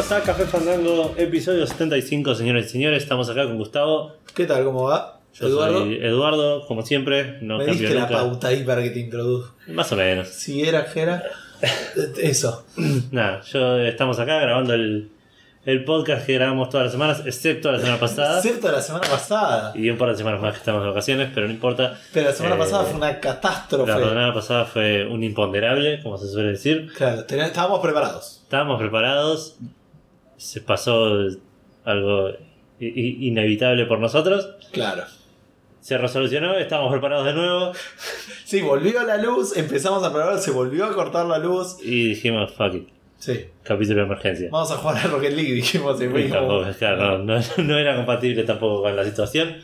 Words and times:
Bienvenidos 0.00 0.12
a 0.12 0.32
Café 0.32 0.44
Fandango, 0.46 1.14
episodio 1.18 1.66
75, 1.66 2.34
señores 2.34 2.66
y 2.66 2.68
señores. 2.70 3.02
Estamos 3.02 3.28
acá 3.28 3.44
con 3.44 3.58
Gustavo. 3.58 4.12
¿Qué 4.34 4.46
tal? 4.46 4.64
¿Cómo 4.64 4.84
va? 4.84 5.20
Yo 5.34 5.46
Eduardo. 5.46 5.80
soy 5.80 5.96
Eduardo, 5.96 6.66
como 6.66 6.80
siempre. 6.80 7.36
No 7.42 7.58
Me 7.58 7.66
diste 7.66 7.92
la 7.92 8.00
nunca. 8.02 8.14
pauta 8.14 8.48
ahí 8.48 8.64
para 8.64 8.82
que 8.82 8.90
te 8.90 9.00
introduzca. 9.00 9.52
Más 9.68 9.92
o 9.92 9.96
menos. 9.96 10.28
Si 10.28 10.62
era 10.66 10.86
que 10.86 11.00
era. 11.02 11.22
eh, 11.60 11.68
Eso. 12.22 12.64
Nada, 13.10 13.42
yo 13.42 13.76
estamos 13.80 14.18
acá 14.18 14.38
grabando 14.40 14.72
el, 14.72 15.10
el 15.66 15.84
podcast 15.84 16.24
que 16.24 16.32
grabamos 16.32 16.70
todas 16.70 16.84
las 16.86 16.92
semanas, 16.92 17.22
excepto 17.26 17.70
la 17.70 17.78
semana 17.78 18.00
pasada. 18.00 18.38
Excepto 18.38 18.72
la 18.72 18.80
semana 18.80 19.06
pasada. 19.06 19.72
Y 19.76 19.90
un 19.90 19.98
par 19.98 20.08
de 20.12 20.16
semanas 20.16 20.40
más 20.40 20.52
que 20.54 20.60
estamos 20.60 20.80
de 20.82 20.88
vacaciones, 20.88 21.28
pero 21.34 21.46
no 21.46 21.52
importa. 21.52 21.98
Pero 22.14 22.28
la 22.30 22.32
semana 22.32 22.54
Eh, 22.54 22.58
pasada 22.58 22.84
fue 22.84 22.96
una 22.96 23.20
catástrofe. 23.20 23.92
La 23.92 23.98
semana 23.98 24.32
pasada 24.32 24.64
fue 24.64 25.06
un 25.06 25.22
imponderable, 25.22 26.02
como 26.02 26.16
se 26.16 26.26
suele 26.26 26.52
decir. 26.52 26.90
Claro, 26.96 27.20
estábamos 27.28 27.80
preparados. 27.80 28.38
Estábamos 28.44 28.80
preparados, 28.80 29.56
se 30.40 30.60
pasó 30.62 31.18
algo 31.84 32.30
inevitable 32.78 33.86
por 33.86 33.98
nosotros. 34.00 34.48
Claro. 34.72 35.04
Se 35.80 35.96
resolucionó, 35.96 36.56
estábamos 36.58 36.92
preparados 36.92 37.24
de 37.26 37.32
nuevo 37.32 37.72
Sí, 38.44 38.60
volvió 38.60 39.02
la 39.04 39.16
luz, 39.16 39.56
empezamos 39.56 40.02
a 40.04 40.12
probar, 40.12 40.38
se 40.38 40.50
volvió 40.50 40.84
a 40.84 40.92
cortar 40.94 41.26
la 41.26 41.38
luz. 41.38 41.76
y 41.82 42.08
dijimos, 42.10 42.52
fuck 42.52 42.74
it, 42.74 42.88
Sí. 43.18 43.44
capítulo 43.62 44.00
de 44.00 44.06
emergencia. 44.06 44.48
Vamos 44.50 44.70
a 44.72 44.76
jugar 44.76 44.96
a 44.98 45.08
Rocket 45.08 45.32
League, 45.32 45.52
dijimos. 45.52 45.98
Tampoco, 45.98 46.64
claro, 46.78 47.18
no, 47.18 47.38
no- 47.38 47.44
no 47.64 47.78
era 47.78 47.96
compatible 47.96 48.44
tampoco 48.44 48.82
con 48.82 48.96
la 48.96 49.04
situación. 49.04 49.56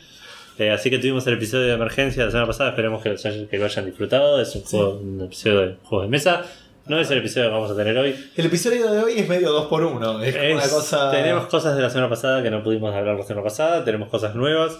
Eh, 0.59 0.71
así 0.71 0.89
que 0.89 0.97
tuvimos 0.97 1.25
el 1.27 1.35
episodio 1.35 1.65
de 1.67 1.73
emergencia 1.73 2.25
la 2.25 2.31
semana 2.31 2.47
pasada. 2.47 2.69
Esperemos 2.71 3.01
que, 3.03 3.09
lo 3.09 3.15
hayan- 3.15 3.47
que 3.47 3.57
lo 3.59 3.65
hayan 3.65 3.85
disfrutado. 3.85 4.41
Es 4.41 4.55
un, 4.55 4.63
juego, 4.63 4.97
un 4.97 5.21
episodio 5.21 5.59
de 5.61 5.75
juegos 5.83 6.07
de 6.07 6.09
mesa. 6.11 6.45
No 6.87 6.99
es 6.99 7.11
el 7.11 7.17
episodio 7.19 7.47
que 7.47 7.53
vamos 7.53 7.71
a 7.71 7.75
tener 7.75 7.97
hoy. 7.97 8.15
El 8.35 8.45
episodio 8.45 8.89
de 8.91 8.99
hoy 9.03 9.13
es 9.19 9.27
medio 9.27 9.51
2x1. 9.51 10.23
Es 10.23 10.35
como 10.35 10.45
Es- 10.47 10.55
una 10.55 10.69
cosa. 10.69 11.11
Tenemos 11.11 11.47
cosas 11.47 11.75
de 11.75 11.81
la 11.81 11.89
semana 11.89 12.09
pasada 12.09 12.41
que 12.41 12.49
no 12.49 12.63
pudimos 12.63 12.93
hablar 12.95 13.15
la 13.17 13.23
semana 13.23 13.43
pasada. 13.43 13.83
Tenemos 13.83 14.09
cosas 14.09 14.35
nuevas. 14.35 14.77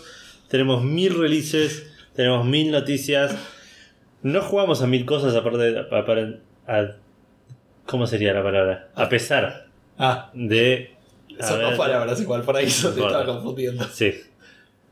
Tenemos 0.47 0.83
mil 0.83 1.17
releases. 1.19 1.91
Tenemos 2.15 2.45
mil 2.45 2.71
noticias. 2.71 3.35
No 4.23 4.41
jugamos 4.41 4.81
a 4.81 4.87
mil 4.87 5.05
cosas 5.05 5.35
aparte 5.35 5.57
de. 5.57 6.39
a- 6.67 6.91
¿Cómo 7.85 8.05
sería 8.07 8.33
la 8.33 8.43
palabra? 8.43 8.89
A 8.95 9.07
pesar 9.09 9.67
Ah, 9.97 10.29
de. 10.33 10.93
son 11.41 11.61
dos 11.61 11.75
palabras 11.75 12.19
igual, 12.21 12.41
por 12.41 12.55
ahí 12.57 12.65
te 12.65 12.69
estaba 12.71 13.25
confundiendo. 13.25 13.83
Sí. 13.93 14.13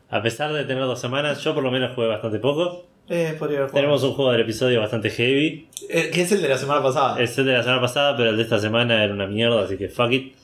A 0.10 0.22
pesar 0.22 0.54
de 0.54 0.64
tener 0.66 0.84
dos 0.84 1.00
semanas, 1.00 1.42
yo 1.44 1.54
por 1.54 1.64
lo 1.64 1.72
menos 1.72 1.94
jugué 1.96 2.08
bastante 2.08 2.40
poco. 2.40 2.88
Eh, 3.08 3.36
podría 3.38 3.60
haber 3.60 3.70
jugado. 3.70 3.74
Tenemos 3.74 4.04
un 4.04 4.14
juego 4.14 4.32
del 4.32 4.42
episodio 4.42 4.80
bastante 4.80 5.10
heavy. 5.10 5.68
Eh, 5.90 6.10
que 6.12 6.22
es 6.22 6.32
el 6.32 6.42
de 6.42 6.50
la 6.50 6.58
semana 6.58 6.82
pasada. 6.82 7.22
Es 7.22 7.38
el 7.38 7.46
de 7.46 7.54
la 7.54 7.64
semana 7.64 7.82
pasada, 7.82 8.18
pero 8.18 8.32
el 8.32 8.38
de 8.38 8.44
esta 8.44 8.60
semana 8.60 9.04
era 9.04 9.14
una 9.14 9.28
mierda, 9.28 9.64
así 9.64 9.78
que 9.78 9.90
fuck 9.90 10.12
it. 10.12 10.36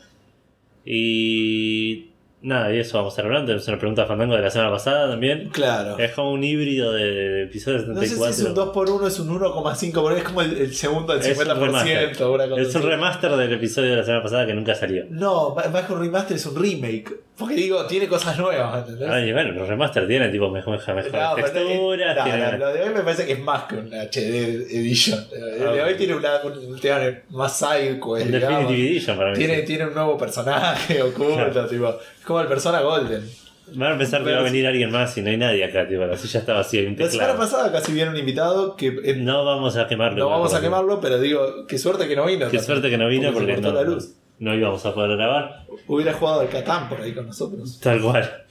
Y 0.85 2.10
nada, 2.41 2.73
y 2.73 2.79
eso 2.79 2.97
vamos 2.97 3.11
a 3.11 3.13
estar 3.13 3.25
hablando. 3.25 3.47
Tenemos 3.47 3.67
una 3.67 3.77
pregunta 3.77 4.01
de 4.03 4.07
Fandango 4.07 4.35
de 4.35 4.41
la 4.41 4.49
semana 4.49 4.71
pasada 4.71 5.09
también. 5.09 5.49
Claro. 5.49 5.97
Es 5.99 6.11
como 6.11 6.31
un 6.31 6.43
híbrido 6.43 6.91
de, 6.93 7.03
de 7.11 7.43
episodio 7.43 7.79
No 7.87 8.01
sé 8.01 8.07
si 8.07 8.15
74. 8.15 8.27
es 8.33 8.39
un 8.43 8.55
2x1, 8.55 9.07
es 9.07 9.19
un 9.19 9.39
1,5, 9.39 10.01
porque 10.01 10.17
es 10.19 10.23
como 10.23 10.41
el, 10.41 10.57
el 10.57 10.73
segundo 10.73 11.13
del 11.17 11.21
Es 11.31 11.37
un 11.37 11.45
50%. 11.45 11.59
remaster. 11.59 12.25
una 12.27 12.49
cosa 12.49 12.61
es 12.61 12.75
un 12.75 12.81
remaster 12.83 13.31
del 13.35 13.53
episodio 13.53 13.91
de 13.91 13.97
la 13.97 14.03
semana 14.03 14.23
pasada 14.23 14.45
que 14.45 14.53
nunca 14.53 14.75
salió. 14.75 15.05
No, 15.09 15.55
más 15.55 15.85
que 15.85 15.93
un 15.93 15.99
remaster 15.99 16.37
es 16.37 16.45
un 16.45 16.61
remake. 16.61 17.11
Porque 17.37 17.55
digo, 17.55 17.85
tiene 17.87 18.07
cosas 18.07 18.37
nuevas, 18.37 18.79
¿entendés? 18.87 19.09
Ay, 19.09 19.33
bueno, 19.33 19.53
los 19.53 19.67
remaster 19.67 20.05
tienen 20.07 20.31
tipo 20.31 20.49
mejor, 20.51 20.73
mejor, 20.77 20.95
No, 21.11 21.31
pero 21.35 21.47
texturas. 21.51 22.15
no, 22.17 22.23
tienen- 22.23 22.51
no, 22.51 22.57
lo 22.57 22.73
de 22.73 22.83
hoy 22.83 22.89
me 22.93 23.01
parece 23.01 23.25
que 23.25 23.31
es 23.33 23.39
más 23.39 23.63
que 23.63 23.75
un 23.77 23.87
HD 23.91 24.67
edition. 24.69 25.25
El 25.33 25.59
de 25.73 25.81
Ah, 25.81 25.85
hoy 25.87 25.95
tiene 25.95 26.13
una, 26.13 26.39
un 26.43 26.79
tema 26.79 26.99
más 27.31 27.57
psycho, 27.57 28.09
un. 28.11 28.31
Definitive 28.31 28.89
Edition 28.91 29.17
para 29.17 29.31
mí. 29.31 29.37
Tiene, 29.37 29.61
sí. 29.61 29.65
tiene 29.65 29.87
un 29.87 29.93
nuevo 29.95 30.17
personaje 30.19 31.01
oculto, 31.01 31.65
tipo. 31.65 31.97
Como 32.31 32.41
el 32.41 32.47
Persona 32.47 32.79
Golden. 32.79 33.29
Van 33.73 33.91
a 33.93 33.97
pensar 33.97 34.23
que 34.23 34.31
va 34.31 34.39
a 34.39 34.43
venir 34.43 34.65
alguien 34.65 34.89
más 34.89 35.17
y 35.17 35.21
no 35.21 35.29
hay 35.29 35.35
nadie 35.37 35.65
acá, 35.65 35.85
tipo, 35.85 36.05
la 36.05 36.15
silla 36.17 36.39
está 36.39 36.53
vacía 36.53 36.81
La 36.97 37.09
semana 37.09 37.35
pasada 37.35 37.71
casi 37.73 37.91
viene 37.91 38.09
un 38.11 38.15
invitado 38.17 38.75
que 38.77 38.87
eh, 38.87 39.15
no, 39.17 39.33
No 39.33 39.45
vamos 39.45 39.75
a 39.75 39.85
quemarlo. 39.87 40.29
vamos 40.29 40.47
a 40.47 40.55
porque- 40.55 40.67
quemarlo, 40.67 41.01
pero 41.01 41.19
digo, 41.19 41.67
qué 41.67 41.77
suerte 41.77 42.07
que 42.07 42.15
no 42.15 42.25
vino. 42.25 42.47
Qué 42.49 42.59
suerte 42.59 42.89
que 42.89 42.97
no 42.97 43.09
vino 43.09 43.33
Porque 43.33 43.53
porque, 43.53 43.55
se 43.57 43.61
cortó 43.61 43.77
no, 43.77 43.83
la 43.83 43.89
luz. 43.95 44.13
no 44.39 44.55
íbamos 44.55 44.85
a 44.85 44.93
poder 44.93 45.17
grabar. 45.17 45.65
Hubiera 45.87 46.13
jugado 46.13 46.39
al 46.39 46.47
Catán 46.49 46.87
por 46.87 47.01
ahí 47.01 47.13
con 47.13 47.27
nosotros. 47.27 47.79
Tal 47.81 48.01
cual. 48.01 48.43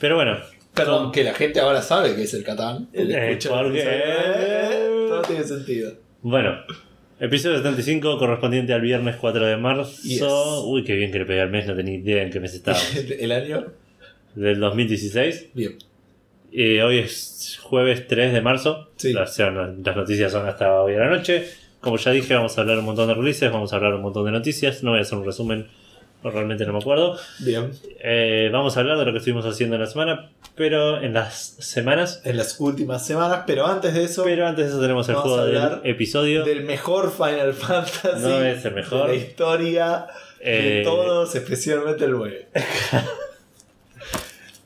Pero 0.00 0.16
bueno, 0.16 0.36
Perdón, 0.74 1.10
que 1.12 1.22
la 1.24 1.32
gente 1.32 1.60
ahora 1.60 1.80
sabe 1.80 2.14
que 2.16 2.24
es 2.24 2.34
el 2.34 2.42
Catán. 2.44 2.88
El 2.92 3.10
Eh, 3.12 3.38
porque- 3.48 3.82
Eh, 3.84 5.06
Todo 5.08 5.22
tiene 5.22 5.44
sentido. 5.44 5.92
bueno. 6.22 6.56
Episodio 7.18 7.56
75 7.56 8.18
correspondiente 8.18 8.74
al 8.74 8.82
viernes 8.82 9.16
4 9.16 9.46
de 9.46 9.56
marzo. 9.56 9.90
Yes. 10.02 10.22
Uy, 10.64 10.84
qué 10.84 10.94
bien 10.94 11.10
que 11.10 11.18
le 11.20 11.24
pegué 11.24 11.40
al 11.40 11.50
mes, 11.50 11.66
no 11.66 11.74
tenía 11.74 11.94
idea 11.94 12.22
en 12.22 12.30
qué 12.30 12.40
mes 12.40 12.52
estaba. 12.54 12.78
El, 13.18 13.32
año. 13.32 13.66
Del 14.34 14.60
2016. 14.60 15.48
Bien. 15.54 15.78
Eh, 16.52 16.82
hoy 16.82 16.98
es 16.98 17.58
jueves 17.62 18.06
3 18.06 18.34
de 18.34 18.40
marzo. 18.42 18.90
Sí. 18.96 19.14
Las, 19.14 19.34
son- 19.34 19.82
las 19.82 19.96
noticias 19.96 20.30
son 20.30 20.46
hasta 20.46 20.82
hoy 20.82 20.94
a 20.94 20.98
la 20.98 21.10
noche. 21.10 21.46
Como 21.80 21.96
ya 21.96 22.10
dije, 22.10 22.34
vamos 22.34 22.58
a 22.58 22.60
hablar 22.60 22.78
un 22.78 22.84
montón 22.84 23.08
de 23.08 23.14
releases, 23.14 23.50
vamos 23.50 23.72
a 23.72 23.76
hablar 23.76 23.94
un 23.94 24.02
montón 24.02 24.26
de 24.26 24.32
noticias. 24.32 24.82
No 24.82 24.90
voy 24.90 24.98
a 24.98 25.02
hacer 25.02 25.16
un 25.16 25.24
resumen, 25.24 25.68
realmente 26.30 26.64
no 26.66 26.72
me 26.72 26.78
acuerdo. 26.78 27.16
Bien. 27.40 27.70
Eh, 28.00 28.48
vamos 28.52 28.76
a 28.76 28.80
hablar 28.80 28.98
de 28.98 29.04
lo 29.04 29.12
que 29.12 29.18
estuvimos 29.18 29.44
haciendo 29.46 29.76
en 29.76 29.82
la 29.82 29.86
semana, 29.88 30.30
pero 30.54 31.00
en 31.02 31.12
las 31.14 31.56
semanas. 31.58 32.20
En 32.24 32.36
las 32.36 32.58
últimas 32.60 33.06
semanas, 33.06 33.44
pero 33.46 33.66
antes 33.66 33.94
de 33.94 34.04
eso, 34.04 34.24
Pero 34.24 34.46
antes 34.46 34.66
de 34.66 34.70
eso 34.72 34.80
tenemos 34.80 35.08
el 35.08 35.14
juego 35.16 35.44
del 35.44 35.80
episodio. 35.84 36.44
del 36.44 36.64
mejor 36.64 37.12
Final 37.12 37.52
Fantasy. 37.54 38.20
No 38.22 38.42
es 38.42 38.64
el 38.64 38.74
mejor. 38.74 39.08
De 39.10 39.16
la 39.16 39.22
historia 39.22 40.06
de 40.42 40.80
Eh, 40.80 40.84
todos, 40.84 41.34
especialmente 41.34 42.04
el 42.04 42.12
9. 42.12 42.48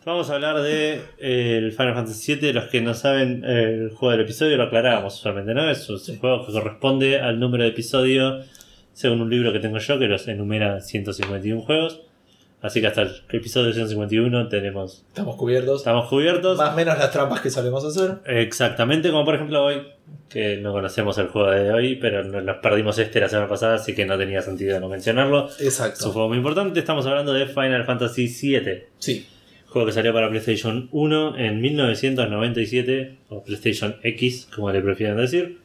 Vamos 0.06 0.30
a 0.30 0.34
hablar 0.34 0.60
de 0.62 0.94
eh, 1.18 1.58
el 1.58 1.72
Final 1.72 1.94
Fantasy 1.94 2.34
VII. 2.36 2.52
Los 2.54 2.64
que 2.64 2.80
no 2.80 2.94
saben 2.94 3.44
el 3.44 3.90
juego 3.90 4.12
del 4.12 4.22
episodio 4.22 4.56
lo 4.56 4.64
aclarábamos 4.64 5.14
usualmente, 5.18 5.52
¿no? 5.54 5.70
Es 5.70 5.88
un 5.90 5.98
Sí. 6.00 6.16
juego 6.18 6.46
que 6.46 6.52
corresponde 6.52 7.20
al 7.20 7.38
número 7.38 7.64
de 7.64 7.70
episodio 7.70 8.40
según 8.92 9.20
un 9.22 9.30
libro 9.30 9.52
que 9.52 9.58
tengo 9.60 9.78
yo 9.78 9.98
que 9.98 10.06
los 10.06 10.26
enumera 10.28 10.80
151 10.80 11.62
juegos. 11.62 12.02
Así 12.62 12.82
que 12.82 12.88
hasta 12.88 13.00
el 13.02 13.12
episodio 13.30 13.72
151 13.72 14.48
tenemos, 14.48 15.02
Estamos 15.08 15.36
cubiertos. 15.36 15.80
estamos 15.80 16.08
cubiertos. 16.10 16.58
Más 16.58 16.74
o 16.74 16.76
menos 16.76 16.98
las 16.98 17.10
trampas 17.10 17.40
que 17.40 17.48
solemos 17.48 17.82
hacer. 17.86 18.18
Exactamente, 18.26 19.10
como 19.10 19.24
por 19.24 19.34
ejemplo 19.36 19.64
hoy, 19.64 19.76
que 20.28 20.58
no 20.58 20.72
conocemos 20.72 21.16
el 21.16 21.28
juego 21.28 21.50
de 21.52 21.72
hoy, 21.72 21.96
pero 21.96 22.22
no- 22.22 22.42
nos 22.42 22.58
perdimos 22.58 22.98
este 22.98 23.18
la 23.18 23.30
semana 23.30 23.48
pasada, 23.48 23.76
así 23.76 23.94
que 23.94 24.04
no 24.04 24.18
tenía 24.18 24.42
sentido 24.42 24.78
no 24.78 24.90
mencionarlo. 24.90 25.48
Es 25.48 25.58
un 25.60 25.66
Exacto. 25.68 26.10
juego 26.12 26.28
muy 26.28 26.36
importante, 26.36 26.78
estamos 26.78 27.06
hablando 27.06 27.32
de 27.32 27.46
Final 27.46 27.84
Fantasy 27.86 28.26
VII, 28.28 28.82
Sí. 28.98 29.26
juego 29.66 29.86
que 29.86 29.92
salió 29.92 30.12
para 30.12 30.28
PlayStation 30.28 30.90
1 30.92 31.38
en 31.38 31.62
1997, 31.62 33.16
o 33.30 33.42
PlayStation 33.42 33.96
X, 34.02 34.48
como 34.54 34.70
le 34.70 34.82
prefieran 34.82 35.16
decir, 35.16 35.58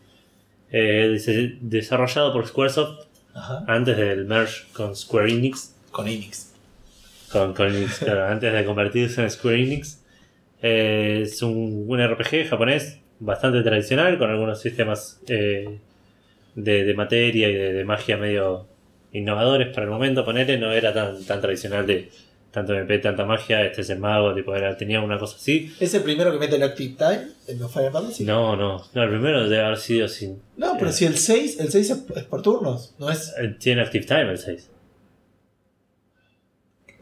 Eh, 0.72 1.18
desarrollado 1.62 2.34
por 2.34 2.46
Squaresoft 2.47 3.04
Ajá. 3.35 3.63
antes 3.68 3.97
del 3.97 4.25
merge 4.25 4.63
con 4.73 4.96
Square 4.96 5.31
Enix, 5.31 5.75
Con 5.91 6.07
Enix. 6.07 6.53
con, 7.31 7.53
con 7.53 7.68
Enix, 7.68 8.00
claro, 8.03 8.25
antes 8.28 8.51
de 8.53 8.66
convertirse 8.66 9.22
en 9.22 9.29
Square 9.29 9.62
Enix. 9.62 10.01
Eh, 10.62 11.22
es 11.23 11.41
un, 11.44 11.85
un 11.88 12.00
RPG 12.07 12.47
japonés 12.50 12.99
bastante 13.20 13.61
tradicional, 13.61 14.17
con 14.17 14.29
algunos 14.32 14.59
sistemas 14.61 15.20
eh, 15.28 15.79
de, 16.55 16.84
de 16.85 16.93
materia 16.93 17.49
y 17.49 17.53
de, 17.53 17.73
de 17.73 17.84
magia 17.85 18.17
medio 18.17 18.67
innovadores 19.11 19.67
para 19.70 19.84
el 19.84 19.90
momento. 19.90 20.26
Ponerle 20.26 20.58
no 20.58 20.72
era 20.72 20.93
tan, 20.93 21.23
tan 21.26 21.41
tradicional 21.41 21.85
de 21.85 22.09
tanto 22.55 22.73
MP, 22.73 22.97
tanta 22.99 23.23
magia. 23.25 23.61
Este 23.63 23.81
es 23.81 23.90
el 23.91 23.99
mago, 23.99 24.34
tipo, 24.34 24.55
era- 24.55 24.75
tenía 24.75 24.99
una 25.02 25.19
cosa 25.19 25.35
así. 25.35 25.72
¿Es 25.79 25.93
el 25.93 26.02
primero 26.02 26.31
que 26.31 26.40
mete 26.40 26.55
el 26.55 26.63
Active 26.63 26.96
Time 26.97 27.28
en 27.47 27.59
los 27.59 27.72
Final 27.72 27.91
Fantasy? 27.91 28.23
No, 28.23 28.55
no, 28.55 28.84
no, 28.93 29.03
el 29.03 29.09
primero 29.09 29.47
debe 29.47 29.63
haber 29.63 29.78
sido 29.78 30.07
sin. 30.07 30.41
No, 30.57 30.73
pero 30.79 30.90
Eh. 30.90 30.93
si 30.93 31.05
el 31.05 31.17
6, 31.17 31.59
el 31.59 31.69
6 31.72 31.90
es, 31.91 32.23
por 32.23 32.41
turnos, 32.41 32.96
no 32.97 33.09
es. 33.11 33.34
eh, 33.40 33.55
Tiene 33.59 33.81
Active 33.84 34.05
Time 34.05 34.31
el 34.31 34.37
6. 34.40 34.72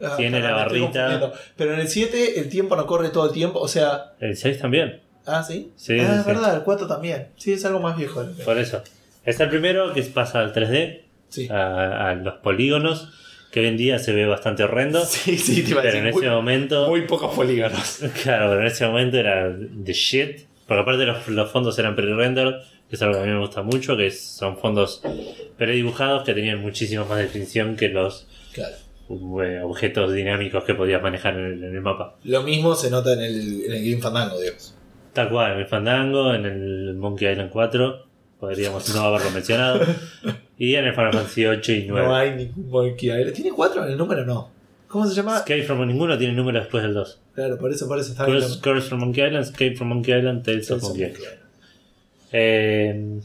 Ah, 0.02 0.14
Tiene 0.16 0.40
la 0.40 0.48
me 0.48 0.54
barrita. 0.54 1.32
Pero 1.56 1.72
en 1.74 1.80
el 1.80 1.88
7 1.88 2.38
el 2.40 2.48
tiempo 2.48 2.76
no 2.76 2.86
corre 2.86 3.10
todo 3.10 3.26
el 3.26 3.32
tiempo, 3.32 3.60
o 3.60 3.68
sea. 3.68 4.14
El 4.20 4.36
6 4.36 4.58
también. 4.58 5.00
Ah, 5.26 5.42
sí. 5.42 5.72
Sí, 5.76 5.98
ah, 6.00 6.16
es 6.20 6.26
verdad, 6.26 6.54
el 6.56 6.62
4 6.62 6.86
también. 6.86 7.28
Sí, 7.36 7.52
es 7.52 7.64
algo 7.64 7.80
más 7.80 7.96
viejo. 7.96 8.22
Por 8.44 8.58
eso. 8.58 8.82
Es 9.24 9.40
el 9.40 9.48
primero 9.48 9.94
que 9.94 10.02
pasa 10.02 10.40
al 10.40 10.52
3D, 10.52 11.04
Sí. 11.28 11.48
a, 11.50 12.10
a 12.10 12.14
los 12.14 12.34
polígonos, 12.34 13.08
que 13.54 13.60
hoy 13.60 13.66
en 13.66 13.76
día 13.76 14.00
se 14.00 14.12
ve 14.12 14.26
bastante 14.26 14.64
horrendo. 14.64 15.04
Sí, 15.06 15.38
sí, 15.38 15.62
te 15.62 15.70
iba 15.70 15.80
a 15.80 15.82
Pero 15.84 15.94
decir. 15.94 16.08
en 16.08 16.08
ese 16.08 16.18
muy, 16.26 16.28
momento. 16.34 16.88
muy 16.88 17.02
pocos 17.02 17.32
polígonos. 17.34 18.00
Claro, 18.24 18.48
pero 18.50 18.60
en 18.62 18.66
ese 18.66 18.84
momento 18.86 19.16
era 19.16 19.56
the 19.84 19.92
shit. 19.92 20.40
Porque 20.66 20.80
aparte 20.82 21.04
los, 21.06 21.28
los 21.28 21.50
fondos 21.52 21.78
eran 21.78 21.94
pre-render, 21.94 22.56
que 22.88 22.96
es 22.96 23.02
algo 23.02 23.14
que 23.14 23.20
a 23.20 23.26
mí 23.26 23.30
me 23.32 23.38
gusta 23.38 23.62
mucho, 23.62 23.96
que 23.96 24.10
son 24.10 24.56
fondos 24.58 25.02
predibujados 25.56 26.24
que 26.24 26.34
tenían 26.34 26.60
muchísima 26.60 27.04
más 27.04 27.18
definición 27.18 27.76
que 27.76 27.90
los 27.90 28.26
Claro. 28.52 28.74
eh, 29.44 29.60
objetos 29.62 30.12
dinámicos 30.12 30.64
que 30.64 30.74
podías 30.74 31.00
manejar 31.02 31.34
en 31.38 31.44
el, 31.44 31.64
en 31.64 31.74
el 31.76 31.80
mapa. 31.80 32.16
Lo 32.24 32.42
mismo 32.42 32.74
se 32.74 32.90
nota 32.90 33.12
en 33.12 33.20
el, 33.20 33.64
en 33.66 33.72
el 33.72 33.88
Game 33.90 34.02
Fandango, 34.02 34.40
digamos. 34.40 34.74
Tal 35.12 35.28
cual, 35.28 35.52
en 35.52 35.58
el 35.60 35.66
Fandango, 35.66 36.34
en 36.34 36.44
el 36.46 36.94
Monkey 36.94 37.30
Island 37.30 37.50
4, 37.50 38.06
podríamos 38.40 38.92
no 38.94 39.02
haberlo 39.02 39.30
mencionado. 39.30 39.80
Y 40.58 40.74
en 40.74 40.84
el 40.84 40.94
Final 40.94 41.12
Fantasy 41.12 41.46
8 41.46 41.72
y 41.72 41.86
9. 41.88 42.06
No 42.06 42.14
hay 42.14 42.34
ningún 42.36 42.70
Monkey 42.70 43.10
Island. 43.10 43.32
¿Tiene 43.34 43.50
cuatro 43.50 43.84
en 43.84 43.92
el 43.92 43.98
número? 43.98 44.24
No. 44.24 44.50
¿Cómo 44.88 45.06
se 45.06 45.14
llama? 45.14 45.38
Escape 45.38 45.64
from 45.64 45.86
ninguno 45.86 46.16
tiene 46.16 46.34
número 46.34 46.60
después 46.60 46.84
del 46.84 46.94
2. 46.94 47.20
Claro, 47.34 47.58
por 47.58 47.72
eso, 47.72 47.88
por 47.88 47.98
eso 47.98 48.12
está. 48.12 48.26
Curse, 48.26 48.60
Curse 48.60 48.88
from 48.88 49.00
Monkey 49.00 49.24
Island, 49.24 49.44
Escape 49.44 49.74
from 49.74 49.88
Monkey 49.88 50.16
Island, 50.16 50.44
Tales 50.44 50.70
of 50.70 50.82
Monkey 50.82 51.06
Island. 51.06 51.38
Eh, 52.30 53.20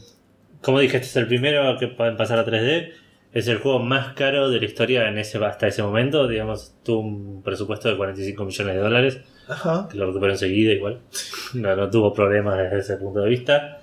como 0.62 0.80
dije, 0.80 0.96
este 0.96 1.08
es 1.08 1.16
el 1.16 1.26
primero 1.26 1.78
que 1.78 1.88
pueden 1.88 2.16
pasar 2.16 2.38
a 2.38 2.44
3D. 2.44 2.90
Es 3.32 3.46
el 3.46 3.58
juego 3.58 3.78
más 3.78 4.14
caro 4.14 4.50
de 4.50 4.58
la 4.58 4.66
historia 4.66 5.08
en 5.08 5.18
ese, 5.18 5.38
hasta 5.44 5.68
ese 5.68 5.82
momento. 5.82 6.26
Digamos, 6.26 6.74
tuvo 6.82 7.00
un 7.00 7.42
presupuesto 7.42 7.88
de 7.88 7.96
45 7.96 8.44
millones 8.44 8.74
de 8.74 8.80
dólares. 8.80 9.20
Ajá. 9.48 9.88
Que 9.90 9.96
lo 9.96 10.06
recuperó 10.06 10.32
enseguida 10.32 10.72
igual. 10.72 10.98
No, 11.54 11.74
no 11.74 11.90
tuvo 11.90 12.12
problemas 12.12 12.58
desde 12.58 12.78
ese 12.78 12.96
punto 12.96 13.20
de 13.20 13.28
vista. 13.28 13.79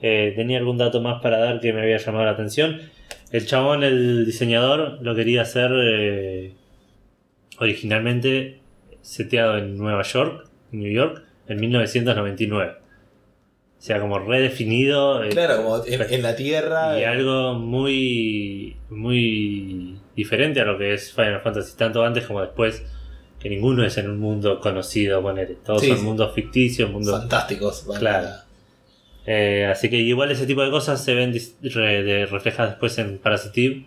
Eh, 0.00 0.32
tenía 0.36 0.58
algún 0.58 0.78
dato 0.78 1.00
más 1.00 1.20
para 1.22 1.38
dar 1.38 1.60
que 1.60 1.72
me 1.72 1.82
había 1.82 1.96
llamado 1.98 2.24
la 2.24 2.30
atención. 2.32 2.80
El 3.32 3.46
chabón, 3.46 3.82
el 3.82 4.24
diseñador, 4.26 4.98
lo 5.02 5.14
quería 5.14 5.42
hacer 5.42 5.70
eh, 5.74 6.52
originalmente 7.58 8.60
seteado 9.02 9.58
en 9.58 9.76
Nueva 9.76 10.02
York, 10.02 10.48
New 10.72 10.90
York, 10.92 11.22
en 11.48 11.60
1999. 11.60 12.72
O 13.78 13.80
sea, 13.80 14.00
como 14.00 14.18
redefinido. 14.18 15.22
eh, 15.24 15.28
Claro, 15.30 15.62
como 15.62 15.84
en, 15.84 16.12
en 16.12 16.22
la 16.22 16.34
Tierra. 16.36 16.98
y 17.00 17.04
algo 17.04 17.54
muy 17.54 18.76
muy 18.90 19.98
diferente 20.16 20.60
a 20.60 20.64
lo 20.64 20.78
que 20.78 20.94
es 20.94 21.12
Final 21.12 21.40
Fantasy, 21.40 21.76
tanto 21.76 22.04
antes 22.04 22.26
como 22.26 22.40
después, 22.40 22.82
que 23.38 23.48
ninguno 23.48 23.84
es 23.84 23.96
en 23.98 24.10
un 24.10 24.18
mundo 24.18 24.58
conocido, 24.60 25.22
poner 25.22 25.56
todos 25.64 25.80
Sí, 25.82 25.88
son 25.88 25.98
sí. 25.98 26.04
mundos 26.04 26.34
ficticios, 26.34 26.90
mundos... 26.90 27.18
Fantásticos. 27.20 27.86
vale. 27.86 28.00
Claro. 28.00 28.28
Eh, 29.30 29.66
así 29.70 29.90
que 29.90 29.96
igual 29.96 30.30
ese 30.30 30.46
tipo 30.46 30.62
de 30.64 30.70
cosas 30.70 31.04
se 31.04 31.14
ven 31.14 31.34
re- 31.62 32.02
de- 32.02 32.24
reflejadas 32.26 32.70
después 32.72 32.96
en 32.96 33.18
Parasitive, 33.18 33.84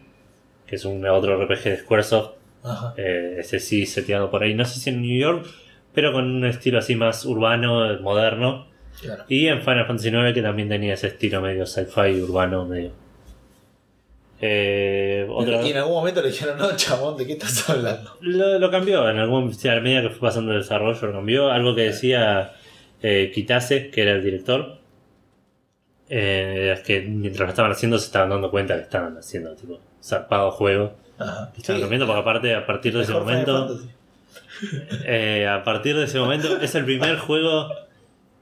que 0.67 0.75
es 0.75 0.85
un 0.85 1.03
otro 1.07 1.35
RPG 1.43 1.63
de 1.63 1.77
Squaresoft, 1.77 2.31
Ajá. 2.63 2.93
eh, 2.95 3.37
ese 3.39 3.59
sí 3.59 3.87
seteado 3.87 4.29
por 4.29 4.43
ahí, 4.43 4.53
no 4.53 4.65
sé 4.65 4.79
si 4.79 4.91
en 4.91 5.01
New 5.01 5.19
York, 5.19 5.47
pero 5.95 6.11
con 6.13 6.25
un 6.29 6.45
estilo 6.45 6.77
así 6.77 6.93
más 6.95 7.25
urbano, 7.25 7.99
moderno. 8.01 8.67
Claro. 9.01 9.23
Y 9.29 9.47
en 9.47 9.61
Final 9.61 9.87
Fantasy 9.87 10.09
IX 10.09 10.33
que 10.33 10.41
también 10.43 10.69
tenía 10.69 10.93
ese 10.93 11.07
estilo 11.07 11.41
medio 11.41 11.65
sci-fi 11.65 12.21
urbano, 12.21 12.65
medio. 12.67 12.91
Eh, 14.43 15.25
otra- 15.29 15.61
Y 15.65 15.71
en 15.71 15.77
algún 15.77 15.93
momento 15.93 16.21
le 16.21 16.29
dijeron, 16.29 16.57
no, 16.57 16.75
chabón, 16.75 17.15
¿de 17.17 17.25
qué 17.27 17.33
estás 17.33 17.69
hablando? 17.69 18.11
lo, 18.21 18.57
lo 18.59 18.71
cambió, 18.71 19.09
en 19.09 19.17
algún 19.17 19.53
sí, 19.53 19.67
a 19.67 19.75
la 19.75 19.81
medida 19.81 20.01
que 20.01 20.09
fue 20.09 20.27
pasando 20.29 20.51
el 20.51 20.59
desarrollo 20.59 21.07
lo 21.07 21.13
cambió. 21.13 21.51
Algo 21.51 21.75
que 21.75 21.81
decía 21.83 22.53
eh, 23.01 23.31
Kitase, 23.33 23.89
que 23.89 24.01
era 24.01 24.11
el 24.13 24.23
director, 24.23 24.77
eh, 26.13 26.73
es 26.75 26.81
que 26.81 27.01
mientras 27.01 27.47
lo 27.47 27.49
estaban 27.49 27.71
haciendo 27.71 27.97
se 27.97 28.05
estaban 28.07 28.29
dando 28.29 28.51
cuenta 28.51 28.75
que 28.75 28.81
estaban 28.83 29.17
haciendo 29.17 29.55
tipo 29.55 29.79
zarpado 30.03 30.51
juego. 30.51 30.93
Ajá. 31.17 31.51
Que 31.53 31.61
estaban 31.61 31.79
cambiando, 31.81 32.05
porque 32.05 32.19
aparte 32.21 32.53
a 32.53 32.65
partir 32.65 32.93
de 32.93 33.03
ese 33.03 33.13
Mejor 33.13 33.25
momento... 33.27 33.79
Eh, 35.05 35.47
a 35.47 35.63
partir 35.63 35.95
de 35.95 36.03
ese 36.05 36.19
momento 36.19 36.59
es 36.61 36.75
el 36.75 36.85
primer 36.85 37.17
juego 37.17 37.69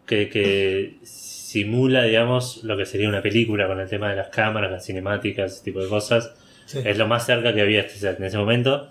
que, 0.06 0.28
que 0.30 0.96
simula, 1.04 2.04
digamos, 2.04 2.64
lo 2.64 2.76
que 2.78 2.86
sería 2.86 3.08
una 3.08 3.22
película 3.22 3.68
con 3.68 3.80
el 3.80 3.88
tema 3.88 4.10
de 4.10 4.16
las 4.18 4.30
cámaras, 4.30 4.72
las 4.72 4.86
cinemáticas, 4.86 5.54
ese 5.54 5.64
tipo 5.64 5.82
de 5.82 5.88
cosas. 5.88 6.34
Sí. 6.66 6.80
Es 6.84 6.98
lo 6.98 7.08
más 7.08 7.26
cerca 7.26 7.54
que 7.54 7.62
había 7.62 7.82
este- 7.82 8.10
en 8.10 8.24
ese 8.24 8.38
momento. 8.38 8.90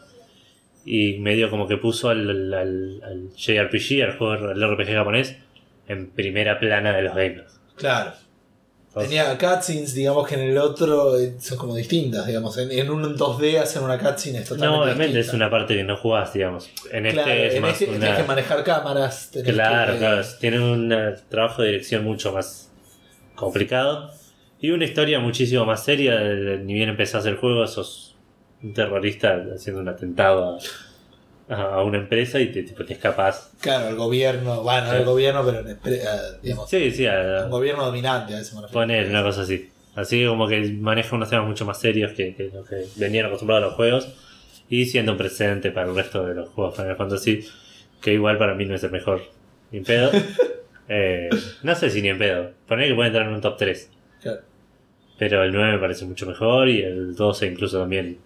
Y 0.85 1.19
medio 1.19 1.51
como 1.51 1.69
que 1.69 1.77
puso 1.77 2.09
al, 2.09 2.29
al- 2.31 2.55
al- 2.55 3.01
al 3.05 3.29
JRPG, 3.37 4.03
al 4.05 4.17
juego 4.17 4.33
al 4.49 4.63
RPG 4.63 4.95
japonés, 4.95 5.37
en 5.87 6.11
primera 6.11 6.59
plana 6.59 6.93
de 6.97 7.03
los 7.03 7.15
gamers. 7.15 7.61
Claro. 7.77 8.13
Tenía 9.05 9.37
cutscenes, 9.39 9.95
digamos 9.95 10.27
que 10.27 10.35
en 10.35 10.41
el 10.41 10.59
otro 10.59 11.19
eh, 11.19 11.35
son 11.41 11.59
como 11.59 11.75
distintas, 11.75 12.27
digamos. 12.27 12.57
En, 12.59 12.71
en 12.73 12.91
un 12.91 13.17
2D 13.17 13.59
hacer 13.61 13.83
una 13.83 13.99
cutscene 13.99 14.39
es 14.39 14.49
totalmente 14.49 14.77
no, 14.79 14.83
obviamente 14.85 15.21
es 15.21 15.33
una 15.33 15.49
parte 15.51 15.75
que 15.77 15.85
no 15.85 15.97
jugás, 15.97 16.33
digamos. 16.33 16.71
En 16.93 17.07
este 17.07 17.47
es 17.49 17.55
en 17.55 17.63
más 17.63 17.73
este 17.81 17.91
una... 17.91 18.01
tenés 18.01 18.17
que 18.21 18.25
manejar 18.27 18.65
cámaras. 18.65 19.31
tenés 19.33 19.53
Claro, 19.55 19.93
que- 19.93 19.99
claro. 19.99 20.23
Tiene 20.41 20.61
un 20.61 20.93
eh, 20.93 21.15
trabajo 21.29 21.63
de 21.63 21.69
dirección 21.69 22.05
mucho 22.05 22.33
más 22.33 22.71
complicado. 23.35 24.11
Y 24.61 24.71
una 24.71 24.85
historia 24.85 25.21
muchísimo 25.21 25.65
más 25.65 25.85
seria. 25.85 26.17
de- 26.17 26.59
Ni 26.59 26.75
bien 26.75 26.89
empezás 26.89 27.25
el 27.27 27.37
juego, 27.37 27.67
sos 27.67 28.17
un 28.63 28.75
terrorista 28.75 29.41
haciendo 29.55 29.81
un 29.81 29.89
atentado 29.89 30.57
a, 30.57 30.59
a 31.49 31.83
una 31.83 31.99
empresa 31.99 32.41
y 32.41 32.53
te, 32.53 32.63
tipo, 32.63 32.85
te 32.85 32.93
escapas. 32.95 33.53
Claro, 33.61 33.89
el 33.89 33.97
gobierno, 33.97 34.63
bueno, 34.63 34.89
no 34.89 34.93
el 34.95 35.05
gobierno, 35.05 35.45
pero 35.45 35.61
eh, 35.95 36.05
digamos, 36.43 36.69
Sí, 36.69 36.91
sí, 36.91 37.07
un 37.07 37.51
gobierno 37.51 37.87
dominante 37.87 38.35
a 38.35 38.41
eso 38.41 38.61
me 38.61 38.69
poner 38.69 39.09
una 39.09 39.23
cosa 39.23 39.43
así. 39.43 39.71
Así 39.95 40.21
que 40.21 40.27
como 40.29 40.47
que 40.47 40.61
maneja 40.75 41.17
unos 41.17 41.31
temas 41.31 41.47
mucho 41.47 41.65
más 41.65 41.81
serios 41.81 42.13
que, 42.13 42.35
que 42.35 42.51
que 42.51 42.85
venían 42.97 43.27
acostumbrados 43.27 43.65
a 43.65 43.67
los 43.69 43.77
juegos. 43.77 44.09
Y 44.71 44.85
siendo 44.85 45.13
un 45.13 45.19
precedente 45.19 45.71
para 45.71 45.89
el 45.89 45.97
resto 45.97 46.27
de 46.27 46.35
los 46.35 46.51
juegos 46.51 46.77
Final 46.77 46.97
Fantasy, 46.97 47.45
que 48.01 48.13
igual 48.13 48.37
para 48.37 48.55
mí 48.55 48.67
no 48.67 48.75
es 48.75 48.85
el 48.85 48.91
mejor. 48.91 49.23
Ni 49.71 49.79
en 49.79 49.85
pedo. 49.85 50.11
Eh, 50.91 51.29
no 51.65 51.75
sé 51.75 51.91
si 51.91 52.01
ni 52.01 52.09
en 52.09 52.17
pedo. 52.17 52.53
Poner 52.67 52.89
que 52.89 52.95
puede 52.95 53.09
entrar 53.09 53.27
en 53.27 53.35
un 53.35 53.43
top 53.43 53.59
3. 53.59 53.91
Claro. 54.23 54.41
Pero 55.19 55.45
el 55.45 55.53
9 55.53 55.73
me 55.73 55.79
parece 55.79 56.07
mucho 56.07 56.25
mejor 56.25 56.67
y 56.71 56.81
el 56.81 57.15
12 57.15 57.47
incluso 57.47 57.79
también. 57.79 58.17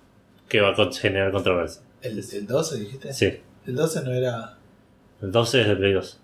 Que 0.49 0.61
va 0.61 0.69
a 0.69 0.93
generar 0.93 1.33
controversia. 1.33 1.83
¿El, 2.03 2.19
el 2.19 2.47
12 2.47 2.79
dijiste? 2.79 3.13
Sí. 3.13 3.41
El 3.67 3.75
12 3.75 4.03
no 4.05 4.13
era. 4.13 4.59
El 5.21 5.31
12 5.33 5.61
es 5.61 5.69
de 5.69 5.77
Play 5.77 5.93
2. 5.93 6.21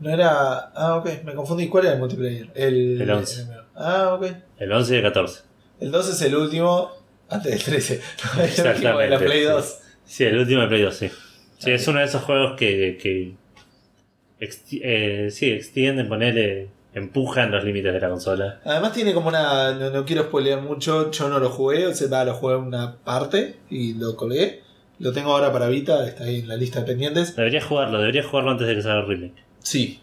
No 0.00 0.10
era. 0.10 0.70
Ah, 0.74 0.96
ok, 0.96 1.24
me 1.24 1.34
confundí. 1.34 1.68
¿Cuál 1.68 1.86
era 1.86 1.94
el 1.94 2.00
multiplayer? 2.00 2.50
El, 2.54 3.00
El 3.00 3.10
11. 3.10 3.46
Ah, 3.74 4.14
ok. 4.14 4.26
El 4.58 4.72
11 4.72 4.94
y 4.94 4.96
el 4.96 5.02
14. 5.02 5.40
El 5.80 5.90
12 5.90 6.12
es 6.12 6.22
el 6.22 6.36
último. 6.36 6.90
Antes 7.28 7.52
del 7.52 7.62
13. 7.62 7.94
el 8.00 8.00
último 8.00 8.34
de 8.34 8.38
la 8.38 8.44
Exactamente, 8.44 9.18
Play 9.18 9.40
sí. 9.40 9.44
2. 9.44 9.78
Sí, 10.04 10.24
el 10.24 10.38
último 10.38 10.60
de 10.62 10.68
Play 10.68 10.82
2, 10.82 10.94
sí. 10.94 11.10
Sí, 11.58 11.70
es 11.70 11.86
uno 11.88 12.00
de 12.00 12.06
esos 12.06 12.22
juegos 12.22 12.56
que, 12.58 12.98
que 13.00 13.34
eh, 14.82 15.28
sí, 15.30 15.50
extienden, 15.50 16.08
ponerle, 16.08 16.68
empujan 16.94 17.50
los 17.50 17.62
límites 17.64 17.92
de 17.92 18.00
la 18.00 18.08
consola. 18.08 18.60
Además 18.64 18.92
tiene 18.92 19.12
como 19.14 19.28
una. 19.28 19.72
No, 19.74 19.90
no 19.90 20.04
quiero 20.04 20.24
spoilear 20.24 20.60
mucho. 20.62 21.10
Yo 21.10 21.28
no 21.28 21.38
lo 21.38 21.50
jugué. 21.50 21.86
O 21.86 21.94
sea, 21.94 22.08
va, 22.08 22.24
lo 22.24 22.34
jugué 22.34 22.56
una 22.56 22.96
parte 22.96 23.56
y 23.70 23.94
lo 23.94 24.16
colgué. 24.16 24.62
Lo 24.98 25.12
tengo 25.12 25.32
ahora 25.32 25.52
para 25.52 25.68
Vita. 25.68 26.06
Está 26.06 26.24
ahí 26.24 26.40
en 26.40 26.48
la 26.48 26.56
lista 26.56 26.80
de 26.80 26.86
pendientes. 26.86 27.34
Deberías 27.36 27.64
jugarlo, 27.64 27.98
deberías 27.98 28.26
jugarlo 28.26 28.50
antes 28.50 28.66
de 28.66 28.74
que 28.74 28.82
salga 28.82 29.00
el 29.00 29.06
remake. 29.08 29.44
Sí. 29.60 30.00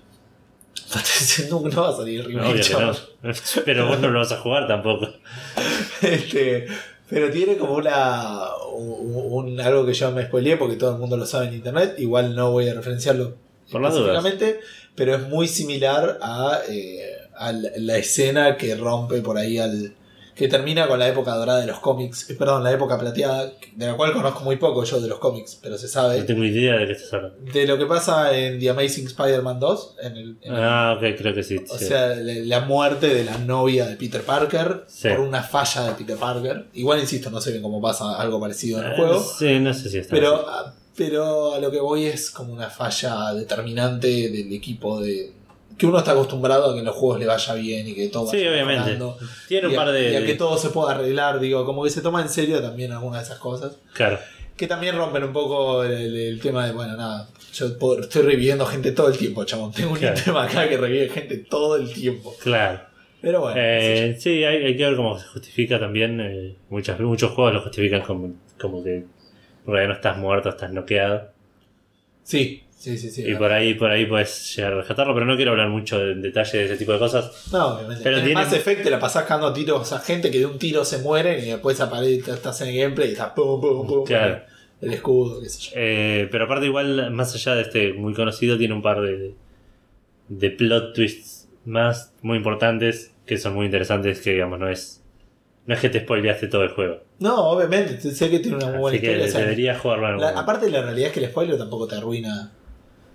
no, 1.49 1.59
no 1.61 1.81
va 1.81 1.89
a 1.89 1.95
salir 1.95 2.21
el 2.21 2.25
remake, 2.27 2.55
no. 2.57 2.61
chabón. 2.61 2.95
Pero 3.65 3.87
vos 3.87 3.99
no 3.99 4.09
lo 4.09 4.19
vas 4.19 4.31
a 4.31 4.37
jugar 4.37 4.67
tampoco. 4.67 5.07
Este, 6.01 6.67
pero 7.09 7.31
tiene 7.31 7.57
como 7.57 7.73
una 7.73 8.49
un, 8.71 9.49
un- 9.49 9.61
algo 9.61 9.83
que 9.85 9.93
yo 9.93 10.11
me 10.11 10.25
spoileé 10.25 10.57
porque 10.57 10.75
todo 10.75 10.91
el 10.93 10.99
mundo 10.99 11.17
lo 11.17 11.25
sabe 11.25 11.47
en 11.47 11.55
internet. 11.55 11.95
Igual 11.97 12.35
no 12.35 12.51
voy 12.51 12.69
a 12.69 12.73
referenciarlo 12.75 13.33
Por 13.71 13.81
las 13.81 13.93
dudas. 13.93 14.17
específicamente, 14.17 14.59
pero 14.95 15.15
es 15.15 15.21
muy 15.27 15.47
similar 15.47 16.17
a, 16.21 16.59
eh, 16.69 17.01
a 17.35 17.51
la, 17.51 17.97
escena 17.97 18.57
que 18.57 18.75
rompe 18.75 19.21
por 19.21 19.37
ahí 19.37 19.57
al. 19.57 19.93
que 20.35 20.47
termina 20.47 20.87
con 20.87 20.99
la 20.99 21.07
época 21.07 21.33
dorada 21.33 21.59
de 21.61 21.65
los 21.65 21.79
cómics, 21.79 22.29
eh, 22.29 22.35
perdón, 22.35 22.63
la 22.63 22.71
época 22.71 22.99
plateada, 22.99 23.51
de 23.75 23.85
la 23.87 23.95
cual 23.95 24.13
conozco 24.13 24.41
muy 24.43 24.57
poco 24.57 24.83
yo 24.83 25.01
de 25.01 25.07
los 25.07 25.17
cómics, 25.17 25.57
pero 25.61 25.79
se 25.79 25.87
sabe. 25.87 26.19
No 26.19 26.25
tengo 26.25 26.43
idea 26.43 26.75
de 26.75 26.85
qué 26.85 26.91
estás 26.91 27.11
hablando. 27.13 27.37
De 27.51 27.65
lo 27.65 27.75
que 27.79 27.87
pasa 27.87 28.37
en 28.37 28.59
The 28.59 28.69
Amazing 28.69 29.07
Spider-Man 29.07 29.59
2, 29.59 29.95
en 30.03 30.15
el, 30.17 30.37
en 30.41 30.53
Ah, 30.55 30.93
ok, 30.95 31.17
creo 31.17 31.33
que 31.33 31.41
sí. 31.41 31.57
o 31.67 31.75
sí. 31.79 31.85
sea, 31.85 32.13
la 32.15 32.59
muerte 32.61 33.07
de 33.13 33.23
la 33.23 33.39
novia 33.39 33.87
de 33.87 33.95
Peter 33.95 34.21
Parker 34.21 34.83
Sí. 34.85 35.09
por 35.09 35.21
una 35.21 35.41
falla 35.41 35.85
de 35.87 35.91
Peter 35.93 36.17
Parker. 36.17 36.65
Igual 36.73 36.99
insisto, 36.99 37.31
no 37.31 37.41
sé 37.41 37.49
bien 37.49 37.63
cómo 37.63 37.81
pasa 37.81 38.15
algo 38.21 38.39
parecido 38.39 38.79
en 38.79 38.85
el 38.85 38.91
Eh, 38.91 38.95
juego. 38.95 39.19
Sí, 39.39 39.59
no 39.59 39.73
sé 39.73 39.89
si 39.89 39.97
está. 39.97 40.11
Pero, 40.15 40.45
pero 40.97 41.53
a 41.53 41.59
lo 41.59 41.69
que 41.71 41.79
voy 41.79 42.05
es 42.05 42.31
como 42.31 42.51
una 42.53 42.69
falla 42.69 43.33
determinante 43.33 44.07
del 44.29 44.51
equipo 44.51 44.99
de. 44.99 45.31
Que 45.77 45.85
uno 45.85 45.99
está 45.99 46.11
acostumbrado 46.13 46.71
a 46.71 46.73
que 46.73 46.79
en 46.79 46.85
los 46.85 46.95
juegos 46.95 47.19
le 47.19 47.27
vaya 47.27 47.53
bien 47.53 47.87
y 47.87 47.93
que 47.93 48.07
todo 48.07 48.25
Sí, 48.31 48.37
vaya 48.37 48.51
obviamente. 48.51 48.79
mejorando. 48.93 49.17
Tiene 49.47 49.67
un 49.67 49.73
a, 49.73 49.77
par 49.77 49.91
de. 49.91 50.11
y 50.13 50.15
a 50.15 50.25
que 50.25 50.33
todo 50.33 50.57
se 50.57 50.69
pueda 50.69 50.93
arreglar, 50.95 51.39
digo, 51.39 51.65
como 51.65 51.83
que 51.83 51.91
se 51.91 52.01
toma 52.01 52.21
en 52.21 52.29
serio 52.29 52.59
también 52.61 52.91
algunas 52.91 53.19
de 53.21 53.25
esas 53.25 53.37
cosas. 53.39 53.77
Claro. 53.93 54.17
Que 54.55 54.65
también 54.65 54.97
rompen 54.97 55.23
un 55.23 55.33
poco 55.33 55.83
el, 55.83 56.17
el 56.17 56.39
tema 56.39 56.65
de, 56.65 56.73
bueno, 56.73 56.97
nada, 56.97 57.29
yo 57.53 57.77
puedo- 57.77 57.99
estoy 58.01 58.23
reviviendo 58.23 58.65
gente 58.65 58.91
todo 58.91 59.09
el 59.09 59.17
tiempo, 59.17 59.43
chabón. 59.43 59.71
Tengo 59.71 59.91
un 59.91 59.99
tema 59.99 60.45
acá 60.45 60.67
que 60.67 60.77
revive 60.77 61.09
gente 61.09 61.37
todo 61.37 61.75
el 61.75 61.93
tiempo. 61.93 62.33
Claro. 62.41 62.81
Pero 63.21 63.41
bueno. 63.41 63.55
Eh, 63.61 64.15
sí, 64.19 64.43
hay, 64.43 64.63
hay 64.65 64.75
que 64.77 64.83
ver 64.83 64.95
cómo 64.95 65.19
se 65.19 65.27
justifica 65.27 65.79
también. 65.79 66.19
eh, 66.21 66.55
muchas, 66.69 66.99
muchos 66.99 67.31
juegos 67.33 67.53
lo 67.53 67.61
justifican 67.61 68.01
como, 68.01 68.33
como 68.59 68.83
que 68.83 69.05
realidad 69.73 69.89
no 69.89 69.95
estás 69.95 70.17
muerto, 70.17 70.49
estás 70.49 70.71
noqueado. 70.71 71.31
sí, 72.23 72.63
sí, 72.77 72.97
sí, 72.97 73.09
sí. 73.09 73.23
Y 73.27 73.35
por 73.35 73.51
ahí, 73.51 73.73
por 73.73 73.89
ahí 73.89 74.05
puedes 74.05 74.55
llegar 74.55 74.73
a 74.73 74.77
rescatarlo, 74.77 75.13
pero 75.13 75.25
no 75.25 75.35
quiero 75.35 75.51
hablar 75.51 75.69
mucho 75.69 75.99
en 76.01 76.21
detalle 76.21 76.59
de 76.59 76.65
ese 76.65 76.77
tipo 76.77 76.93
de 76.93 76.99
cosas. 76.99 77.49
No, 77.51 77.75
obviamente. 77.75 78.03
Pero 78.03 78.17
en 78.17 78.25
tiene- 78.25 78.39
Mass 78.41 78.53
Effect 78.53 78.85
la 78.85 78.99
pasás 78.99 79.23
cagando 79.25 79.51
tiros 79.53 79.91
a 79.93 79.99
gente 79.99 80.29
que 80.31 80.39
de 80.39 80.45
un 80.45 80.59
tiro 80.59 80.85
se 80.85 80.99
mueren 80.99 81.43
y 81.43 81.49
después 81.51 81.79
aparece, 81.81 82.31
estás 82.31 82.61
en 82.61 82.69
el 82.69 82.77
gameplay 82.77 83.09
y 83.09 83.11
estás 83.13 83.31
pum, 83.31 83.59
pum, 83.59 83.87
pum. 83.87 84.03
Claro. 84.05 84.41
El 84.79 84.93
escudo, 84.93 85.41
qué 85.41 85.49
sé 85.49 85.59
yo. 85.61 85.71
Eh, 85.75 86.27
pero 86.31 86.45
aparte, 86.45 86.67
igual, 86.67 87.09
más 87.11 87.33
allá 87.33 87.55
de 87.55 87.63
este 87.63 87.93
muy 87.93 88.13
conocido, 88.13 88.59
tiene 88.59 88.75
un 88.75 88.83
par 88.83 89.01
de, 89.01 89.33
de 90.27 90.49
plot 90.51 90.93
twists 90.93 91.49
más 91.65 92.13
muy 92.21 92.37
importantes 92.37 93.11
que 93.25 93.37
son 93.37 93.55
muy 93.55 93.65
interesantes. 93.65 94.21
Que 94.21 94.33
digamos, 94.33 94.59
no 94.59 94.69
es 94.69 95.03
no 95.67 95.73
es 95.75 95.79
que 95.79 95.89
te 95.89 95.99
spoileaste 95.99 96.47
todo 96.47 96.63
el 96.63 96.69
juego. 96.69 97.01
No, 97.19 97.49
obviamente, 97.49 97.99
sé 98.11 98.29
que 98.29 98.39
tiene 98.39 98.57
una 98.57 98.67
muy 98.67 98.79
buena 98.79 98.97
Así 98.97 99.05
que 99.05 99.11
historia. 99.11 99.25
o 99.27 99.31
sea, 99.31 99.41
deberías 99.41 99.79
jugarlo 99.79 100.03
en 100.05 100.09
algún 100.13 100.21
la- 100.21 100.27
momento. 100.31 100.51
aparte, 100.51 100.69
la 100.71 100.81
realidad 100.81 101.07
es 101.09 101.13
que 101.13 101.19
el 101.23 101.29
spoiler 101.29 101.57
tampoco 101.57 101.87
te 101.87 101.95
arruina. 101.95 102.51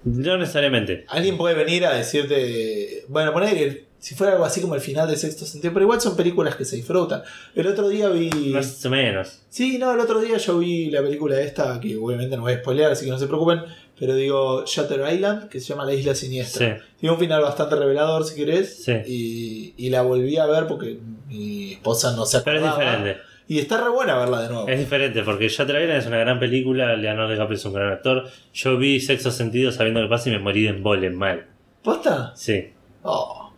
No 0.04 0.36
necesariamente. 0.36 1.04
Alguien 1.08 1.36
puede 1.36 1.54
venir 1.54 1.86
a 1.86 1.94
decirte. 1.94 3.04
Bueno, 3.08 3.32
poner 3.32 3.54
que 3.54 3.86
si 4.00 4.16
fuera 4.16 4.32
algo 4.32 4.44
así 4.44 4.60
como 4.60 4.74
el 4.74 4.80
final 4.80 5.08
de 5.08 5.16
sexto 5.16 5.44
sentido, 5.44 5.72
pero 5.72 5.84
igual 5.84 6.00
son 6.00 6.16
películas 6.16 6.56
que 6.56 6.64
se 6.64 6.74
disfrutan. 6.74 7.22
El 7.54 7.68
otro 7.68 7.88
día 7.88 8.08
vi. 8.08 8.28
Más 8.52 8.84
o 8.84 8.90
menos. 8.90 9.42
Sí, 9.48 9.78
no, 9.78 9.92
el 9.94 10.00
otro 10.00 10.20
día 10.20 10.38
yo 10.38 10.58
vi 10.58 10.90
la 10.90 11.02
película 11.02 11.40
esta, 11.40 11.78
que 11.78 11.96
obviamente 11.96 12.36
no 12.36 12.42
voy 12.42 12.54
a 12.54 12.58
spoilear, 12.58 12.90
así 12.92 13.04
que 13.04 13.12
no 13.12 13.18
se 13.18 13.28
preocupen. 13.28 13.60
Pero 14.02 14.16
digo, 14.16 14.64
Shutter 14.66 15.00
Island, 15.14 15.48
que 15.48 15.60
se 15.60 15.66
llama 15.68 15.84
La 15.84 15.94
Isla 15.94 16.16
Siniestra. 16.16 16.76
Sí. 16.76 16.82
Tiene 16.98 17.12
un 17.12 17.20
final 17.20 17.40
bastante 17.40 17.76
revelador, 17.76 18.24
si 18.24 18.34
querés. 18.34 18.82
Sí. 18.82 18.94
Y, 19.06 19.74
y 19.76 19.90
la 19.90 20.02
volví 20.02 20.36
a 20.38 20.46
ver 20.46 20.66
porque 20.66 20.98
mi 21.28 21.74
esposa 21.74 22.10
no 22.16 22.26
se 22.26 22.40
Pero 22.40 22.58
es 22.58 22.64
acordaba. 22.64 22.96
diferente. 22.96 23.22
Y 23.46 23.60
está 23.60 23.80
re 23.80 23.90
buena 23.90 24.18
verla 24.18 24.42
de 24.42 24.48
nuevo. 24.48 24.66
Es 24.66 24.80
diferente 24.80 25.22
porque 25.22 25.48
Shutter 25.48 25.80
Island 25.80 26.00
es 26.00 26.06
una 26.08 26.16
gran 26.18 26.40
película, 26.40 26.96
Leonardo 26.96 27.30
DiCaprio 27.30 27.56
es 27.56 27.64
un 27.64 27.74
gran 27.74 27.92
actor. 27.92 28.24
Yo 28.52 28.76
vi 28.76 28.98
Sexo 28.98 29.30
Sentido 29.30 29.70
sabiendo 29.70 30.02
que 30.02 30.08
pasa 30.08 30.30
y 30.30 30.32
me 30.32 30.40
morí 30.40 30.64
de 30.64 30.70
embole 30.70 31.08
mal. 31.10 31.46
¿Posta? 31.84 32.32
Sí. 32.34 32.70
Oh. 33.04 33.52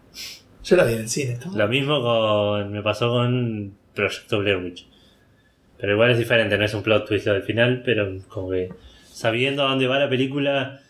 Yo 0.63 0.77
la 0.77 0.85
vi 0.85 0.93
en 0.93 1.01
el 1.01 1.09
cine. 1.09 1.33
¿está? 1.33 1.49
Lo 1.55 1.69
mismo 1.69 2.03
con, 2.03 2.71
me 2.71 2.83
pasó 2.83 3.09
con 3.09 3.73
Proyecto 3.95 4.41
Blair 4.41 4.59
Witch. 4.59 4.87
Pero 5.79 5.95
igual 5.95 6.11
es 6.11 6.19
diferente, 6.19 6.59
no 6.59 6.67
es 6.67 6.75
un 6.75 6.83
plot 6.83 7.09
twist 7.09 7.29
al 7.29 7.43
final, 7.45 7.81
pero 7.83 8.13
como 8.29 8.51
que 8.51 8.69
sabiendo 9.15 9.65
a 9.65 9.71
dónde 9.71 9.87
va 9.87 9.99
la 9.99 10.09
película, 10.09 10.81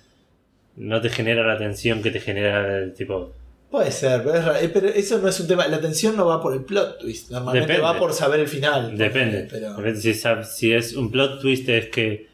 no 0.77 1.01
te 1.01 1.09
genera 1.11 1.47
la 1.47 1.59
tensión 1.59 2.03
que 2.03 2.11
te 2.11 2.21
genera 2.21 2.79
el 2.79 2.95
tipo. 2.95 3.33
Puede 3.71 3.91
ser, 3.91 4.23
pero, 4.23 4.35
es 4.37 4.45
ra- 4.45 4.61
eh, 4.63 4.69
pero 4.73 4.89
eso 4.89 5.19
no 5.19 5.29
es 5.29 5.39
un 5.41 5.49
tema. 5.49 5.67
La 5.69 5.77
atención 5.77 6.17
no 6.17 6.27
va 6.27 6.41
por 6.41 6.55
el 6.55 6.65
plot 6.65 6.99
twist. 7.01 7.31
Normalmente 7.31 7.67
Depende. 7.73 7.83
va 7.93 7.99
por 7.99 8.13
saber 8.13 8.41
el 8.41 8.49
final. 8.49 8.97
Depende. 8.97 9.49
Pero, 9.51 9.75
Depende 9.75 10.01
si, 10.45 10.73
es 10.73 10.95
un 10.97 11.11
plot 11.11 11.41
twist 11.41 11.69
es 11.69 11.89
que 11.89 12.29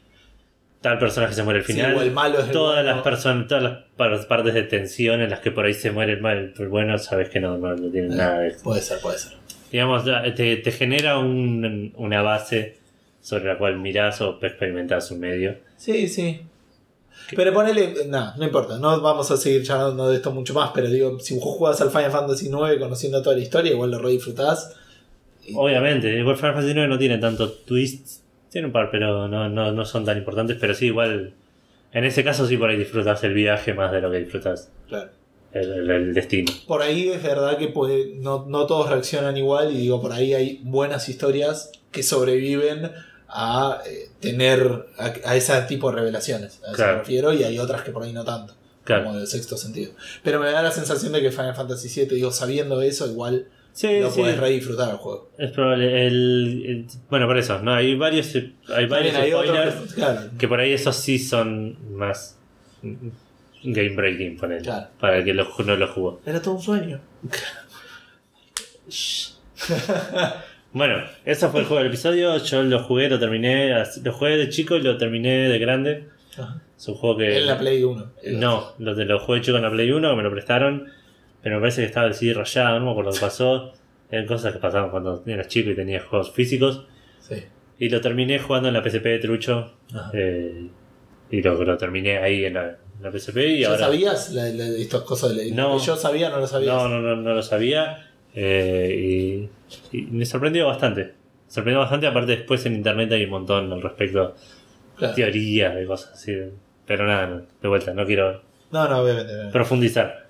tal 0.81 0.97
personaje 0.99 1.33
se 1.33 1.43
muere 1.43 1.59
al 1.59 1.65
Sí, 1.65 1.73
final. 1.73 1.95
o 1.95 2.01
el 2.01 2.11
malo 2.11 2.39
es 2.39 2.45
el 2.45 2.51
todas 2.51 2.77
bueno. 2.83 2.91
las 2.95 3.03
personas, 3.03 3.47
todas 3.47 3.63
las 3.63 3.77
par- 3.95 4.27
partes 4.27 4.53
de 4.53 4.63
tensión 4.63 5.21
en 5.21 5.29
las 5.29 5.39
que 5.39 5.51
por 5.51 5.65
ahí 5.65 5.73
se 5.73 5.91
muere 5.91 6.13
el 6.13 6.21
mal, 6.21 6.53
el 6.57 6.67
bueno, 6.69 6.97
sabes 6.99 7.29
que 7.29 7.39
no, 7.39 7.57
no, 7.57 7.75
no 7.75 7.89
tienen 7.91 8.13
Eh, 8.13 8.15
nada 8.15 8.39
de 8.39 8.51
Puede 8.63 8.81
ser, 8.81 8.99
puede 8.99 9.17
ser. 9.19 9.33
digamos, 9.71 10.03
te, 10.35 10.57
te 10.57 10.71
genera 10.71 11.17
un- 11.19 11.91
una 11.97 12.21
base 12.21 12.77
sobre 13.21 13.45
la 13.45 13.57
cual 13.57 13.77
mirás 13.79 14.21
o 14.21 14.37
experimentás 14.41 15.09
un 15.11 15.19
medio. 15.19 15.55
Sí, 15.81 16.07
sí. 16.07 16.41
Pero 17.35 17.53
ponele. 17.53 17.93
No, 18.07 18.35
no 18.35 18.43
importa. 18.45 18.77
No 18.77 19.01
vamos 19.01 19.31
a 19.31 19.37
seguir 19.37 19.63
charlando 19.63 20.09
de 20.09 20.17
esto 20.17 20.31
mucho 20.31 20.53
más. 20.53 20.71
Pero 20.75 20.89
digo, 20.89 21.19
si 21.19 21.33
vos 21.35 21.43
jugás 21.43 21.81
al 21.81 21.89
Final 21.89 22.11
Fantasy 22.11 22.47
IX 22.49 22.77
conociendo 22.79 23.21
toda 23.23 23.35
la 23.35 23.41
historia, 23.41 23.71
igual 23.71 23.89
lo 23.91 23.99
re 23.99 24.11
disfrutás. 24.11 24.75
Y- 25.45 25.53
Obviamente, 25.55 26.15
igual 26.19 26.35
Final 26.35 26.53
Fantasy 26.55 26.77
IX 26.77 26.87
no 26.87 26.97
tiene 26.99 27.17
tanto 27.17 27.51
twists, 27.51 28.21
tiene 28.51 28.67
un 28.67 28.73
par, 28.73 28.89
pero 28.91 29.27
no, 29.27 29.49
no, 29.49 29.71
no 29.71 29.85
son 29.85 30.05
tan 30.05 30.17
importantes, 30.19 30.57
pero 30.61 30.75
sí, 30.75 30.87
igual, 30.87 31.33
en 31.93 32.03
ese 32.05 32.23
caso 32.23 32.45
sí 32.45 32.57
por 32.57 32.69
ahí 32.69 32.77
disfrutas 32.77 33.23
el 33.23 33.33
viaje 33.33 33.73
más 33.73 33.91
de 33.91 34.01
lo 34.01 34.11
que 34.11 34.19
disfrutas 34.19 34.69
Claro. 34.87 35.09
el, 35.53 35.71
el- 35.71 35.89
el 35.89 36.13
destino. 36.13 36.51
Por 36.67 36.81
ahí 36.83 37.09
es 37.09 37.23
verdad 37.23 37.57
que 37.57 37.69
puede, 37.69 38.13
no, 38.17 38.45
no 38.47 38.67
todos 38.67 38.87
reaccionan 38.89 39.35
igual. 39.37 39.73
Y 39.73 39.77
digo, 39.79 39.99
por 40.01 40.11
ahí 40.11 40.33
hay 40.35 40.59
buenas 40.63 41.09
historias 41.09 41.71
que 41.91 42.03
sobreviven 42.03 42.91
a 43.33 43.81
eh, 43.85 44.09
tener 44.19 44.87
a, 44.97 45.13
a 45.29 45.35
ese 45.35 45.59
tipo 45.63 45.89
de 45.89 45.97
revelaciones. 45.97 46.59
A 46.63 46.67
eso 46.67 46.75
Claro. 46.75 46.93
me 46.93 46.99
refiero. 46.99 47.33
Y 47.33 47.43
hay 47.43 47.57
otras 47.59 47.81
que 47.83 47.91
por 47.91 48.03
ahí 48.03 48.13
no 48.13 48.23
tanto. 48.25 48.55
Claro. 48.83 49.05
Como 49.05 49.17
de 49.19 49.27
sexto 49.27 49.57
sentido. 49.57 49.93
Pero 50.23 50.39
me 50.39 50.51
da 50.51 50.61
la 50.61 50.71
sensación 50.71 51.11
de 51.13 51.21
que 51.21 51.31
Final 51.31 51.55
Fantasy 51.55 51.87
VII, 51.87 52.15
digo, 52.15 52.31
sabiendo 52.31 52.81
eso, 52.81 53.07
igual 53.07 53.47
Sí, 53.73 53.99
lo 54.01 54.11
sí, 54.11 54.19
puedes 54.19 54.37
re 54.37 54.49
disfrutar 54.49 54.89
el 54.89 54.97
juego. 54.97 55.29
es 55.37 55.51
probable. 55.51 56.05
El, 56.07 56.63
el- 56.67 56.87
bueno, 57.09 57.25
por 57.27 57.37
eso, 57.37 57.59
no 57.59 57.73
hay 57.73 57.95
varios, 57.95 58.35
hay 58.35 58.85
varios 58.87 59.15
hay 59.15 59.31
spoilers 59.31 59.75
que- 59.75 59.93
claro. 59.95 60.21
que 60.37 60.47
por 60.49 60.59
ahí 60.59 60.73
esos 60.73 60.95
sí 60.97 61.17
son 61.19 61.77
más 61.95 62.35
game 63.63 63.95
breaking, 63.95 64.35
ponele, 64.37 64.61
Claro. 64.63 64.87
para 64.99 65.19
el 65.19 65.23
que 65.23 65.33
lo, 65.33 65.47
no 65.65 65.75
lo 65.77 65.87
jugó. 65.87 66.19
Era 66.25 66.41
todo 66.41 66.55
un 66.55 66.61
sueño. 66.61 66.99
Bueno, 70.73 71.03
eso 71.25 71.49
fue 71.49 71.61
el 71.61 71.65
juego 71.65 71.79
del 71.83 71.91
episodio. 71.91 72.37
Yo 72.37 72.63
lo 72.63 72.79
jugué, 72.83 73.09
lo 73.09 73.19
terminé. 73.19 73.73
Lo 74.03 74.13
jugué 74.13 74.37
de 74.37 74.49
chico 74.49 74.75
y 74.77 74.81
lo 74.81 74.97
terminé 74.97 75.49
de 75.49 75.59
grande. 75.59 76.05
Es 76.77 76.87
un 76.87 76.95
juego 76.95 77.17
que. 77.17 77.37
En 77.39 77.47
la 77.47 77.57
Play 77.59 77.83
1. 77.83 78.11
No, 78.33 78.73
lo, 78.79 78.93
lo 78.93 79.19
jugué 79.19 79.39
de 79.39 79.45
chico 79.45 79.57
en 79.57 79.63
la 79.63 79.71
Play 79.71 79.91
1, 79.91 80.15
me 80.15 80.23
lo 80.23 80.31
prestaron. 80.31 80.87
Pero 81.43 81.55
me 81.55 81.61
parece 81.61 81.81
que 81.81 81.87
estaba 81.87 82.07
el 82.07 82.13
CD 82.13 82.33
rayado, 82.33 82.79
no 82.79 82.85
me 82.85 82.91
acuerdo 82.91 83.11
qué 83.11 83.19
pasó. 83.21 83.73
Eran 84.09 84.25
cosas 84.27 84.53
que 84.53 84.59
pasaban 84.59 84.91
cuando 84.91 85.23
eras 85.25 85.47
chico 85.47 85.69
y 85.71 85.75
tenías 85.75 86.03
juegos 86.05 86.31
físicos. 86.31 86.85
Sí. 87.19 87.35
Y 87.79 87.89
lo 87.89 87.99
terminé 87.99 88.39
jugando 88.39 88.67
en 88.67 88.73
la 88.75 88.83
PSP 88.83 89.03
de 89.05 89.19
Trucho. 89.19 89.73
Ajá. 89.93 90.11
eh, 90.13 90.67
y 91.31 91.41
lo, 91.41 91.63
lo 91.63 91.77
terminé 91.77 92.17
ahí 92.17 92.43
en 92.45 92.53
la, 92.55 92.65
en 92.97 93.03
la 93.03 93.11
PSP. 93.11 93.37
Y 93.37 93.59
¿Ya 93.61 93.67
ahora. 93.69 93.79
sabías 93.79 94.31
la, 94.33 94.45
la- 94.49 94.67
estas 94.77 95.01
cosas? 95.01 95.35
De 95.35 95.49
la- 95.49 95.55
No. 95.55 95.77
que 95.77 95.85
yo 95.85 95.95
sabía, 95.95 96.29
no 96.29 96.39
lo 96.39 96.47
sabías. 96.47 96.73
No, 96.75 96.89
no, 96.89 97.01
no, 97.01 97.15
no 97.15 97.33
lo 97.33 97.41
sabía. 97.41 98.09
eh, 98.35 98.95
y, 98.97 99.49
y 99.91 100.01
me 100.03 100.25
sorprendió 100.25 100.67
bastante. 100.67 101.13
Sorprendió 101.47 101.79
bastante. 101.79 102.07
Aparte, 102.07 102.35
después 102.37 102.65
en 102.65 102.75
internet 102.75 103.11
hay 103.11 103.23
un 103.25 103.29
montón 103.31 103.71
al 103.71 103.81
respecto. 103.81 104.35
Claro. 104.97 105.13
Teorías 105.15 105.75
de 105.75 105.85
cosas 105.85 106.13
así. 106.13 106.35
Pero 106.85 107.05
nada, 107.07 107.27
no, 107.27 107.41
de 107.61 107.67
vuelta, 107.67 107.93
no 107.93 108.05
quiero 108.05 108.41
No, 108.71 108.87
no, 108.87 108.99
obviamente. 108.99 109.31
obviamente. 109.31 109.53
profundizar. 109.53 110.27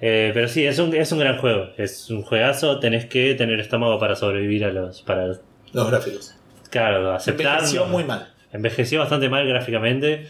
Eh, 0.00 0.30
pero 0.34 0.48
sí, 0.48 0.66
es 0.66 0.78
un, 0.78 0.94
es 0.94 1.10
un 1.12 1.18
gran 1.18 1.38
juego. 1.38 1.70
Es 1.76 2.10
un 2.10 2.22
juegazo. 2.22 2.78
Tenés 2.80 3.06
que 3.06 3.34
tener 3.34 3.60
estómago 3.60 3.98
para 3.98 4.16
sobrevivir 4.16 4.64
a 4.64 4.72
los. 4.72 5.02
Para, 5.02 5.26
Los 5.72 5.90
gráficos. 5.90 6.34
claro, 6.70 7.12
aceptar. 7.14 7.46
Envejeció 7.58 7.86
muy 7.86 8.04
mal. 8.04 8.32
Envejeció 8.52 9.00
bastante 9.00 9.28
mal 9.28 9.46
gráficamente. 9.46 10.28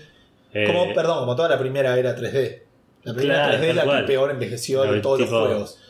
Eh, 0.52 0.66
Como, 0.66 0.94
perdón, 0.94 1.18
como 1.20 1.34
toda 1.36 1.48
la 1.48 1.58
primera 1.58 1.98
era 1.98 2.14
3D. 2.16 2.62
La 3.02 3.14
primera 3.14 3.48
Claro, 3.48 3.58
3D 3.62 3.68
es 3.70 3.76
la 3.76 3.84
cual. 3.84 4.00
que 4.02 4.06
peor 4.06 4.30
envejeció 4.30 4.82
de 4.84 5.00
todos 5.00 5.18
tipo- 5.18 5.30
los 5.32 5.46
juegos. 5.48 5.80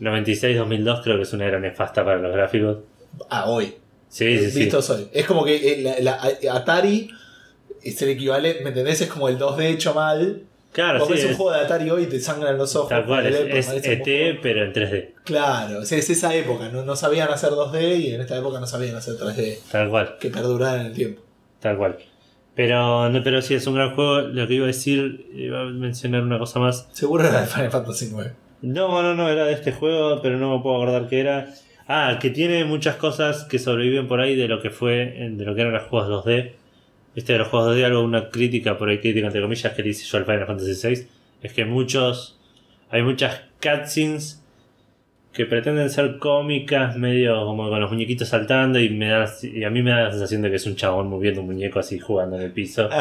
96-2002 0.00 1.02
creo 1.02 1.16
que 1.16 1.22
es 1.22 1.32
una 1.32 1.46
era 1.46 1.58
nefasta 1.58 2.04
para 2.04 2.18
los 2.18 2.32
gráficos. 2.32 2.78
Ah, 3.30 3.48
hoy. 3.48 3.74
Sí, 4.08 4.38
sí, 4.38 4.50
sí. 4.50 4.58
Vistos 4.60 4.88
hoy. 4.90 5.08
Es 5.12 5.26
como 5.26 5.44
que 5.44 5.56
eh, 5.56 5.82
la, 5.82 5.98
la- 6.00 6.54
Atari 6.56 7.10
es 7.82 8.00
el 8.02 8.10
equivalente, 8.10 8.62
¿me 8.62 8.68
entendés? 8.70 9.00
Es 9.00 9.08
como 9.08 9.28
el 9.28 9.38
2D 9.38 9.64
hecho 9.70 9.94
mal. 9.94 10.42
Claro, 10.72 10.98
Vos 11.00 11.08
sí. 11.08 11.14
ves 11.14 11.24
un 11.26 11.30
es- 11.32 11.36
juego 11.36 11.52
de 11.52 11.60
Atari 11.60 11.90
hoy 11.90 12.02
y 12.04 12.06
te 12.06 12.18
sangran 12.20 12.56
los 12.58 12.74
ojos. 12.76 12.88
Tal 12.88 13.06
cual, 13.06 13.26
es, 13.26 13.68
es 13.68 13.86
ET 13.86 14.02
juego- 14.04 14.38
pero 14.42 14.64
en 14.64 14.72
3D. 14.72 15.10
Claro, 15.24 15.82
es 15.82 15.92
esa 15.92 16.34
época. 16.34 16.68
No, 16.68 16.84
no 16.84 16.96
sabían 16.96 17.28
hacer 17.30 17.50
2D 17.50 17.96
y 18.00 18.14
en 18.14 18.20
esta 18.20 18.36
época 18.36 18.58
no 18.60 18.66
sabían 18.66 18.96
hacer 18.96 19.14
3D. 19.14 19.58
Tal 19.70 19.90
cual, 19.90 20.16
Que 20.18 20.30
perduraran 20.30 20.80
en 20.80 20.86
el 20.86 20.92
tiempo. 20.92 21.22
tal 21.60 21.76
cual. 21.76 21.98
Pero, 22.56 23.08
no, 23.10 23.22
pero 23.24 23.42
sí, 23.42 23.54
es 23.54 23.66
un 23.66 23.74
gran 23.74 23.94
juego. 23.96 24.20
Lo 24.20 24.46
que 24.46 24.54
iba 24.54 24.64
a 24.64 24.68
decir, 24.68 25.26
iba 25.34 25.62
a 25.62 25.64
mencionar 25.64 26.22
una 26.22 26.38
cosa 26.38 26.60
más. 26.60 26.86
Seguro 26.92 27.26
era 27.26 27.40
de 27.40 27.46
Final 27.48 27.70
Fantasy 27.70 28.08
9. 28.12 28.32
No, 28.64 29.02
no, 29.02 29.14
no, 29.14 29.28
era 29.28 29.44
de 29.44 29.52
este 29.52 29.72
juego, 29.72 30.22
pero 30.22 30.38
no 30.38 30.56
me 30.56 30.62
puedo 30.62 30.76
acordar 30.76 31.06
qué 31.06 31.20
era. 31.20 31.48
Ah, 31.86 32.18
que 32.18 32.30
tiene 32.30 32.64
muchas 32.64 32.96
cosas 32.96 33.44
que 33.44 33.58
sobreviven 33.58 34.08
por 34.08 34.20
ahí 34.20 34.34
de 34.34 34.48
lo 34.48 34.62
que 34.62 34.70
fue, 34.70 35.30
de 35.32 35.44
lo 35.44 35.54
que 35.54 35.60
eran 35.60 35.74
los 35.74 35.82
juegos 35.82 36.24
2D. 36.24 36.52
Este 37.14 37.34
de 37.34 37.40
los 37.40 37.48
juegos 37.48 37.76
2D, 37.76 37.84
algo, 37.84 38.00
una 38.00 38.30
crítica, 38.30 38.78
por 38.78 38.88
ahí 38.88 39.00
crítica 39.00 39.26
entre 39.26 39.42
comillas, 39.42 39.70
que 39.74 39.82
le 39.82 39.90
hice 39.90 40.06
yo 40.06 40.16
al 40.16 40.24
Final 40.24 40.46
Fantasy 40.46 40.88
VI, 40.88 41.06
es 41.42 41.52
que 41.52 41.66
muchos, 41.66 42.40
hay 42.88 43.02
muchas 43.02 43.42
cutscenes 43.60 44.42
que 45.34 45.44
pretenden 45.44 45.90
ser 45.90 46.16
cómicas, 46.16 46.96
medio 46.96 47.44
como 47.44 47.68
con 47.68 47.80
los 47.80 47.90
muñequitos 47.90 48.28
saltando 48.28 48.80
y, 48.80 48.88
me 48.88 49.08
da, 49.08 49.30
y 49.42 49.64
a 49.64 49.68
mí 49.68 49.82
me 49.82 49.90
da 49.90 50.04
la 50.04 50.10
sensación 50.10 50.40
de 50.40 50.48
que 50.48 50.56
es 50.56 50.66
un 50.66 50.76
chabón 50.76 51.08
moviendo 51.08 51.42
un 51.42 51.48
muñeco 51.48 51.80
así 51.80 51.98
jugando 51.98 52.36
en 52.36 52.42
el 52.44 52.52
piso. 52.52 52.88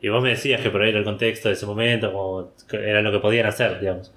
Y 0.00 0.10
vos 0.10 0.22
me 0.22 0.28
decías 0.28 0.60
que 0.60 0.68
por 0.68 0.82
ahí 0.82 0.90
era 0.90 0.98
el 0.98 1.04
contexto 1.04 1.48
de 1.48 1.54
ese 1.54 1.64
momento, 1.64 2.12
como 2.12 2.52
era 2.72 3.00
lo 3.00 3.10
que 3.10 3.20
podían 3.20 3.46
hacer, 3.46 3.80
digamos. 3.80 4.12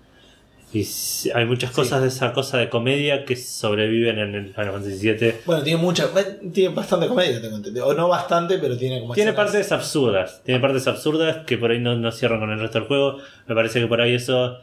Y 0.74 0.86
hay 1.34 1.46
muchas 1.46 1.70
Sí. 1.70 1.76
cosas 1.78 2.02
de 2.02 2.10
esa 2.10 2.34
cosa 2.34 2.58
de 2.58 2.68
comedia 2.70 3.24
que 3.24 3.36
sobreviven 3.38 4.20
en 4.20 4.36
el 4.36 4.54
Final 4.54 4.72
Fantasy 4.74 5.12
VII. 5.14 5.34
Bueno, 5.46 5.64
tiene 5.64 5.82
mucha. 5.82 6.10
Tiene 6.54 6.76
bastante 6.76 7.08
comedia, 7.08 7.42
tengo 7.42 7.56
entendido. 7.56 7.88
O 7.88 7.94
no 7.94 8.10
bastante, 8.10 8.58
pero 8.60 8.78
tiene 8.78 9.00
como. 9.00 9.14
Tiene 9.14 9.32
escenas- 9.32 9.36
partes 9.52 9.72
absurdas, 9.72 10.42
tiene 10.44 10.60
partes 10.60 10.86
absurdas 10.88 11.46
que 11.46 11.58
por 11.58 11.72
ahí 11.72 11.80
no, 11.80 11.96
no 11.96 12.12
cierran 12.12 12.40
con 12.42 12.52
el 12.52 12.60
resto 12.60 12.80
del 12.80 12.88
juego. 12.88 13.18
Me 13.48 13.56
parece 13.56 13.80
que 13.80 13.88
por 13.88 14.02
ahí 14.02 14.14
eso 14.16 14.58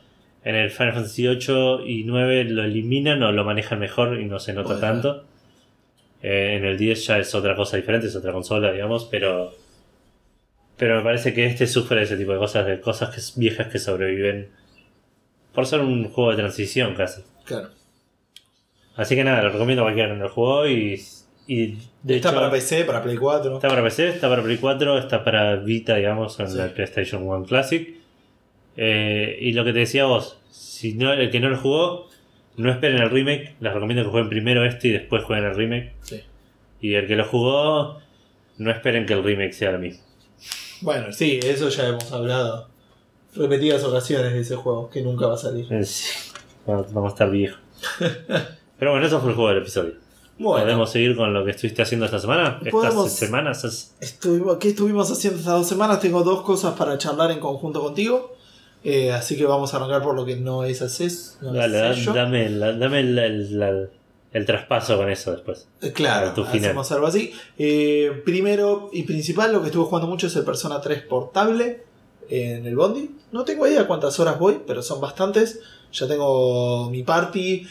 en 0.44 0.54
el 0.56 0.70
Final 0.70 0.92
Fantasy 0.92 1.26
8 1.26 1.87
y 1.87 2.04
9 2.04 2.44
lo 2.44 2.64
eliminan 2.64 3.23
o 3.23 3.32
lo 3.32 3.44
manejan 3.44 3.78
mejor 3.78 4.20
y 4.20 4.26
no 4.26 4.38
se 4.38 4.52
nota 4.52 4.78
tanto. 4.78 5.25
Eh, 6.23 6.56
en 6.58 6.66
el 6.66 6.76
10 6.76 7.06
ya 7.06 7.18
es 7.18 7.34
otra 7.34 7.56
cosa 7.56 7.76
diferente, 7.78 8.08
es 8.08 8.16
otra 8.16 8.32
consola, 8.32 8.70
digamos, 8.73 9.06
pero 9.11 9.54
pero 10.76 10.96
me 10.96 11.02
parece 11.02 11.32
que 11.32 11.46
este 11.46 11.66
sufre 11.66 11.99
de 11.99 12.02
ese 12.04 12.16
tipo 12.16 12.32
de 12.32 12.38
cosas, 12.38 12.66
de 12.66 12.80
cosas 12.80 13.08
que, 13.14 13.40
viejas 13.40 13.68
que 13.68 13.78
sobreviven 13.78 14.49
por 15.54 15.66
ser 15.66 15.80
un 15.80 16.08
juego 16.08 16.30
de 16.30 16.37
transición 16.37 16.94
casi. 16.94 17.23
Claro. 17.44 17.68
Así 18.96 19.14
que 19.16 19.25
nada, 19.25 19.42
lo 19.42 19.50
recomiendo 19.50 19.82
a 19.82 19.87
cualquiera 19.87 20.11
que 20.11 20.14
no 20.16 20.25
lo 20.25 20.30
jugó 20.30 20.66
y, 20.68 21.02
y 21.46 21.78
de 22.02 22.16
Está 22.16 22.28
hecho, 22.30 22.34
para 22.38 22.50
PC, 22.50 22.84
para 22.84 23.02
Play 23.02 23.16
4. 23.16 23.54
Está 23.56 23.68
para 23.68 23.82
PC, 23.82 24.08
está 24.08 24.28
para 24.28 24.42
Play 24.42 24.56
4, 24.58 24.99
está 24.99 25.25
para 25.25 25.56
Vita, 25.56 25.96
digamos, 25.96 26.38
en 26.40 26.49
Sí. 26.50 26.56
la 26.58 26.68
PlayStation 26.68 27.23
1 27.26 27.44
Classic. 27.46 27.88
Eh, 28.76 29.38
y 29.40 29.52
lo 29.52 29.64
que 29.64 29.73
te 29.73 29.80
decía 29.80 30.04
vos, 30.06 30.38
si 30.50 30.94
no, 30.94 31.12
el 31.12 31.30
que 31.30 31.40
no 31.40 31.49
lo 31.49 31.56
jugó, 31.58 32.08
No 32.56 32.70
esperen 32.70 32.99
el 33.02 33.11
remake, 33.11 33.56
les 33.58 33.73
recomiendo 33.75 34.04
que 34.04 34.11
jueguen 34.11 34.28
primero 34.30 34.64
este 34.64 34.87
y 34.87 34.92
después 34.92 35.25
jueguen 35.25 35.44
el 35.46 35.56
remake. 35.56 35.92
Sí. 36.02 36.20
Y 36.80 36.94
el 36.94 37.08
que 37.08 37.16
lo 37.16 37.25
jugó, 37.25 37.99
no 38.58 38.70
esperen 38.70 39.06
que 39.06 39.12
el 39.14 39.25
remake 39.25 39.52
sea 39.52 39.73
lo 39.73 39.80
mismo. 39.80 40.04
Bueno, 40.80 41.12
sí, 41.12 41.40
eso 41.42 41.68
ya 41.68 41.88
hemos 41.88 42.12
hablado 42.12 42.68
repetidas 43.35 43.83
ocasiones 43.85 44.33
de 44.33 44.41
ese 44.41 44.57
juego, 44.57 44.91
que 44.91 45.03
nunca 45.03 45.26
va 45.26 45.35
a 45.35 45.38
salir. 45.38 45.73
Eh, 45.73 45.85
sí, 45.85 46.09
Vamos 46.67 47.05
a 47.05 47.09
estar 47.09 47.31
viejos. 47.31 47.59
Pero 48.79 48.91
bueno, 48.93 49.07
eso 49.07 49.21
fue 49.21 49.31
el 49.31 49.35
juego 49.37 49.50
del 49.50 49.59
episodio. 49.59 49.93
Bueno, 50.38 50.64
¿Podemos 50.64 50.91
seguir 50.91 51.14
con 51.17 51.33
lo 51.33 51.45
que 51.45 51.53
estuviste 51.53 51.83
haciendo 51.83 52.07
esta 52.07 52.19
semana? 52.19 52.59
Podemos. 52.71 53.07
Estas 53.07 53.19
semanas. 53.19 53.64
es- 53.64 53.95
estuvimos, 54.00 54.57
¿qué 54.57 54.71
estuvimos 54.71 55.11
haciendo 55.11 55.38
estas 55.38 55.55
dos 55.55 55.69
semanas? 55.69 56.00
Tengo 56.00 56.23
dos 56.25 56.43
cosas 56.43 56.75
para 56.75 56.99
charlar 56.99 57.31
en 57.31 57.38
conjunto 57.38 57.81
contigo. 57.81 58.35
Eh, 58.83 59.12
así 59.12 59.37
que 59.37 59.45
vamos 59.47 59.73
a 59.73 59.76
arrancar 59.76 60.03
por 60.03 60.14
lo 60.17 60.25
que 60.26 60.37
no 60.37 60.64
es 60.64 60.83
haces. 60.83 61.38
No 61.41 61.53
Dale, 61.53 61.76
es 61.76 61.83
da- 61.83 61.95
sello. 61.95 62.12
dame, 62.14 62.49
la- 62.50 62.73
dame 62.73 63.00
el, 63.00 63.19
el- 63.19 63.59
la- 63.61 63.88
el 64.33 64.45
traspaso 64.47 64.97
con 64.97 65.09
eso 65.09 65.31
después. 65.31 65.69
Eh, 65.81 65.93
Claro, 65.93 66.33
tu 66.33 66.45
final. 66.45 66.71
hacemos 66.71 66.91
algo 66.91 67.07
así. 67.07 67.33
Eh, 67.57 68.23
primero 68.25 68.91
y 68.93 69.05
principal, 69.05 69.53
lo 69.53 69.61
que 69.61 69.67
estuve 69.69 69.85
jugando 69.85 70.09
mucho 70.09 70.26
es 70.26 70.35
el 70.37 70.45
Persona 70.45 70.81
3 70.81 71.03
portable 71.03 71.85
en 72.31 72.66
el 72.66 72.76
Bondi. 72.76 73.11
No 73.33 73.45
tengo 73.45 73.66
idea 73.66 73.87
cuántas 73.87 74.19
horas 74.21 74.38
voy, 74.38 74.61
pero 74.66 74.83
son 74.83 75.00
bastantes. 75.00 75.61
Ya 75.93 76.07
tengo 76.09 76.88
mi 76.90 77.02
party. 77.02 77.66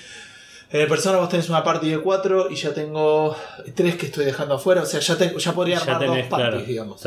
En 0.71 0.81
el 0.81 0.87
Persona 0.87 1.19
vos 1.19 1.29
tenés 1.29 1.49
una 1.49 1.63
party 1.63 1.89
de 1.89 1.99
4 1.99 2.49
y 2.49 2.55
ya 2.55 2.73
tengo 2.73 3.35
3 3.75 3.95
que 3.95 4.07
estoy 4.07 4.25
dejando 4.25 4.55
afuera. 4.55 4.81
O 4.81 4.85
sea, 4.85 4.99
ya, 4.99 5.17
tengo, 5.17 5.37
ya 5.37 5.53
podría 5.53 5.75
Ya 5.75 5.81
armar 5.83 5.99
dos 6.07 6.09
tenés, 6.15 6.27
parties, 6.29 6.49
claro. 6.51 6.65
digamos. 6.65 7.05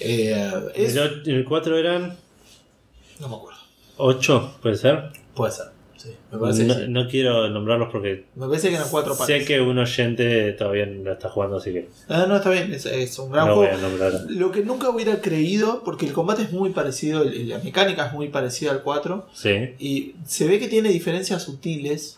Eh, 0.00 0.52
es- 0.74 0.96
El, 0.96 1.22
el 1.26 1.44
4 1.44 1.78
eran 1.78 2.16
No 3.20 3.28
me 3.28 3.36
acuerdo. 3.36 3.58
8, 3.98 4.56
puede 4.62 4.76
ser. 4.76 5.10
Puede 5.34 5.52
ser. 5.52 5.66
Sí, 6.04 6.10
me 6.30 6.38
parece 6.38 6.64
No, 6.64 6.74
que 6.74 6.80
sí. 6.82 6.86
no 6.90 7.08
quiero 7.08 7.48
nombrarlos 7.48 7.88
porque 7.90 8.26
Me 8.36 8.46
parece 8.46 8.68
que 8.68 8.74
eran 8.74 8.88
4 8.90 9.16
parties. 9.16 9.38
sé 9.40 9.46
que 9.46 9.60
un 9.60 9.78
oyente 9.78 10.52
todavía 10.52 10.84
no 10.86 11.12
está 11.12 11.30
jugando, 11.30 11.56
así 11.56 11.72
que 11.72 11.88
Ah, 12.08 12.26
no, 12.28 12.36
está 12.36 12.50
bien. 12.50 12.72
Es, 12.74 12.84
es 12.84 13.18
un 13.18 13.32
gran 13.32 13.46
no 13.48 13.56
voy 13.56 13.68
juego. 13.68 14.04
a. 14.04 14.30
Lo 14.30 14.52
que 14.52 14.62
nunca 14.62 14.90
hubiera 14.90 15.20
creído, 15.22 15.82
porque 15.84 16.04
el 16.06 16.12
combate 16.12 16.42
es 16.42 16.52
muy 16.52 16.70
parecido, 16.70 17.24
la 17.24 17.58
mecánica 17.60 18.06
es 18.08 18.12
muy 18.12 18.28
parecida 18.28 18.70
al 18.72 18.82
4, 18.82 19.26
Sí, 19.32 19.74
y 19.78 20.14
se 20.26 20.46
ve 20.46 20.58
que 20.58 20.68
tiene 20.68 20.90
diferencias 20.90 21.42
sutiles, 21.42 22.14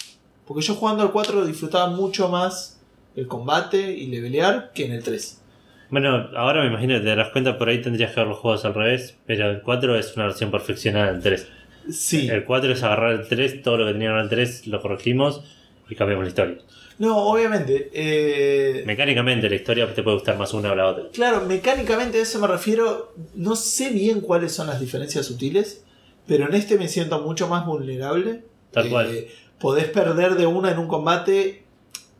porque 0.46 0.62
yo 0.62 0.74
jugando 0.74 1.02
al 1.04 1.12
4 1.12 1.46
disfrutaba 1.46 1.88
mucho 1.88 2.28
más 2.28 2.80
el 3.14 3.26
combate 3.28 3.92
y 3.92 4.08
levelear 4.08 4.72
que 4.74 4.86
en 4.86 4.92
el 4.92 5.02
3. 5.02 5.42
Bueno, 5.88 6.28
ahora 6.36 6.62
me 6.62 6.66
imagino 6.68 6.94
que 6.94 7.00
te 7.00 7.06
darás 7.06 7.28
cuenta, 7.30 7.56
por 7.58 7.68
ahí 7.68 7.80
tendrías 7.80 8.10
que 8.12 8.18
ver 8.20 8.28
los 8.28 8.38
juegos 8.38 8.64
al 8.64 8.74
revés, 8.74 9.14
pero 9.26 9.48
el 9.50 9.62
4 9.62 9.96
es 9.96 10.16
una 10.16 10.26
versión 10.26 10.50
perfeccionada 10.50 11.12
del 11.12 11.22
3. 11.22 11.46
Sí. 11.90 12.28
El 12.28 12.44
4 12.44 12.72
es 12.72 12.82
agarrar 12.82 13.12
el 13.12 13.28
3, 13.28 13.62
todo 13.62 13.76
lo 13.78 13.86
que 13.86 13.92
tenían 13.92 14.12
en 14.14 14.20
el 14.20 14.28
3 14.28 14.66
lo 14.68 14.80
corregimos 14.82 15.42
y 15.88 15.94
cambiamos 15.94 16.24
la 16.24 16.28
historia. 16.28 16.58
No, 16.98 17.16
obviamente. 17.28 17.90
eh, 17.92 18.82
Mecánicamente 18.86 19.48
la 19.50 19.56
historia 19.56 19.92
te 19.94 20.02
puede 20.02 20.16
gustar 20.16 20.38
más 20.38 20.52
una 20.54 20.72
o 20.72 20.74
la 20.74 20.86
otra. 20.88 21.04
Claro, 21.12 21.42
mecánicamente 21.46 22.18
a 22.18 22.22
eso 22.22 22.38
me 22.40 22.46
refiero. 22.46 23.12
No 23.34 23.54
sé 23.56 23.90
bien 23.90 24.20
cuáles 24.20 24.52
son 24.52 24.66
las 24.68 24.80
diferencias 24.80 25.26
sutiles, 25.26 25.84
pero 26.26 26.46
en 26.48 26.54
este 26.54 26.76
me 26.78 26.88
siento 26.88 27.20
mucho 27.20 27.48
más 27.48 27.66
vulnerable. 27.66 28.42
Tal 28.72 28.86
Eh, 28.86 28.90
cual. 28.90 29.26
Podés 29.60 29.86
perder 29.88 30.34
de 30.36 30.46
una 30.46 30.70
en 30.70 30.78
un 30.78 30.88
combate, 30.88 31.62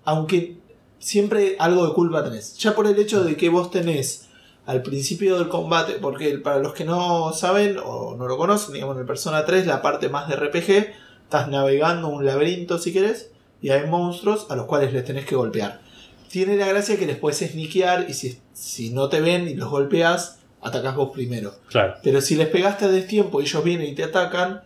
aunque 0.05 0.57
siempre 0.99 1.57
algo 1.59 1.87
de 1.87 1.93
culpa 1.95 2.23
tenés. 2.25 2.57
Ya 2.59 2.75
por 2.75 2.87
el 2.87 2.99
hecho 2.99 3.25
de 3.25 3.37
que 3.37 3.49
vos 3.49 3.71
tenés 3.71 4.26
al 4.67 4.83
principio 4.83 5.39
del 5.39 5.49
combate, 5.49 5.95
porque 5.95 6.39
para 6.39 6.59
los 6.59 6.75
que 6.75 6.85
no 6.85 7.33
saben 7.33 7.79
o 7.83 8.17
no 8.17 8.27
lo 8.27 8.37
conocen, 8.37 8.75
digamos 8.75 8.97
en 8.97 9.03
el 9.03 9.07
Persona 9.07 9.45
3, 9.45 9.67
la 9.67 9.81
parte 9.81 10.09
más 10.09 10.29
de 10.29 10.37
RPG, 10.37 10.93
estás 11.23 11.49
navegando 11.49 12.09
un 12.09 12.27
laberinto 12.27 12.79
si 12.79 12.93
querés, 12.93 13.31
y 13.63 13.71
hay 13.71 13.87
monstruos 13.89 14.47
a 14.51 14.57
los 14.57 14.67
cuales 14.67 14.93
les 14.93 15.05
tenés 15.05 15.25
que 15.25 15.37
golpear. 15.37 15.81
Tiene 16.29 16.57
la 16.57 16.67
gracia 16.67 16.99
que 16.99 17.07
les 17.07 17.17
puedes 17.17 17.39
sneakear 17.39 18.07
y 18.11 18.15
si, 18.15 18.41
si 18.53 18.91
no 18.91 19.09
te 19.09 19.21
ven 19.21 19.49
y 19.49 19.55
los 19.55 19.71
golpeas, 19.71 20.41
atacás 20.61 20.97
vos 20.97 21.11
primero. 21.15 21.55
Claro. 21.69 21.95
Pero 22.03 22.21
si 22.21 22.35
les 22.35 22.49
pegaste 22.49 22.85
a 22.85 22.89
destiempo 22.89 23.41
y 23.41 23.45
ellos 23.45 23.63
vienen 23.63 23.87
y 23.87 23.95
te 23.95 24.03
atacan, 24.03 24.63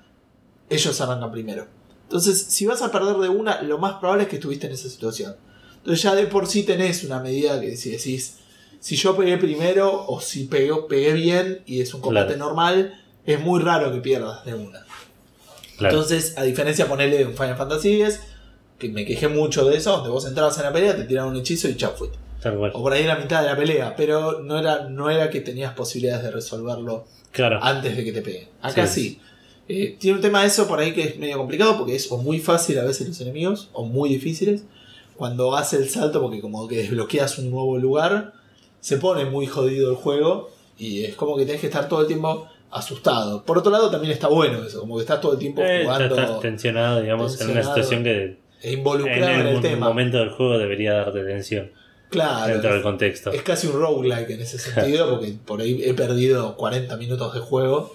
ellos 0.71 1.01
arrancan 1.01 1.31
primero. 1.31 1.67
Entonces, 2.05 2.43
si 2.49 2.67
vas 2.67 2.83
a 2.83 2.91
perder 2.91 3.17
de 3.19 3.29
una, 3.29 3.61
lo 3.63 3.79
más 3.79 3.95
probable 3.95 4.25
es 4.25 4.29
que 4.31 4.37
estuviste 4.37 4.67
en 4.67 4.73
esa 4.73 4.89
situación. 4.89 5.37
Entonces 5.77 6.03
ya 6.03 6.15
de 6.15 6.27
por 6.27 6.47
sí 6.47 6.63
tenés 6.63 7.05
una 7.05 7.21
medida 7.21 7.61
que 7.61 7.77
si 7.77 7.91
decís, 7.91 8.40
si 8.81 8.97
yo 8.97 9.17
pegué 9.17 9.37
primero 9.39 10.05
o 10.07 10.21
si 10.21 10.45
pegué, 10.45 10.73
pegué 10.89 11.13
bien 11.13 11.63
y 11.67 11.81
es 11.81 11.95
un 11.95 12.01
combate 12.01 12.35
Claro. 12.35 12.47
normal, 12.47 13.01
es 13.25 13.39
muy 13.41 13.61
raro 13.63 13.93
que 13.93 14.01
pierdas 14.01 14.45
de 14.45 14.55
una. 14.55 14.85
Claro. 15.79 15.95
Entonces, 15.95 16.37
a 16.37 16.43
diferencia 16.43 16.87
ponerle 16.89 17.19
de 17.19 17.27
un 17.27 17.35
Final 17.35 17.57
Fantasy 17.57 18.03
X, 18.03 18.21
que 18.79 18.89
me 18.89 19.05
quejé 19.05 19.29
mucho 19.29 19.65
de 19.65 19.77
eso, 19.77 19.93
donde 19.93 20.11
vos 20.11 20.27
entrabas 20.27 20.57
en 20.59 20.65
la 20.65 20.73
pelea, 20.73 20.97
te 20.97 21.05
tiraban 21.05 21.33
un 21.33 21.39
hechizo 21.39 21.69
y 21.69 21.77
chao 21.77 21.93
fuiste. 21.97 22.19
O 22.73 22.83
por 22.83 22.93
ahí 22.95 23.03
en 23.03 23.09
la 23.09 23.17
mitad 23.17 23.43
de 23.43 23.49
la 23.49 23.57
pelea, 23.57 23.95
pero 23.97 24.41
no 24.41 24.59
era, 24.59 24.89
no 24.89 25.11
era 25.11 25.29
que 25.29 25.41
tenías 25.43 25.75
posibilidades 25.75 26.25
de 26.25 26.31
resolverlo 26.31 27.05
Claro. 27.33 27.61
antes 27.63 27.95
de 27.97 28.03
que 28.05 28.13
te 28.13 28.23
peguen. 28.23 28.49
Acá 28.63 28.87
sí. 28.87 29.03
Sí. 29.03 29.21
Eh, 29.69 29.97
tiene 30.01 30.17
un 30.17 30.23
tema 30.23 30.41
de 30.41 30.49
eso 30.49 30.67
por 30.67 30.81
ahí 30.81 30.93
que 30.93 31.03
es 31.03 31.19
medio 31.19 31.37
complicado 31.39 31.77
porque 31.79 31.95
es 31.95 32.11
o 32.11 32.17
muy 32.17 32.41
fácil 32.41 32.79
a 32.79 32.85
veces 32.85 33.07
los 33.07 33.21
enemigos 33.21 33.69
o 33.73 33.85
muy 33.85 34.09
difíciles. 34.09 34.65
Cuando 35.17 35.55
hace 35.55 35.77
el 35.77 35.89
salto, 35.91 36.21
porque 36.23 36.41
como 36.41 36.67
que 36.67 36.79
desbloqueas 36.79 37.39
un 37.39 37.51
nuevo 37.51 37.77
lugar, 37.79 38.33
se 38.81 38.97
pone 38.99 39.25
muy 39.25 39.47
jodido 39.47 39.91
el 39.91 39.97
juego 39.97 40.51
y 40.79 41.05
es 41.05 41.15
como 41.15 41.37
que 41.37 41.45
tenés 41.47 41.61
que 41.61 41.67
estar 41.69 41.89
todo 41.89 42.01
el 42.03 42.07
tiempo 42.07 42.49
asustado. 42.71 43.43
Por 43.45 43.59
otro 43.59 43.71
lado, 43.73 43.91
también 43.91 44.13
está 44.13 44.29
bueno 44.29 44.63
eso, 44.65 44.81
como 44.81 44.97
que 44.97 45.03
estás 45.03 45.21
todo 45.21 45.33
el 45.35 45.39
tiempo 45.39 45.61
Eh, 45.63 45.83
jugando 45.85 46.15
estás 46.17 46.41
tensionado, 46.41 47.01
digamos, 47.01 47.41
en 47.41 47.51
una 47.51 47.63
situación 47.63 48.05
que 48.05 48.39
e 48.63 48.73
en 48.73 48.79
involucrado 48.79 49.33
en, 49.33 49.41
el 49.41 49.47
algún 49.49 49.63
tema. 49.63 49.89
momento 49.89 50.19
del 50.19 50.31
juego 50.31 50.59
debería 50.59 50.93
darte 50.95 51.23
tensión 51.25 51.71
Claro, 52.11 52.53
dentro 52.53 52.73
del 52.75 52.83
contexto. 52.83 53.31
es 53.33 53.43
casi 53.43 53.67
un 53.69 53.75
roguelike 53.81 54.31
en 54.31 54.41
ese 54.41 54.59
sentido, 54.59 55.09
porque 55.11 55.35
por 55.45 55.61
ahí 55.61 55.81
he 55.85 55.95
perdido 55.95 56.57
40 56.57 56.97
minutos 56.97 57.33
de 57.35 57.41
juego. 57.41 57.95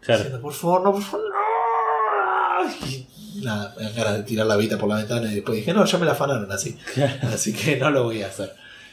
Claro. 0.00 0.22
Diciendo, 0.22 0.40
por 0.42 0.52
favor, 0.54 0.82
no, 0.82 0.92
por 0.92 1.02
favor, 1.02 1.26
no. 1.28 2.86
Y 2.88 3.06
nada, 3.42 3.74
me 3.76 3.84
dan 3.84 3.94
ganas 3.94 4.16
de 4.18 4.22
tirar 4.22 4.46
la 4.46 4.56
vida 4.56 4.78
por 4.78 4.88
la 4.88 4.96
ventana 4.96 5.30
y 5.32 5.36
después 5.36 5.56
dije, 5.56 5.72
no, 5.72 5.84
ya 5.84 5.98
me 5.98 6.06
la 6.06 6.12
afanaron 6.12 6.50
así. 6.52 6.76
Así 7.22 7.52
que 7.52 7.76
no 7.76 7.90
lo 7.90 8.04
voy 8.04 8.22
a 8.22 8.28
hacer. 8.28 8.52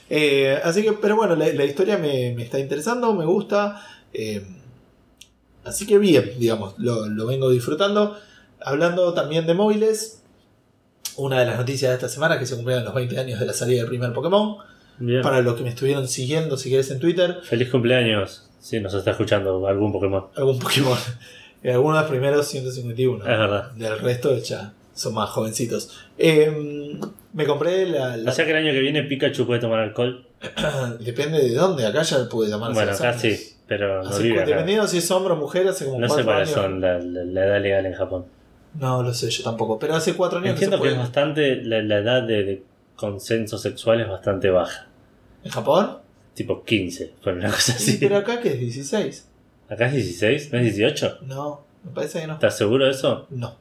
Eh, 0.10 0.60
así 0.63 0.84
que, 0.84 0.93
pero 0.93 1.15
bueno, 1.15 1.36
la, 1.36 1.48
la 1.54 1.65
historia 1.65 1.98
me, 1.98 2.34
me 2.36 2.43
está 2.43 2.60
interesando, 2.60 3.13
me 3.13 3.26
gusta. 3.26 3.82
eh, 4.13 4.46
así 5.65 5.86
que 5.86 5.98
bien, 5.98 6.32
digamos, 6.39 6.76
lo, 6.78 7.08
lo 7.08 7.26
vengo 7.28 7.50
disfrutando. 7.50 8.17
Hablando 8.62 9.13
también 9.13 9.46
de 9.46 9.54
móviles, 9.54 10.24
una 11.17 11.39
de 11.39 11.46
las 11.46 11.58
noticias 11.58 11.89
de 11.91 11.96
esta 11.96 12.10
semana 12.10 12.36
es 12.36 12.39
que 12.41 12.46
se 12.46 12.56
cumplieron 12.56 12.86
los 12.86 12.93
20 12.93 13.20
años 13.20 13.39
de 13.39 13.46
la 13.46 13.54
salida 13.54 13.80
del 13.82 13.89
primer 13.89 14.13
Pokémon. 14.13 14.58
Bien. 15.00 15.22
Para 15.22 15.41
los 15.41 15.56
que 15.56 15.63
me 15.63 15.70
estuvieron 15.70 16.08
siguiendo, 16.08 16.58
si 16.58 16.70
querés, 16.72 16.89
en 16.89 17.00
Twitter, 17.00 17.39
Feliz 17.43 17.70
cumpleaños. 17.70 18.50
Si 18.60 18.80
nos 18.80 18.93
está 18.96 19.12
escuchando 19.12 19.67
algún 19.67 19.91
Pokémon. 19.91 20.26
algún 20.36 20.60
Pokémon. 20.60 20.98
Eh, 21.63 21.72
Algunos 21.74 21.98
de 21.98 22.02
los 22.02 22.10
primeros 22.12 22.48
151. 22.48 23.17
Es 23.24 23.28
verdad. 23.28 23.72
Del 23.72 23.98
resto 23.98 24.38
ya 24.38 24.74
son 24.93 25.15
más 25.15 25.32
jovencitos. 25.32 25.89
Eh, 26.15 27.00
me 27.38 27.45
compré 27.45 27.86
la. 27.88 28.17
la- 28.17 28.32
O 28.32 28.34
sea 28.34 28.43
que 28.45 28.52
el 28.52 28.58
año 28.58 28.71
que 28.73 28.80
viene 28.80 29.04
Pikachu 29.04 29.45
puede 29.45 29.60
tomar 29.62 29.80
alcohol. 29.80 30.26
Depende 31.00 31.39
de 31.39 31.54
dónde. 31.54 31.86
Acá 31.86 32.02
ya 32.02 32.28
puede 32.28 32.50
llamar 32.50 32.73
Bueno, 32.73 32.91
acá 32.91 33.13
sí, 33.13 33.38
pero 33.67 34.04
no 34.04 34.17
vive 34.19 34.41
acá. 34.41 34.50
dependiendo 34.50 34.88
si 34.88 34.97
es 34.97 35.12
hombre 35.12 35.34
o 35.34 35.38
mujer, 35.38 35.67
hace 35.67 35.86
como 35.86 36.00
No 36.00 36.10
sé 36.10 36.23
cuáles 36.23 36.50
son 36.50 36.82
la, 36.82 37.00
la- 37.00 37.23
la 37.23 37.45
edad 37.45 37.62
legal 37.62 37.86
en 37.86 37.93
Japón. 37.93 38.26
No 38.80 39.02
lo 39.04 39.13
sé, 39.13 39.30
yo 39.30 39.43
tampoco. 39.43 39.80
Pero 39.80 39.95
hace 39.95 40.13
cuatro 40.15 40.39
años 40.39 40.52
Entiendo 40.52 40.78
que 40.78 40.84
que 40.84 40.89
se 40.89 40.93
es 40.95 41.00
puede. 41.00 41.08
bastante. 41.08 41.56
La, 41.63 41.82
la 41.82 41.97
edad 42.00 42.23
de, 42.23 42.43
de 42.43 42.63
consenso 42.95 43.58
sexual 43.58 44.02
es 44.02 44.10
bastante 44.10 44.50
baja. 44.50 44.88
¿En 45.43 45.52
Japón? 45.52 46.00
Tipo 46.34 46.63
15, 46.63 47.13
por 47.23 47.34
una 47.34 47.50
cosa 47.50 47.73
Sí, 47.73 47.91
así. 47.91 47.97
pero 48.00 48.17
acá 48.17 48.39
que 48.41 48.50
es 48.50 48.60
16. 48.60 49.28
¿Acá 49.69 49.88
es 49.88 49.93
16? 49.93 50.52
¿No 50.54 50.60
es 50.60 50.63
18? 50.76 51.17
No, 51.23 51.65
me 51.84 51.91
parece 51.91 52.21
que 52.21 52.28
no. 52.28 52.34
¿Estás 52.34 52.58
seguro 52.58 52.86
de 52.86 52.91
eso? 52.91 53.28
No. 53.32 53.56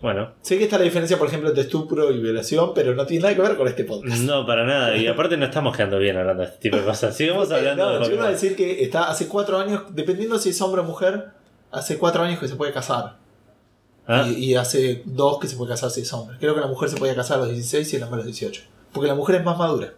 Bueno, 0.00 0.34
Sé 0.42 0.58
que 0.58 0.64
está 0.64 0.78
la 0.78 0.84
diferencia, 0.84 1.18
por 1.18 1.26
ejemplo, 1.26 1.48
entre 1.48 1.64
estupro 1.64 2.12
y 2.12 2.20
violación, 2.20 2.72
pero 2.72 2.94
no 2.94 3.04
tiene 3.04 3.22
nada 3.24 3.34
que 3.34 3.42
ver 3.42 3.56
con 3.56 3.66
este 3.66 3.82
podcast. 3.84 4.20
no, 4.22 4.46
para 4.46 4.64
nada. 4.64 4.96
Y 4.96 5.06
aparte 5.08 5.36
no 5.36 5.46
estamos 5.46 5.76
quedando 5.76 5.98
bien 5.98 6.16
hablando 6.16 6.42
de 6.44 6.48
este 6.50 6.60
tipo 6.60 6.76
de 6.76 6.84
cosas. 6.84 7.16
Sigamos 7.16 7.50
hablando 7.50 7.84
No, 7.84 7.98
de 7.98 8.06
yo 8.06 8.14
iba 8.14 8.26
a 8.26 8.30
decir 8.30 8.54
que 8.54 8.82
está 8.84 9.10
hace 9.10 9.26
cuatro 9.26 9.58
años, 9.58 9.82
dependiendo 9.90 10.38
si 10.38 10.50
es 10.50 10.60
hombre 10.62 10.82
o 10.82 10.84
mujer, 10.84 11.30
hace 11.72 11.98
cuatro 11.98 12.22
años 12.22 12.38
que 12.38 12.46
se 12.46 12.54
puede 12.54 12.72
casar. 12.72 13.16
¿Ah? 14.06 14.24
Y, 14.28 14.32
y 14.44 14.54
hace 14.54 15.02
dos 15.04 15.38
que 15.40 15.48
se 15.48 15.56
puede 15.56 15.70
casar 15.72 15.90
si 15.90 16.02
es 16.02 16.12
hombre. 16.12 16.36
Creo 16.38 16.54
que 16.54 16.60
la 16.60 16.68
mujer 16.68 16.88
se 16.88 16.96
podía 16.96 17.14
casar 17.14 17.38
a 17.38 17.40
los 17.42 17.50
16 17.50 17.92
y 17.92 17.96
el 17.96 18.02
hombre 18.04 18.22
a 18.22 18.24
los 18.24 18.26
18. 18.26 18.62
Porque 18.92 19.08
la 19.08 19.14
mujer 19.14 19.36
es 19.36 19.44
más 19.44 19.58
madura. 19.58 19.92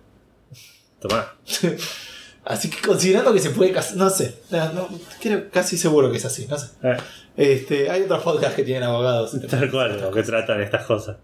Tomá. 0.98 1.34
Así 2.44 2.70
que 2.70 2.80
considerando 2.80 3.32
que 3.34 3.38
se 3.40 3.50
puede 3.50 3.70
casar, 3.72 3.96
no 3.96 4.08
sé, 4.10 4.34
no, 4.50 4.72
no, 4.72 4.88
creo 5.20 5.50
casi 5.50 5.76
seguro 5.76 6.10
que 6.10 6.16
es 6.16 6.24
así, 6.24 6.46
no 6.48 6.58
sé. 6.58 6.68
Eh, 6.82 6.96
Este, 7.36 7.90
hay 7.90 8.02
otros 8.02 8.22
podcasts 8.22 8.56
que 8.56 8.62
tienen 8.64 8.82
abogados. 8.84 9.32
tal 9.48 9.70
cual, 9.70 10.10
que 10.12 10.22
tratan 10.22 10.60
estas 10.62 10.84
cosas. 10.86 11.16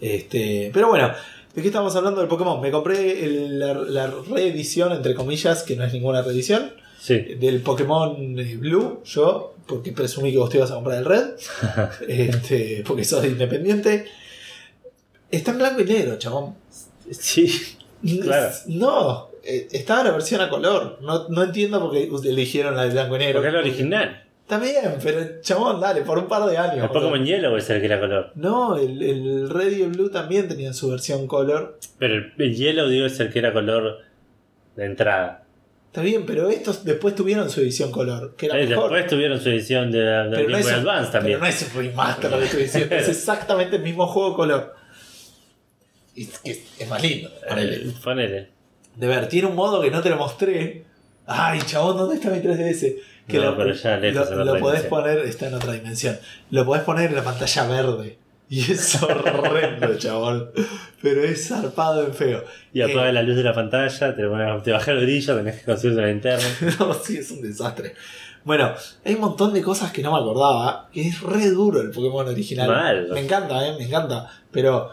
Este, 0.00 0.70
pero 0.72 0.88
bueno, 0.88 1.12
¿de 1.54 1.62
qué 1.62 1.68
estamos 1.68 1.94
hablando 1.96 2.20
del 2.20 2.28
Pokémon? 2.28 2.60
Me 2.60 2.70
compré 2.70 3.24
el- 3.24 3.58
la, 3.58 3.74
la 3.74 4.06
reedición, 4.28 4.92
entre 4.92 5.14
comillas, 5.14 5.62
que 5.62 5.76
no 5.76 5.84
es 5.84 5.92
ninguna 5.92 6.22
reedición. 6.22 6.72
Sí. 7.00 7.18
Del 7.18 7.60
Pokémon 7.60 8.38
eh, 8.38 8.56
Blue, 8.56 9.02
yo, 9.04 9.54
porque 9.66 9.92
presumí 9.92 10.32
que 10.32 10.38
vos 10.38 10.48
te 10.50 10.56
ibas 10.56 10.70
a 10.70 10.74
comprar 10.74 10.98
el 10.98 11.04
Red, 11.04 11.30
este, 12.08 12.82
porque 12.86 13.04
sos 13.04 13.24
independiente. 13.24 14.06
Está 15.30 15.50
en 15.52 15.58
blanco 15.58 15.80
y 15.82 15.84
negro, 15.84 16.16
chabón. 16.18 16.54
Sí. 17.10 17.76
Claro. 18.22 18.50
No, 18.66 19.28
eh, 19.46 19.68
estaba 19.72 20.04
la 20.04 20.10
versión 20.12 20.40
a 20.40 20.48
color. 20.48 20.98
No, 21.00 21.28
no 21.28 21.42
entiendo 21.42 21.80
por 21.80 21.92
qué 21.92 22.10
eligieron 22.28 22.76
la 22.76 22.84
de 22.84 22.90
blanco 22.90 23.16
y 23.16 23.18
negro. 23.20 23.34
Porque 23.34 23.48
es 23.48 23.54
la 23.54 23.60
original. 23.60 24.20
Está 24.42 24.58
bien, 24.58 24.98
pero 25.02 25.40
chabón, 25.40 25.80
dale, 25.80 26.02
por 26.02 26.18
un 26.18 26.28
par 26.28 26.44
de 26.44 26.58
años. 26.58 26.84
El 26.84 26.90
Pokémon 26.90 27.24
Yellow 27.24 27.56
es 27.56 27.70
el 27.70 27.80
que 27.80 27.86
era 27.86 27.98
color. 27.98 28.30
No, 28.34 28.76
el, 28.76 29.00
el 29.02 29.48
Red 29.48 29.72
y 29.78 29.82
el 29.82 29.90
Blue 29.90 30.10
también 30.10 30.48
tenían 30.48 30.74
su 30.74 30.90
versión 30.90 31.26
color. 31.26 31.78
Pero 31.98 32.14
el, 32.14 32.32
el 32.38 32.54
Yellow, 32.54 32.88
digo, 32.88 33.06
es 33.06 33.18
el 33.20 33.32
que 33.32 33.38
era 33.38 33.54
color 33.54 34.00
de 34.76 34.84
entrada. 34.84 35.44
Está 35.86 36.02
bien, 36.02 36.26
pero 36.26 36.50
estos 36.50 36.84
después 36.84 37.14
tuvieron 37.14 37.48
su 37.48 37.60
edición 37.60 37.90
color, 37.92 38.34
que 38.36 38.46
era 38.46 38.58
Eh, 38.60 38.66
mejor. 38.66 38.90
después 38.92 39.06
tuvieron 39.10 39.40
su 39.40 39.48
edición 39.48 39.90
de, 39.92 40.00
de 40.00 40.30
pero, 40.36 40.48
no 40.50 40.58
es, 40.58 40.66
Advance 40.72 41.12
también. 41.12 41.38
pero 41.38 41.50
no 41.50 41.56
es 41.56 41.62
un 41.74 41.82
remaster 41.82 42.30
lo 42.32 42.38
que 42.38 42.44
estoy 42.44 42.62
diciendo, 42.64 42.94
es 42.96 43.08
exactamente 43.10 43.76
el 43.76 43.82
mismo 43.82 44.06
juego 44.08 44.34
color. 44.34 44.74
Y 46.16 46.24
es, 46.24 46.38
que 46.40 46.50
es 46.80 46.88
más 46.88 47.00
lindo. 47.02 47.30
ponele. 47.48 47.76
Eh, 47.76 47.92
ponele. 48.02 48.48
De 48.96 49.06
ver, 49.06 49.28
tiene 49.28 49.48
un 49.48 49.54
modo 49.56 49.80
que 49.82 49.90
no 49.90 50.00
te 50.02 50.10
lo 50.10 50.16
mostré. 50.16 50.84
Ay, 51.26 51.60
chabón, 51.66 51.96
¿dónde 51.96 52.16
está 52.16 52.30
mi 52.30 52.38
3DS? 52.38 52.96
Que 53.26 53.38
No, 53.38 53.44
lo, 53.46 53.56
pero 53.56 53.72
ya 53.72 53.96
lo, 53.96 54.44
lo 54.44 54.58
podés 54.60 54.82
poner, 54.82 55.18
está 55.20 55.48
en 55.48 55.54
otra 55.54 55.72
dimensión. 55.72 56.18
Lo 56.50 56.64
podés 56.66 56.82
poner 56.82 57.10
en 57.10 57.16
la 57.16 57.24
pantalla 57.24 57.66
verde. 57.66 58.18
Y 58.50 58.60
es 58.70 59.02
horrendo, 59.02 59.96
chabón. 59.96 60.50
Pero 61.00 61.24
es 61.24 61.48
zarpado 61.48 62.04
en 62.06 62.12
feo. 62.12 62.44
Y 62.74 62.82
apaga 62.82 63.08
Eh, 63.08 63.12
la 63.14 63.22
luz 63.22 63.36
de 63.36 63.42
la 63.42 63.54
pantalla, 63.54 64.14
te, 64.14 64.22
te 64.62 64.72
baja 64.72 64.90
el 64.92 65.00
brillo, 65.00 65.36
tenés 65.36 65.60
que 65.60 65.64
conseguir 65.64 65.96
una 65.98 66.06
linterna. 66.08 66.44
No, 66.78 66.92
sí, 66.94 67.16
es 67.16 67.30
un 67.30 67.40
desastre. 67.40 67.94
Bueno, 68.44 68.74
hay 69.06 69.14
un 69.14 69.20
montón 69.22 69.54
de 69.54 69.62
cosas 69.62 69.90
que 69.90 70.02
no 70.02 70.12
me 70.12 70.18
acordaba. 70.18 70.90
Que 70.92 71.08
es 71.08 71.22
re 71.22 71.48
duro 71.48 71.80
el 71.80 71.90
Pokémon 71.90 72.28
original. 72.28 72.68
Mal. 72.68 73.08
Me 73.12 73.20
encanta, 73.20 73.66
eh, 73.66 73.74
me 73.78 73.84
encanta. 73.86 74.30
Pero 74.50 74.90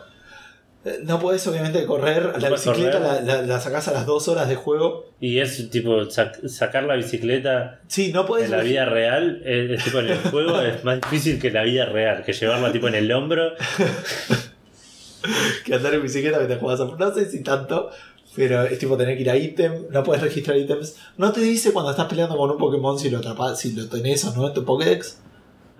no 1.04 1.20
podés 1.20 1.46
obviamente 1.48 1.86
correr. 1.86 2.34
La 2.42 2.50
bicicleta 2.50 3.00
la, 3.00 3.10
correr. 3.20 3.24
la, 3.26 3.42
la 3.44 3.60
sacás 3.60 3.88
a 3.88 3.94
las 3.94 4.06
dos 4.06 4.28
horas 4.28 4.50
de 4.50 4.56
juego. 4.56 5.06
Y 5.20 5.40
es 5.40 5.70
tipo 5.70 6.02
sac- 6.10 6.48
sacar 6.48 6.84
la 6.84 6.96
bicicleta 6.96 7.80
Sí, 7.88 8.12
no 8.12 8.26
podés. 8.26 8.46
en 8.46 8.52
la 8.52 8.64
vida 8.64 8.86
real, 8.86 9.42
es, 9.46 9.72
es 9.72 9.84
tipo 9.84 10.00
en 10.00 10.08
el 10.10 10.18
juego 10.32 10.60
es 10.62 10.84
más 10.84 11.00
difícil 11.02 11.40
que 11.40 11.52
la 11.52 11.64
vida 11.64 11.86
real, 11.86 12.24
que 12.24 12.34
llevarla 12.34 12.72
tipo 12.72 12.88
en 12.88 12.96
el 12.96 13.12
hombro. 13.12 13.52
que 15.66 15.76
andar 15.76 15.94
en 15.94 16.02
bicicleta 16.02 16.38
mientras 16.38 16.60
jugás 16.60 16.80
a... 16.80 16.86
No 16.86 17.14
sé 17.14 17.30
si 17.30 17.44
tanto, 17.44 17.92
pero 18.36 18.64
es 18.64 18.80
tipo 18.80 18.98
tener 18.98 19.16
que 19.16 19.22
ir 19.22 19.30
a 19.30 19.38
ítem, 19.38 19.86
no 19.92 20.04
puedes 20.04 20.24
registrar 20.24 20.58
ítems. 20.58 20.96
No 21.18 21.32
te 21.32 21.42
dice 21.42 21.72
cuando 21.74 21.92
estás 21.92 22.08
peleando 22.08 22.38
con 22.38 22.50
un 22.50 22.58
Pokémon 22.58 22.98
si 22.98 23.10
lo 23.10 23.20
atrapas, 23.20 23.60
si 23.60 23.74
lo 23.74 23.88
tenés 23.88 24.24
o 24.26 24.36
no 24.36 24.48
en 24.48 24.54
tu 24.54 24.66
Pokédex. 24.66 25.20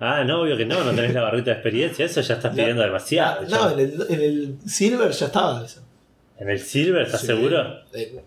Ah, 0.04 0.24
no, 0.24 0.42
obvio 0.42 0.56
que 0.56 0.66
no, 0.66 0.82
no 0.82 0.90
tenés 0.92 1.14
la 1.14 1.22
barrita 1.22 1.46
de 1.46 1.52
experiencia, 1.52 2.04
eso 2.04 2.20
ya 2.20 2.34
estás 2.34 2.54
pidiendo 2.54 2.82
demasiado. 2.82 3.42
no, 3.42 3.48
ya. 3.48 3.72
en 3.72 3.78
el, 3.80 4.06
en 4.08 4.20
el 4.20 4.56
Silver 4.66 5.10
ya 5.12 5.26
estaba 5.26 5.64
eso. 5.64 5.80
¿En 6.38 6.50
el 6.50 6.58
Silver 6.60 7.02
estás 7.02 7.20
Sí. 7.20 7.28
seguro? 7.28 7.62
Eh, 7.92 8.20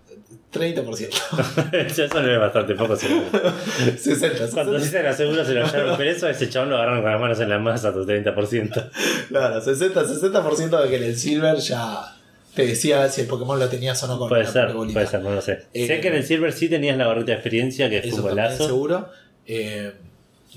30%. 0.53 1.73
eso 1.85 2.21
no 2.21 2.31
es 2.33 2.39
bastante 2.39 2.75
poco 2.75 2.95
seguro. 2.95 3.25
60, 3.97 4.47
Cuando 4.53 4.73
60. 4.73 4.77
dicen 4.79 5.05
aseguro 5.05 5.43
se 5.43 5.53
lo 5.53 5.65
llevaron 5.65 5.97
preso, 5.97 6.29
ese 6.29 6.47
chabón 6.49 6.69
lo 6.69 6.77
agarraron 6.77 7.01
con 7.01 7.11
las 7.11 7.19
manos 7.19 7.39
en 7.41 7.49
la 7.49 7.59
masa 7.59 7.91
tu 7.93 8.05
30%. 8.05 8.89
Claro, 9.27 9.59
60, 9.61 10.03
60% 10.05 10.81
de 10.83 10.89
que 10.89 10.95
en 10.95 11.03
el 11.03 11.15
Silver 11.17 11.57
ya 11.57 12.15
te 12.55 12.65
decía 12.67 13.09
si 13.09 13.19
el 13.21 13.27
Pokémon 13.27 13.59
lo 13.59 13.67
tenías 13.67 14.01
o 14.03 14.07
no 14.07 14.17
con 14.17 14.29
Puede 14.29 14.43
la 14.45 14.49
ser, 14.49 14.71
puede 14.71 15.07
ser, 15.07 15.21
no 15.21 15.31
lo 15.31 15.41
sé. 15.41 15.65
Eh, 15.73 15.87
sé 15.87 15.99
que 15.99 16.07
en 16.07 16.15
el 16.15 16.23
Silver 16.23 16.53
sí 16.53 16.69
tenías 16.69 16.97
la 16.97 17.07
barrita 17.07 17.27
de 17.27 17.33
experiencia, 17.33 17.89
que 17.89 17.97
es 17.97 18.13
un 18.13 18.21
golazo. 18.21 18.65
seguro. 18.65 19.09
Eh, 19.45 19.91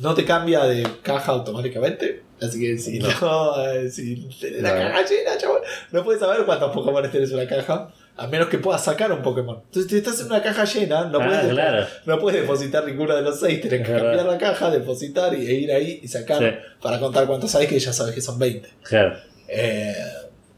no 0.01 0.15
te 0.15 0.25
cambia 0.25 0.65
de 0.65 0.87
caja 1.03 1.33
automáticamente. 1.33 2.23
Así 2.41 2.61
que 2.61 2.79
si 2.79 2.99
no, 3.01 3.09
eh, 3.67 3.91
si 3.91 4.17
tenés 4.41 4.63
la 4.63 4.71
caja 4.75 5.05
llena, 5.05 5.37
chabón, 5.39 5.61
no 5.91 6.05
puedes 6.05 6.21
saber 6.21 6.45
cuántos 6.45 6.73
Pokémon 6.73 7.11
tenés 7.11 7.31
en 7.31 7.37
una 7.39 7.49
caja. 7.49 7.89
A 8.17 8.27
menos 8.27 8.49
que 8.49 8.59
puedas 8.59 8.83
sacar 8.83 9.13
un 9.13 9.23
Pokémon. 9.23 9.61
Entonces, 9.67 9.89
si 9.91 9.99
estás 9.99 10.19
en 10.21 10.27
una 10.27 10.43
caja 10.43 10.65
llena, 10.65 11.05
no, 11.05 11.21
Ah, 11.21 11.27
puedes, 11.27 11.53
claro. 11.53 11.87
no 12.05 12.19
puedes 12.19 12.41
depositar 12.41 12.85
ninguno 12.85 13.15
de 13.15 13.23
los 13.23 13.39
seis. 13.39 13.61
Tenés 13.61 13.87
que 13.87 13.93
cambiar 13.93 14.27
la 14.27 14.37
caja, 14.39 14.71
depositar 14.73 15.35
y 15.35 15.47
e 15.47 15.55
ir 15.55 15.71
ahí 15.73 16.01
y 16.03 16.09
sacar 16.09 16.39
Sí. 16.41 16.47
para 16.83 16.99
contar 16.99 17.27
cuántos 17.29 17.55
hay, 17.55 17.69
que 17.69 17.79
ya 17.79 17.93
sabes 17.93 18.15
que 18.17 18.21
son 18.21 18.37
20. 18.39 18.69
Claro. 18.83 19.17
Eh, 19.47 19.95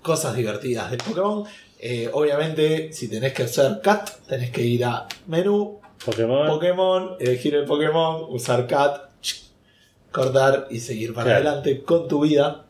cosas 0.00 0.34
divertidas 0.34 0.90
del 0.90 1.00
Pokémon. 1.00 1.44
Eh, 1.78 2.08
obviamente, 2.12 2.94
si 2.94 3.08
tenés 3.08 3.34
que 3.34 3.42
hacer 3.42 3.80
cat, 3.82 4.08
tenés 4.26 4.50
que 4.50 4.62
ir 4.62 4.84
a 4.86 5.06
menú, 5.26 5.80
Pokémon. 6.02 6.46
Pokémon, 6.46 7.16
elegir 7.20 7.54
el 7.56 7.66
Pokémon, 7.66 8.24
usar 8.30 8.66
cat, 8.66 9.09
cortar 10.12 10.66
y 10.70 10.80
seguir 10.80 11.14
para 11.14 11.26
Claro. 11.30 11.48
adelante 11.48 11.82
con 11.82 12.08
tu 12.08 12.20
vida. 12.22 12.64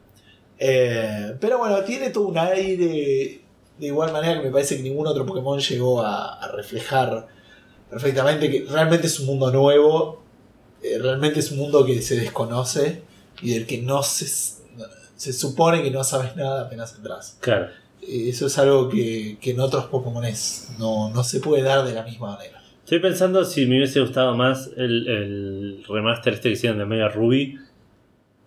Eh, 0.59 1.37
pero 1.41 1.59
bueno, 1.59 1.83
tiene 1.85 2.11
todo 2.11 2.29
un 2.29 2.39
aire 2.39 3.41
de 3.79 3.87
igual 3.87 4.13
manera 4.13 4.39
que 4.41 4.47
me 4.47 4.53
parece 4.53 4.77
que 4.77 4.83
ningún 4.83 5.07
otro 5.07 5.25
Pokémon 5.25 5.59
llegó 5.59 6.03
a, 6.03 6.35
a 6.35 6.49
reflejar 6.53 7.27
perfectamente 7.89 8.51
que 8.51 8.67
realmente 8.71 9.07
es 9.07 9.19
un 9.21 9.27
mundo 9.27 9.51
nuevo, 9.51 10.23
eh, 10.83 10.99
realmente 10.99 11.41
es 11.41 11.51
un 11.51 11.59
mundo 11.59 11.85
que 11.87 12.03
se 12.03 12.17
desconoce 12.17 13.03
y 13.41 13.55
del 13.55 13.67
que 13.67 13.79
no 13.79 14.03
se, 14.03 14.27
se 14.27 15.33
supone 15.33 15.83
que 15.83 15.91
no 15.91 16.05
sabes 16.05 16.37
nada 16.37 16.67
apenas 16.67 16.95
entras. 16.95 17.39
Claro. 17.41 17.69
Eh, 18.03 18.29
Eso 18.29 18.47
es 18.47 18.59
algo 18.59 18.91
que, 18.91 19.39
que 19.41 19.53
en 19.53 19.61
otros 19.61 19.87
Pokémon 19.87 20.25
no, 20.79 21.09
no 21.11 21.25
se 21.25 21.41
puede 21.41 21.63
dar 21.63 21.85
de 21.87 21.95
la 21.95 22.03
misma 22.03 22.33
manera. 22.37 22.60
Estoy 22.91 23.09
pensando 23.09 23.45
si 23.45 23.67
me 23.67 23.77
hubiese 23.77 24.01
gustado 24.01 24.35
más 24.35 24.69
el, 24.77 25.07
el 25.07 25.85
remaster 25.89 26.33
este 26.33 26.49
que 26.49 26.55
hicieron 26.55 26.77
de 26.77 26.87
Mega 26.87 27.09
Ruby. 27.09 27.57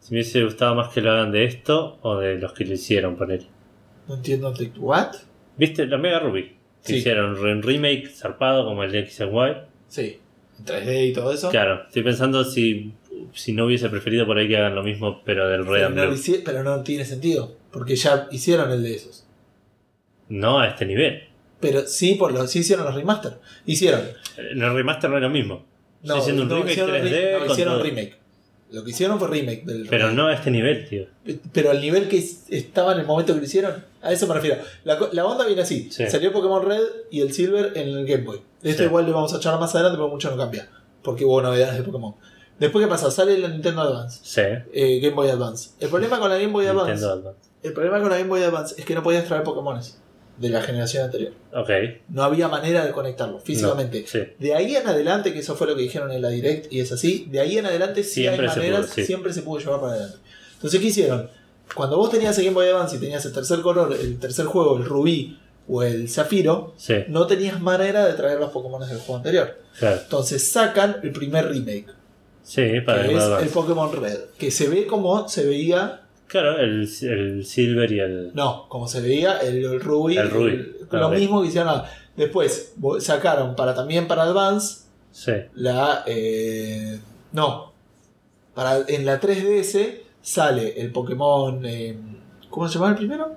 Si 0.01 0.13
me 0.13 0.17
hubiese 0.19 0.43
gustado 0.43 0.75
más 0.75 0.89
que 0.93 0.99
lo 0.99 1.11
hagan 1.11 1.31
de 1.31 1.45
esto 1.45 1.97
o 2.01 2.17
de 2.17 2.37
los 2.37 2.51
que 2.51 2.65
lo 2.65 2.73
hicieron 2.73 3.15
por 3.15 3.31
él. 3.31 3.47
No 4.05 4.15
entiendo 4.15 4.53
what. 4.79 5.13
¿Viste? 5.55 5.85
Los 5.85 6.01
Mega 6.01 6.19
Ruby. 6.19 6.57
Que 6.85 6.91
Sí. 6.91 6.95
hicieron 6.95 7.39
un 7.39 7.63
remake 7.63 8.09
zarpado 8.09 8.65
como 8.65 8.83
el 8.83 8.91
de 8.91 8.99
X 8.99 9.21
y 9.21 9.23
Y. 9.23 9.55
Sí, 9.87 10.19
en 10.59 10.65
3D 10.65 11.07
y 11.07 11.13
todo 11.13 11.31
eso. 11.31 11.49
Claro, 11.49 11.85
estoy 11.87 12.03
pensando 12.03 12.43
si, 12.43 12.91
si 13.31 13.53
no 13.53 13.67
hubiese 13.67 13.87
preferido 13.87 14.25
por 14.25 14.37
ahí 14.37 14.49
que 14.49 14.57
hagan 14.57 14.75
lo 14.75 14.83
mismo, 14.83 15.21
pero 15.23 15.47
del 15.47 15.65
Red 15.65 15.71
pero, 15.73 15.87
and 15.87 15.95
no 15.95 16.41
pero 16.43 16.63
no 16.63 16.83
tiene 16.83 17.05
sentido, 17.05 17.55
porque 17.71 17.95
ya 17.95 18.27
hicieron 18.29 18.73
el 18.73 18.83
de 18.83 18.93
esos. 18.95 19.25
No 20.27 20.59
a 20.59 20.67
este 20.67 20.85
nivel. 20.85 21.32
Pero 21.63 21.87
sí, 21.87 22.13
por 22.15 22.31
lo, 22.31 22.45
sí 22.47 22.59
hicieron 22.59 22.85
los 22.85 22.93
remaster. 22.93 23.39
Hicieron. 23.65 24.01
En 24.37 24.61
el 24.61 24.73
remaster 24.75 25.09
no 25.09 25.15
es 25.17 25.23
lo 25.23 25.29
mismo. 25.29 25.65
No, 26.03 26.15
Estoy 26.17 26.19
haciendo 26.21 26.41
un 26.43 26.49
no, 26.49 26.55
remake 26.57 26.71
hicieron, 26.73 26.95
3D 26.95 27.09
re- 27.09 27.39
no, 27.47 27.51
hicieron 27.53 27.73
todo. 27.75 27.83
remake. 27.83 28.15
Lo 28.71 28.83
que 28.83 28.89
hicieron 28.89 29.19
fue 29.19 29.27
remake 29.29 29.63
del 29.65 29.87
Pero 29.87 30.07
remake. 30.09 30.15
no 30.17 30.27
a 30.27 30.33
este 30.33 30.51
nivel, 30.51 30.89
tío. 30.89 31.05
Pero 31.53 31.71
al 31.71 31.79
nivel 31.79 32.07
que 32.09 32.17
es- 32.17 32.43
estaba 32.49 32.93
en 32.93 32.99
el 32.99 33.05
momento 33.05 33.33
que 33.33 33.39
lo 33.39 33.45
hicieron, 33.45 33.85
a 34.01 34.11
eso 34.11 34.27
me 34.27 34.33
refiero. 34.33 34.57
La, 34.83 34.99
la 35.13 35.25
onda 35.25 35.45
viene 35.45 35.61
así: 35.61 35.89
Sí. 35.91 36.05
salió 36.09 36.31
Pokémon 36.33 36.65
Red 36.65 36.81
y 37.11 37.21
el 37.21 37.31
Silver 37.33 37.71
en 37.75 37.87
el 37.89 38.05
Game 38.05 38.23
Boy. 38.23 38.41
De 38.61 38.69
esto 38.71 38.83
Sí. 38.83 38.87
igual 38.87 39.05
lo 39.05 39.13
vamos 39.13 39.33
a 39.33 39.37
echar 39.37 39.57
más 39.59 39.73
adelante, 39.75 39.97
pero 39.97 40.09
mucho 40.09 40.29
no 40.31 40.37
cambia. 40.37 40.67
Porque 41.03 41.23
hubo 41.23 41.41
novedades 41.41 41.77
de 41.77 41.83
Pokémon. 41.83 42.15
Después, 42.59 42.83
¿qué 42.85 42.89
pasa? 42.89 43.09
Sale 43.11 43.37
la 43.39 43.47
Nintendo 43.47 43.81
Advance, 43.81 44.19
Sí. 44.23 44.41
eh, 44.73 44.99
Game 45.01 45.15
Boy 45.15 45.29
Advance. 45.29 45.71
El 45.79 45.89
problema 45.89 46.19
con 46.19 46.29
la 46.29 46.37
Game 46.37 46.51
Boy 46.51 46.65
Advance. 46.67 47.05
el 47.63 47.73
problema 47.73 47.99
con 48.01 48.09
la 48.09 48.17
Game 48.17 48.29
Boy 48.29 48.43
Advance 48.43 48.75
es 48.77 48.85
que 48.85 48.93
no 48.95 49.03
podías 49.03 49.23
traer 49.25 49.43
Pokémones 49.43 49.99
de 50.37 50.49
la 50.49 50.61
generación 50.61 51.05
anterior. 51.05 51.31
Ok. 51.53 51.69
No 52.09 52.23
había 52.23 52.47
manera 52.47 52.85
de 52.85 52.91
conectarlos 52.91 53.43
físicamente. 53.43 54.01
No, 54.01 54.07
sí. 54.07 54.19
De 54.39 54.53
ahí 54.55 54.75
en 54.75 54.87
adelante, 54.87 55.31
que 55.33 55.39
eso 55.39 55.55
fue 55.55 55.67
lo 55.67 55.75
que 55.75 55.83
dijeron 55.83 56.11
en 56.11 56.21
la 56.21 56.29
Direct 56.29 56.71
y 56.73 56.79
es 56.79 56.91
así, 56.91 57.27
de 57.29 57.39
ahí 57.39 57.57
en 57.57 57.65
adelante 57.65 58.03
sí 58.03 58.21
Siempre 58.21 58.49
hay 58.49 58.55
maneras, 58.55 58.81
pudo, 58.85 58.93
sí. 58.95 59.05
siempre 59.05 59.33
se 59.33 59.41
pudo 59.43 59.59
llevar 59.59 59.79
para 59.79 59.93
adelante. 59.93 60.17
Entonces, 60.55 60.79
¿qué 60.79 60.87
hicieron? 60.87 61.29
Cuando 61.75 61.97
vos 61.97 62.09
tenías 62.11 62.37
el 62.37 62.45
Game 62.45 62.55
Boy 62.55 62.67
Advance 62.67 62.95
y 62.95 62.99
tenías 62.99 63.25
el 63.25 63.33
tercer 63.33 63.61
color, 63.61 63.93
el 63.99 64.19
tercer 64.19 64.45
juego, 64.45 64.77
el 64.77 64.85
rubí 64.85 65.39
o 65.67 65.81
el 65.83 66.09
zafiro, 66.09 66.75
no 67.07 67.25
tenías 67.27 67.61
manera 67.61 68.05
de 68.05 68.13
traer 68.13 68.39
los 68.39 68.51
Pokémon 68.51 68.81
del 68.87 68.97
juego 68.97 69.17
anterior. 69.17 69.57
claro. 69.79 69.99
Entonces 70.03 70.45
sacan 70.47 70.97
el 71.03 71.11
primer 71.11 71.47
remake, 71.49 71.87
Sí, 72.43 72.81
para 72.85 73.03
que 73.03 73.11
el 73.11 73.17
es 73.17 73.23
el 73.43 73.49
Pokémon 73.49 73.89
Red, 73.93 74.19
que 74.37 74.51
se 74.51 74.67
ve 74.67 74.85
como 74.85 75.29
se 75.29 75.45
veía, 75.45 76.01
Claro, 76.27 76.57
el, 76.59 76.87
el 77.01 77.45
Silver 77.45 77.91
y 77.91 77.99
el. 77.99 78.31
no, 78.33 78.67
como 78.69 78.87
se 78.87 79.01
veía 79.01 79.37
el, 79.39 79.63
el 79.63 79.79
Ruby, 79.79 80.17
El 80.17 80.29
Ruby, 80.31 80.51
el- 80.53 80.77
lo 80.91 81.09
mismo 81.09 81.41
que 81.41 81.47
hicieron. 81.49 81.81
Después 82.15 82.75
sacaron 82.99 83.55
para 83.55 83.73
también 83.75 84.07
para 84.07 84.23
Advance 84.23 84.83
Sí, 85.11 85.31
la 85.55 86.03
eh, 86.07 86.99
no 87.33 87.71
para 88.55 88.79
en 88.87 89.05
la 89.05 89.19
3DS 89.21 89.99
sale 90.21 90.79
el 90.81 90.91
Pokémon 90.91 91.63
eh, 91.65 91.95
¿cómo 92.49 92.67
se 92.67 92.75
llama 92.75 92.89
el 92.91 92.95
primero? 92.97 93.35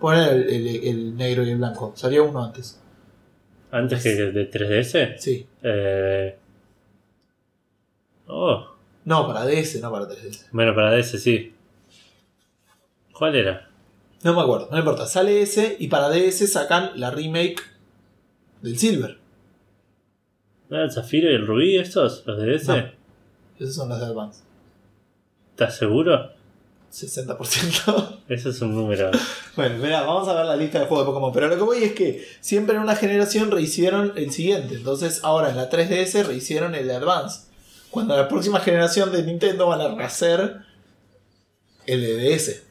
poner 0.00 0.32
el, 0.34 0.48
el- 0.68 0.84
el 0.88 1.16
negro 1.16 1.42
y 1.44 1.50
el 1.50 1.56
blanco 1.58 1.92
salió 1.96 2.24
uno 2.28 2.44
antes 2.44 2.80
antes 3.72 4.02
que 4.02 4.10
de 4.14 4.50
3DS. 4.50 5.18
sí 5.18 5.46
Eh... 5.62 6.36
Oh, 8.28 8.66
no 9.04 9.26
para 9.26 9.44
DS 9.46 9.80
no 9.80 9.90
para 9.90 10.06
3DS 10.08 10.46
bueno, 10.52 10.74
para 10.74 10.92
DS 10.96 11.20
sí. 11.22 11.52
¿Cuál 13.18 13.34
era? 13.34 13.68
no 14.22 14.34
me 14.34 14.40
acuerdo 14.40 14.68
no 14.70 14.78
importa 14.78 15.06
sale 15.06 15.42
ese 15.42 15.76
y 15.78 15.88
para 15.88 16.08
DS 16.08 16.50
sacan 16.50 16.92
la 16.96 17.10
remake 17.10 17.62
del 18.62 18.78
Silver 18.78 19.18
¿No 20.68 20.76
era 20.76 20.86
el 20.86 20.92
Zafiro 20.92 21.30
y 21.30 21.34
el 21.34 21.46
Rubí 21.46 21.78
estos? 21.78 22.24
¿Los 22.26 22.38
de 22.38 22.58
DS? 22.58 22.68
No. 22.68 22.76
Esos 23.58 23.74
son 23.74 23.88
los 23.88 24.00
de 24.00 24.06
Advance. 24.06 24.42
¿Estás 25.50 25.76
seguro? 25.76 26.32
60%. 26.92 28.20
Eso 28.28 28.50
es 28.50 28.60
un 28.60 28.74
número. 28.74 29.10
bueno, 29.54 29.78
mirá, 29.78 30.02
vamos 30.02 30.28
a 30.28 30.34
ver 30.34 30.46
la 30.46 30.56
lista 30.56 30.80
de 30.80 30.86
juegos 30.86 31.06
de 31.06 31.12
Pokémon. 31.12 31.32
Pero 31.32 31.48
lo 31.48 31.56
que 31.56 31.62
voy 31.62 31.84
es 31.84 31.92
que 31.92 32.26
siempre 32.40 32.76
en 32.76 32.82
una 32.82 32.96
generación 32.96 33.50
rehicieron 33.50 34.12
el 34.16 34.32
siguiente. 34.32 34.74
Entonces 34.74 35.20
ahora 35.22 35.50
en 35.50 35.56
la 35.56 35.70
3DS 35.70 36.26
rehicieron 36.26 36.74
el 36.74 36.88
de 36.88 36.94
Advance. 36.96 37.46
Cuando 37.90 38.16
la 38.16 38.28
próxima 38.28 38.60
generación 38.60 39.12
de 39.12 39.22
Nintendo 39.22 39.68
van 39.68 39.80
a 39.80 39.94
rehacer 39.94 40.62
el 41.86 42.00
de 42.00 42.36
DS. 42.36 42.65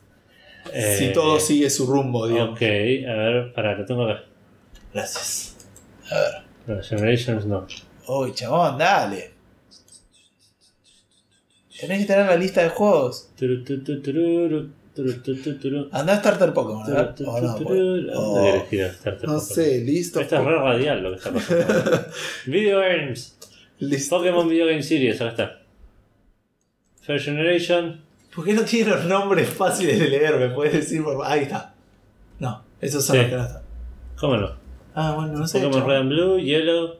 Si 0.66 1.06
Eh, 1.06 1.12
todo 1.14 1.40
sigue 1.40 1.70
su 1.70 1.86
rumbo, 1.86 2.28
digamos. 2.28 2.56
Ok, 2.56 2.62
a 2.62 3.14
ver, 3.14 3.54
para, 3.54 3.78
lo 3.78 3.86
tengo 3.86 4.04
acá. 4.04 4.24
Gracias. 4.94 5.56
A 6.12 6.16
ver. 6.16 6.78
No, 6.78 6.84
Generations 6.84 7.46
no. 7.46 7.68
Uy, 8.08 8.34
chabón, 8.34 8.78
dale. 8.78 9.32
Tenés 11.80 12.00
que 12.02 12.06
tener 12.06 12.26
la 12.26 12.36
lista 12.38 12.62
de 12.64 12.70
juegos. 12.70 13.30
Andá 15.92 16.14
a 16.14 16.20
Starter 16.20 16.54
Pokémon, 16.54 16.84
Oh, 17.28 17.42
no, 17.42 17.58
pues. 17.58 17.80
¿A 18.10 18.18
Oh, 18.18 18.36
dónde 18.36 18.66
querés 18.70 18.74
ir 18.74 18.84
a 18.84 18.94
Starter 18.94 19.30
no 19.30 19.40
sé, 19.40 19.80
listo. 19.80 20.22
Esto 20.22 20.38
es 20.38 20.44
re 20.46 20.56
radial 20.56 21.04
lo 21.04 21.10
que 21.12 21.18
está 21.18 21.32
pasando. 21.34 22.06
Video 22.46 22.80
Games. 22.80 23.38
Listo. 23.80 24.18
Pokémon 24.18 24.48
Video 24.48 24.68
Game 24.68 24.82
Series, 24.84 25.20
acá 25.20 25.30
está. 25.32 25.62
First 27.02 27.26
Generation. 27.26 28.05
¿Por 28.36 28.46
qué 28.46 28.54
no 28.54 28.64
tiene 28.64 28.92
los 28.92 29.06
nombres 29.06 29.50
fáciles 29.50 29.98
de 30.00 30.10
leer? 30.10 30.38
¿Me 30.38 30.50
puedes 30.50 30.74
decir? 30.74 31.04
Por... 31.04 31.26
Ahí 31.26 31.42
está. 31.44 31.74
No, 32.40 32.64
esos 32.82 33.06
son 33.06 33.16
Sí. 33.16 33.22
los 33.22 33.30
que 33.32 33.38
no 33.38 33.46
están. 33.46 33.62
¿Cómo 34.20 34.38
no? 34.38 34.52
Ah, 34.94 35.14
bueno, 35.16 35.34
no 35.40 35.48
sé. 35.48 35.60
Pokémon. 35.62 35.88
Red 35.88 35.98
and 35.98 36.10
Blue, 36.10 36.40
Yellow, 36.40 36.96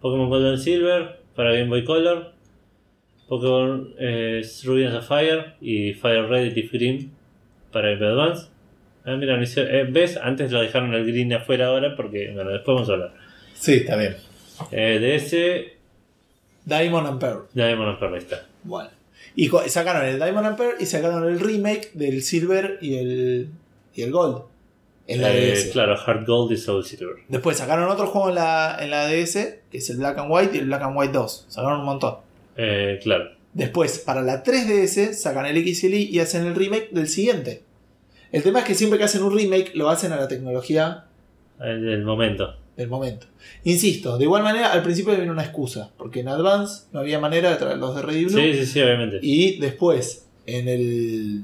Pokémon 0.00 0.28
Gold 0.28 0.46
and 0.46 0.58
Silver 0.58 1.20
para 1.34 1.52
Game 1.52 1.68
Boy 1.68 1.84
Color, 1.84 2.32
Pokémon 3.28 3.94
eh, 3.98 4.42
Ruby 4.64 4.84
and 4.84 5.00
Sapphire 5.00 5.54
y 5.60 5.94
Fire 5.94 6.26
Red 6.28 6.56
y 6.56 6.68
Green 6.68 7.12
para 7.72 7.90
Game 7.90 8.00
Boy 8.00 8.08
Advance. 8.08 8.48
Ah, 9.04 9.16
mira, 9.16 9.40
eh, 9.42 9.86
¿ves? 9.90 10.16
Antes 10.18 10.52
lo 10.52 10.60
dejaron 10.60 10.92
el 10.94 11.06
green 11.06 11.32
afuera 11.32 11.68
ahora 11.68 11.94
porque, 11.96 12.30
bueno, 12.34 12.50
después 12.50 12.74
vamos 12.74 12.88
a 12.90 12.92
hablar. 12.92 13.14
Sí, 13.54 13.74
está 13.74 13.96
bien. 13.96 14.16
Eh, 14.72 14.98
DS, 15.00 15.72
Diamond 16.66 17.06
and 17.06 17.20
Pearl. 17.20 17.46
Diamond 17.54 17.88
and 17.90 17.98
Pearl, 17.98 18.14
ahí 18.14 18.20
está. 18.20 18.46
Bueno. 18.62 18.90
Y 19.36 19.48
sacaron 19.68 20.04
el 20.04 20.16
Diamond 20.18 20.46
and 20.46 20.56
Pearl 20.56 20.74
y 20.80 20.86
sacaron 20.86 21.28
el 21.28 21.40
remake 21.40 21.92
del 21.94 22.22
Silver 22.22 22.78
y 22.80 22.96
el, 22.96 23.48
y 23.94 24.02
el 24.02 24.10
Gold. 24.10 24.42
En 25.06 25.22
la 25.22 25.32
Eh, 25.34 25.52
DS. 25.54 25.70
claro, 25.72 25.96
Heart 25.96 26.26
Gold 26.26 26.52
y 26.52 26.56
Soul 26.56 26.84
Silver. 26.84 27.16
Después 27.28 27.56
sacaron 27.56 27.88
otro 27.90 28.06
juego 28.06 28.28
en 28.28 28.36
la, 28.36 28.76
en 28.80 28.90
la 28.90 29.06
DS, 29.08 29.58
que 29.70 29.78
es 29.78 29.90
el 29.90 29.96
Black 29.98 30.18
and 30.18 30.30
White 30.30 30.56
y 30.56 30.60
el 30.60 30.66
Black 30.66 30.82
and 30.82 30.96
White 30.96 31.12
2. 31.12 31.46
Sacaron 31.48 31.80
un 31.80 31.86
montón. 31.86 32.16
Eh, 32.56 32.98
claro. 33.02 33.30
Después, 33.52 33.98
para 33.98 34.22
la 34.22 34.44
3DS, 34.44 35.12
sacan 35.14 35.46
el 35.46 35.56
X 35.56 35.82
y 35.84 36.18
hacen 36.20 36.46
el 36.46 36.54
remake 36.54 36.90
del 36.92 37.08
siguiente. 37.08 37.62
El 38.30 38.44
tema 38.44 38.60
es 38.60 38.64
que 38.64 38.74
siempre 38.74 38.98
que 38.98 39.04
hacen 39.06 39.22
un 39.24 39.36
remake, 39.36 39.72
lo 39.74 39.88
hacen 39.88 40.12
a 40.12 40.16
la 40.16 40.28
tecnología 40.28 41.06
El 41.58 41.84
del 41.84 42.04
momento. 42.04 42.54
Del 42.80 42.88
momento. 42.88 43.26
Insisto, 43.64 44.18
de 44.18 44.24
igual 44.24 44.42
manera, 44.42 44.72
al 44.72 44.82
principio 44.82 45.14
viene 45.14 45.30
una 45.30 45.44
excusa, 45.44 45.90
porque 45.96 46.20
en 46.20 46.28
Advance 46.28 46.84
no 46.92 47.00
había 47.00 47.20
manera 47.20 47.50
de 47.50 47.56
traer 47.56 47.78
los 47.78 47.94
de 47.94 48.02
Red 48.02 48.16
y 48.16 48.24
Blue. 48.24 48.40
Sí, 48.40 48.54
sí, 48.54 48.66
sí, 48.66 48.80
obviamente. 48.80 49.18
Y 49.22 49.58
después, 49.58 50.26
en 50.46 50.68
el. 50.68 51.42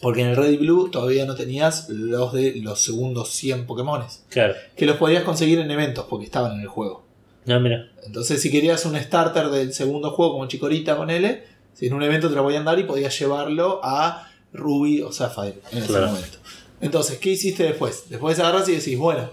Porque 0.00 0.22
en 0.22 0.28
el 0.28 0.36
Red 0.36 0.50
y 0.50 0.56
Blue 0.56 0.90
todavía 0.90 1.24
no 1.24 1.34
tenías 1.34 1.88
los 1.88 2.32
de 2.32 2.56
los 2.56 2.80
segundos 2.80 3.30
100 3.30 3.66
Pokémones. 3.66 4.24
Claro. 4.28 4.54
Que 4.76 4.86
los 4.86 4.96
podías 4.96 5.22
conseguir 5.22 5.58
en 5.60 5.70
eventos, 5.70 6.06
porque 6.08 6.26
estaban 6.26 6.52
en 6.52 6.60
el 6.60 6.68
juego. 6.68 7.04
No, 7.46 7.60
mira. 7.60 7.90
Entonces, 8.04 8.40
si 8.40 8.50
querías 8.50 8.84
un 8.86 8.96
starter 8.96 9.48
del 9.48 9.72
segundo 9.72 10.10
juego, 10.10 10.32
como 10.32 10.48
Chikorita 10.48 10.96
con 10.96 11.10
L, 11.10 11.42
si 11.74 11.86
en 11.86 11.94
un 11.94 12.02
evento 12.02 12.28
te 12.28 12.34
lo 12.34 12.42
podían 12.42 12.64
dar 12.64 12.78
y 12.78 12.84
podías 12.84 13.18
llevarlo 13.18 13.80
a 13.82 14.30
Ruby 14.52 15.02
o 15.02 15.12
Sapphire 15.12 15.60
en 15.72 15.78
ese 15.78 15.92
momento. 15.92 16.38
Entonces, 16.80 17.18
¿qué 17.18 17.30
hiciste 17.30 17.64
después? 17.64 18.04
Después 18.08 18.38
agarras 18.38 18.68
y 18.68 18.72
decís, 18.76 18.98
bueno, 18.98 19.30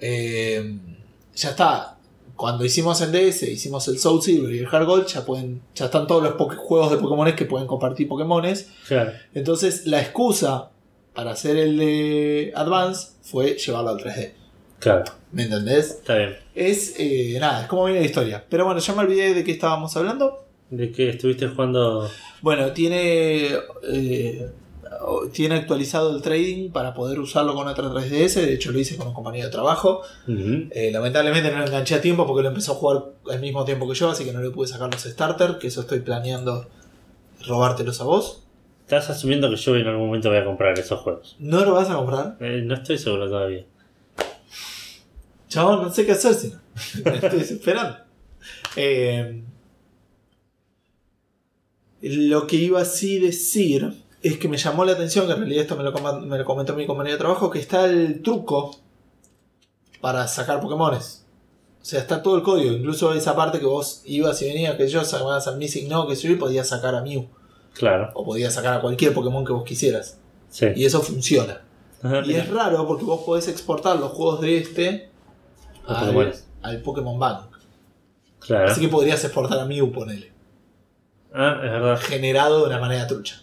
eh, 0.00 0.78
ya 1.34 1.50
está. 1.50 1.92
Cuando 2.34 2.64
hicimos 2.64 3.00
el 3.00 3.12
DS, 3.12 3.44
hicimos 3.44 3.88
el 3.88 3.98
Soul 3.98 4.22
Silver 4.22 4.54
y 4.54 4.58
el 4.58 4.68
Heart 4.68 4.86
Gold, 4.86 5.06
ya, 5.06 5.24
pueden, 5.24 5.62
ya 5.74 5.86
están 5.86 6.06
todos 6.06 6.22
los 6.22 6.34
juegos 6.58 6.90
de 6.90 6.98
Pokémon 6.98 7.34
que 7.34 7.46
pueden 7.46 7.66
compartir 7.66 8.08
Pokémones. 8.08 8.70
Claro. 8.86 9.12
Entonces, 9.32 9.86
la 9.86 10.02
excusa 10.02 10.70
para 11.14 11.30
hacer 11.30 11.56
el 11.56 11.78
de 11.78 12.52
Advance 12.54 13.12
fue 13.22 13.54
llevarlo 13.54 13.90
al 13.90 13.98
3D. 13.98 14.32
Claro. 14.78 15.04
¿Me 15.32 15.44
entendés? 15.44 15.90
Está 15.92 16.16
bien. 16.16 16.36
Es, 16.54 16.94
eh, 16.98 17.38
nada, 17.40 17.62
es 17.62 17.68
como 17.68 17.86
viene 17.86 18.00
la 18.00 18.06
historia. 18.06 18.44
Pero 18.48 18.66
bueno, 18.66 18.80
ya 18.80 18.94
me 18.94 19.00
olvidé 19.00 19.32
de 19.32 19.42
qué 19.42 19.52
estábamos 19.52 19.96
hablando. 19.96 20.44
¿De 20.70 20.92
qué 20.92 21.10
estuviste 21.10 21.48
jugando? 21.48 22.10
Bueno, 22.42 22.72
tiene 22.72 23.54
eh, 23.88 24.50
tiene 25.32 25.54
actualizado 25.54 26.14
el 26.16 26.22
trading 26.22 26.70
para 26.70 26.92
poder 26.94 27.20
usarlo 27.20 27.54
con 27.54 27.68
otra 27.68 27.88
3DS. 27.88 28.34
De 28.34 28.54
hecho, 28.54 28.72
lo 28.72 28.78
hice 28.78 28.96
con 28.96 29.08
un 29.08 29.14
compañero 29.14 29.46
de 29.46 29.52
trabajo. 29.52 30.02
Eh, 30.28 30.90
lamentablemente 30.92 31.50
no 31.50 31.58
lo 31.58 31.66
enganché 31.66 31.94
a 31.94 32.00
tiempo 32.00 32.26
porque 32.26 32.42
lo 32.42 32.48
empezó 32.48 32.72
a 32.72 32.74
jugar 32.74 33.04
al 33.30 33.40
mismo 33.40 33.64
tiempo 33.64 33.88
que 33.88 33.94
yo, 33.94 34.10
así 34.10 34.24
que 34.24 34.32
no 34.32 34.40
le 34.40 34.50
pude 34.50 34.66
sacar 34.66 34.92
los 34.92 35.02
starter. 35.02 35.58
Que 35.58 35.68
eso 35.68 35.82
estoy 35.82 36.00
planeando 36.00 36.66
robártelos 37.46 38.00
a 38.00 38.04
vos. 38.04 38.42
Estás 38.82 39.10
asumiendo 39.10 39.50
que 39.50 39.56
yo 39.56 39.76
en 39.76 39.86
algún 39.86 40.06
momento 40.06 40.28
voy 40.28 40.38
a 40.38 40.44
comprar 40.44 40.78
esos 40.78 41.00
juegos. 41.00 41.36
¿No 41.38 41.64
lo 41.64 41.74
vas 41.74 41.90
a 41.90 41.96
comprar? 41.96 42.36
Eh, 42.40 42.62
no 42.64 42.74
estoy 42.74 42.98
seguro 42.98 43.28
todavía. 43.28 43.64
Chabón, 45.48 45.82
no 45.82 45.92
sé 45.92 46.04
qué 46.04 46.12
hacer 46.12 46.34
si 46.34 46.48
no. 46.48 46.60
Me 47.04 47.16
estoy 47.16 47.38
desesperando. 47.38 47.98
Eh, 48.76 49.42
lo 52.02 52.46
que 52.46 52.56
iba 52.56 52.80
así 52.80 53.18
decir 53.18 54.05
es 54.28 54.38
que 54.38 54.48
me 54.48 54.56
llamó 54.56 54.84
la 54.84 54.92
atención, 54.92 55.26
que 55.26 55.32
en 55.32 55.38
realidad 55.40 55.62
esto 55.62 55.76
me 55.76 55.82
lo, 55.84 55.92
coma- 55.92 56.20
me 56.20 56.38
lo 56.38 56.44
comentó 56.44 56.74
mi 56.74 56.86
compañero 56.86 57.16
de 57.16 57.20
trabajo, 57.20 57.50
que 57.50 57.58
está 57.58 57.84
el 57.84 58.22
truco 58.22 58.76
para 60.00 60.26
sacar 60.28 60.60
Pokémones. 60.60 61.24
O 61.80 61.84
sea, 61.84 62.00
está 62.00 62.22
todo 62.22 62.36
el 62.36 62.42
código, 62.42 62.72
incluso 62.72 63.12
esa 63.14 63.36
parte 63.36 63.60
que 63.60 63.66
vos 63.66 64.02
ibas 64.04 64.40
y 64.42 64.46
venías, 64.48 64.74
que 64.76 64.88
yo 64.88 65.04
sacabas 65.04 65.46
al 65.46 65.56
Missing 65.58 65.88
No, 65.88 66.06
que 66.08 66.16
yo, 66.16 66.36
podías 66.38 66.68
sacar 66.68 66.94
a 66.94 67.02
Mew. 67.02 67.28
Claro. 67.74 68.10
O 68.14 68.24
podías 68.24 68.54
sacar 68.54 68.74
a 68.74 68.80
cualquier 68.80 69.12
Pokémon 69.14 69.44
que 69.44 69.52
vos 69.52 69.62
quisieras. 69.64 70.18
Sí. 70.48 70.66
Y 70.74 70.84
eso 70.84 71.00
funciona. 71.02 71.62
Ajá, 72.02 72.20
Y 72.24 72.28
mira. 72.28 72.42
es 72.42 72.50
raro 72.50 72.86
porque 72.86 73.04
vos 73.04 73.20
podés 73.24 73.48
exportar 73.48 73.98
los 73.98 74.12
juegos 74.12 74.40
de 74.40 74.58
este 74.58 75.10
al, 75.86 76.34
al 76.62 76.82
Pokémon 76.82 77.18
Bank. 77.18 77.46
Claro. 78.40 78.70
Así 78.70 78.80
que 78.80 78.88
podrías 78.88 79.22
exportar 79.24 79.58
a 79.60 79.64
Mew, 79.66 79.92
ponele. 79.92 80.32
Ah, 81.34 81.60
es 81.62 81.70
verdad. 81.70 81.98
Generado 82.00 82.60
de 82.60 82.66
una 82.66 82.78
manera 82.80 83.06
trucha. 83.06 83.42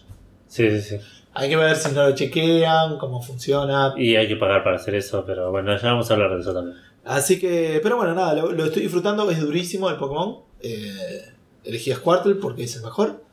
Sí, 0.54 0.70
sí, 0.70 0.80
sí. 0.82 0.96
Hay 1.32 1.48
que 1.48 1.56
ver 1.56 1.74
si 1.74 1.92
no 1.92 2.08
lo 2.08 2.14
chequean, 2.14 2.96
cómo 2.96 3.20
funciona. 3.20 3.92
Y 3.96 4.14
hay 4.14 4.28
que 4.28 4.36
pagar 4.36 4.62
para 4.62 4.76
hacer 4.76 4.94
eso, 4.94 5.24
pero 5.26 5.50
bueno, 5.50 5.76
ya 5.76 5.88
vamos 5.88 6.08
a 6.08 6.14
hablar 6.14 6.32
de 6.32 6.40
eso 6.42 6.54
también. 6.54 6.78
Así 7.04 7.40
que, 7.40 7.80
pero 7.82 7.96
bueno, 7.96 8.14
nada, 8.14 8.34
lo, 8.34 8.52
lo 8.52 8.64
estoy 8.64 8.82
disfrutando. 8.82 9.28
Es 9.28 9.40
durísimo 9.40 9.90
el 9.90 9.96
Pokémon. 9.96 10.42
Eh, 10.60 11.24
elegí 11.64 11.90
a 11.90 11.96
Squirtle 11.96 12.36
porque 12.36 12.62
es 12.62 12.76
el 12.76 12.82
mejor. 12.82 13.24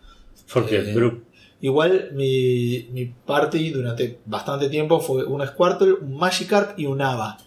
Porque 0.51 0.77
Eh. 0.77 1.21
Igual 1.61 2.09
mi, 2.13 2.89
mi 2.91 3.05
party 3.05 3.69
durante 3.69 4.19
bastante 4.25 4.67
tiempo 4.67 4.99
fue 4.99 5.23
un 5.23 5.45
Squirtle, 5.45 5.93
un 5.93 6.17
Magikarp 6.17 6.79
y 6.79 6.87
un 6.87 7.03
Ava. 7.03 7.37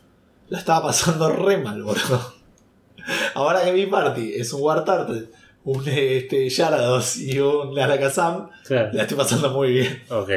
La 0.51 0.59
estaba 0.61 0.87
pasando 0.87 1.31
re 1.31 1.57
mal, 1.57 1.83
boludo. 1.83 2.33
Ahora 3.35 3.65
que 3.65 3.73
mi 3.73 3.87
party 3.87 4.35
es 4.35 4.53
un 4.53 4.63
Wartortle, 4.63 5.31
un 5.65 5.89
este, 5.89 6.49
Yarados 6.49 7.17
y 7.17 7.39
un 7.41 7.79
Alakazam, 7.79 8.51
Claro. 8.67 8.91
la 8.93 9.03
estoy 9.03 9.17
pasando 9.17 9.51
muy 9.51 9.73
bien. 9.73 10.03
Ok. 10.11 10.31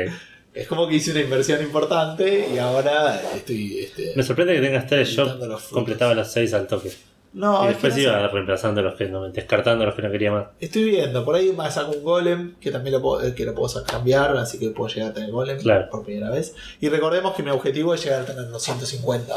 Es 0.53 0.67
como 0.67 0.87
que 0.87 0.95
hice 0.95 1.11
una 1.11 1.21
inversión 1.21 1.61
importante 1.61 2.49
y 2.53 2.57
ahora 2.57 3.21
estoy. 3.35 3.79
Este, 3.79 4.13
Me 4.15 4.23
sorprende 4.23 4.55
que 4.55 4.61
tengas 4.61 4.87
tres. 4.87 5.09
Yo 5.15 5.25
los 5.25 5.63
completaba 5.63 6.15
las 6.15 6.31
seis 6.31 6.51
al 6.53 6.65
toque. 6.65 6.91
no, 7.33 7.63
y 7.65 7.67
después 7.67 7.93
no 7.93 7.97
sé. 7.97 8.03
iba 8.03 8.27
reemplazando 8.29 8.81
los 8.81 8.95
que 8.95 9.05
no, 9.07 9.29
descartando 9.29 9.85
los 9.85 9.93
que 9.93 10.01
no 10.01 10.09
quería 10.11 10.31
más. 10.31 10.45
Estoy 10.59 10.85
viendo, 10.85 11.23
por 11.23 11.35
ahí 11.35 11.53
me 11.55 11.69
saco 11.69 11.91
un 11.91 12.03
golem 12.03 12.55
que 12.59 12.71
también 12.71 12.93
lo 12.95 13.01
puedo, 13.03 13.35
que 13.35 13.45
lo 13.45 13.53
puedo 13.53 13.83
cambiar, 13.83 14.35
así 14.37 14.57
que 14.57 14.69
puedo 14.71 14.91
llegar 14.91 15.11
a 15.11 15.13
tener 15.13 15.29
golem 15.29 15.59
Claro. 15.59 15.89
por 15.91 16.03
primera 16.03 16.31
vez. 16.31 16.55
Y 16.81 16.89
recordemos 16.89 17.35
que 17.35 17.43
mi 17.43 17.51
objetivo 17.51 17.93
es 17.93 18.03
llegar 18.03 18.21
a 18.21 18.25
tener 18.25 18.45
los 18.45 18.63
150 18.63 19.35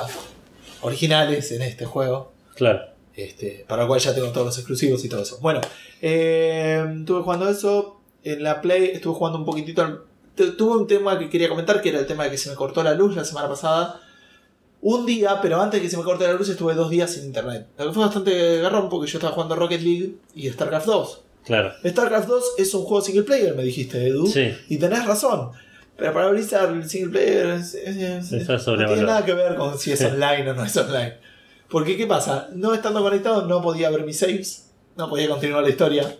originales 0.83 1.53
en 1.53 1.63
este 1.63 1.85
juego. 1.85 2.33
Claro. 2.55 2.81
Este, 3.23 3.65
para 3.69 3.83
el 3.83 3.89
cual 3.89 4.01
ya 4.01 4.15
tengo 4.15 4.29
todos 4.29 4.47
los 4.47 4.59
exclusivos 4.59 5.05
y 5.05 5.09
todo 5.09 5.23
eso. 5.23 5.39
Bueno, 5.41 5.61
eh, 6.03 6.85
estuve 7.01 7.23
jugando 7.23 7.49
eso. 7.49 8.01
En 8.23 8.43
la 8.43 8.61
Play 8.61 8.91
estuve 8.95 9.15
jugando 9.15 9.39
un 9.39 9.45
poquitito. 9.45 9.83
al- 9.83 10.01
Tuve 10.57 10.77
un 10.79 10.87
tema 10.87 11.19
que 11.19 11.29
quería 11.29 11.49
comentar, 11.51 11.83
que 11.83 11.91
era 11.91 11.99
el 11.99 12.07
tema 12.07 12.25
de 12.25 12.31
que 12.31 12.39
se 12.39 12.49
me 12.49 12.57
cortó 12.57 12.83
la 12.83 12.95
luz 12.95 13.15
la 13.15 13.25
semana 13.25 13.49
pasada. 13.49 14.01
Un 14.81 15.05
día, 15.05 15.39
pero 15.43 15.61
antes 15.61 15.79
de 15.81 15.85
que 15.85 15.91
se 15.91 15.99
me 15.99 16.03
corte 16.05 16.25
la 16.27 16.33
luz, 16.33 16.49
estuve 16.49 16.73
dos 16.75 16.89
días 16.89 17.13
sin 17.13 17.25
internet. 17.25 17.67
Lo 17.77 17.89
que 17.89 17.93
fue 17.93 18.05
bastante 18.05 18.59
garrón 18.61 18.89
porque 18.89 19.11
yo 19.11 19.19
estaba 19.19 19.35
jugando 19.35 19.55
Rocket 19.57 19.83
League 19.83 20.15
y 20.35 20.49
StarCraft 20.49 20.87
2. 20.87 21.21
Claro. 21.45 21.73
StarCraft 21.85 22.29
2 22.29 22.45
es 22.57 22.73
un 22.73 22.85
juego 22.85 23.05
single 23.05 23.25
player, 23.25 23.55
me 23.55 23.63
dijiste, 23.65 24.07
Edu. 24.07 24.27
Sí. 24.27 24.55
Y 24.71 24.79
tenés 24.79 25.05
razón. 25.05 25.51
Pero 25.99 26.15
para 26.15 26.29
Blizzard 26.31 26.71
el 26.75 26.89
single 26.89 27.11
player 27.11 27.47
es- 27.49 27.75
es- 27.75 27.97
es- 27.97 28.33
no 28.79 28.79
tiene 28.95 29.03
nada 29.07 29.25
que 29.27 29.35
ver 29.35 29.55
con 29.57 29.79
si 29.79 29.93
es 29.93 30.01
online 30.03 30.51
o 30.51 30.55
no 30.55 30.65
es 30.65 30.75
online. 30.79 31.15
Porque, 31.71 31.97
¿qué 31.97 32.07
pasa? 32.07 32.49
No 32.53 32.75
estando 32.75 33.03
conectado, 33.03 33.47
no 33.47 33.63
podía 33.63 33.91
ver 33.91 34.05
mis 34.05 34.19
saves, 34.19 34.73
no 34.97 35.09
podía 35.09 35.29
continuar 35.29 35.63
la 35.63 35.69
historia. 35.69 36.17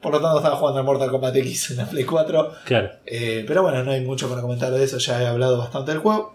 Por 0.00 0.12
lo 0.12 0.20
tanto, 0.20 0.38
estaba 0.38 0.56
jugando 0.56 0.80
al 0.80 0.86
Mortal 0.86 1.10
Kombat 1.10 1.36
X 1.36 1.72
en 1.72 1.76
la 1.76 1.86
Play 1.86 2.04
4. 2.04 2.52
Claro. 2.64 2.90
Eh, 3.04 3.44
pero 3.46 3.62
bueno, 3.62 3.84
no 3.84 3.90
hay 3.90 4.00
mucho 4.00 4.28
para 4.30 4.40
comentar 4.40 4.72
de 4.72 4.82
eso, 4.82 4.96
ya 4.96 5.22
he 5.22 5.26
hablado 5.26 5.58
bastante 5.58 5.92
del 5.92 6.00
juego. 6.00 6.34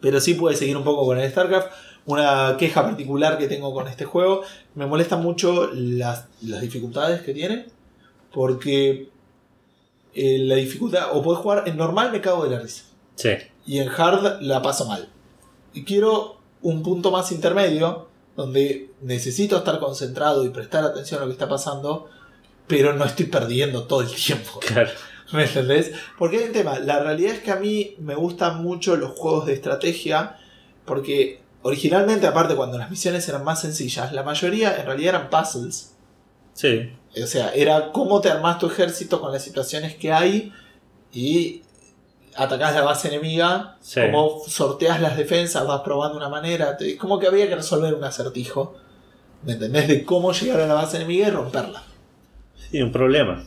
Pero 0.00 0.20
sí 0.20 0.34
pude 0.34 0.54
seguir 0.54 0.76
un 0.76 0.84
poco 0.84 1.06
con 1.06 1.18
el 1.18 1.30
StarCraft. 1.30 1.68
Una 2.04 2.56
queja 2.58 2.82
particular 2.84 3.38
que 3.38 3.48
tengo 3.48 3.72
con 3.72 3.88
este 3.88 4.04
juego, 4.04 4.42
me 4.74 4.86
molestan 4.86 5.22
mucho 5.22 5.70
las, 5.72 6.26
las 6.42 6.60
dificultades 6.60 7.22
que 7.22 7.32
tiene. 7.32 7.66
Porque 8.32 9.08
eh, 10.14 10.38
la 10.40 10.56
dificultad, 10.56 11.08
o 11.16 11.22
puedes 11.22 11.40
jugar 11.40 11.64
en 11.66 11.78
normal, 11.78 12.12
me 12.12 12.20
cago 12.20 12.44
de 12.44 12.54
la 12.54 12.62
risa. 12.62 12.84
Sí. 13.14 13.30
Y 13.64 13.78
en 13.78 13.88
hard 13.88 14.42
la 14.42 14.60
paso 14.60 14.86
mal. 14.86 15.08
Y 15.72 15.84
quiero 15.84 16.36
un 16.66 16.82
punto 16.82 17.12
más 17.12 17.30
intermedio, 17.30 18.08
donde 18.34 18.90
necesito 19.00 19.56
estar 19.56 19.78
concentrado 19.78 20.44
y 20.44 20.50
prestar 20.50 20.84
atención 20.84 21.20
a 21.20 21.22
lo 21.22 21.28
que 21.28 21.34
está 21.34 21.48
pasando, 21.48 22.10
pero 22.66 22.92
no 22.92 23.04
estoy 23.04 23.26
perdiendo 23.26 23.84
todo 23.84 24.00
el 24.02 24.12
tiempo. 24.12 24.60
Claro. 24.66 24.90
¿Me 25.32 25.44
entendés? 25.44 25.92
Porque 26.18 26.38
hay 26.38 26.44
un 26.44 26.52
tema. 26.52 26.78
La 26.78 27.00
realidad 27.00 27.34
es 27.34 27.40
que 27.40 27.50
a 27.50 27.56
mí 27.56 27.96
me 27.98 28.14
gustan 28.14 28.62
mucho 28.62 28.96
los 28.96 29.10
juegos 29.18 29.46
de 29.46 29.54
estrategia. 29.54 30.38
Porque 30.84 31.40
originalmente, 31.62 32.28
aparte, 32.28 32.54
cuando 32.54 32.78
las 32.78 32.90
misiones 32.90 33.28
eran 33.28 33.42
más 33.42 33.60
sencillas, 33.60 34.12
la 34.12 34.22
mayoría 34.22 34.76
en 34.76 34.86
realidad 34.86 35.16
eran 35.16 35.30
puzzles. 35.30 35.96
Sí. 36.52 36.92
O 37.20 37.26
sea, 37.26 37.52
era 37.54 37.90
cómo 37.90 38.20
te 38.20 38.30
armás 38.30 38.60
tu 38.60 38.68
ejército 38.68 39.20
con 39.20 39.32
las 39.32 39.42
situaciones 39.42 39.96
que 39.96 40.12
hay 40.12 40.52
y 41.12 41.62
atacás 42.36 42.74
la 42.74 42.82
base 42.82 43.08
enemiga, 43.08 43.76
Sí. 43.80 44.00
cómo 44.02 44.42
sorteas 44.46 45.00
las 45.00 45.16
defensas, 45.16 45.66
vas 45.66 45.80
probando 45.82 46.16
una 46.16 46.28
manera. 46.28 46.76
como 46.98 47.18
que 47.18 47.26
había 47.26 47.48
que 47.48 47.56
resolver 47.56 47.94
un 47.94 48.04
acertijo. 48.04 48.74
¿Me 49.44 49.52
entendés? 49.52 49.86
De 49.88 50.04
cómo 50.04 50.32
llegar 50.32 50.60
a 50.60 50.66
la 50.66 50.74
base 50.74 50.96
enemiga 50.96 51.28
y 51.28 51.30
romperla. 51.30 51.82
Sí, 52.70 52.82
un 52.82 52.90
problema. 52.92 53.44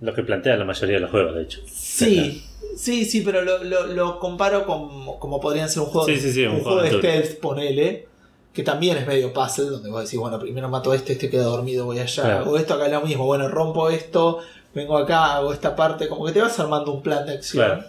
Lo 0.00 0.14
que 0.14 0.22
plantea 0.22 0.56
la 0.56 0.64
mayoría 0.64 0.96
de 0.96 1.00
los 1.00 1.10
juegos, 1.10 1.34
de 1.34 1.42
hecho. 1.42 1.60
Sí, 1.66 2.44
sí, 2.76 3.04
sí, 3.04 3.20
pero 3.22 3.42
lo, 3.42 3.62
lo- 3.64 3.86
lo 3.86 4.18
comparo 4.18 4.64
con 4.66 5.18
como 5.18 5.40
podrían 5.40 5.68
ser 5.68 5.82
un 5.82 5.88
juego, 5.88 6.06
Sí, 6.06 6.18
sí, 6.18 6.32
sí, 6.32 6.44
un 6.44 6.56
un 6.56 6.60
juego 6.62 6.80
juego 6.80 7.00
de 7.00 7.08
stealth, 7.22 7.40
ponele, 7.40 8.08
que 8.52 8.62
también 8.62 8.96
es 8.96 9.06
medio 9.06 9.32
puzzle, 9.32 9.66
donde 9.66 9.90
vos 9.90 10.04
decís, 10.04 10.18
bueno, 10.18 10.38
primero 10.38 10.68
mato 10.68 10.92
a 10.92 10.96
este, 10.96 11.12
este 11.14 11.28
queda 11.30 11.44
dormido, 11.44 11.84
voy 11.86 11.98
allá, 11.98 12.22
Claro. 12.22 12.38
hago 12.44 12.56
esto, 12.56 12.74
acá 12.74 12.88
lo 12.88 13.00
mismo, 13.02 13.24
bueno, 13.26 13.48
rompo 13.48 13.88
esto, 13.90 14.38
vengo 14.74 14.96
acá, 14.98 15.34
hago 15.36 15.52
esta 15.52 15.74
parte, 15.76 16.08
como 16.08 16.24
que 16.26 16.32
te 16.32 16.40
vas 16.40 16.58
armando 16.60 16.92
un 16.92 17.02
plan 17.02 17.24
de 17.26 17.34
acción. 17.34 17.64
Claro. 17.66 17.84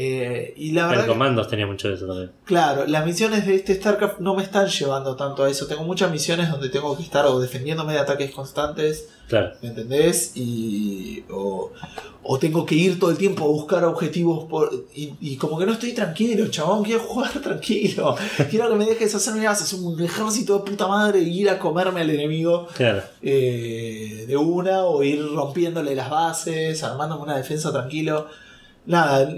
Eh, 0.00 0.54
y 0.56 0.70
la 0.70 0.86
verdad, 0.86 1.00
El 1.00 1.06
que- 1.06 1.12
Comandos 1.12 1.48
tenía 1.48 1.66
mucho 1.66 1.88
de 1.88 1.94
eso 1.94 2.06
también. 2.06 2.30
claro, 2.44 2.86
las 2.86 3.04
misiones 3.04 3.44
de 3.44 3.56
este 3.56 3.74
StarCraft 3.74 4.20
no 4.20 4.36
me 4.36 4.44
están 4.44 4.68
llevando 4.68 5.16
tanto 5.16 5.42
a 5.42 5.50
eso. 5.50 5.66
Tengo 5.66 5.82
muchas 5.82 6.08
misiones 6.12 6.48
donde 6.52 6.68
tengo 6.68 6.96
que 6.96 7.02
estar 7.02 7.26
o 7.26 7.40
defendiéndome 7.40 7.94
de 7.94 7.98
ataques 7.98 8.30
constantes, 8.30 9.08
Claro. 9.28 9.50
¿Me 9.60 9.68
entendés? 9.68 10.32
Y. 10.36 11.22
O, 11.30 11.70
o 12.22 12.38
tengo 12.38 12.64
que 12.64 12.74
ir 12.76 12.98
todo 12.98 13.10
el 13.10 13.18
tiempo 13.18 13.44
a 13.44 13.48
buscar 13.48 13.84
objetivos 13.84 14.44
por, 14.48 14.70
y, 14.94 15.12
y 15.20 15.36
como 15.36 15.58
que 15.58 15.66
no 15.66 15.72
estoy 15.72 15.92
tranquilo, 15.92 16.46
chabón, 16.48 16.82
quiero 16.84 17.00
jugar 17.00 17.32
tranquilo. 17.42 18.14
Quiero 18.48 18.70
que 18.70 18.76
me 18.76 18.86
dejes 18.86 19.14
hacer 19.14 19.34
mi 19.34 19.44
base, 19.44 19.64
hacer 19.64 19.80
un 19.80 20.00
ejército 20.02 20.58
de 20.58 20.70
puta 20.70 20.86
madre 20.86 21.18
y 21.20 21.40
ir 21.42 21.50
a 21.50 21.58
comerme 21.58 22.00
al 22.02 22.08
enemigo 22.10 22.68
Claro. 22.74 23.02
eh, 23.20 24.24
de 24.28 24.36
una 24.36 24.84
o 24.84 25.02
ir 25.02 25.20
rompiéndole 25.34 25.94
las 25.94 26.08
bases, 26.08 26.82
armándome 26.84 27.22
una 27.24 27.36
defensa 27.36 27.70
tranquilo. 27.72 28.28
Nada, 28.86 29.28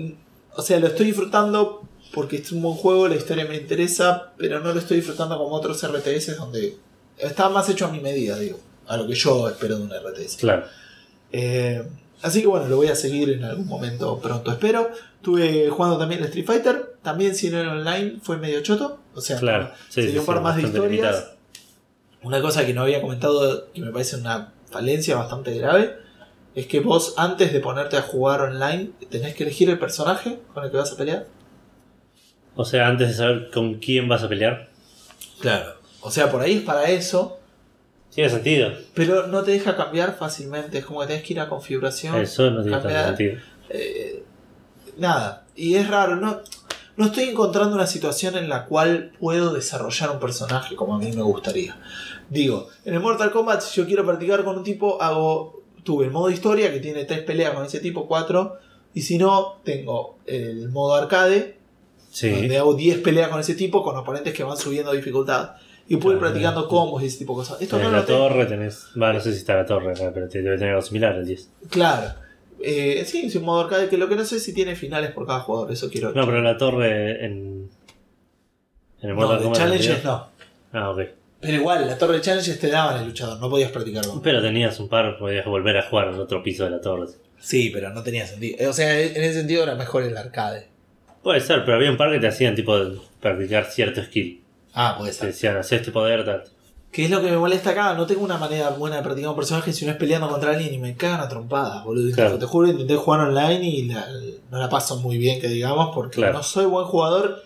o 0.56 0.62
sea, 0.62 0.78
lo 0.80 0.88
estoy 0.88 1.06
disfrutando 1.06 1.82
porque 2.12 2.36
es 2.36 2.50
un 2.52 2.62
buen 2.62 2.74
juego, 2.76 3.08
la 3.08 3.16
historia 3.16 3.44
me 3.44 3.56
interesa, 3.56 4.32
pero 4.36 4.60
no 4.60 4.72
lo 4.72 4.80
estoy 4.80 4.96
disfrutando 4.98 5.38
como 5.38 5.54
otros 5.54 5.82
RTS 5.82 6.36
donde 6.36 6.76
está 7.18 7.48
más 7.48 7.68
hecho 7.68 7.86
a 7.86 7.90
mi 7.90 8.00
medida, 8.00 8.36
digo, 8.38 8.58
a 8.86 8.96
lo 8.96 9.06
que 9.06 9.14
yo 9.14 9.48
espero 9.48 9.76
de 9.78 9.82
un 9.84 9.90
RTS. 9.90 10.36
Claro. 10.36 10.64
Eh, 11.32 11.82
así 12.22 12.40
que 12.40 12.48
bueno, 12.48 12.66
lo 12.68 12.76
voy 12.76 12.88
a 12.88 12.96
seguir 12.96 13.30
en 13.30 13.44
algún 13.44 13.66
momento 13.66 14.18
pronto, 14.20 14.50
espero. 14.50 14.90
Estuve 15.16 15.68
jugando 15.68 15.98
también 15.98 16.20
el 16.20 16.26
Street 16.28 16.46
Fighter, 16.46 16.96
también 17.02 17.34
si 17.34 17.50
no 17.50 17.58
era 17.60 17.72
online 17.72 18.18
fue 18.22 18.38
medio 18.38 18.60
choto, 18.62 18.98
o 19.14 19.20
sea, 19.20 19.38
Claro. 19.38 19.70
Sí, 19.88 20.02
sería 20.02 20.12
sí, 20.12 20.18
un 20.18 20.26
par 20.26 20.38
sí, 20.38 20.42
más 20.42 20.56
de 20.56 20.62
historias. 20.62 20.90
limitado. 20.90 21.40
Una 22.22 22.42
cosa 22.42 22.66
que 22.66 22.74
no 22.74 22.82
había 22.82 23.00
comentado, 23.00 23.70
que 23.72 23.80
me 23.82 23.92
parece 23.92 24.16
una 24.16 24.52
falencia 24.70 25.16
bastante 25.16 25.56
grave, 25.56 25.96
es 26.54 26.66
que 26.66 26.80
vos 26.80 27.14
antes 27.16 27.52
de 27.52 27.60
ponerte 27.60 27.96
a 27.96 28.02
jugar 28.02 28.40
online 28.42 28.90
tenés 29.10 29.34
que 29.34 29.44
elegir 29.44 29.70
el 29.70 29.78
personaje 29.78 30.40
con 30.52 30.64
el 30.64 30.70
que 30.70 30.76
vas 30.76 30.92
a 30.92 30.96
pelear. 30.96 31.26
O 32.56 32.64
sea, 32.64 32.88
antes 32.88 33.08
de 33.08 33.14
saber 33.14 33.50
con 33.52 33.74
quién 33.74 34.08
vas 34.08 34.22
a 34.22 34.28
pelear. 34.28 34.68
Claro. 35.40 35.74
O 36.02 36.10
sea, 36.10 36.30
por 36.30 36.40
ahí 36.42 36.56
es 36.58 36.62
para 36.62 36.88
eso, 36.90 37.38
Tiene 38.14 38.28
sentido. 38.30 38.72
pero 38.94 39.26
no 39.28 39.42
te 39.42 39.52
deja 39.52 39.76
cambiar 39.76 40.16
fácilmente. 40.18 40.78
Es 40.78 40.84
como 40.84 41.00
que 41.00 41.06
tenés 41.08 41.22
que 41.22 41.32
ir 41.34 41.40
a 41.40 41.48
configuración. 41.48 42.16
Eso 42.16 42.50
no 42.50 42.62
tiene 42.62 42.72
tanto 42.78 42.88
cambiar. 42.88 43.06
sentido. 43.16 43.36
Eh, 43.68 44.24
nada. 44.98 45.44
Y 45.54 45.74
es 45.76 45.88
raro, 45.88 46.16
no, 46.16 46.40
no 46.96 47.06
estoy 47.06 47.24
encontrando 47.24 47.74
una 47.74 47.86
situación 47.86 48.36
en 48.36 48.48
la 48.48 48.64
cual 48.66 49.12
puedo 49.20 49.52
desarrollar 49.54 50.10
un 50.10 50.18
personaje 50.18 50.74
como 50.74 50.96
a 50.96 50.98
mí 50.98 51.12
me 51.12 51.22
gustaría. 51.22 51.78
Digo, 52.28 52.68
en 52.84 52.94
el 52.94 53.00
Mortal 53.00 53.30
Kombat, 53.30 53.60
si 53.62 53.80
yo 53.80 53.86
quiero 53.86 54.04
practicar 54.04 54.42
con 54.44 54.58
un 54.58 54.64
tipo, 54.64 55.00
hago. 55.00 55.59
Tuve 55.84 56.06
el 56.06 56.10
modo 56.10 56.30
historia 56.30 56.72
que 56.72 56.80
tiene 56.80 57.04
tres 57.04 57.20
peleas 57.20 57.52
con 57.54 57.64
ese 57.64 57.80
tipo, 57.80 58.06
cuatro. 58.06 58.56
Y 58.94 59.02
si 59.02 59.18
no, 59.18 59.60
tengo 59.64 60.18
el 60.26 60.68
modo 60.70 60.94
arcade, 60.94 61.56
Sí. 62.10 62.28
donde 62.30 62.58
hago 62.58 62.74
10 62.74 62.98
peleas 62.98 63.28
con 63.28 63.38
ese 63.38 63.54
tipo, 63.54 63.84
con 63.84 63.96
oponentes 63.96 64.34
que 64.34 64.42
van 64.42 64.56
subiendo 64.56 64.92
dificultad. 64.92 65.52
Y 65.88 65.96
puedo 65.96 66.14
ir 66.16 66.20
practicando 66.20 66.66
combos 66.68 67.02
y 67.02 67.06
ese 67.06 67.18
tipo 67.18 67.32
de 67.34 67.38
cosas. 67.38 67.60
Esto 67.62 67.76
Tenés 67.76 67.90
no 67.90 67.96
la 67.96 68.00
lo 68.02 68.06
tengo. 68.06 68.18
torre, 68.28 68.46
tenés. 68.46 68.86
Va, 69.00 69.12
no 69.12 69.20
sé 69.20 69.32
si 69.32 69.38
está 69.38 69.54
la 69.56 69.66
torre 69.66 69.92
pero 70.12 70.28
te 70.28 70.40
debe 70.42 70.56
tener 70.56 70.70
algo 70.74 70.82
similar 70.82 71.16
el 71.16 71.26
10. 71.26 71.50
Claro. 71.70 72.12
Eh, 72.62 73.04
sí, 73.06 73.26
es 73.26 73.34
un 73.36 73.44
modo 73.44 73.60
arcade 73.62 73.88
que 73.88 73.96
lo 73.96 74.08
que 74.08 74.16
no 74.16 74.24
sé 74.24 74.36
es 74.36 74.44
si 74.44 74.52
tiene 74.52 74.76
finales 74.76 75.12
por 75.12 75.26
cada 75.26 75.40
jugador. 75.40 75.72
Eso 75.72 75.88
quiero. 75.90 76.12
No, 76.12 76.26
pero 76.26 76.42
la 76.42 76.56
torre 76.56 77.24
en. 77.24 77.70
En 79.02 79.10
el 79.10 79.16
No, 79.16 79.26
Mortal 79.26 79.42
de 79.44 79.52
Challenges 79.52 80.04
no. 80.04 80.26
Ah, 80.72 80.90
ok. 80.90 81.00
Pero 81.40 81.54
igual, 81.56 81.86
la 81.86 81.96
torre 81.96 82.14
de 82.16 82.20
Challenges 82.20 82.58
te 82.60 82.68
daban 82.68 83.00
el 83.00 83.06
luchador, 83.08 83.38
no 83.40 83.48
podías 83.48 83.70
practicarlo. 83.70 84.20
Pero 84.22 84.42
tenías 84.42 84.78
un 84.78 84.88
par, 84.88 85.16
podías 85.18 85.46
volver 85.46 85.78
a 85.78 85.82
jugar 85.88 86.08
al 86.08 86.20
otro 86.20 86.42
piso 86.42 86.64
de 86.64 86.70
la 86.70 86.80
torre. 86.80 87.06
Sí, 87.38 87.70
pero 87.72 87.90
no 87.90 88.02
tenía 88.02 88.26
sentido. 88.26 88.56
Eh, 88.58 88.66
O 88.66 88.72
sea, 88.74 88.98
en 89.00 89.16
ese 89.22 89.34
sentido 89.34 89.62
era 89.62 89.74
mejor 89.74 90.02
el 90.02 90.16
arcade. 90.16 90.68
Puede 91.22 91.40
ser, 91.40 91.64
pero 91.64 91.76
había 91.78 91.90
un 91.90 91.96
par 91.96 92.10
que 92.12 92.18
te 92.18 92.28
hacían 92.28 92.54
tipo 92.54 92.74
practicar 93.20 93.64
cierto 93.66 94.02
skill. 94.02 94.42
Ah, 94.74 94.96
puede 94.98 95.10
Te 95.12 95.16
ser. 95.18 95.26
decían, 95.28 95.56
haz 95.56 95.72
este 95.72 95.90
poder, 95.90 96.24
tal. 96.24 96.44
¿Qué 96.92 97.04
es 97.04 97.10
lo 97.10 97.22
que 97.22 97.30
me 97.30 97.36
molesta 97.38 97.70
acá? 97.70 97.94
No 97.94 98.04
tengo 98.04 98.22
una 98.24 98.36
manera 98.36 98.70
buena 98.70 98.96
de 98.96 99.02
practicar 99.02 99.30
un 99.30 99.36
personaje 99.36 99.72
si 99.72 99.84
no 99.86 99.92
es 99.92 99.96
peleando 99.96 100.28
contra 100.28 100.50
alguien 100.50 100.74
y 100.74 100.78
me 100.78 100.96
cagan 100.96 101.20
a 101.20 101.28
trompadas, 101.28 101.84
boludo. 101.84 102.12
Claro. 102.14 102.36
Te 102.38 102.46
juro, 102.46 102.66
intenté 102.68 102.96
jugar 102.96 103.20
online 103.20 103.64
y 103.64 103.82
la- 103.86 104.06
no 104.50 104.58
la 104.58 104.68
paso 104.68 104.96
muy 104.98 105.16
bien, 105.16 105.40
que 105.40 105.48
digamos, 105.48 105.94
porque 105.94 106.16
Claro. 106.16 106.34
no 106.34 106.42
soy 106.42 106.66
buen 106.66 106.84
jugador. 106.86 107.42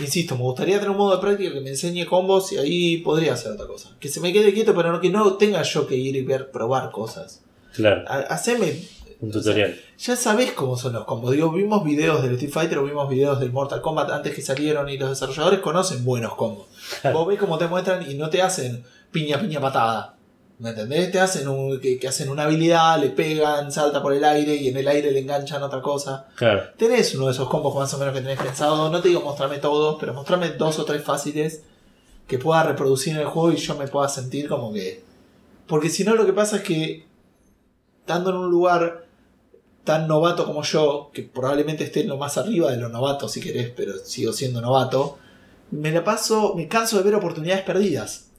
Insisto, 0.00 0.34
me 0.36 0.42
gustaría 0.42 0.76
tener 0.76 0.90
un 0.90 0.96
modo 0.96 1.14
de 1.16 1.20
práctica 1.20 1.52
que 1.52 1.60
me 1.60 1.70
enseñe 1.70 2.06
combos 2.06 2.52
y 2.52 2.58
ahí 2.58 2.96
podría 2.98 3.34
hacer 3.34 3.52
otra 3.52 3.66
cosa. 3.66 3.90
Que 4.00 4.08
se 4.08 4.20
me 4.20 4.32
quede 4.32 4.52
quieto, 4.54 4.74
pero 4.74 4.90
no, 4.92 5.00
que 5.00 5.10
no 5.10 5.34
tenga 5.34 5.62
yo 5.62 5.86
que 5.86 5.96
ir 5.96 6.16
y 6.16 6.22
ver, 6.22 6.50
probar 6.50 6.90
cosas. 6.90 7.42
Claro, 7.74 8.04
Ha- 8.08 8.20
Haceme. 8.34 8.82
un 9.20 9.30
tutorial. 9.30 9.78
Ya 9.98 10.16
sabés 10.16 10.52
cómo 10.52 10.76
son 10.78 10.94
los 10.94 11.04
combos. 11.04 11.32
Digo, 11.32 11.52
vimos 11.52 11.84
videos 11.84 12.22
del 12.22 12.32
Street 12.32 12.52
Fighter 12.52 12.78
o 12.78 12.84
vimos 12.84 13.08
videos 13.10 13.38
del 13.38 13.52
Mortal 13.52 13.82
Kombat 13.82 14.10
antes 14.10 14.34
que 14.34 14.40
salieron 14.40 14.88
y 14.88 14.96
los 14.96 15.10
desarrolladores 15.10 15.60
conocen 15.60 16.04
buenos 16.04 16.34
combos. 16.34 16.66
Vos 17.12 17.26
ves 17.28 17.38
cómo 17.38 17.58
te 17.58 17.66
muestran 17.68 18.10
y 18.10 18.14
no 18.14 18.30
te 18.30 18.40
hacen 18.40 18.82
piña, 19.12 19.38
piña, 19.38 19.60
patada. 19.60 20.16
¿Me 20.60 20.70
entendés? 20.70 21.10
Te 21.10 21.18
hacen 21.18 21.48
un, 21.48 21.80
que, 21.80 21.98
que 21.98 22.06
hacen 22.06 22.28
una 22.28 22.42
habilidad, 22.42 23.00
le 23.00 23.08
pegan, 23.08 23.72
salta 23.72 24.02
por 24.02 24.12
el 24.12 24.22
aire 24.22 24.54
y 24.56 24.68
en 24.68 24.76
el 24.76 24.86
aire 24.88 25.10
le 25.10 25.20
enganchan 25.20 25.62
otra 25.62 25.80
cosa. 25.80 26.28
Claro, 26.36 26.64
Tenés 26.76 27.14
uno 27.14 27.26
de 27.26 27.32
esos 27.32 27.48
combos 27.48 27.74
más 27.74 27.92
o 27.94 27.98
menos 27.98 28.12
que 28.12 28.20
tenés 28.20 28.38
pensado. 28.38 28.90
No 28.90 29.00
te 29.00 29.08
digo 29.08 29.22
mostrarme 29.22 29.56
todos, 29.56 29.96
pero 29.98 30.12
mostrarme 30.12 30.50
dos 30.50 30.78
o 30.78 30.84
tres 30.84 31.02
fáciles 31.02 31.62
que 32.26 32.38
pueda 32.38 32.62
reproducir 32.62 33.14
en 33.14 33.20
el 33.20 33.26
juego 33.26 33.52
y 33.52 33.56
yo 33.56 33.74
me 33.76 33.88
pueda 33.88 34.10
sentir 34.10 34.48
como 34.50 34.70
que. 34.70 35.02
Porque 35.66 35.88
si 35.88 36.04
no, 36.04 36.14
lo 36.14 36.26
que 36.26 36.34
pasa 36.34 36.56
es 36.56 36.62
que 36.62 37.06
estando 38.00 38.28
en 38.28 38.36
un 38.36 38.50
lugar 38.50 39.06
tan 39.84 40.06
novato 40.06 40.44
como 40.44 40.62
yo, 40.62 41.10
que 41.14 41.22
probablemente 41.22 41.84
esté 41.84 42.00
en 42.00 42.08
lo 42.08 42.18
más 42.18 42.36
arriba 42.36 42.70
de 42.70 42.76
los 42.76 42.92
novatos 42.92 43.32
si 43.32 43.40
querés, 43.40 43.72
pero 43.74 43.94
sigo 44.04 44.34
siendo 44.34 44.60
novato, 44.60 45.18
me 45.70 45.90
la 45.90 46.04
paso, 46.04 46.52
me 46.54 46.68
canso 46.68 46.98
de 46.98 47.04
ver 47.04 47.14
oportunidades 47.14 47.64
perdidas. 47.64 48.29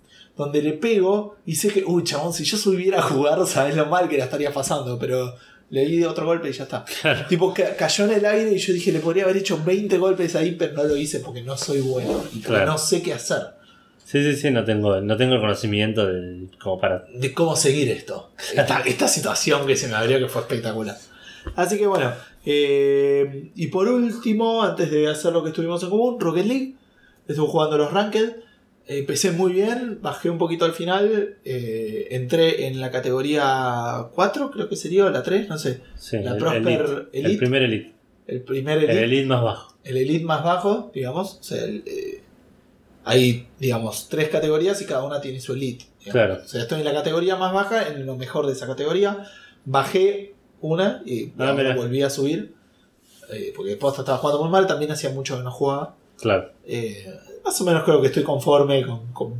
Donde 0.41 0.61
le 0.61 0.73
pego 0.73 1.37
y 1.45 1.55
sé 1.55 1.69
que, 1.69 1.83
uy, 1.85 2.03
chabón, 2.03 2.33
si 2.33 2.43
yo 2.43 2.57
subiera 2.57 2.99
a 2.99 3.01
jugar, 3.03 3.45
sabes 3.45 3.75
lo 3.75 3.85
mal 3.85 4.09
que 4.09 4.17
la 4.17 4.23
estaría 4.25 4.51
pasando, 4.51 4.97
pero 4.99 5.35
le 5.69 5.85
di 5.85 6.03
otro 6.03 6.25
golpe 6.25 6.49
y 6.49 6.53
ya 6.53 6.63
está. 6.63 6.83
claro. 7.01 7.25
Tipo, 7.29 7.53
ca- 7.53 7.75
cayó 7.77 8.05
en 8.05 8.11
el 8.11 8.25
aire 8.25 8.51
y 8.53 8.57
yo 8.57 8.73
dije, 8.73 8.91
le 8.91 8.99
podría 8.99 9.23
haber 9.23 9.37
hecho 9.37 9.61
20 9.63 9.97
golpes 9.97 10.35
ahí, 10.35 10.51
pero 10.59 10.73
no 10.73 10.83
lo 10.83 10.97
hice 10.97 11.19
porque 11.19 11.41
no 11.43 11.55
soy 11.57 11.81
bueno 11.81 12.23
y 12.35 12.39
Claro. 12.41 12.71
no 12.71 12.77
sé 12.77 13.01
qué 13.01 13.13
hacer. 13.13 13.41
Sí, 14.03 14.21
sí, 14.23 14.35
sí, 14.35 14.51
no 14.51 14.65
tengo, 14.65 14.99
no 14.99 15.15
tengo 15.15 15.35
el 15.35 15.39
conocimiento 15.39 16.05
de, 16.05 16.47
como 16.61 16.79
para. 16.81 17.05
De 17.13 17.33
cómo 17.33 17.55
seguir 17.55 17.87
esto. 17.89 18.31
Esta, 18.53 18.81
esta 18.85 19.07
situación 19.07 19.65
que 19.65 19.77
se 19.77 19.87
me 19.87 19.95
abrió 19.95 20.19
que 20.19 20.27
fue 20.27 20.41
espectacular. 20.41 20.97
Así 21.55 21.77
que 21.77 21.87
bueno. 21.87 22.11
eh, 22.45 23.51
y 23.55 23.67
por 23.67 23.87
último, 23.87 24.63
antes 24.63 24.91
de 24.91 25.07
hacer 25.09 25.31
lo 25.33 25.41
que 25.43 25.49
estuvimos 25.49 25.81
en 25.83 25.89
común, 25.89 26.19
Rocket 26.19 26.45
League. 26.45 26.75
Estuve 27.27 27.47
jugando 27.47 27.77
los 27.77 27.93
Ranked. 27.93 28.31
Empecé 28.99 29.31
muy 29.31 29.53
bien, 29.53 29.99
bajé 30.01 30.29
un 30.29 30.37
poquito 30.37 30.65
al 30.65 30.73
final, 30.73 31.37
eh, 31.45 32.07
entré 32.11 32.67
en 32.67 32.81
la 32.81 32.91
categoría 32.91 34.07
4, 34.13 34.51
creo 34.51 34.67
que 34.69 34.75
sería, 34.75 35.05
o 35.05 35.09
la 35.09 35.23
3, 35.23 35.47
no 35.49 35.57
sé. 35.57 35.81
Sí, 35.95 36.17
La 36.19 36.31
el, 36.31 36.37
Prosper 36.37 36.61
elite, 36.81 37.17
Elite. 37.19 37.31
el 37.31 37.37
primer 37.37 37.61
Elite. 37.63 37.93
El 38.27 38.41
primer 38.41 38.77
El 38.79 38.83
elite, 38.89 39.03
Elite 39.03 39.25
más 39.27 39.41
bajo. 39.43 39.75
el 39.83 39.97
elite 39.97 40.25
más 40.25 40.43
bajo, 40.43 40.91
digamos. 40.93 41.37
O 41.39 41.43
sea, 41.43 41.63
el, 41.63 41.83
eh, 41.85 42.21
hay, 43.03 43.47
digamos, 43.59 44.09
tres 44.09 44.29
categorías 44.29 44.81
y 44.81 44.85
cada 44.85 45.03
una 45.03 45.21
tiene 45.21 45.39
su 45.39 45.53
elite. 45.53 45.85
digamos. 45.99 46.11
Claro. 46.13 46.41
O 46.43 46.47
sea, 46.47 46.61
estoy 46.61 46.79
en 46.79 46.85
la 46.85 46.93
categoría 46.93 47.35
más 47.35 47.53
baja, 47.53 47.87
en 47.87 48.05
lo 48.05 48.15
mejor 48.17 48.45
de 48.47 48.53
esa 48.53 48.67
categoría. 48.67 49.25
Bajé 49.65 50.33
una 50.61 51.01
y 51.05 51.31
Ah, 51.37 51.53
volví 51.75 52.01
a 52.03 52.09
subir. 52.09 52.53
eh, 53.31 53.53
porque 53.55 53.75
posta 53.77 54.01
estaba 54.01 54.17
jugando 54.17 54.41
muy 54.43 54.51
mal, 54.51 54.67
también 54.67 54.91
hacía 54.91 55.09
mucho 55.11 55.37
que 55.37 55.43
no 55.43 55.51
jugaba. 55.51 55.95
Claro. 56.19 56.51
Eh, 56.65 57.07
más 57.43 57.59
o 57.61 57.63
menos 57.63 57.83
creo 57.83 58.01
que 58.01 58.07
estoy 58.07 58.23
conforme 58.23 58.85
con, 58.85 59.11
con 59.13 59.33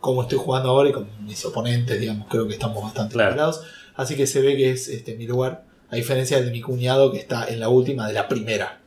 cómo 0.00 0.22
estoy 0.22 0.38
jugando 0.38 0.68
ahora 0.70 0.90
y 0.90 0.92
con 0.92 1.08
mis 1.24 1.44
oponentes, 1.46 1.98
digamos, 1.98 2.28
creo 2.28 2.46
que 2.46 2.52
estamos 2.54 2.82
bastante 2.82 3.14
Claro. 3.14 3.52
Así 3.96 4.16
que 4.16 4.26
se 4.26 4.40
ve 4.42 4.56
que 4.56 4.70
es 4.70 4.88
este, 4.88 5.14
mi 5.14 5.26
lugar, 5.26 5.64
a 5.88 5.96
diferencia 5.96 6.36
del 6.36 6.46
de 6.46 6.52
mi 6.52 6.60
cuñado 6.60 7.12
que 7.12 7.18
está 7.18 7.46
en 7.46 7.60
la 7.60 7.68
última 7.68 8.06
de 8.06 8.12
la 8.12 8.28
primera. 8.28 8.80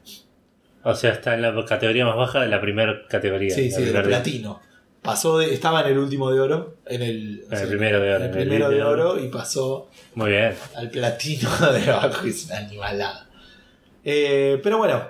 O 0.83 0.93
sea, 0.95 1.13
está 1.13 1.33
en 1.33 1.41
la 1.41 1.65
categoría 1.65 2.05
más 2.05 2.15
baja 2.15 2.41
de 2.41 2.47
la 2.49 2.61
primera 2.61 3.07
categoría. 3.09 3.55
Sí, 3.55 3.71
sí, 3.71 3.83
del 3.83 4.03
platino. 4.03 4.59
Pasó 5.01 5.37
de, 5.37 5.53
estaba 5.53 5.81
en 5.81 5.87
el 5.87 5.97
último 5.97 6.31
de 6.31 6.39
oro, 6.39 6.75
en 6.85 7.01
el, 7.01 7.45
En 7.49 7.57
el 7.57 7.67
primero 7.67 7.99
de 7.99 8.09
oro, 8.09 8.17
en 8.17 8.23
el 8.23 8.31
primero 8.31 8.69
de 8.69 8.83
oro. 8.83 9.11
oro 9.13 9.23
y 9.23 9.29
pasó 9.29 9.89
Muy 10.15 10.31
bien. 10.31 10.53
al 10.75 10.89
platino 10.89 11.49
de 11.73 11.89
abajo, 11.91 12.27
es 12.27 12.45
una 12.45 12.57
animalada. 12.57 13.29
Eh, 14.03 14.59
pero 14.61 14.77
bueno, 14.77 15.03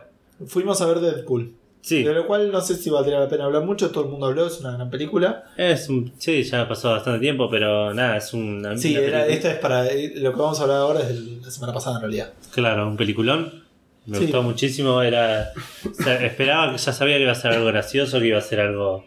fuimos 0.46 0.80
a 0.82 0.86
ver 0.86 1.00
Deadpool. 1.00 1.57
Sí, 1.88 2.04
De 2.04 2.14
lo 2.14 2.28
cual 2.28 2.52
no 2.52 2.60
sé 2.60 2.76
si 2.76 2.90
valdría 2.90 3.18
la 3.18 3.30
pena 3.30 3.46
hablar 3.46 3.64
mucho, 3.64 3.92
todo 3.92 4.04
el 4.04 4.10
mundo 4.10 4.26
habló, 4.26 4.46
es 4.48 4.60
una 4.60 4.74
gran 4.74 4.90
película. 4.90 5.46
es 5.56 5.88
un, 5.88 6.12
sí, 6.18 6.44
ya 6.44 6.68
pasó 6.68 6.92
bastante 6.92 7.20
tiempo, 7.22 7.50
pero 7.50 7.94
nada, 7.94 8.18
es 8.18 8.34
una, 8.34 8.78
Sí, 8.78 8.92
una 8.98 9.08
era, 9.08 9.26
esta 9.28 9.52
es 9.54 9.58
para. 9.60 9.88
eh, 9.88 10.12
Lo 10.18 10.34
que 10.34 10.40
vamos 10.40 10.60
a 10.60 10.64
hablar 10.64 10.80
ahora 10.80 11.00
es 11.02 11.08
de 11.08 11.42
la 11.46 11.50
semana 11.50 11.72
pasada 11.74 11.96
en 11.96 12.02
realidad. 12.02 12.34
Claro, 12.54 12.88
un 12.90 12.98
peliculón. 12.98 13.64
Me 14.06 14.18
Sí. 14.18 14.24
gustó 14.24 14.44
muchísimo. 14.44 15.02
Era. 15.02 15.52
o 15.90 15.94
sea, 16.04 16.26
esperaba 16.26 16.74
que 16.74 16.78
ya 16.78 16.92
sabía 16.92 17.16
que 17.16 17.24
iba 17.24 17.32
a 17.32 17.36
ser 17.36 17.52
algo 17.54 17.66
gracioso, 17.68 18.20
que 18.20 18.28
iba 18.28 18.38
a 18.38 18.42
ser 18.42 18.60
algo. 18.60 19.06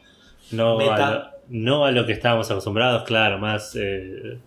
No, 0.50 0.78
Meta. 0.78 1.06
a 1.08 1.12
lo, 1.14 1.24
no 1.50 1.84
a 1.84 1.90
lo 1.90 2.06
que 2.06 2.12
estábamos 2.12 2.50
acostumbrados, 2.50 3.02
claro, 3.04 3.38
más 3.38 3.76
eh, 3.76 4.38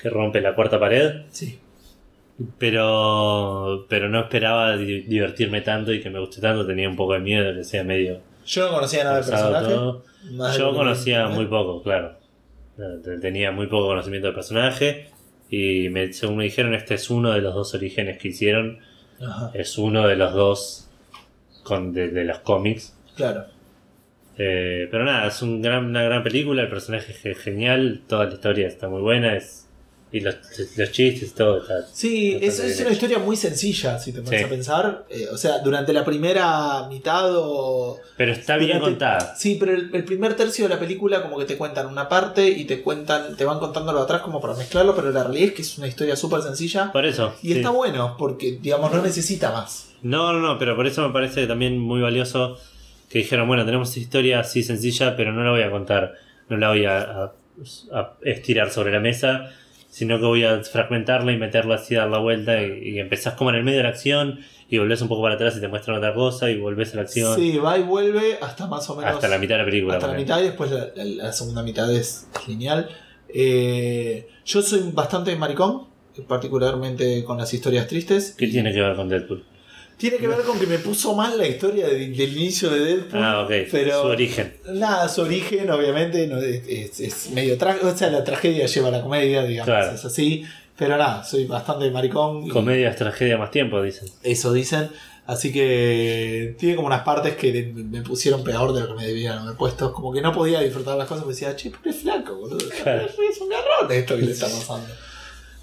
que 0.00 0.10
rompe 0.10 0.40
la 0.40 0.54
cuarta 0.54 0.78
pared. 0.78 1.22
Sí. 1.32 1.58
Pero. 2.58 3.86
Pero 3.88 4.08
no 4.08 4.20
esperaba 4.20 4.76
di- 4.76 5.02
divertirme 5.02 5.60
tanto 5.60 5.92
y 5.92 6.00
que 6.00 6.10
me 6.10 6.18
guste 6.20 6.40
tanto. 6.40 6.66
Tenía 6.66 6.88
un 6.88 6.96
poco 6.96 7.12
de 7.14 7.20
miedo 7.20 7.44
de 7.52 7.54
que 7.58 7.64
sea 7.64 7.84
medio. 7.84 8.20
Yo 8.46 8.66
no 8.68 8.74
conocía 8.74 9.04
nada 9.04 9.16
del 9.20 9.24
personaje. 9.30 9.66
todo. 9.74 10.04
Yo 10.58 10.74
conocía 10.74 11.28
muy 11.28 11.46
poco, 11.46 11.82
claro. 11.82 12.16
Eh, 12.78 13.18
Tenía 13.20 13.52
muy 13.52 13.66
poco 13.66 13.86
conocimiento 13.88 14.26
del 14.28 14.34
personaje. 14.34 15.10
Y 15.50 15.88
me- 15.90 16.12
según 16.12 16.36
me 16.38 16.44
dijeron, 16.44 16.74
este 16.74 16.94
es 16.94 17.10
uno 17.10 17.32
de 17.32 17.40
los 17.40 17.54
dos 17.54 17.74
orígenes 17.74 18.18
que 18.18 18.28
hicieron. 18.28 18.78
Ajá, 19.20 19.50
Es 19.54 19.78
uno 19.78 20.06
de 20.08 20.16
los 20.16 20.32
dos 20.34 20.90
con, 21.62 21.92
de, 21.92 22.08
de 22.08 22.24
los 22.24 22.38
cómics. 22.40 22.96
claro. 23.16 23.44
Eh, 24.36 24.88
pero 24.90 25.04
nada, 25.04 25.28
es 25.28 25.40
un 25.42 25.62
gran, 25.62 25.84
una 25.86 26.02
gran 26.02 26.24
película. 26.24 26.62
El 26.62 26.68
personaje 26.68 27.14
es 27.30 27.38
genial. 27.38 28.00
Toda 28.08 28.24
la 28.26 28.34
historia 28.34 28.66
está 28.66 28.88
muy 28.88 29.00
buena. 29.00 29.36
Es, 29.36 29.63
y 30.16 30.20
los, 30.20 30.36
los 30.76 30.92
chistes, 30.92 31.34
todo 31.34 31.58
está. 31.62 31.86
Sí, 31.92 32.38
es, 32.40 32.60
es 32.60 32.78
una 32.80 32.90
historia 32.92 33.18
muy 33.18 33.34
sencilla, 33.36 33.98
si 33.98 34.12
te 34.12 34.22
pones 34.22 34.38
Sí. 34.38 34.46
a 34.46 34.48
pensar. 34.48 35.04
Eh, 35.10 35.26
o 35.32 35.36
sea, 35.36 35.58
durante 35.58 35.92
la 35.92 36.04
primera 36.04 36.86
mitad 36.88 37.30
o. 37.36 37.98
Pero 38.16 38.30
está 38.30 38.56
bien 38.56 38.78
Durante- 38.78 38.90
contada. 38.90 39.34
Sí, 39.34 39.56
pero 39.58 39.72
el, 39.72 39.90
el 39.92 40.04
primer 40.04 40.36
tercio 40.36 40.68
de 40.68 40.74
la 40.74 40.78
película 40.78 41.20
como 41.20 41.36
que 41.38 41.46
te 41.46 41.56
cuentan 41.56 41.86
una 41.88 42.08
parte 42.08 42.48
y 42.48 42.64
te 42.64 42.80
cuentan, 42.80 43.36
te 43.36 43.44
van 43.44 43.58
contándolo 43.58 44.00
atrás 44.02 44.20
como 44.22 44.40
para 44.40 44.54
mezclarlo, 44.54 44.94
pero 44.94 45.10
la 45.10 45.24
realidad 45.24 45.48
es 45.48 45.54
que 45.54 45.62
es 45.62 45.78
una 45.78 45.88
historia 45.88 46.14
súper 46.14 46.42
sencilla. 46.42 46.92
Por 46.92 47.04
eso. 47.06 47.34
Y 47.42 47.48
sí. 47.48 47.52
está 47.58 47.70
bueno, 47.70 48.14
porque 48.16 48.58
digamos 48.62 48.92
no 48.92 49.02
necesita 49.02 49.50
más. 49.50 49.90
No, 50.02 50.32
no, 50.32 50.38
no, 50.38 50.58
pero 50.60 50.76
por 50.76 50.86
eso 50.86 51.04
me 51.04 51.12
parece 51.12 51.46
también 51.48 51.76
muy 51.78 52.00
valioso 52.00 52.56
que 53.08 53.18
dijeron, 53.18 53.48
bueno, 53.48 53.64
tenemos 53.64 53.88
esta 53.88 54.00
historia 54.00 54.38
así 54.40 54.62
sencilla, 54.62 55.16
pero 55.16 55.32
no 55.32 55.42
la 55.42 55.50
voy 55.50 55.62
a 55.62 55.70
contar, 55.72 56.14
no 56.48 56.56
la 56.56 56.68
voy 56.68 56.84
a, 56.84 56.98
a- 57.00 57.32
a 57.92 58.12
estirar 58.22 58.70
sobre 58.70 58.92
la 58.92 59.00
mesa, 59.00 59.50
sino 59.94 60.18
que 60.18 60.24
voy 60.26 60.42
a 60.44 60.60
fragmentarla 60.64 61.30
y 61.30 61.36
meterla 61.36 61.76
así, 61.76 61.94
dar 61.94 62.08
la 62.10 62.18
vuelta 62.18 62.60
y, 62.60 62.80
y 62.94 62.98
empezás 62.98 63.34
como 63.34 63.50
en 63.50 63.56
el 63.56 63.62
medio 63.62 63.76
de 63.78 63.84
la 63.84 63.90
acción 63.90 64.40
y 64.68 64.78
volvés 64.78 65.00
un 65.02 65.08
poco 65.08 65.22
para 65.22 65.36
atrás 65.36 65.56
y 65.56 65.60
te 65.60 65.68
muestran 65.68 65.98
otra 65.98 66.12
cosa 66.14 66.50
y 66.50 66.58
volvés 66.58 66.92
a 66.94 66.96
la 66.96 67.02
acción 67.02 67.34
Sí, 67.36 67.58
va 67.58 67.78
y 67.78 67.82
vuelve 67.84 68.38
hasta 68.40 68.66
más 68.66 68.90
o 68.90 68.96
menos. 68.96 69.12
hasta 69.14 69.28
la 69.28 69.38
mitad 69.38 69.54
de 69.54 69.58
la 69.60 69.64
película. 69.66 69.94
hasta 69.94 70.08
la 70.08 70.14
mitad 70.14 70.40
y 70.40 70.44
después 70.44 70.70
la, 70.72 70.88
la- 70.96 71.04
la 71.04 71.32
segunda 71.32 71.62
mitad 71.62 71.92
es 71.94 72.26
lineal. 72.48 72.88
Eh, 73.28 74.28
yo 74.44 74.62
soy 74.62 74.80
bastante 74.92 75.34
maricón, 75.36 75.86
particularmente 76.26 77.22
con 77.24 77.38
las 77.38 77.52
historias 77.54 77.86
tristes. 77.86 78.34
¿Qué 78.36 78.48
tiene 78.48 78.72
que 78.72 78.80
ver 78.80 78.94
con 78.96 79.08
Deadpool? 79.08 79.44
Tiene 79.96 80.16
que 80.18 80.26
ver 80.28 80.40
con 80.42 80.58
que 80.58 80.66
me 80.66 80.78
puso 80.78 81.14
mal 81.14 81.38
la 81.38 81.46
historia 81.46 81.86
de- 81.86 82.08
del 82.08 82.36
inicio 82.36 82.68
de 82.70 82.80
Deadpool. 82.84 83.22
Ah, 83.22 83.42
ok, 83.42 83.52
pero 83.70 84.02
su 84.02 84.08
origen. 84.08 84.54
Nada, 84.72 85.08
su 85.08 85.22
origen 85.22 85.70
obviamente 85.70 86.26
no, 86.26 86.38
es, 86.38 86.62
es- 86.68 87.00
es 87.00 87.30
medio 87.30 87.56
trágico. 87.56 87.88
O 87.88 87.96
sea, 87.96 88.10
la 88.10 88.24
tragedia 88.24 88.66
lleva 88.66 88.88
a 88.88 88.90
la 88.90 89.02
comedia, 89.02 89.42
digamos, 89.44 89.66
Claro. 89.66 89.94
es 89.94 90.04
así. 90.04 90.44
Pero 90.76 90.96
nada, 90.96 91.22
soy 91.22 91.46
bastante 91.46 91.88
maricón. 91.90 92.48
Comedia 92.48 92.90
es 92.90 92.96
tragedia 92.96 93.38
más 93.38 93.50
tiempo, 93.52 93.80
dicen. 93.80 94.08
Eso 94.24 94.52
dicen. 94.52 94.90
Así 95.26 95.52
que 95.52 96.54
tiene 96.58 96.74
como 96.76 96.88
unas 96.88 97.02
partes 97.02 97.34
que 97.36 97.72
me 97.74 98.02
pusieron 98.02 98.44
peor 98.44 98.74
de 98.74 98.80
lo 98.80 98.88
que 98.88 98.94
me 98.94 99.06
debían 99.06 99.38
haber 99.38 99.56
puesto. 99.56 99.92
Como 99.92 100.12
que 100.12 100.20
no 100.20 100.32
podía 100.32 100.60
disfrutar 100.60 100.98
las 100.98 101.06
cosas. 101.08 101.24
Me 101.24 101.32
decía, 101.32 101.54
che, 101.56 101.70
pero 101.70 101.94
es 101.94 102.02
flaco, 102.02 102.34
boludo. 102.34 102.68
Claro. 102.82 103.06
Es 103.06 103.40
un 103.40 103.48
garrón 103.48 103.90
esto 103.90 104.16
que 104.16 104.22
le 104.22 104.32
está 104.32 104.46
pasando. 104.50 104.86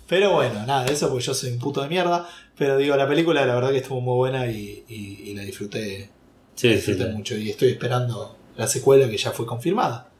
Pero 0.07 0.31
bueno, 0.33 0.65
nada, 0.65 0.85
eso 0.87 1.09
porque 1.09 1.23
yo 1.25 1.33
soy 1.33 1.51
un 1.51 1.59
puto 1.59 1.81
de 1.81 1.87
mierda. 1.89 2.27
Pero 2.61 2.77
digo, 2.77 2.95
la 2.95 3.07
película 3.07 3.43
la 3.43 3.55
verdad 3.55 3.71
que 3.71 3.77
estuvo 3.79 4.01
muy 4.01 4.15
buena 4.17 4.45
y, 4.45 4.83
y- 4.87 5.29
y 5.31 5.33
la 5.33 5.41
disfruté, 5.41 6.09
Sí, 6.53 6.67
la 6.67 6.75
disfruté 6.75 7.05
sí. 7.05 7.09
mucho. 7.09 7.35
Y 7.35 7.49
estoy 7.49 7.69
esperando 7.69 8.37
la 8.55 8.67
secuela 8.67 9.09
que 9.09 9.17
ya 9.17 9.31
fue 9.31 9.47
confirmada. 9.47 10.11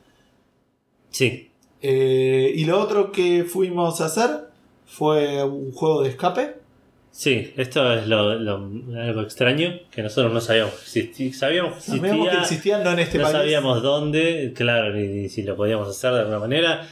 Sí, 1.11 1.49
Eh, 1.83 2.51
y 2.55 2.65
lo 2.65 2.79
otro 2.79 3.11
que 3.11 3.43
fuimos 3.43 4.01
a 4.01 4.05
hacer 4.05 4.29
fue 4.87 5.43
un 5.43 5.71
juego 5.71 6.01
de 6.01 6.09
escape. 6.09 6.55
sí, 7.11 7.53
esto 7.57 7.93
es 7.93 8.07
lo, 8.07 8.33
lo- 8.39 8.69
algo 8.99 9.21
extraño 9.21 9.79
que 9.91 10.01
nosotros 10.01 10.33
no 10.33 10.41
sabíamos 10.41 10.73
que 10.73 10.81
existía. 10.81 11.33
Sabíamos 11.35 11.73
que 11.73 11.77
existía, 11.79 11.99
Sabíamos 12.09 12.29
que 12.29 12.37
existían, 12.37 12.83
no 12.83 12.91
en 12.93 12.99
este 12.99 13.17
no 13.19 13.23
país. 13.25 13.35
sabíamos 13.37 13.83
dónde, 13.83 14.51
claro, 14.55 14.93
ni, 14.95 15.05
ni 15.07 15.29
si 15.29 15.43
lo 15.43 15.55
podíamos 15.55 15.87
hacer 15.87 16.11
de 16.13 16.19
alguna 16.21 16.39
manera. 16.39 16.87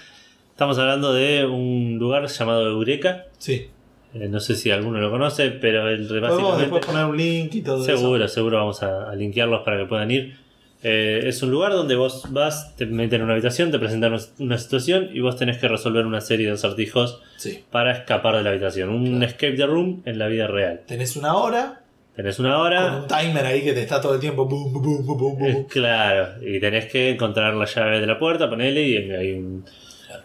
Estamos 0.51 0.77
hablando 0.77 1.11
de 1.13 1.43
un 1.47 1.97
lugar 1.97 2.27
llamado 2.27 2.67
Eureka. 2.67 3.25
Sí. 3.39 3.67
Eh, 4.13 4.27
no 4.27 4.39
sé 4.39 4.55
si 4.55 4.71
alguno 4.71 4.99
lo 4.99 5.11
conoce, 5.11 5.51
pero 5.51 5.87
el 5.89 6.07
Podemos 6.07 6.57
después 6.59 6.85
poner 6.85 7.05
un 7.05 7.15
link 7.17 7.53
y 7.55 7.61
todo 7.61 7.83
eso. 7.83 7.97
Seguro, 7.97 8.27
seguro 8.27 8.57
vamos 8.57 8.81
a, 8.81 9.09
a 9.09 9.15
linkearlos 9.15 9.61
para 9.63 9.77
que 9.77 9.85
puedan 9.85 10.09
ir. 10.11 10.35
Eh, 10.81 11.23
es 11.25 11.43
un 11.43 11.51
lugar 11.51 11.73
donde 11.73 11.95
vos 11.95 12.23
vas, 12.31 12.75
te 12.77 12.85
meten 12.85 13.19
en 13.19 13.25
una 13.25 13.33
habitación, 13.33 13.69
te 13.69 13.79
presentan 13.79 14.17
una- 14.39 14.57
situación 14.57 15.09
y 15.13 15.19
vos 15.19 15.35
tenés 15.35 15.57
que 15.57 15.67
resolver 15.67 16.05
una 16.05 16.21
serie 16.21 16.47
de 16.47 16.53
acertijos 16.53 17.21
Sí. 17.37 17.63
para 17.69 17.91
escapar 17.91 18.37
de 18.37 18.43
la 18.43 18.49
habitación. 18.51 18.89
Un 18.89 19.05
Claro. 19.05 19.25
escape 19.25 19.53
the 19.57 19.65
room 19.65 20.01
en 20.05 20.17
la 20.17 20.27
vida 20.27 20.47
real. 20.47 20.81
Tenés 20.87 21.15
una 21.17 21.35
hora 21.35 21.81
Tenés 22.15 22.37
una 22.39 22.53
con 22.53 22.61
hora, 22.61 22.97
un 22.97 23.07
timer 23.07 23.45
ahí 23.45 23.61
que 23.61 23.71
te 23.73 23.81
está 23.81 24.01
todo 24.01 24.13
el 24.15 24.19
tiempo. 24.19 24.45
Boom, 24.45 24.73
boom, 24.73 25.05
boom, 25.17 25.45
eh, 25.45 25.65
claro, 25.69 26.29
y 26.45 26.59
tenés 26.59 26.87
que 26.87 27.11
encontrar 27.11 27.53
la 27.53 27.63
llave 27.65 28.01
de 28.01 28.07
la 28.07 28.19
puerta, 28.19 28.49
ponele, 28.49 28.81
y 28.85 28.97
hay 29.11 29.33
un, 29.33 29.63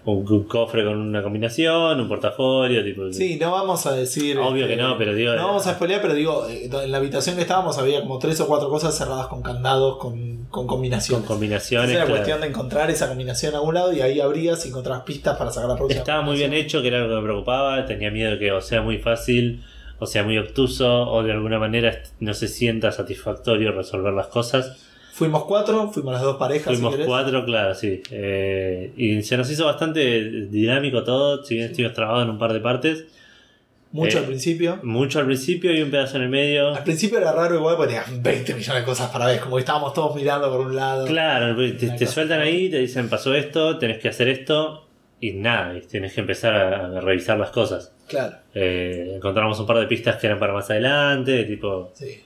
un- 0.07 0.31
un 0.31 0.45
cofre 0.45 0.85
con 0.85 0.99
una 0.99 1.23
combinación, 1.23 2.01
un 2.01 2.09
portafolio, 2.09 2.85
tipo. 2.85 3.11
Sí, 3.13 3.39
no 3.41 3.53
vamos 3.53 3.87
a 3.87 3.93
decir. 3.93 4.39
Obvio 4.39 4.65
este, 4.65 4.77
que 4.77 4.83
no, 4.83 4.99
pero 4.99 5.15
digo- 5.15 5.35
No 5.35 5.47
vamos 5.49 5.67
a 5.67 5.75
spoilear, 5.75 6.03
pero 6.03 6.15
digo, 6.15 6.47
eh, 6.49 6.69
en 6.71 6.91
la 6.93 6.99
habitación 6.99 7.37
que 7.37 7.43
estábamos 7.43 7.79
había 7.79 8.01
como 8.03 8.19
tres 8.19 8.41
o 8.41 8.47
cuatro 8.47 8.69
cosas 8.69 8.97
cerradas 8.97 9.29
con 9.29 9.43
candados, 9.43 9.97
con, 9.99 10.45
con 10.51 10.67
combinaciones. 10.67 11.27
con 11.27 11.37
combinaciones. 11.37 11.91
Entonces 11.91 11.97
era 11.97 12.05
claro. 12.07 12.19
cuestión 12.19 12.41
de 12.43 12.47
encontrar 12.49 12.91
esa 12.91 13.09
combinación 13.09 13.55
a 13.55 13.59
algún 13.59 13.75
lado 13.75 13.93
y 13.93 14.01
ahí 14.03 14.21
abrías 14.21 14.65
y 14.67 14.69
encontrabas 14.69 15.05
pistas 15.05 15.37
para 15.39 15.51
sacar 15.51 15.69
la 15.71 15.77
próxima. 15.77 16.01
Estaba 16.01 16.23
muy 16.23 16.37
bien 16.37 16.53
hecho, 16.53 16.83
que 16.83 16.89
era 16.89 16.99
algo 16.99 17.09
que 17.11 17.17
me 17.17 17.23
preocupaba. 17.23 17.87
Tenía 17.87 18.11
miedo 18.11 18.39
que 18.39 18.53
o 18.53 18.61
sea 18.61 18.83
muy 18.83 18.99
fácil, 18.99 19.65
o 19.99 20.07
sea 20.07 20.23
muy 20.23 20.37
obtuso, 20.37 21.09
o 21.11 21.23
de 21.23 21.33
alguna 21.33 21.59
manera 21.59 22.03
no 22.21 22.35
se 22.35 22.49
sienta 22.49 22.93
satisfactorio 22.93 23.73
resolver 23.73 24.13
las 24.13 24.27
cosas. 24.27 24.85
Fuimos 25.15 25.45
cuatro, 25.45 25.93
fuimos 25.93 26.12
las 26.15 26.23
dos 26.23 26.37
parejas. 26.39 26.77
Fuimos 26.77 26.97
cuatro, 27.07 27.45
claro, 27.45 27.73
sí. 27.77 28.03
Eh, 28.11 28.93
y 28.97 29.23
se 29.23 29.37
nos 29.37 29.49
hizo 29.49 29.65
bastante 29.65 30.01
dinámico 30.51 31.05
todo, 31.05 31.45
si 31.45 31.55
bien 31.55 31.67
estuvimos 31.67 31.95
trabados 31.95 32.25
en 32.25 32.31
un 32.31 32.39
par 32.39 32.53
de 32.53 32.59
partes. 32.59 33.05
Mucho 33.93 34.19
Eh, 34.19 34.21
al 34.23 34.27
principio. 34.27 34.81
Mucho 34.83 35.21
al 35.21 35.27
principio 35.27 35.73
y 35.73 35.83
un 35.83 35.93
pedazo 35.93 36.17
en 36.17 36.25
el 36.25 36.31
medio. 36.31 36.75
Al 36.75 36.83
principio 36.83 37.19
era 37.19 37.31
raro 37.31 37.55
igual 37.55 37.77
porque 37.77 37.95
tenían 37.95 38.25
20 38.25 38.55
millones 38.55 38.83
de 38.83 38.85
cosas 38.85 39.09
para 39.12 39.27
ver, 39.27 39.39
como 39.39 39.55
que 39.55 39.61
estábamos 39.61 39.95
todos 39.95 40.17
mirando 40.17 40.51
por 40.51 40.67
un 40.67 40.75
lado. 40.75 41.07
Claro, 41.07 41.55
te, 41.57 42.07
sueltan 42.09 42.41
ahí, 42.41 42.69
te 42.69 42.79
dicen 42.79 43.09
pasó 43.09 43.37
esto, 43.37 43.79
tenés 43.79 44.01
que 44.01 44.09
hacer 44.09 44.27
esto, 44.27 44.89
y 45.21 45.35
nada, 45.35 45.79
y 45.79 45.83
tenés 45.83 46.12
que 46.12 46.23
empezar 46.23 46.55
a, 46.55 46.87
a 46.87 47.01
revisar 47.01 47.39
las 47.39 47.51
cosas. 47.51 47.93
Claro, 48.09 48.35
Eh, 48.53 49.12
encontramos 49.15 49.61
un 49.61 49.67
par 49.67 49.79
de 49.79 49.87
pistas 49.87 50.17
que 50.17 50.27
eran 50.27 50.41
para 50.41 50.55
más 50.55 50.69
adelante, 50.71 51.45
tipo... 51.45 51.93
sí. 51.95 52.21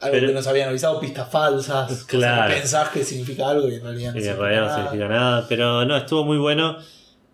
Algo 0.00 0.12
Pero- 0.14 0.28
que 0.28 0.34
nos 0.34 0.46
habían 0.46 0.68
avisado, 0.68 1.00
pistas 1.00 1.28
falsas. 1.28 1.88
cosas 1.88 2.04
que 2.04 2.16
Claro. 2.18 2.54
pensás 2.54 2.88
que 2.90 3.02
significa 3.04 3.48
algo 3.48 3.68
y 3.68 3.74
en 3.74 3.82
realidad 3.82 4.12
no 4.12 4.18
Y 4.18 4.20
en 4.20 4.24
significa 4.24 4.36
realidad 4.42 4.60
no 4.60 4.66
nada. 4.68 4.76
significa 4.84 5.08
nada. 5.08 5.46
Pero 5.48 5.84
no, 5.84 5.96
estuvo 5.96 6.24
muy 6.24 6.38
bueno. 6.38 6.76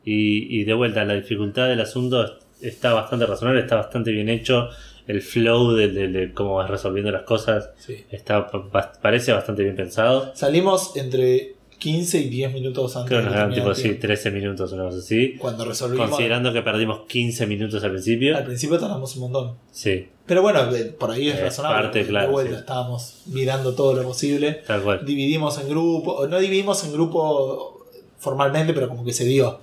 Y, 0.05 0.61
y 0.61 0.65
de 0.65 0.75
vuelta, 0.75 1.05
la 1.05 1.15
dificultad 1.15 1.69
del 1.69 1.81
asunto 1.81 2.39
está 2.61 2.93
bastante 2.93 3.27
razonable, 3.27 3.61
está 3.61 3.77
bastante 3.77 4.11
bien 4.13 4.29
hecho. 4.29 4.69
El 5.07 5.21
flow 5.21 5.73
de, 5.73 5.89
de- 5.89 6.09
de 6.09 6.33
cómo 6.33 6.55
vas 6.55 6.71
resolviendo 6.71 7.11
las 7.11 7.23
cosas 7.25 7.71
Sí. 7.77 8.05
está 8.11 8.47
pa- 8.51 8.93
parece 9.03 9.33
bastante 9.33 9.63
bien 9.63 9.77
pensado. 9.77 10.33
Salimos 10.35 10.97
entre 10.97 11.55
15 11.79 12.19
y 12.19 12.29
10 12.29 12.53
minutos 12.55 12.97
antes 12.97 13.09
Creo 13.09 13.21
que 13.21 13.25
nos 13.27 13.35
terminar 13.35 13.55
tipo 13.59 13.71
el 13.71 13.77
sí, 13.77 13.83
tiempo. 13.83 14.01
13 14.03 14.31
minutos 14.31 14.73
o 14.73 14.77
cosa 14.77 14.99
así. 14.99 15.35
Cuando 15.39 15.65
resolvimos. 15.65 16.09
Considerando 16.11 16.53
que 16.53 16.63
perdimos 16.63 17.01
15 17.07 17.47
minutos 17.47 17.83
al 17.85 17.91
principio. 17.91 18.37
Al 18.37 18.45
principio 18.45 18.79
tardamos 18.79 19.15
un 19.17 19.23
montón. 19.23 19.57
Sí, 19.71 20.09
Pero 20.27 20.41
bueno, 20.43 20.71
de- 20.73 20.85
por 20.87 21.11
ahí 21.11 21.29
es 21.29 21.35
Es 21.37 21.43
razonable. 21.43 21.83
parte, 21.83 22.07
claro, 22.07 22.27
de 22.29 22.33
vuelta 22.33 22.55
sí. 22.55 22.61
estábamos 22.61 23.23
mirando 23.27 23.75
todo 23.75 23.93
lo 23.95 24.03
posible. 24.05 24.63
tal 24.67 24.83
cual. 24.83 25.05
Dividimos 25.05 25.59
en 25.61 25.69
grupo. 25.69 26.27
No 26.27 26.39
dividimos 26.39 26.83
en 26.85 26.93
grupo 26.93 27.87
formalmente, 28.19 28.73
pero 28.73 28.89
como 28.89 29.05
que 29.05 29.13
se 29.13 29.25
dio. 29.25 29.61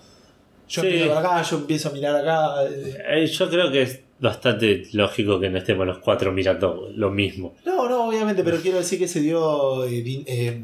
Yo 0.70 0.82
Sí. 0.84 0.88
empiezo 0.88 1.10
por 1.10 1.18
acá, 1.18 1.42
yo 1.42 1.58
empiezo 1.58 1.90
a 1.90 1.92
mirar 1.94 2.16
acá. 2.16 2.64
eh, 2.70 2.98
Eh, 3.24 3.26
yo 3.28 3.50
creo 3.50 3.72
que 3.72 3.82
es 3.82 4.00
bastante 4.20 4.84
lógico 4.94 5.40
que 5.40 5.50
no 5.50 5.58
estemos 5.58 5.86
los 5.88 5.98
cuatro 5.98 6.32
mirando 6.32 6.90
lo 6.96 7.10
mismo. 7.10 7.56
No, 7.66 7.90
no, 7.90 8.08
obviamente, 8.08 8.44
pero 8.44 8.58
quiero 8.62 8.78
decir 8.78 9.00
que 9.00 9.08
se 9.08 9.20
dio. 9.22 9.84
eh, 9.86 10.24
eh, 10.28 10.64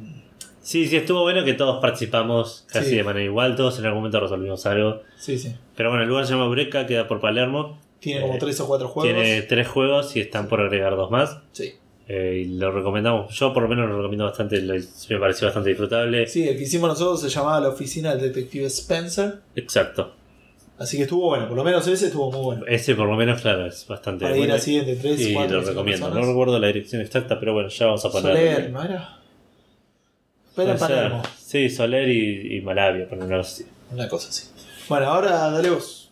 Sí, 0.67 0.85
sí, 0.85 0.97
estuvo 0.97 1.21
bueno 1.21 1.45
que 1.45 1.53
todos 1.53 1.79
participamos 1.79 2.65
casi 2.69 2.89
Sí. 2.89 2.95
de 2.97 3.03
manera 3.05 3.23
igual, 3.23 3.55
todos 3.55 3.79
en 3.79 3.85
algún 3.85 3.99
momento 4.01 4.19
resolvimos 4.19 4.65
algo. 4.65 5.01
sí, 5.17 5.37
sí. 5.39 5.55
Pero 5.77 5.89
bueno, 5.89 6.03
el 6.03 6.09
lugar 6.09 6.25
se 6.25 6.33
llama 6.33 6.49
Breca, 6.49 6.85
queda 6.85 7.07
por 7.07 7.21
Palermo. 7.21 7.79
Tiene 8.01 8.19
como 8.21 8.33
Eh, 8.33 8.37
tres 8.37 8.59
o 8.59 8.67
cuatro 8.67 8.89
juegos. 8.89 9.13
Tiene 9.13 9.41
tres 9.43 9.65
juegos 9.67 10.13
y 10.17 10.19
están 10.19 10.49
por 10.49 10.59
agregar 10.59 10.97
dos 10.97 11.09
más. 11.09 11.37
Sí. 11.53 11.71
Eh, 12.09 12.43
y 12.45 12.57
lo 12.57 12.71
recomendamos, 12.71 13.33
yo 13.33 13.53
por 13.53 13.63
lo 13.63 13.69
menos 13.69 13.87
lo 13.89 13.95
recomiendo 13.97 14.25
bastante, 14.25 14.61
lo- 14.61 14.73
me 14.73 15.19
pareció 15.19 15.47
bastante 15.47 15.69
disfrutable. 15.69 16.27
Sí, 16.27 16.47
el 16.49 16.57
que 16.57 16.63
hicimos 16.63 16.89
nosotros 16.89 17.21
se 17.21 17.29
llamaba 17.29 17.61
La 17.61 17.69
Oficina 17.69 18.13
del 18.15 18.33
Detective 18.33 18.65
Spencer. 18.65 19.35
Exacto. 19.55 20.15
Así 20.77 20.97
que 20.97 21.03
estuvo 21.03 21.27
bueno, 21.29 21.47
por 21.47 21.55
lo 21.57 21.63
menos 21.63 21.87
ese 21.87 22.07
estuvo 22.07 22.29
muy 22.29 22.41
bueno. 22.41 22.65
Ese 22.67 22.93
por 22.93 23.07
lo 23.07 23.15
menos, 23.15 23.41
claro, 23.41 23.65
es 23.65 23.87
bastante 23.87 24.23
Para 24.25 24.35
ir 24.35 24.41
bueno. 24.41 24.55
así 24.55 24.77
entre 24.77 24.95
3, 24.97 25.27
y 25.29 25.33
4, 25.33 25.61
lo 25.61 25.65
recomiendo. 25.65 26.09
No 26.09 26.21
recuerdo 26.25 26.59
la 26.59 26.67
dirección 26.67 27.01
exacta, 27.01 27.39
pero 27.39 27.53
bueno, 27.53 27.69
ya 27.69 27.85
vamos 27.85 28.03
a 28.05 28.11
poner. 28.11 28.35
Soler, 28.35 28.69
¿no 28.69 28.83
era? 28.83 29.16
Pero 30.57 30.71
en. 30.73 30.77
Palermo, 30.79 31.23
Sí, 31.39 31.69
Soler 31.69 32.09
y, 32.09 32.57
y 32.57 32.61
Malavia, 32.61 33.07
por 33.07 33.17
una 33.19 33.37
cosa 33.37 33.49
así. 33.53 33.65
una 33.93 34.09
cosa 34.09 34.27
así. 34.29 34.49
Bueno, 34.89 35.05
ahora 35.07 35.51
dale 35.51 35.69
vos. 35.69 36.11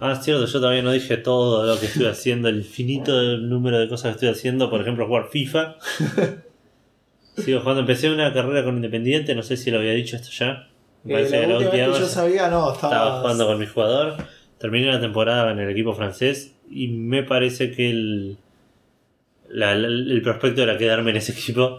Ah, 0.00 0.12
es 0.12 0.24
cierto, 0.24 0.46
yo 0.46 0.60
todavía 0.60 0.82
no 0.82 0.92
dije 0.92 1.16
todo 1.16 1.66
lo 1.66 1.80
que 1.80 1.86
estoy 1.86 2.06
haciendo, 2.06 2.48
el 2.48 2.58
infinito 2.58 3.20
número 3.38 3.80
de 3.80 3.88
cosas 3.88 4.10
que 4.10 4.14
estoy 4.14 4.28
haciendo, 4.28 4.70
por 4.70 4.80
ejemplo, 4.80 5.06
jugar 5.08 5.26
FIFA. 5.32 5.74
Sigo 7.36 7.60
jugando, 7.60 7.80
empecé 7.80 8.10
una 8.10 8.32
carrera 8.32 8.64
con 8.64 8.76
Independiente, 8.76 9.34
no 9.34 9.42
sé 9.42 9.56
si 9.56 9.70
lo 9.70 9.78
había 9.78 9.92
dicho 9.92 10.16
esto 10.16 10.28
ya. 10.30 10.68
Me 11.04 11.12
Eh, 11.12 11.16
parece 11.16 11.36
la 11.36 11.40
que 11.42 11.46
la 11.52 11.58
última 11.58 11.86
vez 11.86 11.94
que 11.96 12.00
yo 12.00 12.08
sabía, 12.08 12.48
no, 12.48 12.72
estaba. 12.72 12.94
estaba 12.94 13.20
jugando 13.20 13.46
con 13.46 13.58
mi 13.58 13.66
jugador. 13.66 14.16
Terminé 14.58 14.86
la 14.86 15.00
temporada 15.00 15.50
en 15.52 15.58
el 15.60 15.70
equipo 15.70 15.94
francés 15.94 16.54
y 16.70 16.88
me 16.88 17.22
parece 17.22 17.70
que 17.70 17.90
el, 17.90 18.38
la- 19.50 19.74
la- 19.76 19.86
el 19.88 20.20
prospecto 20.22 20.62
era 20.62 20.76
quedarme 20.76 21.10
en 21.12 21.16
ese 21.18 21.32
equipo. 21.32 21.78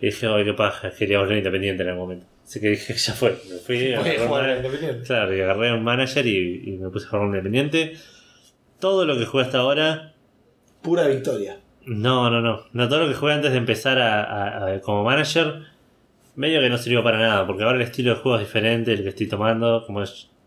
Y 0.00 0.06
dije, 0.06 0.26
ay, 0.26 0.44
qué 0.44 0.52
paja, 0.52 0.90
quería 0.90 1.18
volver 1.18 1.34
a 1.34 1.38
Independiente 1.38 1.82
en 1.82 1.88
algún 1.88 2.04
momento. 2.04 2.26
Así 2.44 2.60
que 2.60 2.68
dije, 2.70 2.94
ya 2.96 3.12
fue, 3.14 3.30
me 3.30 3.56
fui, 3.58 3.94
un 3.94 4.02
jugar 4.02 4.28
manager- 4.44 4.56
Independiente. 4.58 5.06
Claro, 5.06 5.36
y 5.36 5.40
agarré 5.40 5.68
a 5.70 5.74
un 5.74 5.84
manager 5.84 6.26
y, 6.26 6.62
y 6.66 6.70
me 6.78 6.90
puse 6.90 7.06
a 7.06 7.08
jugar 7.10 7.22
un 7.26 7.28
Independiente. 7.34 7.94
Todo 8.78 9.04
lo 9.06 9.16
que 9.18 9.24
jugué 9.24 9.44
hasta 9.44 9.58
ahora, 9.58 10.12
Pura 10.82 11.06
victoria. 11.08 11.58
no, 11.86 12.28
no, 12.30 12.40
no. 12.42 12.64
No, 12.72 12.88
todo 12.88 13.00
lo 13.00 13.08
que 13.08 13.14
jugué 13.14 13.32
antes 13.32 13.52
de 13.52 13.58
empezar 13.58 13.98
a, 13.98 14.22
a- 14.22 14.74
a- 14.74 14.80
como 14.80 15.02
manager, 15.02 15.62
medio 16.34 16.60
que 16.60 16.68
no 16.68 16.76
sirvió 16.78 17.02
para 17.02 17.18
nada, 17.18 17.46
porque 17.46 17.62
ahora 17.64 17.76
el 17.76 17.82
estilo 17.82 18.10
de 18.14 18.20
juego 18.20 18.36
es 18.38 18.46
diferente, 18.46 18.92
el 18.92 19.02
que 19.02 19.08
estoy 19.08 19.26
tomando, 19.28 19.82
como 19.86 20.04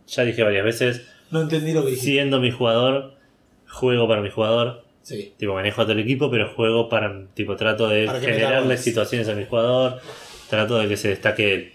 ya 0.08 0.24
dije 0.24 0.44
varias 0.44 0.64
veces, 0.64 1.08
No 1.32 1.42
entendí 1.42 1.74
lo 1.74 1.82
que 1.82 1.88
dijiste. 1.92 2.12
siendo 2.12 2.40
mi 2.40 2.52
jugador, 2.52 3.16
juego 3.68 4.08
para 4.08 4.22
mi 4.22 4.30
jugador. 4.30 4.84
Sí. 5.10 5.34
Tipo, 5.38 5.54
manejo 5.56 5.82
a 5.82 5.86
todo 5.86 5.94
el 5.94 6.00
equipo, 6.00 6.30
pero 6.30 6.50
juego 6.54 6.88
para. 6.88 7.26
Tipo, 7.34 7.56
trato 7.56 7.88
de 7.88 8.08
generarle 8.22 8.78
situaciones 8.78 9.28
a 9.28 9.34
mi 9.34 9.46
jugador. 9.46 10.00
Trato 10.50 10.78
de 10.78 10.88
que 10.88 10.98
se 10.98 11.08
destaque 11.10 11.54
él. 11.54 11.72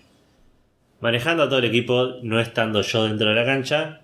Manejando 1.00 1.42
a 1.42 1.48
todo 1.48 1.58
el 1.58 1.64
equipo, 1.64 2.14
no 2.22 2.40
estando 2.40 2.80
yo 2.82 3.04
dentro 3.04 3.28
de 3.28 3.34
la 3.34 3.44
cancha, 3.44 4.00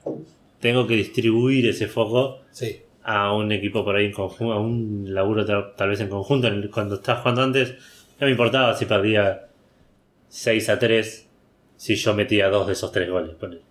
tengo 0.60 0.86
que 0.86 0.94
distribuir 0.96 1.66
ese 1.68 1.86
foco 1.86 2.40
Sí. 2.50 2.80
a 3.04 3.32
un 3.32 3.52
equipo 3.52 3.84
por 3.84 3.94
ahí 3.96 4.06
en 4.06 4.12
conjunto, 4.12 4.52
a 4.52 4.60
un 4.60 5.04
laburo 5.14 5.44
tal, 5.76 5.88
vez 5.88 6.00
en 6.00 6.08
conjunto. 6.08 6.48
Cuando 6.72 6.96
estaba 6.96 7.20
jugando 7.20 7.42
antes, 7.42 7.70
no 8.20 8.26
me 8.26 8.32
importaba 8.32 8.76
si 8.76 8.84
perdía 8.84 9.46
6 10.28 10.68
a 10.68 10.78
3, 10.78 11.28
si 11.76 11.94
yo 11.94 12.14
metía 12.14 12.48
dos 12.50 12.66
de 12.66 12.72
esos 12.74 12.90
tres 12.92 13.08
goles. 13.08 13.34
ponele. 13.36 13.62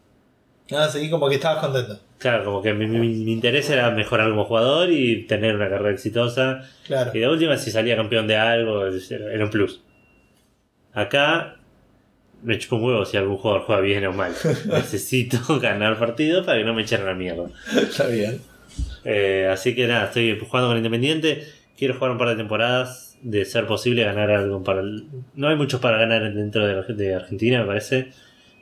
Nada, 0.72 0.89
seguí 0.89 1.09
como 1.09 1.28
que 1.30 1.36
estabas 1.36 1.63
contento. 1.65 1.99
Claro, 2.20 2.45
como 2.45 2.61
que 2.61 2.74
mi, 2.74 2.86
mi- 2.86 2.99
mi 3.24 3.32
interés 3.32 3.70
era 3.70 3.89
mejorar 3.91 4.30
como 4.30 4.45
jugador 4.45 4.91
y 4.91 5.24
tener 5.24 5.55
una 5.55 5.70
carrera 5.70 5.91
exitosa. 5.91 6.61
Claro. 6.86 7.11
Y 7.13 7.20
de 7.20 7.28
última, 7.28 7.57
si 7.57 7.72
salía 7.72 7.95
campeón 7.95 8.28
de 8.28 8.36
algo, 8.38 8.86
era 8.88 9.43
un 9.45 9.49
plus. 9.49 9.82
Acá 10.93 11.55
me 12.43 12.57
chupo 12.57 12.78
un 12.78 12.84
huevo 12.86 13.05
si 13.05 13.17
algún 13.17 13.38
jugador 13.38 13.63
juega 13.63 13.82
bien 13.82 14.05
o 14.05 14.13
mal. 14.13 14.32
Necesito 14.65 15.59
ganar 15.59 15.97
partidos 15.97 16.45
para 16.45 16.57
que 16.57 16.63
no 16.65 16.74
me 16.74 16.82
echen 16.84 17.05
la 17.05 17.13
mierda. 17.13 17.45
Está 17.76 18.07
bien. 18.07 18.41
Eh, 19.05 19.49
así 19.51 19.76
que 19.76 19.88
nada, 19.88 20.05
estoy 20.05 20.38
jugando 20.39 20.70
con 20.70 20.78
Independiente. 20.78 21.43
Quiero 21.78 21.95
jugar 21.95 22.11
un 22.11 22.17
par 22.17 22.30
de 22.30 22.36
temporadas. 22.36 23.05
De 23.22 23.43
ser 23.43 23.65
posible 23.67 24.03
ganar 24.05 24.32
algo 24.32 24.63
para 24.63 24.80
el- 24.80 25.03
No 25.36 25.49
hay 25.49 25.57
muchos 25.57 25.82
para 25.82 25.97
ganar 25.97 26.34
dentro 26.34 26.65
de, 26.65 26.93
de 26.93 27.15
Argentina, 27.15 27.59
me 27.61 27.65
parece. 27.67 28.13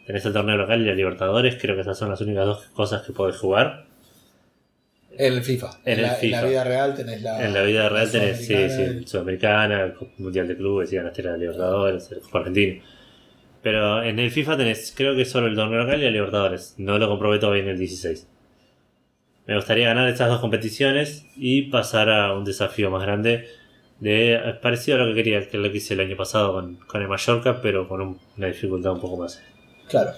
Tenés 0.08 0.26
el 0.26 0.34
torneo 0.34 0.56
local 0.58 0.82
y 0.82 0.86
la 0.86 0.94
Libertadores. 0.96 1.58
Creo 1.62 1.76
que 1.76 1.82
esas 1.82 1.98
son 1.98 2.10
las 2.10 2.22
únicas 2.22 2.46
dos 2.46 2.66
cosas 2.74 3.02
que 3.06 3.14
podés 3.14 3.36
jugar. 3.38 3.86
En 5.18 5.34
el 5.34 5.42
FIFA. 5.44 5.80
En 5.84 6.00
el 6.00 6.06
la, 6.06 6.10
FIFA. 6.12 6.42
la 6.42 6.48
vida 6.48 6.64
real 6.64 6.96
tenés 6.96 7.22
la. 7.22 7.46
En 7.46 7.54
la 7.54 7.62
vida 7.64 7.90
real 7.90 8.06
la 8.06 8.12
tenés, 8.12 8.38
sí, 8.46 8.56
sí, 8.70 9.04
Sudamericana, 9.06 9.84
el 9.84 9.94
Mundial 10.18 10.48
de 10.48 10.56
Clubes 10.56 10.94
y 10.94 10.96
ganaste 10.96 11.24
la 11.24 11.36
Libertadores, 11.38 12.12
el 12.12 12.20
Copa 12.22 12.40
Argentino. 12.40 12.84
Pero 13.64 14.02
en 14.04 14.20
el 14.20 14.32
FIFA 14.32 14.58
tenés, 14.58 14.94
creo 14.96 15.16
que 15.16 15.26
solo 15.26 15.48
el 15.48 15.56
torneo 15.56 15.80
local 15.84 16.00
y 16.00 16.06
la 16.06 16.12
Libertadores. 16.12 16.76
No 16.78 16.98
lo 17.00 17.08
comprobé 17.10 17.40
todavía 17.40 17.64
en 17.64 17.70
el 17.70 17.78
16. 17.80 18.28
Me 19.48 19.56
gustaría 19.56 19.88
ganar 19.88 20.08
estas 20.08 20.30
dos 20.30 20.40
competiciones 20.40 21.26
y 21.36 21.64
pasar 21.64 22.10
a 22.10 22.34
un 22.34 22.46
desafío 22.46 22.92
más 22.92 23.02
grande. 23.04 23.48
De, 24.00 24.40
parecido 24.62 24.98
a 24.98 25.00
lo 25.02 25.08
que 25.08 25.16
quería, 25.16 25.50
que 25.50 25.58
lo 25.58 25.72
que 25.72 25.78
hice 25.78 25.96
el 25.96 26.02
año 26.02 26.16
pasado 26.16 26.54
con, 26.54 26.76
con 26.76 27.02
el 27.02 27.08
Mallorca, 27.08 27.62
pero 27.62 27.88
con 27.88 28.00
un- 28.02 28.20
una 28.38 28.48
dificultad 28.48 28.92
un 28.92 29.02
poco 29.02 29.18
más. 29.18 29.42
Claro. 29.90 30.12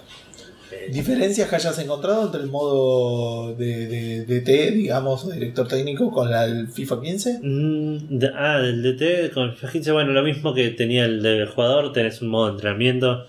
¿Diferencias 0.91 1.49
que 1.49 1.55
hayas 1.55 1.77
encontrado 1.79 2.25
entre 2.25 2.41
el 2.41 2.47
modo 2.47 3.55
de, 3.55 3.87
de, 3.87 4.25
de 4.25 4.41
T, 4.41 4.71
digamos, 4.71 5.25
o 5.25 5.31
director 5.31 5.67
técnico 5.67 6.11
con 6.11 6.29
la 6.29 6.45
del 6.47 6.67
FIFA 6.67 7.01
15? 7.01 7.39
Mm, 7.41 8.19
de- 8.19 8.31
ah, 8.35 8.59
del 8.59 8.83
DT 8.83 9.31
con 9.33 9.55
FIFA 9.55 9.71
15, 9.71 9.91
bueno, 9.93 10.11
lo 10.11 10.21
mismo 10.23 10.53
que 10.53 10.69
tenía 10.69 11.05
el 11.05 11.21
del 11.23 11.47
jugador, 11.47 11.91
tenés 11.91 12.21
un 12.21 12.29
modo 12.29 12.45
de 12.47 12.51
entrenamiento 12.53 13.25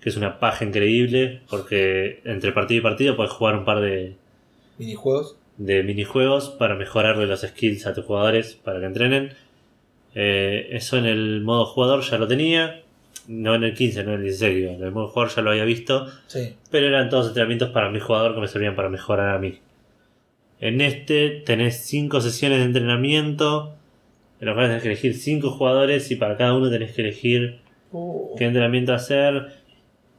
que 0.00 0.10
es 0.10 0.16
una 0.16 0.38
paja 0.38 0.64
increíble, 0.64 1.40
porque 1.50 2.20
entre 2.24 2.52
partido 2.52 2.80
y 2.80 2.82
partido 2.82 3.16
puedes 3.16 3.32
jugar 3.32 3.56
un 3.56 3.64
par 3.64 3.80
de, 3.80 4.14
Minijuegos. 4.78 5.36
de 5.56 5.82
minijuegos 5.82 6.50
para 6.50 6.74
mejorarle 6.76 7.26
los 7.26 7.40
skills 7.40 7.86
a 7.86 7.94
tus 7.94 8.04
jugadores 8.04 8.54
para 8.62 8.78
que 8.80 8.86
entrenen. 8.86 9.32
Eh, 10.14 10.68
eso 10.72 10.96
en 10.96 11.06
el 11.06 11.40
modo 11.40 11.64
jugador 11.66 12.02
ya 12.02 12.18
lo 12.18 12.28
tenía, 12.28 12.82
no 13.28 13.54
en 13.54 13.64
el 13.64 13.74
15, 13.74 14.04
no 14.04 14.10
en 14.12 14.16
el 14.18 14.22
16, 14.24 14.54
digo, 14.56 14.70
en 14.72 14.82
el 14.82 14.90
modo 14.92 15.08
jugador 15.08 15.34
ya 15.34 15.42
lo 15.42 15.50
había 15.50 15.64
visto, 15.64 16.06
Sí. 16.26 16.54
pero 16.70 16.86
eran 16.88 17.08
todos 17.08 17.28
entrenamientos 17.28 17.70
para 17.70 17.90
mi 17.90 18.00
jugador 18.00 18.34
que 18.34 18.40
me 18.40 18.48
servían 18.48 18.74
para 18.76 18.88
mejorar 18.88 19.34
a 19.34 19.38
mí. 19.38 19.58
En 20.60 20.80
este 20.80 21.42
tenés 21.44 21.84
5 21.86 22.20
sesiones 22.20 22.58
de 22.58 22.64
entrenamiento, 22.64 23.74
en 24.40 24.46
los 24.46 24.54
cuales 24.54 24.70
tenés 24.70 24.82
que 24.82 24.88
elegir 24.88 25.14
5 25.14 25.50
jugadores 25.50 26.10
y 26.10 26.16
para 26.16 26.36
cada 26.36 26.54
uno 26.54 26.70
tenés 26.70 26.92
que 26.92 27.02
elegir 27.02 27.60
Uh, 27.96 28.34
qué 28.36 28.46
entrenamiento 28.46 28.92
hacer. 28.92 29.52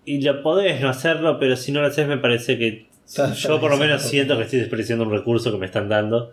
Y 0.06 0.22
lo 0.22 0.42
podés 0.42 0.80
no 0.80 0.88
hacerlo, 0.88 1.40
pero 1.40 1.58
si 1.58 1.74
no 1.74 1.82
lo 1.82 1.88
haces 1.88 2.08
me 2.08 2.18
parece 2.18 2.58
que 2.58 2.86
yo 3.38 3.60
por 3.60 3.70
lo 3.70 3.76
menos 3.76 4.02
siento 4.04 4.38
que 4.38 4.44
estoy 4.44 4.60
desperdiciando 4.60 5.04
un 5.04 5.12
recurso 5.12 5.52
que 5.52 5.58
me 5.58 5.66
están 5.66 5.90
dando. 5.90 6.32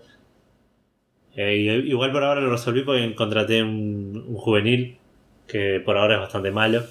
Eh, 1.35 1.83
igual 1.87 2.13
por 2.13 2.23
ahora 2.23 2.41
lo 2.41 2.51
resolví 2.51 2.83
porque 2.83 3.13
contraté 3.17 3.61
un, 3.63 4.25
un 4.29 4.37
juvenil 4.37 4.99
que 5.47 5.81
por 5.85 5.97
ahora 5.97 6.15
es 6.15 6.21
bastante 6.21 6.51
malo. 6.51 6.83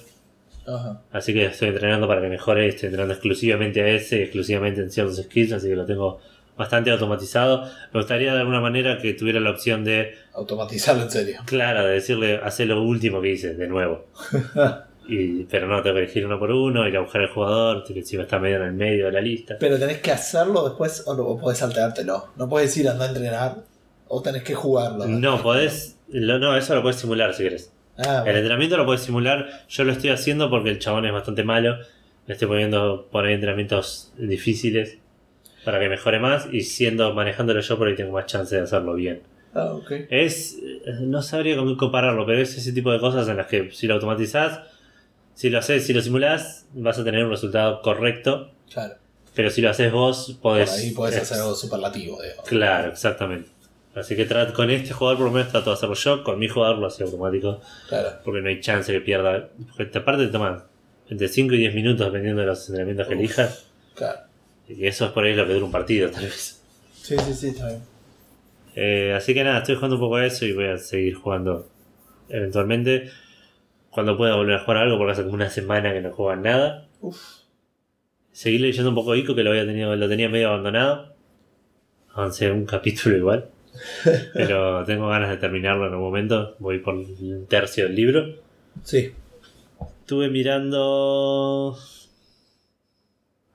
Ajá. 0.66 1.02
Así 1.10 1.32
que 1.34 1.44
estoy 1.46 1.68
entrenando 1.68 2.06
para 2.06 2.20
que 2.20 2.28
mejore, 2.28 2.68
estoy 2.68 2.86
entrenando 2.88 3.14
exclusivamente 3.14 3.82
a 3.82 3.88
ese, 3.88 4.22
exclusivamente 4.22 4.80
en 4.80 4.90
ciertos 4.90 5.16
skills, 5.16 5.52
así 5.52 5.68
que 5.68 5.76
lo 5.76 5.84
tengo 5.84 6.20
bastante 6.56 6.90
automatizado. 6.90 7.64
Me 7.92 8.00
gustaría 8.00 8.32
de 8.34 8.40
alguna 8.40 8.60
manera 8.60 8.98
que 8.98 9.14
tuviera 9.14 9.40
la 9.40 9.50
opción 9.50 9.82
de, 9.84 10.14
Automatizarlo 10.34 11.02
en 11.02 11.10
serio. 11.10 11.40
clara, 11.46 11.84
de 11.84 11.94
decirle, 11.94 12.36
hacer 12.44 12.68
lo 12.68 12.80
último 12.82 13.20
que 13.20 13.30
hice, 13.32 13.54
de 13.54 13.66
nuevo. 13.68 14.06
Y, 15.08 15.42
pero 15.46 15.66
no, 15.66 15.82
tengo 15.82 15.96
que 15.96 16.02
elegir 16.04 16.24
uno 16.24 16.38
por 16.38 16.52
uno, 16.52 16.86
ir 16.86 16.96
a 16.96 17.00
buscar 17.00 17.22
al 17.22 17.28
jugador, 17.28 17.82
encima 17.88 18.22
está 18.22 18.38
medio 18.38 18.58
en 18.58 18.62
el 18.62 18.72
medio 18.72 19.06
de 19.06 19.12
la 19.12 19.20
lista. 19.20 19.56
Pero 19.58 19.76
tenés 19.76 19.98
que 19.98 20.12
hacerlo 20.12 20.62
después 20.68 21.02
o, 21.06 21.14
lo- 21.14 21.26
o 21.26 21.40
podés 21.40 21.58
saltártelo. 21.58 22.28
No 22.36 22.48
podés 22.48 22.76
ir 22.76 22.88
a 22.88 22.92
entrenar 23.04 23.56
o 24.06 24.22
tenés 24.22 24.44
que 24.44 24.54
jugarlo. 24.54 25.04
No, 25.08 25.42
podés 25.42 25.98
Lo- 26.08 26.38
no, 26.38 26.56
eso 26.56 26.76
lo 26.76 26.82
puedes 26.82 27.00
simular 27.00 27.34
si 27.34 27.42
querés. 27.42 27.72
Ah, 27.98 28.24
El 28.26 28.36
entrenamiento 28.36 28.76
lo 28.76 28.86
puedes 28.86 29.02
simular. 29.02 29.64
Yo 29.68 29.84
lo 29.84 29.92
estoy 29.92 30.10
haciendo 30.10 30.50
porque 30.50 30.70
el 30.70 30.78
chabón 30.78 31.06
es 31.06 31.12
bastante 31.12 31.44
malo. 31.44 31.78
Le 32.26 32.34
estoy 32.34 32.48
poniendo 32.48 33.08
por 33.10 33.26
ahí 33.26 33.34
entrenamientos 33.34 34.12
difíciles 34.16 34.98
para 35.64 35.78
que 35.78 35.88
mejore 35.88 36.18
más. 36.18 36.48
Y 36.50 36.62
siendo 36.62 37.14
manejándolo 37.14 37.60
yo, 37.60 37.78
por 37.78 37.88
ahí 37.88 37.94
tengo 37.94 38.12
más 38.12 38.26
chance 38.26 38.54
de 38.56 38.62
hacerlo 38.62 38.94
bien. 38.94 39.22
Ah, 39.54 39.72
ok. 39.74 39.92
Es. 40.08 40.58
No 41.00 41.22
sabría 41.22 41.54
qué 41.54 41.76
compararlo, 41.76 42.24
pero 42.24 42.40
es 42.40 42.56
ese 42.56 42.72
tipo 42.72 42.90
de 42.90 42.98
cosas 42.98 43.28
en 43.28 43.36
las 43.36 43.46
que 43.46 43.70
si 43.72 43.86
lo 43.86 43.94
automatizás, 43.94 44.60
si 45.34 45.50
lo 45.50 45.58
haces, 45.58 45.86
si 45.86 45.92
lo 45.92 46.00
simulás, 46.00 46.66
vas 46.72 46.98
a 46.98 47.04
tener 47.04 47.24
un 47.24 47.30
resultado 47.30 47.82
correcto. 47.82 48.50
Claro. 48.72 48.94
Pero 49.34 49.50
si 49.50 49.60
lo 49.60 49.70
haces 49.70 49.92
vos, 49.92 50.38
podés. 50.40 50.70
Por 50.70 50.78
ahí 50.78 50.90
podés 50.92 51.16
hacer 51.20 51.38
algo 51.38 51.54
superlativo, 51.54 52.20
digamos. 52.22 52.44
Claro, 52.46 52.92
exactamente. 52.92 53.50
Así 53.94 54.16
que 54.16 54.26
con 54.54 54.70
este 54.70 54.92
jugador 54.94 55.18
por 55.18 55.26
lo 55.26 55.32
menos 55.32 55.50
trato 55.52 55.70
de 55.70 55.74
hacerlo 55.74 55.94
yo, 55.94 56.24
con 56.24 56.38
mi 56.38 56.48
jugador 56.48 56.78
lo 56.78 56.86
hacía 56.86 57.04
automático, 57.06 57.60
Claro. 57.88 58.10
porque 58.24 58.40
no 58.40 58.48
hay 58.48 58.60
chance 58.60 58.90
que 58.90 59.00
pierda. 59.00 59.50
Porque 59.68 59.84
te- 59.86 59.98
aparte 59.98 60.26
te 60.26 60.32
toma 60.32 60.64
entre 61.10 61.28
5 61.28 61.54
y 61.54 61.58
10 61.58 61.74
minutos 61.74 62.06
dependiendo 62.06 62.40
de 62.40 62.46
los 62.46 62.66
entrenamientos 62.68 63.06
que 63.08 63.14
elijas. 63.14 63.66
Claro. 63.94 64.20
Y 64.68 64.86
eso 64.86 65.04
es 65.06 65.10
por 65.12 65.24
ahí 65.24 65.34
lo 65.34 65.46
que 65.46 65.52
dura 65.52 65.66
un 65.66 65.72
partido, 65.72 66.10
tal 66.10 66.24
vez. 66.24 66.62
Sí, 66.94 67.16
sí, 67.18 67.34
sí, 67.34 67.48
está 67.48 67.68
bien. 67.68 67.80
Eh, 68.74 69.12
así 69.14 69.34
que 69.34 69.44
nada, 69.44 69.58
estoy 69.58 69.74
jugando 69.74 69.96
un 69.96 70.00
poco 70.00 70.16
a 70.16 70.24
eso 70.24 70.46
y 70.46 70.52
voy 70.54 70.68
a 70.68 70.78
seguir 70.78 71.14
jugando 71.14 71.68
eventualmente. 72.30 73.10
Cuando 73.90 74.16
pueda 74.16 74.36
volver 74.36 74.54
a 74.56 74.60
jugar 74.60 74.78
algo, 74.78 74.96
porque 74.96 75.12
hace 75.12 75.22
como 75.22 75.34
una 75.34 75.50
semana 75.50 75.92
que 75.92 76.00
no 76.00 76.10
juegan 76.12 76.42
nada. 76.42 76.88
Uf. 77.02 77.20
Seguir 78.32 78.62
leyendo 78.62 78.88
un 78.88 78.94
poco 78.94 79.14
Ico, 79.14 79.34
que 79.34 79.42
lo 79.42 79.50
había 79.50 79.66
tenido, 79.66 79.94
lo 79.94 80.08
tenía 80.08 80.30
medio 80.30 80.48
abandonado. 80.48 81.12
Avancé 82.14 82.50
un 82.50 82.64
capítulo 82.64 83.16
igual. 83.18 83.48
Pero 84.34 84.84
tengo 84.84 85.08
ganas 85.08 85.30
de 85.30 85.36
terminarlo 85.38 85.86
en 85.86 85.94
un 85.94 86.00
momento. 86.00 86.56
Voy 86.58 86.78
por 86.80 86.94
el 86.94 87.46
tercio 87.48 87.84
del 87.84 87.94
libro. 87.96 88.26
Sí. 88.84 89.12
Estuve 90.00 90.28
mirando. 90.30 91.76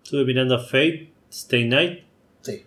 Estuve 0.03 0.25
mirando 0.25 0.59
Fate, 0.59 1.11
Stay 1.29 1.65
Night. 1.67 1.99
Sí. 2.41 2.63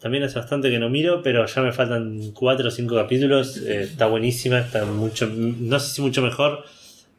También 0.00 0.22
hace 0.24 0.38
bastante 0.38 0.70
que 0.70 0.78
no 0.78 0.88
miro, 0.88 1.22
pero 1.22 1.44
ya 1.46 1.62
me 1.62 1.72
faltan 1.72 2.32
4 2.32 2.68
o 2.68 2.70
5 2.70 2.94
capítulos. 2.94 3.56
Eh, 3.58 3.82
está 3.82 4.06
buenísima, 4.06 4.58
está 4.60 4.84
mucho. 4.84 5.26
No 5.28 5.78
sé 5.80 5.94
si 5.94 6.02
mucho 6.02 6.22
mejor, 6.22 6.64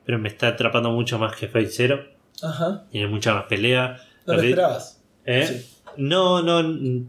pero 0.06 0.18
me 0.20 0.30
está 0.30 0.48
atrapando 0.50 0.92
mucho 0.92 1.20
más 1.20 1.36
que 1.36 1.48
Fate 1.48 1.68
Zero. 1.70 2.06
Ajá. 2.42 2.86
Tiene 2.92 3.08
mucha 3.08 3.34
más 3.34 3.44
pelea. 3.46 3.98
No 4.26 4.34
Lo 4.34 4.38
lo 4.38 4.42
que- 4.42 4.50
esperabas. 4.50 5.04
¿Eh? 5.26 5.46
Sí. 5.46 5.66
No, 5.98 6.42
no. 6.42 7.08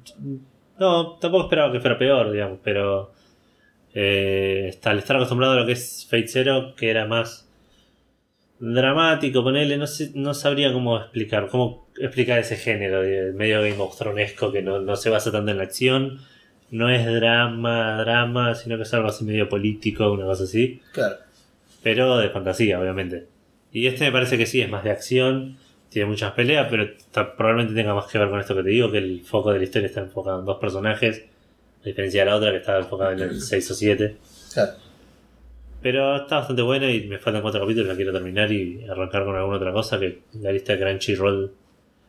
No, 0.79 1.17
tampoco 1.19 1.45
esperaba 1.45 1.73
que 1.73 1.81
fuera 1.81 1.99
peor, 1.99 2.31
digamos, 2.33 2.59
pero. 2.63 3.13
eh, 3.95 4.79
al 4.85 4.99
estar 4.99 5.17
acostumbrado 5.17 5.55
a 5.55 5.57
lo 5.61 5.67
que 5.67 5.73
es 5.73 6.07
Fate 6.11 6.29
Zero, 6.29 6.75
que 6.77 6.91
era 6.91 7.07
más 7.07 7.49
dramático, 8.61 9.43
ponele, 9.45 9.77
no, 9.77 9.87
sé, 9.87 10.11
no 10.15 10.35
sabría 10.35 10.73
cómo 10.73 10.99
explicar, 10.99 11.49
cómo 11.49 11.89
explicar 11.99 12.39
ese 12.41 12.57
género, 12.57 13.03
de 13.03 13.33
medio 13.33 13.61
Game 13.63 13.77
of 13.79 13.97
Thronesco 13.97 14.51
que 14.51 14.63
no, 14.63 14.81
no 14.81 14.97
se 14.97 15.11
basa 15.11 15.31
tanto 15.31 15.51
en 15.53 15.59
la 15.59 15.63
acción, 15.65 16.19
no 16.71 16.91
es 16.91 17.07
drama, 17.07 17.97
drama, 18.01 18.55
sino 18.55 18.77
que 18.77 18.83
es 18.83 18.93
algo 18.95 19.09
así 19.09 19.25
medio 19.25 19.49
político, 19.49 20.11
una 20.13 20.25
cosa 20.27 20.45
así, 20.45 20.81
Claro. 20.93 21.17
pero 21.83 22.19
de 22.19 22.31
fantasía, 22.31 22.81
obviamente. 22.81 23.27
Y 23.73 23.87
este 23.87 24.05
me 24.07 24.13
parece 24.13 24.37
que 24.37 24.47
sí, 24.47 24.61
es 24.61 24.69
más 24.69 24.83
de 24.85 24.91
acción, 24.91 25.57
tiene 25.89 26.09
muchas 26.09 26.33
peleas, 26.33 26.69
pero 26.71 26.87
probablemente 27.37 27.75
tenga 27.75 27.95
más 27.95 28.07
que 28.07 28.19
ver 28.19 28.29
con 28.29 28.41
esto 28.41 28.55
que 28.55 28.63
te 28.63 28.71
digo, 28.71 28.91
que 28.91 28.99
el 28.99 29.23
foco 29.25 29.53
de 29.53 29.59
la 29.59 29.65
historia 29.65 29.87
está 29.87 30.01
enfocado 30.01 30.41
en 30.41 30.45
dos 30.45 30.59
personajes, 30.59 31.25
a 31.83 31.85
diferencia 31.85 32.23
de 32.23 32.31
la 32.31 32.37
otra 32.37 32.51
que 32.51 32.59
estaba 32.59 32.79
enfocada 32.79 33.13
en 33.13 33.21
el 33.21 33.41
6 33.41 33.71
o 33.71 33.75
7. 33.75 34.17
Claro. 34.53 34.73
Pero 35.81 36.17
está 36.17 36.39
bastante 36.39 36.63
buena 36.63 36.91
y 36.91 37.07
me 37.07 37.19
faltan 37.19 37.41
cuatro 37.41 37.61
capítulos, 37.61 37.89
la 37.89 37.95
quiero 37.95 38.13
terminar 38.13 38.51
y 38.51 38.85
arrancar 38.85 39.25
con 39.25 39.37
alguna 39.37 39.57
otra 39.59 39.73
cosa 39.73 39.99
que 39.99 40.23
la 40.41 40.51
lista 40.51 40.75
de 40.75 40.81
Crunchyroll 40.81 41.53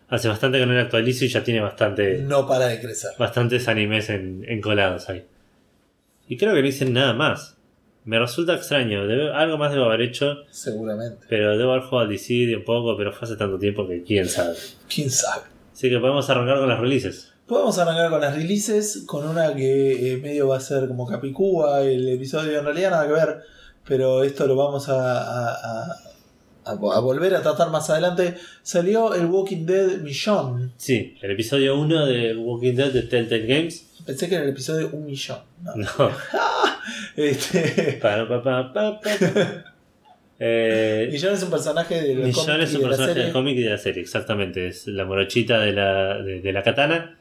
hace 0.10 0.28
bastante 0.28 0.58
que 0.58 0.66
no 0.66 0.74
la 0.74 0.82
actualizo 0.82 1.24
y 1.24 1.28
ya 1.28 1.44
tiene 1.44 1.62
bastante, 1.62 2.18
No 2.18 2.48
para 2.48 2.66
de 2.68 2.82
crecer. 2.82 3.12
bastantes 3.20 3.68
animes 3.68 4.10
en, 4.10 4.44
encolados 4.48 5.08
ahí. 5.10 5.24
Y 6.28 6.36
creo 6.38 6.56
que 6.56 6.62
no 6.64 6.68
hice 6.68 6.86
nada 6.86 7.14
más. 7.14 7.58
Me 8.06 8.18
resulta 8.18 8.56
extraño, 8.56 9.06
debe- 9.08 9.32
algo 9.34 9.58
más 9.58 9.72
debo 9.74 9.86
haber 9.86 10.02
hecho, 10.02 10.38
Seguramente. 10.52 11.26
pero 11.30 11.58
debo 11.58 11.72
haber 11.72 11.84
jugado 11.84 12.06
al 12.06 12.10
Dissidia 12.10 12.58
un 12.58 12.64
poco, 12.66 12.96
pero 12.98 13.12
fue 13.14 13.28
hace 13.28 13.36
tanto 13.36 13.60
tiempo 13.60 13.88
que 13.88 14.02
quién 14.04 14.28
sabe. 14.28 14.56
¿Quién 14.94 15.10
sabe? 15.12 15.44
Así 15.74 15.90
que 15.90 16.00
podemos 16.00 16.30
arrancar 16.30 16.60
con 16.60 16.70
las 16.70 16.80
releases. 16.80 17.32
Podemos 17.46 17.78
arrancar 17.78 18.10
con 18.10 18.22
las 18.22 18.36
releases, 18.36 19.04
con 19.06 19.28
una 19.28 19.54
que 19.56 20.14
eh, 20.14 20.18
medio 20.18 20.48
va 20.48 20.58
a 20.58 20.60
ser 20.60 20.88
como 20.88 21.06
Capicúa, 21.08 21.82
el 21.82 22.08
episodio 22.10 22.60
en 22.60 22.66
realidad 22.66 22.92
nada 22.92 23.08
que 23.08 23.14
ver, 23.14 23.40
pero 23.88 24.24
esto 24.24 24.46
lo 24.48 24.56
vamos 24.56 24.88
a, 24.90 25.22
a- 25.22 25.96
a- 26.66 27.00
volver 27.02 27.34
a 27.36 27.42
tratar 27.42 27.70
más 27.72 27.90
adelante. 27.90 28.36
Salió 28.62 29.14
el 29.16 29.26
Walking 29.26 29.66
Dead 29.66 29.98
Millón. 30.02 30.74
Sí, 30.78 31.16
el 31.22 31.32
episodio 31.32 31.80
1 31.80 32.06
de 32.06 32.36
Walking 32.36 32.76
Dead 32.76 32.92
de 32.92 33.02
Telltale 33.04 33.46
Games. 33.48 33.89
Pensé 34.06 34.28
que 34.30 34.36
era 34.36 34.44
el 34.44 34.50
episodio 34.52 34.90
Un 34.94 35.06
Millón. 35.06 35.40
No. 35.64 35.76
No. 35.76 36.12
Este, 37.16 38.00
Pa, 38.02 38.28
pa, 38.28 38.42
pa, 38.42 38.74
pa, 38.74 39.00
pa. 39.00 39.12
Eh, 40.40 41.10
Millón 41.12 41.34
es 41.34 41.44
un 41.44 41.50
personaje 41.52 42.02
del 42.02 42.18
Millón 42.18 42.32
cómic 42.34 42.62
es 42.64 42.74
y 42.74 42.76
un 42.78 42.82
de 42.82 42.84
la 42.84 42.90
personaje 42.90 43.08
serie. 43.14 43.24
del 43.26 43.34
cómic 43.34 43.58
y 43.58 43.62
de 43.64 43.70
la 43.70 43.78
serie, 43.78 44.02
exactamente. 44.02 44.68
Es 44.68 44.88
la 44.88 45.06
morochita 45.06 45.60
de 45.60 45.74
la, 45.74 46.22
de, 46.22 46.42
de 46.42 46.54
la 46.54 46.64
katana. 46.64 47.18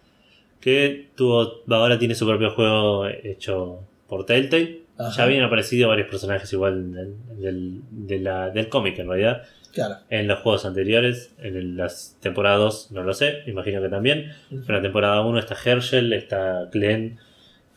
Que 0.61 1.09
tuvo, 1.17 1.63
ahora 1.69 1.99
tiene 1.99 2.15
su 2.15 2.27
propio 2.27 2.51
juego 2.53 3.07
hecho 3.09 3.81
por 4.09 4.25
Telltale. 4.25 4.81
Ajá. 4.97 5.17
Ya 5.17 5.23
habían 5.25 5.45
aparecido 5.45 5.89
varios 5.89 6.09
personajes 6.09 6.53
igual 6.53 6.93
del, 6.93 7.15
del, 7.41 7.81
de 7.91 8.19
la- 8.21 8.51
del 8.51 8.69
cómic 8.69 8.99
en 8.99 9.09
realidad. 9.09 9.43
Claro. 9.73 9.97
En 10.11 10.27
los 10.27 10.41
juegos 10.41 10.65
anteriores, 10.65 11.33
en 11.39 11.77
las 11.77 12.17
temporadas 12.21 12.59
2, 12.59 12.91
no 12.93 13.03
lo 13.03 13.15
sé, 13.15 13.43
imagino 13.47 13.81
que 13.81 13.89
también. 13.89 14.33
Pero 14.49 14.69
en 14.69 14.75
la 14.77 14.83
temporada 14.83 15.21
1 15.23 15.39
está 15.39 15.57
Herschel, 15.63 16.13
está 16.13 16.69
Glenn, 16.73 17.19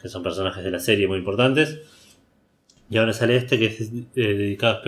que 0.01 0.09
son 0.09 0.23
personajes 0.23 0.63
de 0.63 0.71
la 0.71 0.79
serie 0.79 1.07
muy 1.07 1.19
importantes. 1.19 1.79
Y 2.89 2.97
ahora 2.97 3.13
sale 3.13 3.35
este 3.35 3.57
que 3.59 3.67
es 3.67 3.81
eh, 3.81 3.99
dedicado 4.15 4.81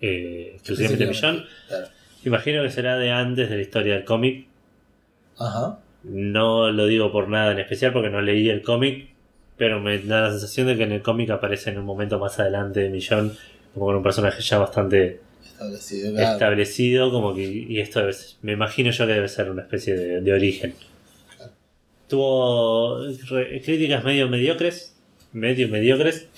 eh, 0.00 0.52
exclusivamente 0.54 1.04
a 1.04 1.08
Millón. 1.08 1.44
Claro. 1.68 1.88
Imagino 2.24 2.62
que 2.62 2.70
será 2.70 2.96
de 2.96 3.10
antes 3.10 3.50
de 3.50 3.56
la 3.56 3.62
historia 3.62 3.94
del 3.94 4.04
cómic. 4.04 4.46
Ajá. 5.38 5.78
No 6.04 6.70
lo 6.70 6.86
digo 6.86 7.12
por 7.12 7.28
nada 7.28 7.52
en 7.52 7.58
especial 7.58 7.92
porque 7.92 8.10
no 8.10 8.20
leí 8.20 8.48
el 8.48 8.62
cómic, 8.62 9.10
pero 9.56 9.80
me 9.80 9.98
da 9.98 10.22
la 10.22 10.30
sensación 10.30 10.66
de 10.66 10.76
que 10.76 10.84
en 10.84 10.92
el 10.92 11.02
cómic 11.02 11.30
aparece 11.30 11.70
en 11.70 11.78
un 11.78 11.84
momento 11.84 12.18
más 12.18 12.38
adelante 12.38 12.80
de 12.80 12.90
Millón, 12.90 13.36
como 13.74 13.86
con 13.86 13.96
un 13.96 14.02
personaje 14.02 14.42
ya 14.42 14.58
bastante 14.58 15.20
Establecido. 15.66 16.12
claro. 16.14 16.32
establecido, 16.32 17.10
como 17.10 17.34
que, 17.34 17.42
y 17.44 17.80
esto 17.80 18.00
debe 18.00 18.12
ser- 18.12 18.36
me 18.42 18.52
imagino 18.52 18.90
yo 18.90 19.06
que 19.06 19.12
debe 19.12 19.28
ser 19.28 19.50
una 19.50 19.62
especie 19.62 19.94
de, 19.94 20.20
de 20.20 20.32
origen. 20.32 20.74
Tuvo 22.08 23.00
re- 23.30 23.62
críticas 23.62 24.04
medio 24.04 24.28
mediocres, 24.28 24.94
medio 25.32 25.68
mediocres, 25.68 26.28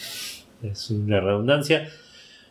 es 0.62 0.90
una 0.90 1.20
redundancia. 1.20 1.88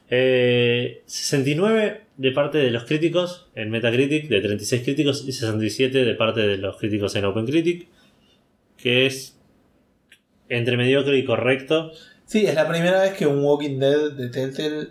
Eh, 0.09 1.01
69 1.05 2.01
de 2.17 2.31
parte 2.31 2.57
de 2.57 2.69
los 2.69 2.83
críticos 2.83 3.47
en 3.55 3.69
Metacritic, 3.71 4.27
de 4.27 4.41
36 4.41 4.83
críticos, 4.83 5.23
y 5.27 5.31
67 5.31 6.03
de 6.03 6.13
parte 6.15 6.41
de 6.41 6.57
los 6.57 6.77
críticos 6.77 7.15
en 7.15 7.25
OpenCritic, 7.25 7.87
que 8.77 9.05
es 9.05 9.37
entre 10.49 10.75
mediocre 10.77 11.17
y 11.17 11.23
correcto. 11.25 11.91
Sí, 12.25 12.45
es 12.45 12.55
la 12.55 12.67
primera 12.67 13.01
vez 13.01 13.13
que 13.13 13.25
un 13.25 13.43
Walking 13.43 13.79
Dead 13.79 14.11
de 14.11 14.29
Telltale. 14.29 14.89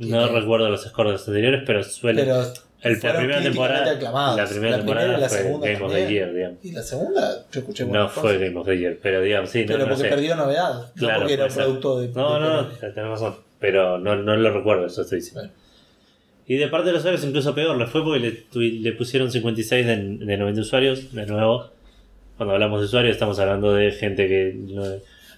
No 0.00 0.28
recuerdo 0.28 0.68
los 0.68 0.82
scores 0.82 1.26
anteriores, 1.28 1.62
pero 1.66 1.82
suele. 1.84 2.22
Pero 2.22 2.42
El- 2.82 2.98
la 3.02 3.16
primera 3.16 3.42
temporada, 3.42 3.90
aclamados. 3.92 4.36
la 4.38 4.46
primera 4.46 4.70
La 4.70 4.76
temporada 4.78 5.04
primera 5.06 5.18
y 5.18 5.20
la 5.22 5.28
fue 5.28 5.38
segunda 5.38 5.66
Game 5.68 5.84
of 5.84 5.92
the. 5.92 6.12
Year, 6.12 6.32
digamos. 6.34 6.58
Y 6.64 6.72
la 6.72 6.82
segunda, 6.82 7.46
yo 7.52 7.60
escuché 7.60 7.82
No 7.84 7.88
buenas 7.90 8.12
fue 8.12 8.22
cosas. 8.22 8.40
Game 8.40 8.56
of 8.58 8.66
the 8.66 8.78
Year, 8.78 8.98
pero 9.02 9.20
digamos, 9.20 9.50
sí, 9.50 9.64
Pero 9.66 9.78
no 9.80 9.84
porque 9.88 10.02
sé. 10.02 10.08
perdió 10.08 10.34
novedad. 10.36 10.92
Claro, 10.96 11.14
no 11.14 11.20
porque 11.20 11.34
era 11.34 11.48
producto 11.48 12.00
de. 12.00 12.08
No, 12.08 12.34
de 12.34 12.40
no, 12.40 12.62
no, 12.62 12.68
tenés 12.68 12.94
razón. 12.96 13.36
Pero 13.58 13.98
no, 13.98 14.16
no 14.16 14.36
lo 14.36 14.50
recuerdo, 14.52 14.86
eso 14.86 15.02
estoy 15.02 15.18
diciendo. 15.18 15.40
Bueno. 15.42 15.54
Y 16.46 16.56
de 16.56 16.66
parte 16.68 16.86
de 16.86 16.92
los 16.94 17.00
usuarios, 17.02 17.22
incluso 17.24 17.54
peor, 17.54 17.76
le 17.76 17.86
fue 17.86 18.02
porque 18.02 18.18
le, 18.54 18.70
le 18.80 18.92
pusieron 18.94 19.30
56 19.30 19.86
de, 19.86 19.96
de 19.96 20.36
90 20.38 20.60
usuarios, 20.62 21.12
de 21.14 21.26
nuevo. 21.26 21.70
Cuando 22.38 22.54
hablamos 22.54 22.80
de 22.80 22.86
usuarios, 22.86 23.12
estamos 23.12 23.38
hablando 23.38 23.74
de 23.74 23.92
gente 23.92 24.26
que 24.26 24.56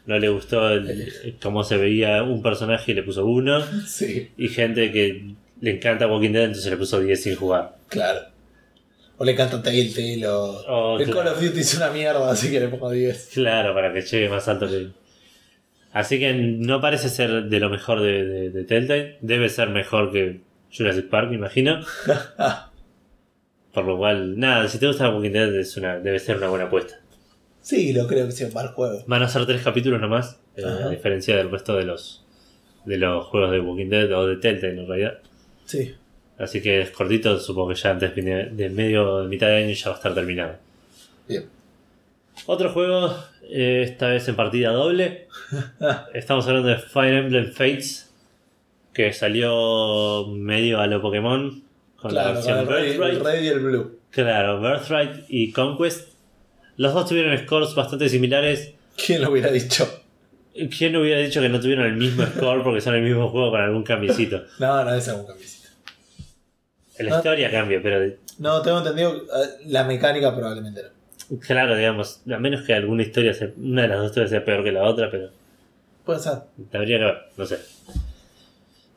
no, 0.06 0.18
le 0.18 0.28
gustó 0.28 0.68
el- 0.70 1.36
cómo 1.42 1.62
se 1.64 1.76
veía 1.76 2.22
un 2.22 2.42
personaje 2.42 2.92
y 2.92 2.94
le 2.94 3.02
puso 3.02 3.24
uno. 3.26 3.62
Sí, 3.86 4.30
Y 4.36 4.48
gente 4.48 4.90
que 4.92 5.34
le 5.60 5.70
encanta 5.76 6.06
Walking 6.08 6.32
Dead, 6.32 6.44
entonces 6.44 6.70
le 6.70 6.76
puso 6.76 7.00
10 7.00 7.22
sin 7.22 7.36
jugar. 7.36 7.76
claro. 7.88 8.20
O 9.18 9.24
le 9.24 9.32
encanta 9.32 9.62
Telltale 9.62 10.26
o. 10.26 10.64
Oh, 10.66 10.98
el 10.98 11.04
claro. 11.04 11.20
Call 11.30 11.32
of 11.34 11.40
Duty 11.40 11.60
es 11.60 11.76
una 11.76 11.90
mierda, 11.90 12.28
así 12.28 12.50
que 12.50 12.58
le 12.58 12.66
pongo 12.68 12.90
10. 12.90 13.30
Claro, 13.34 13.72
para 13.72 13.92
que 13.92 14.00
llegue 14.00 14.28
más 14.28 14.48
alto 14.48 14.66
que. 14.68 14.88
Así 15.92 16.18
que 16.18 16.32
no 16.34 16.80
parece 16.80 17.08
ser 17.08 17.44
de 17.44 17.60
lo 17.60 17.68
mejor 17.70 18.00
de, 18.00 18.24
de, 18.24 18.50
de 18.50 18.64
Telltale. 18.64 19.18
Debe 19.20 19.48
ser 19.48 19.68
mejor 19.68 20.10
que 20.10 20.40
Jurassic 20.76 21.08
Park, 21.08 21.28
me 21.28 21.36
imagino. 21.36 21.84
Por 23.72 23.84
lo 23.84 23.96
cual, 23.96 24.38
nada, 24.38 24.66
si 24.68 24.78
te 24.78 24.86
gusta 24.88 25.08
Walking 25.10 25.30
Dead 25.32 25.54
es 25.56 25.76
una, 25.76 25.98
debe 25.98 26.18
ser 26.18 26.38
una 26.38 26.48
buena 26.48 26.64
apuesta. 26.64 26.98
Sí, 27.62 27.92
lo 27.92 28.06
creo 28.06 28.26
que 28.26 28.32
sea 28.32 28.48
un 28.48 28.54
mal 28.54 28.68
juego. 28.68 29.02
Van 29.06 29.22
a 29.22 29.28
ser 29.28 29.46
tres 29.46 29.62
capítulos 29.62 30.00
nomás. 30.00 30.38
eh, 30.56 30.64
a 30.64 30.88
diferencia 30.88 31.36
del 31.36 31.50
resto 31.50 31.76
de 31.76 31.84
los 31.84 32.24
de 32.84 32.98
los 32.98 33.26
juegos 33.26 33.52
de 33.52 33.60
Walking 33.60 33.88
Dead 33.88 34.12
o 34.12 34.26
de 34.26 34.36
Telltale 34.36 34.80
en 34.80 34.86
realidad. 34.88 35.18
Sí. 35.64 35.94
Así 36.38 36.60
que 36.60 36.80
es 36.80 36.90
cortito, 36.90 37.38
supongo 37.38 37.68
que 37.68 37.74
ya 37.76 37.90
antes 37.90 38.14
de 38.16 38.70
medio 38.70 39.18
de 39.22 39.28
mitad 39.28 39.46
de 39.46 39.56
año 39.64 39.72
ya 39.72 39.90
va 39.90 39.94
a 39.94 39.98
estar 39.98 40.14
terminado. 40.14 40.56
Bien. 41.28 41.44
Otro 42.46 42.70
juego, 42.72 43.14
eh, 43.48 43.82
esta 43.84 44.08
vez 44.08 44.26
en 44.26 44.34
partida 44.34 44.70
doble. 44.72 45.28
Estamos 46.14 46.46
hablando 46.48 46.68
de 46.70 46.78
Fire 46.78 47.14
Emblem 47.14 47.52
Fates, 47.52 48.12
que 48.92 49.12
salió 49.12 50.26
medio 50.28 50.80
a 50.80 50.86
lo 50.88 51.00
Pokémon 51.00 51.62
con 51.96 52.14
la 52.14 52.22
Claro, 52.22 52.28
con 52.28 52.34
versión 52.34 52.58
el 52.58 52.66
red, 52.66 53.10
el 53.10 53.24
red 53.24 53.42
y 53.42 53.48
el 53.48 53.60
blue. 53.60 53.98
Claro, 54.10 54.60
Birthright 54.60 55.24
y 55.28 55.52
Conquest. 55.52 56.11
Los 56.76 56.94
dos 56.94 57.08
tuvieron 57.08 57.36
scores 57.38 57.74
bastante 57.74 58.08
similares. 58.08 58.72
¿Quién 59.04 59.22
lo 59.22 59.30
hubiera 59.30 59.50
dicho? 59.50 59.88
¿Quién 60.76 60.94
hubiera 60.96 61.20
dicho 61.20 61.40
que 61.40 61.48
no 61.48 61.60
tuvieron 61.60 61.86
el 61.86 61.96
mismo 61.96 62.24
score 62.26 62.62
porque 62.62 62.80
son 62.80 62.94
el 62.94 63.02
mismo 63.02 63.28
juego 63.30 63.50
con 63.50 63.60
algún 63.60 63.82
cambiecito? 63.82 64.42
No, 64.58 64.84
no 64.84 64.94
es 64.94 65.08
algún 65.08 65.26
camisita. 65.26 65.68
La 66.98 67.16
historia 67.16 67.50
cambia, 67.50 67.80
pero 67.82 68.14
No, 68.38 68.60
tengo 68.62 68.78
entendido. 68.78 69.16
eh, 69.16 69.48
La 69.66 69.84
mecánica 69.84 70.34
probablemente 70.34 70.82
no. 71.30 71.38
claro, 71.40 71.74
digamos, 71.76 72.20
a 72.30 72.38
menos 72.38 72.62
que 72.62 72.74
alguna 72.74 73.02
historia, 73.02 73.32
sea- 73.34 73.50
una 73.56 73.82
de 73.82 73.88
las 73.88 73.98
dos 73.98 74.06
historias 74.08 74.30
sea 74.30 74.44
peor 74.44 74.62
que 74.62 74.72
la 74.72 74.82
otra, 74.84 75.10
pero 75.10 75.30
Puede 76.04 76.20
ser. 76.20 76.34
habría 76.72 76.98
que 76.98 77.04
ver, 77.04 77.18
no 77.36 77.46
sé. 77.46 77.58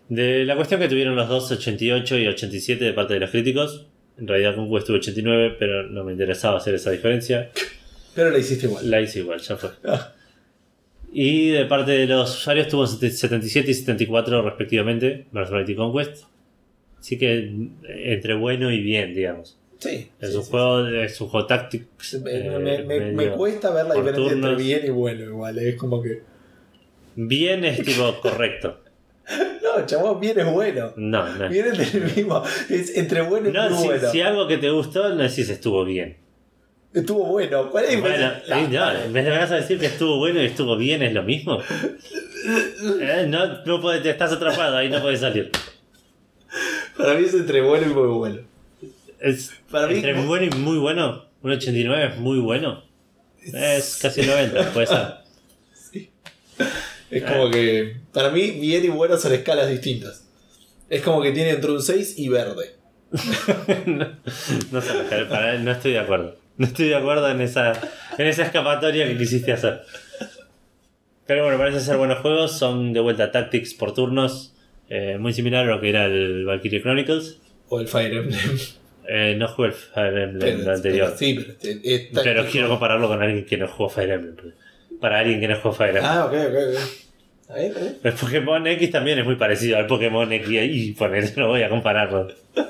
De 0.09 0.43
la 0.45 0.55
cuestión 0.55 0.79
que 0.81 0.87
tuvieron 0.87 1.15
los 1.15 1.27
dos 1.29 1.49
88 1.51 2.17
y 2.17 2.27
87 2.27 2.83
de 2.83 2.93
parte 2.93 3.13
de 3.15 3.21
los 3.21 3.31
críticos, 3.31 3.85
en 4.17 4.27
realidad 4.27 4.55
Conquest 4.55 4.87
tuvo 4.87 4.97
89, 4.97 5.55
pero 5.59 5.83
no 5.83 6.03
me 6.03 6.11
interesaba 6.13 6.57
hacer 6.57 6.75
esa 6.75 6.91
diferencia. 6.91 7.51
Pero 8.13 8.29
la 8.29 8.37
hiciste 8.39 8.65
igual. 8.67 8.89
La 8.89 9.01
hice 9.01 9.19
igual, 9.19 9.39
ya 9.41 9.57
fue. 9.57 9.71
Ah, 9.83 10.13
Y 11.11 11.49
de 11.49 11.65
parte 11.65 11.91
de 11.91 12.07
los 12.07 12.33
usuarios 12.37 12.67
tuvo 12.67 12.85
77 12.87 13.69
y 13.69 13.73
74 13.73 14.41
respectivamente, 14.41 15.25
Birthright 15.31 15.69
y 15.69 15.75
Conquest. 15.75 16.23
Así 16.99 17.17
que 17.17 17.37
eh, 17.37 18.13
entre 18.13 18.33
bueno 18.35 18.71
y 18.71 18.81
bien, 18.81 19.13
digamos. 19.13 19.57
sí. 19.79 20.09
Es 20.19 20.31
sí, 20.31 20.37
un 20.37 20.43
sí, 20.43 20.49
juego, 20.51 20.87
es 20.87 21.21
un 21.21 21.27
juego 21.27 21.45
táctico. 21.45 21.85
sí. 21.99 22.19
Me, 22.19 22.31
eh, 22.33 23.11
me- 23.13 23.29
cuesta 23.31 23.71
ver 23.71 23.85
la 23.85 23.95
diferencia 23.95 24.31
entre 24.31 24.55
bien 24.55 24.81
y 24.85 24.89
bueno 24.89 25.23
igual. 25.23 25.59
Es 25.59 25.75
como 25.75 26.01
que. 26.01 26.21
Bien 27.17 27.63
es 27.63 27.83
tipo 27.83 28.19
correcto. 28.21 28.79
No, 29.63 29.85
chabón, 29.85 30.19
bien 30.19 30.39
es 30.39 30.45
bueno. 30.51 30.93
No, 30.95 31.27
no. 31.35 31.49
Bien 31.49 31.65
es 31.67 31.91
del 31.93 32.03
mismo. 32.15 32.43
Es 32.69 32.95
entre 32.95 33.21
bueno 33.23 33.49
y 33.49 33.51
No, 33.51 33.69
muy 33.69 33.77
si, 33.79 33.85
bueno. 33.85 34.09
si 34.11 34.21
algo 34.21 34.47
que 34.47 34.57
te 34.57 34.69
gustó, 34.69 35.09
no 35.09 35.23
decís 35.23 35.49
estuvo 35.49 35.83
bien. 35.83 36.17
Estuvo 36.93 37.25
bueno. 37.25 37.69
¿Cuál 37.71 37.85
es 37.85 37.95
la 37.95 37.99
Bueno, 38.01 38.31
eh, 38.47 38.67
no, 38.71 38.91
en 38.91 39.11
vez 39.13 39.25
de 39.25 39.31
me 39.31 39.37
vas 39.37 39.51
a 39.51 39.55
decir 39.55 39.79
que 39.79 39.87
estuvo 39.87 40.17
bueno 40.17 40.41
y 40.41 40.45
estuvo 40.45 40.77
bien, 40.77 41.01
es 41.01 41.11
lo 41.13 41.23
mismo. 41.23 41.59
Eh, 43.01 43.25
no, 43.27 43.63
no 43.65 43.81
puedes, 43.81 44.01
te 44.03 44.11
estás 44.11 44.31
atrapado, 44.31 44.77
ahí 44.77 44.87
no 44.89 45.01
puedes 45.01 45.19
salir. 45.19 45.51
Para 46.97 47.15
mí 47.15 47.25
es 47.25 47.33
entre 47.33 47.61
bueno 47.61 47.85
y 47.89 47.93
muy 47.93 48.07
bueno. 48.07 48.39
Es, 49.19 49.51
Para 49.71 49.87
mí- 49.87 49.95
entre 49.95 50.13
bueno 50.13 50.45
y 50.45 50.49
muy 50.57 50.77
bueno. 50.77 51.25
Un 51.41 51.51
89 51.51 52.05
es 52.13 52.17
muy 52.19 52.39
bueno. 52.39 52.83
Es 53.43 53.97
casi 54.01 54.21
un 54.21 54.27
90, 54.27 54.71
puede 54.71 54.87
ser. 54.87 55.07
Es 57.11 57.23
como 57.23 57.49
que. 57.51 57.97
Para 58.13 58.29
mí, 58.31 58.51
bien 58.51 58.83
y 58.85 58.89
bueno 58.89 59.17
son 59.17 59.33
escalas 59.33 59.69
distintas. 59.69 60.27
Es 60.89 61.01
como 61.01 61.21
que 61.21 61.31
tiene 61.31 61.51
entre 61.51 61.71
un 61.71 61.81
6 61.81 62.17
y 62.19 62.29
verde. 62.29 62.75
no, 63.85 64.07
no 64.71 64.81
sé, 64.81 64.93
para- 65.29 65.57
no 65.59 65.71
estoy 65.71 65.93
de 65.93 65.99
acuerdo. 65.99 66.35
No 66.57 66.65
estoy 66.67 66.87
de 66.89 66.95
acuerdo 66.95 67.29
en 67.29 67.41
esa, 67.41 67.73
en 68.17 68.27
esa 68.27 68.43
escapatoria 68.43 69.05
que 69.07 69.17
quisiste 69.17 69.51
hacer. 69.51 69.81
Pero 71.27 71.43
bueno, 71.43 71.57
parece 71.57 71.79
ser 71.79 71.97
buenos 71.97 72.19
juegos. 72.19 72.57
Son 72.57 72.93
de 72.93 72.99
vuelta 72.99 73.31
tactics 73.31 73.73
por 73.73 73.93
turnos. 73.93 74.53
eh, 74.89 75.17
muy 75.19 75.33
similar 75.33 75.65
a 75.67 75.75
lo 75.75 75.81
que 75.81 75.89
era 75.89 76.05
el 76.05 76.45
Valkyrie 76.45 76.81
Chronicles. 76.81 77.39
O 77.69 77.79
el 77.79 77.87
Fire 77.87 78.13
Emblem. 78.13 78.39
Eh, 79.07 79.35
no 79.37 79.47
jugué 79.47 79.69
el 79.69 79.73
Fire 79.73 80.17
Emblem 80.17 80.59
Pero- 80.59 80.71
anterior. 80.73 81.05
pero 81.07 81.17
sí, 81.17 81.33
pero 81.35 81.51
este- 81.51 81.95
es 81.95 82.01
Pero 82.13 82.23
táctico. 82.35 82.51
quiero 82.51 82.69
compararlo 82.69 83.07
con 83.07 83.21
alguien 83.21 83.45
que 83.45 83.57
no 83.57 83.67
jugó 83.67 83.89
Fire 83.89 84.11
Emblem. 84.11 84.53
Para 85.01 85.19
alguien 85.19 85.39
que 85.39 85.47
no 85.47 85.55
jugó 85.57 85.73
Fire. 85.73 85.99
Ah, 86.01 86.25
ok, 86.25 86.33
ok, 86.33 86.55
ok. 87.49 87.77
El 88.03 88.13
Pokémon 88.13 88.65
X 88.67 88.91
también 88.91 89.19
es 89.19 89.25
muy 89.25 89.35
parecido 89.35 89.77
al 89.77 89.85
Pokémon 89.87 90.31
X 90.31 90.47
y 90.49 90.91
poner, 90.93 91.37
no 91.37 91.47
voy 91.49 91.61
a 91.63 91.69
compararlo. 91.69 92.27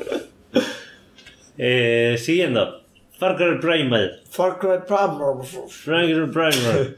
Eh, 1.57 2.17
siguiendo. 2.19 2.81
Far 3.17 3.37
Cry 3.37 3.59
Primal. 3.61 4.21
Far 4.29 4.59
Cry 4.59 4.79
Primal. 4.85 5.45
Far 5.45 5.71
Cry 6.03 6.13
Primal. 6.31 6.97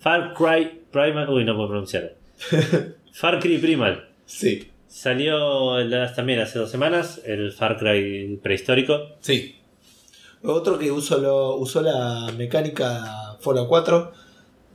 Far 0.00 0.34
Cry 0.34 0.80
Primal. 0.90 1.28
Uy, 1.30 1.44
no 1.44 1.56
puedo 1.56 1.68
pronunciar. 1.68 2.12
Far 3.12 3.40
Cry 3.40 3.58
Primal. 3.58 4.06
Sí, 4.26 4.70
Salió 4.88 5.78
las- 5.80 6.14
también 6.14 6.40
hace 6.40 6.58
dos 6.58 6.70
semanas 6.70 7.20
el 7.24 7.52
Far 7.52 7.76
Cry 7.78 8.38
prehistórico. 8.42 9.16
sí. 9.20 9.54
Otro 10.42 10.78
que 10.78 10.92
usó, 10.92 11.18
lo, 11.18 11.56
usó 11.56 11.80
la 11.82 12.30
mecánica 12.36 13.36
Fallout 13.40 13.66
4. 13.68 14.12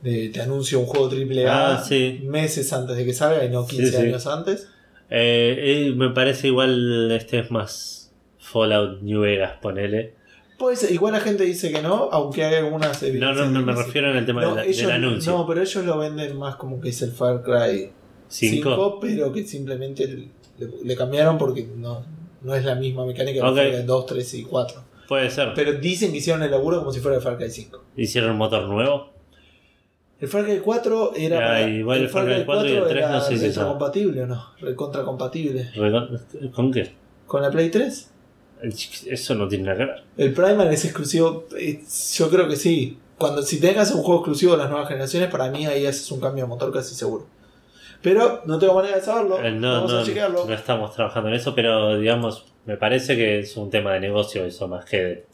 De, 0.02 0.28
te 0.30 0.40
anuncio 0.42 0.80
un 0.80 0.86
juego 0.86 1.08
AAA 1.08 1.46
Ah, 1.76 1.84
sí. 1.86 2.20
meses 2.24 2.72
antes 2.72 2.96
de 2.96 3.04
que 3.04 3.12
salga 3.14 3.44
y 3.44 3.48
no 3.50 3.66
15 3.66 3.86
Sí, 3.86 3.90
sí. 3.92 3.96
años 4.02 4.26
antes. 4.26 4.68
Eh, 5.10 5.56
eh, 5.88 5.92
me 5.94 6.10
parece 6.10 6.48
igual 6.48 7.10
este 7.12 7.38
es 7.38 7.50
más 7.50 8.12
Fallout 8.38 9.00
New 9.02 9.20
Vegas, 9.20 9.54
ponele. 9.62 10.14
Pues 10.58 10.90
igual 10.90 11.12
la 11.12 11.20
gente 11.20 11.44
dice 11.44 11.70
que 11.72 11.82
no, 11.82 12.08
aunque 12.12 12.44
hay 12.44 12.54
algunas 12.56 13.00
No, 13.02 13.08
evidencias 13.08 13.36
no, 13.46 13.52
no 13.52 13.60
de 13.60 13.66
me 13.66 13.72
refiero 13.74 14.10
en 14.10 14.16
el 14.16 14.26
tema 14.26 14.42
No, 14.42 14.50
de 14.50 14.56
la- 14.56 14.64
ellos- 14.64 14.76
del 14.78 14.90
anuncio. 14.90 15.32
No, 15.32 15.46
pero 15.46 15.60
ellos 15.62 15.84
lo 15.84 15.98
venden 15.98 16.36
más 16.36 16.56
como 16.56 16.80
que 16.80 16.88
es 16.90 17.02
el 17.02 17.12
Far 17.12 17.42
Cry 17.42 17.90
5. 18.28 18.70
5, 18.70 18.98
pero 19.00 19.32
que 19.32 19.44
simplemente 19.44 20.06
le, 20.06 20.28
le 20.84 20.96
cambiaron 20.96 21.36
porque 21.38 21.66
no, 21.76 22.04
no 22.42 22.54
es 22.54 22.64
la 22.64 22.74
misma 22.74 23.04
mecánica 23.06 23.40
que 23.40 23.46
Ok. 23.46 23.56
el 23.58 23.64
Far 23.64 23.76
Cry 23.78 23.86
2, 23.86 24.06
3 24.06 24.34
y 24.34 24.42
4. 24.44 24.82
Puede 25.08 25.30
ser. 25.30 25.52
Pero 25.54 25.72
dicen 25.74 26.10
que 26.12 26.18
hicieron 26.18 26.42
el 26.42 26.50
laburo 26.50 26.78
como 26.78 26.92
si 26.92 27.00
fuera 27.00 27.16
el 27.18 27.22
Far 27.22 27.36
Cry 27.36 27.50
5. 27.50 27.84
Hicieron 27.96 28.30
un 28.32 28.38
motor 28.38 28.66
nuevo. 28.68 29.11
El 30.22 30.28
Far 30.28 30.44
Cry 30.44 30.60
4 30.60 31.12
era. 31.16 31.36
Para- 31.36 31.68
igual 31.68 32.00
el 32.00 32.08
Far 32.08 32.24
Cry 32.24 32.44
4 32.46 32.68
y 32.68 32.72
el 32.72 32.84
3 32.84 32.96
era 32.96 33.10
no 33.10 33.20
sé 33.20 33.30
si 33.36 33.38
son. 33.38 33.46
retrocompatible 33.48 34.22
o 34.22 34.26
no. 34.26 34.46
Recontracompatible. 34.60 35.70
Recon- 35.74 36.50
¿Con 36.52 36.72
qué? 36.72 36.92
Con 37.26 37.42
la 37.42 37.50
Play 37.50 37.70
3. 37.70 38.08
Eso 39.06 39.34
no 39.34 39.48
tiene 39.48 39.64
nada 39.64 39.76
que 39.78 39.84
ver. 39.86 40.02
El 40.16 40.32
Primal 40.32 40.72
es 40.72 40.84
exclusivo. 40.84 41.46
eh, 41.58 41.80
Yo 42.14 42.30
creo 42.30 42.48
que 42.48 42.56
sí. 42.56 42.98
Cuando 43.18 43.42
si 43.42 43.60
tengas 43.60 43.90
un 43.92 44.02
juego 44.02 44.20
exclusivo 44.20 44.52
de 44.52 44.58
las 44.58 44.70
nuevas 44.70 44.88
generaciones, 44.88 45.28
para 45.30 45.50
mí 45.50 45.66
ahí 45.66 45.86
haces 45.86 46.10
un 46.12 46.20
cambio 46.20 46.44
de 46.44 46.48
motor 46.48 46.72
casi 46.72 46.94
seguro. 46.94 47.26
Pero 48.00 48.42
no 48.46 48.58
tengo 48.58 48.74
manera 48.74 48.96
de 48.96 49.02
saberlo. 49.02 49.40
Eh, 49.42 49.50
no, 49.52 49.72
Vamos 49.74 49.92
no, 49.92 49.98
a 49.98 50.04
chequearlo. 50.04 50.44
no 50.46 50.52
estamos 50.54 50.94
trabajando 50.94 51.28
en 51.28 51.34
eso, 51.36 51.54
pero 51.54 51.98
digamos, 51.98 52.46
me 52.66 52.76
parece 52.76 53.16
que 53.16 53.40
es 53.40 53.56
un 53.56 53.70
tema 53.70 53.92
de 53.94 54.00
negocio 54.00 54.44
eso 54.44 54.66
más 54.68 54.84
que 54.84 54.96
de 55.02 55.26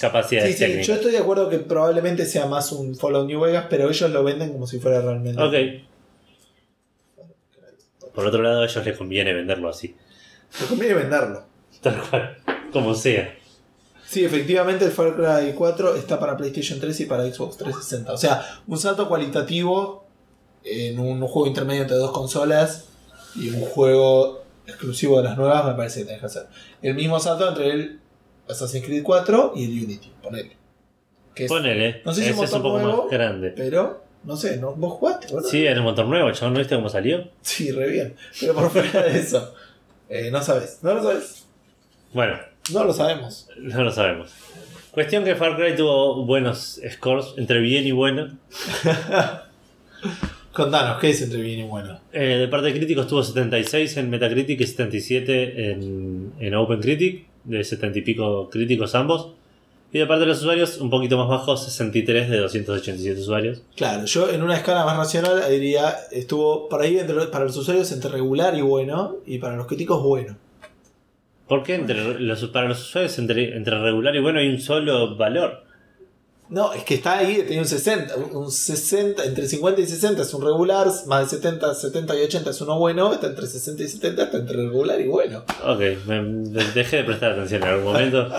capacidades 0.00 0.50
Sí, 0.50 0.54
sí, 0.54 0.60
técnicas. 0.64 0.86
yo 0.86 0.94
estoy 0.94 1.12
de 1.12 1.18
acuerdo 1.18 1.48
que 1.48 1.58
probablemente 1.58 2.26
sea 2.26 2.46
más 2.46 2.72
un 2.72 2.96
Fallout 2.96 3.26
New 3.26 3.40
Vegas, 3.40 3.66
pero 3.70 3.88
ellos 3.88 4.10
lo 4.10 4.24
venden 4.24 4.52
como 4.52 4.66
si 4.66 4.78
fuera 4.78 5.00
realmente. 5.00 5.40
Ok. 5.42 5.54
Por 8.14 8.26
otro 8.26 8.42
lado, 8.42 8.62
a 8.62 8.64
ellos 8.64 8.84
les 8.84 8.96
conviene 8.96 9.32
venderlo 9.32 9.68
así. 9.68 9.94
Me 10.60 10.66
conviene 10.66 10.94
venderlo. 10.94 11.44
Tal 11.80 12.00
cual. 12.08 12.36
Como 12.72 12.94
sea. 12.94 13.34
Sí, 14.06 14.24
efectivamente 14.24 14.84
el 14.84 14.90
Far 14.90 15.14
Cry 15.14 15.52
4 15.54 15.94
está 15.94 16.18
para 16.18 16.36
PlayStation 16.36 16.80
3 16.80 17.00
y 17.00 17.04
para 17.06 17.22
Xbox 17.24 17.58
360. 17.58 18.12
O 18.12 18.16
sea, 18.16 18.44
un 18.66 18.76
salto 18.76 19.08
cualitativo 19.08 20.04
en 20.64 20.98
un 20.98 21.20
juego 21.20 21.46
intermedio 21.46 21.82
entre 21.82 21.96
dos 21.96 22.10
consolas 22.10 22.86
y 23.36 23.50
un 23.50 23.60
juego 23.60 24.42
exclusivo 24.66 25.18
de 25.18 25.24
las 25.24 25.36
nuevas 25.38 25.64
me 25.64 25.74
parece 25.74 26.00
que 26.00 26.06
tenés 26.06 26.20
que 26.20 26.26
hacer. 26.26 26.46
El 26.82 26.94
mismo 26.94 27.20
salto 27.20 27.48
entre 27.48 27.70
el 27.70 28.00
Assassin's 28.50 28.84
Creed 28.84 29.02
4 29.02 29.52
y 29.56 29.64
el 29.64 29.84
Unity, 29.84 30.10
ponele. 30.22 30.56
Que 31.34 31.44
es- 31.44 31.48
Ponele. 31.50 32.02
No 32.04 32.12
sé 32.12 32.22
si 32.24 32.30
ese 32.30 32.44
es 32.44 32.52
un 32.52 32.62
poco 32.62 32.78
nuevo. 32.80 33.02
más 33.04 33.10
grande. 33.10 33.52
pero, 33.56 34.02
no 34.24 34.36
sé, 34.36 34.56
¿no? 34.58 34.72
¿vos 34.74 34.94
jugaste? 34.94 35.28
boludo? 35.32 35.48
Sí, 35.48 35.64
era 35.64 35.78
un 35.80 35.84
motor 35.86 36.06
nuevo, 36.06 36.30
chabón, 36.32 36.54
¿no 36.54 36.58
viste 36.58 36.74
cómo 36.74 36.88
salió? 36.88 37.28
Sí, 37.42 37.70
re 37.72 37.88
bien. 37.88 38.14
Pero 38.40 38.54
por 38.54 38.70
fuera 38.70 39.02
de 39.04 39.18
eso, 39.18 39.54
eh, 40.08 40.30
no 40.30 40.42
sabes. 40.42 40.78
No 40.82 40.94
lo 40.94 41.02
sabes. 41.02 41.46
Bueno, 42.12 42.36
No 42.72 42.84
lo 42.84 42.92
sabemos. 42.92 43.48
no 43.58 43.82
lo 43.84 43.90
sabemos. 43.92 44.30
Cuestión 44.90 45.24
que 45.24 45.36
Far 45.36 45.56
Cry 45.56 45.76
tuvo 45.76 46.24
buenos 46.26 46.80
scores, 46.90 47.26
entre 47.36 47.60
bien 47.60 47.86
y 47.86 47.92
bueno. 47.92 48.36
Contanos, 50.52 50.98
¿qué 51.00 51.10
es 51.10 51.22
entre 51.22 51.40
bien 51.40 51.60
y 51.60 51.62
bueno? 51.62 52.00
Eh, 52.12 52.38
de 52.38 52.48
parte 52.48 52.66
de 52.66 52.72
críticos 52.74 53.06
tuvo 53.06 53.22
76 53.22 53.96
en 53.98 54.10
Metacritic 54.10 54.60
y 54.60 54.66
77 54.66 55.70
en, 55.70 56.32
en 56.40 56.54
OpenCritic, 56.56 57.24
de 57.44 57.64
70 57.64 57.98
y 57.98 58.02
pico 58.02 58.48
críticos 58.50 58.94
ambos. 58.94 59.32
Y 59.92 59.98
de 59.98 60.06
parte 60.06 60.20
de 60.20 60.26
los 60.26 60.38
usuarios, 60.38 60.78
un 60.78 60.88
poquito 60.88 61.18
más 61.18 61.26
bajo, 61.28 61.56
63 61.56 62.30
de 62.30 62.36
287 62.38 63.20
usuarios. 63.20 63.62
Claro, 63.76 64.04
yo 64.04 64.30
en 64.30 64.42
una 64.42 64.54
escala 64.56 64.84
más 64.84 64.96
racional 64.96 65.42
diría, 65.50 65.92
estuvo 66.12 66.68
por 66.68 66.80
ahí 66.82 66.96
entre- 66.98 67.26
para 67.26 67.44
los 67.44 67.56
usuarios 67.56 67.90
entre 67.90 68.08
regular 68.10 68.54
y 68.56 68.60
bueno, 68.60 69.16
y 69.26 69.38
para 69.38 69.56
los 69.56 69.66
críticos 69.66 70.00
bueno. 70.02 70.36
¿Por 71.48 71.64
qué 71.64 71.74
entre 71.74 72.20
los, 72.20 72.44
para 72.46 72.68
los 72.68 72.80
usuarios 72.80 73.18
entre, 73.18 73.56
entre 73.56 73.76
regular 73.80 74.14
y 74.14 74.20
bueno 74.20 74.38
hay 74.38 74.48
un 74.48 74.60
solo 74.60 75.16
valor? 75.16 75.64
No, 76.50 76.72
es 76.72 76.82
que 76.82 76.94
está 76.94 77.18
ahí, 77.18 77.44
tiene 77.46 77.60
un 77.62 77.68
60, 77.68 78.16
un 78.16 78.50
60, 78.50 79.24
entre 79.24 79.46
50 79.46 79.80
y 79.82 79.86
60 79.86 80.22
es 80.22 80.34
un 80.34 80.42
regular, 80.44 80.88
más 81.06 81.30
de 81.30 81.36
70, 81.36 81.74
70 81.74 82.16
y 82.18 82.22
80 82.24 82.50
es 82.50 82.60
uno 82.60 82.76
bueno, 82.76 83.12
está 83.12 83.28
entre 83.28 83.46
60 83.46 83.82
y 83.84 83.88
70, 83.88 84.22
está 84.24 84.36
entre 84.38 84.56
regular 84.56 85.00
y 85.00 85.06
bueno. 85.06 85.44
Ok, 85.64 85.80
me, 86.06 86.20
dejé 86.74 86.98
de 86.98 87.04
prestar 87.04 87.32
atención 87.32 87.62
en 87.62 87.68
algún 87.68 87.84
momento. 87.84 88.28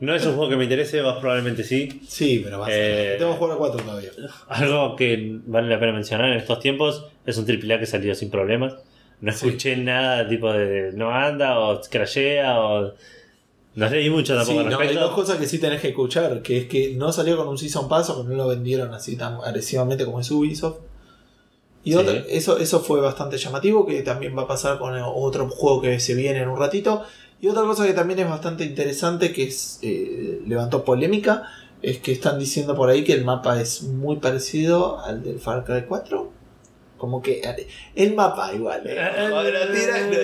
No 0.00 0.14
es 0.14 0.24
un 0.24 0.34
juego 0.34 0.48
que 0.48 0.56
me 0.56 0.64
interese, 0.64 1.02
vos 1.02 1.18
probablemente 1.20 1.62
sí. 1.62 2.00
Sí, 2.08 2.40
pero 2.42 2.60
vas 2.60 2.70
Eh, 2.72 3.16
Tengo 3.18 3.32
que 3.32 3.38
jugar 3.38 3.54
a 3.56 3.58
4 3.58 3.82
todavía. 3.82 4.10
Algo 4.48 4.96
que 4.96 5.40
vale 5.44 5.68
la 5.68 5.78
pena 5.78 5.92
mencionar 5.92 6.30
en 6.30 6.38
estos 6.38 6.58
tiempos 6.58 7.04
es 7.26 7.36
un 7.36 7.44
AAA 7.44 7.80
que 7.80 7.84
salió 7.84 8.14
sin 8.14 8.30
problemas. 8.30 8.76
No 9.20 9.30
Sí. 9.30 9.48
escuché 9.48 9.76
nada 9.76 10.26
tipo 10.26 10.50
de 10.50 10.92
no 10.94 11.12
anda 11.12 11.60
o 11.60 11.82
crashea 11.82 12.58
o. 12.62 12.94
No 13.76 13.88
leí 13.88 14.10
mucho 14.10 14.32
Sí, 14.32 14.38
tampoco 14.38 14.60
al 14.60 14.70
no, 14.70 14.78
hay 14.80 14.94
dos 14.96 15.12
cosas 15.14 15.38
que 15.38 15.46
sí 15.46 15.58
tenés 15.58 15.80
que 15.80 15.88
escuchar, 15.88 16.42
que 16.42 16.58
es 16.58 16.66
que 16.66 16.94
no 16.96 17.12
salió 17.12 17.36
con 17.36 17.48
un 17.48 17.56
Season 17.58 17.88
Pass 17.88 18.10
o 18.10 18.22
que 18.22 18.28
no 18.30 18.34
lo 18.36 18.48
vendieron 18.48 18.92
así 18.92 19.16
tan 19.16 19.34
agresivamente 19.44 20.04
como 20.04 20.20
es 20.20 20.30
Ubisoft. 20.30 20.78
Y 21.84 21.92
Sí. 21.92 21.96
otra- 21.98 22.24
eso, 22.28 22.58
eso 22.58 22.80
fue 22.80 23.00
bastante 23.00 23.38
llamativo, 23.38 23.86
que 23.86 24.02
también 24.02 24.36
va 24.36 24.42
a 24.42 24.46
pasar 24.48 24.78
con 24.78 24.94
otro 25.00 25.48
juego 25.48 25.80
que 25.80 25.98
se 26.00 26.14
viene 26.14 26.40
en 26.40 26.48
un 26.48 26.58
ratito. 26.58 27.02
Y 27.40 27.48
otra 27.48 27.62
cosa 27.62 27.86
que 27.86 27.94
también 27.94 28.18
es 28.18 28.28
bastante 28.28 28.64
interesante, 28.64 29.32
que 29.32 29.44
es 29.44 29.78
eh, 29.82 30.42
levantó 30.46 30.84
polémica, 30.84 31.44
es 31.80 31.98
que 31.98 32.12
están 32.12 32.38
diciendo 32.38 32.74
por 32.74 32.90
ahí 32.90 33.02
que 33.04 33.14
el 33.14 33.24
mapa 33.24 33.60
es 33.62 33.82
muy 33.84 34.16
parecido 34.16 35.00
al 35.00 35.22
del 35.22 35.38
Far 35.38 35.64
Cry 35.64 35.84
4. 35.88 36.30
Como 37.00 37.22
que 37.22 37.40
el 37.96 38.14
mapa 38.14 38.52
igual, 38.54 38.82
eh. 38.84 38.94
No, 39.30 39.42
tira- 39.42 39.64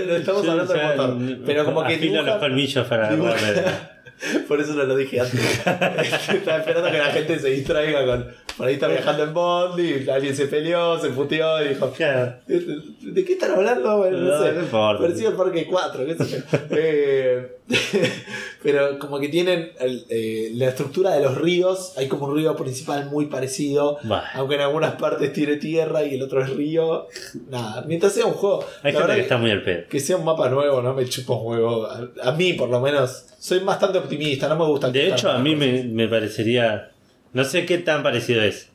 no 0.07 0.14
estamos 0.16 0.43
Sí, 0.43 0.49
hablando 0.51 0.72
o 0.72 0.77
del 0.77 0.87
sea, 0.87 0.97
motor. 0.97 1.16
Pero 1.47 1.64
como 1.64 1.83
que 1.87 1.95
afilo 1.95 2.12
dibujan- 2.20 2.27
los 2.27 2.37
colmillos 2.37 2.87
para 2.87 3.11
dibuja-. 3.11 3.91
Por 4.49 4.61
eso 4.61 4.74
no 4.74 4.85
lo 4.85 4.95
dije 4.95 5.20
antes. 5.20 5.41
Estaba 6.29 6.59
esperando 6.59 6.91
que 6.91 6.99
la 6.99 7.07
gente 7.07 7.39
se 7.39 7.49
distraiga 7.49 8.05
con. 8.05 8.27
Por 8.57 8.66
ahí 8.66 8.74
está 8.74 8.88
viajando 8.88 9.22
en 9.24 9.34
Bond 9.34 9.78
y 9.78 10.09
alguien 10.09 10.34
se 10.34 10.46
peleó, 10.46 10.98
se 10.98 11.11
puteó 11.11 11.62
y 11.62 11.68
dijo. 11.68 11.92
¿De, 11.98 13.24
qué 13.24 13.32
están 13.34 13.50
hablando? 13.52 13.98
Bueno, 13.98 14.18
no, 14.18 14.30
No, 14.38 14.42
sé. 14.44 14.52
no 14.52 14.61
importa. 14.62 15.07
El 15.07 15.32
Parque 15.34 15.66
4, 15.66 16.07
qué 16.07 16.14
sé 16.24 16.42
yo. 16.50 16.59
Eh, 16.70 17.52
pero 18.62 18.98
como 18.98 19.18
que 19.18 19.28
tienen 19.28 19.72
el- 19.80 20.04
eh, 20.09 20.50
la 20.54 20.68
estructura 20.68 21.11
de 21.12 21.22
los 21.22 21.36
ríos. 21.36 21.94
Hay 21.96 22.09
como 22.09 22.26
un 22.26 22.36
río 22.36 22.57
principal 22.57 23.07
muy 23.11 23.26
parecido. 23.26 23.98
Bah. 24.04 24.24
Aunque 24.34 24.54
en 24.54 24.62
algunas 24.62 24.94
partes 24.94 25.32
tiene 25.32 25.57
tierra 25.57 26.04
y 26.04 26.14
el 26.14 26.22
otro 26.22 26.42
es 26.42 26.50
río. 26.50 27.09
Nada, 27.50 27.84
mientras 27.86 28.12
sea 28.12 28.26
un 28.26 28.32
juego. 28.34 28.64
Hay 28.82 28.92
gente 28.92 29.09
que 29.09 29.14
que- 29.16 29.20
está 29.20 29.36
muy 29.36 29.50
al 29.50 29.62
pedo. 29.62 29.82
que 29.88 30.00
sea 30.00 30.16
un 30.16 30.24
mapa 30.24 30.48
nuevo, 30.48 30.80
no 30.82 30.94
me 30.94 31.04
chupo 31.07 31.34
un 31.34 31.52
huevo. 31.52 31.86
A, 31.86 32.09
a 32.22 32.32
mí, 32.32 32.54
por 32.54 32.68
lo 32.68 32.80
menos, 32.80 33.26
soy 33.38 33.59
bastante 33.61 33.98
optimista, 33.98 34.48
no 34.48 34.57
me 34.57 34.64
gusta. 34.64 34.90
De 34.90 35.09
hecho, 35.09 35.30
a 35.30 35.38
mí 35.38 35.54
me, 35.57 35.84
me 35.84 36.09
parecería. 36.09 36.92
No 37.37 37.45
sé 37.45 37.66
qué 37.66 37.76
tan 37.76 38.03
parecido 38.03 38.41
es. 38.41 38.70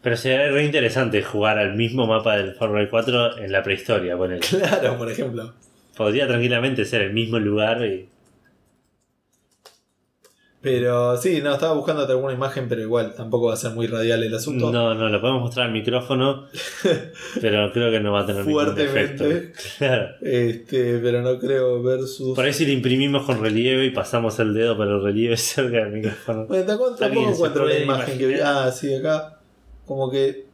Pero 0.00 0.16
sería 0.16 0.50
re 0.50 0.64
interesante 0.64 1.22
jugar 1.22 1.58
al 1.58 1.74
mismo 1.74 2.06
mapa 2.06 2.34
del 2.34 2.54
Far 2.54 2.72
Cry 2.72 2.88
4 2.88 3.40
en 3.40 3.52
la 3.52 3.62
prehistoria. 3.62 4.16
ponele. 4.16 4.40
Claro, 4.40 4.96
por 4.96 5.10
ejemplo. 5.10 5.52
Podría 5.98 6.26
tranquilamente 6.26 6.86
ser 6.86 7.02
el 7.02 7.12
mismo 7.12 7.38
lugar 7.38 7.84
y. 7.84 8.08
Pero 10.62 11.16
sí, 11.16 11.40
no, 11.42 11.54
estaba 11.54 11.72
buscando 11.72 12.06
alguna 12.06 12.34
imagen, 12.34 12.68
pero 12.68 12.82
igual, 12.82 13.14
tampoco 13.14 13.46
va 13.46 13.54
a 13.54 13.56
ser 13.56 13.72
muy 13.72 13.86
radial 13.86 14.22
el 14.22 14.34
asunto. 14.34 14.70
No, 14.70 14.94
no, 14.94 15.08
lo 15.08 15.18
podemos 15.18 15.40
mostrar 15.40 15.66
al 15.66 15.72
micrófono. 15.72 16.48
pero 17.40 17.72
creo 17.72 17.90
que 17.90 18.00
no 18.00 18.12
va 18.12 18.20
a 18.20 18.26
tener 18.26 18.44
ningún 18.44 18.78
efecto. 18.78 19.24
Fuertemente. 19.24 19.52
Claro. 19.78 20.08
Este, 20.20 20.98
pero 20.98 21.22
no 21.22 21.38
creo 21.38 21.82
ver 21.82 22.02
sus. 22.02 22.36
Por 22.36 22.44
ahí 22.44 22.52
si 22.52 22.66
le 22.66 22.72
imprimimos 22.72 23.24
con 23.24 23.40
relieve 23.40 23.86
y 23.86 23.90
pasamos 23.90 24.38
el 24.38 24.52
dedo 24.52 24.76
para 24.76 24.90
el 24.90 25.02
relieve 25.02 25.36
cerca 25.38 25.78
del 25.78 25.92
micrófono. 25.92 26.46
Bueno, 26.46 26.66
tampoco, 26.66 27.30
encuentro 27.30 27.62
una 27.62 27.70
puede 27.72 27.84
imagen 27.84 28.18
que 28.18 28.26
vi. 28.26 28.34
Ah, 28.44 28.70
sí, 28.70 28.94
acá. 28.94 29.40
Como 29.86 30.10
que. 30.10 30.49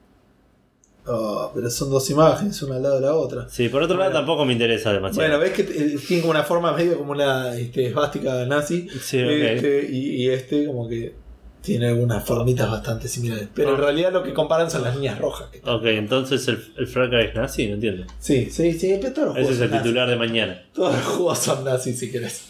Oh, 1.09 1.53
pero 1.55 1.71
son 1.71 1.91
dos 1.91 2.11
imágenes, 2.11 2.61
una 2.63 2.77
al 2.77 2.83
lado 2.83 2.95
de 2.97 3.01
la 3.03 3.15
otra. 3.15 3.49
Sí, 3.49 3.69
por 3.69 3.83
otro 3.83 3.97
lado 3.97 4.13
tampoco 4.13 4.45
me 4.45 4.53
interesa 4.53 4.93
demasiado. 4.93 5.29
Bueno, 5.29 5.41
ves 5.41 5.53
que 5.53 5.63
eh, 5.63 5.99
tiene 6.07 6.21
como 6.23 6.33
una 6.33 6.43
forma 6.43 6.73
medio 6.73 6.99
como 6.99 7.13
una 7.13 7.55
este, 7.57 7.87
esvástica 7.87 8.45
nazi. 8.47 8.89
sí. 9.01 9.19
Este, 9.21 9.89
y, 9.91 10.23
y 10.25 10.31
este 10.31 10.67
como 10.67 10.89
que 10.89 11.15
tiene 11.63 11.89
algunas 11.89 12.25
formitas 12.25 12.71
bastante 12.71 13.07
similares. 13.09 13.49
Pero 13.55 13.71
en 13.71 13.75
Ah. 13.77 13.79
realidad 13.85 14.13
lo 14.13 14.23
que 14.23 14.33
comparan 14.33 14.71
son 14.71 14.83
las 14.83 14.95
líneas 14.97 15.19
rojas. 15.19 15.49
que- 15.51 15.61
Ok, 15.69 15.85
entonces 15.87 16.47
el, 16.49 16.63
el 16.77 16.87
Cry 16.93 17.25
es 17.29 17.35
nazi, 17.35 17.67
no 17.69 17.75
entiendo. 17.75 18.05
Sí, 18.19 18.49
sí, 18.51 18.73
sí, 18.73 18.99
pero 19.01 19.13
todos 19.15 19.29
los 19.29 19.39
Ese 19.39 19.53
es 19.53 19.61
el 19.61 19.71
nazis. 19.71 19.83
titular 19.85 20.09
de 20.09 20.17
mañana. 20.17 20.63
Todos 20.73 20.95
los 20.95 21.05
juegos 21.05 21.39
son 21.39 21.65
nazis 21.65 21.99
si 21.99 22.11
querés. 22.11 22.47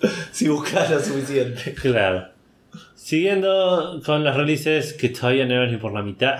si 0.32 0.48
buscas 0.48 0.90
lo 0.90 1.00
suficiente. 1.00 1.74
Claro. 1.74 2.28
Siguiendo 2.94 4.00
con 4.04 4.24
las 4.24 4.36
releases 4.36 4.92
que 4.94 5.10
todavía 5.10 5.46
no 5.46 5.66
ni 5.66 5.76
por 5.76 5.92
la 5.92 6.02
mitad. 6.02 6.38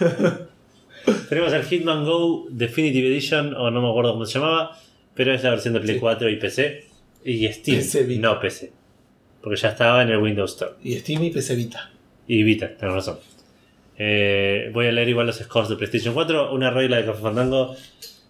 Tenemos 1.28 1.52
el 1.52 1.62
Hitman 1.64 2.04
Go 2.04 2.46
Definitive 2.50 3.06
Edition, 3.08 3.54
o 3.54 3.70
no 3.70 3.82
me 3.82 3.88
acuerdo 3.88 4.12
cómo 4.12 4.26
se 4.26 4.38
llamaba, 4.38 4.78
pero 5.14 5.32
es 5.34 5.42
la 5.42 5.50
versión 5.50 5.74
de 5.74 5.80
Play 5.80 5.94
Sí. 5.96 6.00
4 6.00 6.28
y 6.30 6.36
PC. 6.36 6.84
Y 7.24 7.46
Steam, 7.48 7.78
PC 7.78 8.02
Vita. 8.04 8.20
no 8.28 8.40
PC. 8.40 8.72
Porque 9.42 9.56
ya 9.60 9.68
estaba 9.70 10.02
en 10.02 10.10
el 10.10 10.18
Windows 10.18 10.52
Store. 10.52 10.72
Y 10.82 10.94
Steam 10.98 11.24
y 11.24 11.30
PC 11.30 11.54
Vita. 11.56 11.90
Y 12.26 12.42
Vita, 12.42 12.74
tenés 12.76 12.94
razón. 12.94 13.18
Eh, 13.98 14.70
voy 14.72 14.86
a 14.86 14.92
leer 14.92 15.08
igual 15.08 15.26
los 15.26 15.36
scores 15.36 15.68
de 15.68 15.76
PlayStation 15.76 16.14
4. 16.14 16.52
Una 16.54 16.70
regla 16.70 16.96
de 16.96 17.04
Café 17.04 17.20
Fandango, 17.22 17.76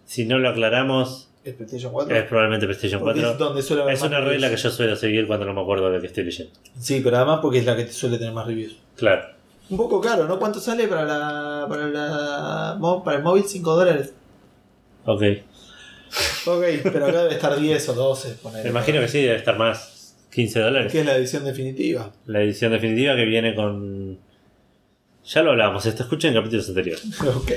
si 0.05 0.25
no 0.25 0.37
lo 0.39 0.49
aclaramos, 0.49 1.29
¿Es 1.43 1.53
PlayStation 1.55 1.91
4? 1.93 2.15
es 2.15 2.23
probablemente 2.25 2.65
PlayStation 2.67 2.99
Porque 2.99 3.21
4. 3.21 3.31
es 3.31 3.37
donde 3.39 3.61
suele 3.61 3.81
haber 3.83 3.93
Es 3.95 4.01
más 4.01 4.09
una 4.09 4.19
regla 4.21 4.49
que 4.49 4.57
yo 4.57 4.69
suelo 4.69 4.95
seguir 4.95 5.27
cuando 5.27 5.45
no 5.45 5.53
me 5.53 5.61
acuerdo 5.61 5.87
de 5.89 5.95
lo 5.95 6.01
que 6.01 6.07
estoy 6.07 6.23
leyendo. 6.25 6.53
Sí, 6.79 7.01
pero 7.03 7.17
además 7.17 7.39
porque 7.41 7.59
es 7.59 7.65
la 7.65 7.75
que 7.75 7.85
te 7.85 7.93
suele 7.93 8.17
tener 8.17 8.33
más 8.33 8.45
reviews. 8.45 8.75
Claro. 8.97 9.23
Un 9.71 9.77
poco 9.77 10.01
caro, 10.01 10.27
¿no? 10.27 10.37
¿Cuánto 10.37 10.59
sale 10.59 10.87
para 10.87 11.05
la 11.05 11.65
para 11.67 11.87
la 11.87 13.01
para 13.03 13.17
el 13.17 13.23
móvil? 13.23 13.45
5 13.45 13.75
dólares. 13.75 14.13
Ok. 15.05 15.23
Ok, 16.45 16.63
pero 16.83 17.05
acá 17.05 17.23
debe 17.23 17.35
estar 17.35 17.57
10 17.57 17.89
o 17.89 17.93
12. 17.93 18.29
ponele. 18.43 18.63
Me 18.65 18.69
imagino 18.69 18.99
que 18.99 19.07
sí, 19.07 19.21
debe 19.21 19.37
estar 19.37 19.57
más. 19.57 20.17
15 20.31 20.59
dólares. 20.59 20.91
Que 20.91 20.99
es 20.99 21.05
la 21.05 21.15
edición 21.15 21.45
definitiva. 21.45 22.11
La 22.25 22.41
edición 22.41 22.71
definitiva 22.71 23.15
que 23.15 23.25
viene 23.25 23.55
con. 23.55 24.19
Ya 25.25 25.41
lo 25.41 25.51
hablábamos, 25.51 25.85
esto 25.85 26.03
escuchen 26.03 26.33
en 26.33 26.39
capítulos 26.39 26.67
anteriores. 26.67 27.21
ok. 27.35 27.51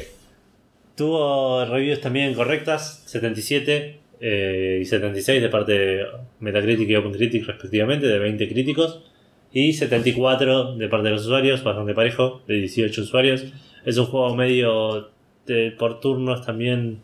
Tuvo 0.97 1.65
reviews 1.65 2.01
también 2.01 2.35
correctas, 2.35 3.03
77 3.07 3.99
eh, 4.21 4.79
y 4.81 4.85
76 4.85 5.43
de 5.43 5.49
parte 5.49 5.73
de 5.73 6.07
Metacritic 6.39 6.89
y 6.89 6.95
OpenCritic 6.95 7.47
respectivamente, 7.47 8.07
de 8.07 8.19
20 8.21 8.49
críticos. 8.49 9.03
Y 9.55 9.73
74 9.73 10.75
de 10.75 10.89
parte 10.89 11.07
de 11.09 11.15
los 11.15 11.23
usuarios, 11.25 11.63
bastante 11.63 11.95
parejo, 11.95 12.43
de 12.49 12.55
18 12.57 13.03
usuarios. 13.03 13.45
Es 13.87 13.97
un 13.99 14.07
juego 14.07 14.35
medio 14.35 15.11
de- 15.47 15.71
por 15.79 16.01
turnos 16.01 16.45
también, 16.45 17.03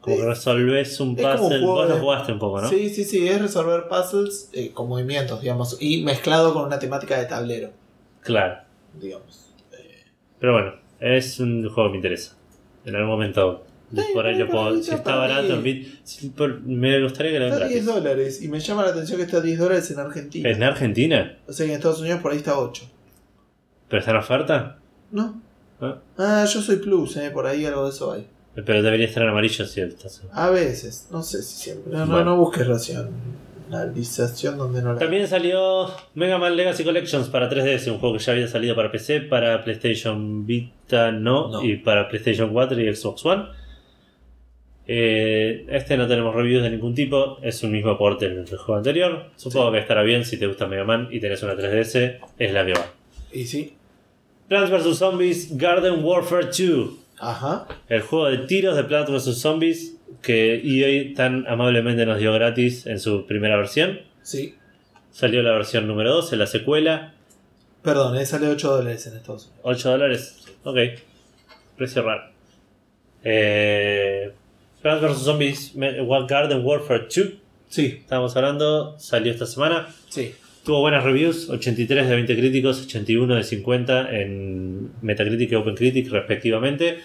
como 0.00 0.16
que 0.16 0.22
Es- 0.22 0.28
resolves 0.28 0.98
un 1.00 1.14
puzzle. 1.14 1.60
Vos 1.60 1.88
lo 1.88 1.96
jugaste 1.98 2.32
un 2.32 2.38
poco, 2.38 2.62
¿no? 2.62 2.68
Sí, 2.68 2.88
sí, 2.88 3.04
sí, 3.04 3.28
es 3.28 3.40
resolver 3.42 3.88
puzzles 3.88 4.50
eh, 4.54 4.70
con 4.72 4.88
movimientos, 4.88 5.40
digamos, 5.42 5.76
y 5.80 6.02
mezclado 6.02 6.54
con 6.54 6.64
una 6.64 6.78
temática 6.78 7.18
de 7.18 7.26
tablero, 7.26 7.70
Claro. 8.22 8.62
digamos. 9.00 9.52
Pero 10.40 10.52
bueno, 10.54 10.72
es 10.98 11.38
un 11.40 11.68
juego 11.68 11.90
que 11.90 11.92
me 11.92 11.96
interesa. 11.98 12.36
En 12.86 12.96
algún 12.96 13.10
momento, 13.10 13.64
por 14.14 14.26
ahí 14.26 14.36
lo 14.36 14.48
puedo. 14.48 14.82
Si 14.82 14.92
está 14.94 15.16
barato, 15.16 15.60
bit- 15.62 16.32
por- 16.36 16.60
me 16.62 17.02
gustaría 17.02 17.32
que 17.32 17.38
lo 17.40 17.46
Está 17.46 17.64
a 17.64 17.68
10 17.68 17.84
gratis. 17.84 18.02
dólares 18.04 18.42
y 18.42 18.48
me 18.48 18.60
llama 18.60 18.82
la 18.84 18.90
atención 18.90 19.18
que 19.18 19.24
está 19.24 19.38
a 19.38 19.40
10 19.40 19.58
dólares 19.58 19.90
en 19.90 19.98
Argentina. 20.00 20.48
¿Es 20.48 20.56
en 20.56 20.62
Argentina? 20.62 21.38
O 21.46 21.52
sea 21.52 21.66
que 21.66 21.72
en 21.72 21.76
Estados 21.78 22.00
Unidos 22.00 22.20
por 22.20 22.32
ahí 22.32 22.38
está 22.38 22.58
8. 22.58 22.84
¿Pero 23.88 24.00
está 24.00 24.10
en 24.12 24.16
oferta? 24.16 24.78
¿No? 25.10 25.40
Ah. 25.80 25.98
Ah, 26.16 26.44
yo 26.50 26.62
soy 26.62 26.76
plus, 26.76 27.16
eh, 27.16 27.30
por 27.32 27.46
ahí 27.46 27.64
algo 27.66 27.84
de 27.84 27.90
eso 27.90 28.12
hay. 28.12 28.26
Pero 28.54 28.82
debería 28.82 29.06
estar 29.06 29.22
en 29.22 29.30
amarillo 29.30 29.64
si 29.66 29.80
estás. 29.80 30.22
A 30.32 30.50
veces, 30.50 31.08
no 31.10 31.22
sé 31.22 31.42
si 31.42 31.54
siempre. 31.62 31.92
No, 31.92 32.00
no, 32.00 32.06
Bueno. 32.12 32.24
no 32.32 32.36
busques 32.36 32.66
racionalización 33.70 34.58
donde 34.58 34.82
no 34.82 34.92
la 34.92 34.98
También 34.98 35.26
salió 35.26 35.86
Mega 36.14 36.38
Man 36.38 36.54
Legacy 36.56 36.84
Collections 36.84 37.28
para 37.28 37.48
3DS, 37.48 37.90
un 37.90 37.98
juego 37.98 38.16
que 38.18 38.22
ya 38.24 38.32
había 38.32 38.48
salido 38.48 38.74
para 38.76 38.90
PC, 38.92 39.20
para 39.22 39.64
PlayStation 39.64 40.44
Vita 40.46 41.10
no, 41.12 41.48
No. 41.48 41.64
y 41.64 41.76
para 41.76 42.08
PlayStation 42.08 42.52
4 42.52 42.78
y 42.80 42.94
Xbox 42.94 43.24
One. 43.24 43.44
Eh, 44.86 45.64
este 45.70 45.96
no 45.96 46.08
tenemos 46.08 46.34
reviews 46.34 46.62
de 46.62 46.70
ningún 46.70 46.94
tipo, 46.94 47.38
es 47.42 47.62
un 47.62 47.70
mismo 47.72 47.96
porte 47.96 48.28
del 48.28 48.46
juego 48.46 48.76
anterior. 48.76 49.26
Supongo 49.36 49.68
Sí. 49.68 49.72
que 49.74 49.78
estará 49.80 50.02
bien 50.02 50.24
si 50.24 50.36
te 50.38 50.46
gusta 50.46 50.66
Mega 50.66 50.84
Man 50.84 51.08
y 51.10 51.20
tenés 51.20 51.42
una 51.42 51.54
3DS, 51.54 52.18
es 52.38 52.52
la 52.52 52.66
que 52.66 52.72
va. 52.72 52.86
Y 53.32 53.44
sí. 53.46 53.74
Plants 54.48 54.70
vs. 54.70 54.98
Zombies 54.98 55.56
Garden 55.56 56.04
Warfare 56.04 56.46
2. 56.46 56.90
Ajá. 57.20 57.68
El 57.88 58.00
juego 58.02 58.26
de 58.28 58.38
tiros 58.38 58.76
de 58.76 58.84
Plants 58.84 59.10
vs. 59.10 59.38
Zombies 59.40 59.96
que 60.20 60.60
EA 60.64 61.14
tan 61.14 61.46
amablemente 61.46 62.04
nos 62.04 62.18
dio 62.18 62.32
gratis 62.32 62.86
en 62.86 62.98
su 62.98 63.26
primera 63.26 63.56
versión. 63.56 64.00
Sí. 64.22 64.56
Salió 65.10 65.42
la 65.42 65.52
versión 65.52 65.86
número 65.86 66.12
2, 66.14 66.32
en 66.32 66.38
la 66.40 66.46
secuela. 66.46 67.14
Perdón, 67.82 68.16
eh, 68.16 68.26
sale 68.26 68.48
8 68.48 68.76
dólares 68.76 69.06
en 69.06 69.16
Estados 69.16 69.46
Unidos. 69.46 69.60
8 69.62 69.90
dólares. 69.90 70.44
Ok. 70.64 70.76
Precio 71.76 72.02
raro. 72.02 72.30
Eh, 73.24 74.32
Plants 74.82 75.02
vs. 75.02 75.18
Zombies 75.24 75.74
Me- 75.74 76.04
Garden 76.28 76.64
Warfare 76.64 77.04
2. 77.14 77.32
Sí, 77.68 77.86
Estábamos 78.00 78.36
hablando. 78.36 78.96
Salió 78.98 79.32
esta 79.32 79.46
semana. 79.46 79.88
sí. 80.08 80.32
Tuvo 80.64 80.78
buenas 80.78 81.02
reviews, 81.02 81.48
83 81.50 82.08
de 82.08 82.14
20 82.14 82.36
críticos, 82.36 82.80
81 82.84 83.34
de 83.34 83.42
50 83.42 84.12
en 84.16 84.92
Metacritic 85.02 85.50
y 85.50 85.54
OpenCritic 85.56 86.08
respectivamente. 86.12 87.00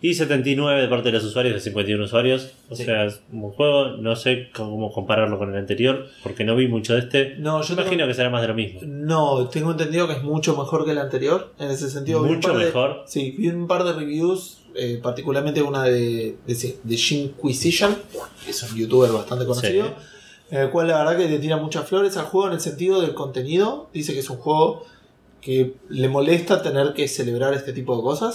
Y 0.00 0.14
79 0.14 0.80
de 0.80 0.88
parte 0.88 1.10
de 1.10 1.12
los 1.12 1.24
usuarios 1.24 1.52
de 1.54 1.60
51 1.60 2.02
usuarios. 2.02 2.52
O 2.70 2.74
Sí. 2.74 2.84
sea, 2.84 3.04
es 3.04 3.20
un 3.30 3.42
buen 3.42 3.52
juego. 3.52 3.88
No 3.98 4.16
sé 4.16 4.48
cómo 4.54 4.90
compararlo 4.90 5.36
con 5.38 5.50
el 5.52 5.58
anterior, 5.58 6.06
porque 6.22 6.44
no 6.44 6.56
vi 6.56 6.66
mucho 6.66 6.94
de 6.94 7.00
este. 7.00 7.36
No, 7.36 7.60
yo 7.62 7.74
imagino 7.74 7.96
tengo- 7.98 8.08
que 8.08 8.14
será 8.14 8.30
más 8.30 8.40
de 8.40 8.48
lo 8.48 8.54
mismo. 8.54 8.80
No, 8.84 9.48
tengo 9.50 9.72
entendido 9.72 10.06
que 10.06 10.14
es 10.14 10.22
mucho 10.22 10.56
mejor 10.56 10.86
que 10.86 10.92
el 10.92 10.98
anterior. 10.98 11.52
En 11.58 11.70
ese 11.70 11.90
sentido, 11.90 12.22
Mucho 12.22 12.48
par 12.48 12.58
de- 12.58 12.64
mejor. 12.64 13.02
Sí, 13.06 13.34
vi 13.38 13.48
un 13.48 13.66
par 13.66 13.84
de 13.84 13.92
reviews, 13.92 14.63
eh, 14.74 14.98
particularmente 15.02 15.62
una 15.62 15.84
de, 15.84 16.36
de, 16.46 16.76
de 16.82 16.96
que 18.44 18.50
es 18.50 18.62
un 18.62 18.76
youtuber 18.76 19.10
bastante 19.12 19.44
conocido, 19.46 19.94
en 20.50 20.60
el 20.60 20.70
cual 20.70 20.88
la 20.88 20.98
verdad 20.98 21.16
que 21.16 21.28
le 21.28 21.38
tira 21.38 21.56
muchas 21.56 21.86
flores 21.88 22.16
al 22.16 22.24
juego 22.26 22.48
en 22.48 22.54
el 22.54 22.60
sentido 22.60 23.00
del 23.00 23.14
contenido. 23.14 23.88
Dice 23.94 24.12
que 24.12 24.20
es 24.20 24.30
un 24.30 24.36
juego 24.38 24.84
que 25.40 25.74
le 25.88 26.08
molesta 26.08 26.62
tener 26.62 26.94
que 26.94 27.06
celebrar 27.08 27.54
este 27.54 27.72
tipo 27.72 27.96
de 27.96 28.02
cosas, 28.02 28.34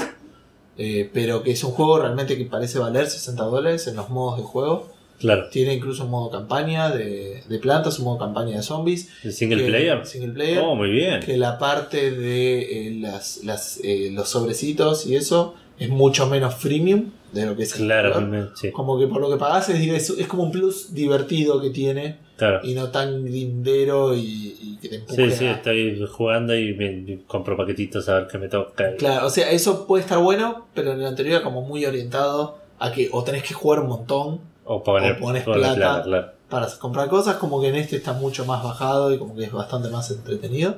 eh, 0.77 1.09
pero 1.13 1.43
que 1.43 1.51
es 1.51 1.63
un 1.63 1.71
juego 1.71 1.99
realmente 1.99 2.37
que 2.37 2.45
parece 2.45 2.79
valer 2.79 3.07
60 3.09 3.43
dólares 3.43 3.87
en 3.87 3.95
los 3.95 4.09
modos 4.09 4.37
de 4.37 4.43
juego. 4.43 4.89
Claro. 5.19 5.49
Tiene 5.51 5.73
incluso 5.73 6.05
un 6.05 6.11
modo 6.11 6.29
campaña 6.31 6.89
de, 6.91 7.43
de 7.49 7.59
plantas, 7.59 7.99
un 7.99 8.05
modo 8.05 8.19
campaña 8.19 8.55
de 8.55 8.63
zombies. 8.63 9.09
¿El 9.23 9.33
single 9.33 9.63
que- 9.63 9.67
player? 9.69 10.05
Single 10.05 10.31
player 10.33 10.59
Oh, 10.63 10.75
muy 10.75 10.89
bien. 10.91 11.19
que 11.19 11.35
la 11.35 11.57
parte 11.59 12.11
de 12.11 12.87
eh, 12.87 12.91
las, 13.01 13.43
las, 13.43 13.81
eh, 13.83 14.11
los 14.13 14.29
sobrecitos 14.29 15.05
y 15.05 15.15
eso 15.17 15.55
es 15.79 15.89
mucho 15.89 16.27
menos 16.27 16.55
freemium 16.55 17.05
de 17.31 17.45
lo 17.45 17.55
que 17.55 17.63
es 17.63 17.75
el 17.79 17.85
Claro, 17.85 18.15
anterior. 18.15 18.51
sí. 18.55 18.71
Como 18.71 18.97
que 18.99 19.07
por 19.07 19.21
lo 19.21 19.29
que 19.29 19.37
pagás 19.37 19.69
es, 19.69 20.09
es, 20.09 20.27
como 20.27 20.43
un 20.43 20.51
plus 20.51 20.93
divertido 20.93 21.61
que 21.61 21.69
tiene 21.69 22.17
Claro. 22.37 22.59
y 22.63 22.73
no 22.73 22.89
tan 22.89 23.23
grindero 23.25 24.15
y, 24.15 24.57
y 24.61 24.77
que 24.81 24.89
te 24.89 24.95
empuje 24.97 25.29
Sí, 25.31 25.37
sí, 25.37 25.45
a- 25.47 25.51
estoy 25.53 26.05
jugando 26.11 26.55
y 26.55 26.73
me 26.73 27.19
compro 27.27 27.55
paquetitos 27.57 28.07
a 28.09 28.15
ver 28.15 28.27
qué 28.27 28.37
me 28.37 28.47
toca. 28.47 28.95
Claro, 28.95 29.27
o 29.27 29.29
sea, 29.29 29.51
eso 29.51 29.85
puede 29.87 30.03
estar 30.03 30.17
bueno, 30.19 30.67
pero 30.73 30.93
en 30.93 30.99
el 31.01 31.05
anterior 31.05 31.35
era 31.35 31.43
como 31.43 31.61
muy 31.61 31.85
orientado 31.85 32.57
a 32.79 32.91
que 32.91 33.09
o 33.11 33.23
tenés 33.23 33.43
que 33.43 33.53
jugar 33.53 33.81
un 33.81 33.87
montón 33.89 34.39
O 34.65 34.81
poner, 34.83 35.13
O 35.13 35.19
pones 35.19 35.43
poner 35.43 35.59
plata. 35.75 36.03
claro. 36.03 36.31
para 36.49 36.67
comprar 36.79 37.09
cosas, 37.09 37.35
como 37.37 37.61
que 37.61 37.67
en 37.69 37.75
este 37.75 37.97
está 37.97 38.13
mucho 38.13 38.45
más 38.45 38.63
bajado 38.63 39.13
y 39.13 39.17
como 39.19 39.35
que 39.35 39.43
es 39.43 39.51
bastante 39.51 39.89
más 39.89 40.09
entretenido. 40.11 40.77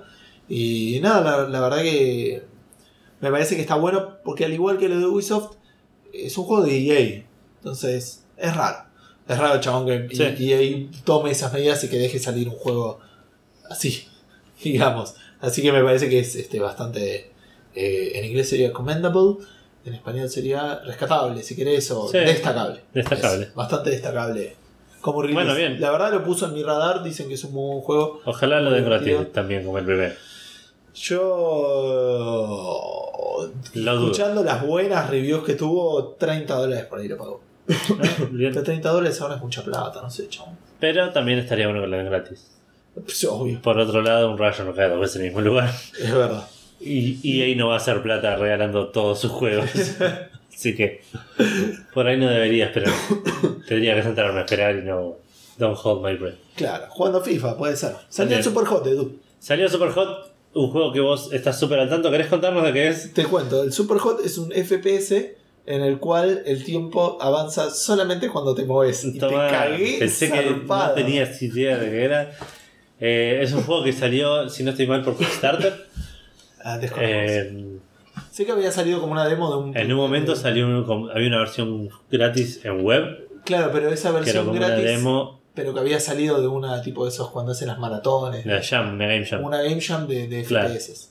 Y 0.50 1.00
nada, 1.02 1.22
la, 1.44 1.48
la 1.48 1.62
verdad 1.62 1.82
que 1.82 2.44
me 3.22 3.32
parece 3.32 3.56
que 3.56 3.62
está 3.62 3.76
bueno 3.76 4.18
porque 4.24 4.46
al 4.46 4.54
igual 4.54 4.78
que 4.78 4.90
lo 4.90 5.00
de 5.00 5.06
Ubisoft, 5.06 5.56
es 6.14 6.38
un 6.38 6.46
juego 6.46 6.64
de 6.64 6.78
EA. 6.78 7.24
Entonces, 7.60 8.24
es 8.38 8.56
raro. 8.56 8.78
Es 9.28 9.38
raro, 9.38 9.62
chabón, 9.62 9.86
que 9.86 10.16
Sí. 10.16 10.24
EA 10.52 10.88
tome 11.06 11.32
esas 11.32 11.54
medidas 11.54 11.84
y 11.84 11.90
que 11.90 11.98
deje 11.98 12.20
salir 12.20 12.50
un 12.50 12.56
juego 12.56 13.00
así, 13.70 14.06
digamos. 14.64 15.16
Así 15.40 15.62
que 15.62 15.72
me 15.72 15.84
parece 15.84 16.10
que 16.10 16.20
es 16.20 16.36
este, 16.36 16.60
bastante... 16.60 17.32
eh, 17.76 18.12
en 18.16 18.26
inglés 18.26 18.50
sería 18.50 18.74
commendable, 18.74 19.44
en 19.86 19.94
español 19.94 20.30
sería 20.30 20.80
rescatable, 20.86 21.42
si 21.44 21.56
querés, 21.56 21.90
o 21.92 22.08
Sí. 22.10 22.18
destacable. 22.18 22.82
Destacable. 22.94 23.46
Es 23.46 23.56
bastante 23.56 23.90
destacable. 23.92 24.56
Como. 25.00 25.24
Bueno, 25.32 25.56
bien. 25.56 25.80
La 25.82 25.90
verdad 25.90 26.12
lo 26.12 26.24
puso 26.24 26.46
en 26.48 26.54
mi 26.54 26.62
radar, 26.62 27.02
dicen 27.04 27.28
que 27.28 27.34
es 27.36 27.44
un 27.44 27.54
muy 27.54 27.72
buen 27.72 27.82
juego. 27.82 28.22
Ojalá 28.26 28.60
lo 28.62 28.70
den 28.72 28.86
gratis 28.86 29.32
también 29.34 29.64
como 29.66 29.80
el 29.80 29.86
primer. 29.86 30.16
Yo. 30.94 32.82
Lo 33.74 33.94
escuchando 33.94 34.44
las 34.44 34.66
buenas 34.66 35.10
reviews 35.10 35.44
que 35.44 35.54
tuvo, 35.56 36.16
30 36.20 36.54
dólares 36.54 36.86
por 36.86 37.00
ahí 37.00 37.08
lo 37.08 37.18
pagó. 37.18 37.42
¿no? 37.68 38.28
Bien. 38.32 38.52
Pero 38.54 38.64
30 38.64 38.90
dólares 38.90 39.22
ahora 39.22 39.36
es 39.36 39.42
mucha 39.42 39.64
plata, 39.64 40.02
no 40.02 40.10
sé, 40.10 40.28
chabón. 40.28 40.58
Pero 40.80 41.12
también 41.12 41.40
estaría 41.40 41.68
bueno 41.68 41.82
que 41.82 41.88
lo 41.88 41.98
den 41.98 42.08
gratis. 42.08 42.48
Pues, 42.94 43.24
obvio, 43.26 43.62
Por 43.62 43.80
otro 43.80 44.02
lado, 44.02 44.30
un 44.32 44.38
rayo 44.38 44.64
no 44.66 44.74
cae 44.74 44.90
dos 44.90 45.00
veces 45.00 45.18
en 45.18 45.22
el 45.24 45.28
mismo 45.28 45.42
lugar. 45.42 45.70
es 46.00 46.14
verdad. 46.14 46.48
Y, 46.80 47.20
y 47.22 47.42
ahí 47.44 47.56
no 47.56 47.68
va 47.68 47.76
a 47.76 47.78
hacer 47.78 48.02
plata 48.02 48.36
regalando 48.36 48.88
todos 48.88 49.20
sus 49.20 49.32
juegos. 49.32 49.70
Así 50.54 50.76
que 50.76 51.02
por 51.94 52.08
ahí 52.08 52.18
no 52.18 52.30
debería 52.30 52.66
esperar. 52.66 52.94
Tendría 53.68 53.96
que 53.96 54.04
sentarme 54.04 54.40
a 54.40 54.44
esperar 54.44 54.76
y 54.76 54.82
no. 54.82 55.16
Don't 55.58 55.78
hold 55.82 56.04
my 56.04 56.16
breath. 56.16 56.36
Claro, 56.56 56.86
jugando 56.90 57.22
FIFA, 57.22 57.58
puede 57.58 57.76
ser. 57.76 57.96
Salió 58.10 58.42
Super 58.44 58.66
Hot, 58.66 58.86
Edu. 58.88 59.20
Salió 59.40 59.70
Super 59.70 59.92
Hot, 59.92 60.31
un 60.54 60.70
juego 60.70 60.92
que 60.94 61.00
vos 61.00 61.32
estás 61.34 61.60
súper 61.60 61.80
al 61.80 61.90
tanto. 61.90 62.12
¿Querés 62.12 62.28
contarnos 62.28 62.64
de 62.64 62.74
qué 62.74 62.88
es? 62.90 63.14
Te 63.14 63.24
cuento, 63.26 63.64
el 63.64 63.72
Super 63.74 63.98
Hot 64.00 64.20
es 64.26 64.38
un 64.38 64.52
FPS 64.52 65.36
en 65.66 65.82
el 65.82 66.00
cual 66.00 66.42
el 66.46 66.64
tiempo 66.64 67.18
avanza 67.22 67.70
solamente 67.70 68.28
cuando 68.30 68.54
te 68.56 68.66
mueves. 68.66 69.04
Y 69.06 69.18
Toma, 69.18 69.48
te 69.48 69.54
cagué 69.54 69.96
pensé 70.00 70.32
que 70.32 70.44
no 70.44 70.52
zarpado. 70.58 70.96
tenías 70.96 71.42
idea 71.42 71.78
de 71.78 71.90
qué 71.92 72.04
era. 72.04 72.32
Eh, 73.00 73.40
es 73.42 73.54
un 73.54 73.64
juego 73.64 73.84
que 73.84 73.94
salió, 73.94 74.50
si 74.50 74.64
no 74.64 74.72
estoy 74.72 74.88
mal, 74.88 75.04
por 75.04 75.18
Kickstarter. 75.18 75.88
Ah. 76.64 76.80
Eh, 77.00 77.78
Sé 78.30 78.46
que 78.46 78.52
había 78.52 78.72
salido 78.72 79.00
como 79.02 79.14
una 79.14 79.28
demo 79.28 79.50
de 79.50 79.58
un. 79.58 79.76
en 79.78 79.92
un 79.92 79.98
momento 79.98 80.36
salió 80.36 80.68
un- 80.68 81.10
había 81.10 81.28
una 81.28 81.40
versión 81.40 81.90
gratis 82.12 82.60
en 82.64 82.84
web, 82.86 83.28
Claro, 83.46 83.72
pero 83.74 83.90
esa 83.90 84.10
que 84.10 84.16
era 84.18 84.20
versión 84.26 84.46
como 84.46 84.60
gratis. 84.60 84.78
una 84.84 84.92
demo 84.92 85.41
Pero 85.54 85.74
que 85.74 85.80
había 85.82 86.00
salido 86.00 86.42
de 86.42 86.48
una 86.48 86.82
tipo 86.82 87.04
de 87.04 87.10
esos 87.10 87.30
cuando 87.30 87.52
hacen 87.52 87.68
las 87.68 87.78
maratones. 87.78 88.46
la 88.46 88.62
Jam, 88.64 88.94
una 88.96 89.08
Game 89.08 89.26
Jam. 89.26 89.44
Una 89.44 89.62
game 89.62 89.82
jam 89.82 90.08
de, 90.08 90.28
de 90.28 90.44
Claro. 90.46 90.70
FPS. 90.70 91.10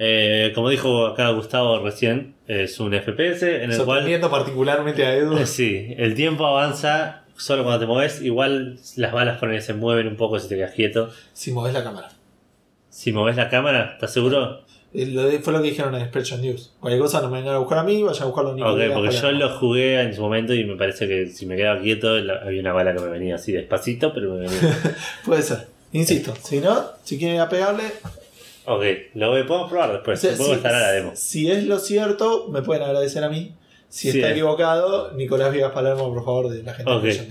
Eh, 0.00 0.52
como 0.54 0.68
dijo 0.70 1.06
acá 1.08 1.28
Gustavo 1.30 1.80
recién, 1.80 2.36
es 2.46 2.78
un 2.78 2.92
FPS 2.94 3.42
en 3.64 3.72
el 3.72 3.84
cual 3.84 4.20
particularmente 4.30 5.04
a 5.04 5.14
Edu. 5.14 5.36
Eh, 5.38 5.46
Sí, 5.46 5.94
el 5.98 6.14
tiempo 6.14 6.46
avanza 6.46 7.24
solo 7.36 7.64
cuando 7.64 7.80
te 7.80 7.86
mueves. 7.86 8.22
Igual 8.22 8.78
las 8.96 9.12
balas 9.12 9.38
por 9.38 9.50
ahí 9.50 9.60
se 9.60 9.74
mueven 9.74 10.06
un 10.06 10.16
poco 10.16 10.38
si 10.38 10.48
te 10.48 10.56
quedas 10.56 10.72
quieto. 10.74 11.10
Si 11.32 11.50
moves 11.52 11.74
la 11.74 11.82
cámara. 11.82 12.08
Si 12.90 13.12
moves 13.12 13.36
la 13.36 13.48
cámara, 13.48 13.90
¿estás 13.94 14.12
seguro? 14.12 14.62
Eh, 14.94 15.40
fue 15.42 15.52
lo 15.52 15.60
que 15.60 15.68
dijeron 15.68 15.94
en 15.94 16.00
Expression 16.00 16.40
News. 16.40 16.72
Cualquier 16.80 17.02
cosa 17.02 17.20
no 17.20 17.28
me 17.30 17.38
vengan 17.38 17.56
a 17.56 17.58
buscar 17.58 17.78
a 17.78 17.82
mí, 17.84 18.02
vayan 18.02 18.22
a 18.22 18.26
buscarlo 18.26 18.54
ni 18.54 18.62
Ok, 18.62 18.94
porque 18.94 19.14
yo 19.14 19.30
lo 19.32 19.50
jugué 19.58 20.00
en 20.00 20.14
su 20.14 20.22
momento 20.22 20.54
y 20.54 20.64
me 20.64 20.76
parece 20.76 21.06
que 21.06 21.26
si 21.26 21.44
me 21.46 21.56
quedaba 21.56 21.80
quieto 21.80 22.08
había 22.16 22.60
una 22.60 22.72
bala 22.72 22.94
que 22.94 23.00
me 23.00 23.08
venía 23.08 23.34
así 23.34 23.52
despacito, 23.52 24.12
pero 24.14 24.34
me 24.34 24.40
venía. 24.48 24.58
Puede 25.24 25.42
ser. 25.42 25.66
Insisto, 25.92 26.34
si 26.42 26.60
no, 26.60 26.84
si 27.02 27.18
quieren 27.18 27.36
ir 27.36 27.42
a 27.42 27.48
pegarle. 27.48 27.84
ok, 28.64 28.82
lo 29.14 29.30
podemos 29.46 29.70
probar 29.70 29.92
después. 29.92 30.20
si, 30.20 30.28
estará 30.28 30.80
la 30.80 30.92
demo. 30.92 31.12
si 31.14 31.50
es 31.50 31.64
lo 31.64 31.78
cierto, 31.78 32.48
me 32.50 32.62
pueden 32.62 32.82
agradecer 32.82 33.24
a 33.24 33.28
mí. 33.28 33.54
Si 33.90 34.10
Sí, 34.10 34.18
está 34.18 34.28
eh. 34.28 34.32
equivocado, 34.32 35.12
Nicolás 35.12 35.50
Viegas 35.52 35.72
Palermo, 35.72 36.12
por 36.12 36.24
favor, 36.24 36.48
de 36.50 36.62
la 36.62 36.74
gente 36.74 36.90
Ok. 36.90 37.02
de. 37.04 37.28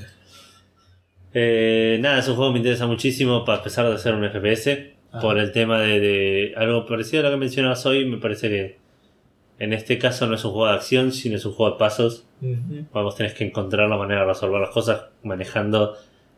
Eh, 1.34 1.98
nada, 2.02 2.20
es 2.20 2.28
un 2.28 2.36
juego 2.36 2.50
que 2.52 2.54
me 2.54 2.60
interesa 2.60 2.88
muchísimo, 2.88 3.44
a 3.48 3.64
pesar 3.64 3.90
de 3.90 3.98
ser 4.00 4.16
un 4.16 4.28
FPS. 4.28 4.97
Por 5.22 5.38
el 5.40 5.52
tema 5.52 5.80
de, 5.82 6.00
de 6.00 6.54
algo 6.58 6.86
parecido 6.86 7.22
a 7.22 7.26
lo 7.30 7.32
que 7.32 7.38
mencionabas 7.40 7.86
hoy, 7.86 8.06
me 8.06 8.18
parece 8.18 8.50
que 8.50 8.78
en 9.60 9.74
este 9.74 9.98
caso 9.98 10.28
no 10.28 10.36
es 10.36 10.46
un 10.46 10.52
juego 10.52 10.68
de 10.68 10.74
acción, 10.74 11.12
sino 11.12 11.36
es 11.38 11.46
un 11.46 11.54
juego 11.54 11.74
de 11.74 11.80
pasos. 11.80 12.26
Ujú. 12.42 12.86
Vamos, 12.94 13.16
tenés 13.16 13.34
que 13.34 13.46
encontrar 13.46 13.90
la 13.90 13.98
manera 13.98 14.22
de 14.22 14.28
resolver 14.28 14.62
las 14.62 14.70
cosas 14.70 15.04
manejando 15.24 15.96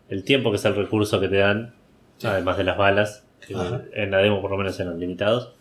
el 0.10 0.24
tiempo, 0.24 0.52
que 0.52 0.58
es 0.58 0.66
el 0.66 0.76
recurso 0.76 1.20
que 1.20 1.28
te 1.28 1.38
dan, 1.38 1.74
Sí. 2.18 2.28
además 2.28 2.58
de 2.58 2.64
las 2.64 2.78
balas, 2.78 3.26
que 3.46 3.56
Ajá. 3.56 3.82
en 3.94 4.12
la 4.12 4.20
demo 4.20 4.42
por 4.42 4.52
lo 4.52 4.58
menos 4.58 4.80
eran 4.80 5.00
limitados. 5.00 5.54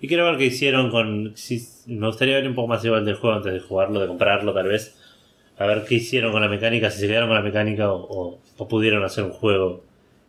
Y 0.00 0.08
quiero 0.08 0.24
ver 0.26 0.36
qué 0.36 0.46
hicieron 0.46 0.90
con. 0.90 1.32
si- 1.36 1.62
me 1.86 2.06
gustaría 2.06 2.34
ver 2.36 2.46
un 2.48 2.54
poco 2.54 2.68
más 2.68 2.84
igual 2.84 3.04
del 3.04 3.14
juego 3.14 3.36
antes 3.36 3.52
de 3.52 3.60
jugarlo, 3.60 4.00
de 4.00 4.06
comprarlo 4.08 4.52
tal 4.52 4.68
vez. 4.68 4.98
A 5.58 5.64
ver 5.66 5.84
qué 5.88 5.94
hicieron 5.94 6.32
con 6.32 6.42
la 6.42 6.48
mecánica, 6.48 6.90
si 6.90 7.00
se 7.00 7.06
quedaron 7.06 7.28
con 7.28 7.36
la 7.36 7.42
mecánica 7.42 7.90
o, 7.92 8.02
o- 8.02 8.38
o 8.58 8.68
pudieron 8.68 9.02
hacer 9.04 9.24
un 9.24 9.30
juego 9.30 9.84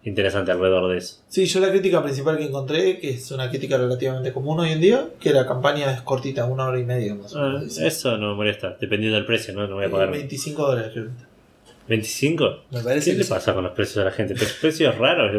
interesante 0.08 0.52
alrededor 0.52 0.92
de 0.92 0.98
eso. 1.00 1.18
Sí, 1.28 1.46
yo 1.46 1.60
la 1.60 1.70
crítica 1.70 2.02
principal 2.02 2.38
que 2.38 2.46
encontré, 2.46 3.00
que 3.00 3.10
es 3.12 3.30
una 3.32 3.50
crítica 3.50 3.78
relativamente 3.78 4.32
común 4.32 4.60
hoy 4.60 4.72
en 4.72 4.80
día, 4.82 5.06
que 5.20 5.32
la 5.32 5.46
campaña 5.46 5.92
es 5.94 6.02
cortita, 6.02 6.46
una 6.46 6.66
hora 6.66 6.80
y 6.80 6.84
media 6.84 7.14
más 7.16 7.36
o 7.36 7.40
Ah, 7.40 7.50
menos. 7.60 7.78
eso 7.78 8.18
no 8.18 8.30
me 8.30 8.36
molesta, 8.36 8.78
dependiendo 8.80 9.18
del 9.18 9.26
precio, 9.26 9.54
¿no? 9.54 9.68
No 9.68 9.76
voy 9.76 9.86
a 9.86 9.90
pagar. 9.92 10.12
25 10.12 10.62
dólares, 10.66 10.92
creo. 10.94 11.08
¿25? 11.90 12.60
Me 12.72 12.82
parece 12.82 13.06
¿Qué 13.06 13.12
que 13.12 13.18
le 13.20 13.24
sí. 13.24 13.30
pasa 13.30 13.54
con 13.54 13.64
los 13.64 13.74
precios 13.74 13.98
a 13.98 14.06
la 14.06 14.12
gente? 14.12 14.34
Pre- 14.36 14.48
Precios 14.62 14.98
raros. 14.98 15.32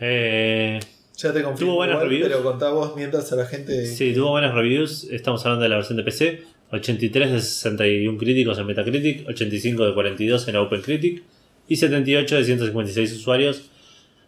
Eh, 0.00 0.78
Ya 1.16 1.32
te 1.32 1.42
confirmo, 1.42 1.72
¿Tuvo 1.72 1.74
buenas 1.76 1.94
igual, 1.96 2.08
reviews? 2.10 2.28
pero 2.28 2.42
contá 2.42 2.70
vos 2.70 2.94
mientras 2.96 3.32
a 3.32 3.36
la 3.36 3.46
gente... 3.46 3.86
sí, 3.86 4.12
tuvo 4.12 4.30
buenas 4.30 4.54
reviews. 4.54 5.04
Estamos 5.10 5.44
hablando 5.46 5.62
de 5.62 5.68
la 5.70 5.76
versión 5.76 5.96
de 5.96 6.02
PC. 6.04 6.42
83 6.72 7.32
de 7.32 7.40
61 7.40 8.18
críticos 8.18 8.58
en 8.58 8.66
Metacritic, 8.66 9.28
85 9.28 9.86
de 9.86 9.94
42 9.94 10.48
en 10.48 10.56
OpenCritic 10.56 11.22
y 11.68 11.76
78 11.76 12.36
de 12.36 12.44
156 12.44 13.12
usuarios. 13.12 13.70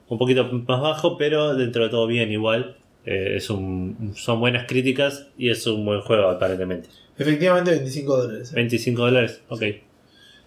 Un 0.08 0.18
poquito 0.18 0.44
más 0.66 0.80
bajo, 0.80 1.18
pero 1.18 1.54
dentro 1.54 1.84
de 1.84 1.90
todo 1.90 2.06
bien 2.06 2.32
igual. 2.32 2.76
Eh, 3.04 3.34
es 3.36 3.48
un, 3.50 4.12
son 4.16 4.40
buenas 4.40 4.66
críticas 4.66 5.26
y 5.38 5.50
es 5.50 5.66
un 5.66 5.84
buen 5.84 6.00
juego 6.00 6.28
aparentemente. 6.28 6.88
Efectivamente 7.18 7.70
25 7.72 8.16
dólares. 8.16 8.50
eh. 8.52 8.54
25 8.54 9.00
dólares, 9.02 9.40
ok. 9.48 9.62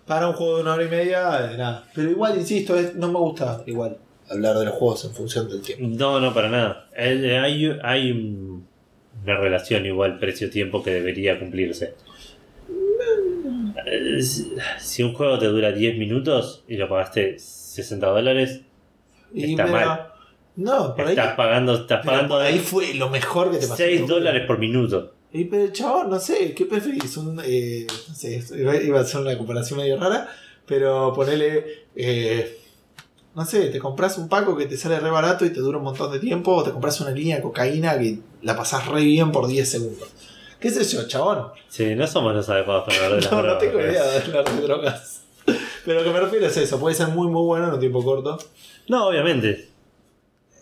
Para 0.06 0.28
un 0.28 0.34
juego 0.34 0.56
de 0.58 0.62
una 0.64 0.74
hora 0.74 0.84
y 0.84 0.90
media, 0.90 1.52
eh, 1.54 1.58
nada. 1.58 1.84
Pero 1.96 2.10
igual, 2.10 2.38
insisto, 2.38 2.76
es- 2.78 2.96
no 2.96 3.12
me 3.12 3.20
gusta 3.20 3.64
igual 3.68 3.98
hablar 4.30 4.58
de 4.58 4.66
los 4.66 4.74
juegos 4.76 5.06
en 5.06 5.12
función 5.12 5.48
del 5.50 5.62
tiempo. 5.62 5.86
No, 5.88 6.20
no, 6.20 6.34
para 6.34 6.50
nada. 6.50 6.88
Hay, 6.98 7.72
hay 7.84 8.12
un- 8.12 8.66
una 9.24 9.38
relación 9.38 9.86
igual 9.86 10.18
precio-tiempo 10.20 10.82
que 10.84 10.92
debería 10.92 11.40
cumplirse. 11.40 11.94
Eh, 13.86 14.22
Si 14.80 15.04
un 15.04 15.14
juego 15.14 15.38
te 15.40 15.48
dura 15.48 15.72
10 15.72 15.98
minutos 15.98 16.64
y 16.68 16.78
lo 16.78 16.88
pagaste 16.90 17.38
60 17.38 18.08
dólares, 18.08 18.62
Y 19.34 19.52
Está 19.52 19.66
mal. 19.68 20.08
No, 20.56 20.96
por 20.96 21.08
ahí. 21.08 21.16
Pagando, 21.16 21.74
estás 21.76 22.06
pagando 22.06 22.36
por 22.36 22.42
ahí 22.42 22.60
fue 22.60 22.94
lo 22.94 23.10
mejor 23.10 23.52
que 23.52 23.58
te 23.58 23.68
pasó. 23.68 23.78
6 23.78 24.08
dólares 24.08 24.46
por 24.46 24.60
minuto. 24.60 25.14
Y 25.34 25.46
pero 25.46 25.72
chabón, 25.72 26.10
no 26.10 26.20
sé, 26.20 26.54
¿qué 26.54 26.66
preferís? 26.66 27.16
Un, 27.16 27.42
eh, 27.44 27.88
no 28.10 28.14
sé, 28.14 28.44
iba 28.58 28.76
iba 28.76 29.00
a 29.00 29.06
ser 29.06 29.22
una 29.22 29.38
comparación 29.38 29.80
medio 29.80 29.98
rara, 29.98 30.28
pero 30.66 31.14
ponele, 31.14 31.86
eh, 31.96 32.58
no 33.34 33.46
sé, 33.46 33.70
te 33.70 33.80
compras 33.80 34.18
un 34.18 34.28
Paco 34.28 34.58
que 34.58 34.66
te 34.66 34.76
sale 34.76 35.00
re 35.00 35.10
barato 35.10 35.46
y 35.46 35.52
te 35.52 35.62
dura 35.62 35.78
un 35.78 35.86
montón 35.86 36.12
de 36.12 36.20
tiempo, 36.20 36.54
o 36.54 36.64
te 36.64 36.72
compras 36.72 37.00
una 37.00 37.12
línea 37.12 37.38
de 37.38 37.42
cocaína 37.42 37.98
que 37.98 38.20
la 38.42 38.58
pasás 38.58 38.88
re 38.88 39.02
bien 39.06 39.32
por 39.32 39.48
10 39.48 39.70
segundos. 39.70 40.10
¿Qué 40.62 40.70
sé 40.70 40.84
yo, 40.86 41.08
chabón? 41.08 41.48
Sí, 41.68 41.96
no 41.96 42.06
somos 42.08 42.34
los 42.36 42.48
adecuados 42.50 42.86
para 42.86 42.98
hablar 43.06 43.12
de 43.20 43.22
las 43.24 43.32
No, 43.32 43.38
no 43.38 43.44
drogas, 43.44 43.60
tengo 43.60 43.80
idea 43.82 44.04
de 44.04 44.18
hablar 44.20 44.46
de 44.56 44.62
drogas. 44.62 45.24
Pero 45.84 46.00
lo 46.00 46.04
que 46.06 46.10
me 46.12 46.20
refiero 46.20 46.46
es 46.46 46.56
eso, 46.58 46.80
puede 46.80 46.96
ser 46.96 47.08
muy 47.08 47.28
muy 47.28 47.42
bueno 47.42 47.68
en 47.68 47.74
un 47.74 47.80
tiempo 47.80 48.04
corto. 48.04 48.38
No, 48.88 49.08
obviamente. 49.08 49.68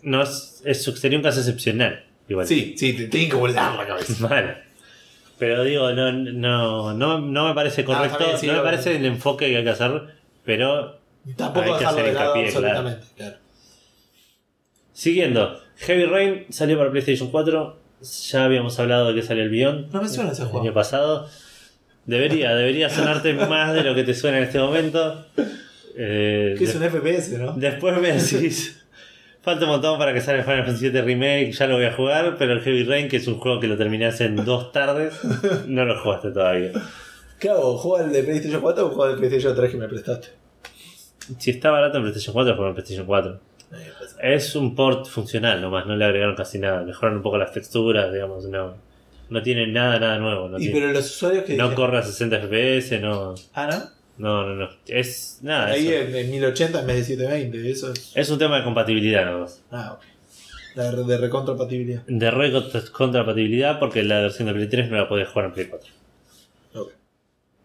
No 0.02 0.22
es, 0.22 0.62
es- 0.64 0.82
sería 0.82 1.18
un 1.18 1.22
caso 1.22 1.40
excepcional. 1.40 2.04
Igual. 2.28 2.46
Sí, 2.46 2.74
sí, 2.78 2.94
te 2.94 3.06
tienen 3.08 3.28
que 3.30 3.36
volar 3.36 3.76
la 3.76 3.86
cabeza. 3.86 4.14
Mal. 4.28 4.64
Pero 5.38 5.62
digo, 5.64 5.90
no, 5.92 6.12
no, 6.12 6.94
no, 6.94 7.18
no 7.18 7.48
me 7.48 7.54
parece 7.54 7.82
No, 7.82 7.88
correcto. 7.88 8.12
está 8.18 8.24
bien, 8.26 8.38
sí, 8.38 8.46
no 8.46 8.52
me 8.54 8.60
parece 8.62 8.96
el 8.96 9.04
enfoque 9.04 9.48
que 9.50 9.56
hay 9.58 9.64
que 9.64 9.70
hacer. 9.70 10.14
Pero 10.44 10.98
Tampoco 11.36 11.74
Hay 11.74 11.78
que 11.78 11.84
hacer 11.84 12.04
de 12.04 12.12
lado 12.12 12.36
hincapié, 12.36 12.60
claro. 12.60 12.96
claro. 13.16 13.36
siguiendo. 14.92 15.60
Heavy 15.78 16.04
Rain 16.06 16.46
salió 16.50 16.78
para 16.78 16.90
PlayStation 16.90 17.30
4. 17.30 17.79
Ya 18.02 18.44
habíamos 18.44 18.78
hablado 18.78 19.08
de 19.08 19.14
que 19.14 19.22
salió 19.22 19.42
el 19.42 19.50
Beyond. 19.50 19.92
No 19.92 20.02
me 20.02 20.08
suena 20.08 20.32
ese 20.32 20.42
el 20.42 20.48
juego. 20.48 20.64
año 20.64 20.74
pasado. 20.74 21.28
Debería, 22.06 22.54
debería 22.54 22.88
sonarte 22.88 23.32
más 23.48 23.74
de 23.74 23.84
lo 23.84 23.94
que 23.94 24.04
te 24.04 24.14
suena 24.14 24.38
en 24.38 24.44
este 24.44 24.58
momento. 24.58 25.26
Eh, 25.96 26.54
Que 26.56 26.64
es 26.64 26.74
un 26.74 26.82
FPS, 26.82 27.38
¿no? 27.38 27.52
Después 27.52 28.00
me 28.00 28.12
decís. 28.12 28.76
Falta 29.42 29.64
un 29.64 29.70
montón 29.70 29.98
para 29.98 30.12
que 30.12 30.20
salga 30.20 30.40
el 30.40 30.44
Final 30.44 30.64
Fantasy 30.66 30.90
VII 30.90 31.00
Remake, 31.00 31.52
ya 31.52 31.66
lo 31.66 31.76
voy 31.76 31.86
a 31.86 31.92
jugar, 31.92 32.36
pero 32.38 32.52
el 32.52 32.60
Heavy 32.60 32.84
Rain, 32.84 33.08
que 33.08 33.16
es 33.16 33.26
un 33.26 33.38
juego 33.38 33.58
que 33.58 33.68
lo 33.68 33.76
terminé 33.78 34.04
hace 34.04 34.26
en 34.26 34.36
dos 34.44 34.70
tardes, 34.70 35.14
no 35.66 35.86
lo 35.86 35.98
jugaste 35.98 36.30
todavía. 36.30 36.72
¿Qué 37.38 37.48
hago? 37.48 37.78
¿Juego 37.78 38.04
el 38.04 38.12
de 38.12 38.22
PlayStation 38.22 38.60
4 38.60 38.84
o 38.86 38.88
juego 38.90 39.06
el 39.06 39.12
de 39.12 39.18
PlayStation 39.18 39.56
3 39.56 39.70
que 39.70 39.76
me 39.78 39.88
prestaste? 39.88 40.28
Si 41.38 41.50
está 41.52 41.70
barato 41.70 41.96
en 41.96 42.02
PlayStation 42.02 42.34
4, 42.34 42.54
juega 42.54 42.68
en 42.68 42.74
PlayStation 42.74 43.06
4. 43.06 43.40
Es 44.22 44.54
un 44.56 44.74
port 44.74 45.06
funcional 45.06 45.60
nomás, 45.60 45.86
no 45.86 45.96
le 45.96 46.04
agregaron 46.04 46.34
casi 46.36 46.58
nada. 46.58 46.82
Mejoraron 46.82 47.18
un 47.18 47.22
poco 47.22 47.38
las 47.38 47.52
texturas, 47.52 48.12
digamos, 48.12 48.44
no. 48.46 48.74
No 49.30 49.42
tiene 49.42 49.66
nada, 49.68 49.98
nada 50.00 50.18
nuevo. 50.18 50.48
No, 50.48 50.58
y 50.58 50.62
tiene- 50.62 50.80
pero 50.80 50.92
los 50.92 51.06
usuarios 51.06 51.44
que 51.44 51.56
no 51.56 51.72
corre 51.74 51.98
a 51.98 52.02
60 52.02 52.38
FPS, 52.40 52.98
no. 53.00 53.34
Ah, 53.54 53.68
¿no? 54.18 54.44
No, 54.44 54.46
no, 54.46 54.54
no. 54.56 54.70
Es 54.86 55.38
nada. 55.42 55.66
Ahí 55.66 55.86
eso- 55.88 56.08
en, 56.08 56.14
en 56.16 56.30
1080 56.30 56.80
en 56.80 56.86
vez 56.86 56.96
de 56.96 57.04
720, 57.04 57.70
eso 57.70 57.92
es. 57.92 58.12
Es 58.14 58.28
un 58.30 58.38
tema 58.38 58.58
de 58.58 58.64
compatibilidad 58.64 59.24
nomás. 59.24 59.62
Ah, 59.70 59.92
ok. 59.98 60.04
De, 60.74 61.04
de 61.04 61.18
recontrapatibilidad. 61.18 62.02
De 62.06 62.30
recontrapatibilidad 62.30 63.78
porque 63.78 64.02
la 64.02 64.20
versión 64.20 64.48
de 64.48 64.54
Play 64.54 64.68
3 64.68 64.90
no 64.90 64.96
la 64.96 65.08
podés 65.08 65.28
jugar 65.28 65.46
en 65.46 65.52
Play 65.52 65.66
4. 65.66 65.90
Ok. 66.74 66.92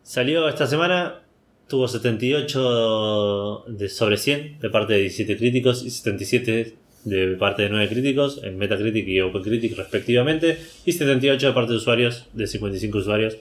Salió 0.04 0.48
esta 0.48 0.68
semana, 0.68 1.22
tuvo 1.68 1.88
78 1.88 3.66
de 3.68 3.90
sobre 3.90 4.18
100 4.18 4.60
de 4.60 4.70
parte 4.70 4.94
de 4.94 5.00
17 5.00 5.38
críticos 5.38 5.84
y 5.84 5.90
77 5.90 6.76
de 7.06 7.28
parte 7.38 7.64
de 7.64 7.70
9 7.70 7.88
críticos 7.90 8.42
en 8.44 8.58
Metacritic 8.58 9.08
y 9.08 9.22
OpenCritic 9.22 9.78
respectivamente 9.78 10.60
y 10.86 10.92
78 10.92 11.48
de 11.48 11.54
parte 11.54 11.72
de 11.72 11.78
usuarios 11.78 12.28
de 12.34 12.48
55 12.48 12.98
usuarios. 12.98 13.38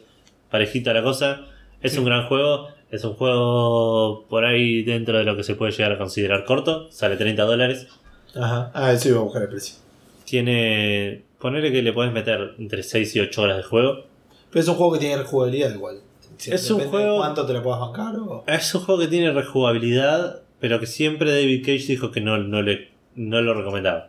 Parejita 0.51 0.93
la 0.93 1.03
cosa. 1.03 1.47
Es 1.83 1.97
un 1.99 2.05
gran 2.05 2.27
juego. 2.29 2.69
Es 2.91 3.03
un 3.05 3.15
juego 3.15 4.25
por 4.29 4.45
ahí 4.45 4.83
dentro 4.85 5.19
de 5.19 5.25
lo 5.25 5.37
que 5.37 5.43
se 5.43 5.55
puede 5.55 5.73
llegar 5.73 5.93
a 5.93 5.99
considerar 5.99 6.45
corto. 6.45 6.91
Sale 6.93 7.17
30 7.17 7.43
dólares. 7.43 7.89
Ajá. 8.37 8.71
Ah, 8.75 8.93
eso 8.93 9.09
iba 9.09 9.19
a 9.19 9.23
buscar 9.23 9.43
el 9.43 9.49
precio. 9.49 9.77
Tiene... 10.25 11.23
Ponerle 11.39 11.73
que 11.73 11.83
le 11.83 11.93
puedes 11.93 12.13
meter 12.13 12.55
entre 12.59 12.83
6 12.83 13.17
y 13.17 13.21
8 13.21 13.43
horas 13.43 13.57
de 13.59 13.63
juego. 13.65 14.05
Pero 14.51 14.63
es 14.63 14.69
un 14.69 14.77
juego 14.77 14.93
que 14.93 15.01
tiene 15.01 15.17
rejugabilidad 15.17 15.75
igual. 15.75 16.01
Es 16.47 16.71
un 16.71 16.81
juego- 16.89 17.19
¿Cuánto 17.19 17.47
te 17.47 17.53
lo 17.53 17.63
puedas 17.63 17.81
bancar? 17.81 18.17
O... 18.17 18.45
Es 18.47 18.75
un 18.75 18.83
juego 18.83 19.01
que 19.01 19.09
tiene 19.09 19.33
rejugabilidad, 19.33 20.43
pero 20.61 20.81
que 20.81 20.87
siempre 20.87 21.31
David 21.33 21.61
Cage 21.65 21.87
dijo 21.87 22.11
que 22.11 22.21
no, 22.21 22.39
no, 22.39 22.63
le, 22.63 22.91
no 23.15 23.41
lo 23.41 23.55
recomendaba. 23.55 24.09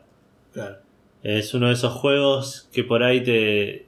Claro. 0.53 0.77
Es 1.23 1.53
uno 1.53 1.67
de 1.67 1.73
esos 1.73 1.93
juegos 1.93 2.69
que 2.71 2.83
por 2.83 3.03
ahí 3.03 3.23
te... 3.23 3.87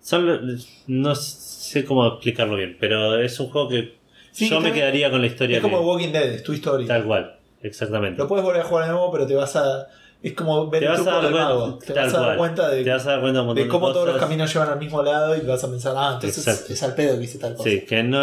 Son, 0.00 0.58
no 0.88 1.14
sé 1.14 1.84
cómo 1.84 2.06
explicarlo 2.06 2.56
bien, 2.56 2.76
pero 2.80 3.20
es 3.20 3.38
un 3.38 3.50
juego 3.50 3.68
que 3.68 3.94
Sí, 4.32 4.48
yo 4.48 4.60
me 4.60 4.72
quedaría 4.72 5.10
con 5.10 5.20
la 5.20 5.26
historia 5.26 5.58
Es 5.58 5.62
como 5.62 5.80
Walking 5.82 6.08
Dead, 6.10 6.24
es 6.32 6.42
tu 6.42 6.52
historia. 6.54 6.86
tal 6.88 7.04
cual, 7.04 7.36
exactamente. 7.62 8.18
Lo 8.18 8.26
puedes 8.26 8.42
volver 8.44 8.62
a 8.62 8.64
jugar 8.64 8.86
de 8.86 8.92
nuevo, 8.92 9.12
pero 9.12 9.26
te 9.26 9.34
vas 9.34 9.54
a. 9.56 9.88
Es 10.22 10.34
como 10.34 10.70
ver 10.70 10.80
Te 10.80 10.86
el 10.86 10.92
vas 10.92 11.00
a 11.00 11.02
truco 11.02 11.16
dar 11.16 11.22
del 11.24 11.32
cuenta, 11.32 11.48
mago. 11.48 11.78
Te 11.78 11.92
tal 11.92 12.04
vas 12.04 12.14
a 12.14 12.16
dar 12.18 12.24
cual. 12.26 12.38
cuenta 12.38 12.68
de, 12.70 12.84
Te 12.84 12.90
vas 12.90 13.06
a 13.06 13.10
dar 13.10 13.20
cuenta 13.20 13.40
de 13.54 13.68
cómo 13.68 13.88
de 13.88 13.94
todos 13.94 14.06
los 14.08 14.16
caminos 14.18 14.52
llevan 14.52 14.68
al 14.68 14.78
mismo 14.78 15.02
lado 15.02 15.36
y 15.36 15.40
vas 15.40 15.64
a 15.64 15.68
pensar, 15.70 15.94
ah, 15.96 16.12
entonces 16.14 16.46
Exacto. 16.46 16.72
es 16.72 16.82
al 16.84 16.94
pedo 16.94 17.18
que 17.18 17.24
hice 17.24 17.38
tal 17.38 17.54
cosa. 17.56 17.68
Sí, 17.68 17.80
que 17.80 18.02
no, 18.04 18.20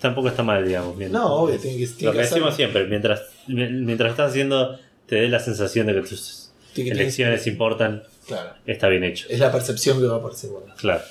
tampoco 0.00 0.28
está 0.28 0.42
mal, 0.42 0.66
digamos. 0.66 0.96
No, 0.96 1.34
obvio, 1.34 1.56
tiene 1.58 1.78
que, 1.78 1.86
tiene 1.86 2.04
Lo 2.06 2.12
que 2.12 2.18
que 2.18 2.22
hacer- 2.24 2.34
decimos 2.34 2.54
siempre, 2.56 2.86
mientras, 2.86 3.22
mientras 3.46 4.10
estás 4.10 4.30
haciendo, 4.30 4.76
te 5.06 5.16
dé 5.16 5.28
la 5.28 5.38
sensación 5.38 5.86
de 5.86 5.94
que 5.94 6.00
tus 6.02 6.50
que- 6.74 6.88
elecciones 6.90 7.46
importan, 7.46 8.02
Claro. 8.26 8.50
está 8.66 8.88
bien 8.88 9.04
hecho. 9.04 9.26
Es 9.30 9.38
la 9.38 9.52
percepción 9.52 10.00
que 10.00 10.06
va 10.06 10.16
a 10.16 10.18
aparecer. 10.18 10.50
Bueno. 10.50 10.74
Claro. 10.76 11.02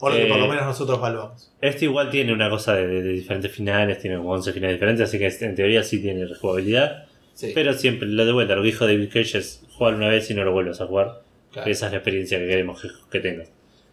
Por 0.00 0.12
lo 0.12 0.16
que 0.18 0.26
Eh, 0.26 0.28
por 0.28 0.38
lo 0.38 0.46
menos 0.48 0.64
nosotros 0.64 0.98
evaluamos. 0.98 1.50
Este 1.60 1.84
igual 1.86 2.10
tiene 2.10 2.32
una 2.32 2.48
cosa 2.50 2.74
de, 2.74 2.86
de- 2.86 3.02
de 3.02 3.08
diferentes 3.10 3.50
finales, 3.52 3.98
tiene 4.00 4.16
como 4.16 4.30
11 4.32 4.52
finales 4.52 4.76
diferentes, 4.76 5.08
así 5.08 5.18
que 5.18 5.26
en 5.44 5.54
teoría 5.56 5.82
sí 5.84 6.00
tiene 6.00 6.24
rejugabilidad. 6.26 7.04
Sí, 7.38 7.52
Pero 7.54 7.72
siempre, 7.72 8.08
lo 8.08 8.26
de 8.26 8.32
vuelta, 8.32 8.56
lo 8.56 8.62
que 8.62 8.66
dijo 8.66 8.84
David 8.84 9.10
Cage 9.12 9.38
es 9.38 9.62
jugar 9.70 9.94
una 9.94 10.08
vez 10.08 10.28
y 10.28 10.34
no 10.34 10.42
lo 10.42 10.50
vuelvas 10.50 10.80
a 10.80 10.86
jugar. 10.86 11.22
claro. 11.52 11.70
Esa 11.70 11.86
es 11.86 11.92
la 11.92 11.98
experiencia 11.98 12.36
que 12.36 12.48
queremos 12.48 12.82
que, 12.82 12.88
que 13.12 13.20
tengas. 13.20 13.48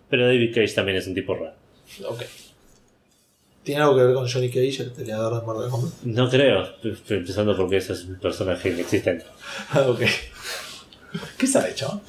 Pero 0.10 0.26
David 0.26 0.52
Cage 0.52 0.74
también 0.74 0.98
es 0.98 1.06
un 1.06 1.14
tipo 1.14 1.36
raro. 1.36 1.54
Ok. 2.08 2.24
¿Tiene 3.62 3.84
algo 3.84 3.98
que 3.98 4.04
ver 4.04 4.16
con 4.16 4.28
Johnny 4.28 4.50
Cage, 4.50 4.82
el 4.82 4.92
peleador 4.94 5.40
de 5.40 5.46
Mortal 5.46 5.70
Kombat? 5.70 5.94
No 6.06 6.28
creo, 6.28 6.70
empezando 7.10 7.56
porque 7.56 7.78
ese 7.78 7.94
es 7.94 8.06
un 8.06 8.16
personaje 8.20 8.70
inexistente. 8.70 9.26
Ah, 9.70 9.82
ok. 9.90 10.02
¿Qué 11.38 11.46
sabe, 11.46 11.76
chaval? 11.76 12.02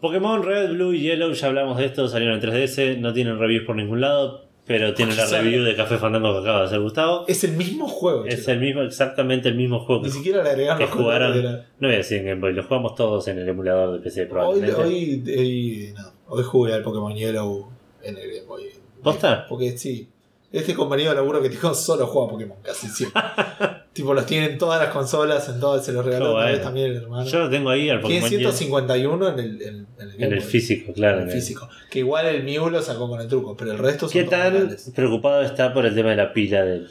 Pokémon 0.00 0.40
Red, 0.44 0.70
Blue 0.70 0.92
y 0.92 1.00
Yellow, 1.00 1.32
ya 1.32 1.48
hablamos 1.48 1.78
de 1.78 1.86
esto, 1.86 2.06
salieron 2.06 2.40
en 2.40 2.48
3DS, 2.48 2.98
no 2.98 3.12
tienen 3.12 3.40
reviews 3.40 3.64
por 3.66 3.74
ningún 3.74 4.00
lado, 4.00 4.43
pero 4.66 4.94
tienen 4.94 5.16
la 5.16 5.26
review 5.26 5.62
de 5.64 5.76
Café 5.76 5.98
Fandango 5.98 6.32
que 6.32 6.38
acaba 6.40 6.60
de 6.60 6.66
hacer 6.66 6.80
Gustavo. 6.80 7.24
Es 7.28 7.44
el 7.44 7.52
mismo 7.52 7.86
juego, 7.88 8.24
Es 8.24 8.40
chico. 8.40 8.50
el 8.52 8.60
mismo, 8.60 8.82
exactamente 8.82 9.48
el 9.48 9.56
mismo 9.56 9.80
juego 9.80 10.02
Ni 10.02 10.08
que, 10.08 10.14
siquiera 10.14 10.42
le 10.42 10.50
agregaron 10.50 10.78
que 10.78 10.86
jugaron. 10.86 11.44
la- 11.44 11.52
No 11.78 11.88
voy 11.88 11.94
a 11.94 11.98
decir 11.98 12.18
en 12.18 12.26
Game 12.26 12.40
Boy, 12.40 12.52
lo 12.54 12.62
jugamos 12.64 12.94
todos 12.94 13.28
en 13.28 13.38
el 13.38 13.48
emulador 13.48 13.92
de 13.92 13.98
PC 14.00 14.22
Hoy, 14.22 14.26
probablemente. 14.28 14.80
hoy, 14.80 15.22
hoy, 15.38 15.94
no, 15.96 16.12
hoy 16.28 16.42
jugué 16.44 16.72
al 16.74 16.82
Pokémon 16.82 17.14
Yellow 17.14 17.68
en 18.02 18.16
el 18.16 18.26
Game 18.30 18.46
Boy. 18.46 18.64
¿Posta? 19.02 19.46
Porque 19.48 19.76
sí. 19.76 20.08
Este 20.50 20.72
compañero 20.74 21.10
de 21.10 21.16
laburo 21.16 21.42
que 21.42 21.50
tengo 21.50 21.74
solo 21.74 22.06
juega 22.06 22.30
Pokémon 22.30 22.56
casi 22.62 22.86
siempre. 22.88 23.20
tipo, 23.94 24.12
los 24.12 24.26
tienen 24.26 24.52
en 24.52 24.58
todas 24.58 24.78
las 24.78 24.92
consolas, 24.92 25.48
en 25.48 25.58
todas, 25.60 25.84
se 25.86 25.92
los 25.92 26.04
regaló 26.04 26.32
bueno. 26.32 26.60
también 26.60 26.90
el 26.90 26.96
hermano. 26.96 27.24
Yo 27.24 27.38
lo 27.38 27.48
tengo 27.48 27.70
ahí 27.70 27.88
al 27.88 28.02
Tiene 28.02 28.20
Pokémon 28.20 28.30
Yellow, 28.30 28.52
151 28.52 29.28
en 29.28 29.38
el, 29.38 29.62
en, 29.62 29.86
en 29.98 30.22
el 30.22 30.32
en 30.34 30.42
físico, 30.42 30.92
claro. 30.92 31.22
En 31.22 31.28
el 31.28 31.32
físico. 31.32 31.68
Que 31.90 32.00
igual 32.00 32.26
el 32.26 32.42
Mew 32.44 32.68
lo 32.68 32.82
sacó 32.82 33.08
con 33.08 33.20
el 33.20 33.28
truco, 33.28 33.56
pero 33.56 33.72
el 33.72 33.78
resto 33.78 34.08
son 34.08 34.12
¿Qué 34.12 34.24
tan 34.24 34.76
preocupado 34.94 35.42
está 35.42 35.72
por 35.72 35.86
el 35.86 35.94
tema 35.94 36.10
de 36.10 36.16
la 36.16 36.32
pila 36.32 36.62
del... 36.62 36.88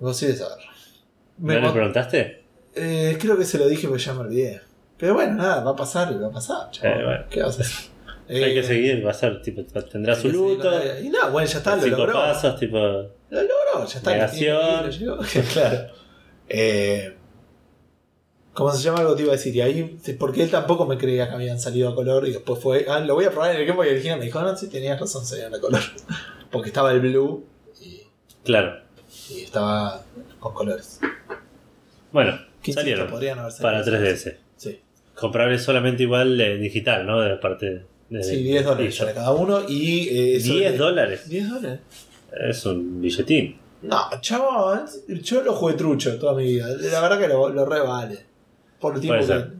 No 0.00 0.12
sé 0.12 0.28
de 0.28 0.36
saber. 0.36 0.64
¿No 1.38 1.60
le 1.60 1.70
preguntaste? 1.70 2.42
eh, 2.74 3.18
creo 3.20 3.36
que 3.36 3.44
se 3.44 3.58
lo 3.58 3.68
dije, 3.68 3.86
pero 3.86 3.98
ya 3.98 4.14
me 4.14 4.20
olvidé. 4.20 4.60
Pero 4.96 5.14
bueno, 5.14 5.34
nada, 5.34 5.62
va 5.62 5.72
a 5.72 5.76
pasar 5.76 6.12
y 6.12 6.16
va 6.16 6.28
a 6.28 6.32
pasar. 6.32 6.70
Eh, 6.82 7.02
bueno. 7.04 7.24
¿Qué 7.30 7.42
vas 7.42 7.58
a 7.58 7.62
hacer? 7.62 7.90
Hay 8.28 8.42
Eh, 8.44 8.54
que 8.54 8.62
seguir, 8.62 9.06
va 9.06 9.10
a 9.10 9.14
ser, 9.14 9.40
tipo, 9.42 9.62
tendrá 9.64 10.14
su 10.14 10.28
luto, 10.28 10.70
Y 11.02 11.08
nada, 11.08 11.30
bueno, 11.30 11.48
ya 11.48 11.58
está, 11.58 11.76
lo 11.76 11.82
cinco 11.82 11.96
logró. 11.98 12.12
pasos, 12.14 12.58
tipo... 12.60 12.78
Lo 12.78 13.10
logró, 13.30 13.86
ya 13.86 13.98
está. 13.98 14.10
Negación. 14.12 14.82
lo 14.84 14.90
llegó, 14.90 15.18
claro. 15.52 15.88
Eh, 16.48 17.14
¿Cómo 18.54 18.72
se 18.72 18.82
llama 18.82 18.98
algo 19.00 19.14
te 19.14 19.22
iba 19.22 19.32
a 19.32 19.36
decir? 19.36 19.54
Y 19.54 19.60
ahí, 19.60 19.98
porque 20.18 20.42
él 20.42 20.50
tampoco 20.50 20.84
me 20.84 20.98
creía 20.98 21.28
que 21.28 21.34
habían 21.34 21.60
salido 21.60 21.90
a 21.90 21.94
color 21.94 22.26
y 22.26 22.32
después 22.32 22.60
fue, 22.60 22.86
ah, 22.88 22.98
lo 23.00 23.14
voy 23.14 23.24
a 23.24 23.30
probar 23.30 23.54
en 23.54 23.60
el 23.60 23.66
Game 23.66 23.76
Boy 23.76 23.88
original. 23.88 24.18
Me 24.18 24.24
dijo, 24.24 24.40
no, 24.42 24.56
sí, 24.56 24.66
tenías 24.68 24.98
razón, 24.98 25.24
salían 25.24 25.54
a 25.54 25.60
color. 25.60 25.80
Porque 26.50 26.68
estaba 26.68 26.90
el 26.92 27.00
blue 27.00 27.44
y, 27.80 28.02
Claro. 28.44 28.80
y 29.30 29.42
estaba 29.42 30.02
con 30.40 30.54
colores. 30.54 30.98
Bueno, 32.10 32.38
salieron 32.72 33.08
podrían 33.08 33.38
haber 33.38 33.52
salido 33.52 33.68
para 33.70 33.78
así. 33.80 33.90
3DS. 34.28 34.36
Sí, 34.56 34.80
Comprable 35.14 35.58
solamente 35.58 36.02
igual 36.02 36.40
eh, 36.40 36.56
digital, 36.56 37.06
¿no? 37.06 37.20
De 37.20 37.36
parte 37.36 37.84
sí 38.22 38.36
10 38.42 38.64
dólares 38.64 38.96
para 38.98 39.14
cada 39.14 39.32
uno 39.32 39.60
y... 39.68 40.08
eh, 40.08 40.36
eso 40.36 40.54
10 40.54 40.72
de- 40.72 40.78
dólares. 40.78 41.28
10 41.28 41.50
dólares. 41.50 41.80
Es 42.48 42.64
un 42.66 43.00
billetín. 43.00 43.56
No, 43.82 43.96
chaval, 44.20 44.84
yo 45.22 45.42
lo 45.42 45.52
jugué 45.54 45.74
trucho 45.74 46.18
toda 46.18 46.34
mi 46.34 46.44
vida. 46.44 46.66
La 46.68 47.00
verdad 47.00 47.18
que 47.20 47.28
lo, 47.28 47.48
lo 47.50 47.64
re 47.64 47.80
vale. 47.80 48.18
Por 48.80 48.94
el 48.96 49.00
tiempo 49.00 49.24
que. 49.26 49.58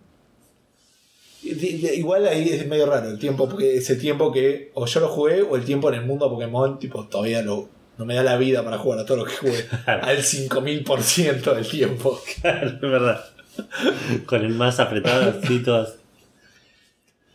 Igual 1.96 2.26
ahí 2.26 2.48
es 2.50 2.66
medio 2.66 2.86
raro 2.86 3.08
el 3.10 3.18
tiempo, 3.18 3.48
porque 3.48 3.76
ese 3.76 3.96
tiempo 3.96 4.32
que 4.32 4.70
o 4.74 4.86
yo 4.86 5.00
lo 5.00 5.08
jugué 5.08 5.42
o 5.42 5.56
el 5.56 5.64
tiempo 5.64 5.88
en 5.88 6.00
el 6.00 6.04
mundo 6.06 6.28
Pokémon, 6.28 6.78
tipo, 6.78 7.06
todavía 7.06 7.42
lo, 7.42 7.68
no 7.96 8.04
me 8.04 8.14
da 8.14 8.22
la 8.24 8.36
vida 8.36 8.64
para 8.64 8.78
jugar 8.78 8.98
a 9.00 9.06
todo 9.06 9.18
lo 9.18 9.24
que 9.24 9.34
jugué. 9.36 9.64
al 9.86 10.18
5000% 10.18 11.54
del 11.54 11.68
tiempo. 11.68 12.20
es 12.42 12.80
verdad. 12.80 13.24
con 14.26 14.44
el 14.44 14.50
más 14.50 14.80
apretado, 14.80 15.38
así 15.42 15.60
todas. 15.62 15.94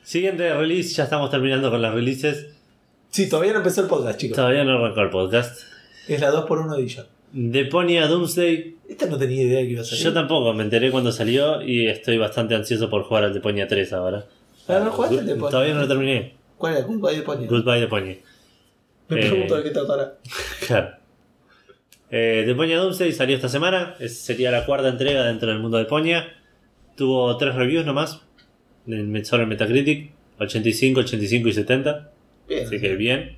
Siguiente 0.04 0.54
release, 0.54 0.94
ya 0.96 1.04
estamos 1.06 1.30
terminando 1.30 1.70
con 1.72 1.82
las 1.82 1.94
releases. 1.94 2.48
Sí, 3.10 3.30
todavía 3.30 3.54
no 3.54 3.60
empezó 3.60 3.82
el 3.82 3.88
podcast, 3.88 4.20
chicos. 4.20 4.36
Todavía 4.36 4.64
no 4.64 4.74
arrancó 4.78 5.02
el 5.02 5.10
podcast. 5.10 5.62
Es 6.08 6.20
la 6.20 6.32
2x1 6.32 6.78
edition. 6.78 7.06
Deponia 7.32 8.08
Doomsday. 8.08 8.76
Esta 8.90 9.06
no 9.06 9.18
tenía 9.18 9.44
idea 9.44 9.62
que 9.62 9.70
iba 9.70 9.82
a 9.82 9.86
salir. 9.86 10.04
Yo 10.04 10.14
tampoco, 10.14 10.54
me 10.54 10.64
enteré 10.64 10.92
cuando 10.92 11.12
salió 11.12 11.62
y 11.62 11.88
estoy 11.88 12.18
bastante 12.18 12.54
ansioso 12.56 12.90
por 12.90 13.04
jugar 13.04 13.24
al 13.24 13.34
Deponia 13.34 13.68
3 13.68 13.94
ahora. 13.94 14.26
Ah, 14.68 14.82
¿no 14.84 14.92
jugaste 14.92 15.20
al 15.20 15.26
Deponia? 15.26 15.50
Todavía 15.50 15.74
no 15.74 15.82
lo 15.82 15.88
terminé. 15.88 16.34
¿Cuál 16.58 16.78
era? 16.78 16.86
Goodbye 16.86 17.16
de 17.16 17.22
Pony. 17.24 17.46
Goodbye 17.48 17.80
Deponia. 17.80 18.18
Me 19.10 19.20
Eh, 19.26 19.30
pregunto 19.30 19.56
de 19.58 19.64
qué 19.64 19.70
tratará. 19.72 20.14
Claro. 20.68 20.92
Eh, 22.12 22.44
Deponia 22.46 22.78
Doomsday 22.78 23.12
salió 23.12 23.36
esta 23.36 23.50
semana. 23.50 23.96
Es- 24.00 24.18
sería 24.20 24.52
la 24.52 24.66
cuarta 24.66 24.88
entrega 24.90 25.24
dentro 25.26 25.50
del 25.50 25.60
mundo 25.60 25.78
de 25.78 25.84
Deponia. 25.86 26.28
Tuvo 26.96 27.36
tres 27.38 27.56
reviews 27.56 27.86
nomás. 27.86 28.22
En, 28.88 29.26
solo 29.26 29.44
en 29.44 29.50
Metacritic. 29.50 30.12
85, 30.40 31.02
85 31.02 31.48
y 31.48 31.54
70. 31.54 32.12
Bien. 32.48 32.66
Así 32.66 32.80
que 32.80 32.96
bien. 32.96 33.38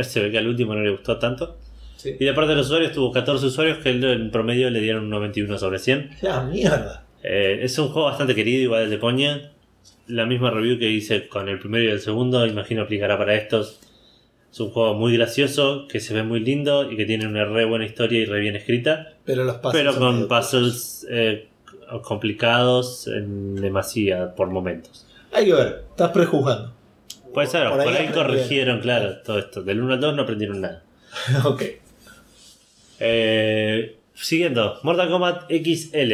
Se 0.00 0.20
ve 0.20 0.30
que 0.30 0.38
al 0.38 0.48
último 0.48 0.74
no 0.74 0.82
le 0.82 0.90
gustó 0.90 1.18
tanto. 1.18 1.58
Sí. 1.96 2.16
Y 2.18 2.24
de 2.24 2.32
parte 2.32 2.50
de 2.50 2.56
los 2.56 2.66
usuarios, 2.66 2.92
tuvo 2.92 3.12
14 3.12 3.46
usuarios 3.46 3.78
que 3.78 3.90
en 3.90 4.30
promedio 4.30 4.70
le 4.70 4.80
dieron 4.80 5.04
un 5.04 5.10
91 5.10 5.58
sobre 5.58 5.78
100. 5.78 6.10
La 6.22 6.42
mierda. 6.42 7.06
Eh, 7.22 7.60
es 7.62 7.78
un 7.78 7.88
juego 7.88 8.08
bastante 8.08 8.34
querido, 8.34 8.62
igual 8.62 8.90
de 8.90 8.98
Poña. 8.98 9.52
La 10.08 10.26
misma 10.26 10.50
review 10.50 10.78
que 10.78 10.90
hice 10.90 11.28
con 11.28 11.48
el 11.48 11.58
primero 11.58 11.84
y 11.84 11.88
el 11.88 12.00
segundo, 12.00 12.44
imagino 12.46 12.82
aplicará 12.82 13.16
para 13.16 13.34
estos. 13.34 13.80
Es 14.52 14.60
un 14.60 14.70
juego 14.70 14.94
muy 14.94 15.16
gracioso, 15.16 15.86
que 15.88 16.00
se 16.00 16.12
ve 16.12 16.24
muy 16.24 16.40
lindo 16.40 16.90
y 16.90 16.96
que 16.96 17.06
tiene 17.06 17.26
una 17.26 17.44
re 17.44 17.64
buena 17.64 17.86
historia 17.86 18.20
y 18.20 18.26
re 18.26 18.40
bien 18.40 18.56
escrita. 18.56 19.14
Pero 19.24 19.44
los 19.44 19.56
puzzles. 19.56 19.82
pero 19.82 19.98
con 19.98 20.28
puzzles 20.28 21.06
eh, 21.08 21.48
complicados 22.00 23.06
en 23.08 23.56
demasía 23.56 24.34
por 24.34 24.48
momentos. 24.48 25.06
Hay 25.32 25.46
que 25.46 25.52
ver, 25.52 25.84
estás 25.90 26.10
prejuzgando. 26.10 26.72
Puede 27.34 27.46
ser, 27.48 27.68
por 27.68 27.80
ahí, 27.80 28.08
corrigieron, 28.08 28.80
claro, 28.80 29.18
todo 29.24 29.38
esto. 29.38 29.62
Del 29.62 29.80
1 29.82 29.94
al 29.94 30.00
2 30.00 30.16
no 30.16 30.22
aprendieron 30.22 30.60
nada. 30.60 30.82
ok. 31.44 31.62
Eh, 33.00 33.96
siguiendo, 34.14 34.78
Mortal 34.82 35.10
Kombat 35.10 35.50
XL. 35.50 36.12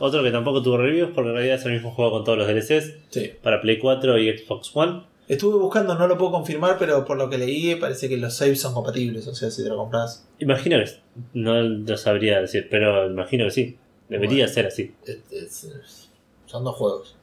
Otro 0.00 0.22
que 0.22 0.30
tampoco 0.32 0.62
tuvo 0.62 0.78
reviews 0.78 1.10
porque 1.14 1.30
en 1.30 1.36
realidad 1.36 1.56
es 1.56 1.64
el 1.66 1.72
mismo 1.72 1.92
juego 1.92 2.10
con 2.10 2.24
todos 2.24 2.38
los 2.38 2.48
DLCs 2.48 2.94
Sí. 3.10 3.32
para 3.42 3.60
Play 3.60 3.78
4 3.78 4.18
y 4.18 4.36
Xbox 4.38 4.70
One. 4.74 5.02
Estuve 5.28 5.58
buscando, 5.58 5.94
no 5.96 6.06
lo 6.06 6.18
puedo 6.18 6.32
confirmar, 6.32 6.76
pero 6.78 7.04
por 7.04 7.16
lo 7.16 7.28
que 7.30 7.38
leí 7.38 7.74
parece 7.76 8.08
que 8.08 8.16
los 8.16 8.34
saves 8.34 8.60
son 8.60 8.74
compatibles. 8.74 9.26
O 9.26 9.34
sea, 9.34 9.50
si 9.50 9.62
te 9.62 9.68
lo 9.68 9.76
compras, 9.76 10.26
Imagino 10.38 10.78
que 10.78 10.90
no 11.34 11.60
lo 11.62 11.96
sabría 11.96 12.40
decir, 12.40 12.68
pero 12.70 13.06
imagino 13.06 13.44
que 13.46 13.50
sí. 13.50 13.76
Debería 14.08 14.44
Bueno. 14.44 14.52
ser 14.54 14.66
así. 14.66 14.94
es- 15.04 15.18
es- 15.30 15.64
es- 15.64 16.10
son 16.46 16.64
dos 16.64 16.76
juegos. 16.76 17.16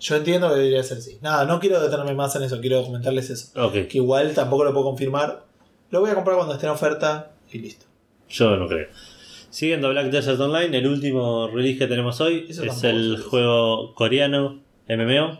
Yo 0.00 0.14
entiendo 0.16 0.48
que 0.50 0.54
debería 0.56 0.82
ser 0.84 0.98
así. 0.98 1.18
Nada, 1.22 1.44
no 1.44 1.58
quiero 1.58 1.80
detenerme 1.80 2.14
más 2.14 2.34
en 2.36 2.44
eso, 2.44 2.60
quiero 2.60 2.82
comentarles 2.84 3.30
eso. 3.30 3.72
Que 3.72 3.88
igual 3.98 4.32
tampoco 4.32 4.64
lo 4.64 4.72
puedo 4.72 4.84
confirmar. 4.86 5.44
Lo 5.90 6.00
voy 6.00 6.10
a 6.10 6.14
comprar 6.14 6.36
cuando 6.36 6.54
esté 6.54 6.66
en 6.66 6.72
oferta 6.72 7.32
y 7.52 7.58
listo. 7.58 7.86
yo 8.28 8.56
no 8.56 8.68
creo. 8.68 8.88
Siguiendo 9.50 9.88
Black 9.90 10.10
Desert 10.10 10.38
Online, 10.38 10.76
el 10.76 10.86
último 10.86 11.48
release 11.48 11.78
que 11.78 11.86
tenemos 11.86 12.20
hoy 12.20 12.46
Eso 12.48 12.62
es 12.64 12.84
el 12.84 13.16
juego 13.22 13.94
coreano 13.94 14.60
MMO 14.86 15.38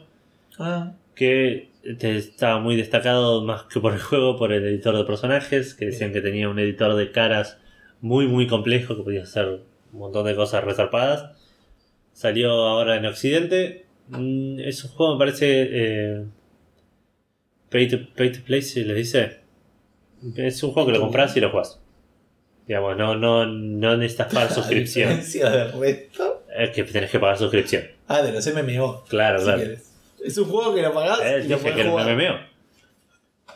Ah, 0.58 0.92
que 1.14 1.68
estaba 1.84 2.58
muy 2.58 2.74
destacado 2.76 3.44
más 3.44 3.64
que 3.64 3.78
por 3.80 3.92
el 3.92 4.00
juego, 4.00 4.36
por 4.36 4.52
el 4.52 4.64
editor 4.64 4.96
de 4.96 5.04
personajes, 5.04 5.74
que 5.74 5.84
decían 5.86 6.12
que 6.12 6.20
tenía 6.22 6.48
un 6.48 6.58
editor 6.58 6.94
de 6.96 7.12
caras 7.12 7.58
muy 8.00 8.26
muy 8.26 8.46
complejo, 8.46 8.96
que 8.96 9.02
podía 9.02 9.22
hacer 9.22 9.60
un 9.92 9.98
montón 9.98 10.26
de 10.26 10.34
cosas 10.34 10.64
resarpadas. 10.64 11.36
Salió 12.12 12.50
ahora 12.50 12.96
en 12.96 13.06
Occidente. 13.06 13.86
Mm, 14.08 14.60
Es 14.60 14.84
un 14.84 14.90
juego, 14.90 15.14
me 15.14 15.18
parece, 15.18 15.68
eh, 15.70 16.24
pay, 17.70 17.88
to, 17.88 17.98
pay 18.16 18.32
to 18.32 18.40
play, 18.44 18.62
se 18.62 18.84
les 18.84 18.96
dice. 18.96 19.38
Es 20.36 20.62
un 20.62 20.72
juego 20.72 20.88
que 20.88 20.94
lo 20.98 21.00
compras 21.00 21.36
y 21.36 21.40
lo 21.40 21.50
juegas. 21.50 21.80
Digamos, 22.66 22.96
no, 22.98 23.14
no, 23.16 23.46
no 23.46 23.96
necesitas 23.96 24.32
pagar 24.32 24.50
suscripción. 24.54 25.10
resto. 25.80 26.42
Es 26.56 26.70
que 26.70 26.84
tenés 26.84 27.10
que 27.10 27.18
pagar 27.18 27.38
suscripción. 27.38 27.84
Ah, 28.08 28.22
de 28.22 28.32
los 28.32 28.46
MMO. 28.46 29.04
Claro, 29.08 29.38
si 29.38 29.44
claro. 29.44 29.60
querés. 29.62 29.92
Es 30.24 30.36
un 30.38 30.46
juego 30.46 30.74
que 30.74 30.82
lo 30.82 30.92
pagás 30.92 31.20
Eh, 31.22 31.42
y 31.44 31.48
lo 31.48 31.60
que 31.62 31.68
era 31.68 31.92
un. 31.92 32.02
MMO. 32.02 32.38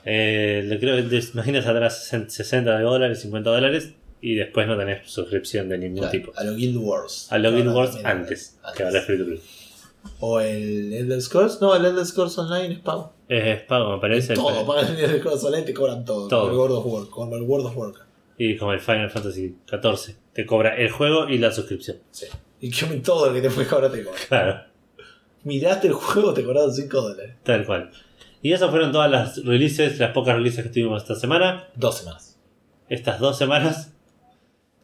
Eh, 0.05 0.77
creo 0.81 0.97
que 0.97 1.03
te 1.03 1.27
imaginas 1.33 1.67
atrás 1.67 2.07
60 2.09 2.81
dólares, 2.81 3.21
50 3.21 3.51
dólares 3.51 3.93
y 4.23 4.37
después 4.37 4.67
no 4.67 4.79
tenés 4.79 5.11
suscripción 5.11 5.69
de 5.69 5.77
ningún 5.79 5.99
Claro, 5.99 6.11
tipo. 6.13 6.33
A 6.37 6.45
los 6.45 6.57
Guild 6.57 6.77
Wars. 6.79 7.27
A 7.31 7.39
Login 7.39 7.69
Ahora 7.69 7.79
Wars 7.81 7.97
antes, 8.05 8.59
antes. 8.63 8.77
que 8.77 8.83
ahora 8.85 8.99
es 9.01 9.05
free 9.05 9.19
to 9.19 9.25
play. 9.27 9.41
O 10.21 10.41
el 10.41 10.93
Elder 10.95 11.21
Scrolls. 11.21 11.61
No, 11.61 11.75
el 11.77 11.85
Elder 11.85 12.07
Scrolls 12.07 12.39
Online 12.39 12.75
es 12.75 12.81
pago. 12.81 13.13
Es 13.29 13.61
pago, 13.63 13.95
me 13.97 14.01
parece. 14.01 14.35
todo, 14.35 14.65
pagas 14.67 14.91
el 14.91 14.99
Elder 14.99 15.19
Scrolls 15.21 15.45
Online 15.45 15.63
te 15.65 15.75
cobran 15.75 16.05
todo. 16.05 16.29
Todo. 16.29 16.41
Como 16.41 16.53
el 16.53 16.59
World 16.59 16.77
of 16.77 16.87
War, 16.87 17.09
como 17.11 17.37
el 17.37 17.43
World 17.43 17.67
of 17.67 17.77
Warcraft. 17.77 18.11
Y 18.39 18.57
como 18.57 18.73
el 18.73 18.81
Final 18.81 19.11
Fantasy 19.11 19.57
XIV, 19.69 20.17
te 20.33 20.47
cobra 20.47 20.75
el 20.77 20.91
juego 20.91 21.29
y 21.29 21.39
la 21.39 21.53
suscripción. 21.53 21.99
Sí. 22.11 22.27
Y 22.61 22.71
que 22.71 22.87
todo 23.05 23.27
lo 23.27 23.33
que 23.35 23.43
te 23.43 23.51
fue 23.51 23.67
ahora 23.71 23.91
te 23.91 24.03
cobra. 24.03 24.19
Claro, 24.29 24.61
Miraste 25.45 25.89
el 25.89 25.93
juego, 25.95 26.33
te 26.33 26.45
cobraron 26.45 26.73
5 26.73 27.01
dólares. 27.01 27.35
tal 27.43 27.67
cual. 27.67 27.91
Y 28.43 28.53
esas 28.53 28.71
fueron 28.71 28.91
todas 28.93 29.11
las 29.11 29.45
releases, 29.45 29.99
las 29.99 30.13
pocas 30.13 30.35
releases 30.37 30.65
que 30.65 30.71
tuvimos 30.71 31.03
esta 31.03 31.15
semana, 31.17 31.69
Dos 31.77 31.99
semanas. 31.99 32.39
estas 32.89 33.19
dos 33.21 33.39
semanas. 33.39 33.93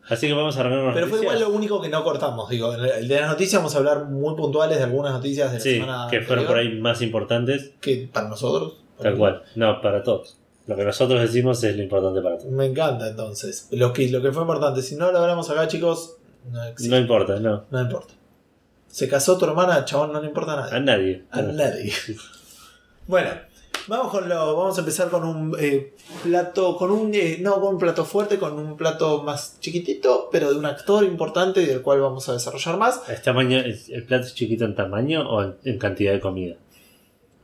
Así 0.09 0.26
que 0.26 0.32
vamos 0.32 0.56
a 0.56 0.60
arrancar 0.60 0.94
Pero 0.94 1.06
fue 1.06 1.18
igual 1.18 1.35
noticias. 1.35 1.48
lo 1.51 1.56
único 1.56 1.80
que 1.80 1.89
no 1.89 2.02
cortamos. 2.05 2.48
Digo, 2.48 2.72
el 2.74 3.06
de 3.09 3.20
las 3.20 3.28
noticias 3.30 3.60
vamos 3.60 3.74
a 3.74 3.78
hablar 3.78 4.05
muy 4.06 4.35
puntuales 4.35 4.78
de 4.78 4.85
algunas 4.85 5.12
noticias 5.12 5.51
de 5.52 5.59
la 5.59 5.62
Sí, 5.62 5.74
semana. 5.74 6.06
que 6.10 6.22
fueron 6.22 6.47
por 6.47 6.56
ahí 6.56 6.78
más 6.78 7.02
importantes. 7.02 7.72
Que 7.80 8.09
para 8.12 8.28
nosotros. 8.28 8.74
Tal 9.01 9.16
cual. 9.16 9.43
No, 9.55 9.80
para 9.82 10.02
todos. 10.02 10.36
Lo 10.66 10.76
que 10.76 10.85
nosotros 10.85 11.20
decimos 11.20 11.62
es 11.64 11.76
lo 11.76 11.82
importante 11.82 12.20
para 12.20 12.36
todos. 12.39 12.51
Me 12.51 12.66
encanta 12.66 13.09
entonces. 13.09 13.68
Lo 13.70 13.93
que, 13.93 14.09
lo 14.09 14.20
que 14.22 14.32
fue 14.32 14.43
importante. 14.43 14.82
Si 14.82 14.97
no 14.97 15.10
lo 15.12 15.18
hablamos 15.18 15.48
acá, 15.51 15.66
chicos, 15.68 16.16
no 16.51 16.62
existe. 16.64 16.90
No 16.90 16.98
importa, 17.01 17.39
no. 17.40 17.64
No 17.70 17.80
importa. 17.80 18.14
Se 18.89 19.09
casó 19.09 19.36
tu 19.39 19.44
hermana, 19.44 19.85
chabón, 19.85 20.12
no 20.12 20.20
le 20.20 20.26
importa 20.28 20.52
a 20.55 20.66
A 20.76 20.80
nadie. 20.80 20.82
nadie. 20.85 21.24
A 21.30 21.43
nadie. 21.43 21.93
Bueno, 23.06 23.30
vamos 23.89 24.10
con 24.12 24.28
lo. 24.28 24.56
Vamos 24.56 24.77
a 24.77 24.81
empezar 24.81 25.09
con 25.10 25.24
un 25.24 25.56
eh, 25.59 25.94
plato. 26.23 26.77
Con 26.77 26.90
un. 26.90 27.15
eh, 27.15 27.39
no 27.40 27.60
con 27.60 27.74
un 27.74 27.78
plato 27.81 28.05
fuerte, 28.05 28.39
con 28.39 28.59
un 28.59 28.77
plato 28.77 29.23
más 29.23 29.59
chiquitito, 29.60 30.28
pero 30.31 30.52
de 30.52 30.59
un 30.59 30.66
actor 30.66 31.05
importante 31.05 31.62
y 31.62 31.66
del 31.66 31.82
cual 31.82 32.01
vamos 32.01 32.28
a 32.28 32.35
desarrollar 32.35 32.77
más. 32.77 33.01
¿Es 33.09 33.23
tamaño, 33.23 33.59
es- 33.59 33.89
¿El 33.89 34.05
plato 34.05 34.27
es 34.27 34.35
chiquito 34.35 34.65
en 34.65 34.74
tamaño 34.74 35.28
o 35.28 35.43
en, 35.43 35.56
en 35.65 35.78
cantidad 35.78 36.12
de 36.12 36.20
comida? 36.20 36.56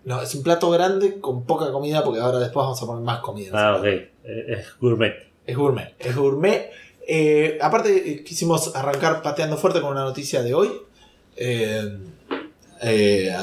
No, 0.05 0.21
es 0.21 0.35
un 0.35 0.43
plato 0.43 0.69
grande 0.71 1.19
con 1.19 1.45
poca 1.45 1.73
comida, 1.73 2.05
porque 2.05 2.21
ahora 2.21 2.39
después 2.39 2.63
vamos 2.65 2.83
a 2.83 2.87
poner 2.87 3.03
más 3.03 3.21
comida. 3.21 3.51
Ah, 3.55 3.77
ok. 3.79 3.85
Eh, 3.85 4.11
Es 4.25 4.67
gourmet. 4.79 5.15
Es 5.47 5.57
gourmet. 5.57 5.95
Es 5.99 6.15
gourmet. 6.15 6.71
Eh, 7.07 7.59
aparte, 7.61 8.23
quisimos 8.25 8.75
arrancar 8.77 9.23
pateando 9.23 9.57
fuerte 9.57 9.81
con 9.81 9.93
una 9.93 10.05
noticia 10.05 10.43
de 10.43 10.55
hoy. 10.55 10.71
Eh, 11.37 11.99
eh, 12.83 13.35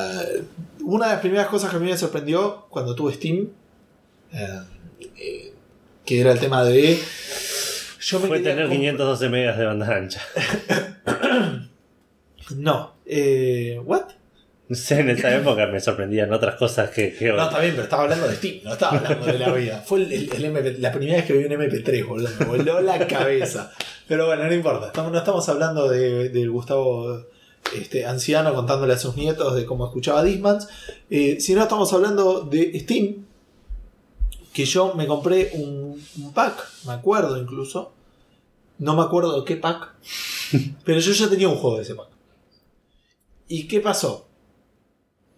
una 0.84 1.08
de 1.08 1.12
las 1.14 1.22
primeras 1.22 1.48
cosas 1.48 1.70
que 1.70 1.76
a 1.78 1.80
mí 1.80 1.90
me 1.90 1.98
sorprendió 1.98 2.68
cuando 2.70 2.96
tuve 2.96 3.14
Steam, 3.14 3.50
eh, 4.34 4.48
eh, 5.18 5.54
que 6.06 6.22
era 6.22 6.32
el 6.32 6.40
tema 6.40 6.64
de. 6.64 6.98
Yo 8.00 8.20
me 8.20 8.28
Fue 8.28 8.40
tener 8.40 8.68
comp- 8.68 8.72
512 8.72 9.30
megas 9.30 9.58
de 9.58 9.66
banda 9.66 9.96
ancha. 9.96 10.22
No. 12.56 12.96
Eh, 13.06 13.80
¿What? 13.86 14.04
No 14.68 14.76
sé, 14.76 15.00
en 15.02 15.10
esa 15.10 15.36
época 15.36 15.68
me 15.68 15.80
sorprendían 15.82 16.32
otras 16.34 16.56
cosas 16.56 16.90
que. 16.92 17.16
No, 17.36 17.44
está 17.44 17.60
bien, 17.60 17.72
pero 17.72 17.84
estaba 17.84 18.04
hablando 18.04 18.28
de 18.28 18.36
Steam, 18.36 18.64
no 18.64 18.74
estaba 18.74 18.98
hablando 18.98 19.26
de 19.26 19.40
la 19.40 19.50
vida. 19.52 19.84
Fue 19.86 20.00
el, 20.04 20.12
el- 20.12 20.34
el 20.34 20.46
MP 20.46 20.78
la 20.80 20.92
primera 20.92 21.16
vez 21.18 21.26
que 21.26 21.34
vi 21.34 21.44
un 21.46 21.52
MP3, 21.52 22.06
boludo. 22.08 22.30
Me 22.40 22.46
voló 22.46 22.82
la 22.82 23.06
cabeza. 23.08 23.72
Pero 24.08 24.28
bueno, 24.28 24.46
no 24.46 24.54
importa. 24.54 24.88
Estamos, 24.88 25.12
no 25.12 25.18
estamos 25.18 25.48
hablando 25.50 25.90
de, 25.90 26.30
del 26.30 26.50
Gustavo 26.50 27.26
este, 27.76 28.06
anciano 28.06 28.54
contándole 28.54 28.94
a 28.94 28.98
sus 28.98 29.16
nietos 29.16 29.56
de 29.56 29.66
cómo 29.66 29.86
escuchaba 29.86 30.24
Dismans. 30.24 30.68
Eh, 31.10 31.38
sino 31.40 31.62
estamos 31.62 31.92
hablando 31.94 32.42
de 32.42 32.80
Steam. 32.80 33.26
Que 34.54 34.66
yo 34.66 34.94
me 34.96 35.08
compré 35.08 35.52
un, 35.54 36.02
un 36.18 36.34
pack, 36.34 36.68
me 36.86 36.94
acuerdo 36.94 37.38
incluso. 37.38 37.94
No 38.80 38.96
me 38.96 39.04
acuerdo 39.04 39.40
de 39.40 39.46
qué 39.46 39.56
pack. 39.56 39.94
Pero 40.84 41.00
yo 41.00 41.14
ya 41.14 41.30
tenía 41.30 41.48
un 41.48 41.56
juego 41.56 41.78
de 41.78 41.84
ese 41.84 41.96
pack. 41.96 42.10
¿Y 43.48 43.68
qué 43.68 43.80
pasó? 43.80 44.28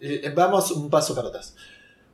Eh, 0.00 0.32
Vamos 0.34 0.70
un 0.72 0.90
paso 0.90 1.14
para 1.14 1.28
atrás. 1.28 1.54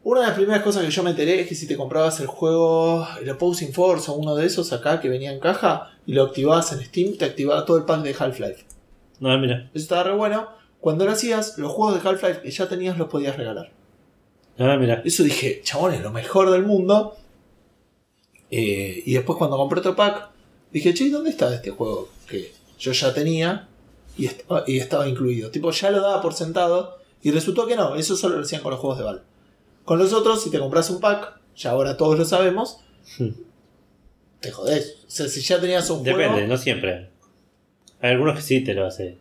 Una 0.02 0.20
de 0.20 0.26
las 0.28 0.36
primeras 0.36 0.62
cosas 0.62 0.82
que 0.82 0.90
yo 0.90 1.02
me 1.02 1.10
enteré 1.10 1.40
es 1.42 1.48
que 1.48 1.54
si 1.54 1.66
te 1.66 1.76
comprabas 1.76 2.20
el 2.20 2.26
juego, 2.26 3.06
el 3.20 3.28
Opposing 3.28 3.72
Force 3.74 4.10
o 4.10 4.14
uno 4.14 4.34
de 4.34 4.46
esos 4.46 4.72
acá 4.72 4.98
que 4.98 5.10
venía 5.10 5.30
en 5.30 5.40
caja 5.40 5.90
y 6.06 6.14
lo 6.14 6.22
activabas 6.22 6.72
en 6.72 6.82
Steam, 6.82 7.18
te 7.18 7.26
activaba 7.26 7.66
todo 7.66 7.76
el 7.76 7.84
pack 7.84 8.02
de 8.02 8.16
Half-Life. 8.18 8.64
No, 9.20 9.38
mira. 9.38 9.70
Eso 9.74 9.82
estaba 9.82 10.02
re 10.04 10.12
bueno. 10.14 10.48
Cuando 10.80 11.04
lo 11.04 11.12
hacías, 11.12 11.58
los 11.58 11.70
juegos 11.72 12.02
de 12.02 12.08
Half-Life 12.08 12.40
que 12.42 12.50
ya 12.50 12.68
tenías 12.68 12.96
los 12.98 13.08
podías 13.08 13.36
regalar. 13.36 13.70
No, 14.56 14.76
mira. 14.78 15.02
Eso 15.04 15.22
dije, 15.22 15.60
chabón, 15.62 15.94
es 15.94 16.00
lo 16.02 16.10
mejor 16.10 16.50
del 16.50 16.64
mundo. 16.64 17.16
Eh, 18.50 19.02
y 19.06 19.14
después 19.14 19.38
cuando 19.38 19.56
compré 19.56 19.80
otro 19.80 19.94
pack, 19.94 20.30
dije, 20.72 20.92
che, 20.94 21.10
¿dónde 21.10 21.30
está 21.30 21.54
este 21.54 21.70
juego 21.70 22.08
que 22.28 22.52
yo 22.78 22.92
ya 22.92 23.12
tenía? 23.14 23.66
y, 24.18 24.26
est- 24.26 24.42
y 24.66 24.78
estaba 24.78 25.08
incluido. 25.08 25.50
Tipo, 25.50 25.70
ya 25.70 25.90
lo 25.90 26.00
daba 26.00 26.20
por 26.20 26.34
sentado 26.34 26.98
y 27.22 27.30
resultó 27.30 27.66
que 27.66 27.76
no, 27.76 27.94
eso 27.94 28.16
solo 28.16 28.36
lo 28.36 28.42
hacían 28.42 28.60
con 28.62 28.72
los 28.72 28.80
juegos 28.80 28.98
de 28.98 29.04
Valve. 29.04 29.22
Con 29.84 29.98
los 29.98 30.12
otros, 30.12 30.42
si 30.42 30.50
te 30.50 30.58
compras 30.58 30.90
un 30.90 31.00
pack, 31.00 31.38
ya 31.56 31.70
ahora 31.70 31.96
todos 31.96 32.18
lo 32.18 32.24
sabemos, 32.24 32.78
Hmm. 33.18 33.28
te 34.40 34.50
jodés. 34.50 34.98
O 35.06 35.10
sea, 35.10 35.28
si 35.28 35.40
ya 35.40 35.60
tenías 35.60 35.88
un 35.90 36.02
Depende, 36.02 36.28
juego... 36.32 36.46
no 36.48 36.56
siempre. 36.58 37.09
Hay 38.00 38.12
algunos 38.12 38.36
que 38.36 38.42
sí 38.42 38.60
te 38.64 38.74
lo 38.74 38.86
hace. 38.86 39.18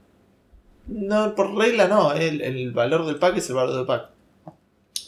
No, 0.88 1.36
por 1.36 1.56
regla 1.56 1.88
no, 1.88 2.14
el, 2.14 2.42
el 2.42 2.72
valor 2.72 3.06
del 3.06 3.18
pack 3.18 3.38
es 3.38 3.50
el 3.50 3.56
valor 3.56 3.76
del 3.76 3.86
pack. 3.86 4.10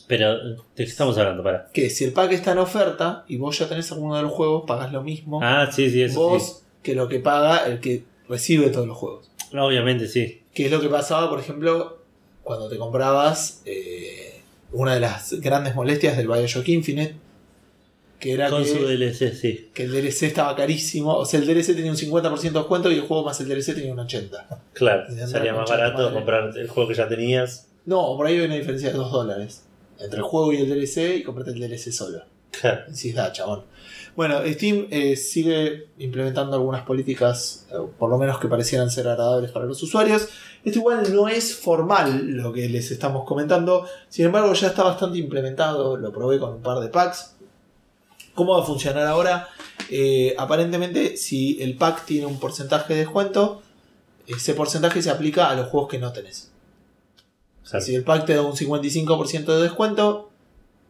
Pero, 0.07 0.37
¿de 0.37 0.57
qué 0.75 0.83
estamos 0.83 1.17
hablando? 1.17 1.41
Para. 1.41 1.67
Que 1.71 1.89
si 1.89 2.03
el 2.03 2.11
pack 2.11 2.33
está 2.33 2.51
en 2.51 2.57
oferta 2.57 3.23
y 3.27 3.37
vos 3.37 3.57
ya 3.57 3.69
tenés 3.69 3.91
alguno 3.93 4.17
de 4.17 4.23
los 4.23 4.31
juegos, 4.31 4.65
pagas 4.67 4.91
lo 4.91 5.01
mismo 5.03 5.39
Ah, 5.41 5.69
sí, 5.71 5.89
sí, 5.89 6.01
eso 6.01 6.19
vos 6.19 6.63
que 6.83 6.95
lo 6.95 7.07
que 7.07 7.19
paga 7.19 7.65
el 7.65 7.79
que 7.79 8.03
recibe 8.27 8.69
todos 8.69 8.87
los 8.87 8.97
juegos. 8.97 9.31
No, 9.51 9.65
obviamente 9.65 10.07
sí. 10.07 10.41
Que 10.53 10.65
es 10.65 10.71
lo 10.71 10.81
que 10.81 10.89
pasaba, 10.89 11.29
por 11.29 11.39
ejemplo, 11.39 11.99
cuando 12.43 12.67
te 12.67 12.77
comprabas 12.77 13.61
eh, 13.65 14.41
una 14.71 14.95
de 14.95 14.99
las 14.99 15.33
grandes 15.39 15.75
molestias 15.75 16.17
del 16.17 16.27
Bioshock 16.27 16.67
Infinite, 16.67 17.15
que 18.21 18.33
era 18.33 18.49
Con 18.49 18.63
que, 18.63 18.69
su 18.69 18.85
DLC, 18.85 19.33
sí. 19.33 19.71
que 19.73 19.83
el 19.83 19.91
DLC 19.91 20.23
estaba 20.23 20.55
carísimo. 20.55 21.17
O 21.17 21.25
sea, 21.25 21.39
el 21.39 21.47
DLC 21.47 21.75
tenía 21.75 21.91
un 21.91 21.97
50% 21.97 22.39
de 22.39 22.51
descuento 22.51 22.91
y 22.91 22.95
el 22.95 23.01
juego 23.01 23.25
más 23.25 23.41
el 23.41 23.49
DLC 23.49 23.73
tenía 23.73 23.91
un 23.91 23.97
80%. 23.97 24.59
Claro, 24.73 25.03
salía 25.27 25.53
más 25.53 25.67
barato 25.67 25.97
madre. 25.97 26.13
comprar 26.13 26.57
el 26.57 26.67
juego 26.69 26.87
que 26.87 26.95
ya 26.95 27.09
tenías. 27.09 27.67
No, 27.85 28.15
por 28.15 28.27
ahí 28.27 28.37
hay 28.37 28.45
una 28.45 28.55
diferencia 28.55 28.91
de 28.91 28.95
2 28.95 29.11
dólares. 29.11 29.63
Entre 29.99 30.17
el 30.17 30.23
juego 30.23 30.53
y 30.53 30.57
el 30.57 30.69
DLC 30.69 31.17
y 31.17 31.23
comprarte 31.23 31.51
el 31.51 31.59
DLC 31.59 31.91
solo. 31.91 32.23
Claro. 32.51 32.81
Sí, 32.93 33.11
da, 33.11 33.31
chabón. 33.31 33.63
Bueno, 34.15 34.41
Steam 34.45 34.87
eh, 34.91 35.15
sigue 35.15 35.87
implementando 35.97 36.55
algunas 36.55 36.83
políticas, 36.83 37.65
eh, 37.71 37.75
por 37.97 38.09
lo 38.09 38.17
menos 38.17 38.39
que 38.39 38.47
parecieran 38.47 38.91
ser 38.91 39.07
agradables 39.07 39.51
para 39.51 39.65
los 39.65 39.81
usuarios. 39.81 40.27
Esto 40.63 40.79
igual 40.79 41.11
no 41.13 41.27
es 41.27 41.55
formal 41.55 42.27
lo 42.27 42.51
que 42.53 42.69
les 42.69 42.91
estamos 42.91 43.25
comentando, 43.25 43.87
sin 44.09 44.25
embargo 44.25 44.53
ya 44.53 44.67
está 44.67 44.83
bastante 44.83 45.17
implementado, 45.17 45.97
lo 45.97 46.11
probé 46.11 46.39
con 46.39 46.53
un 46.53 46.61
par 46.61 46.79
de 46.81 46.89
packs. 46.89 47.35
¿Cómo 48.35 48.55
va 48.57 48.63
a 48.63 48.65
funcionar 48.65 49.05
ahora? 49.07 49.49
Eh, 49.89 50.35
aparentemente, 50.37 51.17
si 51.17 51.61
el 51.61 51.75
pack 51.75 52.05
tiene 52.05 52.25
un 52.25 52.39
porcentaje 52.39 52.93
de 52.93 52.99
descuento, 53.01 53.61
ese 54.27 54.53
porcentaje 54.53 55.01
se 55.01 55.09
aplica 55.09 55.49
a 55.49 55.55
los 55.55 55.67
juegos 55.67 55.89
que 55.89 55.99
no 55.99 56.13
tenés. 56.13 56.51
O 57.63 57.65
sea, 57.65 57.71
Claro. 57.79 57.85
si 57.85 57.95
el 57.95 58.03
pack 58.03 58.25
te 58.25 58.35
da 58.35 58.41
un 58.41 58.55
55% 58.55 59.53
de 59.55 59.61
descuento, 59.63 60.29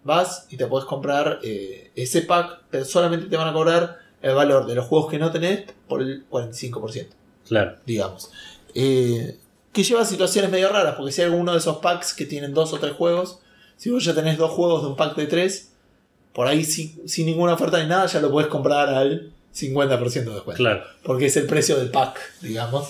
vas 0.03 0.45
y 0.49 0.57
te 0.57 0.67
puedes 0.67 0.85
comprar 0.87 1.39
eh, 1.43 1.91
ese 1.95 2.21
pack, 2.23 2.61
pero 2.69 2.85
solamente 2.85 3.27
te 3.27 3.37
van 3.37 3.47
a 3.47 3.53
cobrar 3.53 3.99
el 4.21 4.35
valor 4.35 4.65
de 4.67 4.75
los 4.75 4.85
juegos 4.85 5.09
que 5.09 5.17
no 5.19 5.31
tenés 5.31 5.65
por 5.87 6.01
el 6.01 6.25
45%, 6.29 7.07
Claro. 7.47 7.77
digamos. 7.85 8.31
Eh, 8.75 9.37
que 9.73 9.83
lleva 9.83 10.01
a 10.01 10.05
situaciones 10.05 10.51
medio 10.51 10.69
raras, 10.69 10.95
porque 10.95 11.11
si 11.11 11.21
hay 11.21 11.27
alguno 11.31 11.53
de 11.53 11.57
esos 11.59 11.77
packs 11.77 12.13
que 12.13 12.25
tienen 12.25 12.53
dos 12.53 12.73
o 12.73 12.79
tres 12.79 12.93
juegos, 12.93 13.39
si 13.77 13.89
vos 13.89 14.03
ya 14.03 14.13
tenés 14.13 14.37
dos 14.37 14.51
juegos 14.51 14.83
de 14.83 14.89
un 14.89 14.95
pack 14.95 15.15
de 15.15 15.27
tres, 15.27 15.70
por 16.33 16.47
ahí 16.47 16.63
sin, 16.63 17.07
sin 17.07 17.25
ninguna 17.25 17.53
oferta 17.53 17.81
ni 17.81 17.87
nada 17.89 18.05
ya 18.05 18.19
lo 18.21 18.31
podés 18.31 18.47
comprar 18.47 18.89
al 18.89 19.31
50% 19.53 20.11
de 20.13 20.19
descuento 20.31 20.53
Claro. 20.53 20.83
porque 21.03 21.25
es 21.25 21.37
el 21.37 21.45
precio 21.45 21.77
del 21.77 21.89
pack, 21.89 22.19
digamos. 22.41 22.89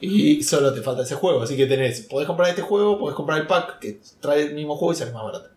Y 0.00 0.42
solo 0.42 0.74
te 0.74 0.82
falta 0.82 1.02
ese 1.02 1.14
juego. 1.14 1.42
Así 1.42 1.56
que 1.56 1.66
tenés, 1.66 2.00
podés 2.02 2.26
comprar 2.26 2.50
este 2.50 2.60
juego, 2.60 2.98
podés 2.98 3.16
comprar 3.16 3.40
el 3.40 3.46
pack 3.46 3.78
que 3.78 4.00
trae 4.20 4.42
el 4.42 4.54
mismo 4.54 4.76
juego 4.76 4.92
y 4.92 4.96
sale 4.96 5.12
más 5.12 5.24
barato. 5.24 5.48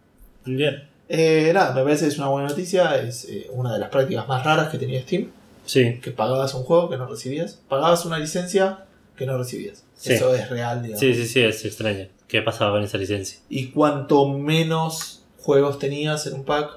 Bien. 0.46 0.88
Eh, 1.10 1.52
nada, 1.54 1.74
me 1.74 1.84
parece 1.84 2.06
que 2.06 2.12
es 2.12 2.18
una 2.18 2.30
buena 2.30 2.48
noticia. 2.48 2.96
Es 3.02 3.26
eh, 3.26 3.48
una 3.52 3.74
de 3.74 3.80
las 3.80 3.90
prácticas 3.90 4.26
más 4.28 4.46
raras 4.46 4.70
que 4.70 4.78
tenía 4.78 5.02
Steam. 5.02 5.32
Sí. 5.66 6.00
Que 6.02 6.12
pagabas 6.12 6.54
un 6.54 6.64
juego 6.64 6.90
que 6.90 6.96
no 6.96 7.08
recibías. 7.08 7.60
Pagabas 7.68 8.06
una 8.06 8.20
licencia 8.20 8.86
que 9.18 9.26
no 9.26 9.38
recibías. 9.38 9.84
Sí. 9.96 10.14
Eso 10.14 10.34
es 10.34 10.50
real, 10.50 10.82
digamos. 10.82 11.00
Sí, 11.02 11.14
sí, 11.14 11.28
sí, 11.28 11.42
es 11.42 11.66
extraño. 11.66 12.08
¿Qué 12.30 12.42
pasaba 12.42 12.72
con 12.72 12.84
esa 12.84 12.98
licencia? 12.98 13.40
Y 13.50 13.72
cuanto 13.72 14.30
menos 14.30 15.24
juegos 15.40 15.78
tenías 15.80 16.26
en 16.28 16.36
un 16.36 16.46
pack, 16.46 16.70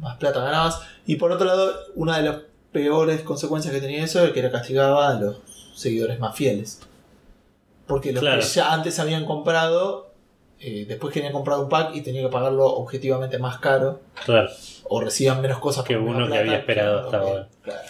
más 0.00 0.16
plata 0.18 0.40
ganabas. 0.40 0.80
Y 1.06 1.16
por 1.16 1.32
otro 1.32 1.46
lado, 1.46 1.72
una 1.94 2.18
de 2.18 2.24
las 2.24 2.36
peores 2.72 3.22
consecuencias 3.22 3.72
que 3.74 3.80
tenía 3.80 4.04
eso 4.04 4.24
es 4.24 4.32
que 4.32 4.40
era 4.40 4.50
castigaba 4.50 5.08
a 5.08 5.14
los 5.14 5.36
seguidores 5.74 6.18
más 6.18 6.34
fieles. 6.36 6.80
Porque 7.86 8.12
los 8.12 8.20
Claro. 8.20 8.40
que 8.42 8.46
ya 8.48 8.72
antes 8.72 8.98
habían 8.98 9.24
comprado, 9.24 10.10
eh, 10.58 10.84
después 10.88 11.12
querían 11.14 11.32
comprar 11.32 11.58
un 11.58 11.68
pack 11.68 11.94
y 11.94 12.00
tenían 12.02 12.24
que 12.26 12.32
pagarlo 12.32 12.66
objetivamente 12.66 13.38
más 13.38 13.58
caro. 13.58 14.00
Claro. 14.24 14.48
O 14.88 15.00
recibían 15.00 15.40
menos 15.40 15.58
cosas 15.58 15.84
Que 15.84 15.96
uno 15.96 16.26
que 16.28 16.38
había 16.38 16.56
esperado 16.58 17.00
hasta 17.04 17.18
ahora. 17.18 17.48
claro. 17.62 17.80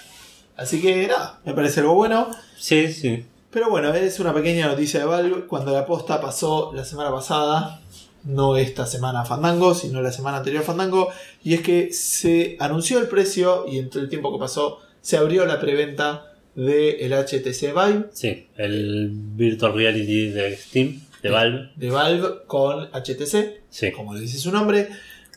Así 0.56 0.80
que 0.80 1.06
nada, 1.06 1.38
me 1.44 1.52
parece 1.52 1.80
algo 1.80 1.94
bueno. 1.94 2.28
Sí, 2.56 2.92
sí. 2.92 3.26
Pero 3.50 3.70
bueno, 3.70 3.92
es 3.94 4.20
una 4.20 4.32
pequeña 4.34 4.66
noticia 4.66 5.00
de 5.00 5.06
Valve. 5.06 5.46
Cuando 5.46 5.72
la 5.72 5.84
posta 5.86 6.20
pasó 6.20 6.72
la 6.74 6.84
semana 6.84 7.10
pasada, 7.10 7.80
no 8.26 8.56
esta 8.56 8.86
semana 8.86 9.24
Fandango, 9.24 9.74
sino 9.74 10.02
la 10.02 10.12
semana 10.12 10.38
anterior 10.38 10.62
Fandango, 10.64 11.08
y 11.42 11.54
es 11.54 11.60
que 11.62 11.92
se 11.92 12.56
anunció 12.60 12.98
el 12.98 13.08
precio 13.08 13.64
y 13.68 13.78
entre 13.78 14.02
el 14.02 14.08
tiempo 14.08 14.32
que 14.32 14.38
pasó 14.38 14.80
se 15.00 15.16
abrió 15.16 15.46
la 15.46 15.60
preventa 15.60 16.32
del 16.54 17.12
HTC 17.12 17.72
Vive 17.72 18.06
Sí. 18.12 18.46
El 18.56 19.10
Virtual 19.12 19.74
Reality 19.74 20.28
de 20.30 20.56
Steam, 20.56 21.00
de 21.22 21.30
Valve. 21.30 21.70
de 21.76 21.90
Valve 21.90 22.28
con 22.46 22.88
HTC, 22.92 23.60
Sí. 23.70 23.92
como 23.92 24.14
le 24.14 24.20
dice 24.20 24.38
su 24.38 24.50
nombre, 24.50 24.88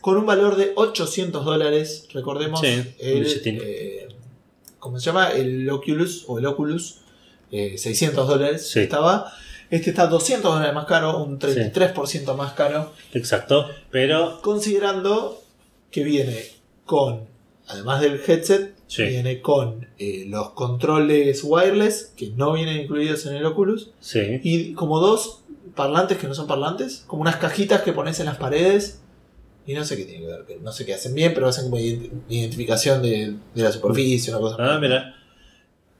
con 0.01 0.17
un 0.17 0.25
valor 0.25 0.55
de 0.55 0.71
800 0.75 1.43
dólares. 1.45 2.07
Recordemos 2.13 2.61
Sí, 2.61 2.81
el, 2.99 3.27
eh, 3.45 4.07
¿cómo 4.79 4.97
se 4.99 5.05
llama? 5.07 5.31
El 5.31 5.69
Oculus 5.69 6.23
o 6.27 6.39
el 6.39 6.45
Oculus, 6.45 6.99
eh, 7.51 7.77
600 7.77 8.27
dólares 8.27 8.67
Sí. 8.69 8.79
estaba. 8.79 9.31
Este 9.69 9.91
está 9.91 10.07
200 10.07 10.51
dólares 10.51 10.73
más 10.73 10.85
caro, 10.85 11.23
un 11.23 11.37
33% 11.39 12.35
más 12.35 12.53
caro, 12.53 12.91
Exacto. 13.13 13.67
Pero. 13.91 14.41
considerando 14.41 15.41
que 15.91 16.03
viene 16.03 16.43
con, 16.85 17.27
además 17.67 18.01
del 18.01 18.19
headset, 18.25 18.75
Sí. 18.87 19.03
viene 19.03 19.41
con 19.41 19.87
eh, 19.99 20.25
los 20.27 20.51
controles 20.51 21.41
wireless, 21.43 22.11
que 22.17 22.31
no 22.31 22.53
vienen 22.53 22.77
incluidos 22.81 23.25
en 23.27 23.35
el 23.35 23.45
Oculus, 23.45 23.91
Sí. 23.99 24.39
y 24.43 24.73
como 24.73 24.99
dos 24.99 25.41
parlantes 25.75 26.17
que 26.17 26.27
no 26.27 26.33
son 26.33 26.47
parlantes, 26.47 27.03
como 27.05 27.21
unas 27.21 27.35
cajitas 27.35 27.81
que 27.83 27.93
pones 27.93 28.19
en 28.19 28.25
las 28.25 28.37
paredes. 28.37 29.01
Y 29.67 29.75
no 29.75 29.85
sé 29.85 29.95
qué 29.97 30.05
tiene 30.05 30.21
que 30.25 30.31
ver, 30.31 30.61
no 30.63 30.71
sé 30.71 30.83
qué 30.83 30.95
hacen 30.95 31.13
bien, 31.13 31.33
pero 31.35 31.47
hacen 31.47 31.65
como 31.65 31.77
ident- 31.77 32.09
identificación 32.27 33.03
de, 33.03 33.35
de 33.53 33.61
la 33.63 33.71
superficie, 33.71 34.33
una 34.33 34.39
cosa. 34.41 34.55
Ah, 34.57 34.79
mira. 34.79 35.15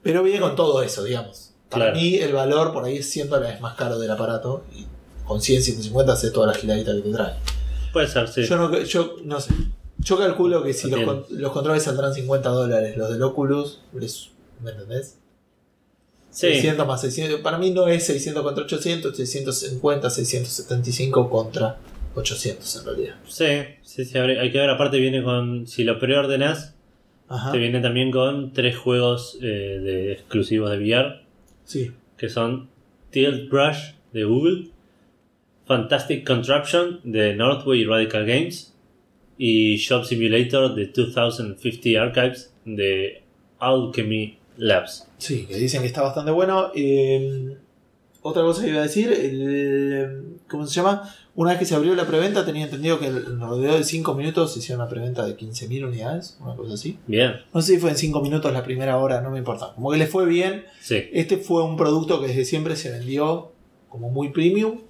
Pero 0.02 0.24
viene 0.24 0.40
con 0.40 0.56
todo 0.56 0.82
eso, 0.82 1.04
digamos. 1.04 1.49
Para 1.70 1.86
Claro. 1.86 2.00
mí 2.00 2.16
el 2.16 2.34
valor 2.34 2.74
por 2.74 2.84
ahí 2.86 2.98
es 2.98 3.10
100 3.12 3.30
dólares 3.30 3.62
más 3.62 3.76
caro 3.76 4.00
del 4.00 4.10
aparato. 4.12 4.64
Y 4.76 4.86
con 5.26 5.40
100, 5.42 5.62
150 5.62 6.14
hace 6.14 6.32
toda 6.32 6.48
la 6.48 6.54
giladita 6.54 6.94
que 6.96 7.02
te 7.02 7.12
trae. 7.12 7.34
Puede 7.94 8.08
ser, 8.08 8.28
sí. 8.28 8.44
Yo, 8.46 8.58
no, 8.58 8.82
yo 8.84 9.16
no 9.24 9.40
sé. 9.40 9.54
Yo 10.00 10.18
calculo 10.18 10.64
que 10.64 10.74
si 10.74 10.90
los, 10.90 11.00
Entiendo. 11.00 11.28
con- 11.28 11.42
los 11.42 11.52
controles 11.52 11.84
saldrán 11.84 12.14
50 12.14 12.50
dólares, 12.50 12.96
los 12.98 13.12
del 13.12 13.22
Oculus, 13.22 13.82
les- 13.94 14.30
¿me 14.64 14.72
entendés? 14.72 15.18
Sí. 16.32 16.48
600 16.48 16.88
más 16.88 17.02
600. 17.02 17.42
Para 17.42 17.58
mí 17.58 17.72
no 17.72 17.88
es 17.88 18.06
600 18.06 18.44
contra 18.44 18.64
800, 18.64 19.16
650, 19.18 20.10
675 20.10 21.30
contra 21.30 21.78
800 22.16 22.76
en 22.78 22.86
realidad. 22.86 23.16
Sí, 23.28 23.46
sí, 23.84 24.06
sí, 24.06 24.18
hay 24.18 24.52
que 24.52 24.58
ver, 24.60 24.70
aparte 24.70 24.98
viene 25.00 25.24
con, 25.24 25.68
si 25.68 25.84
lo 25.84 26.00
preordenas, 26.00 26.76
Ajá. 27.28 27.52
te 27.52 27.58
viene 27.58 27.82
también 27.82 28.12
con 28.12 28.54
tres 28.54 28.78
juegos 28.78 29.38
eh, 29.42 29.46
de 29.46 30.14
exclusivos 30.14 30.72
de 30.72 30.78
VR, 30.78 31.22
Sí. 31.70 31.92
que 32.18 32.30
son 32.30 32.68
Tilt 33.12 33.48
Brush 33.48 33.94
de 34.12 34.24
Google, 34.24 34.72
Fantastic 35.68 36.26
Contraption 36.26 37.00
de 37.04 37.36
Northway 37.36 37.86
Radical 37.86 38.26
Games 38.26 38.74
y 39.38 39.78
Shop 39.78 40.04
Simulator 40.04 40.74
de 40.74 40.88
2050 40.88 42.02
Archives 42.02 42.52
de 42.66 43.22
Alchemy 43.60 44.40
Labs. 44.58 45.08
Sí, 45.20 45.46
que 45.46 45.58
dicen 45.58 45.82
que 45.82 45.88
está 45.88 46.02
bastante 46.02 46.32
bueno. 46.32 46.72
Eh, 46.74 47.56
otra 48.24 48.42
cosa 48.42 48.64
que 48.64 48.70
iba 48.72 48.80
a 48.80 48.84
decir, 48.84 49.12
el, 49.14 50.38
¿cómo 50.50 50.66
se 50.66 50.74
llama? 50.74 51.14
Una 51.40 51.52
vez 51.52 51.60
que 51.60 51.66
se 51.66 51.74
abrió 51.74 51.96
la 51.96 52.06
preventa, 52.06 52.46
tenía 52.46 52.66
entendido 52.66 53.00
que 53.00 53.06
en 53.06 53.42
alrededor 53.42 53.78
de 53.78 53.86
5 53.86 54.14
minutos 54.14 54.52
se 54.52 54.60
hicieron 54.60 54.82
una 54.82 54.90
preventa 54.90 55.26
de 55.26 55.38
15.000 55.38 55.88
unidades, 55.88 56.38
una 56.42 56.54
cosa 56.54 56.74
así. 56.74 57.00
Bien, 57.08 57.36
No 57.54 57.62
sé 57.62 57.76
si 57.76 57.80
fue 57.80 57.92
en 57.92 57.96
5 57.96 58.22
minutos 58.22 58.52
la 58.52 58.62
primera 58.62 58.98
hora, 58.98 59.22
no 59.22 59.32
me 59.32 59.38
importa. 59.38 59.72
Como 59.74 59.90
que 59.92 59.98
les 59.98 60.10
fue 60.10 60.26
bien. 60.26 60.66
sí, 60.82 61.02
Este 61.14 61.38
fue 61.38 61.64
un 61.64 61.78
producto 61.78 62.20
que 62.20 62.28
desde 62.28 62.44
siempre 62.44 62.76
se 62.76 62.92
vendió 62.92 63.54
como 63.88 64.10
muy 64.10 64.34
premium 64.34 64.82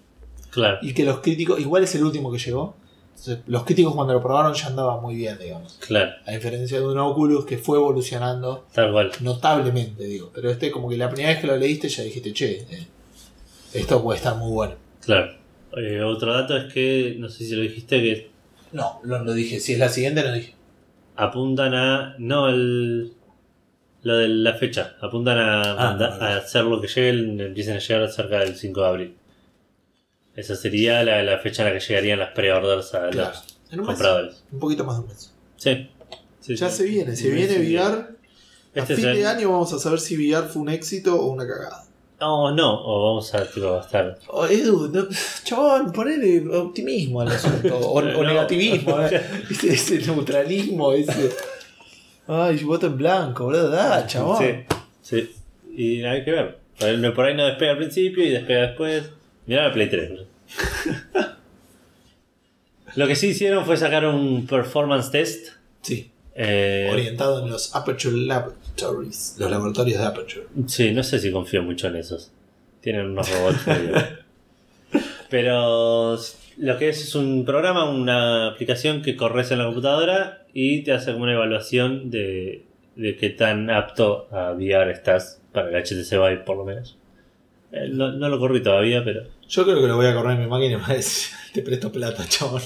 claro, 0.50 0.80
y 0.82 0.96
que 0.96 1.04
los 1.04 1.20
críticos, 1.20 1.60
igual 1.60 1.84
es 1.84 1.94
el 1.94 2.04
último 2.04 2.32
que 2.32 2.40
llegó. 2.40 2.76
Entonces, 3.10 3.44
los 3.46 3.64
críticos 3.64 3.94
cuando 3.94 4.14
lo 4.14 4.20
probaron 4.24 4.56
ya 4.56 4.66
andaba 4.66 5.00
muy 5.00 5.14
bien, 5.14 5.38
digamos. 5.38 5.78
claro, 5.86 6.14
A 6.26 6.32
diferencia 6.32 6.80
de 6.80 6.88
un 6.88 6.98
Oculus 6.98 7.46
que 7.46 7.60
fue 7.60 7.78
evolucionando 7.78 8.66
tal 8.74 8.92
cual. 8.92 9.12
notablemente, 9.20 10.04
digo. 10.06 10.32
Pero 10.34 10.50
este, 10.50 10.72
como 10.72 10.90
que 10.90 10.98
la 10.98 11.12
primera 11.12 11.30
vez 11.30 11.42
que 11.42 11.46
lo 11.46 11.56
leíste 11.58 11.90
ya 11.90 12.02
dijiste, 12.02 12.34
che, 12.34 12.62
eh, 12.72 12.88
esto 13.72 14.02
puede 14.02 14.18
estar 14.18 14.36
muy 14.36 14.50
bueno. 14.52 14.74
Claro. 15.06 15.38
Eh, 15.78 16.02
otro 16.02 16.34
dato 16.34 16.58
es 16.58 16.72
que, 16.74 17.16
no 17.20 17.30
sé 17.30 17.46
si 17.46 17.56
lo 17.56 17.62
dijiste, 17.62 18.02
que 18.02 18.32
No, 18.72 19.00
lo, 19.04 19.24
lo 19.24 19.34
dije. 19.34 19.60
Si 19.60 19.74
es 19.74 19.80
la 19.80 19.90
siguiente, 19.90 20.24
lo 20.24 20.32
dije. 20.34 20.56
apuntan 21.16 21.74
a. 21.74 22.16
No, 22.20 22.50
el. 22.50 23.14
Lo 24.02 24.16
de 24.18 24.30
la 24.30 24.54
fecha. 24.56 24.96
Apuntan 25.02 25.38
a, 25.38 25.62
Ah, 25.74 25.76
manda- 25.92 26.10
no, 26.12 26.18
no. 26.18 26.24
a 26.24 26.38
hacer 26.38 26.64
lo 26.64 26.80
que 26.80 26.88
lleguen, 26.88 27.40
empiecen 27.42 27.76
a 27.76 27.80
llegar 27.80 28.10
cerca 28.10 28.40
del 28.40 28.56
5 28.56 28.82
de 28.82 28.88
abril. 28.88 29.16
Esa 30.36 30.56
sería 30.56 31.04
la, 31.04 31.22
la 31.22 31.40
fecha 31.40 31.64
en 31.68 31.74
la 31.74 31.80
que 31.80 31.86
llegarían 31.86 32.20
las 32.20 32.32
pre-orders 32.32 32.94
a 32.96 33.10
Claro. 33.10 33.30
los 33.32 33.58
En 33.72 33.80
un 33.82 33.86
mes. 33.88 33.96
compradores. 33.96 34.44
Un 34.54 34.60
poquito 34.60 34.86
más 34.86 34.96
de 34.98 35.02
un 35.04 35.08
mes. 35.10 35.34
Sí. 35.58 35.90
Sí, 36.40 36.56
Ya 36.56 36.70
sí. 36.70 36.78
se 36.78 36.84
viene, 36.86 37.16
se 37.16 37.24
Sí, 37.24 37.32
viene 37.32 37.54
sí. 37.56 37.76
VR. 37.76 37.96
A 37.98 38.80
Este 38.82 38.96
fin 38.96 39.06
es 39.06 39.12
el- 39.12 39.18
de 39.18 39.26
año 39.28 39.52
vamos 39.52 39.74
a 39.74 39.80
saber 39.80 40.00
si 40.00 40.16
VR 40.16 40.48
fue 40.48 40.62
un 40.62 40.70
éxito 40.70 41.16
o 41.20 41.26
una 41.34 41.46
cagada. 41.46 41.84
No, 42.20 42.54
no, 42.54 42.84
o 42.86 43.06
vamos 43.08 43.34
a, 43.34 43.46
tipo, 43.50 43.74
a 43.76 43.80
estar. 43.80 44.18
Oh, 44.28 44.46
Edu, 44.46 44.90
no, 44.90 45.08
chabón, 45.44 45.92
ponele 45.94 46.46
optimismo 46.56 47.22
al 47.22 47.30
asunto. 47.30 47.78
O, 47.78 48.02
negativismo. 48.24 49.00
¿eh? 49.02 49.22
Ese, 49.50 49.74
ese 49.74 50.00
neutralismo, 50.12 50.92
ese. 50.94 51.32
Ay, 52.28 52.62
voto 52.64 52.88
en 52.88 52.98
blanco, 52.98 53.46
boludo. 53.46 53.70
Da, 53.70 54.06
chabón. 54.06 54.38
Sí, 54.38 54.54
sí. 55.02 55.32
Y 55.76 56.04
hay 56.04 56.24
que 56.26 56.32
ver. 56.32 56.60
Por 56.78 56.90
ahí- 56.90 57.12
Por 57.12 57.26
ahí 57.26 57.36
no 57.36 57.46
despega 57.46 57.72
al 57.72 57.78
principio 57.78 58.24
y 58.26 58.30
despega 58.32 58.62
después. 58.68 59.10
Mirá 59.46 59.68
la 59.70 59.74
Play 59.74 59.90
3. 59.90 60.12
bro. 60.12 60.24
Lo 62.96 63.08
que 63.08 63.16
sí 63.16 63.28
hicieron 63.28 63.66
fue 63.66 63.78
sacar 63.78 64.06
un 64.06 64.46
performance 64.48 65.12
test. 65.12 65.54
Sí, 65.82 66.12
eh, 66.42 66.88
orientado 66.90 67.44
en 67.44 67.52
los 67.52 67.76
Aperture 67.76 68.16
Laboratories, 68.16 69.36
los 69.38 69.52
laboratorios 69.52 70.00
de 70.00 70.06
Aperture. 70.06 70.48
sí, 70.68 70.92
no 70.92 71.04
sé 71.04 71.20
si 71.20 71.32
confío 71.32 71.62
mucho 71.64 71.88
en 71.88 71.98
esos. 71.98 72.32
Tienen 72.80 73.08
unos 73.08 73.30
robots. 73.30 73.60
Pero 75.30 76.18
lo 76.58 76.78
que 76.78 76.90
es 76.90 77.02
es 77.02 77.14
un 77.16 77.44
programa, 77.44 77.90
una 77.90 78.48
aplicación 78.48 79.02
que 79.02 79.18
corres 79.18 79.52
en 79.52 79.60
la 79.60 79.66
computadora 79.66 80.46
y 80.54 80.84
te 80.84 80.94
hace 80.94 81.12
como 81.12 81.26
una 81.26 81.34
evaluación 81.34 82.10
de, 82.10 82.64
de 82.96 83.18
qué 83.18 83.32
tan 83.32 83.70
apto 83.70 84.30
a 84.32 84.54
VR 84.54 84.92
estás 84.92 85.42
para 85.52 85.70
el 85.70 85.84
HTC 85.84 86.12
Vive, 86.12 86.38
por 86.38 86.56
lo 86.56 86.64
menos. 86.64 86.98
Eh, 87.74 87.90
no, 87.92 88.14
no 88.14 88.30
lo 88.30 88.40
corrí 88.40 88.64
todavía, 88.64 89.04
pero. 89.04 89.24
Yo 89.48 89.64
creo 89.66 89.82
que 89.82 89.88
lo 89.88 89.98
voy 89.98 90.08
a 90.08 90.16
correr 90.16 90.38
en 90.38 90.40
mi 90.40 90.48
máquina 90.48 90.74
y 90.74 90.78
me 90.78 90.82
va 90.84 90.92
a 90.92 90.94
decir, 90.94 91.36
te 91.54 91.62
presto 91.62 91.92
plata, 91.92 92.26
chabón. 92.30 92.62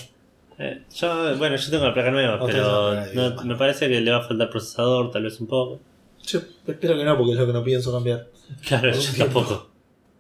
Eh, 0.60 0.84
yo, 0.96 1.38
bueno, 1.38 1.56
yo 1.56 1.70
tengo 1.72 1.86
la 1.86 1.94
placa 1.94 2.12
nueva, 2.12 2.36
Otra 2.42 2.48
pero 2.54 2.90
placa 3.12 3.36
no- 3.36 3.44
me 3.46 3.56
parece 3.56 3.88
que 3.90 4.02
le 4.02 4.12
va 4.12 4.18
a 4.18 4.28
faltar 4.28 4.50
procesador, 4.50 5.12
tal 5.12 5.24
vez 5.24 5.40
un 5.40 5.48
poco. 5.48 5.80
Yo 6.26 6.40
espero 6.68 6.96
que 6.98 7.04
no, 7.04 7.18
porque 7.18 7.34
es 7.34 7.38
lo 7.40 7.46
que 7.48 7.54
no 7.54 7.64
pienso 7.64 7.92
cambiar. 7.92 8.28
Claro, 8.68 8.90
Por 8.92 9.00
un 9.00 9.06
yo 9.06 9.14
tiempo. 9.14 9.40
tampoco. 9.42 9.70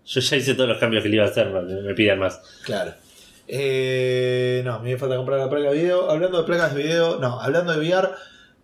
Yo 0.05 0.19
ya 0.21 0.37
hice 0.37 0.53
todos 0.55 0.69
los 0.69 0.77
cambios 0.79 1.01
que 1.03 1.09
le 1.09 1.15
iba 1.15 1.25
a 1.25 1.29
hacer, 1.29 1.47
no 1.47 1.61
me 1.61 1.93
pidan 1.93 2.19
más. 2.19 2.41
Claro. 2.65 2.93
Eh, 3.47 4.61
no, 4.65 4.79
me 4.79 4.97
falta 4.97 5.15
comprar 5.15 5.39
la 5.39 5.49
placa 5.49 5.69
de 5.71 5.75
video. 5.81 6.09
Hablando 6.09 6.37
de 6.39 6.43
placas 6.45 6.73
de 6.75 6.83
video, 6.83 7.19
no, 7.19 7.39
hablando 7.39 7.71
de 7.71 7.79
VR, 7.79 8.09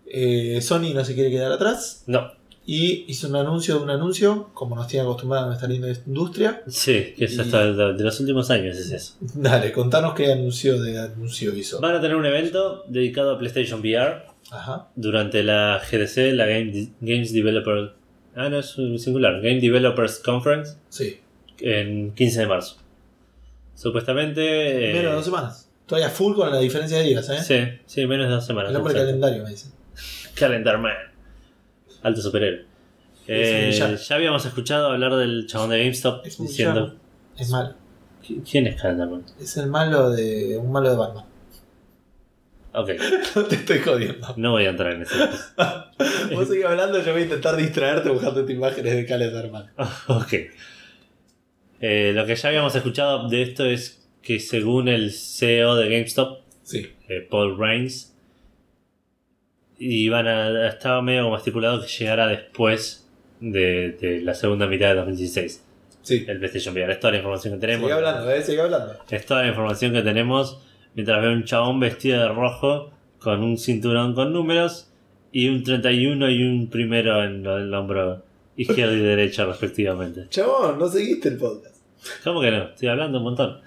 eh, 0.08 0.60
Sony 0.62 0.94
no 0.94 1.06
se 1.06 1.14
quiere 1.14 1.30
quedar 1.30 1.52
atrás 1.52 2.04
No, 2.08 2.32
y 2.72 3.06
hizo 3.08 3.28
un 3.28 3.36
anuncio 3.36 3.78
de 3.78 3.84
un 3.84 3.90
anuncio, 3.90 4.50
como 4.54 4.76
nos 4.76 4.88
tiene 4.88 5.04
acostumbrada 5.04 5.48
nuestra 5.48 5.68
linda 5.68 5.88
industria. 6.06 6.62
sí, 6.68 7.14
que 7.18 7.26
es 7.26 7.40
hasta 7.40 7.66
de, 7.74 7.94
de 7.94 8.04
los 8.04 8.20
últimos 8.20 8.52
años 8.52 8.78
es 8.78 8.92
eso. 8.92 9.14
Dale, 9.34 9.72
contanos 9.72 10.14
qué 10.14 10.32
anuncio 10.32 10.80
de 10.80 11.00
anuncio 11.00 11.56
hizo. 11.56 11.80
Van 11.82 11.96
a 11.96 12.02
tener 12.02 12.16
un 12.16 12.26
evento 12.28 12.84
dedicado 12.88 13.32
a 13.32 13.40
PlayStation 13.40 13.80
VR 13.80 14.24
Ajá. 14.52 14.88
durante 14.96 15.42
la 15.44 15.82
GDC, 15.90 16.34
la 16.36 16.46
Game, 16.46 16.90
Games 17.02 17.34
Developer. 17.34 17.94
Ah, 18.36 18.50
no, 18.50 18.60
es 18.60 18.78
un 18.78 19.00
singular. 19.00 19.42
Game 19.42 19.60
Developers 19.60 20.20
Conference 20.20 20.76
Sí. 20.90 21.20
en 21.62 22.12
15 22.14 22.42
de 22.42 22.46
marzo. 22.48 22.78
Supuestamente. 23.74 24.92
eh, 24.92 24.94
Menos 24.94 25.12
de 25.12 25.16
dos 25.16 25.26
semanas. 25.26 25.70
Todavía 25.88 26.10
full 26.10 26.36
con 26.36 26.52
la 26.52 26.60
diferencia 26.60 26.98
de 27.00 27.04
días, 27.06 27.28
¿eh? 27.30 27.42
Sí, 27.42 27.80
sí, 27.88 28.06
menos 28.06 28.28
de 28.28 28.34
dos 28.36 28.46
semanas. 28.46 28.74
El 28.76 28.84
calendario, 28.84 29.44
me 29.44 29.50
dice. 29.50 29.70
Calendar 30.36 30.78
Man. 30.78 30.94
Alto 32.04 32.22
superhéroe. 32.22 32.66
Es 33.28 33.80
un 33.82 33.90
Eh, 33.92 33.98
ya 33.98 34.16
habíamos 34.16 34.46
escuchado 34.46 34.88
hablar 34.92 35.16
del 35.16 35.46
chabón 35.48 35.70
de 35.72 35.80
GameStop 35.80 36.26
Es 36.26 36.38
diciendo. 36.40 36.96
Es 37.38 37.50
malo. 37.50 37.74
¿Qui- 38.26 38.42
¿Quién 38.50 38.68
es 38.68 38.82
Calendar 38.82 39.10
Man? 39.10 39.24
Es 39.40 39.56
el 39.58 39.68
malo 39.68 40.10
de. 40.12 40.58
un 40.58 40.72
malo 40.72 40.90
de 40.90 40.96
Batman. 40.98 41.26
Ok, 42.74 42.90
No 43.36 43.44
te 43.46 43.56
estoy 43.56 43.80
jodiendo. 43.80 44.28
no 44.38 44.52
voy 44.52 44.66
a 44.66 44.70
entrar 44.70 44.94
en 44.94 45.02
ese. 45.02 45.16
Vos 46.36 46.48
seguís 46.48 46.66
hablando, 46.66 47.00
yo 47.04 47.12
voy 47.14 47.22
a 47.22 47.26
intentar 47.26 47.56
distraerte 47.56 48.10
buscando 48.10 48.48
imágenes 48.50 48.96
de 48.96 49.06
Calendar 49.06 49.50
Man. 49.52 49.66
ok. 50.08 50.34
Eh, 51.82 52.12
lo 52.14 52.26
que 52.26 52.36
ya 52.36 52.50
habíamos 52.50 52.76
escuchado 52.76 53.28
de 53.30 53.42
esto 53.42 53.66
es 53.66 54.08
que 54.22 54.40
según 54.40 54.88
el 54.88 55.12
CEO 55.12 55.76
de 55.76 55.90
GameStop, 55.90 56.40
Sí. 56.64 56.86
eh, 57.08 57.26
Paul 57.30 57.58
Reigns, 57.58 58.14
iban 59.80 60.28
a, 60.28 60.68
estaba 60.68 61.02
medio 61.02 61.24
como 61.24 61.38
estipulado 61.38 61.82
que 61.82 61.88
llegara 61.88 62.28
después 62.28 63.08
de, 63.40 63.92
de 64.00 64.22
la 64.22 64.34
segunda 64.34 64.68
mitad 64.68 64.90
de 64.90 64.96
2016 64.96 65.66
Sí. 66.02 66.26
el 66.28 66.40
PlayStation 66.40 66.74
VR. 66.74 66.92
Es 66.94 67.00
toda 67.00 67.12
la 67.12 67.18
información 67.18 67.54
que 67.56 67.60
tenemos. 67.60 67.84
Sigue 67.84 67.94
hablando, 67.94 68.32
eh, 68.32 68.42
sigue 68.42 68.62
hablando. 68.62 68.94
Es 69.10 69.26
toda 69.26 69.42
la 69.44 69.50
información 69.50 69.94
que 69.94 70.02
tenemos 70.02 70.62
mientras 70.96 71.22
veo 71.22 71.34
un 71.34 71.44
chabón 71.44 71.80
vestido 71.80 72.22
de 72.22 72.28
rojo 72.30 72.92
con 73.20 73.44
un 73.44 73.58
cinturón 73.58 74.16
con 74.16 74.32
números 74.34 74.90
y 75.32 75.48
un 75.50 75.64
31 75.64 76.30
y 76.32 76.42
un 76.44 76.70
primero 76.70 77.24
en 77.24 77.44
lo- 77.44 77.58
el 77.58 77.72
hombro 77.74 78.24
izquierdo 78.56 78.96
y 78.96 79.00
derecho 79.02 79.46
respectivamente. 79.46 80.26
Chabón, 80.30 80.80
no 80.80 80.88
seguiste 80.88 81.30
el 81.30 81.38
podcast. 81.38 81.76
¿Cómo 82.24 82.42
que 82.42 82.50
no? 82.52 82.64
Estoy 82.64 82.88
hablando 82.88 83.18
un 83.20 83.24
montón. 83.26 83.60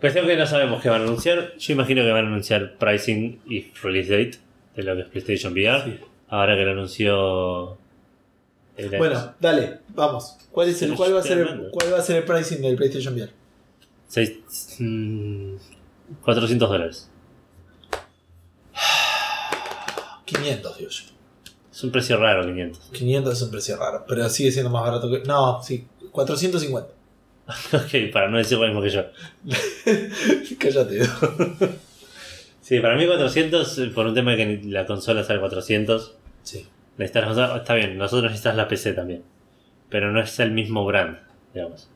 Cuestión 0.00 0.26
que 0.26 0.36
no 0.36 0.46
sabemos 0.46 0.82
qué 0.82 0.88
van 0.88 1.00
a 1.02 1.04
anunciar. 1.04 1.52
Yo 1.58 1.72
imagino 1.72 2.02
que 2.02 2.10
van 2.10 2.24
a 2.24 2.28
anunciar 2.28 2.74
pricing 2.78 3.40
y 3.48 3.66
release 3.82 4.10
date 4.12 4.38
de 4.76 4.82
lo 4.82 4.94
que 4.94 5.02
es 5.02 5.08
PlayStation 5.08 5.52
VR. 5.52 5.84
Sí. 5.84 6.00
Ahora 6.28 6.56
que 6.56 6.62
lo 6.64 6.70
anunció. 6.72 7.76
el- 8.76 8.96
Bueno, 8.98 9.34
dale, 9.40 9.80
vamos. 9.88 10.36
¿Cuál, 10.50 10.68
es 10.70 10.80
el, 10.82 10.94
cuál, 10.94 11.14
va 11.14 11.20
a 11.20 11.22
ser 11.22 11.38
el. 11.38 11.68
¿Cuál 11.70 11.92
va 11.92 11.98
a 11.98 12.02
ser 12.02 12.16
el 12.16 12.24
pricing 12.24 12.62
del 12.62 12.76
PlayStation 12.76 13.14
VR? 13.14 13.30
seis- 14.08 14.76
mm, 14.78 15.54
400 16.22 16.68
dólares. 16.68 17.08
500, 20.24 20.78
digo 20.78 20.90
yo. 20.90 21.04
Es 21.70 21.84
un 21.84 21.90
precio 21.90 22.16
raro, 22.18 22.44
500. 22.44 22.80
500 22.92 23.32
es 23.34 23.42
un 23.42 23.50
precio 23.50 23.76
raro, 23.76 24.04
pero 24.06 24.28
sigue 24.28 24.52
siendo 24.52 24.70
más 24.70 24.82
barato 24.84 25.10
que. 25.10 25.20
No, 25.26 25.62
sí, 25.62 25.86
450. 26.10 26.90
ok, 27.72 28.12
para 28.12 28.28
no 28.28 28.38
decir 28.38 28.58
lo 28.58 28.66
mismo 28.66 28.82
que 28.82 28.90
yo. 28.90 29.02
Cállate. 30.58 31.00
Sí, 32.62 32.78
para 32.80 32.96
mí 32.96 33.06
400, 33.06 33.78
eh, 33.78 33.86
por 33.94 34.06
un 34.06 34.14
tema 34.14 34.30
de 34.34 34.36
que 34.38 34.68
la 34.68 34.86
consola 34.86 35.22
sale 35.24 35.40
400. 35.40 36.16
Sí. 36.42 36.66
Necesitas 36.96 37.22
la 37.22 37.28
consola- 37.28 37.56
está 37.58 37.74
bien, 37.74 37.98
nosotros 37.98 38.30
necesitas 38.30 38.56
la 38.56 38.68
PC 38.68 38.92
también. 38.94 39.22
Pero 39.90 40.10
no 40.12 40.20
es 40.20 40.38
el 40.40 40.52
mismo 40.52 40.84
brand, 40.86 41.18
digamos. 41.52 41.90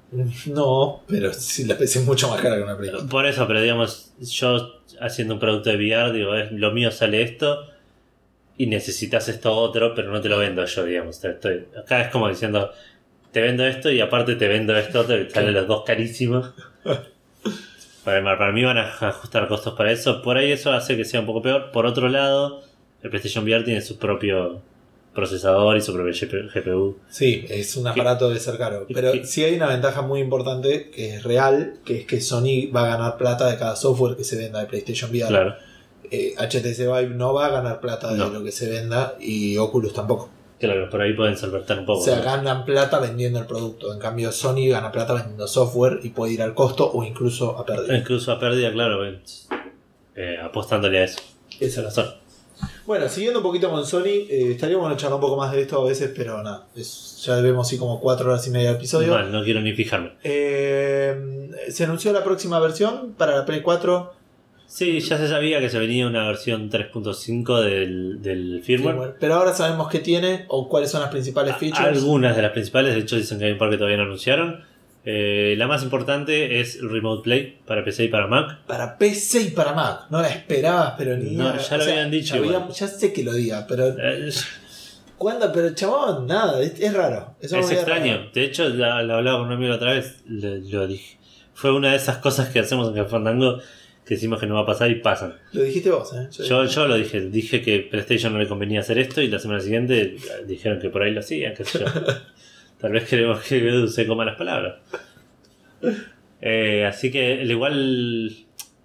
No, 0.46 1.02
pero 1.06 1.32
sí, 1.32 1.64
la 1.64 1.78
PC 1.78 2.00
es 2.00 2.04
mucho 2.04 2.28
más 2.28 2.40
cara 2.40 2.56
que 2.56 2.62
una 2.62 2.76
Play. 2.76 2.90
Por 3.08 3.26
eso, 3.26 3.46
pero 3.46 3.62
digamos, 3.62 4.12
yo 4.20 4.80
haciendo 5.00 5.34
un 5.34 5.40
producto 5.40 5.70
de 5.70 5.76
VR, 5.76 6.12
digo, 6.12 6.34
es, 6.34 6.52
lo 6.52 6.72
mío 6.72 6.90
sale 6.90 7.22
esto 7.22 7.68
y 8.58 8.66
necesitas 8.66 9.28
esto 9.28 9.52
otro, 9.54 9.94
pero 9.94 10.10
no 10.10 10.20
te 10.20 10.28
lo 10.28 10.38
vendo 10.38 10.64
yo, 10.64 10.84
digamos. 10.84 11.20
Te 11.20 11.30
estoy, 11.30 11.66
acá 11.78 12.02
es 12.02 12.08
como 12.08 12.28
diciendo, 12.28 12.70
te 13.30 13.40
vendo 13.40 13.64
esto 13.64 13.90
y 13.90 14.00
aparte 14.00 14.34
te 14.36 14.48
vendo 14.48 14.76
esto 14.76 15.00
otro, 15.00 15.16
que 15.16 15.30
salen 15.30 15.54
los 15.54 15.66
dos 15.68 15.84
carísimos. 15.84 16.52
Para, 18.06 18.38
para 18.38 18.52
mí 18.52 18.62
van 18.64 18.78
a 18.78 18.88
ajustar 19.00 19.48
costos 19.48 19.74
para 19.74 19.90
eso. 19.92 20.22
Por 20.22 20.38
ahí 20.38 20.50
eso 20.52 20.72
hace 20.72 20.96
que 20.96 21.04
sea 21.04 21.20
un 21.20 21.26
poco 21.26 21.42
peor. 21.42 21.72
Por 21.72 21.84
otro 21.86 22.08
lado, 22.08 22.62
el 23.02 23.10
PlayStation 23.10 23.44
VR 23.44 23.64
tiene 23.64 23.82
su 23.82 23.98
propio 23.98 24.62
procesador 25.12 25.76
y 25.76 25.80
su 25.80 25.92
propio 25.92 26.12
GP 26.12 26.54
GPU. 26.54 26.98
Sí, 27.08 27.44
es 27.48 27.76
un 27.76 27.86
aparato 27.86 28.28
de 28.30 28.38
ser 28.38 28.58
caro. 28.58 28.86
Pero 28.92 29.12
sí 29.24 29.42
hay 29.44 29.56
una 29.56 29.66
ventaja 29.66 30.02
muy 30.02 30.20
importante 30.20 30.90
que 30.90 31.16
es 31.16 31.24
real, 31.24 31.74
que 31.84 32.00
es 32.00 32.06
que 32.06 32.20
Sony 32.20 32.70
va 32.74 32.84
a 32.84 32.96
ganar 32.96 33.16
plata 33.16 33.50
de 33.50 33.56
cada 33.58 33.76
software 33.76 34.16
que 34.16 34.24
se 34.24 34.36
venda 34.36 34.60
de 34.60 34.66
PlayStation 34.66 35.10
VR. 35.10 35.28
Claro, 35.28 35.54
Eh, 36.08 36.34
HTC 36.38 36.78
Vive 36.86 37.08
no 37.16 37.34
va 37.34 37.46
a 37.46 37.48
ganar 37.48 37.80
plata 37.80 38.12
de 38.12 38.18
No. 38.18 38.28
lo 38.28 38.44
que 38.44 38.52
se 38.52 38.68
venda 38.70 39.16
y 39.18 39.56
Oculus 39.56 39.92
tampoco. 39.92 40.30
Claro, 40.58 40.88
por 40.90 41.00
ahí 41.02 41.12
pueden 41.14 41.36
solventar 41.36 41.78
un 41.78 41.86
poco. 41.86 42.00
O 42.00 42.04
sea, 42.04 42.16
¿no? 42.16 42.22
ganan 42.24 42.64
plata 42.64 42.98
vendiendo 42.98 43.38
el 43.38 43.46
producto. 43.46 43.92
En 43.92 43.98
cambio, 43.98 44.32
Sony 44.32 44.68
gana 44.68 44.90
plata 44.92 45.14
vendiendo 45.14 45.46
software 45.48 46.00
y 46.02 46.10
puede 46.10 46.32
ir 46.32 46.42
al 46.42 46.54
costo 46.54 46.90
o 46.92 47.04
incluso 47.04 47.58
a 47.58 47.64
pérdida. 47.66 47.96
Incluso 47.96 48.32
a 48.32 48.38
pérdida, 48.38 48.70
claro, 48.72 49.00
ven, 49.00 49.20
eh, 50.14 50.36
apostándole 50.42 51.00
a 51.00 51.04
eso. 51.04 51.18
Esa 51.60 51.64
es 51.66 51.76
la 51.78 51.82
razón. 51.84 52.06
Bueno, 52.86 53.06
siguiendo 53.08 53.40
un 53.40 53.42
poquito 53.42 53.68
con 53.70 53.84
Sony, 53.84 54.06
eh, 54.30 54.52
estaríamos 54.52 54.84
bueno 54.84 54.96
charlar 54.96 55.16
un 55.16 55.20
poco 55.20 55.36
más 55.36 55.52
de 55.52 55.60
esto 55.62 55.82
a 55.82 55.84
veces, 55.88 56.10
pero 56.16 56.42
nada, 56.42 56.66
es- 56.74 57.20
ya 57.22 57.36
vemos 57.40 57.66
así 57.66 57.76
como 57.76 58.00
cuatro 58.00 58.30
horas 58.30 58.46
y 58.46 58.50
media 58.50 58.70
de 58.70 58.76
episodio. 58.76 59.12
Mal, 59.12 59.30
no 59.30 59.44
quiero 59.44 59.60
ni 59.60 59.72
fijarme. 59.74 60.12
Eh, 60.24 61.50
se 61.68 61.84
anunció 61.84 62.12
la 62.12 62.24
próxima 62.24 62.58
versión 62.60 63.12
para 63.18 63.36
la 63.36 63.44
Play 63.44 63.60
4. 63.60 64.14
Sí, 64.66 65.00
ya 65.00 65.16
se 65.16 65.28
sabía 65.28 65.60
que 65.60 65.70
se 65.70 65.78
venía 65.78 66.06
una 66.06 66.26
versión 66.26 66.68
3.5 66.70 67.60
del, 67.62 68.20
del 68.20 68.62
firmware. 68.62 68.94
firmware, 68.94 69.14
Pero 69.20 69.34
ahora 69.34 69.52
sabemos 69.54 69.88
qué 69.88 70.00
tiene 70.00 70.44
o 70.48 70.68
cuáles 70.68 70.90
son 70.90 71.00
las 71.02 71.10
principales 71.10 71.56
features. 71.56 71.86
Algunas 71.98 72.34
de 72.36 72.42
las 72.42 72.50
principales, 72.52 72.94
de 72.94 73.00
hecho 73.00 73.16
dicen 73.16 73.38
que 73.38 73.44
hay 73.46 73.52
un 73.52 73.58
par 73.58 73.70
que 73.70 73.76
todavía 73.76 73.96
no 73.98 74.02
anunciaron. 74.04 74.64
Eh, 75.08 75.54
la 75.56 75.68
más 75.68 75.84
importante 75.84 76.58
es 76.60 76.80
Remote 76.82 77.22
Play 77.22 77.58
para 77.64 77.84
PC 77.84 78.04
y 78.04 78.08
para 78.08 78.26
Mac. 78.26 78.58
Para 78.66 78.98
PC 78.98 79.40
y 79.42 79.50
para 79.50 79.72
Mac. 79.72 80.06
No 80.10 80.20
la 80.20 80.28
esperabas, 80.28 80.94
pero 80.98 81.16
ni 81.16 81.30
No, 81.36 81.56
ya 81.56 81.76
lo 81.76 81.84
habían 81.84 82.10
dicho 82.10 82.34
sabía- 82.34 82.50
igual. 82.56 82.68
ya 82.72 82.88
sé 82.88 83.12
que 83.12 83.22
lo 83.22 83.32
diga, 83.32 83.66
pero 83.68 83.86
Eh, 83.96 84.30
¿Cuándo? 85.16 85.50
Pero 85.52 85.72
chabón, 85.74 86.26
nada, 86.26 86.60
es, 86.60 86.78
es 86.80 86.92
raro. 86.92 87.34
Eso 87.40 87.56
Es 87.56 87.70
extraño. 87.70 88.16
raro. 88.18 88.30
De 88.34 88.44
hecho, 88.44 88.68
lo 88.68 88.84
hablaba 88.84 89.38
con 89.38 89.46
un 89.46 89.52
amigo 89.54 89.70
la 89.70 89.76
otra 89.76 89.92
vez. 89.92 90.22
le- 90.26 90.58
lo 90.60 90.86
dije. 90.86 91.16
Fue 91.54 91.72
una 91.72 91.92
de 91.92 91.96
esas 91.96 92.18
cosas 92.18 92.50
que 92.50 92.58
hacemos 92.58 92.94
en 92.94 93.08
Fandango 93.08 93.60
que 94.06 94.14
decimos 94.14 94.38
que 94.38 94.46
no 94.46 94.54
va 94.54 94.60
a 94.60 94.66
pasar 94.66 94.88
y 94.90 95.00
pasan. 95.00 95.34
Lo 95.52 95.62
dijiste 95.62 95.90
vos, 95.90 96.14
¿eh? 96.14 96.28
Yo, 96.30 96.64
yo 96.64 96.86
lo 96.86 96.94
dije. 96.94 97.22
Dije 97.22 97.60
que 97.60 97.80
PlayStation 97.80 98.32
no 98.32 98.38
le 98.38 98.46
convenía 98.46 98.80
hacer 98.80 98.98
esto 98.98 99.20
y 99.20 99.26
la 99.26 99.40
semana 99.40 99.60
siguiente 99.60 100.16
dijeron 100.46 100.78
que 100.78 100.90
por 100.90 101.02
ahí 101.02 101.10
lo 101.12 101.20
hacían. 101.20 101.54
qué 101.54 101.64
sé 101.64 101.80
yo. 101.80 101.86
Tal 102.80 102.92
vez 102.92 103.08
queremos 103.08 103.42
que 103.42 103.58
Edu 103.58 103.88
se 103.88 104.06
coma 104.06 104.24
las 104.24 104.36
palabras. 104.36 104.76
Eh, 106.40 106.84
así 106.86 107.10
que 107.10 107.40
al 107.40 107.50
igual 107.50 108.30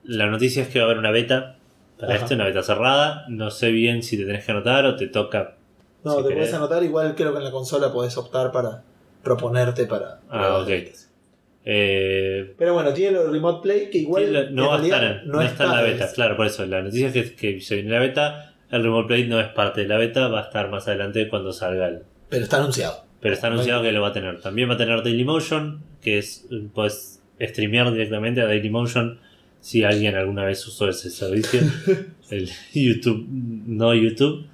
la 0.03 0.25
noticia 0.27 0.63
es 0.63 0.69
que 0.69 0.79
va 0.79 0.85
a 0.85 0.87
haber 0.87 0.97
una 0.97 1.11
beta 1.11 1.57
para 1.99 2.15
Ajá. 2.15 2.23
esto, 2.23 2.33
una 2.35 2.45
beta 2.45 2.63
cerrada. 2.63 3.25
No 3.29 3.51
sé 3.51 3.69
bien 3.69 4.01
si 4.01 4.17
te 4.17 4.25
tenés 4.25 4.43
que 4.43 4.51
anotar 4.53 4.85
o 4.85 4.95
te 4.95 5.07
toca. 5.07 5.55
No, 6.03 6.11
si 6.13 6.17
te 6.17 6.23
querés. 6.29 6.37
puedes 6.39 6.53
anotar, 6.55 6.83
igual 6.83 7.13
creo 7.15 7.31
que 7.31 7.37
en 7.37 7.43
la 7.43 7.51
consola 7.51 7.93
podés 7.93 8.17
optar 8.17 8.51
para 8.51 8.81
proponerte 9.23 9.85
para. 9.85 10.19
Ah, 10.31 10.57
ok. 10.63 10.69
Eh, 11.65 12.53
Pero 12.57 12.73
bueno, 12.73 12.93
tiene 12.93 13.17
de 13.19 13.29
Remote 13.29 13.61
Play 13.61 13.89
que 13.89 13.99
igual. 13.99 14.53
No 14.55 14.63
en 14.75 14.81
va 14.81 14.83
estar, 14.83 15.03
en- 15.03 15.27
no 15.31 15.41
está 15.41 15.63
en 15.65 15.71
la 15.71 15.81
beta, 15.81 16.05
es- 16.05 16.13
claro, 16.13 16.35
por 16.35 16.47
eso. 16.47 16.65
La 16.65 16.81
noticia 16.81 17.07
es 17.07 17.13
que, 17.13 17.35
que 17.35 17.61
se 17.61 17.75
viene 17.75 17.91
la 17.91 17.99
beta. 17.99 18.53
El 18.71 18.83
Remote 18.83 19.07
Play 19.07 19.27
no 19.27 19.39
es 19.39 19.47
parte 19.49 19.81
de 19.81 19.87
la 19.87 19.97
beta, 19.97 20.27
va 20.27 20.39
a 20.39 20.43
estar 20.43 20.69
más 20.69 20.87
adelante 20.87 21.27
cuando 21.27 21.51
salga 21.53 21.87
el. 21.87 21.99
Pero 22.29 22.43
está 22.43 22.57
anunciado. 22.57 23.03
Pero 23.19 23.33
está 23.35 23.47
anunciado 23.47 23.83
que 23.83 23.91
lo 23.91 24.01
va 24.01 24.07
a 24.09 24.13
tener. 24.13 24.39
También 24.41 24.69
va 24.69 24.73
a 24.73 24.77
tener 24.77 25.03
Dailymotion, 25.03 25.83
que 26.01 26.17
es. 26.17 26.47
Puedes 26.73 27.21
streamear 27.39 27.91
directamente 27.91 28.41
a 28.41 28.45
Dailymotion 28.45 29.19
si 29.59 29.83
alguien 29.83 30.15
alguna 30.15 30.45
vez 30.45 30.65
usó 30.65 30.89
ese 30.89 31.09
servicio. 31.11 31.59
el 32.31 32.49
YouTube, 32.73 33.27
no 33.29 33.93
YouTube. 33.93 34.47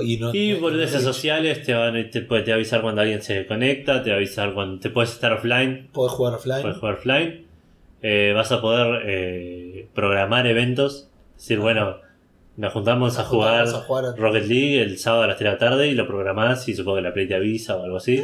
Y, 0.00 0.16
no, 0.16 0.34
Y 0.34 0.52
no- 0.54 0.60
boludeces 0.60 1.02
no- 1.04 1.12
sociales 1.12 1.62
te 1.64 1.74
van 1.74 2.10
te, 2.10 2.22
puede- 2.22 2.42
te 2.42 2.50
va 2.50 2.54
a 2.54 2.56
avisar 2.56 2.80
cuando 2.80 3.02
alguien 3.02 3.20
se 3.22 3.46
conecta, 3.46 4.02
te 4.02 4.10
va 4.10 4.14
a 4.14 4.18
avisar 4.18 4.54
cuando 4.54 4.80
te 4.80 4.88
puedes 4.90 5.12
estar 5.12 5.32
offline 5.32 5.88
Podés 5.92 6.12
jugar 6.12 6.34
offline. 6.34 6.62
Puedes 6.62 6.78
jugar 6.78 6.94
offline. 6.94 7.44
Eh, 8.02 8.32
vas 8.34 8.50
a 8.52 8.60
poder 8.60 9.02
eh, 9.06 9.86
programar 9.94 10.46
eventos. 10.46 11.08
Es 11.36 11.42
decir, 11.42 11.58
bueno, 11.58 11.96
nos 12.56 12.72
juntamos 12.72 13.18
a 13.18 13.24
jugar 13.24 13.66
Vamos 13.66 13.74
a 13.74 13.84
jugar 13.86 14.04
a- 14.06 14.16
Rocket 14.16 14.46
League 14.46 14.80
el 14.82 14.98
sábado 14.98 15.24
a 15.24 15.26
las 15.26 15.36
3 15.36 15.50
de 15.50 15.52
la 15.52 15.58
tarde 15.58 15.88
y 15.88 15.94
lo 15.94 16.06
programás 16.06 16.68
y 16.68 16.74
supongo 16.74 16.96
que 16.96 17.02
la 17.02 17.12
Play 17.12 17.28
te 17.28 17.34
avisa 17.34 17.76
o 17.76 17.84
algo 17.84 17.98
así. 17.98 18.22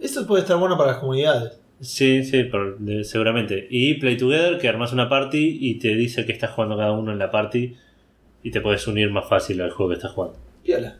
Eso 0.00 0.26
puede 0.26 0.42
estar 0.42 0.56
bueno 0.56 0.76
para 0.76 0.92
las 0.92 1.00
comunidades. 1.00 1.58
Sí, 1.80 2.22
sí, 2.24 2.48
de- 2.78 3.02
seguramente. 3.04 3.66
Y 3.70 3.94
Play 3.94 4.16
Together, 4.16 4.58
que 4.58 4.68
armas 4.68 4.92
una 4.92 5.08
party 5.08 5.58
y 5.60 5.80
te 5.80 5.94
dice 5.96 6.24
que 6.24 6.32
estás 6.32 6.50
jugando 6.52 6.76
cada 6.76 6.92
uno 6.92 7.10
en 7.12 7.18
la 7.18 7.30
party 7.30 7.74
y 8.44 8.50
te 8.52 8.60
puedes 8.60 8.86
unir 8.86 9.10
más 9.10 9.28
fácil 9.28 9.60
al 9.60 9.70
juego 9.70 9.90
que 9.90 9.96
estás 9.96 10.12
jugando. 10.12 10.38
Piola. 10.62 10.98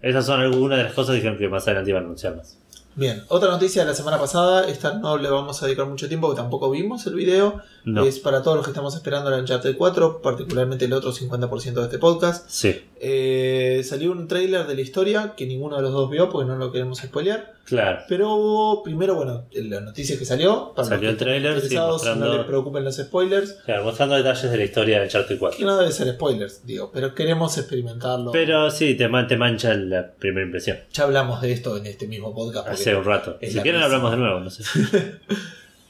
Esas 0.00 0.26
son 0.26 0.40
algunas 0.40 0.78
de 0.78 0.84
las 0.84 0.92
cosas 0.92 1.20
que 1.20 1.36
que 1.36 1.48
más 1.48 1.64
adelante 1.64 1.90
iban 1.90 2.02
a 2.02 2.06
anunciar 2.06 2.36
más. 2.36 2.58
Bien, 2.98 3.22
otra 3.28 3.48
noticia 3.48 3.82
de 3.82 3.88
la 3.88 3.94
semana 3.94 4.18
pasada, 4.18 4.68
esta 4.68 4.94
no 4.94 5.18
le 5.18 5.30
vamos 5.30 5.62
a 5.62 5.66
dedicar 5.66 5.86
mucho 5.86 6.08
tiempo, 6.08 6.26
porque 6.26 6.40
tampoco 6.40 6.68
vimos 6.68 7.06
el 7.06 7.14
video. 7.14 7.62
No. 7.84 8.04
Es 8.04 8.18
para 8.18 8.42
todos 8.42 8.56
los 8.56 8.66
que 8.66 8.72
estamos 8.72 8.96
esperando 8.96 9.30
la 9.30 9.38
Uncharted 9.38 9.76
4, 9.76 10.20
particularmente 10.20 10.86
el 10.86 10.92
otro 10.92 11.12
50% 11.12 11.74
de 11.74 11.82
este 11.82 11.98
podcast. 11.98 12.50
Sí, 12.50 12.86
Eh, 13.00 13.82
salió 13.84 14.10
un 14.12 14.26
trailer 14.26 14.66
de 14.66 14.74
la 14.74 14.80
historia 14.80 15.34
que 15.36 15.46
ninguno 15.46 15.76
de 15.76 15.82
los 15.82 15.92
dos 15.92 16.10
vio 16.10 16.28
porque 16.30 16.48
no 16.48 16.56
lo 16.56 16.72
queremos 16.72 16.98
spoilear. 16.98 17.54
claro. 17.64 18.00
Pero 18.08 18.34
hubo, 18.34 18.82
primero, 18.82 19.14
bueno, 19.14 19.44
la 19.52 19.80
noticia 19.80 20.18
que 20.18 20.24
salió. 20.24 20.72
Para 20.74 20.88
Salió 20.88 21.12
los 21.12 21.20
el 21.22 21.42
que 21.42 21.50
estén 21.58 21.68
sí, 21.68 21.76
mostrando- 21.76 22.26
No 22.26 22.36
les 22.38 22.46
preocupen 22.46 22.82
los 22.84 22.96
spoilers. 22.96 23.52
Claro, 23.64 23.84
mostrando 23.84 24.16
detalles 24.16 24.50
de 24.50 24.56
la 24.56 24.64
historia 24.64 24.98
de 24.98 25.04
Uncharted 25.04 25.34
Que 25.34 25.38
4. 25.38 25.66
no 25.66 25.76
debe 25.76 25.92
ser 25.92 26.12
spoilers, 26.14 26.66
digo, 26.66 26.90
pero 26.92 27.14
queremos 27.14 27.56
experimentarlo. 27.58 28.32
Pero 28.32 28.70
sí, 28.70 28.94
te, 28.94 29.06
man- 29.08 29.26
te 29.28 29.36
mancha 29.36 29.74
la 29.74 30.10
primera 30.12 30.44
impresión. 30.46 30.78
Ya 30.92 31.04
hablamos 31.04 31.40
de 31.40 31.52
esto 31.52 31.76
en 31.76 31.86
este 31.86 32.06
mismo 32.08 32.34
podcast. 32.34 32.68
Hace 32.68 32.96
un 32.96 33.04
rato. 33.04 33.38
Si 33.40 33.58
quieren 33.60 33.82
hablamos 33.82 34.10
de 34.10 34.16
nuevo, 34.16 34.40
no 34.40 34.50
sé. 34.50 34.62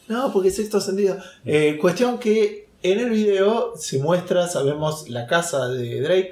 No, 0.09 0.33
porque 0.33 0.49
es 0.49 0.57
sexto 0.57 0.81
sentido. 0.81 1.19
Eh, 1.45 1.77
cuestión 1.79 2.19
que 2.19 2.69
en 2.83 2.99
el 2.99 3.11
video 3.11 3.75
se 3.77 3.99
muestra, 3.99 4.47
sabemos, 4.49 5.09
la 5.11 5.27
casa 5.27 5.69
de 5.69 6.01
Drake. 6.01 6.31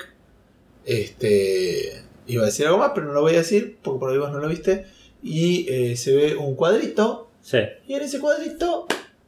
Este. 0.86 2.02
Iba 2.28 2.42
a 2.42 2.46
decir 2.46 2.66
algo 2.66 2.78
más, 2.78 2.92
pero 2.94 3.06
no 3.06 3.12
lo 3.12 3.20
voy 3.22 3.34
a 3.34 3.38
decir 3.38 3.78
porque 3.82 4.00
por 4.00 4.10
ahí 4.10 4.18
vos 4.18 4.30
no 4.32 4.38
lo 4.38 4.48
viste. 4.48 4.86
Y 5.22 5.66
eh, 5.68 5.96
se 5.96 6.14
ve 6.14 6.36
un 6.36 6.54
cuadrito. 6.56 7.30
Sí. 7.42 7.58
Y 7.86 7.94
en 7.94 8.02
ese 8.02 8.18
cuadrito 8.18 8.86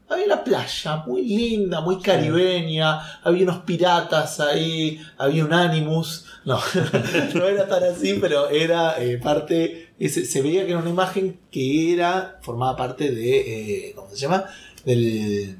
había 0.08 0.24
una 0.26 0.42
playa 0.42 0.96
muy 1.06 1.22
linda, 1.22 1.80
muy 1.80 2.00
caribeña. 2.00 2.98
Había 3.22 3.44
unos 3.44 3.58
piratas 3.58 4.40
ahí. 4.40 5.00
Había 5.18 5.44
un 5.44 5.52
Animus. 5.52 6.24
No, 6.44 6.58
no 7.34 7.44
era 7.46 7.68
tan 7.68 7.84
así, 7.84 8.14
pero 8.20 8.48
era 8.48 9.00
eh, 9.02 9.18
parte. 9.18 9.90
ese- 9.98 10.24
se 10.24 10.40
veía 10.42 10.64
que 10.64 10.70
era 10.72 10.80
una 10.80 10.90
imagen 10.90 11.38
que 11.50 11.92
era. 11.94 12.38
formaba 12.42 12.76
parte 12.76 13.10
de. 13.10 13.88
eh, 13.88 13.92
¿Cómo 13.94 14.10
se 14.10 14.16
llama? 14.16 14.44
Del. 14.84 15.56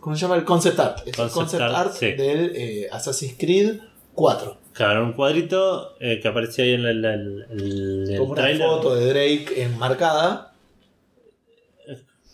¿Cómo 0.00 0.16
se 0.16 0.22
llama? 0.22 0.34
El 0.36 0.44
concept 0.44 0.78
art. 0.80 1.06
Es 1.06 1.16
el 1.18 1.30
Concept 1.30 1.62
art, 1.62 1.74
art 1.74 1.92
sí. 1.94 2.12
del 2.12 2.88
Assassin's 2.90 3.34
Creed 3.38 3.78
4. 4.14 4.61
Claro, 4.72 5.04
un 5.04 5.12
cuadrito 5.12 5.96
eh, 6.00 6.18
que 6.20 6.28
aparecía 6.28 6.64
ahí 6.64 6.72
en 6.74 6.86
el, 6.86 7.04
el, 7.04 7.46
el- 7.50 8.10
el 8.10 8.18
Como 8.18 8.32
una 8.32 8.48
foto 8.56 8.94
de 8.94 9.06
Drake 9.06 9.62
enmarcada. 9.62 10.52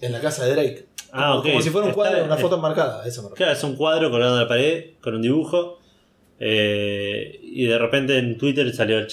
En 0.00 0.12
la 0.12 0.20
casa 0.20 0.44
de 0.44 0.52
Drake. 0.52 0.86
Ah, 1.12 1.28
Como- 1.30 1.40
ok. 1.40 1.46
Como 1.48 1.62
si 1.62 1.70
fuera 1.70 1.84
un 1.86 1.90
Está- 1.90 1.94
cuadro, 2.02 2.24
una 2.24 2.36
foto 2.36 2.56
enmarcada. 2.56 3.06
Eso 3.06 3.22
me. 3.28 3.34
Claro, 3.34 3.52
es 3.52 3.64
un 3.64 3.74
cuadro 3.76 4.10
colgado 4.10 4.36
de 4.36 4.42
la 4.42 4.48
pared 4.48 4.84
con 5.00 5.14
un 5.16 5.22
dibujo. 5.22 5.78
eh, 6.40 7.40
y 7.42 7.64
de 7.66 7.76
repente 7.78 8.16
en 8.16 8.38
Twitter 8.38 8.72
salió 8.72 8.98
el 8.98 9.08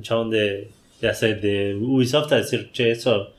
chabón 0.00 0.30
de, 0.30 0.70
de, 1.02 1.08
hacer- 1.10 1.38
de 1.42 1.74
Ubisoft 1.74 2.32
a 2.32 2.36
decir, 2.36 2.70
che, 2.72 2.92
eso, 2.92 3.34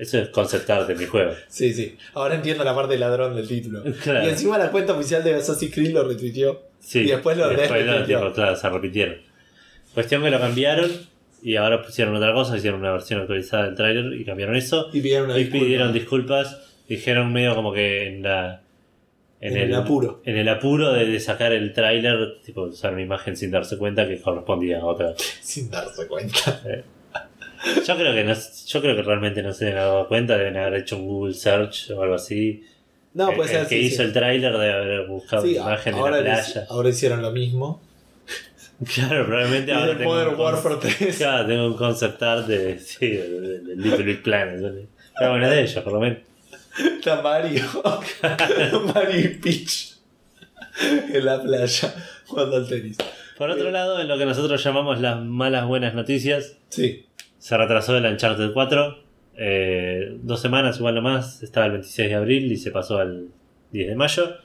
eso 0.00 0.18
es 0.18 0.28
concept 0.30 0.68
art 0.70 0.88
de 0.88 0.94
mi 0.94 1.06
juego. 1.06 1.32
Sí, 1.48 1.72
sí. 1.74 1.96
Ahora 2.14 2.34
entiendo 2.36 2.64
la 2.64 2.74
parte 2.74 2.94
de 2.94 2.98
ladrón 3.00 3.34
del 3.36 3.46
título. 3.46 3.82
Claro. 4.02 4.26
Y 4.26 4.30
encima 4.30 4.58
la 4.58 4.70
cuenta 4.70 4.94
oficial 4.94 5.22
de 5.22 5.34
Assassin's 5.34 5.72
Creed 5.74 5.92
lo 5.92 6.02
retuiteó. 6.04 6.62
Sí, 6.78 7.00
Y 7.00 7.06
después 7.08 7.36
lo 7.36 7.48
tipo, 7.50 8.32
claro, 8.32 8.56
se 8.56 8.68
repitieron. 8.70 9.16
Cuestión 9.94 10.22
que 10.22 10.30
lo 10.30 10.38
cambiaron 10.40 10.90
y 11.42 11.56
ahora 11.56 11.82
pusieron 11.82 12.14
otra 12.16 12.32
cosa, 12.32 12.56
hicieron 12.56 12.80
una 12.80 12.92
versión 12.92 13.20
actualizada 13.20 13.64
del 13.66 13.74
tráiler 13.74 14.12
y 14.14 14.24
cambiaron 14.24 14.56
eso. 14.56 14.88
Y 14.92 15.00
pidieron 15.00 15.26
una 15.30 15.38
Y 15.38 15.42
disculpa. 15.44 15.64
pidieron 15.64 15.92
disculpas, 15.92 16.58
dijeron 16.88 17.32
medio 17.32 17.54
como 17.54 17.72
que 17.72 18.06
en 18.08 18.22
la 18.22 18.62
En 19.40 19.56
el 19.56 19.74
apuro. 19.74 20.22
en 20.24 20.36
el 20.38 20.48
apuro 20.48 20.92
de, 20.92 21.06
de 21.06 21.20
sacar 21.20 21.52
el 21.52 21.72
tráiler, 21.72 22.38
tipo 22.44 22.62
usar 22.62 22.92
una 22.92 23.02
imagen 23.02 23.36
sin 23.36 23.50
darse 23.50 23.76
cuenta 23.78 24.06
que 24.08 24.20
correspondía 24.20 24.80
a 24.80 24.84
otra. 24.86 25.14
Sin 25.40 25.70
darse 25.70 26.06
cuenta. 26.06 26.60
Yo 27.86 27.96
creo 27.96 28.14
que 28.14 28.24
no, 28.24 28.34
yo 28.66 28.80
creo 28.80 28.96
que 28.96 29.02
realmente 29.02 29.42
no 29.42 29.52
se 29.52 29.66
deben 29.66 29.80
haber 29.80 29.92
dado 29.92 30.08
cuenta, 30.08 30.36
deben 30.38 30.56
haber 30.56 30.80
hecho 30.80 30.96
un 30.96 31.06
Google 31.06 31.34
search 31.34 31.90
o 31.90 32.02
algo 32.02 32.14
así. 32.14 32.64
No, 33.12 33.30
el, 33.30 33.36
puede 33.36 33.50
el 33.52 33.56
ser 33.58 33.68
que 33.68 33.80
sí, 33.80 33.86
hizo 33.86 33.96
sí. 33.98 34.02
el 34.04 34.12
tráiler 34.12 34.52
debe 34.52 34.72
haber 34.72 35.06
buscado 35.06 35.42
Sí, 35.42 35.56
imagen 35.56 35.94
de 35.96 36.00
la 36.00 36.18
playa. 36.18 36.66
ahora 36.70 36.88
hicieron 36.88 37.22
lo 37.22 37.30
mismo. 37.32 37.80
Claro, 38.94 39.26
probablemente 39.26 39.72
Y 39.72 39.74
ahora 39.74 39.98
tengo 39.98 40.10
Modern 40.10 40.40
Warfare 40.40 40.76
3. 40.80 41.16
Claro, 41.18 41.46
tengo 41.46 41.66
un 41.66 41.76
concept 41.76 42.22
art 42.22 42.46
de, 42.46 42.78
sí, 42.80 43.08
de, 43.08 43.28
de- 43.40 43.58
de 43.60 43.76
Little 43.76 44.04
Big 44.04 44.22
Planet. 44.22 44.62
¿vale? 44.62 44.86
Pero 45.18 45.30
bueno, 45.32 45.50
de 45.50 45.60
ellos, 45.60 45.84
por 45.84 45.92
lo 45.92 46.00
menos. 46.00 46.18
Está 46.78 47.20
Mario. 47.20 47.62
Mario 48.94 49.20
y 49.20 49.28
Peach. 49.34 49.96
En 51.12 51.24
la 51.26 51.42
playa. 51.42 51.94
Jugando 52.26 52.56
al 52.56 52.68
tenis. 52.68 52.96
Por 53.36 53.50
otro 53.50 53.70
lado, 53.70 54.00
en 54.00 54.08
lo 54.08 54.16
que 54.16 54.24
nosotros 54.24 54.62
llamamos 54.64 54.98
las 55.00 55.20
malas 55.20 55.66
buenas 55.66 55.92
noticias, 55.94 56.56
Sí. 56.70 57.04
Se 57.40 57.56
retrasó 57.56 57.96
el 57.96 58.04
Uncharted 58.06 58.52
4. 58.52 58.98
eh, 59.36 60.16
dos 60.22 60.40
semanas, 60.40 60.76
igual 60.78 60.94
nomás. 60.94 61.42
Estaba 61.42 61.66
el 61.66 61.72
26 61.72 62.08
de 62.10 62.14
abril 62.14 62.52
y 62.52 62.56
se 62.56 62.70
pasó 62.70 62.98
al 62.98 63.28
10 63.72 63.88
de 63.88 63.94
mayo. 63.96 64.36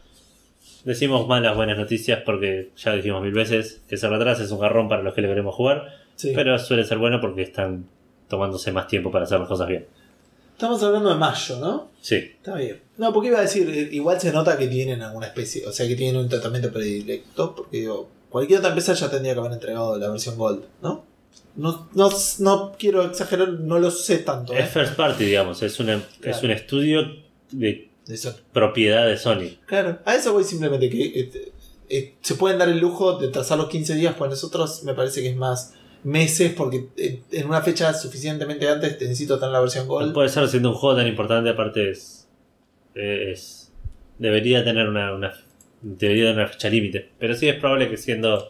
Decimos 0.84 1.28
malas 1.28 1.56
buenas 1.56 1.78
noticias 1.78 2.22
porque 2.26 2.72
ya 2.78 2.94
dijimos 2.94 3.22
mil 3.22 3.34
veces 3.34 3.82
que 3.88 3.98
se 3.98 4.08
retrasa 4.08 4.44
es 4.44 4.52
un 4.52 4.60
garrón 4.60 4.88
para 4.88 5.02
los 5.04 5.14
que 5.14 5.22
le 5.22 5.28
queremos 5.28 5.54
jugar. 5.54 5.84
sí. 6.16 6.32
Pero 6.34 6.58
suele 6.58 6.84
ser 6.86 6.98
bueno 6.98 7.20
porque 7.22 7.42
están 7.44 7.86
tomándose 8.30 8.72
más 8.72 8.88
tiempo 8.88 9.12
para 9.12 9.26
hacer 9.26 9.40
las 9.40 9.48
cosas 9.48 9.68
bien. 9.68 9.86
Estamos 10.54 10.82
hablando 10.84 11.10
de 11.10 11.16
mayo, 11.16 11.60
¿no? 11.60 11.92
Sí, 12.00 12.16
Está 12.16 12.56
bien. 12.56 12.80
No, 12.98 13.12
porque 13.12 13.28
iba 13.28 13.40
a 13.40 13.42
decir, 13.42 13.70
eh, 13.70 13.90
igual 13.92 14.22
se 14.22 14.32
nota 14.32 14.58
que 14.58 14.68
tienen 14.68 15.02
alguna 15.02 15.28
especie, 15.28 15.68
o 15.68 15.72
sea, 15.74 15.86
que 15.86 15.96
tienen 15.96 16.22
un 16.22 16.30
tratamiento 16.30 16.72
predilecto, 16.72 17.54
porque 17.56 17.78
digo, 17.82 18.10
cualquier 18.30 18.60
otra 18.60 18.70
empresa 18.70 18.94
ya 18.94 19.10
tendría 19.12 19.34
que 19.34 19.40
haber 19.42 19.52
entregado 19.52 19.98
la 19.98 20.10
versión 20.10 20.38
Gold, 20.38 20.64
¿no? 20.82 21.04
No, 21.56 21.90
no, 21.94 22.10
no 22.40 22.74
quiero 22.78 23.04
exagerar, 23.06 23.48
no 23.50 23.80
lo 23.80 23.90
sé 23.92 24.18
tanto. 24.20 24.54
¿eh? 24.54 24.60
es 24.60 24.70
first 24.70 24.96
party, 24.96 25.24
digamos. 25.26 25.62
Es, 25.64 25.80
una, 25.80 26.02
es 26.22 26.44
un 26.44 26.52
estudio 26.52 27.04
de 27.52 27.90
Eso. 28.08 28.38
propiedad 28.52 29.06
de 29.08 29.18
Sony. 29.18 29.58
Claro, 29.66 30.00
a 30.06 30.16
eso 30.16 30.34
voy 30.34 30.44
simplemente 30.44 30.90
que 30.90 31.04
eh, 31.20 31.52
eh, 31.90 32.16
se 32.22 32.36
pueden 32.36 32.58
dar 32.60 32.68
el 32.68 32.80
lujo 32.80 33.18
de 33.18 33.30
trazar 33.30 33.58
los 33.58 33.70
15 33.70 33.96
días, 33.96 34.16
pues 34.18 34.30
nosotros 34.30 34.84
me 34.84 34.94
parece 34.94 35.22
que 35.22 35.30
es 35.30 35.36
más 35.38 35.74
meses, 36.04 36.54
porque 36.56 36.90
en 37.32 37.48
una 37.48 37.62
fecha 37.62 37.94
suficientemente 37.94 38.68
antes 38.68 38.98
te 38.98 39.06
necesito 39.06 39.40
tener 39.40 39.54
la 39.54 39.60
versión 39.62 39.86
No 39.88 39.94
Gold. 39.94 40.14
puede 40.14 40.30
ser 40.30 40.48
siendo 40.50 40.70
un 40.72 40.76
juego 40.76 40.98
tan 40.98 41.08
importante, 41.08 41.50
aparte 41.52 41.90
es. 41.90 42.28
es 42.94 43.72
debería 44.20 44.64
tener 44.64 44.88
una, 44.88 45.14
una- 45.14 45.34
debería 45.82 46.26
tener 46.26 46.38
una 46.44 46.48
fecha 46.48 46.70
límite. 46.70 47.12
Pero 47.20 47.34
sí 47.36 47.48
es 47.48 47.56
probable 47.60 47.90
que 47.90 47.98
siendo 47.98 48.50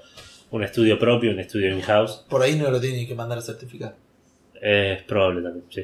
un 0.55 0.63
estudio 0.63 0.97
propio, 0.97 1.31
un 1.31 1.39
estudio 1.39 1.69
in-house. 1.73 2.23
Por 2.29 2.41
ahí 2.41 2.55
no 2.55 2.69
lo 2.71 2.79
tienen 2.79 3.07
que 3.07 3.13
mandar 3.15 3.37
a 3.37 3.41
certificar. 3.41 3.95
Es 4.61 5.03
probable 5.03 5.41
también, 5.41 5.65
sí. 5.69 5.83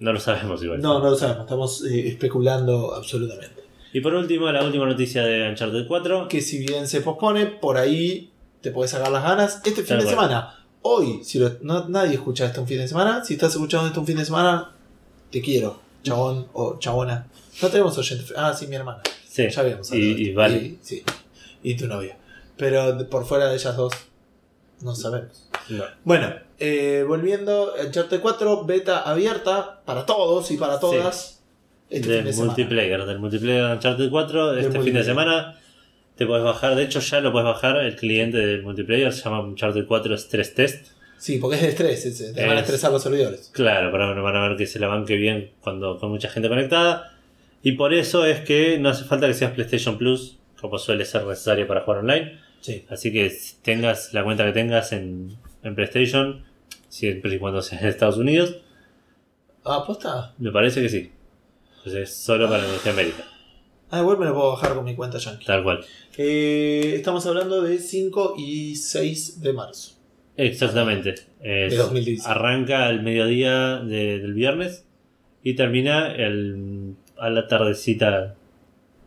No 0.00 0.12
lo 0.12 0.20
sabemos 0.20 0.62
igual. 0.62 0.80
No, 0.80 0.98
no 0.98 1.10
lo 1.10 1.16
sabemos, 1.16 1.44
estamos 1.44 1.84
eh, 1.84 2.08
especulando 2.08 2.94
absolutamente. 2.94 3.62
Y 3.92 4.00
por 4.00 4.14
último, 4.14 4.50
la 4.50 4.64
última 4.64 4.86
noticia 4.86 5.24
de 5.24 5.48
Uncharted 5.48 5.86
4. 5.86 6.28
Que 6.28 6.40
si 6.40 6.58
bien 6.58 6.86
se 6.88 7.00
pospone, 7.00 7.46
por 7.46 7.76
ahí 7.76 8.30
te 8.60 8.70
puedes 8.72 8.90
sacar 8.90 9.10
las 9.12 9.22
ganas. 9.22 9.56
Este 9.64 9.82
fin 9.82 9.86
Tal 9.86 9.98
de 9.98 10.04
cual. 10.04 10.14
semana, 10.16 10.64
hoy, 10.82 11.20
si 11.22 11.38
lo- 11.38 11.52
no- 11.62 11.88
nadie 11.88 12.14
escucha 12.14 12.46
esto 12.46 12.60
un 12.60 12.66
fin 12.66 12.78
de 12.78 12.88
semana, 12.88 13.24
si 13.24 13.34
estás 13.34 13.52
escuchando 13.52 13.86
esto 13.86 14.00
un 14.00 14.06
fin 14.06 14.16
de 14.16 14.24
semana, 14.24 14.72
te 15.30 15.40
quiero, 15.40 15.80
chabón 16.02 16.48
o 16.52 16.78
chabona. 16.78 17.26
No 17.62 17.68
tenemos 17.68 17.96
oyentes. 17.96 18.34
Ah, 18.36 18.52
sí, 18.52 18.66
mi 18.66 18.74
hermana. 18.76 19.00
Sí. 19.28 19.48
Ya 19.48 19.60
habíamos 19.60 19.90
hablado 19.90 20.10
y 20.10 20.32
vale. 20.32 20.56
Y, 20.56 20.78
sí. 20.82 21.02
y 21.62 21.74
tu 21.76 21.86
novia. 21.86 22.18
Pero 22.56 23.08
por 23.10 23.24
fuera 23.26 23.48
de 23.48 23.54
ellas 23.56 23.76
dos, 23.76 23.92
no 24.80 24.94
sabemos. 24.94 25.48
No. 25.68 25.84
Bueno, 26.04 26.34
eh, 26.58 27.04
volviendo, 27.06 27.74
Uncharted 27.84 28.20
4, 28.20 28.64
beta 28.64 29.00
abierta 29.00 29.80
para 29.84 30.06
todos 30.06 30.50
y 30.50 30.56
para 30.56 30.78
todas. 30.78 31.42
Este 31.90 32.08
fin 32.08 32.24
del 32.24 32.34
de 32.36 32.42
multiplayer, 32.44 33.04
del 33.04 33.18
multiplayer 33.18 33.66
de 33.66 33.72
Uncharted 33.74 34.10
4, 34.10 34.52
Del 34.52 34.64
este 34.66 34.80
fin 34.80 34.94
de 34.94 35.04
semana. 35.04 35.58
Te 36.16 36.26
puedes 36.26 36.44
bajar, 36.44 36.76
de 36.76 36.84
hecho 36.84 37.00
ya 37.00 37.20
lo 37.20 37.32
puedes 37.32 37.44
bajar, 37.46 37.76
el 37.78 37.96
cliente 37.96 38.38
del 38.38 38.62
multiplayer 38.62 39.12
se 39.12 39.22
llama 39.24 39.40
Uncharted 39.40 39.84
4 39.86 40.14
Stress 40.16 40.54
Test. 40.54 40.86
Sí, 41.18 41.38
porque 41.38 41.56
es 41.56 41.62
de 41.62 41.68
estrés, 41.70 42.06
es- 42.06 42.34
te 42.34 42.40
van 42.42 42.50
a 42.50 42.54
Es- 42.60 42.60
estresar 42.66 42.92
los 42.92 43.02
servidores. 43.02 43.50
Claro, 43.52 43.90
para 43.90 44.12
van 44.12 44.36
a 44.36 44.48
ver 44.48 44.56
que 44.56 44.66
se 44.66 44.78
la 44.78 44.86
banque 44.88 45.16
bien 45.16 45.50
cuando 45.60 45.98
con 45.98 46.10
mucha 46.10 46.28
gente 46.28 46.48
conectada. 46.48 47.12
Y 47.62 47.72
por 47.72 47.92
eso 47.94 48.24
es 48.26 48.40
que 48.40 48.78
no 48.78 48.90
hace 48.90 49.04
falta 49.04 49.26
que 49.26 49.34
seas 49.34 49.52
PlayStation 49.52 49.98
Plus, 49.98 50.36
como 50.60 50.78
suele 50.78 51.04
ser 51.04 51.24
necesario 51.24 51.66
para 51.66 51.80
jugar 51.80 52.00
online. 52.00 52.38
Sí. 52.64 52.86
Así 52.88 53.12
que 53.12 53.30
tengas 53.60 54.14
la 54.14 54.24
cuenta 54.24 54.46
que 54.46 54.52
tengas 54.52 54.92
en, 54.92 55.36
en 55.62 55.74
PlayStation, 55.74 56.42
siempre 56.88 57.34
y 57.34 57.38
cuando 57.38 57.60
sea 57.60 57.78
en 57.78 57.88
Estados 57.88 58.16
Unidos, 58.16 58.56
Ah, 59.66 60.32
me 60.38 60.50
parece 60.50 60.80
que 60.80 60.88
sí. 60.88 61.10
Pues 61.82 61.94
es 61.94 62.14
solo 62.16 62.48
para 62.48 62.66
Norteamérica, 62.66 63.24
Ah, 63.90 64.00
igual 64.00 64.16
me 64.18 64.24
lo 64.24 64.34
puedo 64.34 64.50
bajar 64.52 64.74
con 64.74 64.84
mi 64.84 64.94
cuenta 64.96 65.18
Yankee. 65.18 65.44
tal 65.44 65.62
cual. 65.62 65.84
Eh, 66.16 66.94
estamos 66.96 67.26
hablando 67.26 67.60
de 67.60 67.78
5 67.78 68.34
y 68.38 68.76
6 68.76 69.42
de 69.42 69.52
marzo. 69.52 69.92
Exactamente. 70.38 71.10
Es- 71.40 71.70
De 71.72 71.76
2016. 71.76 72.26
arranca 72.26 72.86
al 72.86 73.02
mediodía 73.02 73.76
de- 73.80 74.18
del 74.20 74.32
viernes 74.32 74.86
y 75.42 75.54
termina 75.54 76.14
el, 76.14 76.94
a 77.18 77.28
la 77.28 77.46
tardecita, 77.46 78.34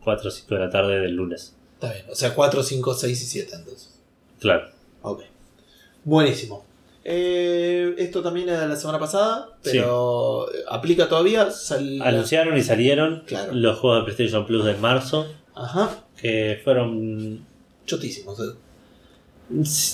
4 0.04 0.28
o 0.28 0.30
5 0.30 0.54
de 0.54 0.60
la 0.60 0.70
tarde 0.70 1.00
del 1.00 1.14
lunes. 1.16 1.57
Está 1.80 1.92
bien, 1.92 2.04
o 2.10 2.14
sea 2.14 2.34
4, 2.34 2.62
5, 2.62 2.94
6 2.94 3.22
y 3.22 3.26
7 3.26 3.52
entonces. 3.54 4.00
Claro. 4.40 4.68
Ok. 5.02 5.22
Buenísimo. 6.04 6.64
Eh, 7.04 7.94
esto 7.98 8.22
también 8.22 8.48
era 8.48 8.60
de 8.62 8.68
la 8.68 8.76
semana 8.76 8.98
pasada, 8.98 9.56
pero 9.62 10.46
aplica 10.68 11.08
todavía. 11.08 11.50
Sal- 11.50 12.02
Anunciaron 12.02 12.56
y 12.56 12.62
salieron 12.62 13.22
Claro. 13.26 13.52
los 13.54 13.78
juegos 13.78 14.00
de 14.00 14.04
PlayStation 14.12 14.44
Plus 14.46 14.64
de 14.64 14.74
marzo, 14.74 15.26
Ajá. 15.54 16.04
que 16.20 16.60
fueron... 16.64 17.46
Chotísimos. 17.86 18.38
eh. 18.40 18.52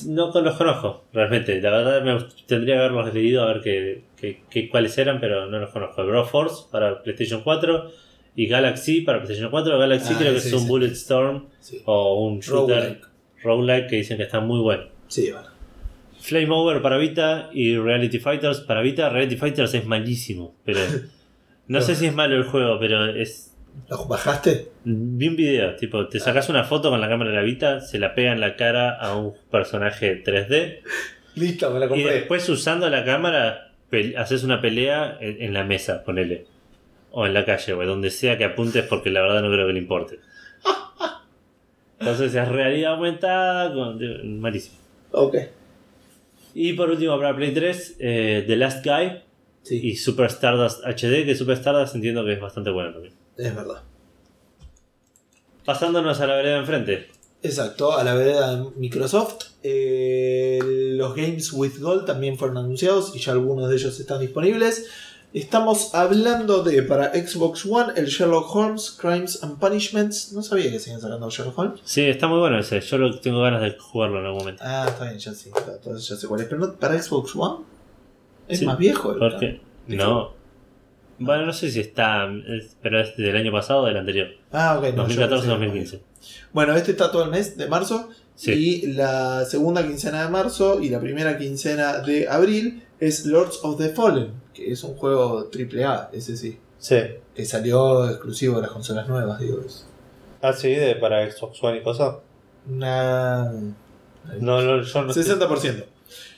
No 0.06 0.32
con- 0.32 0.44
los 0.44 0.56
conozco, 0.56 1.05
realmente. 1.12 1.61
La 1.61 1.70
verdad 1.70 2.02
me 2.02 2.27
tendría 2.47 2.74
que 2.74 2.81
haberlos 2.81 3.15
leído 3.15 3.44
a 3.44 3.47
ver 3.52 3.61
qué, 3.62 4.02
qué- 4.16 4.43
qué- 4.51 4.69
cuáles 4.69 4.98
eran, 4.98 5.20
pero 5.20 5.47
no 5.47 5.59
los 5.61 5.70
conozco. 5.70 6.05
Broforce 6.05 6.65
para 6.73 7.02
PlayStation 7.02 7.43
4 7.43 7.90
y 8.36 8.47
Galaxy 8.47 9.02
para 9.02 9.19
PlayStation 9.19 9.51
4. 9.51 9.78
Galaxy 9.78 10.12
Ah, 10.15 10.19
creo 10.19 10.35
que 10.35 10.40
sí, 10.40 10.48
es 10.48 10.55
un 10.55 10.61
sí. 10.61 10.66
Bulletstorm 10.69 11.44
Sí. 11.61 11.82
o 11.85 12.27
un 12.27 12.40
shooter 12.40 13.01
Roguelike. 13.43 13.86
que 13.89 13.97
dicen 13.97 14.16
que 14.16 14.24
está 14.24 14.40
muy 14.40 14.61
bueno. 14.61 14.85
Sí, 15.09 15.31
bueno. 15.32 15.48
Flame 16.20 16.48
Over 16.51 16.81
para 16.82 16.97
Vita 16.97 17.51
y 17.52 17.77
Reality 17.77 18.19
Fighters 18.19 18.61
para 18.61 18.81
Vita. 18.81 19.09
Reality 19.11 19.36
Fighters 19.36 19.74
es 19.74 19.85
malísimo, 19.86 20.55
pero 20.65 20.81
no 21.69 21.81
sé 21.81 21.94
si 21.94 22.06
es 22.06 22.15
malo 22.15 22.36
el 22.36 22.44
juego, 22.44 22.78
pero 22.81 23.06
es 23.06 23.51
¿Lo 23.89 24.05
bajaste? 24.06 24.69
vi 24.85 25.28
un 25.28 25.35
video, 25.36 25.74
tipo, 25.74 26.06
te 26.06 26.20
sacas 26.20 26.48
una 26.48 26.62
foto 26.65 26.90
con 26.90 27.01
la 27.01 27.09
cámara 27.09 27.31
de 27.31 27.36
la 27.36 27.43
Vita, 27.43 27.81
se 27.81 27.98
la 27.98 28.15
pega 28.15 28.31
en 28.32 28.40
la 28.40 28.55
cara 28.56 28.90
a 28.97 29.16
un 29.16 29.35
personaje 29.51 30.23
3D 30.24 30.78
Listo, 31.35 31.70
me 31.73 31.81
la 31.81 31.86
y 31.86 31.89
compré. 31.89 32.12
después 32.15 32.48
usando 32.48 32.89
la 32.89 33.05
cámara 33.05 33.73
haces 34.16 34.44
una 34.44 34.61
pelea 34.61 35.19
en, 35.20 35.43
en 35.43 35.52
la 35.52 35.65
mesa, 35.65 36.02
ponele. 36.05 36.47
O 37.16 37.27
en 37.27 37.35
la 37.35 37.45
calle, 37.45 37.73
o 37.73 37.86
donde 37.86 38.11
sea 38.11 38.36
que 38.36 38.45
apuntes 38.45 38.85
porque 38.85 39.11
la 39.11 39.23
verdad 39.23 39.43
no 39.43 39.51
creo 39.51 39.66
que 39.66 39.73
le 39.73 39.78
importe. 39.78 40.19
Entonces 42.01 42.35
es 42.35 42.49
realidad 42.49 42.95
aumentada, 42.95 43.73
con, 43.73 44.41
malísimo. 44.41 44.77
Ok. 45.12 45.36
Y 46.55 46.73
por 46.73 46.91
último 46.91 47.16
para 47.19 47.35
Play 47.35 47.55
3, 47.55 47.97
eh, 47.99 48.45
The 48.47 48.57
Last 48.57 48.85
Guy 48.85 49.23
Sí, 49.65 49.81
y 49.82 49.97
Super 49.97 50.27
Stardust 50.27 50.85
HD, 50.85 51.24
que 51.24 51.35
Super 51.35 51.57
Stardust 51.57 51.95
entiendo 51.95 52.23
que 52.24 52.35
es 52.35 52.41
bastante 52.41 52.70
bueno 52.70 52.93
también. 52.93 53.15
es 53.39 53.57
verdad. 53.57 53.82
Pasándonos 55.65 56.20
a 56.20 56.27
la 56.27 56.36
vereda 56.36 56.55
de 56.55 56.61
enfrente. 56.61 57.09
Exacto, 57.43 57.97
a 57.97 58.05
la 58.05 58.15
vereda 58.15 58.57
de 58.57 58.70
Microsoft. 58.77 59.53
Eh, 59.62 60.59
los 60.62 61.15
Games 61.15 61.51
with 61.55 61.78
Gold 61.81 62.05
también 62.05 62.36
fueron 62.36 62.59
anunciados 62.59 63.16
y 63.16 63.20
ya 63.20 63.32
algunos 63.32 63.70
de 63.70 63.77
ellos 63.77 63.99
están 63.99 64.20
disponibles. 64.20 64.86
Estamos 65.35 65.93
hablando 65.97 66.62
de 66.62 66.85
para 66.85 67.12
Xbox 67.12 67.66
One 67.66 67.93
el 67.97 68.06
Sherlock 68.06 68.55
Holmes 68.55 68.97
Crimes 69.01 69.43
and 69.43 69.59
Punishments. 69.59 70.32
No 70.32 70.43
sabía 70.44 70.70
que 70.70 70.78
seguían 70.78 71.01
sacando 71.01 71.28
Sherlock 71.28 71.59
Holmes. 71.59 71.81
Sí, 71.82 72.02
está 72.02 72.28
muy 72.28 72.39
bueno 72.39 72.56
ese. 72.61 72.81
Yo 72.81 72.98
lo, 72.98 73.19
tengo 73.19 73.43
ganas 73.43 73.61
de 73.61 73.77
jugarlo 73.77 74.20
en 74.20 74.27
algún 74.27 74.39
momento. 74.39 74.62
Ah, 74.65 74.86
está 74.89 75.06
bien, 75.06 75.19
ya 75.19 75.35
sí. 75.35 75.51
Entonces 75.74 76.09
ya 76.09 76.15
sé 76.15 76.28
cuál 76.28 76.40
es. 76.43 76.47
Pero 76.47 76.61
no, 76.61 76.74
para 76.74 77.02
Xbox 77.02 77.35
One 77.35 77.65
es 78.47 78.61
Sí, 78.61 78.65
más 78.66 78.78
viejo. 78.78 79.12
el- 79.12 79.19
¿Por 79.19 79.39
qué? 79.40 79.61
No. 79.89 80.32
Bueno, 81.19 81.47
no 81.47 81.52
sé 81.52 81.69
si 81.69 81.81
está, 81.81 82.28
es- 82.47 82.77
pero 82.81 83.01
es 83.01 83.16
del 83.16 83.36
año 83.36 83.51
pasado 83.51 83.81
o 83.82 83.86
del 83.86 83.97
anterior. 83.97 84.28
Ah, 84.52 84.77
ok. 84.78 84.85
no, 84.94 85.09
yo 85.09 85.16
pensé 85.16 85.16
que 85.19 85.24
era 85.24 85.36
más 85.36 85.47
2014-2015. 85.47 86.01
Bueno, 86.52 86.77
este 86.77 86.93
está 86.93 87.11
todo 87.11 87.24
el 87.24 87.31
mes 87.31 87.56
de 87.56 87.66
marzo. 87.66 88.09
Sí. 88.36 88.52
Y 88.52 88.86
la 88.93 89.44
segunda 89.47 89.85
quincena 89.85 90.23
de 90.23 90.28
marzo 90.31 90.81
y 90.81 90.90
la 90.90 91.01
primera 91.01 91.36
quincena 91.39 91.98
de 91.98 92.28
abril 92.28 92.85
es 93.01 93.27
Lords 93.27 93.59
of 93.65 93.78
the 93.78 93.89
Fallen, 93.90 94.32
que 94.55 94.73
es 94.73 94.83
un 94.85 94.95
juego 94.95 95.51
AAA, 95.53 96.11
ese 96.13 96.37
sí. 96.37 96.59
Sí. 96.79 96.97
Que 97.35 97.45
salió 97.45 98.09
exclusivo 98.09 98.57
de 98.57 98.63
las 98.63 98.71
consolas 98.71 99.09
nuevas, 99.09 99.41
digo. 99.41 99.61
Es 99.67 99.87
Ah, 100.43 100.53
sí, 100.53 100.75
de, 100.75 100.95
para 100.97 101.31
Xbox 101.31 101.63
One 101.63 101.79
y 101.79 101.83
cosas. 101.83 102.17
una. 102.69 103.51
No, 104.41 104.63
no, 104.63 104.83
yo 104.83 105.03
no. 105.03 105.13
60%. 105.13 105.85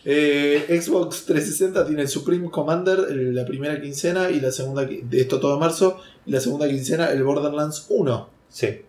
Eh, 0.04 0.80
Xbox 0.80 1.24
360 1.26 1.84
tiene 1.86 2.02
el 2.02 2.08
Supreme 2.08 2.48
Commander 2.48 3.10
la 3.10 3.44
primera 3.44 3.80
quincena 3.80 4.30
y 4.30 4.40
la 4.40 4.52
segunda. 4.52 4.84
De 4.84 5.20
esto 5.20 5.40
todo 5.40 5.58
marzo. 5.58 6.00
Y 6.24 6.30
la 6.30 6.38
segunda 6.40 6.68
quincena 6.68 7.10
el 7.10 7.24
Borderlands 7.24 7.86
1. 7.88 8.30
Sí. 8.48 8.82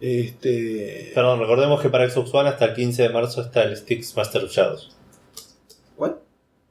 Este. 0.00 1.12
Perdón, 1.14 1.40
recordemos 1.40 1.82
que 1.82 1.90
para 1.90 2.08
Xbox 2.08 2.32
One 2.32 2.48
hasta 2.48 2.64
el 2.64 2.74
15 2.74 3.02
de 3.02 3.08
marzo 3.10 3.42
está 3.42 3.64
el 3.64 3.76
Styx 3.76 4.16
Master 4.16 4.44
of 4.44 4.50
Shadows. 4.50 4.96
¿Cuál? 5.96 6.16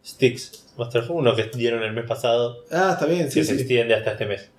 Styx 0.03 0.65
Master 0.79 1.03
uno 1.09 1.35
que 1.35 1.43
dieron 1.53 1.83
el 1.83 1.93
mes 1.93 2.05
pasado, 2.05 2.63
Ah, 2.71 2.91
está 2.93 3.05
bien, 3.05 3.29
sí, 3.29 3.39
que 3.41 3.45
se 3.45 3.53
sí. 3.55 3.59
extiende 3.59 3.93
hasta 3.93 4.11
este 4.13 4.25
mes. 4.25 4.49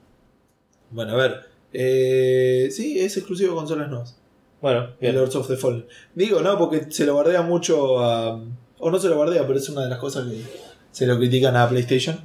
Bueno, 0.90 1.12
a 1.12 1.16
ver. 1.16 1.40
Eh, 1.72 2.68
sí, 2.70 3.00
es 3.00 3.16
exclusivo 3.16 3.50
de 3.52 3.56
consolas 3.56 3.88
nuevas. 3.88 4.16
Bueno, 4.60 4.90
bien. 5.00 5.14
Lords 5.14 5.34
of 5.36 5.48
the 5.48 5.56
Fallen. 5.56 5.86
Digo, 6.14 6.40
no, 6.40 6.58
porque 6.58 6.86
se 6.90 7.06
lo 7.06 7.14
bardea 7.14 7.42
mucho 7.42 7.98
a. 8.00 8.40
O 8.78 8.90
no 8.90 8.98
se 8.98 9.08
lo 9.08 9.18
bardea, 9.18 9.46
pero 9.46 9.58
es 9.58 9.68
una 9.68 9.82
de 9.84 9.88
las 9.90 9.98
cosas 9.98 10.26
que 10.28 10.42
se 10.90 11.06
lo 11.06 11.16
critican 11.18 11.56
a 11.56 11.68
PlayStation. 11.68 12.20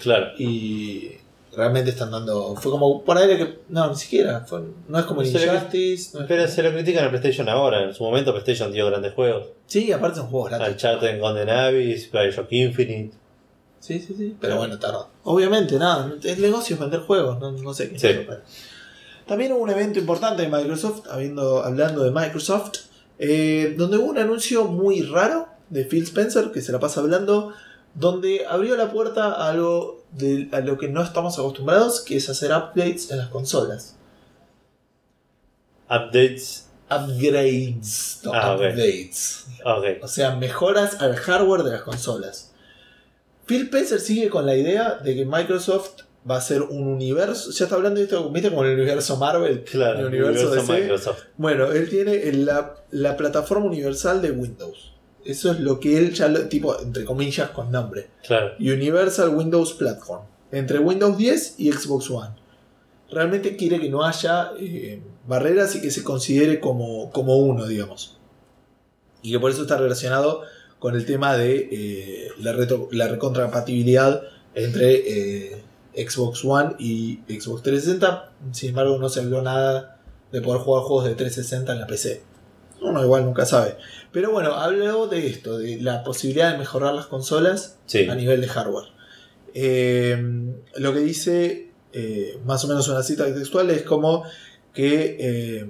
Claro. 0.00 0.28
Y 0.38 1.10
realmente 1.54 1.90
están 1.90 2.10
dando. 2.10 2.54
Fue 2.56 2.70
como. 2.72 3.02
Por 3.04 3.18
ahí 3.18 3.36
que. 3.36 3.58
No, 3.68 3.88
ni 3.90 3.96
siquiera. 3.96 4.40
fue- 4.46 4.62
no 4.88 4.98
es 4.98 5.04
como 5.04 5.20
el 5.22 5.26
Se 5.26 5.44
Injustice. 5.44 6.16
no 6.16 6.22
es- 6.22 6.28
Pero 6.28 6.48
se 6.48 6.62
lo 6.62 6.72
critican 6.72 7.04
a 7.06 7.10
PlayStation 7.10 7.48
ahora. 7.48 7.82
En 7.84 7.92
su 7.94 8.02
momento 8.04 8.32
PlayStation 8.32 8.72
dio 8.72 8.86
grandes 8.86 9.12
juegos. 9.12 9.48
Sí, 9.66 9.90
aparte 9.92 10.18
son 10.18 10.28
juegos 10.28 10.50
gratis. 10.50 10.68
Uncharted, 10.68 11.20
Golden 11.20 11.50
Abyss, 11.50 12.10
Bioshock 12.10 12.46
Infinite. 12.52 13.16
Sí, 13.84 14.00
sí, 14.00 14.14
sí. 14.16 14.34
Pero 14.40 14.56
bueno, 14.56 14.78
tarda. 14.78 15.08
Obviamente, 15.24 15.78
nada. 15.78 16.10
El 16.22 16.40
negocio 16.40 16.72
es 16.72 16.80
vender 16.80 17.00
juegos. 17.00 17.38
No, 17.38 17.52
no 17.52 17.74
sé 17.74 17.90
qué. 17.90 17.98
Sí. 17.98 18.26
También 19.26 19.52
hubo 19.52 19.60
un 19.60 19.68
evento 19.68 19.98
importante 19.98 20.40
de 20.40 20.48
Microsoft, 20.48 21.06
habiendo, 21.10 21.62
hablando 21.62 22.02
de 22.02 22.10
Microsoft, 22.10 22.78
eh, 23.18 23.74
donde 23.76 23.98
hubo 23.98 24.06
un 24.06 24.16
anuncio 24.16 24.64
muy 24.64 25.02
raro 25.02 25.48
de 25.68 25.84
Phil 25.84 26.04
Spencer, 26.04 26.50
que 26.50 26.62
se 26.62 26.72
la 26.72 26.80
pasa 26.80 27.00
hablando, 27.00 27.52
donde 27.92 28.46
abrió 28.46 28.74
la 28.74 28.90
puerta 28.90 29.34
a 29.34 29.50
algo 29.50 30.02
de, 30.12 30.48
a 30.52 30.60
lo 30.60 30.78
que 30.78 30.88
no 30.88 31.02
estamos 31.02 31.38
acostumbrados, 31.38 32.00
que 32.00 32.16
es 32.16 32.30
hacer 32.30 32.52
updates 32.52 33.10
en 33.10 33.18
las 33.18 33.28
consolas. 33.28 33.96
Updates. 35.90 36.68
Upgrades, 36.90 38.20
no 38.24 38.32
Ah, 38.32 38.54
updates. 38.54 39.44
O 40.02 40.08
sea, 40.08 40.36
mejoras 40.36 41.02
al 41.02 41.16
hardware 41.16 41.64
de 41.64 41.72
las 41.72 41.82
consolas. 41.82 42.53
Phil 43.46 43.62
Spencer 43.64 44.00
sigue 44.00 44.28
con 44.30 44.46
la 44.46 44.56
idea 44.56 44.94
de 45.02 45.14
que 45.14 45.24
Microsoft 45.24 46.00
va 46.28 46.36
a 46.36 46.40
ser 46.40 46.62
un 46.62 46.86
universo. 46.86 47.50
Ya 47.50 47.64
está 47.64 47.76
hablando 47.76 47.98
de 47.98 48.04
esto, 48.04 48.30
¿viste? 48.30 48.48
Como 48.50 48.64
el 48.64 48.74
universo 48.74 49.16
Marvel. 49.18 49.64
Claro, 49.64 50.00
el 50.00 50.06
universo, 50.06 50.46
universo 50.48 50.72
DC. 50.72 50.80
Microsoft. 50.82 51.18
Bueno, 51.36 51.70
él 51.72 51.88
tiene 51.90 52.32
la 52.90 53.16
plataforma 53.16 53.66
universal 53.66 54.22
de 54.22 54.30
Windows. 54.30 54.92
Eso 55.24 55.52
es 55.52 55.60
lo 55.60 55.80
que 55.80 55.96
él 55.98 56.12
ya, 56.14 56.28
lo- 56.28 56.48
tipo, 56.48 56.78
entre 56.80 57.04
comillas, 57.04 57.50
con 57.50 57.70
nombre. 57.70 58.08
Claro. 58.26 58.52
Universal 58.58 59.30
Windows 59.34 59.72
Platform. 59.74 60.22
Entre 60.52 60.78
Windows 60.78 61.16
10 61.16 61.54
y 61.58 61.72
Xbox 61.72 62.10
One. 62.10 62.30
Realmente 63.10 63.56
quiere 63.56 63.80
que 63.80 63.88
no 63.88 64.04
haya 64.04 64.52
eh, 64.58 65.00
barreras 65.26 65.74
y 65.76 65.80
que 65.80 65.90
se 65.90 66.02
considere 66.02 66.60
como, 66.60 67.10
como 67.10 67.36
uno, 67.38 67.66
digamos. 67.66 68.18
Y 69.22 69.32
que 69.32 69.38
por 69.40 69.50
eso 69.50 69.62
está 69.62 69.76
relacionado 69.76 70.42
con 70.84 70.96
el 70.96 71.06
tema 71.06 71.34
de 71.34 71.66
eh, 71.72 72.28
la, 72.40 72.52
retro- 72.52 72.90
la 72.92 73.08
recontracompatibilidad 73.08 74.20
entre 74.54 74.92
eh, 75.54 75.62
Xbox 75.96 76.44
One 76.44 76.74
y 76.78 77.20
Xbox 77.26 77.62
360. 77.62 78.32
Sin 78.52 78.68
embargo, 78.68 78.98
no 78.98 79.08
se 79.08 79.20
habló 79.20 79.40
nada 79.40 79.98
de 80.30 80.42
poder 80.42 80.60
jugar 80.60 80.82
juegos 80.82 81.06
de 81.06 81.14
360 81.14 81.72
en 81.72 81.80
la 81.80 81.86
PC. 81.86 82.20
Uno 82.82 83.02
igual 83.02 83.24
nunca 83.24 83.46
sabe. 83.46 83.76
Pero 84.12 84.30
bueno, 84.30 84.52
habló 84.52 85.06
de 85.06 85.26
esto, 85.26 85.56
de 85.56 85.80
la 85.80 86.04
posibilidad 86.04 86.52
de 86.52 86.58
mejorar 86.58 86.92
las 86.92 87.06
consolas 87.06 87.78
Sí. 87.86 88.06
a 88.06 88.14
nivel 88.14 88.42
de 88.42 88.48
hardware. 88.48 88.88
Eh, 89.54 90.22
lo 90.76 90.92
que 90.92 90.98
dice, 91.00 91.70
más 92.44 92.62
o 92.62 92.68
menos 92.68 92.88
una 92.88 93.02
cita 93.02 93.24
textual, 93.32 93.70
es 93.70 93.84
como 93.84 94.24
que 94.74 95.66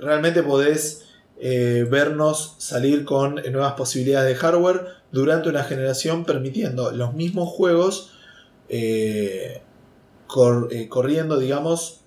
realmente 0.00 0.42
podés 0.42 1.02
eh, 1.38 1.86
vernos 1.90 2.54
salir 2.58 3.04
con 3.04 3.38
eh, 3.38 3.50
nuevas 3.50 3.74
posibilidades 3.74 4.28
de 4.28 4.34
hardware 4.36 4.86
durante 5.12 5.48
una 5.48 5.64
generación, 5.64 6.24
permitiendo 6.24 6.90
los 6.92 7.14
mismos 7.14 7.48
juegos 7.50 8.10
eh, 8.68 9.62
cor- 10.26 10.68
eh, 10.72 10.88
corriendo, 10.88 11.38
digamos, 11.38 12.00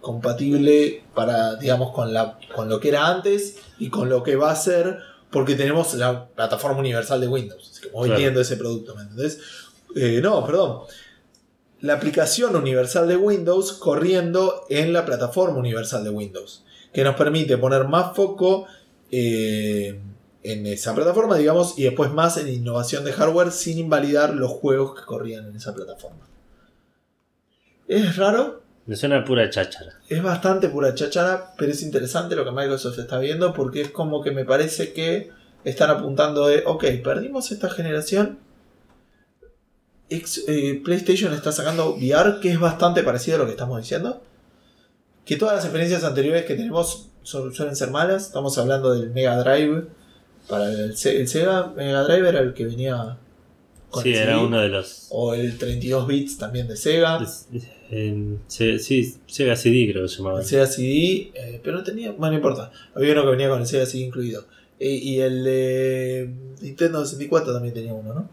compatible 0.00 1.04
para, 1.14 1.56
digamos, 1.56 1.92
con, 1.92 2.14
la, 2.14 2.38
con 2.54 2.70
lo 2.70 2.80
que 2.80 2.88
era 2.88 3.06
antes 3.08 3.56
y 3.78 3.90
con 3.90 4.08
lo 4.08 4.22
que 4.22 4.34
va 4.36 4.50
a 4.50 4.56
ser, 4.56 4.98
porque 5.30 5.54
tenemos 5.54 5.92
la 5.94 6.26
plataforma 6.28 6.78
universal 6.78 7.20
de 7.20 7.28
Windows. 7.28 7.68
Así 7.70 7.82
que 7.82 7.88
voy 7.90 8.08
Claro. 8.08 8.20
viendo 8.20 8.40
ese 8.40 8.56
producto, 8.56 8.94
¿me 8.94 9.02
entendés? 9.02 9.40
No, 10.22 10.44
perdón. 10.46 10.80
La 11.80 11.94
aplicación 11.94 12.56
universal 12.56 13.06
de 13.08 13.16
Windows 13.16 13.74
corriendo 13.74 14.64
en 14.70 14.92
la 14.94 15.04
plataforma 15.04 15.58
universal 15.58 16.02
de 16.02 16.10
Windows, 16.10 16.64
que 16.92 17.04
nos 17.04 17.16
permite 17.16 17.58
poner 17.58 17.84
más 17.88 18.14
foco 18.14 18.66
eh, 19.10 19.98
en 20.42 20.66
esa 20.66 20.94
plataforma, 20.94 21.36
digamos, 21.36 21.78
y 21.78 21.84
después 21.84 22.12
más 22.12 22.36
en 22.36 22.48
innovación 22.48 23.04
de 23.04 23.12
hardware 23.12 23.50
sin 23.52 23.78
invalidar 23.78 24.34
los 24.34 24.50
juegos 24.50 24.98
que 24.98 25.06
corrían 25.06 25.46
en 25.46 25.56
esa 25.56 25.74
plataforma. 25.74 26.28
Es 27.86 28.16
raro, 28.16 28.62
Me 28.86 28.96
suena 28.96 29.24
pura 29.24 29.48
cháchara. 29.50 30.00
es 30.08 30.22
bastante 30.22 30.68
pura 30.68 30.94
chachara, 30.94 31.52
pero 31.56 31.72
es 31.72 31.82
interesante 31.82 32.34
lo 32.34 32.44
que 32.44 32.50
Microsoft 32.50 32.98
está 32.98 33.18
viendo 33.18 33.52
porque 33.52 33.82
es 33.82 33.90
como 33.90 34.22
que 34.22 34.30
me 34.30 34.44
parece 34.44 34.92
que 34.92 35.30
están 35.64 35.90
apuntando 35.90 36.46
de, 36.46 36.62
ok, 36.66 36.84
perdimos 37.04 37.52
esta 37.52 37.70
generación. 37.70 38.38
Eh, 40.10 40.80
PlayStation 40.84 41.32
está 41.32 41.52
sacando 41.52 41.94
VR 41.94 42.40
que 42.40 42.50
es 42.50 42.60
bastante 42.60 43.02
parecido 43.02 43.36
a 43.36 43.38
lo 43.40 43.46
que 43.46 43.52
estamos 43.52 43.78
diciendo. 43.80 44.22
Que 45.24 45.36
todas 45.36 45.54
las 45.56 45.64
experiencias 45.64 46.04
anteriores 46.04 46.44
que 46.44 46.54
tenemos 46.54 47.08
suelen 47.22 47.76
ser 47.76 47.90
malas. 47.90 48.26
Estamos 48.26 48.56
hablando 48.58 48.92
del 48.92 49.10
Mega 49.10 49.38
Drive. 49.42 49.84
Para 50.48 50.70
el, 50.72 50.96
Se- 50.96 51.20
el 51.20 51.28
Sega 51.28 51.68
Mega 51.76 52.02
Drive 52.02 52.28
era 52.28 52.40
el 52.40 52.52
que 52.54 52.66
venía 52.66 53.16
con 53.90 54.02
Sí, 54.02 54.08
el 54.10 54.16
era 54.16 54.34
CD, 54.34 54.44
uno 54.46 54.60
de 54.60 54.68
los. 54.68 55.06
O 55.10 55.34
el 55.34 55.56
32 55.58 56.06
bits 56.08 56.38
también 56.38 56.66
de 56.66 56.76
Sega. 56.76 57.20
en- 57.90 58.40
sí, 58.48 59.14
Sega 59.26 59.54
CD 59.54 59.88
creo 59.92 60.02
que 60.02 60.08
se 60.08 60.16
llamaba. 60.18 60.40
El 60.40 60.46
Sega 60.46 60.66
CD, 60.66 61.30
eh, 61.34 61.60
pero 61.62 61.76
no 61.78 61.84
tenía, 61.84 62.10
bueno, 62.10 62.30
no 62.32 62.34
importa. 62.38 62.72
Había 62.94 63.12
uno 63.12 63.22
que 63.24 63.30
venía 63.30 63.48
con 63.48 63.60
el 63.60 63.66
Sega 63.66 63.86
CD 63.86 64.02
incluido. 64.04 64.44
Eh, 64.80 64.90
y 64.90 65.20
el 65.20 65.44
eh, 65.46 66.28
Nintendo 66.60 67.04
64 67.04 67.52
también 67.52 67.72
tenía 67.74 67.94
uno, 67.94 68.12
¿no? 68.14 68.28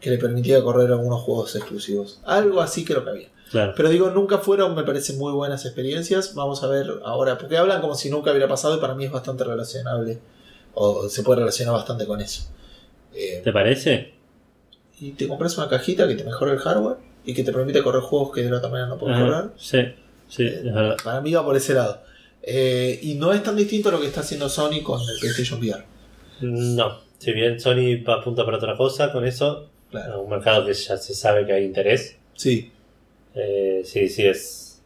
Que 0.00 0.08
le 0.10 0.16
permitía 0.18 0.62
correr 0.62 0.90
algunos 0.90 1.20
juegos 1.20 1.54
exclusivos. 1.56 2.20
Algo 2.24 2.62
así 2.62 2.84
creo 2.86 3.04
que 3.04 3.10
había. 3.10 3.28
Claro. 3.52 3.74
Pero 3.76 3.88
digo, 3.90 4.10
nunca 4.10 4.38
fueron, 4.38 4.74
me 4.74 4.82
parece, 4.82 5.12
muy 5.12 5.32
buenas 5.32 5.64
experiencias. 5.64 6.34
Vamos 6.34 6.62
a 6.64 6.66
ver 6.68 6.86
ahora, 7.04 7.38
porque 7.38 7.56
hablan 7.56 7.80
como 7.80 7.94
si 7.94 8.10
nunca 8.10 8.30
hubiera 8.32 8.48
pasado 8.48 8.76
y 8.76 8.80
para 8.80 8.94
mí 8.94 9.04
es 9.04 9.12
bastante 9.12 9.44
relacionable. 9.44 10.18
O 10.74 11.08
se 11.08 11.22
puede 11.22 11.40
relacionar 11.40 11.74
bastante 11.74 12.06
con 12.06 12.20
eso. 12.20 12.50
Eh, 13.14 13.40
¿Te 13.44 13.52
parece? 13.52 14.14
y 15.00 15.10
te 15.12 15.26
compras 15.26 15.58
una 15.58 15.68
cajita 15.68 16.06
que 16.06 16.14
te 16.14 16.22
mejora 16.22 16.52
el 16.52 16.58
hardware 16.60 16.96
y 17.24 17.34
que 17.34 17.42
te 17.42 17.52
permite 17.52 17.82
correr 17.82 18.02
juegos 18.02 18.30
que 18.32 18.42
de 18.42 18.50
la 18.50 18.58
otra 18.58 18.68
manera 18.70 18.88
no 18.88 18.98
puedes 18.98 19.18
correr. 19.18 19.34
Ajá, 19.34 19.50
Sí, 19.56 19.78
sí, 20.28 20.44
Eh, 20.44 20.62
es 20.64 20.72
verdad. 20.74 20.96
Para 21.02 21.20
mí 21.20 21.32
va 21.34 21.44
por 21.44 21.56
ese 21.56 21.74
lado. 21.74 22.00
Eh, 22.40 23.00
y 23.02 23.14
no 23.14 23.32
es 23.32 23.42
tan 23.42 23.56
distinto 23.56 23.88
a 23.88 23.92
lo 23.92 24.00
que 24.00 24.06
está 24.06 24.20
haciendo 24.20 24.48
Sony 24.48 24.80
con 24.82 25.00
el 25.00 25.18
PlayStation 25.20 25.58
VR. 25.60 25.84
No. 26.40 26.98
Si 27.18 27.32
bien 27.32 27.60
Sony 27.60 28.02
apunta 28.06 28.44
para 28.44 28.56
otra 28.58 28.76
cosa 28.76 29.12
con 29.12 29.24
eso, 29.26 29.68
Claro. 29.90 30.22
un 30.22 30.30
mercado 30.30 30.64
que 30.64 30.72
ya 30.72 30.96
se 30.96 31.14
sabe 31.14 31.44
que 31.46 31.52
hay 31.52 31.64
interés. 31.64 32.16
Sí. 32.34 32.70
Eh, 33.34 33.82
sí, 33.84 34.08
sí, 34.08 34.22
es, 34.26 34.82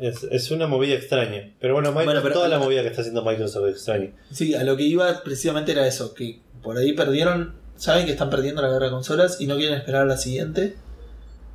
es. 0.00 0.22
es 0.24 0.50
una 0.50 0.66
movida 0.66 0.94
extraña. 0.94 1.54
Pero 1.60 1.74
bueno, 1.74 1.90
Microsoft- 1.90 2.04
Bueno, 2.04 2.20
pero- 2.22 2.34
toda 2.34 2.48
la 2.48 2.58
movida 2.58 2.82
que 2.82 2.88
está 2.88 3.00
haciendo 3.02 3.24
Microsoft 3.24 3.66
es 3.68 3.74
extraña. 3.76 4.12
Sí, 4.30 4.54
a 4.54 4.64
lo 4.64 4.76
que 4.76 4.84
iba 4.84 5.22
precisamente 5.24 5.72
era 5.72 5.86
eso, 5.86 6.14
que 6.14 6.40
por 6.62 6.76
ahí 6.76 6.92
perdieron, 6.92 7.54
saben 7.76 8.06
que 8.06 8.12
están 8.12 8.30
perdiendo 8.30 8.62
la 8.62 8.68
guerra 8.68 8.86
de 8.86 8.92
consolas 8.92 9.40
y 9.40 9.46
no 9.46 9.56
quieren 9.56 9.76
esperar 9.78 10.02
a 10.02 10.06
la 10.06 10.16
siguiente. 10.16 10.76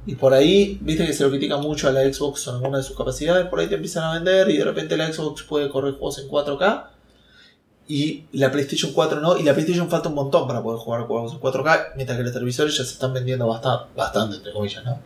Y 0.07 0.15
por 0.15 0.33
ahí, 0.33 0.79
viste 0.81 1.05
que 1.05 1.13
se 1.13 1.23
lo 1.23 1.29
critica 1.29 1.57
mucho 1.57 1.87
a 1.87 1.91
la 1.91 2.01
Xbox 2.11 2.47
en 2.47 2.55
alguna 2.55 2.79
de 2.79 2.83
sus 2.83 2.97
capacidades, 2.97 3.45
por 3.47 3.59
ahí 3.59 3.67
te 3.67 3.75
empiezan 3.75 4.03
a 4.03 4.13
vender 4.13 4.49
y 4.49 4.57
de 4.57 4.63
repente 4.63 4.97
la 4.97 5.11
Xbox 5.13 5.43
puede 5.43 5.69
correr 5.69 5.93
juegos 5.93 6.17
en 6.17 6.27
4K 6.27 6.87
y 7.87 8.23
la 8.31 8.51
PlayStation 8.51 8.93
4 8.93 9.19
no, 9.19 9.37
y 9.37 9.43
la 9.43 9.53
PlayStation 9.53 9.89
falta 9.89 10.09
un 10.09 10.15
montón 10.15 10.47
para 10.47 10.63
poder 10.63 10.79
jugar 10.79 11.01
juegos 11.03 11.33
en 11.33 11.39
4K, 11.39 11.89
mientras 11.97 12.17
que 12.17 12.23
los 12.23 12.33
televisores 12.33 12.75
ya 12.77 12.83
se 12.83 12.93
están 12.93 13.13
vendiendo 13.13 13.45
bastante, 13.47 13.91
bastante 13.95 14.37
entre 14.37 14.53
comillas, 14.53 14.83
¿no? 14.85 14.99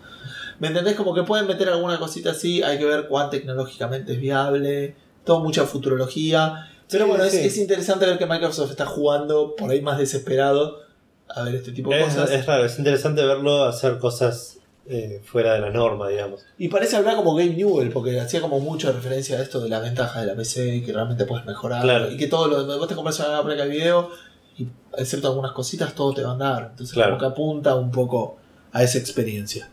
¿Me 0.60 0.68
entendés? 0.70 0.96
Como 0.96 1.14
que 1.14 1.24
pueden 1.24 1.48
meter 1.48 1.70
alguna 1.70 1.98
cosita 2.00 2.32
así, 2.32 2.64
hay 2.64 2.78
que 2.78 2.86
ver 2.86 3.08
cuán 3.08 3.30
tecnológicamente 3.30 4.14
es 4.14 4.20
viable, 4.20 4.96
todo 5.24 5.40
mucha 5.42 5.66
futurología. 5.66 6.70
Pero 6.90 7.06
Sí, 7.06 7.10
bueno, 7.10 7.24
es, 7.26 7.32
sí. 7.34 7.40
es 7.40 7.58
interesante 7.58 8.06
ver 8.06 8.18
que 8.18 8.26
Microsoft 8.26 8.72
está 8.72 8.86
jugando 8.86 9.56
por 9.56 9.70
ahí 9.72 9.82
más 9.82 9.98
desesperado 9.98 10.80
a 11.28 11.44
ver 11.44 11.56
este 11.56 11.72
tipo 11.72 11.90
de 11.90 12.02
Es, 12.02 12.14
cosas. 12.14 12.30
es 12.32 12.46
raro, 12.46 12.66
es 12.66 12.78
interesante 12.78 13.26
verlo 13.26 13.66
hacer 13.66 13.98
cosas 13.98 14.60
eh, 14.88 15.20
fuera 15.26 15.54
de 15.56 15.62
la 15.62 15.72
norma, 15.72 16.08
digamos. 16.10 16.46
Y 16.60 16.68
parece 16.68 16.96
hablar 16.96 17.16
como 17.16 17.34
Game 17.34 17.56
Newell, 17.56 17.90
porque 17.92 18.20
hacía 18.20 18.40
como 18.40 18.60
mucha 18.60 18.92
referencia 18.92 19.38
a 19.40 19.42
esto 19.42 19.60
de 19.60 19.68
las 19.70 19.82
ventajas 19.82 20.22
de 20.22 20.28
la 20.28 20.36
PC, 20.36 20.84
que 20.86 20.94
realmente 20.94 21.26
puedes 21.26 21.44
mejorar. 21.46 21.82
Claro. 21.82 22.12
Y 22.12 22.18
que 22.18 22.28
todo 22.28 22.48
lo 22.48 22.62
demás, 22.62 22.78
vos 22.78 22.88
te 22.88 22.94
compras 22.94 23.20
una 23.20 23.42
placa 23.44 23.64
de 23.64 23.70
video 23.70 24.12
y 24.58 24.68
excepto 24.96 25.28
algunas 25.30 25.54
cositas, 25.54 25.96
todo 25.96 26.14
te 26.14 26.22
va 26.22 26.30
a 26.30 26.34
andar. 26.34 26.68
Entonces 26.72 26.94
Claro. 26.94 27.18
como 27.18 27.20
que 27.20 27.26
apunta 27.26 27.74
un 27.76 27.90
poco 27.90 28.38
a 28.72 28.84
esa 28.84 29.00
experiencia. 29.00 29.72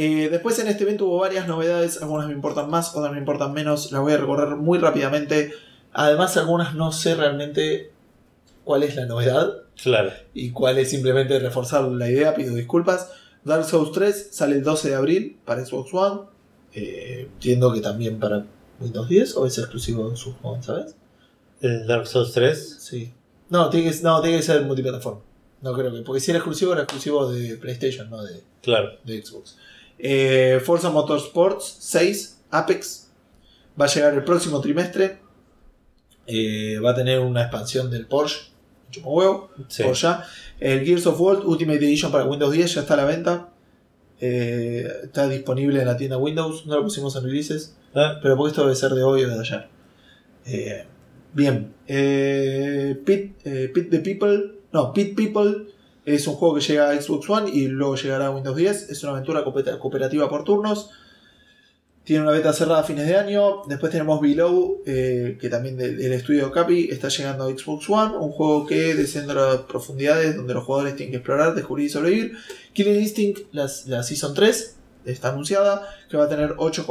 Eh, 0.00 0.28
después 0.30 0.58
en 0.60 0.68
este 0.68 0.84
evento 0.84 1.06
hubo 1.06 1.18
varias 1.18 1.48
novedades, 1.48 2.00
algunas 2.00 2.28
me 2.28 2.32
importan 2.32 2.70
más, 2.70 2.94
otras 2.94 3.12
me 3.12 3.18
importan 3.18 3.52
menos, 3.52 3.90
las 3.90 4.00
voy 4.00 4.12
a 4.12 4.16
recorrer 4.18 4.54
muy 4.56 4.78
rápidamente. 4.78 5.52
Además 5.92 6.36
algunas 6.36 6.74
no 6.74 6.92
sé 6.92 7.14
realmente 7.16 7.90
cuál 8.64 8.82
es 8.84 8.94
la 8.94 9.06
novedad 9.06 9.54
Claro. 9.82 10.12
y 10.34 10.50
cuál 10.50 10.78
es 10.78 10.90
simplemente 10.90 11.38
reforzar 11.40 11.82
la 11.84 12.08
idea, 12.10 12.34
pido 12.34 12.54
disculpas. 12.54 13.10
Dark 13.44 13.64
Souls 13.64 13.90
3 13.92 14.28
sale 14.30 14.56
el 14.56 14.62
12 14.62 14.90
de 14.90 14.94
abril 14.94 15.38
para 15.44 15.64
Xbox 15.64 15.92
One. 15.94 16.20
Eh, 16.74 17.28
entiendo 17.32 17.72
que 17.72 17.80
también 17.80 18.20
para 18.20 18.44
Windows 18.80 19.08
10 19.08 19.36
o 19.36 19.46
es 19.46 19.58
exclusivo 19.58 20.10
de 20.10 20.16
Xbox 20.16 20.36
One, 20.42 20.62
¿sabes? 20.62 20.94
El 21.60 21.86
Dark 21.88 22.06
Souls 22.06 22.32
3. 22.32 22.76
Sí. 22.78 23.12
No, 23.48 23.68
tiene 23.70 23.90
que, 23.90 23.96
no, 24.02 24.20
tiene 24.20 24.36
que 24.36 24.42
ser 24.44 24.62
multiplataforma. 24.62 25.22
No 25.62 25.72
creo 25.72 25.92
que. 25.92 26.02
Porque 26.02 26.20
si 26.20 26.30
era 26.30 26.38
exclusivo, 26.38 26.72
era 26.72 26.82
exclusivo 26.82 27.28
de 27.32 27.56
PlayStation, 27.56 28.08
no 28.10 28.22
de, 28.22 28.42
Claro. 28.62 28.90
de 29.04 29.24
Xbox. 29.24 29.56
Eh, 29.98 30.60
Forza 30.64 30.90
Motorsports 30.90 31.76
6, 31.80 32.40
Apex. 32.50 33.10
Va 33.80 33.86
a 33.86 33.88
llegar 33.88 34.14
el 34.14 34.24
próximo 34.24 34.60
trimestre. 34.60 35.18
Eh, 36.26 36.78
va 36.84 36.90
a 36.90 36.94
tener 36.94 37.20
una 37.20 37.42
expansión 37.42 37.90
del 37.90 38.06
Porsche. 38.06 38.50
Chupa 38.90 39.08
huevo. 39.08 39.50
Sí. 39.68 39.82
por 39.82 39.94
ya. 39.94 40.24
El 40.60 40.84
Gears 40.84 41.06
of 41.06 41.20
War 41.20 41.38
Ultimate 41.44 41.78
Edition 41.84 42.10
para 42.10 42.24
Windows 42.24 42.52
10 42.52 42.74
ya 42.74 42.80
está 42.80 42.94
a 42.94 42.98
la 42.98 43.04
venta. 43.04 43.48
Eh, 44.20 44.88
está 45.04 45.28
disponible 45.28 45.80
en 45.80 45.86
la 45.86 45.96
tienda 45.96 46.16
Windows. 46.16 46.66
No 46.66 46.76
lo 46.76 46.84
pusimos 46.84 47.14
en 47.16 47.24
releases. 47.24 47.76
Ah, 47.94 48.18
Pero 48.22 48.36
porque 48.36 48.50
esto 48.50 48.62
debe 48.62 48.74
ser 48.74 48.92
de 48.92 49.02
hoy 49.02 49.24
o 49.24 49.28
de 49.28 49.40
ayer. 49.40 50.86
Bien. 51.32 51.74
Pit, 53.04 53.42
Pit 53.72 53.90
the 53.90 53.98
People. 54.00 54.54
No, 54.72 54.92
Pit 54.92 55.14
People 55.16 55.68
es 56.14 56.26
un 56.26 56.34
juego 56.34 56.54
que 56.56 56.60
llega 56.60 56.90
a 56.90 57.00
Xbox 57.00 57.28
One 57.30 57.50
y 57.52 57.68
luego 57.68 57.96
llegará 57.96 58.26
a 58.26 58.30
Windows 58.30 58.56
10. 58.56 58.90
Es 58.90 59.02
una 59.02 59.12
aventura 59.12 59.44
coopera- 59.44 59.78
cooperativa 59.78 60.28
por 60.28 60.44
turnos. 60.44 60.90
Tiene 62.04 62.22
una 62.22 62.32
beta 62.32 62.54
cerrada 62.54 62.80
a 62.80 62.84
fines 62.84 63.06
de 63.06 63.16
año. 63.16 63.64
Después 63.66 63.92
tenemos 63.92 64.18
Below, 64.20 64.82
eh, 64.86 65.36
que 65.38 65.50
también 65.50 65.76
del 65.76 65.98
del 65.98 66.12
estudio 66.14 66.50
Capi 66.50 66.88
está 66.90 67.08
llegando 67.08 67.44
a 67.44 67.48
Xbox 67.50 67.88
One. 67.90 68.16
Un 68.16 68.30
juego 68.30 68.66
que 68.66 68.94
desciende 68.94 69.32
a 69.32 69.36
las 69.36 69.56
profundidades 69.62 70.34
donde 70.34 70.54
los 70.54 70.64
jugadores 70.64 70.96
tienen 70.96 71.10
que 71.10 71.16
explorar, 71.18 71.54
descubrir 71.54 71.86
y 71.86 71.90
sobrevivir. 71.90 72.32
Killing 72.72 73.00
Instinct, 73.02 73.40
las- 73.52 73.86
la 73.86 74.02
Season 74.02 74.32
3, 74.32 74.76
está 75.04 75.28
anunciada, 75.30 75.86
que 76.08 76.16
va 76.16 76.24
a 76.24 76.28
tener 76.30 76.54
8, 76.56 76.86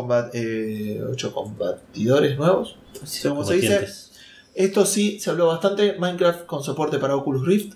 combatidores 1.34 2.38
nuevos. 2.38 2.78
Sí, 3.04 3.28
¿Cómo 3.28 3.44
se 3.44 3.56
dice? 3.56 3.88
Esto 4.56 4.86
sí 4.86 5.20
se 5.20 5.30
habló 5.30 5.48
bastante, 5.48 5.98
Minecraft 6.00 6.46
con 6.46 6.64
soporte 6.64 6.98
para 6.98 7.16
Oculus 7.16 7.46
Rift, 7.46 7.74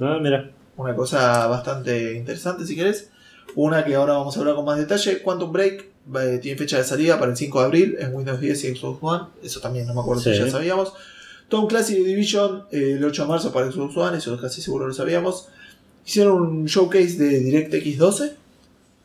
Ah, 0.00 0.18
mira. 0.20 0.50
una 0.76 0.94
cosa 0.94 1.46
bastante 1.46 2.14
interesante 2.14 2.66
si 2.66 2.76
querés. 2.76 3.10
Una 3.54 3.84
que 3.84 3.94
ahora 3.94 4.14
vamos 4.14 4.36
a 4.36 4.40
hablar 4.40 4.54
con 4.56 4.64
más 4.66 4.78
detalle, 4.78 5.22
Quantum 5.22 5.50
Break 5.52 5.86
eh, 6.20 6.38
tiene 6.42 6.58
fecha 6.58 6.76
de 6.76 6.84
salida 6.84 7.18
para 7.18 7.30
el 7.30 7.36
5 7.36 7.58
de 7.60 7.64
abril 7.64 7.96
en 7.98 8.14
Windows 8.14 8.40
10 8.40 8.64
y 8.64 8.76
Xbox 8.76 8.98
One, 9.02 9.24
eso 9.42 9.60
también 9.60 9.86
no 9.86 9.94
me 9.94 10.00
acuerdo 10.02 10.22
si 10.22 10.34
ya 10.36 10.48
sabíamos. 10.50 10.92
Tom 11.48 11.66
Classic 11.68 11.96
Division 12.04 12.64
eh, 12.72 12.94
el 12.98 13.04
8 13.04 13.22
de 13.22 13.28
marzo 13.28 13.52
para 13.52 13.70
Xbox 13.70 13.96
One, 13.96 14.18
eso 14.18 14.38
casi 14.40 14.60
seguro 14.60 14.86
lo 14.88 14.92
sabíamos. 14.94 15.48
Hicieron 16.04 16.42
un 16.42 16.66
showcase 16.66 17.16
de 17.16 17.40
DirectX 17.40 17.96
12, 17.98 18.32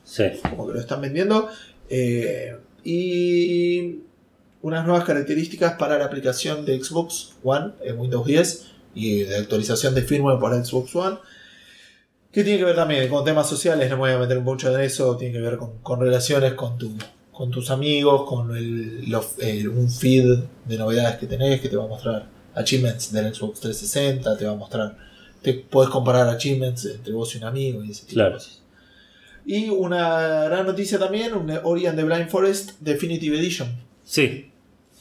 Sí. 0.04 0.24
como 0.50 0.68
que 0.68 0.74
lo 0.74 0.80
están 0.80 1.00
vendiendo. 1.02 1.48
eh, 1.90 2.58
y 2.84 4.00
unas 4.64 4.86
nuevas 4.86 5.06
características 5.06 5.74
para 5.74 5.98
la 5.98 6.06
aplicación 6.06 6.66
de 6.66 6.84
Xbox 6.84 7.34
One 7.44 7.74
en 7.84 7.98
Windows 8.00 8.26
10 8.26 8.66
y 8.96 9.22
de 9.24 9.38
actualización 9.38 9.96
de 9.96 10.02
firmware 10.02 10.40
para 10.40 10.64
Xbox 10.64 10.96
One. 10.96 11.18
Que 12.32 12.44
tiene 12.44 12.60
que 12.60 12.66
ver 12.66 12.76
también 12.76 13.10
con 13.10 13.26
temas 13.26 13.50
sociales, 13.50 13.90
no 13.90 13.96
me 13.98 14.02
voy 14.04 14.12
a 14.12 14.18
meter 14.18 14.40
mucho 14.40 14.74
en 14.74 14.82
eso, 14.82 15.18
tiene 15.18 15.34
que 15.34 15.42
ver 15.42 15.58
con, 15.58 15.80
con 15.80 16.00
relaciones 16.00 16.54
con, 16.54 16.78
tu, 16.78 16.96
con 17.34 17.52
tus 17.52 17.70
amigos, 17.72 18.24
con 18.28 18.56
el, 18.56 19.10
los- 19.10 19.38
el- 19.40 19.68
un 19.68 19.90
feed 19.92 20.40
de 20.66 20.78
novedades 20.78 21.18
que 21.18 21.28
tenés, 21.28 21.60
que 21.60 21.68
te 21.68 21.76
va 21.76 21.84
a 21.84 21.88
mostrar 21.88 22.28
achievements 22.56 23.12
del 23.12 23.34
Xbox 23.36 23.60
360, 23.60 24.38
te 24.38 24.46
va 24.46 24.54
a 24.54 24.56
mostrar, 24.56 24.98
te 25.42 25.54
puedes 25.56 25.90
comparar 25.90 26.30
achievements 26.30 26.86
entre 26.86 27.12
vos 27.12 27.36
y 27.36 27.38
un 27.40 27.44
amigo 27.46 27.84
y 27.84 27.92
ese 27.92 28.04
tipo 28.06 28.14
Claro. 28.14 28.30
de 28.32 28.38
cosas. 28.38 28.62
Y 29.46 29.70
una 29.70 30.44
gran 30.46 30.66
noticia 30.66 31.00
también, 31.00 31.34
un 31.34 31.52
Ori 31.64 31.86
and 31.88 31.98
the 31.98 32.04
Blind 32.06 32.30
Forest 32.30 32.80
Definitive 32.80 33.38
Edition. 33.38 33.76
Sí. 34.06 34.52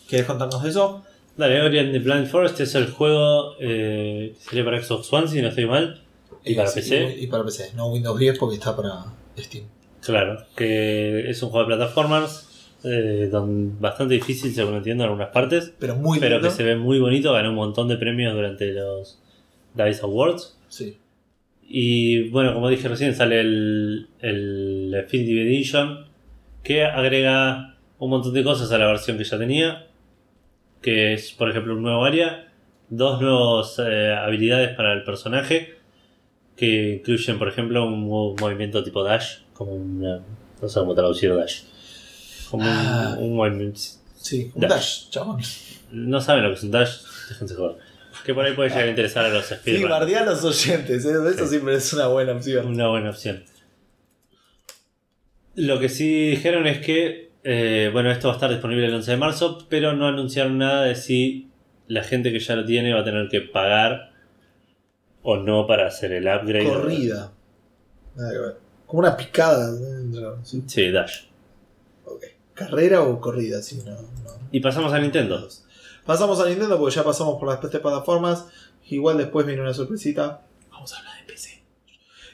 ¿Quieres 0.09 0.27
contarnos 0.27 0.63
de 0.65 0.71
eso? 0.71 1.05
Dale, 1.37 1.63
Ori 1.63 1.79
and 1.79 1.93
the 1.93 1.99
Blind 2.01 2.27
Forest 2.27 2.61
es 2.61 2.75
el 2.75 2.87
juego 2.91 3.55
eh, 3.61 4.35
que 4.37 4.45
sería 4.45 4.65
para 4.65 4.83
Xbox 4.83 5.13
One, 5.13 5.29
si 5.29 5.41
no 5.41 5.49
estoy 5.49 5.67
mal. 5.67 6.01
¿Y 6.45 6.55
para 6.55 6.69
Eh, 6.69 6.73
PC? 6.75 7.17
Y, 7.19 7.25
y 7.25 7.27
para 7.29 7.45
PC, 7.45 7.73
no 7.77 7.89
Windows 7.89 8.19
10 8.19 8.39
porque 8.39 8.57
está 8.57 8.77
para 8.77 9.05
Steam. 9.39 9.65
Claro, 10.05 10.45
que 10.57 11.29
es 11.31 11.43
un 11.43 11.51
juego 11.51 11.69
de 11.69 11.77
plataformas 11.77 12.47
eh, 12.85 13.31
bastante 13.79 14.15
difícil, 14.15 14.53
según 14.55 14.75
entiendo, 14.77 15.05
en 15.05 15.11
algunas 15.11 15.29
partes, 15.31 15.73
Pero 15.79 15.97
muy 15.97 16.19
pero 16.19 16.37
lindo. 16.37 16.49
que 16.49 16.55
se 16.55 16.63
ve 16.63 16.77
muy 16.77 16.99
bonito. 16.99 17.33
Ganó 17.33 17.51
un 17.51 17.57
montón 17.57 17.89
de 17.89 17.97
premios 17.97 18.35
durante 18.35 18.73
los 18.73 19.19
DICE 19.75 20.01
Awards. 20.03 20.59
Sí. 20.69 20.97
Y 21.73 22.29
bueno, 22.31 22.53
como 22.55 22.69
dije 22.69 22.89
recién, 22.89 23.15
sale 23.15 23.41
el, 23.41 24.09
el 24.21 24.91
Definitive 24.91 25.43
Edition 25.43 26.07
que 26.65 26.85
agrega 26.85 27.77
un 27.99 28.11
montón 28.11 28.33
de 28.35 28.43
cosas 28.43 28.73
a 28.73 28.79
la 28.79 28.87
versión 28.87 29.17
que 29.19 29.25
ya 29.25 29.39
tenía. 29.39 29.87
Que 30.83 31.15
es, 31.15 31.33
por 31.33 31.51
ejemplo, 31.51 31.75
un 31.75 31.83
nuevo 31.83 32.05
área, 32.05 32.49
dos 32.89 33.21
nuevas 33.21 33.77
eh, 33.79 34.15
habilidades 34.15 34.75
para 34.77 34.93
el 34.95 35.05
personaje 35.05 35.75
que 36.57 36.97
incluyen, 37.01 37.39
por 37.39 37.49
ejemplo, 37.49 37.87
un 37.87 38.07
mo- 38.07 38.35
movimiento 38.41 38.83
tipo 38.85 39.03
dash, 39.05 39.39
como 39.55 39.73
una, 39.73 40.21
no 40.61 40.69
sé 40.69 40.81
cómo 40.81 40.95
traducir 40.95 41.35
dash. 41.35 41.63
Como 42.51 42.65
un- 42.65 42.71
Ah. 42.71 43.17
un, 43.19 43.37
movimiento. 43.37 43.81
Sí, 44.17 44.51
un 44.55 44.61
Dash. 44.63 44.71
dash, 44.71 45.11
chabón. 45.11 45.41
No 45.93 46.21
saben 46.21 46.43
lo 46.43 46.51
que 46.51 46.57
es 46.57 46.63
un 46.63 46.71
dash, 46.71 46.99
déjense 47.29 47.55
joder. 47.55 47.77
Que 48.25 48.35
por 48.35 48.45
ahí 48.45 48.53
puede 48.55 48.69
llegar 48.71 48.85
a 48.85 48.91
interesar 48.91 49.25
a 49.25 49.29
los 49.31 49.47
Sí, 49.47 49.55
speedrunners. 49.55 49.91
bardear 49.91 50.23
a 50.29 50.31
los 50.33 50.45
oyentes, 50.45 51.05
¿eh? 51.05 51.11
eso 51.11 51.45
Sí. 51.45 51.49
siempre 51.51 51.75
es 51.77 51.93
una 51.95 52.09
buena 52.09 52.33
opción. 52.33 52.67
Una 52.67 52.89
buena 52.89 53.11
opción. 53.11 53.43
Lo 55.55 55.79
que 55.81 55.89
sí 55.89 56.31
dijeron 56.31 56.67
es 56.67 56.79
que, 56.85 57.30
eh, 57.43 57.91
bueno, 57.93 58.11
esto 58.11 58.29
va 58.29 58.35
a 58.35 58.37
estar 58.37 58.51
disponible 58.51 58.87
el 58.87 58.95
11 58.95 59.11
de 59.11 59.17
marzo, 59.17 59.67
pero 59.69 59.95
no 59.95 60.07
anunciaron 60.07 60.59
nada 60.59 60.85
de 60.85 60.95
si 60.95 61.51
la 61.87 62.05
gente 62.05 62.33
que 62.33 62.39
ya 62.39 62.57
lo 62.57 62.65
tiene 62.65 62.95
va 62.95 63.01
a 63.01 63.05
tener 63.05 63.29
que 63.29 63.41
pagar 63.41 64.13
o 65.23 65.37
no 65.37 65.67
para 65.67 65.87
hacer 65.87 66.13
el 66.13 66.29
upgrade. 66.29 66.69
Corrida. 66.69 67.33
Nada 68.17 68.33
que 68.33 68.39
ver. 68.39 68.57
Como 68.87 69.01
una 69.01 69.17
picada. 69.17 69.73
dentro, 69.73 70.45
¿sí? 70.45 70.63
Sí, 70.67 70.91
Dash. 70.91 71.25
Ok. 72.05 72.25
¿Carrera 72.55 73.03
o 73.03 73.21
corrida? 73.21 73.63
Sí, 73.63 73.83
no, 73.85 73.93
no. 73.93 74.49
Y 74.53 74.61
pasamos 74.61 74.93
a 74.93 74.99
Nintendo. 74.99 75.49
Pasamos 76.05 76.41
a 76.41 76.49
Nintendo 76.49 76.79
porque 76.79 76.95
ya 76.95 77.05
pasamos 77.05 77.39
por 77.39 77.49
las 77.49 77.61
tres 77.61 77.81
plataformas. 77.81 78.47
Igual 78.89 79.19
después 79.19 79.47
viene 79.47 79.63
una 79.63 79.73
sorpresita. 79.73 80.43
Vamos 80.71 80.93
a 80.93 80.99
hablar 80.99 81.15
de 81.19 81.33
PC. 81.33 81.60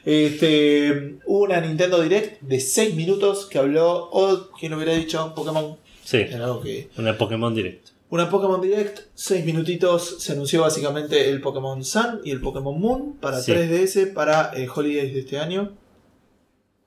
Este, 0.09 1.17
hubo 1.25 1.43
una 1.43 1.59
Nintendo 1.59 2.01
Direct 2.01 2.41
de 2.41 2.61
6 2.61 2.95
minutos 2.95 3.45
que 3.45 3.57
habló, 3.59 4.09
o 4.09 4.51
quien 4.57 4.73
hubiera 4.73 4.93
dicho, 4.93 5.33
Pokémon. 5.35 5.75
Sí, 6.01 6.19
Era 6.19 6.45
algo 6.45 6.61
que 6.61 6.89
una 6.97 7.17
Pokémon 7.17 7.53
Direct. 7.53 7.89
Una 8.09 8.29
Pokémon 8.29 8.61
Direct, 8.61 8.99
6 9.15 9.43
minutitos, 9.43 10.23
se 10.23 10.31
anunció 10.31 10.61
básicamente 10.61 11.29
el 11.29 11.41
Pokémon 11.41 11.83
Sun 11.83 12.21
y 12.23 12.31
el 12.31 12.39
Pokémon 12.39 12.79
Moon 12.79 13.17
para 13.19 13.41
Sí. 13.41 13.51
3DS 13.51 14.13
para 14.13 14.53
eh, 14.55 14.69
Holidays 14.73 15.13
de 15.13 15.19
este 15.19 15.39
año. 15.39 15.73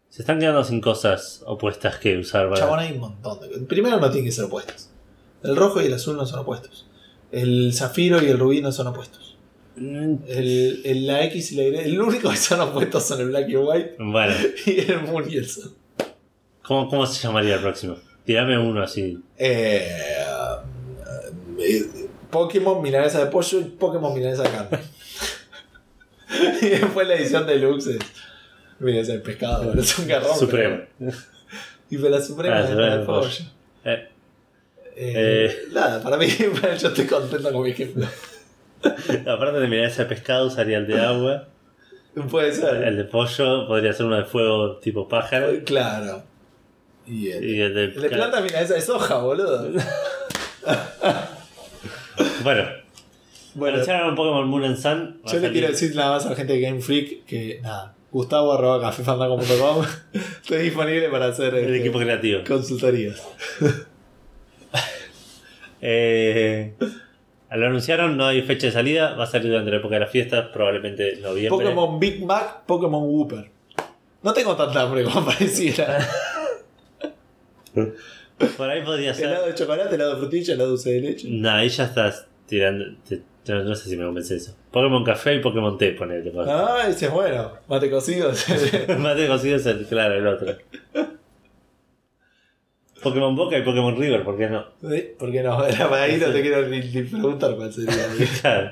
Se 0.09 0.23
están 0.23 0.41
quedando 0.41 0.65
sin 0.65 0.81
cosas 0.81 1.43
opuestas 1.47 1.99
que 1.99 2.17
usar 2.17 2.49
para. 2.49 2.63
Chabón, 2.63 2.79
hay 2.79 2.93
un 2.93 3.01
montón 3.01 3.39
de 3.41 3.49
Primero 3.67 4.01
no 4.01 4.07
tienen 4.11 4.25
que 4.25 4.33
ser 4.33 4.47
opuestos. 4.47 4.89
El 5.43 5.57
rojo 5.57 5.83
y 5.83 5.87
el 5.89 5.93
azul 5.93 6.17
no 6.17 6.25
son 6.25 6.39
opuestos. 6.39 6.87
El 7.33 7.75
zafiro 7.75 8.23
y 8.23 8.29
el 8.29 8.39
rubí 8.39 8.63
no 8.63 8.73
son 8.73 8.87
opuestos. 8.87 9.30
El, 9.81 10.83
el- 10.85 11.07
la 11.07 11.25
X 11.25 11.53
y 11.53 11.57
la 11.57 11.63
Y, 11.65 11.75
el 11.87 12.01
único 12.01 12.31
que 12.31 12.37
son 12.37 12.61
opuestos 12.61 13.05
son 13.07 13.21
el 13.21 13.29
Black 13.29 13.49
y 13.49 13.53
el 13.53 13.59
White 13.59 13.97
Bueno, 13.99 14.35
y 14.67 14.79
el 14.91 15.03
Moon 15.03 15.25
y 15.31 15.37
el 15.39 15.49
Sun. 15.49 15.73
¿cómo, 16.63 16.89
¿cómo 16.89 17.07
se 17.07 17.21
llamaría 17.27 17.55
el 17.55 17.61
próximo? 17.61 17.97
Tirame 18.25 18.59
uno 18.59 18.83
así. 18.83 19.19
Eh, 19.39 19.89
eh, 21.59 21.87
Pokémon 22.31 22.81
milanesa 22.83 23.25
de 23.25 23.31
pollo 23.31 23.61
y 23.61 23.65
Pokémon 23.65 24.15
milanesa 24.15 24.43
de 24.45 24.51
carne. 24.51 24.79
y 26.63 26.67
después 26.67 27.09
la 27.09 27.15
edición 27.15 27.47
deluxe 27.47 27.87
es 27.89 27.99
milanesa 28.79 29.13
de 29.15 29.19
pescado, 29.21 29.73
es 29.75 29.99
un 29.99 30.07
garrón. 30.07 30.39
Supremo. 30.39 30.81
pero- 30.99 31.13
Y 31.91 31.97
fue 31.97 32.09
la 32.11 32.21
suprema 32.21 32.59
Ah, 32.59 32.63
de, 32.63 32.99
de 32.99 33.05
pollo. 33.05 33.29
Eh, 33.85 34.09
Eh, 34.97 35.47
Eh. 35.47 35.57
Nada, 35.73 36.03
para 36.03 36.17
mí, 36.19 36.27
yo 36.81 36.89
estoy 36.89 37.07
contento 37.07 37.51
con 37.53 37.63
mi 37.63 37.71
ejemplo. 37.71 38.07
aparte 39.27 39.61
de 39.61 39.69
mirar 39.69 39.87
ese 39.87 40.05
pescado, 40.05 40.47
usaría 40.47 40.79
el 40.79 40.87
de 40.87 41.01
agua. 41.01 41.49
Puede 42.31 42.53
ser. 42.53 42.83
El 42.83 42.97
de 42.97 43.05
pollo 43.05 43.67
podría 43.67 43.93
ser 43.93 44.07
uno 44.07 44.17
de 44.17 44.25
fuego 44.25 44.77
tipo 44.79 45.09
pájaro. 45.09 45.49
Claro. 45.65 46.23
Y 47.07 47.31
el, 47.31 47.45
Y 47.45 47.61
el 47.61 47.75
de, 47.75 47.85
el 47.85 48.01
de 48.03 48.11
planta 48.11 48.41
milanesa 48.41 48.75
de 48.75 48.81
soja, 48.81 49.19
boludo. 49.19 49.69
Bueno, 52.43 52.65
Bueno, 53.55 53.75
anunciaron 53.75 54.11
un 54.11 54.15
Pokémon 54.15 54.49
Moon 54.49 54.65
and 54.65 54.77
Sun. 54.77 55.21
Yo 55.27 55.39
le 55.41 55.51
quiero 55.53 55.69
decir 55.69 55.95
nada 55.95 56.13
más 56.13 56.27
a 56.27 56.31
la 56.31 56.37
gente 56.37 56.53
de 56.55 56.61
Game 56.61 56.81
Freak 56.81 57.25
que 57.27 57.61
nada, 57.63 57.95
Gustavo 58.11 58.53
arroba 58.53 58.81
cafefandango.com 58.81 59.85
estoy 60.43 60.59
disponible 60.63 61.09
para 61.09 61.27
hacer 61.27 61.55
El 61.55 61.67
este, 61.67 61.79
equipo 61.81 61.99
creativo. 61.99 62.41
consultorías. 62.47 63.23
Eh, 65.83 66.75
lo 67.57 67.67
anunciaron, 67.67 68.17
no 68.17 68.27
hay 68.27 68.43
fecha 68.43 68.67
de 68.69 68.73
salida. 68.73 69.15
Va 69.15 69.25
a 69.25 69.27
salir 69.27 69.49
durante 69.51 69.71
la 69.71 69.79
época 69.79 69.95
de 69.97 70.01
las 70.01 70.11
fiestas, 70.11 70.49
probablemente 70.53 71.15
en 71.15 71.23
noviembre. 71.23 71.51
Pokémon 71.65 71.99
Big 71.99 72.25
Mac, 72.25 72.63
Pokémon 72.67 73.03
Whooper. 73.05 73.51
No 74.23 74.33
tengo 74.33 74.55
tanta 74.57 74.83
hambre 74.83 75.03
como 75.05 75.25
pareciera. 75.27 75.99
Por 78.57 78.71
ahí 78.71 78.83
podría 78.85 79.13
helado 79.13 79.45
ser. 79.45 79.53
de 79.53 79.59
chocolate, 79.59 79.95
helado 79.95 80.13
de 80.15 80.17
frutilla, 80.19 80.55
helado 80.55 80.69
de 80.71 80.71
dulce 80.77 80.91
de 80.93 81.01
leche. 81.01 81.29
No, 81.31 81.51
ahí 81.51 81.69
ya 81.69 81.85
estás 81.85 82.27
tirando. 82.47 82.85
te- 83.09 83.23
no, 83.49 83.65
no 83.65 83.75
sé 83.75 83.89
si 83.89 83.97
me 83.97 84.05
convence 84.05 84.37
eso. 84.37 84.55
Pokémon 84.71 85.03
Café 85.03 85.35
y 85.35 85.41
Pokémon 85.41 85.77
Té, 85.77 85.93
ponele. 85.93 86.31
Ah, 86.47 86.85
ese 86.89 87.07
es 87.07 87.13
bueno. 87.13 87.53
Mate 87.69 87.91
cocido. 87.91 88.31
Mate 88.99 89.27
cocido 89.27 89.57
es 89.57 89.67
el, 89.67 89.87
claro, 89.87 90.15
el 90.15 90.27
otro. 90.27 90.55
Pokémon 93.03 93.35
Boca 93.37 93.57
y 93.59 93.63
Pokémon 93.63 93.97
River, 93.97 94.25
¿por 94.25 94.37
qué 94.37 94.49
no? 94.49 94.65
¿Eh? 94.93 95.15
¿Por 95.19 95.31
qué 95.33 95.43
no? 95.43 95.65
Era 95.67 95.89
para 95.89 96.03
ahí 96.05 96.17
no 96.19 96.31
te 96.33 96.43
quiero 96.43 96.67
ni, 96.69 96.81
ni 96.81 97.03
preguntar 97.03 97.57
cuál 97.57 97.73
sería. 97.73 97.95
Claro. 98.41 98.71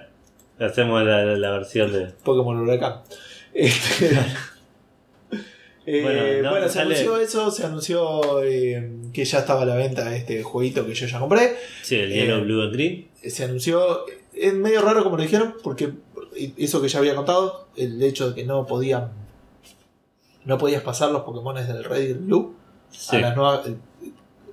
Hacemos 0.61 1.03
la, 1.05 1.25
la 1.25 1.51
versión 1.53 1.93
de. 1.93 2.07
Pokémon 2.25 2.57
Huracán. 2.59 3.01
Este, 3.55 4.11
eh, 5.87 6.03
Bueno, 6.03 6.21
bueno, 6.51 6.61
no, 6.61 6.69
se 6.69 6.75
sale- 6.75 6.95
anunció 6.95 7.17
eso, 7.19 7.51
se 7.51 7.65
anunció 7.65 8.43
eh, 8.45 8.91
que 9.13 9.25
ya 9.25 9.39
estaba 9.39 9.63
a 9.63 9.65
la 9.65 9.75
venta 9.75 10.15
este 10.15 10.43
jueguito 10.43 10.85
que 10.87 10.95
yo 10.95 11.07
ya 11.07 11.19
compré. 11.19 11.57
Sí, 11.83 11.97
el 11.97 12.13
Eh, 12.13 12.17
Yellow, 12.17 12.43
Blue 12.43 12.63
and 12.63 12.73
Green. 12.75 13.09
Se 13.25 13.45
anunció, 13.45 14.05
es 14.35 14.55
medio 14.55 14.83
raro 14.83 15.03
como 15.03 15.17
lo 15.17 15.23
dijeron, 15.23 15.55
porque 15.63 15.93
eso 16.59 16.83
que 16.83 16.89
ya 16.89 16.99
había 16.99 17.15
contado, 17.15 17.69
el 17.77 18.03
hecho 18.03 18.29
de 18.31 18.35
que 18.35 18.45
no 18.45 18.67
podían, 18.67 19.09
no 20.45 20.59
podías 20.59 20.83
pasar 20.83 21.11
los 21.11 21.23
Pokémon 21.23 21.55
del 21.57 21.83
Red 21.85 22.09
y 22.09 22.13
Blue 22.13 22.55
Sí. 22.91 23.17
a 23.17 23.21
las 23.21 23.37
nuevas, 23.37 23.61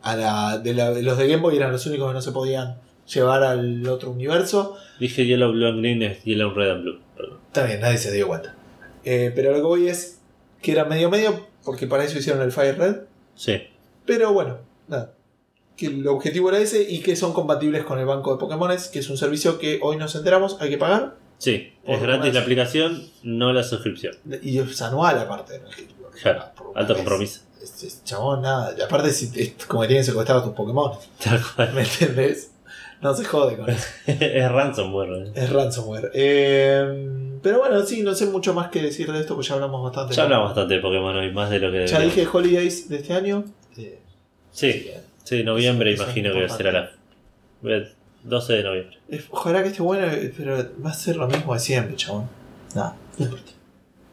a 0.06 0.15
la, 0.15 0.57
de 0.60 0.73
la- 0.73 0.91
los 0.91 1.18
de 1.18 1.27
Game 1.27 1.41
Boy 1.41 1.57
eran 1.57 1.72
los 1.72 1.86
únicos 1.86 2.07
que 2.07 2.14
no 2.14 2.22
se 2.22 2.32
podían 2.32 2.77
llevar 3.14 3.44
al 3.44 3.88
otro 3.88 4.11
universo. 4.11 4.77
Dije 4.99 5.26
Yellow, 5.26 5.52
Blue 5.52 5.68
and 5.68 5.80
Green 5.80 6.02
es 6.03 6.23
Yellow, 6.23 6.53
Red 6.53 6.69
and 6.72 6.82
Blue. 6.84 6.99
Perdón. 7.18 7.40
Está 7.48 7.65
bien, 7.65 7.82
nadie 7.82 7.98
se 7.98 8.11
dio 8.11 8.27
cuenta. 8.27 8.56
Eh, 9.03 9.32
pero 9.36 9.49
lo 9.52 9.57
que 9.57 9.61
voy 9.64 9.88
es 9.90 10.19
que 10.61 10.72
era 10.72 10.86
medio 10.86 11.10
medio. 11.10 11.48
porque 11.64 11.88
para 11.88 12.03
eso 12.03 12.18
hicieron 12.19 12.41
el 12.44 12.52
Fire 12.52 12.77
Red. 12.77 12.95
Sí. 13.36 13.61
Pero 14.06 14.32
bueno, 14.34 14.60
nada. 14.88 15.14
Que 15.76 15.88
el 15.88 16.07
objetivo 16.07 16.49
era 16.49 16.60
ese 16.60 16.82
y 16.90 16.99
que 17.02 17.15
son 17.15 17.34
compatibles 17.34 17.84
con 17.84 17.99
el 17.99 18.06
banco 18.06 18.32
de 18.34 18.40
Pokémones, 18.40 18.88
que 18.88 18.99
es 18.99 19.10
un 19.10 19.18
servicio 19.18 19.57
que 19.60 19.80
hoy 19.82 19.98
nos 19.98 20.15
enteramos, 20.15 20.57
hay 20.61 20.69
que 20.69 20.77
pagar. 20.77 21.15
Sí, 21.40 21.73
es 21.84 22.02
gratis 22.02 22.34
la 22.34 22.40
aplicación, 22.41 23.03
no 23.23 23.52
la 23.52 23.61
suscripción. 23.64 24.15
Y 24.41 24.57
es 24.60 24.82
anual 24.82 25.18
aparte. 25.19 25.60
Claro, 26.22 26.44
alto 26.76 26.95
compromiso. 26.95 27.41
Es, 27.65 27.83
es 27.83 28.03
chabón, 28.03 28.41
nada. 28.43 28.73
Y 28.77 28.81
aparte, 28.81 29.11
si, 29.11 29.29
es 29.39 29.65
como 29.65 29.81
que 29.81 29.87
tienen 29.87 30.05
secuestrados 30.05 30.43
tus 30.45 30.53
Pokémon. 30.53 30.91
Tal 31.23 31.41
cual. 31.55 31.73
¿Me 31.73 31.81
entendés? 31.83 32.51
No 33.01 33.13
se 33.13 33.25
jode 33.25 33.57
con 33.57 33.69
eso. 33.69 33.85
es 34.07 34.51
ransomware. 34.51 35.27
¿eh? 35.27 35.31
Es 35.35 35.49
ransomware. 35.51 36.11
Eh, 36.13 37.37
pero 37.43 37.59
bueno, 37.59 37.85
sí, 37.85 38.01
no 38.01 38.15
sé 38.15 38.25
mucho 38.27 38.53
más 38.53 38.69
que 38.69 38.81
decir 38.81 39.11
de 39.11 39.19
esto, 39.19 39.35
pues 39.35 39.47
ya 39.47 39.55
hablamos 39.55 39.83
bastante. 39.83 40.15
Ya 40.15 40.23
hablamos 40.23 40.47
bastante 40.49 40.75
de 40.75 40.79
Pokémon 40.79 41.15
hoy, 41.15 41.31
más 41.31 41.49
de 41.49 41.59
lo 41.59 41.71
que 41.71 41.85
Ya 41.87 41.99
dije 41.99 42.25
Holidays 42.31 42.87
de 42.89 42.95
este 42.97 43.13
año. 43.13 43.43
Eh, 43.77 43.99
Sí, 44.51 44.67
eh, 44.67 45.01
sí, 45.25 45.43
noviembre 45.43 45.91
Eso- 45.93 46.03
eso 46.03 46.11
imagino 46.11 46.29
es 46.41 46.51
que 46.51 46.57
será 46.57 46.71
la. 46.71 46.91
el 47.69 47.91
12 48.23 48.53
de 48.53 48.63
noviembre. 48.63 48.97
eh, 49.09 49.23
Ojalá 49.29 49.61
que 49.61 49.69
esté 49.69 49.81
bueno, 49.81 50.07
eh, 50.07 50.33
pero 50.35 50.57
va 50.83 50.89
a 50.91 50.93
ser 50.93 51.17
lo 51.17 51.27
mismo 51.27 51.53
de 51.53 51.59
siempre, 51.59 51.95
chabón. 51.97 52.29
Nada, 52.73 52.95
no 53.17 53.25
importa. 53.25 53.51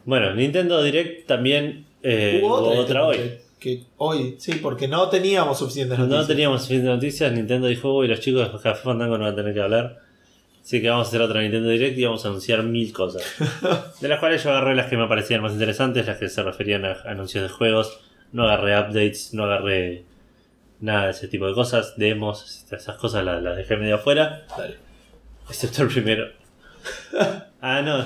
Bueno, 0.05 0.33
Nintendo 0.35 0.83
Direct 0.83 1.25
también 1.27 1.85
eh, 2.03 2.39
Hubo 2.43 2.59
hubo 2.59 2.69
otra 2.79 3.05
hoy. 3.05 3.17
que- 3.17 3.43
Que 3.59 3.83
hoy, 3.97 4.35
sí, 4.39 4.55
porque 4.55 4.87
no 4.89 5.07
teníamos 5.09 5.57
suficientes 5.59 5.97
No 5.97 6.05
noticias. 6.05 6.27
teníamos 6.27 6.61
suficientes 6.61 6.89
noticias, 6.93 7.31
Nintendo 7.31 7.67
dijo, 7.67 7.95
uy, 7.95 8.07
los 8.09 8.19
chicos 8.19 8.51
de 8.51 8.59
Café 8.59 8.75
Fandango 8.83 9.17
no 9.17 9.23
van 9.23 9.33
a 9.33 9.35
tener 9.37 9.53
que 9.53 9.61
hablar. 9.61 9.99
Así 10.61 10.81
que 10.81 10.89
vamos 10.89 11.07
a 11.07 11.09
hacer 11.09 11.21
otra 11.21 11.41
Nintendo 11.41 11.69
Direct 11.69 11.97
y 11.97 12.03
vamos 12.05 12.23
a 12.25 12.27
anunciar 12.29 12.63
mil 12.63 12.91
cosas. 12.93 13.23
De 14.01 14.07
las 14.09 14.19
cuales 14.19 14.43
yo 14.43 14.49
agarré 14.51 14.75
las 14.75 14.87
que 14.87 14.97
me 14.97 15.07
parecían 15.07 15.41
más 15.41 15.53
interesantes, 15.53 16.05
las 16.07 16.17
que 16.17 16.27
se 16.29 16.43
referían 16.43 16.83
a 16.85 16.97
anuncios 17.05 17.43
de 17.43 17.49
juegos. 17.49 17.99
No 18.33 18.43
agarré 18.43 18.77
updates, 18.79 19.33
no 19.33 19.43
agarré 19.45 20.03
nada 20.81 21.05
de 21.05 21.11
ese 21.11 21.27
tipo 21.29 21.47
de 21.47 21.53
cosas, 21.53 21.93
demos, 21.97 22.65
esas 22.69 22.95
cosas 22.97 23.23
las, 23.23 23.41
las 23.43 23.55
dejé 23.55 23.77
medio 23.77 23.95
afuera. 23.95 24.45
Dale. 24.57 24.75
Excepto 25.49 25.83
el 25.83 25.87
primero. 25.89 26.25
ah, 27.61 27.81
no. 27.81 27.99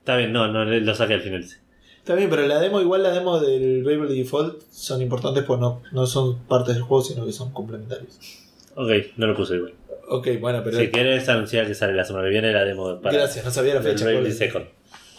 Está 0.00 0.16
bien, 0.16 0.32
no, 0.32 0.48
no, 0.48 0.64
lo 0.64 0.94
saqué 0.94 1.14
al 1.14 1.20
final. 1.22 1.44
Está 2.08 2.16
bien, 2.16 2.30
pero 2.30 2.46
la 2.46 2.58
demo, 2.58 2.80
igual 2.80 3.02
la 3.02 3.10
demo 3.10 3.38
del 3.38 3.84
Bravely 3.84 4.16
Default 4.20 4.62
son 4.72 5.02
importantes 5.02 5.44
pues 5.44 5.60
no, 5.60 5.82
no 5.92 6.06
son 6.06 6.38
partes 6.44 6.74
del 6.76 6.82
juego, 6.82 7.04
sino 7.04 7.26
que 7.26 7.32
son 7.32 7.52
complementarios. 7.52 8.18
Ok, 8.76 8.90
no 9.18 9.26
lo 9.26 9.36
puse 9.36 9.56
igual. 9.56 9.74
Ok, 10.08 10.26
bueno, 10.40 10.62
pero. 10.64 10.78
Si 10.78 10.88
quieres 10.88 11.28
anunciar 11.28 11.66
que 11.66 11.74
sale 11.74 11.92
la 11.92 12.06
semana 12.06 12.24
que 12.24 12.30
viene 12.30 12.50
la 12.50 12.64
demo 12.64 12.98
para 12.98 13.14
Gracias, 13.14 13.44
no 13.44 13.50
sabía 13.50 13.74
la 13.74 13.82
fecha. 13.82 14.06
Bravely. 14.06 14.32
Second. 14.32 14.64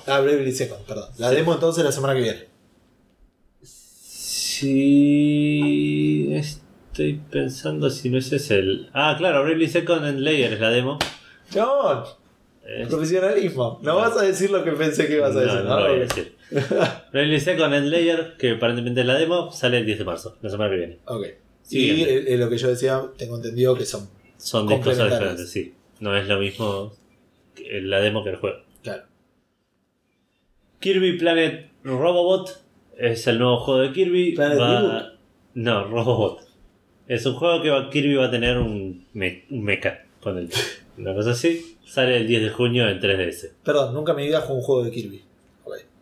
Ah, 0.07 0.20
Bravely 0.20 0.52
Second, 0.52 0.84
perdón. 0.88 1.10
La 1.20 1.30
Sí. 1.30 1.36
demo 1.36 1.53
entonces 1.53 1.84
la 1.86 1.91
semana 1.91 2.16
que 2.16 2.22
viene. 2.22 2.48
Sí, 4.82 6.32
estoy 6.34 7.22
pensando 7.30 7.91
si 7.91 8.10
no 8.10 8.18
ese 8.18 8.38
es 8.38 8.49
el. 8.49 8.90
Ah, 8.94 9.14
claro, 9.16 9.44
Bravely 9.44 9.68
Second 9.68 10.06
and 10.06 10.22
Layer 10.22 10.53
es 10.53 10.60
la 10.60 10.72
demo. 10.72 10.98
John, 11.53 12.02
Es- 12.68 12.88
profesionalismo. 12.88 13.80
No 13.84 13.98
vas 13.98 14.18
a 14.18 14.24
decir 14.24 14.49
lo 14.49 14.64
que 14.64 14.72
pensé 14.72 15.06
que 15.06 15.18
ibas 15.18 15.36
a 15.36 15.40
decir. 15.41 15.60
no, 15.60 15.64
no 15.66 15.80
lo 15.82 15.88
voy 15.90 15.98
a 15.98 15.99
decir. 16.06 16.39
Bravely 17.12 17.40
Second 17.40 17.74
and 17.74 17.88
Layer, 17.88 18.36
que 18.38 18.52
aparentemente 18.52 19.02
es 19.02 19.08
la 19.08 19.18
demo, 19.18 19.52
sale 19.52 19.78
el 19.80 19.86
10 19.86 20.00
de 20.00 20.06
marzo, 20.06 20.38
la 20.42 20.50
semana 20.50 20.70
que 20.72 20.78
viene. 20.78 20.98
Ok. 21.06 21.26
Sí, 21.62 21.92
y 21.92 22.04
eh, 22.04 22.38
lo 22.38 22.50
que 22.50 22.58
yo 22.58 22.68
decía, 22.70 23.02
tengo 23.18 23.36
entendido 23.36 23.76
que 23.76 23.86
son. 23.86 24.10
Son 24.38 24.66
de 24.68 24.80
cosas 24.80 25.12
diferentes, 25.12 25.50
sí. 25.52 25.74
No 26.00 26.16
es 26.16 26.28
lo 26.28 26.40
mismo 26.40 26.94
que 27.56 27.82
la 27.82 28.00
demo 28.00 28.24
que 28.24 28.32
el 28.32 28.36
juego. 28.38 28.58
Claro. 28.82 29.04
Kirby 30.80 31.18
Planet 31.18 31.70
Robobot 31.84 32.64
es 32.98 33.28
el 33.28 33.38
nuevo 33.40 33.58
juego 33.60 33.82
de 33.82 33.92
Kirby. 33.92 34.32
Planet 34.36 34.60
Va-. 34.60 35.14
No, 35.56 35.86
Robobot. 35.88 36.48
Es 37.08 37.26
un 37.26 37.34
juego 37.36 37.62
que 37.62 37.70
va- 37.70 37.90
Kirby 37.90 38.16
va 38.16 38.26
a 38.28 38.32
tener 38.32 38.58
un, 38.58 39.06
me- 39.14 39.44
un 39.50 39.64
mecha 39.64 40.06
con 40.22 40.38
él. 40.38 40.50
Una 40.98 41.14
cosa 41.14 41.32
así. 41.32 41.78
Sale 41.86 42.18
el 42.18 42.28
10 42.28 42.44
de 42.44 42.50
junio 42.50 42.88
en 42.88 43.00
3DS. 43.00 43.52
Perdón, 43.64 43.94
nunca 43.94 44.14
me 44.14 44.24
digas 44.24 44.44
con 44.46 44.58
un 44.58 44.62
juego 44.62 44.84
de 44.84 44.92
Kirby. 44.92 45.24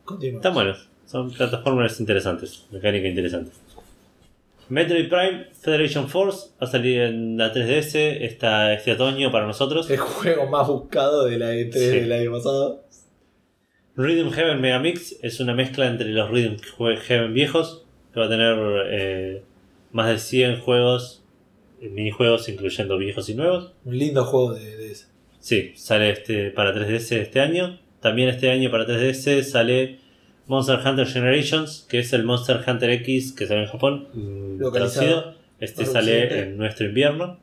Continúa. 0.07 0.37
Están 0.39 0.53
buenos. 0.53 0.89
Son 1.05 1.29
plataformas 1.31 1.99
interesantes. 1.99 2.65
Mecánica 2.71 3.07
interesante. 3.07 3.51
Metroid 4.69 5.07
Prime 5.07 5.45
Federation 5.53 6.09
Force 6.09 6.49
va 6.61 6.67
a 6.67 6.69
salir 6.69 6.99
en 7.01 7.37
la 7.37 7.53
3DS 7.53 7.95
esta, 8.21 8.73
este 8.73 8.93
otoño 8.93 9.31
para 9.31 9.45
nosotros. 9.45 9.89
El 9.89 9.97
juego 9.99 10.47
más 10.47 10.67
buscado 10.67 11.25
de 11.25 11.37
la 11.37 11.53
E3 11.53 11.71
Sí. 11.73 11.79
del 11.99 12.11
año 12.11 12.31
pasado. 12.31 12.83
Rhythm 13.95 14.31
Heaven 14.31 14.61
Megamix 14.61 15.15
es 15.21 15.39
una 15.39 15.53
mezcla 15.53 15.87
entre 15.87 16.09
los 16.09 16.29
Rhythm 16.29 16.57
Heaven 17.07 17.33
viejos, 17.33 17.85
que 18.13 18.19
va 18.19 18.25
a 18.27 18.29
tener 18.29 18.57
eh, 18.91 19.43
más 19.91 20.09
de 20.09 20.19
100 20.19 20.59
juegos, 20.59 21.23
eh, 21.81 21.89
minijuegos 21.89 22.47
incluyendo 22.49 22.97
viejos 22.97 23.29
y 23.29 23.35
nuevos. 23.35 23.73
Un 23.85 23.97
lindo 23.97 24.23
juego 24.25 24.53
de, 24.53 24.91
ese. 24.91 25.07
Sí, 25.39 25.71
sale 25.75 26.11
este 26.11 26.51
para 26.51 26.73
3DS 26.73 27.17
este 27.17 27.39
año. 27.39 27.79
También 28.01 28.29
este 28.29 28.49
año 28.51 28.69
para 28.71 28.85
3DS 28.85 29.43
sale 29.43 29.99
Monster 30.47 30.79
Hunter 30.85 31.07
Generations, 31.07 31.85
que 31.89 31.99
es 31.99 32.13
el 32.13 32.23
Monster 32.23 32.61
Hunter 32.65 32.89
X 32.91 33.33
que 33.33 33.45
sale 33.47 33.61
en 33.63 33.67
Japón, 33.67 34.07
mm, 34.13 34.59
Localizado 34.59 35.07
traducido. 35.21 35.37
Este 35.59 35.85
sale 35.85 36.39
en 36.41 36.57
nuestro 36.57 36.85
invierno. 36.85 37.39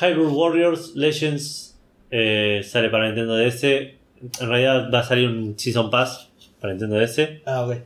Hyrule 0.00 0.28
Warriors 0.32 0.94
Legends 0.94 1.80
eh, 2.10 2.60
sale 2.64 2.90
para 2.90 3.06
Nintendo 3.06 3.36
DS. 3.36 3.64
En 3.64 4.48
realidad 4.48 4.90
va 4.92 5.00
a 5.00 5.04
salir 5.04 5.28
un 5.28 5.58
Season 5.58 5.90
Pass 5.90 6.30
para 6.60 6.74
Nintendo 6.74 6.96
DS 7.00 7.40
Ah, 7.46 7.64
ok. 7.66 7.76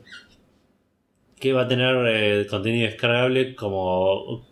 que 1.40 1.52
va 1.52 1.62
a 1.62 1.68
tener 1.68 1.94
eh, 2.08 2.46
contenido 2.48 2.86
descargable 2.86 3.54
como 3.54 4.44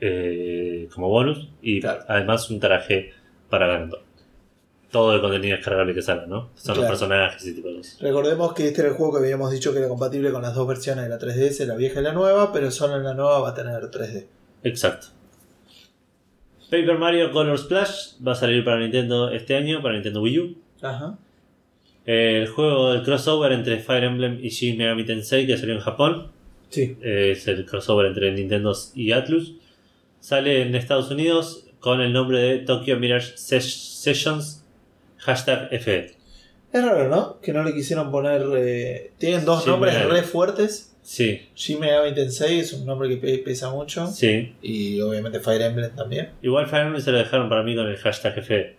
eh, 0.00 0.88
como 0.94 1.08
bonus 1.08 1.48
y 1.62 1.80
Claro. 1.80 2.04
además 2.08 2.48
un 2.50 2.60
traje 2.60 3.12
para 3.50 3.66
Ganondorf. 3.66 4.02
Todo 4.92 5.14
el 5.14 5.20
contenido 5.22 5.56
descargable 5.56 5.94
que 5.94 6.02
salga, 6.02 6.26
¿no? 6.26 6.50
Son 6.54 6.74
Claro. 6.74 6.80
los 6.82 6.90
personajes 6.90 7.44
y 7.46 7.54
tipo 7.54 7.68
de 7.68 7.76
cosas. 7.78 7.98
Recordemos 8.00 8.52
que 8.52 8.68
este 8.68 8.82
era 8.82 8.90
el 8.90 8.96
juego 8.96 9.14
que 9.14 9.18
habíamos 9.20 9.50
dicho 9.50 9.72
que 9.72 9.78
era 9.78 9.88
compatible 9.88 10.30
con 10.30 10.42
las 10.42 10.54
dos 10.54 10.68
versiones 10.68 11.04
de 11.04 11.08
la 11.10 11.18
3DS, 11.18 11.66
la 11.66 11.74
vieja 11.76 12.00
y 12.00 12.02
la 12.04 12.12
nueva, 12.12 12.52
pero 12.52 12.70
solo 12.70 12.96
en 12.96 13.02
la 13.04 13.14
nueva 13.14 13.40
va 13.40 13.48
a 13.48 13.54
tener 13.54 13.90
3D. 13.90 14.26
Exacto. 14.64 15.06
Paper 16.70 16.98
Mario 16.98 17.30
Color 17.32 17.58
Splash 17.58 18.14
va 18.26 18.32
a 18.32 18.34
salir 18.34 18.64
para 18.64 18.78
Nintendo 18.80 19.30
este 19.30 19.54
año, 19.56 19.82
para 19.82 19.94
Nintendo 19.94 20.22
Wii 20.22 20.38
U. 20.38 20.56
Ajá. 20.82 21.18
El 22.04 22.48
juego 22.48 22.92
del 22.92 23.02
crossover 23.02 23.52
entre 23.52 23.78
Fire 23.78 24.04
Emblem 24.04 24.38
y 24.42 24.48
Shin 24.48 24.76
Megami 24.78 25.04
Tensei 25.04 25.46
que 25.46 25.56
salió 25.56 25.74
en 25.74 25.80
Japón. 25.80 26.30
Sí. 26.70 26.96
es 27.02 27.46
el 27.48 27.66
crossover 27.66 28.06
entre 28.06 28.32
Nintendo 28.32 28.74
y 28.94 29.12
Atlus. 29.12 29.52
Sale 30.20 30.62
en 30.62 30.74
Estados 30.74 31.10
Unidos 31.10 31.66
con 31.80 32.00
el 32.00 32.14
nombre 32.14 32.38
de 32.40 32.58
Tokyo 32.60 32.98
Mirage 32.98 33.34
Ses- 33.36 33.98
Sessions 34.00 34.61
hashtag 35.22 35.68
FE. 35.80 36.14
Es 36.72 36.82
raro, 36.84 37.08
¿no? 37.08 37.40
Que 37.40 37.52
no 37.52 37.62
le 37.64 37.74
quisieron 37.74 38.10
poner. 38.10 38.42
eh, 38.56 39.10
Tienen 39.18 39.44
dos 39.44 39.66
nombres 39.66 40.04
re 40.08 40.22
fuertes. 40.22 40.88
Sí, 41.02 41.40
Megami 41.80 42.14
Tensei 42.14 42.60
es 42.60 42.72
un 42.72 42.86
nombre 42.86 43.08
que 43.08 43.16
pe- 43.16 43.38
pesa 43.38 43.70
mucho. 43.70 44.06
sí. 44.06 44.54
Y 44.62 45.00
obviamente 45.00 45.40
Fire 45.40 45.60
Emblem 45.62 45.90
también. 45.96 46.30
Igual 46.42 46.66
Fire 46.68 46.84
Emblem 46.86 47.02
se 47.02 47.10
lo 47.10 47.18
dejaron 47.18 47.48
para 47.48 47.62
mí 47.64 47.74
con 47.74 47.86
el 47.88 47.96
hashtag 47.96 48.38
FE. 48.42 48.76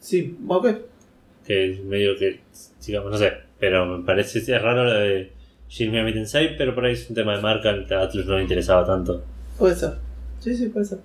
Sí, 0.00 0.36
ok. 0.48 0.66
Que 1.46 1.70
es 1.72 1.80
medio 1.84 2.16
que, 2.18 2.40
digamos, 2.84 3.10
no 3.12 3.18
sé. 3.18 3.32
Pero 3.58 3.86
me 3.86 4.04
parece 4.04 4.40
es 4.40 4.48
raro 4.62 4.84
lo 4.84 4.92
de 4.94 5.30
Megami 5.80 6.12
Tensei, 6.12 6.56
pero 6.58 6.74
por 6.74 6.84
ahí 6.84 6.92
es 6.94 7.08
un 7.08 7.14
tema 7.14 7.36
de 7.36 7.42
marca. 7.42 7.70
A 7.70 8.02
Atlus 8.02 8.26
no 8.26 8.36
le 8.36 8.42
interesaba 8.42 8.84
tanto. 8.84 9.24
Puede 9.58 9.76
ser. 9.76 9.92
Sí, 10.40 10.54
sí, 10.56 10.68
puede 10.68 10.86
ser. 10.86 10.98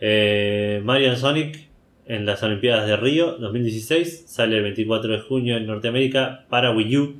Eh, 0.00 0.80
Mario 0.84 1.14
Sonic 1.16 1.68
en 2.06 2.26
las 2.26 2.42
Olimpiadas 2.42 2.86
de 2.86 2.96
Río 2.96 3.36
2016 3.38 4.24
sale 4.26 4.56
el 4.56 4.62
24 4.64 5.12
de 5.12 5.20
junio 5.20 5.56
en 5.56 5.66
Norteamérica 5.66 6.44
para 6.48 6.70
Wii 6.72 6.96
U 6.98 7.14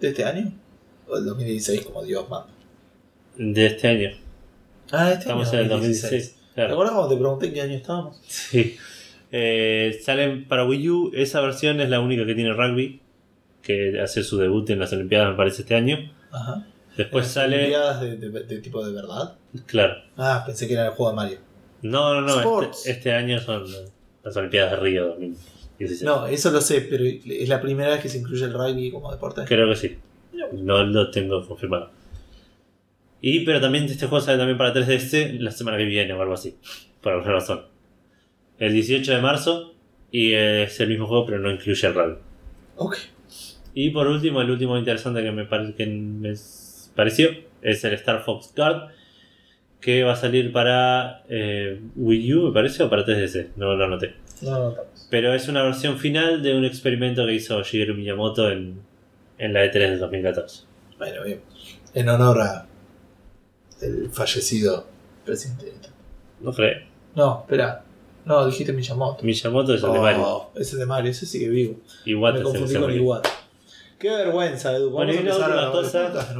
¿De 0.00 0.08
este 0.08 0.24
año? 0.24 0.52
O 1.06 1.14
del 1.16 1.24
2016, 1.26 1.82
como 1.86 2.02
Dios 2.04 2.28
manda. 2.28 2.48
de 3.36 3.66
este 3.66 3.88
año. 3.88 4.10
Ah, 4.90 5.08
este 5.10 5.20
Estamos 5.20 5.48
año. 5.48 5.58
en 5.58 5.62
el 5.64 5.68
2016. 5.70 6.34
¿Te 6.34 6.54
Claro. 6.54 6.72
acuerdas 6.74 6.94
cuando 6.94 7.14
te 7.14 7.20
pregunté 7.20 7.46
en 7.46 7.54
qué 7.54 7.62
año 7.62 7.74
estábamos? 7.76 8.20
Sí. 8.26 8.76
Eh, 9.32 9.98
salen 10.04 10.46
para 10.46 10.64
Wii 10.66 10.88
U. 10.90 11.10
Esa 11.14 11.40
versión 11.40 11.80
es 11.80 11.88
la 11.90 12.00
única 12.00 12.24
que 12.26 12.34
tiene 12.34 12.52
rugby. 12.52 13.00
Que 13.62 14.00
hace 14.00 14.22
su 14.22 14.38
debut 14.38 14.68
en 14.70 14.78
las 14.78 14.92
Olimpiadas, 14.92 15.30
me 15.30 15.36
parece, 15.36 15.62
este 15.62 15.74
año. 15.74 16.12
Ajá. 16.30 16.66
Después 16.96 17.24
¿Las 17.24 17.32
sale. 17.32 17.56
Olimpiadas 17.56 18.00
de, 18.02 18.16
de- 18.18 18.42
de 18.44 18.58
tipo 18.60 18.84
de 18.86 18.92
verdad? 18.92 19.34
Claro. 19.66 19.94
Ah, 20.16 20.42
pensé 20.46 20.66
que 20.68 20.74
era 20.74 20.86
el 20.86 20.92
juego 20.92 21.10
de 21.10 21.16
Mario. 21.16 21.38
No, 21.82 22.20
no, 22.20 22.42
no. 22.42 22.62
Este, 22.62 22.90
este 22.92 23.12
año 23.14 23.40
son 23.40 23.64
las 24.24 24.36
Olimpiadas 24.36 24.72
de 24.72 24.76
Río 24.78 25.06
2016. 25.08 26.02
No, 26.02 26.26
eso 26.26 26.50
lo 26.50 26.60
sé, 26.60 26.80
pero 26.82 27.04
es 27.04 27.48
la 27.48 27.60
primera 27.60 27.90
vez 27.90 28.00
que 28.00 28.08
se 28.08 28.18
incluye 28.18 28.44
el 28.44 28.52
rugby 28.52 28.90
como 28.90 29.10
deporte. 29.12 29.42
Creo 29.46 29.68
que 29.68 29.76
sí. 29.76 29.96
No 30.52 30.82
lo 30.84 31.10
tengo 31.10 31.46
confirmado. 31.46 31.90
Y 33.20 33.40
pero 33.44 33.60
también 33.60 33.84
este 33.84 34.06
juego 34.06 34.24
sale 34.24 34.38
también 34.38 34.58
para 34.58 34.74
3DS 34.74 35.38
la 35.40 35.50
semana 35.50 35.78
que 35.78 35.84
viene 35.84 36.12
o 36.12 36.20
algo 36.20 36.34
así. 36.34 36.56
Por 37.00 37.12
alguna 37.12 37.32
razón. 37.32 37.62
El 38.58 38.72
18 38.72 39.12
de 39.14 39.20
marzo. 39.20 39.74
Y 40.10 40.32
es 40.34 40.78
el 40.80 40.88
mismo 40.90 41.06
juego 41.06 41.26
pero 41.26 41.38
no 41.40 41.50
incluye 41.50 41.86
el 41.88 41.94
rugby. 41.94 42.16
Ok. 42.76 42.96
Y 43.74 43.90
por 43.90 44.06
último, 44.06 44.40
el 44.40 44.50
último 44.50 44.78
interesante 44.78 45.22
que 45.22 45.32
me, 45.32 45.44
pare- 45.44 45.74
que 45.74 45.86
me 45.86 46.34
pareció 46.94 47.30
es 47.62 47.82
el 47.84 47.94
Star 47.94 48.22
Fox 48.22 48.52
Guard, 48.54 48.90
que 49.84 50.02
va 50.02 50.14
a 50.14 50.16
salir 50.16 50.50
para 50.50 51.24
eh, 51.28 51.78
Wii 51.94 52.34
U, 52.34 52.46
me 52.46 52.52
parece, 52.54 52.82
o 52.82 52.88
para 52.88 53.04
3DS, 53.04 53.48
no 53.56 53.74
lo 53.74 53.84
anoté. 53.84 54.14
No, 54.40 54.50
no, 54.50 54.70
no. 54.70 54.76
Pero 55.10 55.34
es 55.34 55.46
una 55.46 55.62
versión 55.62 55.98
final 55.98 56.42
de 56.42 56.56
un 56.56 56.64
experimento 56.64 57.26
que 57.26 57.34
hizo 57.34 57.62
Shigeru 57.62 57.94
Miyamoto 57.94 58.50
en, 58.50 58.80
en 59.36 59.52
la 59.52 59.62
E3 59.66 59.72
de 59.72 59.96
2014. 59.98 60.62
Bueno, 60.96 61.22
bien. 61.24 61.42
En 61.92 62.08
honor 62.08 62.40
a 62.40 62.66
el 63.82 64.08
fallecido 64.10 64.86
presidente. 65.22 65.66
No 66.40 66.54
creo. 66.54 66.78
No, 67.14 67.40
espera. 67.42 67.84
No, 68.24 68.46
dijiste 68.46 68.72
Miyamoto. 68.72 69.22
Miyamoto 69.22 69.74
es 69.74 69.82
el 69.82 69.92
de 69.92 69.98
Mario. 69.98 70.22
Oh, 70.26 70.50
ese 70.54 70.78
de 70.78 70.86
Mario, 70.86 71.10
ese 71.10 71.26
sigue 71.26 71.50
vivo. 71.50 71.76
Iwata 72.06 72.38
Me 72.38 72.40
es 72.40 72.44
confundí 72.46 72.72
con 72.72 72.82
Mario. 72.84 72.96
Iwata. 73.02 73.30
Qué 73.98 74.08
vergüenza, 74.08 74.74
Edu. 74.74 74.88
Bueno, 74.88 75.12
Vamos 75.12 75.16
a 75.16 75.20
y 75.20 75.22
una 75.22 75.30
empezar 75.30 75.50
a 75.50 75.70
última 75.70 75.92
grabar 75.92 76.22
cosa. 76.22 76.34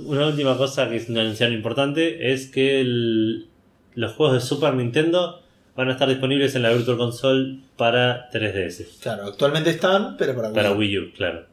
Una 0.00 0.26
última 0.26 0.56
cosa 0.56 0.88
que 0.88 0.96
es 0.96 1.08
una 1.08 1.22
anunciación 1.22 1.56
importante 1.56 2.32
es 2.32 2.50
que 2.50 2.80
el- 2.80 3.46
los 3.94 4.12
juegos 4.12 4.34
de 4.34 4.40
Super 4.46 4.74
Nintendo 4.74 5.40
van 5.74 5.88
a 5.88 5.92
estar 5.92 6.08
disponibles 6.08 6.54
en 6.54 6.62
la 6.62 6.72
Virtual 6.72 6.96
Console 6.98 7.58
para 7.76 8.28
3DS. 8.30 8.98
Claro, 9.02 9.26
actualmente 9.26 9.70
están, 9.70 10.16
pero 10.16 10.34
para 10.34 10.48
Wii. 10.48 10.54
Para 10.54 10.72
Wii 10.72 10.98
U, 10.98 11.12
claro. 11.14 11.46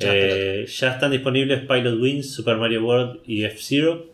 Eh, 0.00 0.66
ya 0.68 0.92
están 0.94 1.10
disponibles 1.12 1.60
Pilot 1.66 2.00
Wings, 2.00 2.32
Super 2.34 2.56
Mario 2.56 2.84
World 2.84 3.20
y 3.26 3.44
F-Zero. 3.44 4.06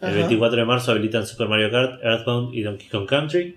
El 0.00 0.08
Ajá. 0.08 0.16
24 0.16 0.56
de 0.58 0.64
marzo 0.64 0.90
habilitan 0.92 1.26
Super 1.26 1.48
Mario 1.48 1.70
Kart, 1.70 2.02
Earthbound 2.02 2.54
y 2.54 2.62
Donkey 2.62 2.88
Kong 2.88 3.06
Country. 3.06 3.56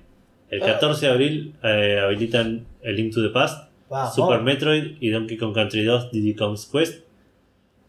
El 0.50 0.64
Ah. 0.64 0.66
14 0.66 1.06
de 1.06 1.12
abril 1.12 1.54
eh, 1.64 2.00
habilitan 2.04 2.66
el 2.82 2.96
Link 2.96 3.14
to 3.14 3.22
the 3.22 3.30
Past. 3.30 3.70
Super 4.16 4.42
Metroid 4.42 4.98
y 5.00 5.10
Donkey 5.10 5.38
Kong 5.38 5.54
Country 5.54 5.84
2 5.84 6.12
Diddy 6.12 6.36
Kong's 6.36 6.66
Quest. 6.72 7.04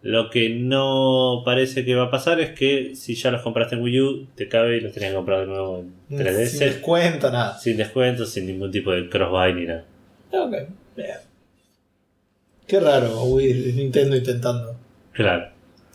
Lo 0.02 0.30
que 0.30 0.48
no 0.48 1.42
parece 1.44 1.84
que 1.84 1.94
va 1.94 2.04
a 2.04 2.10
pasar 2.10 2.40
es 2.40 2.52
que 2.58 2.94
si 2.96 3.14
ya 3.14 3.30
los 3.30 3.42
compraste 3.42 3.74
en 3.76 3.82
Wii 3.82 4.00
U, 4.00 4.26
te 4.34 4.48
cabe 4.48 4.78
y 4.78 4.80
los 4.80 4.92
tenías 4.92 5.10
que 5.12 5.16
comprar 5.16 5.40
de 5.40 5.46
nuevo 5.46 5.78
en 6.08 6.18
3DS. 6.18 6.46
Sin 6.46 6.58
descuento, 6.60 7.30
nada. 7.30 7.58
Sin 7.58 7.76
descuento, 7.76 8.24
sin 8.24 8.46
ningún 8.46 8.70
tipo 8.70 8.92
de 8.92 9.08
cross-buy 9.10 9.54
ni 9.54 9.66
nada. 9.66 9.84
Ok, 10.32 10.54
bien. 10.96 11.16
Qué 12.66 12.80
raro, 12.80 13.24
Wii, 13.24 13.72
Nintendo 13.74 14.16
intentando 14.16 14.74
Claro. 15.12 15.50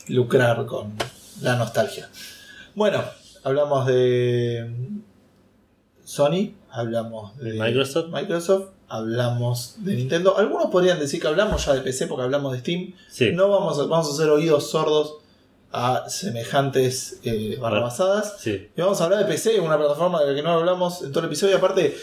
lucrar 0.10 0.66
con 0.68 0.94
la 1.42 1.56
nostalgia. 1.56 2.08
Bueno, 2.76 3.04
hablamos 3.44 3.88
de 3.88 4.70
Sony, 6.04 6.54
hablamos 6.70 7.36
de 7.40 7.54
Microsoft. 7.54 8.12
Microsoft, 8.14 8.70
hablamos 8.88 9.76
de 9.80 9.96
Nintendo. 9.96 10.38
Algunos 10.38 10.68
podrían 10.68 11.00
decir 11.00 11.22
que 11.22 11.28
hablamos 11.28 11.66
ya 11.66 11.74
de 11.74 11.82
PC 11.82 12.08
porque 12.08 12.24
hablamos 12.24 12.54
de 12.54 12.60
Steam. 12.60 12.94
Sí. 13.10 13.32
No 13.32 13.50
vamos 13.50 13.80
a, 13.80 13.84
vamos 13.84 14.10
a 14.10 14.14
hacer 14.14 14.30
oídos 14.30 14.70
sordos 14.70 15.18
a 15.72 16.08
semejantes 16.10 17.20
eh, 17.24 17.58
barrabasadas. 17.60 18.36
Sí. 18.40 18.70
Y 18.76 18.82
vamos 18.82 19.02
a 19.02 19.06
hablar 19.06 19.20
de 19.20 19.26
PC, 19.26 19.60
una 19.60 19.78
plataforma 19.78 20.22
de 20.22 20.30
la 20.32 20.36
que 20.36 20.42
no 20.44 20.52
hablamos 20.52 21.02
en 21.02 21.10
todo 21.12 21.22
el 21.22 21.26
episodio. 21.28 21.54
Y 21.54 21.58
aparte, 21.58 21.98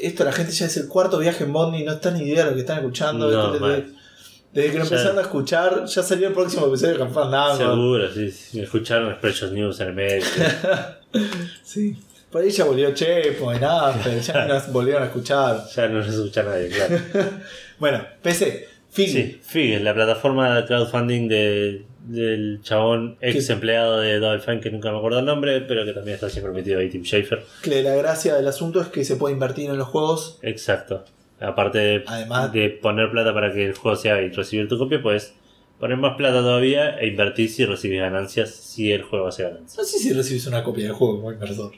esto 0.00 0.24
la 0.24 0.32
gente 0.32 0.52
ya 0.52 0.66
es 0.66 0.76
el 0.76 0.88
cuarto 0.88 1.18
viaje 1.18 1.44
en 1.44 1.52
Bondi, 1.52 1.84
no 1.84 1.92
está 1.92 2.10
ni 2.10 2.22
idea 2.24 2.44
de 2.44 2.50
lo 2.50 2.54
que 2.54 2.60
están 2.60 2.78
escuchando. 2.78 3.30
No, 3.30 3.52
Desde- 3.52 4.72
que 4.72 4.78
lo 4.78 4.84
Ya- 4.84 4.90
empezaron 4.90 5.18
a 5.18 5.22
escuchar, 5.22 5.84
ya 5.84 6.02
salió 6.02 6.26
el 6.28 6.34
próximo 6.34 6.66
episodio 6.66 6.98
de 6.98 7.06
Fandango. 7.12 7.56
Seguro, 7.58 8.12
sí. 8.12 8.30
sí. 8.32 8.60
Escucharon 8.60 9.14
Spreadshot 9.14 9.52
News 9.52 9.78
en 9.80 9.88
el 9.88 9.94
medio. 9.94 10.24
Sí. 11.62 11.96
Por 12.30 12.42
ahí 12.42 12.50
ya 12.50 12.64
volvió 12.64 12.92
Chepo 12.92 13.52
nada, 13.54 13.98
pero 14.04 14.18
ya 14.20 14.46
no 14.46 14.54
nos 14.54 14.72
volvieron 14.72 15.02
a 15.02 15.06
escuchar. 15.06 15.64
ya 15.74 15.88
no 15.88 15.98
nos 15.98 16.08
escucha 16.08 16.42
nadie, 16.42 16.68
claro. 16.68 16.96
Bueno, 17.78 18.02
PC, 18.22 18.66
Fig. 18.90 19.08
Sí, 19.08 19.40
Fig 19.42 19.80
la 19.82 19.94
plataforma 19.94 20.56
de 20.60 20.66
crowdfunding 20.66 21.28
de, 21.28 21.84
del 22.06 22.60
chabón 22.62 23.16
ex 23.20 23.48
empleado 23.50 24.00
de 24.00 24.18
Double 24.18 24.40
Fine, 24.40 24.60
que 24.60 24.70
nunca 24.70 24.90
me 24.90 24.98
acuerdo 24.98 25.20
el 25.20 25.24
nombre, 25.24 25.60
pero 25.62 25.84
que 25.84 25.92
también 25.92 26.16
está 26.16 26.28
siempre 26.28 26.52
metido 26.52 26.80
ahí, 26.80 26.88
Tim 26.90 27.02
Schafer. 27.04 27.44
Que 27.62 27.82
la 27.82 27.94
gracia 27.94 28.34
del 28.34 28.48
asunto 28.48 28.80
es 28.80 28.88
que 28.88 29.04
se 29.04 29.16
puede 29.16 29.32
invertir 29.34 29.70
en 29.70 29.78
los 29.78 29.88
juegos. 29.88 30.38
Exacto. 30.42 31.04
Aparte 31.40 31.78
de, 31.78 32.04
Además- 32.06 32.52
de 32.52 32.68
poner 32.70 33.10
plata 33.12 33.32
para 33.32 33.52
que 33.52 33.66
el 33.66 33.74
juego 33.74 33.96
se 33.96 34.10
haga 34.10 34.22
y 34.22 34.30
recibir 34.30 34.66
tu 34.68 34.76
copia, 34.76 35.00
puedes 35.00 35.34
poner 35.78 35.96
más 35.96 36.16
plata 36.16 36.40
todavía 36.40 36.98
e 36.98 37.06
invertir 37.06 37.48
si 37.48 37.64
recibes 37.64 38.00
ganancias, 38.00 38.50
si 38.50 38.90
el 38.90 39.02
juego 39.02 39.28
hace 39.28 39.44
ganancias. 39.44 39.78
No 39.78 39.84
sé 39.84 39.98
si 39.98 40.12
recibes 40.12 40.46
una 40.48 40.64
copia 40.64 40.84
del 40.84 40.94
juego 40.94 41.16
como 41.18 41.32
inversor. 41.32 41.70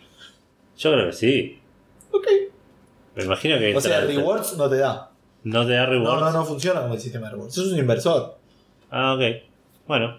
Yo 0.80 0.92
creo 0.92 1.06
que 1.06 1.12
sí. 1.12 1.58
Ok. 2.10 2.26
Me 3.14 3.24
imagino 3.24 3.58
que 3.58 3.76
O 3.76 3.80
sea, 3.80 4.00
rewards 4.00 4.56
no 4.56 4.68
te 4.68 4.76
da. 4.78 5.10
no 5.44 5.66
te 5.66 5.72
da 5.74 5.84
No, 5.86 5.90
rewards. 5.90 6.20
no, 6.22 6.30
no 6.32 6.44
funciona 6.44 6.80
como 6.82 6.94
el 6.94 7.00
sistema 7.00 7.26
de 7.28 7.32
rewards. 7.34 7.56
Es 7.58 7.66
un 7.66 7.78
inversor. 7.78 8.38
Ah, 8.90 9.14
ok. 9.14 9.22
Bueno. 9.86 10.16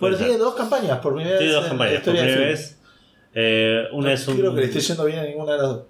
Ser. 0.00 0.16
tiene 0.16 0.36
dos 0.38 0.54
campañas 0.54 0.98
por 0.98 1.14
primera 1.14 1.38
Tiene 1.38 1.52
vez. 1.52 1.54
dos 1.54 1.64
en 1.64 1.70
campañas. 1.70 2.02
Por 2.02 2.14
primera 2.14 2.40
vez. 2.40 2.78
eh, 3.34 3.84
una 3.92 4.08
No 4.08 4.12
es 4.14 4.26
un. 4.28 4.36
creo 4.38 4.54
que 4.54 4.60
le 4.62 4.66
esté 4.66 4.80
yendo 4.80 5.04
bien 5.04 5.18
a 5.20 5.22
ninguna 5.24 5.52
de 5.52 5.58
las 5.58 5.68
dos. 5.68 5.82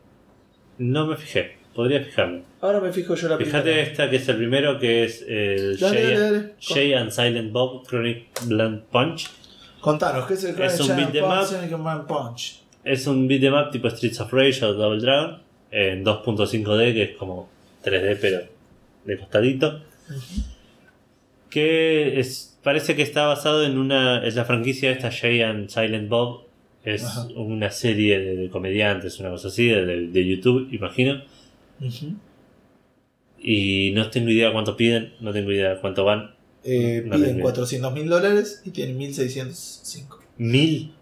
No 0.78 1.06
me 1.06 1.16
fijé. 1.16 1.56
Podría 1.74 2.02
fijarme. 2.04 2.42
Ahora 2.60 2.80
me 2.80 2.92
fijo 2.92 3.14
yo 3.14 3.28
la 3.30 3.38
Fíjate 3.38 3.62
primera. 3.62 3.82
esta 3.82 4.10
que 4.10 4.16
es 4.16 4.28
el 4.28 4.36
primero, 4.36 4.78
que 4.78 5.04
es 5.04 5.24
el 5.26 5.78
Dale, 5.78 5.96
Jay, 6.02 6.14
dale, 6.14 6.20
dale. 6.32 6.54
Jay 6.60 6.92
and 6.92 7.10
Silent 7.10 7.50
Bob 7.52 7.86
Chronic 7.86 8.26
Blunt 8.44 8.84
Punch. 8.90 9.30
Contanos, 9.80 10.26
¿qué 10.26 10.34
es 10.34 10.44
el 10.44 10.60
Es 10.60 10.78
un 10.80 10.88
beat 10.94 12.06
Punch, 12.06 12.61
Es 12.84 13.06
un 13.06 13.28
beat'em 13.28 13.54
tipo 13.70 13.88
Streets 13.88 14.20
of 14.20 14.32
Rage 14.32 14.64
o 14.64 14.72
Double 14.74 15.00
Dragon 15.00 15.38
en 15.70 16.04
2.5D, 16.04 16.92
que 16.92 17.02
es 17.04 17.16
como 17.16 17.48
3D 17.84 18.18
pero 18.20 18.40
de 19.04 19.18
costadito. 19.18 19.82
Que 21.50 22.18
es, 22.18 22.58
parece 22.62 22.96
que 22.96 23.02
está 23.02 23.26
basado 23.26 23.64
en 23.64 23.78
una. 23.78 24.26
Es 24.26 24.34
la 24.34 24.44
franquicia 24.44 24.90
esta 24.90 25.10
Jay 25.10 25.42
and 25.42 25.68
Silent 25.68 26.08
Bob. 26.08 26.42
Es 26.84 27.04
una 27.36 27.70
serie 27.70 28.18
de, 28.18 28.36
de 28.36 28.48
comediantes, 28.50 29.20
una 29.20 29.30
cosa 29.30 29.48
así, 29.48 29.68
de, 29.68 30.08
de- 30.08 30.26
YouTube, 30.26 30.68
imagino. 30.72 31.22
Y 33.40 33.92
no 33.94 34.10
tengo 34.10 34.30
idea 34.30 34.52
cuánto 34.52 34.76
piden, 34.76 35.12
no 35.20 35.32
tengo 35.32 35.52
idea 35.52 35.80
cuánto 35.80 36.04
van. 36.04 36.34
Eh, 36.64 37.02
No 37.06 37.16
piden 37.16 37.30
tengo 37.36 37.42
400 37.42 37.92
mil 37.92 38.08
dólares 38.08 38.62
y 38.64 38.70
tienen 38.70 38.96
1605. 38.98 40.20
¿Mil? 40.38 40.92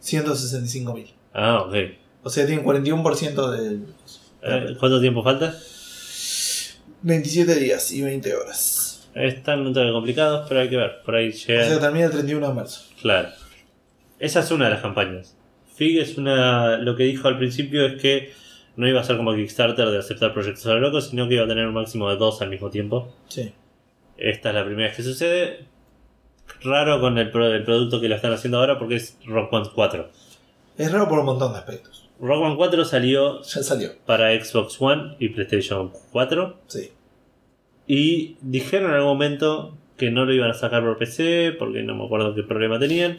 Ya, 0.00 0.06
165 0.22 0.94
mil. 0.94 1.10
Ah, 1.32 1.62
ok. 1.62 1.74
O 2.22 2.30
sea, 2.30 2.46
tienen 2.46 2.64
41% 2.64 3.50
del. 3.50 3.84
Eh, 4.42 4.76
¿Cuánto 4.78 5.00
tiempo 5.00 5.22
falta? 5.22 5.54
27 7.02 7.54
días 7.56 7.92
y 7.92 8.02
20 8.02 8.34
horas. 8.34 9.08
Están 9.14 9.60
un 9.66 9.72
tanto 9.72 9.92
complicados, 9.92 10.46
pero 10.48 10.60
hay 10.60 10.68
que 10.68 10.76
ver. 10.76 11.02
Por 11.04 11.14
ahí 11.16 11.28
O 11.28 11.32
llega. 11.32 11.64
sea, 11.66 11.80
termina 11.80 12.06
el 12.06 12.12
31 12.12 12.48
de 12.48 12.54
marzo. 12.54 12.82
Claro. 13.00 13.28
Esa 14.18 14.40
es 14.40 14.50
una 14.50 14.66
de 14.66 14.72
las 14.72 14.82
campañas. 14.82 15.36
Fig 15.74 15.98
es 15.98 16.18
una. 16.18 16.76
Lo 16.78 16.94
que 16.96 17.04
dijo 17.04 17.26
al 17.28 17.38
principio 17.38 17.86
es 17.86 18.00
que 18.00 18.32
no 18.76 18.86
iba 18.86 19.00
a 19.00 19.04
ser 19.04 19.16
como 19.16 19.34
Kickstarter 19.34 19.88
de 19.88 19.98
aceptar 19.98 20.32
proyectos 20.32 20.66
a 20.66 20.74
lo 20.74 20.80
loco, 20.80 21.00
sino 21.00 21.26
que 21.28 21.34
iba 21.34 21.44
a 21.44 21.48
tener 21.48 21.66
un 21.66 21.74
máximo 21.74 22.08
de 22.10 22.16
dos 22.16 22.40
al 22.42 22.50
mismo 22.50 22.70
tiempo. 22.70 23.12
Sí. 23.28 23.52
Esta 24.16 24.50
es 24.50 24.54
la 24.54 24.64
primera 24.64 24.88
vez 24.88 24.96
que 24.96 25.02
sucede. 25.02 25.64
Raro 26.62 27.00
con 27.00 27.16
el, 27.18 27.30
pro- 27.30 27.52
el 27.52 27.64
producto 27.64 28.00
que 28.00 28.08
lo 28.08 28.14
están 28.16 28.32
haciendo 28.32 28.58
ahora 28.58 28.78
porque 28.78 28.96
es 28.96 29.16
Rock 29.26 29.50
Band 29.50 29.68
4. 29.74 30.08
Es 30.78 30.92
raro 30.92 31.08
por 31.08 31.18
un 31.20 31.26
montón 31.26 31.52
de 31.52 31.58
aspectos. 31.58 32.08
Rock 32.20 32.42
Band 32.42 32.56
4 32.56 32.84
salió 32.84 33.42
Ya 33.42 33.62
salió. 33.62 33.90
para 34.06 34.30
Xbox 34.42 34.76
One 34.80 35.16
y 35.18 35.30
PlayStation 35.30 35.90
4. 36.12 36.56
Sí. 36.66 36.90
Y 37.86 38.36
dijeron 38.42 38.90
en 38.90 38.96
algún 38.96 39.12
momento 39.12 39.74
que 39.96 40.10
no 40.10 40.24
lo 40.24 40.32
iban 40.34 40.50
a 40.50 40.54
sacar 40.54 40.82
por 40.82 40.96
PC 40.98 41.52
porque 41.58 41.82
no 41.82 41.94
me 41.94 42.04
acuerdo 42.04 42.34
qué 42.34 42.42
problema 42.42 42.78
tenían. 42.78 43.18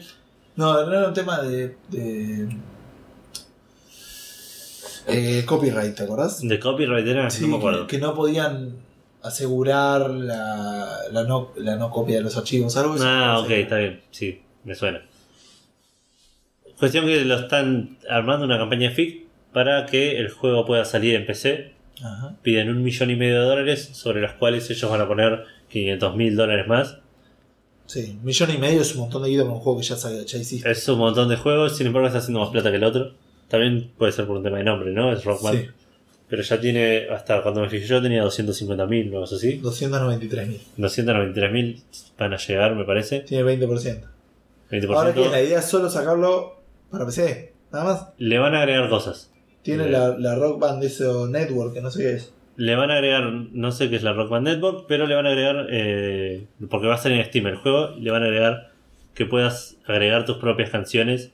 No, 0.56 0.84
no 0.86 0.92
era 0.92 1.08
un 1.08 1.14
tema 1.14 1.40
de. 1.42 1.76
de 1.88 2.48
eh, 5.08 5.44
copyright, 5.46 5.94
¿te 5.96 6.04
acordás? 6.04 6.40
De 6.46 6.58
copyright 6.60 7.06
era, 7.06 7.28
Sí, 7.30 7.42
no 7.42 7.48
me 7.48 7.56
acuerdo. 7.56 7.86
que, 7.86 7.96
que 7.96 8.02
no 8.02 8.14
podían 8.14 8.76
asegurar 9.22 10.10
la, 10.10 10.98
la, 11.10 11.24
no, 11.24 11.52
la 11.56 11.76
no 11.76 11.90
copia 11.90 12.16
de 12.16 12.22
los 12.22 12.36
archivos, 12.36 12.76
algo 12.76 12.94
así. 12.94 13.04
Ah, 13.06 13.38
ok, 13.40 13.50
está 13.50 13.76
bien. 13.76 14.00
Sí, 14.10 14.42
me 14.64 14.74
suena. 14.74 15.02
Cuestión 16.78 17.06
que 17.06 17.24
lo 17.24 17.38
están 17.38 17.98
armando 18.08 18.44
una 18.44 18.58
campaña 18.58 18.90
FIC 18.90 19.26
para 19.52 19.86
que 19.86 20.18
el 20.18 20.30
juego 20.30 20.64
pueda 20.66 20.84
salir 20.84 21.14
en 21.14 21.26
PC. 21.26 21.72
Ajá. 22.02 22.36
Piden 22.42 22.68
un 22.68 22.82
millón 22.82 23.10
y 23.10 23.16
medio 23.16 23.40
de 23.40 23.46
dólares, 23.46 23.90
sobre 23.92 24.20
los 24.20 24.32
cuales 24.32 24.68
ellos 24.70 24.90
van 24.90 25.00
a 25.00 25.06
poner 25.06 25.44
500 25.68 26.16
mil 26.16 26.34
dólares 26.34 26.66
más. 26.66 26.98
Sí, 27.86 28.16
un 28.18 28.24
millón 28.24 28.50
y 28.50 28.58
medio 28.58 28.80
es 28.80 28.94
un 28.94 29.02
montón 29.02 29.22
de 29.22 29.28
guita 29.28 29.42
para 29.42 29.54
un 29.54 29.60
juego 29.60 29.78
que 29.78 29.84
ya, 29.84 29.96
sabía, 29.96 30.22
ya 30.24 30.38
hiciste. 30.38 30.70
Es 30.70 30.88
un 30.88 30.98
montón 30.98 31.28
de 31.28 31.36
juegos, 31.36 31.76
sin 31.76 31.86
embargo 31.86 32.08
está 32.08 32.18
haciendo 32.18 32.40
más 32.40 32.50
plata 32.50 32.70
que 32.70 32.76
el 32.76 32.84
otro. 32.84 33.14
También 33.48 33.92
puede 33.98 34.12
ser 34.12 34.26
por 34.26 34.38
un 34.38 34.42
tema 34.42 34.58
de 34.58 34.64
nombre, 34.64 34.90
¿no? 34.92 35.12
Es 35.12 35.24
Rockman. 35.24 35.54
Sí, 35.54 35.68
Pero 36.32 36.42
ya 36.42 36.58
tiene, 36.58 37.08
hasta 37.10 37.42
cuando 37.42 37.60
me 37.60 37.68
fijé 37.68 37.84
yo, 37.86 38.00
tenía 38.00 38.22
250 38.22 38.86
mil, 38.86 39.10
no 39.10 39.26
sé 39.26 39.34
así. 39.34 39.58
293 39.58 40.48
mil. 40.48 40.60
293 40.78 41.52
mil 41.52 41.82
van 42.16 42.32
a 42.32 42.38
llegar, 42.38 42.74
me 42.74 42.84
parece. 42.86 43.20
Tiene 43.20 43.44
20%. 43.44 44.00
20%. 44.70 44.94
Ahora 44.96 45.12
que 45.12 45.28
la 45.28 45.42
idea 45.42 45.58
es 45.58 45.66
solo 45.66 45.90
sacarlo 45.90 46.56
para 46.90 47.04
PC, 47.04 47.52
nada 47.70 47.84
más. 47.84 48.06
Le 48.16 48.38
van 48.38 48.54
a 48.54 48.60
agregar 48.62 48.88
cosas. 48.88 49.30
Tiene 49.60 49.90
la, 49.90 50.16
la 50.16 50.34
Rock 50.36 50.58
Band 50.58 50.82
Network, 51.30 51.74
que 51.74 51.82
no 51.82 51.90
sé 51.90 52.02
qué 52.02 52.12
es. 52.14 52.32
le 52.56 52.76
van 52.76 52.90
a 52.90 52.94
agregar, 52.94 53.24
no 53.30 53.70
sé 53.70 53.90
qué 53.90 53.96
es 53.96 54.02
la 54.02 54.14
Rock 54.14 54.30
Band 54.30 54.46
Network, 54.48 54.86
pero 54.88 55.06
le 55.06 55.14
van 55.14 55.26
a 55.26 55.28
agregar, 55.28 55.66
eh, 55.70 56.46
porque 56.70 56.86
va 56.86 56.94
a 56.94 56.96
estar 56.96 57.12
en 57.12 57.22
Steam 57.26 57.46
el 57.48 57.56
juego, 57.56 57.90
le 57.98 58.10
van 58.10 58.22
a 58.22 58.26
agregar 58.26 58.70
que 59.14 59.26
puedas 59.26 59.76
agregar 59.86 60.24
tus 60.24 60.38
propias 60.38 60.70
canciones 60.70 61.30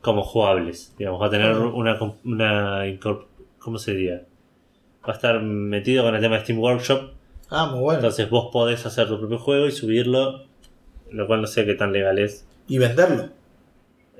como 0.00 0.22
jugables. 0.22 0.94
Digamos, 0.98 1.20
va 1.20 1.26
a 1.26 1.30
tener 1.30 1.50
Ah. 1.52 1.58
una, 1.58 1.98
com- 1.98 2.14
una 2.24 2.86
incor- 2.86 3.24
¿cómo 3.58 3.78
se 3.78 3.92
diría? 3.94 4.22
Va 5.08 5.12
a 5.12 5.16
estar 5.16 5.40
metido 5.42 6.04
con 6.04 6.14
el 6.14 6.20
tema 6.20 6.36
de 6.36 6.42
Steam 6.42 6.58
Workshop, 6.58 7.10
Ah, 7.50 7.66
muy 7.66 7.80
bueno. 7.80 7.98
entonces 8.00 8.28
vos 8.28 8.50
podés 8.52 8.84
hacer 8.84 9.08
tu 9.08 9.18
propio 9.18 9.38
juego 9.38 9.66
y 9.66 9.72
subirlo, 9.72 10.44
lo 11.10 11.26
cual 11.26 11.40
no 11.40 11.46
sé 11.46 11.64
qué 11.64 11.74
tan 11.74 11.92
legal 11.92 12.18
es, 12.18 12.44
Y 12.68 12.76
venderlo. 12.78 13.24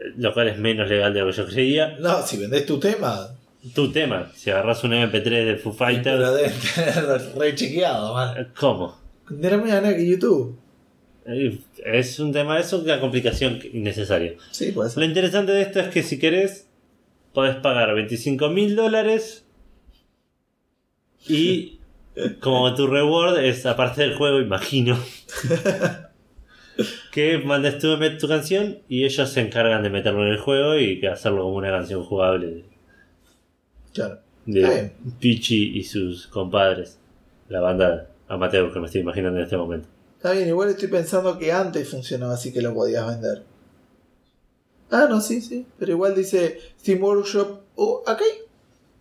eh, 0.00 0.12
lo 0.16 0.32
cual 0.32 0.48
es 0.48 0.58
menos 0.58 0.88
legal 0.88 1.12
de 1.12 1.20
lo 1.20 1.26
que 1.26 1.32
yo 1.32 1.46
creía. 1.46 1.96
No, 2.00 2.22
si 2.22 2.38
vendés 2.38 2.64
tu 2.64 2.78
tema, 2.80 3.34
Tu 3.74 3.90
tema, 3.92 4.30
si 4.34 4.50
agarras 4.50 4.82
un 4.84 4.92
MP3 4.92 5.44
de 5.44 5.56
Foo 5.56 5.72
lo 5.72 5.76
Fighters, 5.78 6.34
deben 6.36 6.52
tener 6.74 7.32
re 7.36 7.54
chequeado, 7.54 8.14
man. 8.14 8.36
eh, 8.38 8.46
¿cómo? 8.58 8.96
De 9.28 9.50
la 9.50 9.56
misma 9.58 9.74
manera 9.80 9.96
que 9.96 10.06
YouTube. 10.08 10.56
Eh, 11.26 11.58
Es 11.84 12.18
un 12.20 12.32
tema, 12.32 12.58
es 12.58 12.72
una 12.72 12.98
complicación 13.00 13.58
innecesaria. 13.74 14.34
Sí, 14.52 14.72
puede 14.72 14.90
Lo 14.96 15.04
interesante 15.04 15.52
de 15.52 15.60
esto 15.62 15.80
es 15.80 15.88
que 15.88 16.02
si 16.02 16.18
querés, 16.18 16.67
podés 17.32 17.56
pagar 17.56 17.94
25 17.94 18.48
mil 18.48 18.76
dólares 18.76 19.46
y 21.28 21.78
como 22.40 22.74
tu 22.74 22.86
reward 22.86 23.38
es, 23.38 23.64
aparte 23.66 24.02
del 24.02 24.14
juego, 24.16 24.40
imagino, 24.40 24.98
que 27.12 27.38
mandes 27.38 27.78
tu, 27.78 27.96
tu 28.18 28.28
canción 28.28 28.78
y 28.88 29.04
ellos 29.04 29.28
se 29.30 29.40
encargan 29.40 29.82
de 29.82 29.90
meterlo 29.90 30.22
en 30.26 30.32
el 30.32 30.38
juego 30.38 30.76
y 30.76 31.04
hacerlo 31.06 31.42
como 31.42 31.56
una 31.56 31.70
canción 31.70 32.02
jugable 32.04 32.64
Claro. 33.92 34.20
de. 34.46 34.92
Pichi 35.18 35.76
y 35.78 35.84
sus 35.84 36.26
compadres, 36.28 36.98
la 37.48 37.60
banda 37.60 38.10
amateur 38.28 38.72
que 38.72 38.80
me 38.80 38.86
estoy 38.86 39.00
imaginando 39.00 39.38
en 39.38 39.44
este 39.44 39.56
momento. 39.56 39.88
Está 40.16 40.32
bien, 40.32 40.48
igual 40.48 40.68
estoy 40.70 40.88
pensando 40.88 41.38
que 41.38 41.52
antes 41.52 41.88
funcionaba 41.88 42.34
así 42.34 42.52
que 42.52 42.60
lo 42.60 42.74
podías 42.74 43.06
vender. 43.06 43.42
Ah, 44.90 45.06
no, 45.08 45.20
sí, 45.20 45.40
sí. 45.40 45.66
Pero 45.78 45.92
igual 45.92 46.14
dice 46.14 46.60
Steam 46.80 47.02
Workshop. 47.02 47.60
Oh, 47.76 48.02
acá 48.06 48.24
hay- 48.24 48.46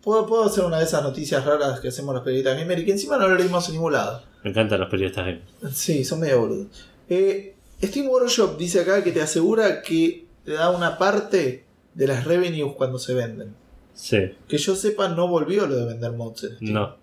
¿Puedo, 0.02 0.26
puedo 0.26 0.44
hacer 0.44 0.64
una 0.64 0.78
de 0.78 0.84
esas 0.84 1.02
noticias 1.02 1.44
raras 1.44 1.80
que 1.80 1.88
hacemos 1.88 2.14
los 2.14 2.22
periodistas 2.24 2.56
gamer 2.56 2.78
y 2.78 2.84
que 2.84 2.92
encima 2.92 3.16
no 3.18 3.26
lo 3.28 3.34
leímos 3.34 3.66
en 3.68 3.74
ningún 3.74 3.92
lado. 3.94 4.22
Me 4.44 4.50
encantan 4.50 4.80
los 4.80 4.88
periodistas 4.88 5.26
gamers. 5.26 5.76
Sí, 5.76 6.04
son 6.04 6.20
medio 6.20 6.40
boludos. 6.40 6.68
Eh, 7.08 7.54
Steam 7.82 8.08
Workshop 8.08 8.56
dice 8.56 8.80
acá 8.80 9.02
que 9.02 9.12
te 9.12 9.20
asegura 9.20 9.82
que 9.82 10.26
te 10.44 10.52
da 10.52 10.70
una 10.70 10.96
parte 10.98 11.64
de 11.94 12.06
las 12.06 12.24
revenues 12.24 12.74
cuando 12.76 12.98
se 12.98 13.12
venden. 13.12 13.54
Sí, 13.92 14.18
Que 14.46 14.56
yo 14.58 14.76
sepa, 14.76 15.08
no 15.08 15.26
volvió 15.26 15.66
lo 15.66 15.74
de 15.76 15.84
vender 15.86 16.12
mods. 16.12 16.44
en 16.44 16.72
no. 16.72 16.96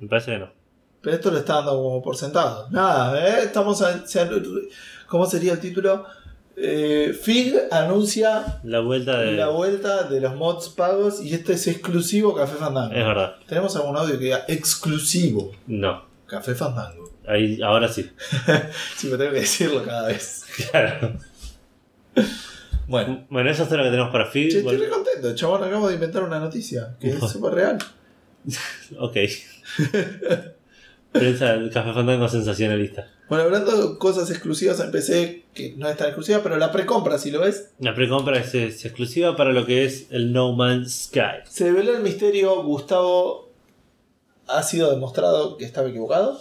Me 0.00 0.08
parece 0.08 0.32
que 0.32 0.38
no. 0.38 0.50
Pero 1.02 1.16
esto 1.16 1.30
lo 1.30 1.36
está 1.38 1.56
dando 1.56 1.72
como 1.72 2.02
por 2.02 2.16
sentado. 2.16 2.68
Nada, 2.70 3.28
¿eh? 3.38 3.44
Estamos. 3.44 3.82
a- 3.82 4.06
se- 4.06 4.26
¿Cómo 5.06 5.26
sería 5.26 5.52
el 5.52 5.60
título? 5.60 6.06
Eh, 6.56 7.18
Fig 7.20 7.54
anuncia 7.70 8.60
La 8.62 8.80
vuelta 8.80 9.18
de. 9.20 9.32
la 9.32 9.48
vuelta 9.48 10.04
de 10.04 10.20
los 10.20 10.36
mods 10.36 10.68
pagos 10.68 11.20
y 11.20 11.34
este 11.34 11.54
es 11.54 11.66
exclusivo 11.66 12.34
Café 12.34 12.56
Fandango. 12.56 12.94
Es 12.94 13.04
verdad. 13.04 13.36
Tenemos 13.48 13.74
algún 13.76 13.96
audio 13.96 14.18
que 14.18 14.24
diga 14.24 14.44
exclusivo 14.46 15.50
No. 15.66 16.04
Café 16.26 16.54
Fandango. 16.54 17.10
Ahí, 17.26 17.60
ahora 17.62 17.88
sí. 17.88 18.10
Sí, 18.96 19.08
me 19.08 19.16
tengo 19.16 19.32
que 19.32 19.40
decirlo 19.40 19.82
cada 19.84 20.08
vez. 20.08 20.44
Claro. 20.70 21.18
Bueno. 22.86 23.26
Bueno, 23.30 23.50
eso 23.50 23.64
es 23.64 23.70
lo 23.70 23.78
que 23.82 23.90
tenemos 23.90 24.10
para 24.12 24.26
Fig. 24.26 24.50
Che, 24.50 24.58
estoy 24.58 24.76
re 24.76 24.88
contento, 24.88 25.34
chabón. 25.34 25.64
Acabo 25.64 25.88
de 25.88 25.94
inventar 25.94 26.22
una 26.22 26.38
noticia 26.38 26.96
que 27.00 27.10
es 27.10 27.18
súper 27.30 27.54
real. 27.54 27.78
Ok. 28.98 29.16
Prensa 31.14 31.56
Café 31.72 31.92
Fandango 31.94 32.28
sensacionalista. 32.28 33.08
Bueno, 33.28 33.44
hablando 33.44 33.92
de 33.92 33.98
cosas 33.98 34.30
exclusivas 34.30 34.80
en 34.80 34.90
PC, 34.90 35.44
que 35.54 35.74
no 35.76 35.88
es 35.88 35.96
tan 35.96 36.08
exclusiva, 36.08 36.40
pero 36.42 36.56
la 36.56 36.72
precompra, 36.72 37.16
si 37.18 37.30
lo 37.30 37.40
ves, 37.40 37.70
La 37.78 37.94
precompra 37.94 38.38
es, 38.38 38.54
es 38.54 38.84
exclusiva 38.84 39.36
para 39.36 39.52
lo 39.52 39.64
que 39.64 39.84
es 39.84 40.06
el 40.10 40.32
No 40.32 40.52
Man's 40.52 41.04
Sky. 41.04 41.48
se 41.48 41.64
develó 41.64 41.96
el 41.96 42.02
misterio. 42.02 42.62
Gustavo 42.64 43.50
ha 44.48 44.62
sido 44.62 44.90
demostrado 44.90 45.56
que 45.56 45.64
estaba 45.64 45.88
equivocado. 45.88 46.38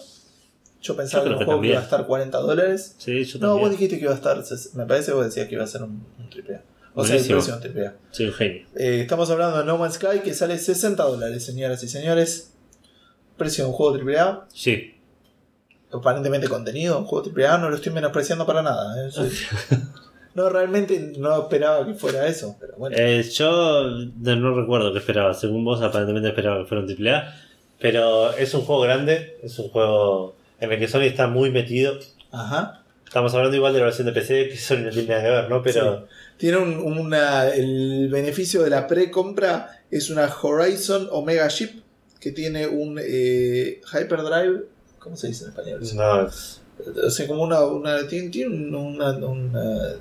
Yo 0.82 0.98
pensaba 0.98 1.24
Yo 1.24 1.30
que 1.30 1.34
el 1.34 1.40
que 1.40 1.46
juego 1.46 1.58
también. 1.60 1.72
iba 1.74 1.82
a 1.82 1.84
estar 1.86 2.06
40 2.06 2.38
dólares. 2.40 2.96
Sí, 2.98 3.24
yo 3.24 3.40
No, 3.40 3.48
vos 3.50 3.56
también. 3.62 3.72
dijiste 3.72 3.98
que 4.00 4.04
iba 4.04 4.12
a 4.12 4.16
estar. 4.16 4.44
Me 4.74 4.86
parece 4.86 5.12
que 5.12 5.16
vos 5.16 5.26
decías 5.26 5.48
que 5.48 5.56
iba 5.56 5.64
a 5.64 5.68
ser 5.68 5.84
un, 5.84 6.06
un 6.20 6.30
triple 6.30 6.56
A. 6.56 6.62
O 6.96 7.06
sea, 7.06 7.16
el 7.16 7.22
Buenísimo. 7.22 7.38
precio 7.38 7.54
de 7.54 7.58
un 7.58 7.62
triple 7.62 7.88
A. 7.88 7.96
Soy 8.12 8.26
un 8.26 8.34
genio. 8.34 8.66
Eh, 8.76 9.00
estamos 9.02 9.30
hablando 9.30 9.60
de 9.60 9.64
No 9.66 9.78
Man's 9.78 9.96
Sky 9.96 10.20
que 10.24 10.34
sale 10.34 10.58
60 10.58 11.02
dólares, 11.04 11.46
señoras 11.46 11.82
y 11.84 11.88
señores. 11.88 12.53
Precio 13.44 13.66
de 13.66 13.70
un 13.72 13.76
juego 13.76 13.98
AAA. 13.98 14.46
Sí. 14.54 14.96
Aparentemente 15.92 16.48
contenido, 16.48 16.98
un 17.00 17.06
juego 17.06 17.30
AAA. 17.30 17.58
No 17.58 17.70
lo 17.70 17.76
estoy 17.76 17.92
menospreciando 17.92 18.46
para 18.46 18.62
nada. 18.62 19.06
¿eh? 19.06 19.12
No, 20.36 20.50
realmente 20.50 21.14
no 21.20 21.44
esperaba 21.44 21.86
que 21.86 21.94
fuera 21.94 22.26
eso. 22.26 22.56
Pero 22.60 22.74
bueno. 22.78 22.96
Eh, 22.98 23.22
yo 23.22 23.84
no, 24.16 24.56
recuerdo 24.56 24.92
qué 24.92 25.00
esperaba. 25.00 25.34
Según 25.34 25.64
vos, 25.64 25.82
aparentemente 25.82 26.30
esperaba 26.30 26.64
que 26.64 26.70
fuera 26.70 26.84
un 26.84 26.90
AAA. 26.90 27.36
Pero 27.80 28.32
es 28.32 28.54
un 28.54 28.62
juego 28.62 28.82
grande. 28.82 29.38
Es 29.44 29.60
un 29.60 29.70
juego 29.70 30.36
en 30.60 30.72
el 30.72 30.80
que 30.80 30.88
Sony 30.88 31.02
está 31.02 31.28
muy 31.28 31.52
metido. 31.52 32.00
Ajá. 32.32 32.82
Estamos 33.06 33.32
hablando 33.36 33.56
igual 33.56 33.74
de 33.74 33.80
la 33.80 33.86
versión 33.86 34.08
de 34.08 34.14
PC, 34.14 34.50
que 34.50 34.58
Sony 34.58 34.78
no 34.78 34.90
tiene 34.90 35.10
nada 35.10 35.22
que 35.22 35.30
ver, 35.30 35.50
¿no? 35.50 35.62
Pero. 35.62 36.08
Tiene 36.38 36.58
un, 36.58 36.78
una. 36.78 37.50
El 37.50 38.10
beneficio 38.10 38.64
de 38.64 38.72
la 38.72 38.88
pre-compra 38.88 39.84
es 39.92 40.10
una 40.10 40.34
Horizon 40.42 41.10
Omega 41.12 41.48
Chip 41.50 41.83
que 42.24 42.32
tiene 42.32 42.68
un 42.68 43.00
eh, 43.04 43.82
Hyperdrive. 43.92 44.64
¿Cómo 45.00 45.18
se 45.18 45.28
dice 45.28 45.44
en 45.44 45.50
español? 45.50 45.82
No, 45.96 46.28
O 47.06 47.10
sea, 47.10 47.28
como 47.28 47.44
una. 47.44 47.62
una 47.66 48.08
tiene, 48.08 48.30
tiene 48.30 48.56
un- 48.56 48.74
una, 48.74 49.12
una- 49.18 49.96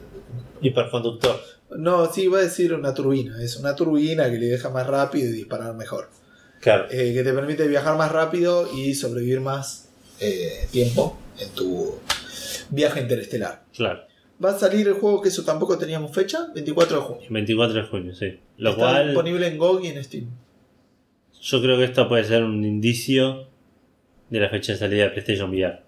hiperconductor. 0.60 1.36
No, 1.76 2.12
sí, 2.12 2.22
iba 2.24 2.38
a 2.38 2.42
decir 2.42 2.72
una 2.74 2.94
turbina. 2.94 3.42
Es 3.42 3.56
una 3.56 3.74
turbina 3.74 4.30
que 4.30 4.38
le 4.38 4.46
deja 4.46 4.68
más 4.70 4.86
rápido 4.86 5.28
y 5.28 5.32
disparar 5.32 5.74
mejor. 5.74 6.08
Claro. 6.60 6.86
Eh, 6.90 7.12
que 7.12 7.22
te 7.24 7.32
permite 7.32 7.66
viajar 7.66 7.96
más 7.96 8.12
rápido 8.12 8.68
y 8.76 8.94
sobrevivir 8.94 9.40
más 9.40 9.88
eh, 10.20 10.68
tiempo 10.70 11.18
en 11.40 11.48
tu 11.50 11.94
viaje 12.70 13.00
interestelar. 13.00 13.64
Claro. 13.74 14.02
Va 14.44 14.50
a 14.50 14.58
salir 14.58 14.86
el 14.86 14.94
juego 14.94 15.20
que 15.22 15.28
eso 15.30 15.44
tampoco 15.44 15.78
teníamos 15.78 16.12
fecha, 16.14 16.48
24 16.54 16.96
de 16.96 17.02
junio. 17.02 17.26
24 17.30 17.74
de 17.82 17.88
junio, 17.88 18.14
sí. 18.14 18.38
Lo 18.58 18.70
Está 18.70 18.82
cual. 18.82 19.06
disponible 19.08 19.46
en 19.48 19.58
GOG 19.58 19.84
y 19.84 19.86
en 19.88 20.04
Steam. 20.04 20.26
Yo 21.42 21.60
creo 21.60 21.76
que 21.76 21.84
esto 21.84 22.08
puede 22.08 22.24
ser 22.24 22.44
un 22.44 22.64
indicio 22.64 23.48
de 24.30 24.40
la 24.40 24.48
fecha 24.48 24.72
de 24.72 24.78
salida 24.78 25.04
de 25.04 25.10
PlayStation 25.10 25.50
VR. 25.50 25.80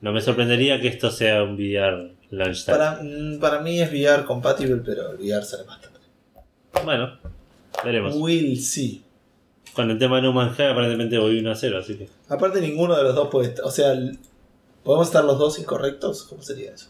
No 0.00 0.12
me 0.12 0.20
sorprendería 0.20 0.80
que 0.80 0.88
esto 0.88 1.10
sea 1.10 1.42
un 1.42 1.54
VR 1.54 2.12
launch. 2.30 2.64
Para, 2.66 3.00
mm, 3.02 3.38
para 3.40 3.60
mí 3.60 3.80
es 3.80 3.90
VR 3.90 4.24
compatible, 4.24 4.76
pero 4.84 5.10
el 5.10 5.16
VR 5.18 5.44
sale 5.44 5.64
más 5.64 5.80
tarde. 5.80 5.98
Bueno, 6.84 7.18
veremos. 7.84 8.14
Will 8.16 8.58
see. 8.62 9.02
Con 9.74 9.90
el 9.90 9.98
tema 9.98 10.16
de 10.16 10.22
No 10.22 10.32
Man's 10.32 10.54
Sky 10.54 10.62
aparentemente 10.64 11.18
voy 11.18 11.38
1 11.40 11.50
a 11.50 11.54
0, 11.56 11.78
así 11.78 11.96
que. 11.96 12.08
Aparte, 12.28 12.60
ninguno 12.60 12.96
de 12.96 13.02
los 13.02 13.14
dos 13.14 13.28
puede 13.30 13.48
estar. 13.48 13.64
O 13.64 13.70
sea, 13.70 13.92
¿podemos 14.84 15.08
estar 15.08 15.24
los 15.24 15.38
dos 15.38 15.58
incorrectos? 15.58 16.22
¿Cómo 16.22 16.40
sería 16.42 16.72
eso? 16.72 16.86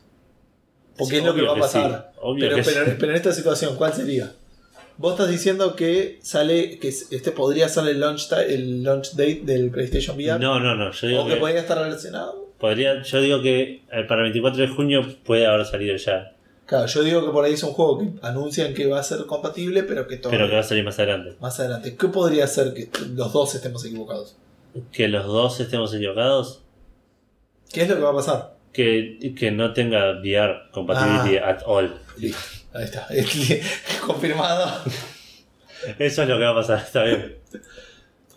Porque 0.97 1.15
Sí, 1.15 1.19
es 1.21 1.25
lo 1.25 1.35
que 1.35 1.43
va 1.43 1.53
a 1.53 1.57
pasar. 1.57 2.11
sí, 2.13 2.19
obvio 2.21 2.49
pero, 2.51 2.63
pero- 2.65 2.85
sí. 2.85 2.93
pero 2.99 3.13
en 3.13 3.17
esta 3.17 3.33
situación, 3.33 3.77
¿cuál 3.77 3.93
sería? 3.95 4.33
Vos 5.01 5.13
estás 5.13 5.31
diciendo 5.31 5.75
que 5.77 6.19
sale 6.23 6.79
que 6.79 6.89
este 6.89 7.31
podría 7.33 7.69
ser 7.71 7.89
el 7.89 8.01
launch, 8.01 8.29
ta- 8.29 8.43
el 8.45 8.83
launch 8.83 9.13
date 9.13 9.41
del 9.45 9.71
PlayStation 9.71 10.15
VR. 10.17 10.39
No, 10.39 10.61
no, 10.61 10.75
no. 10.75 10.93
Yo 10.93 11.07
digo 11.09 11.23
o 11.23 11.27
que 11.27 11.35
que. 11.35 11.41
podría 11.41 11.61
estar 11.61 11.79
relacionado. 11.79 12.49
Podría, 12.59 13.03
yo 13.03 13.21
digo 13.23 13.41
que 13.41 13.83
eh, 13.91 14.05
para 14.07 14.21
el 14.21 14.25
24 14.33 14.61
de 14.61 14.69
junio 14.69 15.07
puede 15.25 15.47
haber 15.47 15.65
salido 15.65 15.97
ya. 15.97 16.35
Claro, 16.67 16.87
yo 16.87 17.03
digo 17.03 17.25
que 17.25 17.33
por 17.33 17.45
ahí 17.47 17.55
es 17.55 17.63
un 17.63 17.73
juego 17.73 17.99
que 17.99 18.11
anuncian 18.21 18.75
que 18.75 18.87
va 18.87 19.01
a 19.01 19.03
ser 19.03 19.25
compatible, 19.25 19.83
pero 19.85 20.07
que 20.07 20.19
todo 20.19 20.31
Pero 20.31 20.47
que 20.47 20.55
va 20.55 20.61
a 20.61 20.65
salir 20.65 20.85
más 20.85 20.99
adelante. 20.99 21.35
más 21.41 21.59
adelante. 21.59 21.97
¿Qué 21.97 22.09
podría 22.09 22.47
ser 22.47 22.75
que 22.75 22.91
los 23.15 23.33
dos 23.33 23.55
estemos 23.55 23.83
equivocados? 23.87 24.37
Que 24.93 25.09
los 25.09 25.25
dos 25.27 25.59
estemos 25.61 25.95
equivocados. 25.95 26.61
¿Qué 27.73 27.83
es 27.83 27.89
lo 27.89 27.97
que 27.97 28.03
va 28.03 28.11
a 28.11 28.15
pasar? 28.15 28.55
Que, 28.75 29.35
que 29.37 29.51
no 29.51 29.73
tenga 29.73 30.21
VR 30.21 30.71
compatibility 30.71 31.39
Ah. 31.39 31.49
at 31.51 31.63
all. 31.67 31.93
Listo, 32.19 32.39
ahí 32.73 32.85
está. 32.85 33.09
Confirmado. 34.07 34.83
Eso 35.99 36.23
es 36.23 36.29
lo 36.29 36.39
que 36.39 36.45
va 36.45 36.51
a 36.51 36.55
pasar, 36.55 36.79
está 36.79 37.05
bien. 37.05 37.37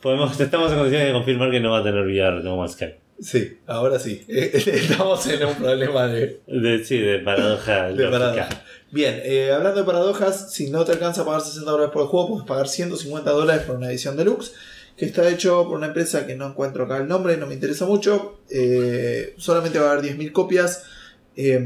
Podemos, 0.01 0.39
estamos 0.39 0.71
en 0.71 0.77
condiciones 0.77 1.07
de 1.07 1.13
confirmar 1.13 1.51
que 1.51 1.59
no 1.59 1.71
va 1.71 1.79
a 1.79 1.83
tener 1.83 2.05
VR 2.05 2.43
No 2.43 2.57
Man's 2.57 2.73
Sky. 2.73 2.95
Sí, 3.19 3.59
ahora 3.67 3.99
sí. 3.99 4.25
Estamos 4.27 5.25
en 5.27 5.45
un 5.45 5.55
problema 5.55 6.07
de, 6.07 6.41
De, 6.47 6.83
sí, 6.83 6.97
de 6.97 7.19
paradoja 7.19 7.89
de 7.89 8.07
paradoja. 8.07 8.49
Bien, 8.91 9.21
eh, 9.23 9.51
hablando 9.51 9.79
de 9.79 9.85
paradojas, 9.85 10.51
si 10.53 10.69
no 10.69 10.83
te 10.83 10.91
alcanza 10.91 11.21
a 11.21 11.25
pagar 11.25 11.41
60 11.41 11.69
dólares 11.69 11.91
por 11.93 12.03
el 12.03 12.07
juego, 12.09 12.27
puedes 12.29 12.45
pagar 12.45 12.67
150 12.67 13.31
dólares 13.31 13.63
por 13.63 13.77
una 13.77 13.89
edición 13.89 14.17
deluxe, 14.17 14.53
que 14.97 15.05
está 15.05 15.27
hecho 15.29 15.63
por 15.63 15.77
una 15.77 15.87
empresa 15.87 16.27
que 16.27 16.35
no 16.35 16.47
encuentro 16.47 16.83
acá 16.83 16.97
el 16.97 17.07
nombre, 17.07 17.37
no 17.37 17.47
me 17.47 17.53
interesa 17.53 17.85
mucho. 17.85 18.39
Eh, 18.49 19.35
solamente 19.37 19.79
va 19.79 19.89
a 19.89 19.93
haber 19.93 20.05
10.000 20.17 20.31
copias. 20.31 20.83
Eh, 21.35 21.65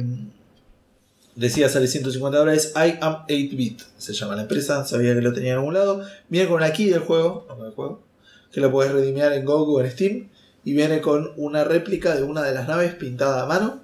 Decía, 1.38 1.70
sale 1.70 1.88
150 1.88 2.36
dólares. 2.36 2.74
I 2.76 2.98
am 3.00 3.26
8-bit. 3.28 3.82
Se 3.98 4.12
llama 4.14 4.36
la 4.36 4.42
empresa. 4.42 4.84
Sabía 4.86 5.14
que 5.14 5.22
lo 5.22 5.34
tenía 5.34 5.52
en 5.52 5.58
algún 5.60 5.76
lado. 5.76 6.04
Viene 6.30 6.50
con 6.50 6.62
key 6.72 6.90
del 6.90 7.02
juego. 7.02 7.46
juego, 7.76 8.02
que 8.52 8.60
lo 8.60 8.72
puedes 8.72 8.92
redimiar 8.92 9.32
en 9.34 9.46
GOG 9.46 9.70
o 9.70 9.82
en 9.82 9.92
Steam. 9.92 10.30
Y 10.66 10.74
viene 10.74 11.00
con 11.00 11.32
una 11.38 11.64
réplica 11.64 12.16
de 12.16 12.24
una 12.24 12.42
de 12.42 12.54
las 12.56 12.68
naves 12.68 12.96
pintada 12.96 13.44
a 13.44 13.46
mano. 13.46 13.82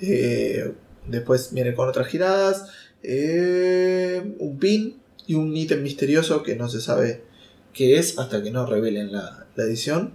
Eh, 0.00 0.72
después 1.06 1.52
viene 1.52 1.74
con 1.74 1.88
otras 1.88 2.08
giradas. 2.08 2.70
eh, 3.04 4.34
un 4.40 4.58
pin 4.58 5.00
y 5.28 5.34
un 5.34 5.56
ítem 5.56 5.82
misterioso 5.82 6.42
que 6.42 6.56
no 6.56 6.68
se 6.68 6.80
sabe 6.80 7.22
qué 7.72 7.98
es 7.98 8.18
hasta 8.18 8.42
que 8.42 8.50
no 8.50 8.66
revelen 8.66 9.12
la, 9.12 9.46
la 9.54 9.64
edición. 9.64 10.14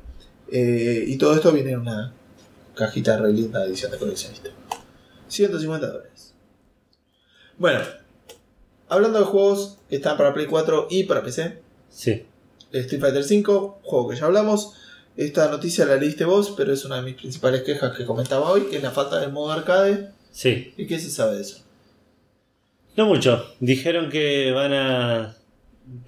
Eh, 0.51 1.05
y 1.07 1.18
todo 1.18 1.35
esto 1.35 1.53
viene 1.53 1.72
en 1.72 1.80
una 1.80 2.13
cajita 2.76 3.18
re 3.18 3.31
linda 3.31 3.61
de 3.61 3.68
edición 3.69 3.91
de 3.91 3.97
coleccionista. 3.97 4.49
150 5.30 5.88
dólares. 5.88 6.10
Bueno, 7.61 7.81
hablando 8.89 9.19
de 9.19 9.25
juegos 9.25 9.77
que 9.88 9.97
están 9.97 10.17
para 10.17 10.33
Play 10.33 10.47
4 10.47 10.88
y 10.89 11.03
para 11.03 11.21
PC, 11.21 11.59
Sí. 11.89 12.25
Street 12.71 12.99
Fighter 12.99 13.21
V, 13.21 13.73
juego 13.83 14.09
que 14.09 14.15
ya 14.15 14.25
hablamos. 14.25 14.73
Esta 15.15 15.47
noticia 15.47 15.85
la 15.85 15.97
leíste 15.97 16.25
vos, 16.25 16.55
pero 16.57 16.73
es 16.73 16.85
una 16.85 16.95
de 16.95 17.01
mis 17.03 17.13
principales 17.13 17.61
quejas 17.61 17.95
que 17.95 18.03
comentaba 18.03 18.49
hoy, 18.49 18.61
que 18.61 18.77
es 18.77 18.81
la 18.81 18.89
falta 18.89 19.19
del 19.19 19.31
modo 19.31 19.51
arcade. 19.51 20.09
Sí. 20.31 20.73
¿Y 20.75 20.88
qué 20.88 20.97
se 20.97 21.11
sabe 21.11 21.35
de 21.35 21.41
eso? 21.41 21.63
No 22.97 23.05
mucho. 23.05 23.45
Dijeron 23.59 24.09
que 24.09 24.51
van 24.53 24.73
a 24.73 25.35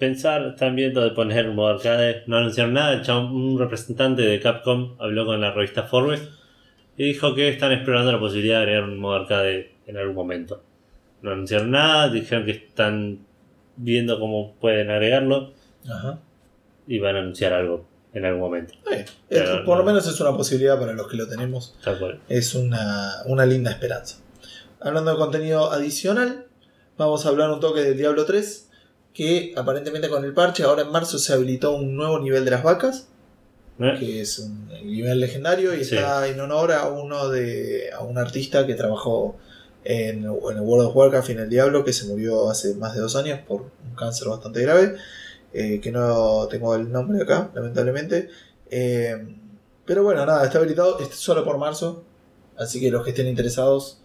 pensar, 0.00 0.44
están 0.54 0.74
viendo 0.74 1.02
de 1.02 1.12
poner 1.12 1.48
un 1.48 1.54
modo 1.54 1.68
arcade. 1.68 2.24
No 2.26 2.38
anunciaron 2.38 2.74
nada. 2.74 3.00
Un 3.30 3.60
representante 3.60 4.22
de 4.22 4.40
Capcom 4.40 4.96
habló 4.98 5.24
con 5.24 5.40
la 5.40 5.52
revista 5.52 5.84
Forbes 5.84 6.20
y 6.96 7.04
dijo 7.04 7.36
que 7.36 7.48
están 7.48 7.70
explorando 7.70 8.10
la 8.10 8.18
posibilidad 8.18 8.56
de 8.56 8.62
agregar 8.62 8.82
un 8.88 8.98
modo 8.98 9.14
arcade 9.14 9.70
en 9.86 9.96
algún 9.96 10.16
momento. 10.16 10.60
No 11.24 11.32
anunciaron 11.32 11.70
nada, 11.70 12.08
dijeron 12.10 12.44
que 12.44 12.50
están 12.52 13.18
viendo 13.76 14.18
cómo 14.20 14.54
pueden 14.60 14.90
agregarlo 14.90 15.52
Ajá. 15.88 16.18
y 16.86 16.98
van 16.98 17.16
a 17.16 17.20
anunciar 17.20 17.52
algo 17.54 17.86
en 18.12 18.24
algún 18.26 18.42
momento. 18.42 18.74
Eh, 18.92 19.04
Pero 19.28 19.54
es- 19.56 19.60
por 19.62 19.78
lo 19.78 19.84
no. 19.84 19.90
menos 19.90 20.06
es 20.06 20.20
una 20.20 20.36
posibilidad 20.36 20.78
para 20.78 20.92
los 20.92 21.08
que 21.08 21.16
lo 21.16 21.26
tenemos. 21.26 21.76
Tal 21.82 21.98
cual. 21.98 22.20
Es 22.28 22.54
una, 22.54 23.22
una 23.26 23.46
linda 23.46 23.70
esperanza. 23.70 24.18
Hablando 24.80 25.10
de 25.12 25.16
contenido 25.16 25.72
adicional, 25.72 26.46
vamos 26.98 27.24
a 27.24 27.30
hablar 27.30 27.50
un 27.50 27.60
toque 27.60 27.80
de 27.80 27.94
Diablo 27.94 28.24
3. 28.26 28.70
Que 29.14 29.54
aparentemente 29.56 30.08
con 30.08 30.24
el 30.24 30.34
parche, 30.34 30.64
ahora 30.64 30.82
en 30.82 30.90
marzo 30.90 31.18
se 31.18 31.32
habilitó 31.32 31.70
un 31.76 31.96
nuevo 31.96 32.18
nivel 32.18 32.44
de 32.44 32.50
las 32.50 32.62
vacas. 32.62 33.08
¿Eh? 33.80 33.96
que 33.98 34.20
es 34.20 34.38
un 34.38 34.68
nivel 34.84 35.18
legendario 35.18 35.74
y 35.74 35.82
Sí. 35.84 35.96
está 35.96 36.28
en 36.28 36.38
honor 36.38 36.70
a 36.70 36.86
uno 36.86 37.28
de 37.28 37.90
a 37.92 38.04
un 38.04 38.18
artista 38.18 38.66
que 38.68 38.74
trabajó 38.74 39.36
en, 39.84 40.24
en 40.24 40.24
el 40.24 40.60
World 40.60 40.88
of 40.88 40.96
Warcraft 40.96 41.28
y 41.28 41.32
en 41.32 41.40
el 41.40 41.50
Diablo 41.50 41.84
que 41.84 41.92
se 41.92 42.06
murió 42.06 42.50
hace 42.50 42.74
más 42.74 42.94
de 42.94 43.00
dos 43.00 43.16
años 43.16 43.40
por 43.46 43.62
un 43.62 43.94
cáncer 43.96 44.28
bastante 44.28 44.62
grave 44.62 44.96
eh, 45.52 45.80
que 45.80 45.92
no 45.92 46.48
tengo 46.48 46.74
el 46.74 46.90
nombre 46.90 47.22
acá 47.22 47.50
lamentablemente. 47.54 48.28
Eh, 48.70 49.16
pero 49.84 50.02
bueno 50.02 50.24
nada 50.24 50.44
está 50.44 50.58
habilitado 50.58 50.98
es 50.98 51.14
solo 51.14 51.44
por 51.44 51.58
marzo 51.58 52.02
así 52.56 52.80
que 52.80 52.90
los 52.90 53.04
que 53.04 53.10
estén 53.10 53.26
interesados 53.26 53.98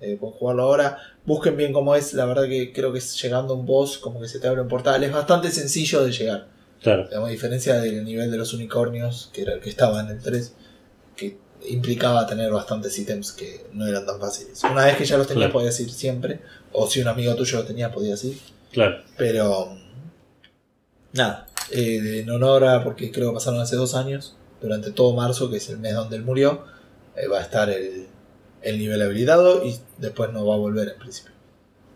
eh, 0.00 0.16
pueden 0.18 0.36
jugarlo 0.36 0.62
ahora. 0.64 0.98
Busquen 1.24 1.56
bien 1.56 1.72
cómo 1.72 1.94
es 1.94 2.14
la 2.14 2.26
verdad 2.26 2.44
que 2.44 2.72
creo 2.72 2.92
que 2.92 2.98
es 2.98 3.20
llegando 3.20 3.54
a 3.54 3.56
un 3.56 3.66
boss 3.66 3.98
como 3.98 4.20
que 4.20 4.28
se 4.28 4.38
te 4.38 4.46
abre 4.46 4.60
un 4.60 4.68
portal 4.68 5.02
es 5.02 5.12
bastante 5.12 5.50
sencillo 5.50 6.04
de 6.04 6.12
llegar. 6.12 6.48
Claro. 6.82 7.08
A 7.24 7.28
diferencia 7.28 7.80
del 7.80 8.04
nivel 8.04 8.30
de 8.30 8.36
los 8.36 8.52
unicornios, 8.52 9.30
que 9.32 9.40
era 9.42 9.54
el 9.54 9.60
que 9.60 9.70
estaba 9.70 10.00
en 10.00 10.08
el 10.08 10.20
3, 10.20 10.54
que 11.16 11.38
implicaba 11.68 12.26
tener 12.26 12.50
bastantes 12.52 12.98
ítems 12.98 13.32
que 13.32 13.66
no 13.72 13.86
eran 13.86 14.04
tan 14.06 14.20
fáciles. 14.20 14.62
Una 14.64 14.84
vez 14.86 14.96
que 14.96 15.04
ya 15.04 15.16
los 15.18 15.26
tenías 15.26 15.46
Claro. 15.46 15.52
podías 15.60 15.78
ir 15.80 15.90
siempre, 15.90 16.40
o 16.72 16.86
si 16.88 17.00
un 17.00 17.08
amigo 17.08 17.34
tuyo 17.34 17.58
los 17.58 17.66
tenía 17.66 17.92
podías 17.92 18.22
ir, 18.24 18.38
Claro. 18.72 19.02
pero 19.16 19.76
nada, 21.12 21.46
eh, 21.70 22.20
en 22.22 22.30
honor 22.30 22.64
a, 22.64 22.84
porque 22.84 23.10
creo 23.12 23.30
que 23.30 23.34
pasaron 23.34 23.60
hace 23.60 23.76
dos 23.76 23.94
años, 23.94 24.36
durante 24.60 24.90
todo 24.90 25.14
marzo, 25.14 25.50
que 25.50 25.56
es 25.58 25.68
el 25.68 25.78
mes 25.78 25.94
donde 25.94 26.16
él 26.16 26.22
murió, 26.22 26.64
eh, 27.16 27.26
va 27.28 27.38
a 27.38 27.42
estar 27.42 27.68
el, 27.70 28.06
el 28.62 28.78
nivel 28.78 29.00
habilitado 29.02 29.64
y 29.64 29.76
después 29.98 30.32
no 30.32 30.46
va 30.46 30.54
a 30.54 30.58
volver 30.58 30.88
en 30.88 30.98
principio. 30.98 31.32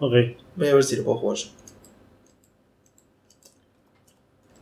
Ok. 0.01 0.13
Voy 0.57 0.69
a 0.69 0.75
ver 0.75 0.85
si 0.85 0.97
lo 0.97 1.05
puedo 1.05 1.19
jugar 1.19 1.39
yo. 1.39 1.47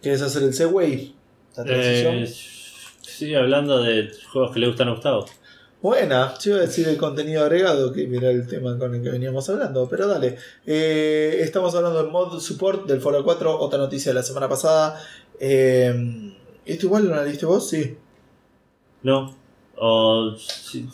¿Quieres 0.03 0.23
hacer 0.23 0.43
el 0.45 0.55
Segway? 0.55 1.15
La 1.57 1.65
transición. 1.65 2.15
Eh, 2.17 2.23
sí, 3.07 3.35
hablando 3.35 3.83
de 3.83 4.11
juegos 4.33 4.53
que 4.53 4.61
le 4.61 4.67
gustan 4.69 4.89
a 4.89 4.93
Gustavo. 4.93 5.27
Buena, 5.81 6.35
yo 6.39 6.53
iba 6.53 6.59
a 6.59 6.67
decir 6.67 6.89
el 6.89 6.97
contenido 6.97 7.43
agregado, 7.43 7.93
que 7.93 8.05
era 8.17 8.31
el 8.31 8.47
tema 8.49 8.77
con 8.79 8.95
el 8.95 9.03
que 9.03 9.11
veníamos 9.11 9.49
hablando, 9.49 9.89
pero 9.89 10.09
dale. 10.09 10.37
Eh, 10.67 11.39
estamos 11.43 11.75
hablando 11.75 12.03
del 12.03 12.11
mod 12.11 12.41
support 12.41 12.87
del 12.87 13.01
Foro 13.01 13.23
4, 13.23 13.61
otra 13.61 13.79
noticia 13.79 14.11
de 14.11 14.15
la 14.15 14.23
semana 14.23 14.49
pasada. 14.49 15.01
Eh, 15.39 16.35
¿Esto 16.65 16.87
igual 16.87 17.07
lo 17.07 17.25
leíste 17.25 17.47
vos? 17.47 17.69
Sí. 17.69 17.97
No. 19.03 19.37
O 19.77 20.35
sí, 20.37 20.89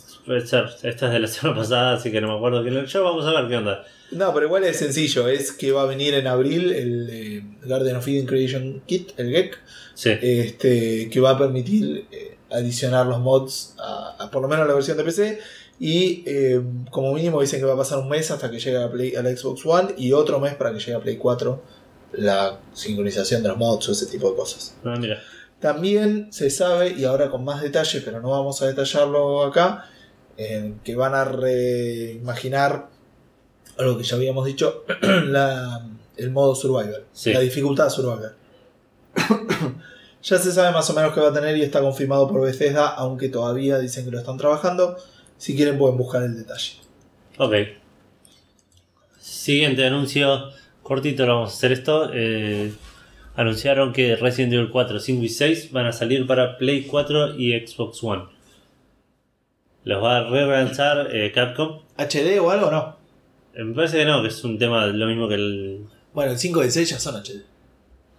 ser. 0.46 0.66
Esta 0.82 1.06
es 1.06 1.12
de 1.12 1.18
la 1.20 1.26
semana 1.28 1.58
pasada, 1.58 1.92
así 1.94 2.10
que 2.10 2.20
no 2.20 2.28
me 2.28 2.36
acuerdo 2.36 2.62
quién 2.62 2.74
lo 2.74 3.04
vamos 3.04 3.26
a 3.26 3.40
ver 3.40 3.48
qué 3.48 3.56
onda. 3.56 3.84
No, 4.10 4.32
pero 4.34 4.46
igual 4.46 4.64
es 4.64 4.76
sencillo, 4.78 5.26
es 5.28 5.52
que 5.52 5.72
va 5.72 5.82
a 5.82 5.86
venir 5.86 6.14
en 6.14 6.26
abril 6.26 6.70
el 6.72 7.08
eh, 7.10 7.42
Garden 7.64 7.96
of 7.96 8.06
Eden 8.06 8.26
Creation 8.26 8.82
Kit, 8.86 9.12
el 9.18 9.30
GEC, 9.30 9.58
Sí. 9.94 10.10
este, 10.20 11.08
que 11.10 11.20
va 11.20 11.30
a 11.30 11.38
permitir 11.38 12.06
eh, 12.10 12.36
adicionar 12.50 13.06
los 13.06 13.20
mods 13.20 13.74
a, 13.78 14.16
a 14.18 14.30
por 14.30 14.42
lo 14.42 14.48
menos 14.48 14.66
la 14.66 14.74
versión 14.74 14.96
de 14.96 15.04
PC. 15.04 15.38
Y 15.80 16.22
eh, 16.26 16.60
como 16.90 17.12
mínimo 17.14 17.40
dicen 17.40 17.58
que 17.58 17.66
va 17.66 17.72
a 17.74 17.76
pasar 17.76 17.98
un 17.98 18.08
mes 18.08 18.30
hasta 18.30 18.50
que 18.50 18.58
llegue 18.58 18.76
a, 18.76 18.90
Play, 18.90 19.16
a 19.16 19.22
la 19.22 19.34
Xbox 19.34 19.64
One 19.66 19.94
y 19.96 20.12
otro 20.12 20.38
mes 20.38 20.54
para 20.54 20.72
que 20.72 20.78
llegue 20.78 20.94
a 20.94 21.00
Play 21.00 21.16
4 21.16 21.62
la 22.12 22.60
sincronización 22.74 23.42
de 23.42 23.48
los 23.48 23.56
mods 23.56 23.88
o 23.88 23.92
ese 23.92 24.06
tipo 24.06 24.30
de 24.30 24.36
cosas. 24.36 24.76
Ah, 24.84 24.94
mira. 25.00 25.20
También 25.60 26.32
se 26.32 26.50
sabe, 26.50 26.90
y 26.90 27.04
ahora 27.04 27.30
con 27.30 27.44
más 27.44 27.62
detalle, 27.62 28.00
pero 28.04 28.20
no 28.20 28.30
vamos 28.30 28.60
a 28.62 28.66
detallarlo 28.66 29.44
acá, 29.44 29.88
eh, 30.44 30.74
que 30.84 30.94
van 30.96 31.14
a 31.14 31.24
reimaginar 31.24 32.88
algo 33.78 33.96
que 33.98 34.04
ya 34.04 34.16
habíamos 34.16 34.44
dicho, 34.46 34.84
la- 35.02 35.86
el 36.16 36.30
modo 36.30 36.54
survival, 36.54 37.04
Sí. 37.12 37.32
la 37.32 37.40
dificultad 37.40 37.88
survival. 37.88 38.34
ya 40.22 40.38
se 40.38 40.52
sabe 40.52 40.72
más 40.72 40.88
o 40.90 40.92
menos 40.94 41.12
qué 41.14 41.20
va 41.20 41.28
a 41.28 41.32
tener 41.32 41.56
y 41.56 41.62
está 41.62 41.80
confirmado 41.80 42.28
por 42.28 42.42
Bethesda, 42.42 42.88
aunque 42.88 43.28
todavía 43.28 43.78
dicen 43.78 44.04
que 44.04 44.10
lo 44.10 44.18
están 44.18 44.36
trabajando. 44.36 44.96
Si 45.38 45.56
quieren 45.56 45.78
pueden 45.78 45.96
buscar 45.96 46.22
el 46.22 46.36
detalle. 46.36 46.74
Ok. 47.38 47.54
Siguiente 49.18 49.84
anuncio. 49.86 50.50
Cortito 50.82 51.26
lo 51.26 51.34
vamos 51.36 51.50
a 51.52 51.54
hacer 51.56 51.72
esto. 51.72 52.10
Eh, 52.12 52.72
anunciaron 53.36 53.92
que 53.92 54.16
Resident 54.16 54.52
Evil 54.52 54.70
4, 54.70 55.00
5 55.00 55.22
y 55.24 55.28
6 55.28 55.72
van 55.72 55.86
a 55.86 55.92
salir 55.92 56.26
para 56.26 56.58
Play 56.58 56.84
4 56.84 57.36
y 57.38 57.52
Xbox 57.66 58.02
One. 58.04 58.24
Los 59.84 60.02
va 60.02 60.18
a 60.18 60.30
re-lanzar 60.30 61.08
eh, 61.14 61.32
Capcom. 61.32 61.80
¿HD 61.98 62.38
o 62.40 62.50
algo 62.50 62.70
no? 62.70 62.96
Eh, 63.54 63.64
Me 63.64 63.74
parece 63.74 63.98
que 63.98 64.04
no, 64.04 64.22
que 64.22 64.28
es 64.28 64.44
un 64.44 64.58
tema 64.58 64.86
lo 64.86 65.06
mismo 65.06 65.28
que 65.28 65.34
el. 65.34 65.84
Bueno, 66.14 66.32
el 66.32 66.38
5 66.38 66.62
y 66.62 66.64
el 66.66 66.70
6 66.72 66.90
ya 66.90 66.98
son 66.98 67.16
HD. 67.16 67.42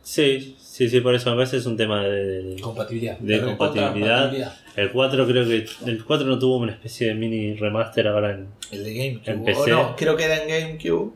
Sí, 0.02 0.58
sí, 0.60 0.90
sí, 0.90 1.00
por 1.00 1.16
eso 1.16 1.30
me 1.30 1.38
parece 1.38 1.52
que 1.52 1.58
es 1.60 1.66
un 1.66 1.78
tema 1.78 2.04
de. 2.04 2.58
Compatibilidad. 2.62 3.18
De 3.20 3.42
compatibilidad. 3.42 4.54
El 4.76 4.92
4 4.92 5.26
creo 5.28 5.46
que. 5.48 5.66
El 5.86 6.04
4 6.04 6.28
no 6.28 6.38
tuvo 6.38 6.58
una 6.58 6.74
especie 6.74 7.08
de 7.08 7.16
mini 7.16 7.54
remaster 7.56 8.08
ahora 8.08 8.32
en. 8.32 8.48
El 8.72 8.84
de 8.84 8.94
GameCube. 8.94 9.32
En 9.32 9.40
o 9.42 9.46
PC. 9.46 9.70
no, 9.72 9.96
creo 9.96 10.18
que 10.18 10.24
era 10.26 10.44
en 10.44 10.50
GameCube. 10.50 11.14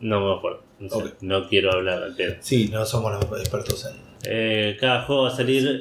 No 0.00 0.20
me 0.26 0.38
acuerdo. 0.38 0.62
No, 0.78 0.88
sé, 0.88 0.96
Ok. 0.96 1.14
no 1.22 1.48
quiero 1.48 1.72
hablar 1.72 2.02
al 2.04 2.14
pedo. 2.14 2.36
Sí, 2.40 2.68
no 2.72 2.86
somos 2.86 3.12
los 3.12 3.40
expertos 3.40 3.84
en 3.84 3.96
Eh, 4.24 4.76
cada 4.80 5.02
juego 5.02 5.22
va 5.24 5.28
a 5.28 5.36
salir. 5.36 5.80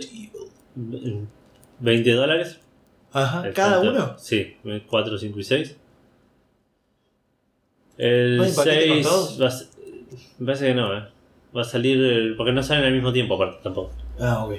20 1.80 2.12
dólares. 2.14 2.60
Ajá, 3.14 3.52
¿cada 3.54 3.80
uno? 3.80 4.16
Sí, 4.18 4.58
4, 4.88 5.18
5 5.18 5.40
y 5.40 5.44
6. 5.44 5.78
El 7.98 8.38
¿No 8.38 8.44
hay 8.44 8.52
paquete 8.52 8.88
con 8.88 8.96
6 8.96 9.08
todos? 9.08 9.42
va 9.42 9.48
a 9.48 9.52
Me 10.40 10.46
parece 10.46 10.66
que 10.68 10.76
no, 10.76 10.98
eh. 10.98 11.04
Va 11.56 11.62
a 11.62 11.66
salir. 11.66 11.98
el- 12.04 12.36
Porque 12.36 12.52
no 12.52 12.62
salen 12.62 12.86
al 12.86 12.94
mismo 12.94 13.12
tiempo, 13.12 13.36
aparte 13.36 13.60
tampoco. 13.64 13.92
Ah, 14.20 14.46
ok. 14.46 14.56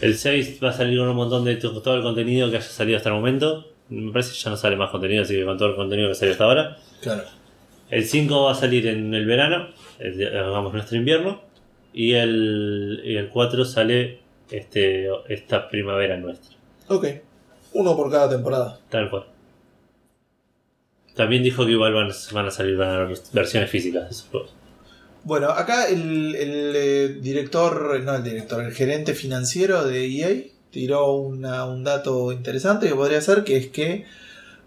El 0.00 0.16
6 0.16 0.58
va 0.64 0.70
a 0.70 0.72
salir 0.72 0.98
con 0.98 1.08
un 1.08 1.16
montón 1.16 1.44
de 1.44 1.56
to- 1.56 1.80
todo 1.82 1.94
el 1.94 2.02
contenido 2.02 2.50
que 2.50 2.56
haya 2.56 2.66
salido 2.66 2.96
hasta 2.96 3.10
el 3.10 3.14
momento. 3.16 3.66
Me 3.90 4.12
parece 4.12 4.32
que 4.32 4.38
ya 4.38 4.50
no 4.50 4.56
sale 4.56 4.76
más 4.76 4.90
contenido, 4.90 5.22
así 5.22 5.34
que 5.34 5.44
con 5.44 5.58
todo 5.58 5.68
el 5.68 5.76
contenido 5.76 6.08
que 6.08 6.14
salió 6.14 6.32
hasta 6.32 6.44
ahora. 6.44 6.76
Claro. 7.02 7.22
El 7.90 8.04
5 8.04 8.44
va 8.44 8.52
a 8.52 8.54
salir 8.54 8.86
en 8.86 9.12
el 9.14 9.26
verano, 9.26 9.68
el 9.98 10.36
hagamos 10.36 10.72
nuestro 10.72 10.96
invierno. 10.96 11.42
Y 11.92 12.12
el, 12.12 13.02
y 13.04 13.16
el 13.16 13.28
4 13.28 13.64
sale 13.64 14.20
este, 14.50 15.08
esta 15.28 15.68
primavera 15.68 16.16
nuestra. 16.16 16.56
Ok. 16.88 17.06
Uno 17.72 17.96
por 17.96 18.10
cada 18.10 18.28
temporada. 18.28 18.80
Tal 18.88 19.08
cual. 19.10 19.26
También 21.14 21.42
dijo 21.42 21.64
que 21.66 21.72
igual 21.72 21.92
van, 21.92 22.10
van 22.32 22.46
a 22.46 22.50
salir 22.50 22.76
van 22.76 22.88
a 22.90 22.94
haber 23.02 23.16
versiones 23.32 23.70
físicas 23.70 24.04
de 24.04 24.10
esos 24.10 24.28
juegos. 24.28 24.54
Bueno, 25.24 25.50
acá 25.50 25.86
el, 25.88 26.34
el, 26.34 26.72
eh, 26.74 27.08
director, 27.20 28.00
no 28.00 28.14
el 28.14 28.22
director, 28.24 28.64
el 28.64 28.72
gerente 28.72 29.12
financiero 29.14 29.84
de 29.84 30.06
EA 30.06 30.44
tiró 30.70 31.12
una- 31.16 31.66
un 31.66 31.84
dato 31.84 32.32
interesante 32.32 32.88
que 32.88 32.94
podría 32.94 33.20
ser 33.20 33.44
que 33.44 33.56
es 33.56 33.68
que 33.68 34.06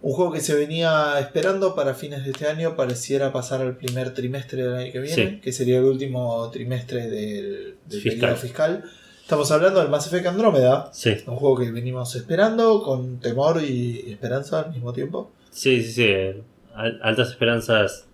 Un 0.05 0.11
juego 0.11 0.33
que 0.33 0.41
se 0.41 0.53
venía 0.53 1.17
esperando 1.21 1.75
para 1.75 1.93
fines 1.93 2.25
de 2.25 2.31
este 2.31 2.45
año 2.45 2.75
pareciera 2.75 3.31
pasar 3.31 3.61
al 3.61 3.77
primer 3.77 4.13
trimestre 4.13 4.61
del 4.63 4.73
año 4.75 4.91
que 4.91 4.99
viene, 4.99 5.15
Sí. 5.29 5.39
que 5.41 5.53
sería 5.53 5.77
el 5.77 5.85
último 5.85 6.49
trimestre 6.51 7.07
del, 7.07 7.75
del 7.87 8.01
Fiscal. 8.01 8.19
periodo 8.19 8.35
fiscal. 8.35 8.83
Estamos 9.23 9.49
hablando 9.51 9.79
del 9.79 9.89
Mass 9.89 10.07
Effect 10.07 10.27
Andrómeda, 10.27 10.89
Sí, 10.91 11.15
un 11.27 11.37
juego 11.37 11.57
que 11.57 11.71
venimos 11.71 12.13
esperando 12.15 12.83
con 12.83 13.19
temor 13.19 13.63
y 13.63 14.11
esperanza 14.11 14.59
al 14.59 14.71
mismo 14.71 14.91
tiempo, 14.93 15.31
sí, 15.49 15.81
sí. 15.81 15.91
sí. 15.93 16.41
Al- 16.75 16.99
Altas 17.01 17.29
esperanzas, 17.29 18.05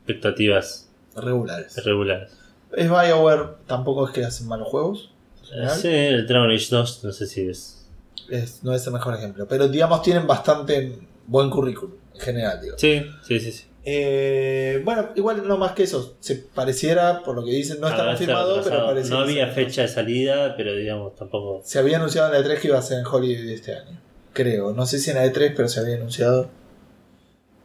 expectativas 0.00 0.88
regulares. 1.14 1.84
regulares. 1.84 2.32
Es 2.72 2.88
BioWare, 2.90 3.44
tampoco 3.66 4.06
es 4.08 4.12
que 4.12 4.24
hacen 4.24 4.48
malos 4.48 4.68
juegos. 4.68 5.10
general. 5.48 5.76
Sí, 5.78 5.88
el 5.88 6.26
Dragon 6.26 6.50
Age 6.50 6.66
2, 6.70 7.04
no 7.04 7.12
sé 7.12 7.26
si 7.26 7.48
es. 7.48 7.86
Es- 8.28 8.62
no 8.64 8.74
es 8.74 8.86
el 8.86 8.92
mejor 8.92 9.14
ejemplo, 9.14 9.46
pero 9.48 9.68
digamos 9.68 10.02
tienen 10.02 10.26
bastante 10.26 10.98
buen 11.26 11.48
currículum 11.50 11.94
en 12.14 12.20
general. 12.20 12.60
Digo. 12.60 12.76
Sí, 12.78 13.02
sí, 13.26 13.38
sí. 13.40 13.52
sí. 13.52 13.64
Eh, 13.90 14.82
bueno, 14.84 15.08
igual 15.14 15.48
no 15.48 15.56
más 15.56 15.72
que 15.72 15.84
eso. 15.84 16.18
Se 16.20 16.36
pareciera, 16.36 17.22
por 17.22 17.34
lo 17.34 17.42
que 17.42 17.52
dicen, 17.52 17.80
no 17.80 17.88
está 17.88 18.00
Habrá 18.00 18.12
confirmado, 18.12 18.60
pero 18.62 18.84
parece 18.84 19.08
No 19.08 19.20
había 19.20 19.46
fecha 19.48 19.80
de 19.80 19.88
salida, 19.88 20.54
pero 20.58 20.74
digamos 20.74 21.14
tampoco. 21.14 21.62
Se 21.64 21.78
había 21.78 21.96
anunciado 21.96 22.34
en 22.34 22.42
la 22.42 22.46
E3 22.46 22.60
que 22.60 22.68
iba 22.68 22.78
a 22.78 22.82
ser 22.82 22.98
en 22.98 23.06
Holiday 23.06 23.46
de 23.46 23.54
este 23.54 23.74
año. 23.74 23.98
Creo. 24.34 24.74
No 24.74 24.84
sé 24.84 24.98
si 24.98 25.10
en 25.10 25.16
la 25.16 25.24
E3, 25.24 25.54
pero 25.56 25.68
se 25.68 25.80
había 25.80 25.96
anunciado. 25.96 26.50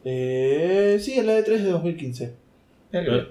Eh, 0.06 0.98
sí, 1.02 1.20
en 1.20 1.28
la 1.28 1.40
E3 1.40 1.58
de 1.58 1.72
2015. 1.72 2.34
Mirá 2.94 3.04
que 3.04 3.12
bien. 3.12 3.28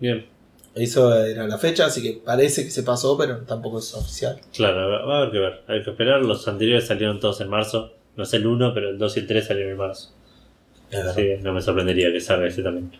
Bien, 0.00 0.26
Eso 0.74 1.14
era 1.14 1.46
la 1.46 1.58
fecha, 1.58 1.84
así 1.84 2.02
que 2.02 2.18
parece 2.24 2.64
que 2.64 2.70
se 2.70 2.82
pasó, 2.82 3.18
pero 3.18 3.42
tampoco 3.42 3.78
es 3.78 3.92
oficial. 3.92 4.40
claro, 4.54 5.06
va 5.06 5.16
a 5.16 5.18
haber 5.18 5.32
que 5.32 5.38
ver. 5.38 5.62
Hay 5.68 5.82
que 5.82 5.90
esperar. 5.90 6.22
Los 6.22 6.48
anteriores 6.48 6.86
salieron 6.86 7.20
todos 7.20 7.42
en 7.42 7.50
marzo. 7.50 7.92
No 8.16 8.24
sé 8.24 8.38
el 8.38 8.46
1, 8.46 8.72
pero 8.72 8.88
el 8.88 8.96
2 8.96 9.16
y 9.18 9.20
el 9.20 9.26
3 9.26 9.46
salieron 9.46 9.72
en 9.72 9.78
marzo. 9.78 10.14
Que 11.16 11.38
no 11.42 11.52
me 11.52 11.60
sorprendería 11.60 12.12
que 12.12 12.20
salga 12.20 12.46
ese 12.46 12.62
también. 12.62 12.90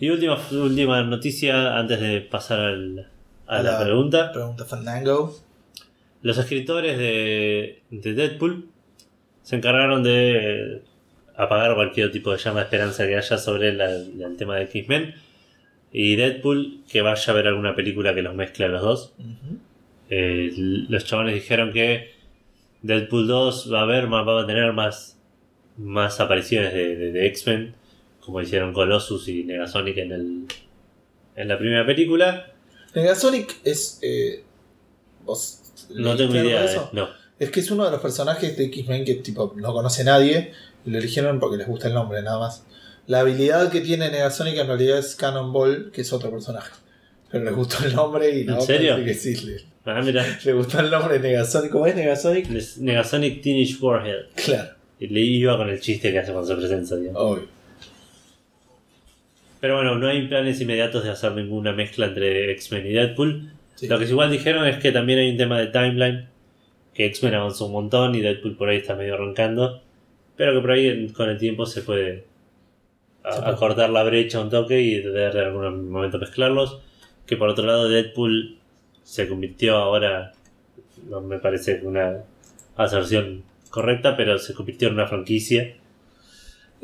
Y 0.00 0.10
última, 0.10 0.38
última 0.52 1.02
noticia 1.02 1.76
antes 1.78 2.00
de 2.00 2.20
pasar 2.20 2.60
al- 2.60 3.08
a, 3.46 3.56
A 3.58 3.62
la, 3.62 3.72
la- 3.72 3.84
pregunta. 3.84 4.32
Pregunta 4.32 4.64
Fandango. 4.64 5.34
Los 6.22 6.38
escritores 6.38 6.98
de, 6.98 7.82
de 7.90 8.14
Deadpool 8.14 8.68
se 9.42 9.56
encargaron 9.56 10.02
de 10.02 10.82
apagar 11.36 11.74
cualquier 11.74 12.10
tipo 12.12 12.32
de 12.32 12.38
llama 12.38 12.60
de 12.60 12.64
esperanza 12.64 13.06
que 13.06 13.16
haya 13.16 13.38
sobre 13.38 13.72
la- 13.72 13.88
la- 13.88 14.26
el 14.26 14.36
tema 14.36 14.56
de 14.56 14.64
X-Men. 14.64 15.14
Y 15.92 16.16
Deadpool, 16.16 16.80
que 16.90 17.02
vaya 17.02 17.32
a 17.32 17.36
ver 17.36 17.46
alguna 17.46 17.74
película 17.76 18.14
que 18.14 18.22
los 18.22 18.34
mezcle 18.34 18.64
a 18.64 18.68
los 18.68 18.82
dos. 18.82 19.14
Eh, 20.10 20.52
los 20.56 21.04
chavales 21.04 21.34
dijeron 21.34 21.72
que 21.72 22.10
Deadpool 22.82 23.26
2 23.26 23.72
va 23.72 23.80
a 23.80 23.82
haber 23.84 24.08
más, 24.08 24.26
va 24.26 24.42
a 24.42 24.46
tener 24.46 24.72
más, 24.72 25.13
más 25.76 26.20
apariciones 26.20 26.72
de, 26.72 26.96
de- 26.96 27.12
de 27.12 27.26
X-Men, 27.28 27.74
como 28.20 28.40
hicieron 28.40 28.72
Colossus 28.72 29.28
y 29.28 29.44
Negasonic 29.44 29.96
en, 29.98 30.12
el, 30.12 30.44
en 31.36 31.48
la 31.48 31.58
primera 31.58 31.84
película. 31.86 32.52
Negasonic 32.94 33.56
es. 33.64 33.98
eh, 34.02 34.42
¿Vos 35.24 35.60
No 35.90 36.16
tengo 36.16 36.34
idea. 36.34 36.60
de 36.62 36.66
de- 36.68 36.72
eso? 36.72 36.90
no. 36.92 37.08
Es 37.38 37.50
que 37.50 37.60
es 37.60 37.70
uno 37.72 37.84
de 37.84 37.90
los 37.90 38.00
personajes 38.00 38.56
de 38.56 38.64
X-Men 38.66 39.04
que 39.04 39.16
tipo 39.16 39.52
no 39.56 39.72
conoce 39.72 40.04
nadie. 40.04 40.52
Y 40.86 40.90
lo 40.90 40.98
eligieron 40.98 41.40
porque 41.40 41.56
les 41.56 41.66
gusta 41.66 41.88
el 41.88 41.94
nombre, 41.94 42.22
nada 42.22 42.38
más. 42.38 42.64
La 43.06 43.20
habilidad 43.20 43.70
que 43.72 43.80
tiene 43.80 44.10
Negasonic 44.10 44.56
en 44.58 44.66
realidad 44.68 44.98
es 44.98 45.14
Cannonball, 45.16 45.90
que 45.92 46.02
es 46.02 46.12
otro 46.12 46.30
personaje. 46.30 46.70
Pero 47.30 47.44
les 47.44 47.54
gustó 47.54 47.84
el 47.84 47.94
nombre 47.94 48.30
y 48.30 48.40
¿En 48.42 48.46
no 48.46 48.60
serio? 48.60 48.92
parece 48.92 49.08
que 49.30 49.34
sí. 49.36 49.46
Le, 49.46 49.56
Ah, 49.84 50.00
mira. 50.02 50.24
le 50.44 50.52
gustó 50.52 50.78
el 50.80 50.90
nombre 50.90 51.18
Negasonic. 51.18 51.70
¿Cómo 51.72 51.86
es 51.86 51.96
Negasonic? 51.96 52.48
Negasonic 52.78 53.42
Teenage 53.42 53.76
Warhead. 53.80 54.26
Claro, 54.36 54.70
le 55.00 55.20
iba 55.20 55.56
con 55.56 55.68
el 55.68 55.80
chiste 55.80 56.12
que 56.12 56.18
hace 56.18 56.32
cuando 56.32 56.48
se 56.48 56.56
presenta. 56.56 56.96
digamos. 56.96 57.22
obvio. 57.22 57.48
Pero 59.60 59.76
bueno, 59.76 59.96
no 59.96 60.08
hay 60.08 60.26
planes 60.26 60.60
inmediatos 60.60 61.04
de 61.04 61.10
hacer 61.10 61.32
ninguna 61.32 61.72
mezcla 61.72 62.06
entre 62.06 62.52
X-Men 62.52 62.86
y 62.86 62.92
Deadpool. 62.92 63.50
Sí. 63.76 63.88
Lo 63.88 63.98
que 63.98 64.04
igual 64.04 64.30
dijeron 64.30 64.66
es 64.66 64.76
que 64.76 64.92
también 64.92 65.18
hay 65.18 65.30
un 65.30 65.38
tema 65.38 65.58
de 65.58 65.68
timeline. 65.68 66.26
Que 66.92 67.06
X-Men 67.06 67.34
avanzó 67.34 67.66
un 67.66 67.72
montón 67.72 68.14
y 68.14 68.20
Deadpool 68.20 68.56
por 68.56 68.68
ahí 68.68 68.76
está 68.76 68.94
medio 68.94 69.14
arrancando. 69.14 69.80
Pero 70.36 70.52
que 70.52 70.60
por 70.60 70.70
ahí 70.72 71.08
con 71.08 71.30
el 71.30 71.38
tiempo 71.38 71.64
se 71.66 71.82
puede 71.82 72.24
acortar 73.22 73.88
la 73.88 74.02
brecha 74.02 74.40
un 74.40 74.50
toque 74.50 74.80
y 74.80 75.00
de 75.00 75.26
algún 75.26 75.90
momento 75.90 76.18
mezclarlos. 76.18 76.80
Que 77.26 77.36
por 77.36 77.48
otro 77.48 77.64
lado 77.64 77.88
Deadpool 77.88 78.58
se 79.02 79.28
convirtió 79.28 79.76
ahora, 79.76 80.32
no 81.08 81.20
me 81.20 81.38
parece 81.38 81.80
una 81.82 82.18
aserción 82.76 83.44
correcta, 83.74 84.16
pero 84.16 84.38
se 84.38 84.54
convirtió 84.54 84.88
en 84.88 84.94
una 84.94 85.06
franquicia 85.08 85.74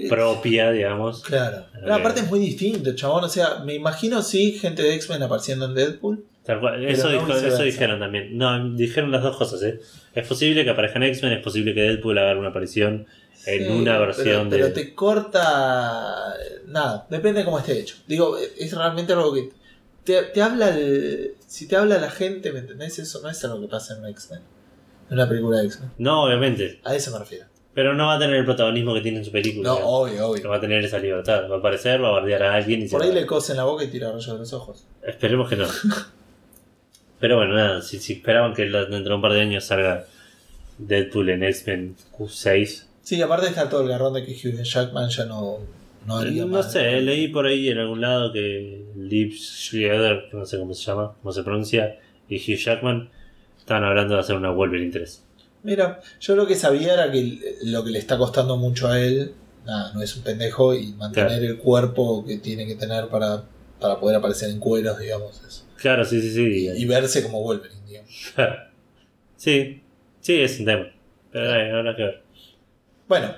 propia, 0.09 0.71
digamos. 0.71 1.23
Claro. 1.23 1.67
Ok. 1.83 1.91
aparte 1.91 2.21
es 2.21 2.31
muy 2.31 2.41
distinto, 2.41 2.95
chabón. 2.95 3.25
O 3.25 3.29
sea, 3.29 3.59
me 3.65 3.75
imagino 3.75 4.23
sí 4.23 4.53
gente 4.53 4.83
de 4.83 4.95
X-Men 4.95 5.23
apareciendo 5.23 5.67
en 5.67 5.75
Deadpool. 5.75 6.25
Tal 6.45 6.59
cual. 6.61 6.77
Pero 6.79 6.89
Eso, 6.89 7.09
dijo- 7.11 7.63
dijeron 7.63 8.01
también. 8.01 8.37
No, 8.39 8.71
dijeron 8.75 9.11
las 9.11 9.23
dos 9.23 9.37
cosas, 9.37 9.63
¿eh? 9.63 9.79
Es 10.15 10.27
posible 10.27 10.65
que 10.65 10.71
aparezcan 10.71 11.03
X-Men, 11.03 11.33
es 11.35 11.43
posible 11.45 11.75
que 11.75 11.83
Deadpool 11.83 12.17
haga 12.19 12.39
una 12.39 12.49
aparición 12.49 13.07
en 13.47 13.63
Sí, 13.65 13.69
una 13.69 13.93
pero- 13.93 14.07
versión 14.07 14.49
pero, 14.49 14.67
de. 14.67 14.73
te 14.73 14.95
corta. 14.95 16.35
Nada, 16.67 17.07
depende 17.11 17.41
de 17.41 17.45
cómo 17.45 17.59
esté 17.59 17.79
hecho. 17.79 17.97
Digo, 18.07 18.37
es 18.39 18.73
realmente 18.75 19.13
algo 19.13 19.35
que. 19.35 19.51
Te, 20.05 20.23
te 20.25 20.41
habla 20.41 20.71
el- 20.71 21.35
Si 21.47 21.69
te 21.69 21.77
habla 21.77 21.99
la 21.99 22.11
gente, 22.11 22.53
¿me 22.53 22.61
entendés? 22.61 22.99
Eso 22.99 23.21
no 23.23 23.29
es 23.29 23.45
algo 23.45 23.61
que 23.61 23.69
pasa 23.69 23.99
en 23.99 24.07
X-Men. 24.07 24.41
En 25.11 25.15
una 25.15 25.29
película 25.29 25.59
de 25.59 25.67
X-Men. 25.67 25.91
No, 25.99 26.25
obviamente. 26.25 26.81
A 26.85 26.95
eso 26.95 27.11
me 27.11 27.19
refiero. 27.19 27.47
Pero 27.75 27.95
no 27.95 28.07
va 28.07 28.15
a 28.15 28.19
tener 28.19 28.37
el 28.37 28.45
protagonismo 28.45 28.95
que 28.95 29.01
tiene 29.01 29.19
en 29.19 29.25
su 29.25 29.31
película. 29.33 29.69
No, 29.69 29.75
digamos. 29.77 29.93
obvio, 29.95 30.19
No 30.21 30.27
obvio. 30.29 30.49
va 30.51 30.57
a 30.57 30.61
tener 30.61 30.85
esa 30.85 30.99
libertad. 30.99 31.49
Va 31.51 31.57
a 31.57 31.59
aparecer, 31.59 32.03
va 32.03 32.09
a 32.09 32.13
bardear 32.13 32.43
a 32.43 32.55
alguien 32.55 32.83
y 32.83 32.89
se 32.89 32.93
Por 32.93 33.03
ahí 33.03 33.09
va- 33.11 33.15
le 33.17 33.27
cosen 33.27 33.57
la 33.57 33.65
boca 33.65 33.85
y 33.85 33.89
tira 33.89 34.09
rayos 34.11 34.27
de 34.27 34.39
los 34.39 34.53
ojos. 34.53 34.85
Esperemos 35.07 35.49
que 35.49 35.57
no. 35.57 35.67
Pero 37.21 37.37
bueno, 37.37 37.55
nada. 37.55 37.83
Si, 37.83 37.99
si 37.99 38.15
esperaban 38.15 38.55
que 38.55 38.63
dentro 38.65 38.99
de 39.01 39.15
un 39.15 39.23
par 39.23 39.33
de 39.33 39.41
años 39.43 39.65
salga 39.65 40.07
Deadpool 40.79 41.29
en 41.31 41.45
X-Men 41.45 41.97
Q6. 42.17 42.85
Sí, 43.03 43.21
aparte 43.23 43.47
está 43.49 43.69
todo 43.69 43.83
el 43.83 43.89
garrón 43.89 44.15
de 44.15 44.25
que 44.25 44.33
Hugh 44.33 44.63
Jackman 44.63 45.09
ya 45.11 45.25
no, 45.27 45.59
no 46.07 46.25
No 46.25 46.47
más. 46.47 46.73
sé, 46.73 47.01
leí 47.03 47.29
por 47.29 47.47
ahí 47.47 47.69
en 47.69 47.79
algún 47.79 48.01
lado 48.01 48.33
que 48.33 48.85
Liv 48.97 49.35
Schreider, 49.35 50.29
no 50.33 50.47
sé 50.47 50.59
cómo 50.59 50.73
se 50.75 50.85
llama, 50.85 51.15
cómo 51.21 51.33
se 51.33 51.43
pronuncia, 51.43 51.99
y 52.29 52.37
Hugh 52.37 52.57
Jackman 52.59 53.11
estaban 53.71 53.85
hablando 53.85 54.15
de 54.15 54.21
hacer 54.21 54.35
una 54.35 54.51
Wolverine 54.51 54.91
3. 54.91 55.23
Mira, 55.63 56.01
yo 56.21 56.35
lo 56.35 56.45
que 56.45 56.57
sabía 56.57 56.95
era 56.95 57.13
que 57.13 57.39
lo 57.63 57.85
que 57.85 57.91
le 57.91 58.01
está 58.01 58.19
costando 58.19 58.57
mucho 58.57 58.89
a 58.89 59.01
él, 59.01 59.33
nada, 59.65 59.93
no 59.95 60.03
es 60.03 60.17
un 60.17 60.25
pendejo 60.25 60.75
y 60.75 60.93
mantener 60.95 61.39
Claro. 61.39 61.45
el 61.45 61.59
cuerpo 61.59 62.25
que 62.27 62.39
tiene 62.39 62.67
que 62.67 62.75
tener 62.75 63.07
para, 63.09 63.45
para 63.79 64.01
poder 64.01 64.17
aparecer 64.17 64.51
en 64.51 64.59
cueros, 64.59 64.99
digamos. 64.99 65.41
es- 65.47 65.65
Claro, 65.77 66.05
sí, 66.05 66.21
sí, 66.21 66.33
sí. 66.35 66.69
Y 66.77 66.85
verse 66.85 67.23
como 67.23 67.41
Wolverine, 67.43 67.81
digamos. 67.87 68.11
sí, 69.37 69.81
sí, 70.21 70.41
es 70.41 70.59
un 70.59 70.67
tema. 70.67 70.87
Pero 71.31 71.55
eh, 71.55 71.71
habrá 71.71 71.95
que 71.95 72.03
ver. 72.03 72.23
Bueno, 73.07 73.29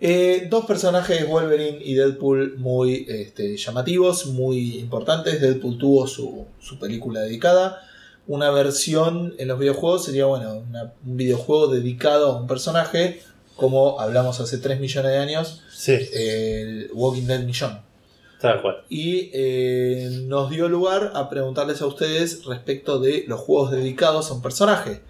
eh, 0.00 0.48
dos 0.50 0.66
personajes, 0.66 1.28
Wolverine 1.28 1.78
y 1.80 1.94
Deadpool, 1.94 2.56
muy 2.58 3.06
este, 3.08 3.56
llamativos, 3.56 4.26
muy 4.26 4.78
importantes. 4.80 5.40
Deadpool 5.40 5.78
tuvo 5.78 6.06
su, 6.08 6.44
su 6.58 6.76
película 6.80 7.20
dedicada. 7.20 7.82
Una 8.28 8.50
versión 8.50 9.34
en 9.38 9.48
los 9.48 9.58
videojuegos 9.58 10.04
sería, 10.04 10.26
bueno, 10.26 10.64
una- 10.68 10.92
un 11.04 11.16
videojuego 11.16 11.68
dedicado 11.68 12.32
a 12.32 12.40
un 12.40 12.46
personaje, 12.46 13.22
como 13.56 14.00
hablamos 14.00 14.40
hace 14.40 14.58
3 14.58 14.80
millones 14.80 15.12
de 15.12 15.18
años, 15.18 15.62
Sí, 15.72 15.92
el 16.12 16.90
Walking 16.92 17.22
Dead 17.26 17.40
Millón. 17.44 17.80
Tal 18.40 18.60
cual. 18.60 18.84
Y 18.90 19.30
eh, 19.32 20.10
nos 20.24 20.50
dio 20.50 20.68
lugar 20.68 21.12
a 21.14 21.30
preguntarles 21.30 21.80
a 21.80 21.86
ustedes 21.86 22.44
respecto 22.44 22.98
de 22.98 23.24
los 23.28 23.40
juegos 23.40 23.70
dedicados 23.70 24.30
a 24.30 24.34
un 24.34 24.42
personaje. 24.42 25.00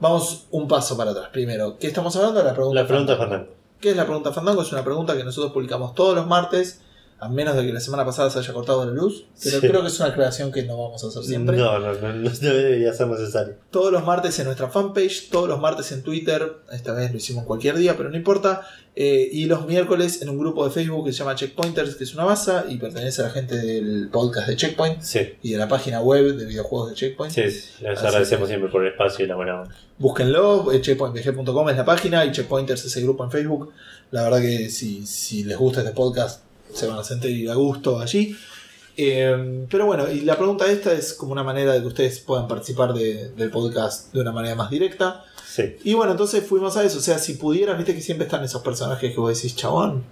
Vamos 0.00 0.46
un 0.50 0.68
paso 0.68 0.96
para 0.96 1.12
atrás. 1.12 1.28
Primero, 1.32 1.78
¿qué 1.78 1.86
estamos 1.86 2.14
hablando? 2.16 2.42
La 2.42 2.52
pregunta, 2.54 2.80
La 2.82 2.86
pregunta, 2.86 3.16
Fandango. 3.16 3.44
Fernando. 3.46 3.62
¿Qué 3.80 3.90
es 3.90 3.96
la 3.96 4.04
pregunta 4.04 4.32
Fandango? 4.32 4.62
Es 4.62 4.72
una 4.72 4.84
pregunta 4.84 5.16
que 5.16 5.24
nosotros 5.24 5.52
publicamos 5.52 5.94
todos 5.94 6.14
los 6.14 6.26
martes, 6.26 6.81
a 7.22 7.28
menos 7.28 7.54
de 7.56 7.64
que 7.64 7.72
la 7.72 7.80
semana 7.80 8.04
pasada 8.04 8.30
se 8.30 8.38
haya 8.40 8.52
cortado 8.52 8.84
la 8.84 8.90
luz. 8.92 9.24
Pero 9.42 9.60
Sí. 9.60 9.68
creo 9.68 9.80
que 9.82 9.86
es 9.88 10.00
una 10.00 10.08
aclaración 10.08 10.50
que 10.50 10.64
no 10.64 10.76
vamos 10.76 11.04
a 11.04 11.06
hacer 11.06 11.22
siempre. 11.22 11.56
No, 11.56 11.78
no, 11.78 11.92
no, 11.94 12.12
no 12.14 12.30
debería 12.30 12.92
ser 12.92 13.06
necesario. 13.06 13.54
Todos 13.70 13.92
los 13.92 14.04
martes 14.04 14.38
en 14.40 14.46
nuestra 14.46 14.68
fanpage, 14.68 15.30
todos 15.30 15.48
los 15.48 15.60
martes 15.60 15.92
en 15.92 16.02
Twitter, 16.02 16.52
esta 16.72 16.92
vez 16.92 17.10
lo 17.12 17.18
hicimos 17.18 17.44
cualquier 17.44 17.76
día, 17.76 17.96
pero 17.96 18.10
no 18.10 18.16
importa. 18.16 18.62
eh, 18.94 19.26
y 19.32 19.46
los 19.46 19.66
miércoles 19.66 20.20
en 20.20 20.28
un 20.28 20.38
grupo 20.38 20.66
de 20.66 20.70
Facebook 20.70 21.06
que 21.06 21.12
se 21.12 21.20
llama 21.20 21.34
Checkpointers, 21.34 21.94
que 21.96 22.04
es 22.04 22.12
una 22.12 22.26
masa 22.26 22.66
y 22.68 22.76
pertenece 22.76 23.22
a 23.22 23.24
la 23.28 23.30
gente 23.30 23.56
del 23.56 24.10
podcast 24.12 24.48
de 24.48 24.56
Checkpoint 24.56 25.00
Sí, 25.00 25.20
y 25.42 25.52
de 25.52 25.56
la 25.56 25.66
página 25.66 26.02
web 26.02 26.36
de 26.36 26.44
videojuegos 26.44 26.90
de 26.90 26.96
Checkpoint. 26.96 27.34
sí, 27.34 27.50
sí. 27.50 27.68
Les 27.80 27.96
Así 27.96 28.06
agradecemos 28.08 28.42
que- 28.48 28.52
siempre 28.52 28.70
por 28.70 28.82
el 28.84 28.92
espacio 28.92 29.24
y 29.24 29.28
la 29.28 29.36
buena 29.36 29.62
onda. 29.62 29.74
Búsquenlo, 29.96 30.72
eh, 30.72 30.82
checkpointbg.com 30.82 31.70
es 31.70 31.76
la 31.78 31.84
página 31.86 32.24
y 32.26 32.32
Checkpointers 32.32 32.84
es 32.84 32.94
el 32.98 33.04
grupo 33.04 33.24
en 33.24 33.30
Facebook. 33.30 33.72
La 34.10 34.24
verdad 34.24 34.42
que 34.42 34.68
si, 34.68 35.06
si 35.06 35.44
les 35.44 35.56
gusta 35.56 35.80
este 35.80 35.92
podcast 35.94 36.41
se 36.74 36.86
van 36.86 36.98
a 36.98 37.04
sentir 37.04 37.48
a 37.50 37.54
gusto 37.54 37.98
allí. 38.00 38.36
Eh, 38.96 39.66
pero 39.70 39.86
bueno, 39.86 40.10
y 40.10 40.20
la 40.20 40.36
pregunta 40.36 40.70
esta 40.70 40.92
es 40.92 41.14
como 41.14 41.32
una 41.32 41.42
manera 41.42 41.72
de 41.72 41.80
que 41.80 41.86
ustedes 41.86 42.20
puedan 42.20 42.46
participar 42.46 42.92
de- 42.92 43.30
del 43.30 43.50
podcast 43.50 44.12
de 44.12 44.20
una 44.20 44.32
manera 44.32 44.54
más 44.54 44.70
directa. 44.70 45.24
Sí. 45.46 45.76
Y 45.84 45.94
bueno, 45.94 46.12
entonces 46.12 46.44
fuimos 46.46 46.76
a 46.76 46.84
eso. 46.84 46.98
O 46.98 47.02
sea, 47.02 47.18
si 47.18 47.34
pudieras, 47.34 47.76
viste 47.78 47.94
que 47.94 48.00
siempre 48.02 48.26
están 48.26 48.44
esos 48.44 48.62
personajes 48.62 49.12
que 49.12 49.18
vos 49.20 49.34
decís, 49.34 49.56
chabón, 49.56 50.02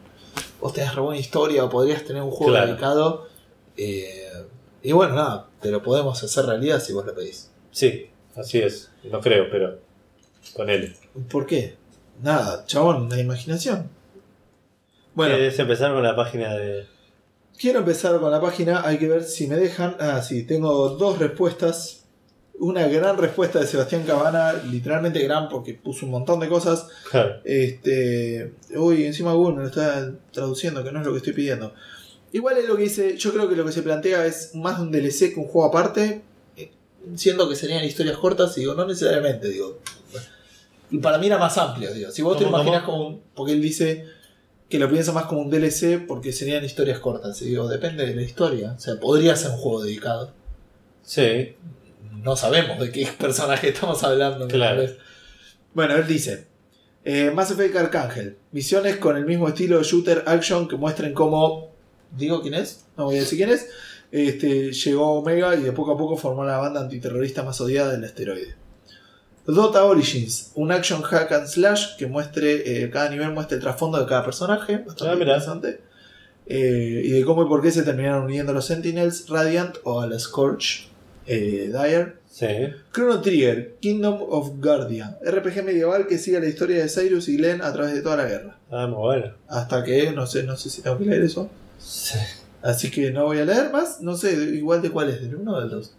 vos 0.60 0.72
tenés 0.72 0.94
re 0.94 1.00
buena 1.02 1.20
historia 1.20 1.64
o 1.64 1.68
podrías 1.70 2.04
tener 2.04 2.22
un 2.22 2.30
juego 2.30 2.52
Claro. 2.52 2.66
dedicado. 2.68 3.28
Eh, 3.76 4.30
y 4.82 4.92
bueno, 4.92 5.14
nada, 5.14 5.48
te 5.60 5.70
lo 5.70 5.82
podemos 5.82 6.22
hacer 6.22 6.46
realidad 6.46 6.82
si 6.82 6.92
vos 6.92 7.04
lo 7.06 7.14
pedís. 7.14 7.50
Sí, 7.70 8.06
así 8.34 8.58
es. 8.60 8.90
No 9.04 9.20
creo, 9.20 9.44
pero 9.50 9.78
con 10.54 10.68
él. 10.70 10.94
¿Por 11.30 11.46
qué? 11.46 11.76
Nada, 12.22 12.64
chabón, 12.66 13.08
la 13.08 13.18
imaginación. 13.18 13.88
Bueno, 15.14 15.34
¿Quieres 15.34 15.58
empezar 15.58 15.92
con 15.92 16.02
la 16.02 16.14
página 16.16 16.54
de. 16.56 16.86
quiero 17.58 17.80
empezar 17.80 18.18
con 18.20 18.30
la 18.30 18.40
página, 18.40 18.82
hay 18.86 18.98
que 18.98 19.08
ver 19.08 19.24
si 19.24 19.46
me 19.46 19.56
dejan. 19.56 19.96
Ah, 20.00 20.22
sí, 20.22 20.44
tengo 20.44 20.90
dos 20.90 21.18
respuestas. 21.18 21.96
Una 22.58 22.86
gran 22.88 23.16
respuesta 23.16 23.58
de 23.58 23.66
Sebastián 23.66 24.02
Cabana, 24.06 24.52
literalmente 24.70 25.18
gran 25.22 25.48
porque 25.48 25.72
puso 25.72 26.04
un 26.04 26.12
montón 26.12 26.40
de 26.40 26.48
cosas. 26.48 26.88
Claro. 27.10 27.36
Este. 27.44 28.52
Uy, 28.76 29.04
encima 29.06 29.32
Google 29.32 29.56
me 29.56 29.62
lo 29.62 29.68
está 29.68 30.12
traduciendo, 30.30 30.84
que 30.84 30.92
no 30.92 31.00
es 31.00 31.06
lo 31.06 31.12
que 31.12 31.18
estoy 31.18 31.32
pidiendo. 31.32 31.72
Igual 32.32 32.58
es 32.58 32.68
lo 32.68 32.76
que 32.76 32.82
dice. 32.84 33.16
Yo 33.16 33.32
creo 33.32 33.48
que 33.48 33.56
lo 33.56 33.64
que 33.64 33.72
se 33.72 33.82
plantea 33.82 34.26
es 34.26 34.54
más 34.54 34.78
un 34.78 34.92
DLC 34.92 35.32
que 35.32 35.40
un 35.40 35.46
juego 35.46 35.68
aparte. 35.68 36.20
eh, 36.56 36.70
Siendo 37.16 37.48
que 37.48 37.56
serían 37.56 37.82
historias 37.82 38.18
cortas, 38.18 38.56
y 38.58 38.60
digo, 38.60 38.74
no 38.74 38.86
necesariamente, 38.86 39.48
digo. 39.48 39.78
Y 40.90 40.98
para 40.98 41.16
mí 41.18 41.26
era 41.28 41.38
más 41.38 41.56
amplio, 41.56 41.92
digo. 41.94 42.10
Si 42.10 42.20
vos 42.20 42.36
te 42.36 42.44
lo 42.44 42.50
¿Cómo, 42.50 42.62
imaginas 42.62 42.84
como 42.84 43.06
un. 43.08 43.22
Porque 43.34 43.52
él 43.52 43.62
dice 43.62 44.04
que 44.70 44.78
lo 44.78 44.88
piensa 44.88 45.10
más 45.12 45.24
como 45.24 45.42
un 45.42 45.50
DLC 45.50 46.06
porque 46.06 46.32
serían 46.32 46.64
historias 46.64 47.00
cortas. 47.00 47.42
Y 47.42 47.46
digo, 47.46 47.68
depende 47.68 48.06
de 48.06 48.14
la 48.14 48.22
historia. 48.22 48.74
O 48.78 48.80
sea, 48.80 48.98
podría 49.00 49.34
ser 49.34 49.50
un 49.50 49.56
juego 49.56 49.82
dedicado. 49.82 50.32
Sí. 51.02 51.56
No 52.22 52.36
sabemos 52.36 52.78
de 52.78 52.92
qué 52.92 53.08
personaje 53.18 53.70
estamos 53.70 54.02
hablando. 54.04 54.46
¿me 54.46 54.52
Claro. 54.52 54.84
Bueno, 55.74 55.96
él 55.96 56.06
dice: 56.06 56.46
eh, 57.04 57.32
Mass 57.34 57.50
Effect 57.50 57.76
Arcángel. 57.76 58.36
Misiones 58.52 58.96
con 58.98 59.16
el 59.16 59.26
mismo 59.26 59.48
estilo 59.48 59.78
de 59.78 59.84
shooter 59.84 60.22
action 60.26 60.68
que 60.68 60.76
muestren 60.76 61.14
cómo. 61.14 61.72
¿Digo 62.16 62.40
quién 62.40 62.54
es? 62.54 62.84
No 62.96 63.06
voy 63.06 63.16
a 63.16 63.20
decir 63.20 63.38
quién 63.38 63.50
es. 63.50 63.68
Este, 64.12 64.72
llegó 64.72 65.18
Omega 65.18 65.56
y 65.56 65.62
de 65.62 65.72
poco 65.72 65.92
a 65.92 65.98
poco 65.98 66.16
formó 66.16 66.44
la 66.44 66.58
banda 66.58 66.80
antiterrorista 66.80 67.42
más 67.42 67.60
odiada 67.60 67.92
del 67.92 68.04
asteroide. 68.04 68.54
Dota 69.54 69.84
Origins, 69.84 70.52
un 70.54 70.72
action 70.72 71.02
hack 71.02 71.32
and 71.32 71.46
slash 71.46 71.96
que 71.96 72.06
muestre, 72.06 72.84
eh, 72.84 72.90
cada 72.90 73.08
nivel 73.10 73.32
muestre 73.32 73.56
el 73.56 73.62
trasfondo 73.62 73.98
de 73.98 74.06
cada 74.06 74.24
personaje, 74.24 74.78
bastante 74.78 75.10
Ah, 75.10 75.14
interesante. 75.14 75.80
Eh, 76.46 77.02
y 77.04 77.10
de 77.10 77.24
cómo 77.24 77.44
y 77.44 77.48
por 77.48 77.62
qué 77.62 77.70
se 77.70 77.82
terminaron 77.82 78.24
uniendo 78.24 78.52
los 78.52 78.64
Sentinels, 78.66 79.28
Radiant 79.28 79.76
o 79.84 80.00
a 80.00 80.06
la 80.06 80.18
Scorch, 80.18 80.88
eh, 81.26 81.70
Dire. 81.72 82.14
Sí. 82.28 82.46
Chrono 82.92 83.20
Trigger, 83.20 83.76
Kingdom 83.80 84.18
of 84.28 84.52
Guardian, 84.60 85.16
RPG 85.24 85.64
medieval 85.64 86.06
que 86.06 86.18
sigue 86.18 86.40
la 86.40 86.46
historia 86.46 86.78
de 86.82 86.88
Cyrus 86.88 87.28
y 87.28 87.36
Glenn 87.36 87.60
a 87.62 87.72
través 87.72 87.94
de 87.94 88.02
toda 88.02 88.16
la 88.16 88.26
guerra. 88.26 88.56
Ah, 88.70 88.86
muy 88.86 88.98
bueno. 88.98 89.34
Hasta 89.48 89.82
que, 89.84 90.12
no 90.12 90.26
sé, 90.26 90.44
no 90.44 90.56
sé 90.56 90.70
si 90.70 90.82
tengo 90.82 90.96
que 90.98 91.04
leer 91.06 91.22
eso. 91.22 91.50
Sí. 91.78 92.18
Así 92.62 92.90
que 92.90 93.10
no 93.10 93.24
voy 93.24 93.38
a 93.38 93.44
leer 93.44 93.70
más, 93.72 94.00
no 94.00 94.16
sé, 94.16 94.32
igual 94.32 94.82
de 94.82 94.90
cuál 94.90 95.08
es, 95.10 95.20
del 95.22 95.36
1 95.36 95.52
o 95.52 95.60
del 95.60 95.70
2. 95.70 95.92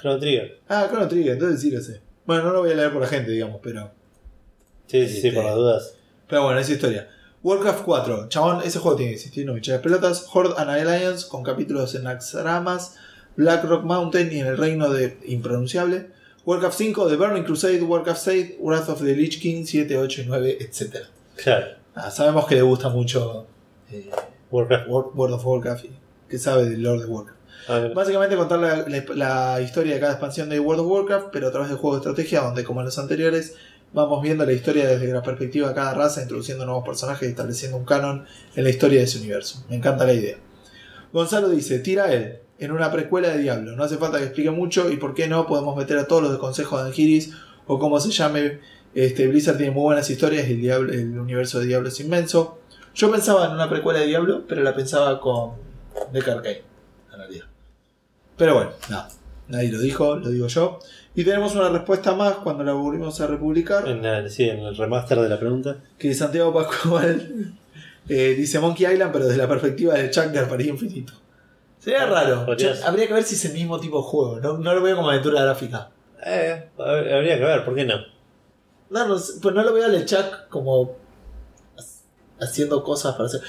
Chrono 0.00 0.18
Trigger. 0.18 0.58
Ah, 0.68 0.86
Chrono 0.88 1.08
Trigger, 1.08 1.32
entonces 1.34 1.60
sí 1.60 1.70
lo 1.70 1.80
sé. 1.80 2.00
Bueno, 2.30 2.44
no 2.44 2.52
lo 2.52 2.60
voy 2.60 2.70
a 2.70 2.74
leer 2.76 2.92
por 2.92 3.02
la 3.02 3.08
gente, 3.08 3.32
digamos, 3.32 3.58
pero. 3.60 3.90
Sí, 4.86 5.08
sí, 5.08 5.20
sí, 5.20 5.26
Este- 5.28 5.32
por 5.32 5.44
las 5.46 5.56
dudas. 5.56 5.94
Pero 6.28 6.44
bueno, 6.44 6.60
esa 6.60 6.70
historia. 6.72 7.08
Warcraft 7.42 7.82
4, 7.84 8.28
chabón, 8.28 8.60
ese 8.64 8.78
juego 8.78 8.96
tiene 8.96 9.10
que 9.10 9.16
existir, 9.16 9.44
no 9.44 9.52
me 9.54 9.58
eches 9.58 9.80
pelotas. 9.80 10.26
Horde 10.32 10.54
and 10.56 10.70
Alliance 10.70 11.26
con 11.28 11.42
capítulos 11.42 11.92
en 11.96 12.04
Naxxramas, 12.04 12.94
Black 13.34 13.64
Rock 13.64 13.82
Mountain 13.82 14.30
y 14.32 14.38
en 14.38 14.46
el 14.46 14.56
reino 14.58 14.90
de 14.90 15.18
Impronunciable. 15.26 16.10
Warcraft 16.46 16.78
5, 16.78 17.08
The 17.08 17.16
Burning 17.16 17.42
Crusade, 17.42 17.82
Warcraft 17.82 18.20
6, 18.22 18.54
Wrath 18.60 18.88
of 18.90 19.00
the 19.02 19.16
Lich 19.16 19.40
King 19.40 19.64
7, 19.66 19.96
8 19.98 20.20
y 20.22 20.26
9, 20.26 20.56
etc. 20.60 21.06
Claro. 21.34 21.66
Ah, 21.96 22.12
sabemos 22.12 22.46
que 22.46 22.54
le 22.54 22.62
gusta 22.62 22.90
mucho 22.90 23.46
eh, 23.90 24.08
Warcraft. 24.52 24.86
Wor- 24.88 25.10
World 25.16 25.34
of 25.34 25.44
Warcraft 25.46 25.84
y 25.86 25.90
que 26.28 26.38
sabe 26.38 26.68
del 26.68 26.80
Lord 26.82 27.00
de 27.00 27.06
Warcraft. 27.06 27.39
Básicamente 27.94 28.36
contar 28.36 28.58
la, 28.58 29.60
historia 29.60 29.94
de 29.94 30.00
cada 30.00 30.12
expansión 30.12 30.48
de 30.48 30.58
World 30.60 30.82
of 30.82 30.88
Warcraft, 30.88 31.26
pero 31.32 31.48
a 31.48 31.50
través 31.50 31.68
del 31.68 31.78
juego 31.78 31.96
de 31.96 32.00
estrategia, 32.00 32.40
donde 32.40 32.64
como 32.64 32.80
en 32.80 32.86
los 32.86 32.98
anteriores, 32.98 33.54
vamos 33.92 34.22
viendo 34.22 34.44
la 34.44 34.52
historia 34.52 34.86
desde 34.86 35.12
la 35.12 35.22
perspectiva 35.22 35.68
de 35.68 35.74
cada 35.74 35.94
raza, 35.94 36.22
introduciendo 36.22 36.64
nuevos 36.64 36.84
personajes 36.84 37.28
y 37.28 37.30
estableciendo 37.30 37.76
un 37.76 37.84
canon 37.84 38.24
en 38.56 38.64
la 38.64 38.70
historia 38.70 38.98
de 38.98 39.04
ese 39.04 39.18
universo. 39.18 39.64
Me 39.68 39.76
encanta 39.76 40.04
la 40.04 40.12
idea. 40.12 40.36
Gonzalo 41.12 41.48
dice, 41.48 41.80
tira 41.80 42.12
él, 42.12 42.38
en 42.60 42.72
una 42.72 42.92
precuela 42.92 43.30
de 43.30 43.38
Diablo. 43.38 43.74
No 43.74 43.82
hace 43.82 43.96
falta 43.96 44.18
que 44.18 44.24
explique 44.24 44.50
mucho 44.50 44.90
y 44.90 44.96
por 44.96 45.14
qué 45.14 45.26
no 45.26 45.46
podemos 45.46 45.76
meter 45.76 45.98
a 45.98 46.06
todos 46.06 46.22
los 46.22 46.32
de 46.32 46.38
Consejo 46.38 46.78
de 46.78 46.88
Angiris 46.88 47.32
o 47.66 47.78
como 47.78 47.98
se 47.98 48.10
llame. 48.10 48.60
Este, 48.94 49.28
Blizzard 49.28 49.56
tiene 49.56 49.72
muy 49.72 49.82
buenas 49.82 50.10
historias 50.10 50.48
y 50.48 50.68
el, 50.68 51.18
universo 51.18 51.60
de 51.60 51.66
Diablo 51.66 51.88
es 51.88 51.98
inmenso. 52.00 52.58
Yo 52.94 53.10
pensaba 53.10 53.46
en 53.46 53.52
una 53.52 53.68
precuela 53.68 54.00
de 54.00 54.06
Diablo, 54.06 54.44
pero 54.48 54.62
la 54.62 54.74
pensaba 54.74 55.20
con 55.20 55.52
Deck 56.12 56.28
Arcane. 56.28 56.69
Pero 58.40 58.54
bueno, 58.54 58.70
nada. 58.88 59.08
Nadie 59.48 59.70
lo 59.70 59.78
dijo, 59.80 60.16
lo 60.16 60.30
digo 60.30 60.46
yo. 60.46 60.78
Y 61.14 61.24
tenemos 61.24 61.54
una 61.54 61.68
respuesta 61.68 62.14
más 62.14 62.36
cuando 62.36 62.64
la 62.64 62.72
volvimos 62.72 63.20
a 63.20 63.26
republicar. 63.26 63.86
en, 63.86 64.02
la- 64.02 64.26
sí, 64.30 64.48
en 64.48 64.60
el 64.60 64.74
remaster 64.76 65.20
de 65.20 65.28
la 65.28 65.38
pregunta. 65.38 65.76
Que 65.98 66.14
Santiago 66.14 66.54
Pascual 66.54 67.52
eh, 68.08 68.34
dice 68.38 68.58
Monkey 68.60 68.90
Island, 68.90 69.12
pero 69.12 69.26
desde 69.26 69.36
la 69.38 69.46
perspectiva 69.48 69.92
de 69.94 70.08
Chuck 70.10 70.26
de 70.28 70.38
Arparía 70.38 70.70
Infinito. 70.70 71.12
Sería 71.80 72.06
raro. 72.06 72.46
Podrías- 72.46 72.80
Yo- 72.80 72.86
habría 72.86 73.06
que 73.08 73.12
ver 73.12 73.24
si 73.24 73.34
es 73.34 73.44
el 73.44 73.52
mismo 73.52 73.78
tipo 73.78 73.98
de 73.98 74.04
juego. 74.04 74.40
No, 74.40 74.56
no 74.56 74.72
lo 74.74 74.80
veo 74.82 74.96
como 74.96 75.10
aventura 75.10 75.42
gráfica. 75.42 75.90
Eh, 76.24 76.68
hab- 76.78 77.12
habría 77.14 77.36
que 77.38 77.44
ver, 77.44 77.62
¿por 77.64 77.74
qué 77.74 77.84
no? 77.84 77.96
No, 78.88 79.06
no, 79.06 79.14
pues 79.14 79.54
no 79.54 79.62
lo 79.62 79.72
veo 79.74 79.84
al 79.84 80.04
Chuck 80.06 80.48
como 80.48 80.96
ha- 81.76 82.44
haciendo 82.44 82.82
cosas 82.84 83.14
para 83.16 83.26
hacer. 83.26 83.42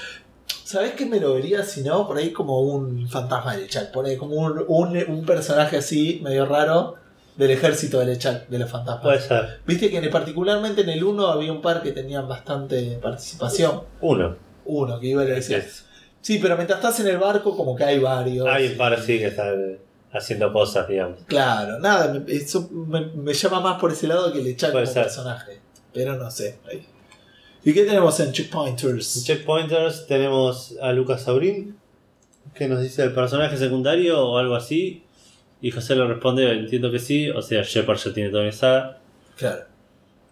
¿Sabés 0.64 0.92
qué 0.92 1.06
me 1.06 1.20
lo 1.20 1.34
vería 1.34 1.62
si 1.64 1.82
no? 1.82 2.06
Por 2.06 2.16
ahí 2.18 2.32
como 2.32 2.60
un 2.60 3.08
fantasma 3.08 3.56
del 3.56 3.68
Chuck. 3.68 3.90
Por 3.92 4.06
ahí 4.06 4.16
como 4.16 4.34
un, 4.36 4.64
un, 4.68 4.96
un 5.08 5.24
personaje 5.26 5.76
así, 5.78 6.20
medio 6.22 6.46
raro, 6.46 6.96
del 7.36 7.50
ejército 7.50 7.98
del 8.00 8.18
Chuck, 8.18 8.48
de 8.48 8.58
los 8.58 8.70
fantasmas. 8.70 9.02
Puede 9.02 9.20
ser. 9.20 9.60
Viste 9.66 9.90
que 9.90 9.98
en 9.98 10.10
particularmente 10.10 10.82
en 10.82 10.90
el 10.90 11.02
1 11.04 11.26
había 11.26 11.52
un 11.52 11.60
par 11.62 11.82
que 11.82 11.92
tenían 11.92 12.28
bastante 12.28 12.98
participación. 13.02 13.82
Uno. 14.00 14.36
Uno, 14.64 15.00
que 15.00 15.06
iba 15.08 15.22
a 15.22 15.24
decir. 15.24 15.56
Es- 15.58 15.84
Sí, 16.20 16.38
pero 16.40 16.54
mientras 16.56 16.78
estás 16.78 17.00
en 17.00 17.08
el 17.08 17.18
barco, 17.18 17.56
como 17.56 17.74
que 17.74 17.82
hay 17.82 17.98
varios. 17.98 18.46
Hay 18.46 18.68
un 18.68 18.76
par 18.78 18.96
sí 19.00 19.18
que 19.18 19.26
están 19.26 19.76
haciendo 20.12 20.52
cosas, 20.52 20.86
digamos. 20.86 21.18
Claro, 21.26 21.80
nada, 21.80 22.22
eso 22.28 22.68
me, 22.70 23.06
me 23.06 23.34
llama 23.34 23.58
más 23.60 23.80
por 23.80 23.90
ese 23.90 24.06
lado 24.06 24.32
que 24.32 24.38
Puede 24.40 24.70
como 24.72 24.86
ser. 24.86 25.02
personaje. 25.02 25.58
Pero 25.92 26.14
no 26.16 26.30
sé. 26.30 26.60
ahí. 26.70 26.86
¿Y 27.64 27.72
qué 27.72 27.84
tenemos 27.84 28.18
en 28.20 28.32
Checkpointers? 28.32 29.16
En 29.16 29.22
Checkpointers 29.24 30.06
tenemos 30.06 30.76
a 30.80 30.92
Lucas 30.92 31.22
Saurín, 31.22 31.76
que 32.54 32.66
nos 32.68 32.80
dice 32.82 33.04
el 33.04 33.12
personaje 33.12 33.56
secundario 33.56 34.20
o 34.26 34.38
algo 34.38 34.54
así. 34.54 35.04
Y 35.60 35.70
José 35.70 35.94
le 35.94 36.06
responde, 36.06 36.50
entiendo 36.52 36.90
que 36.90 36.98
sí, 36.98 37.30
o 37.30 37.40
sea, 37.40 37.62
Shepard 37.62 37.98
ya 37.98 38.12
tiene 38.12 38.30
toda 38.30 38.44
mi 38.44 38.52
saga. 38.52 38.98
Claro. 39.36 39.62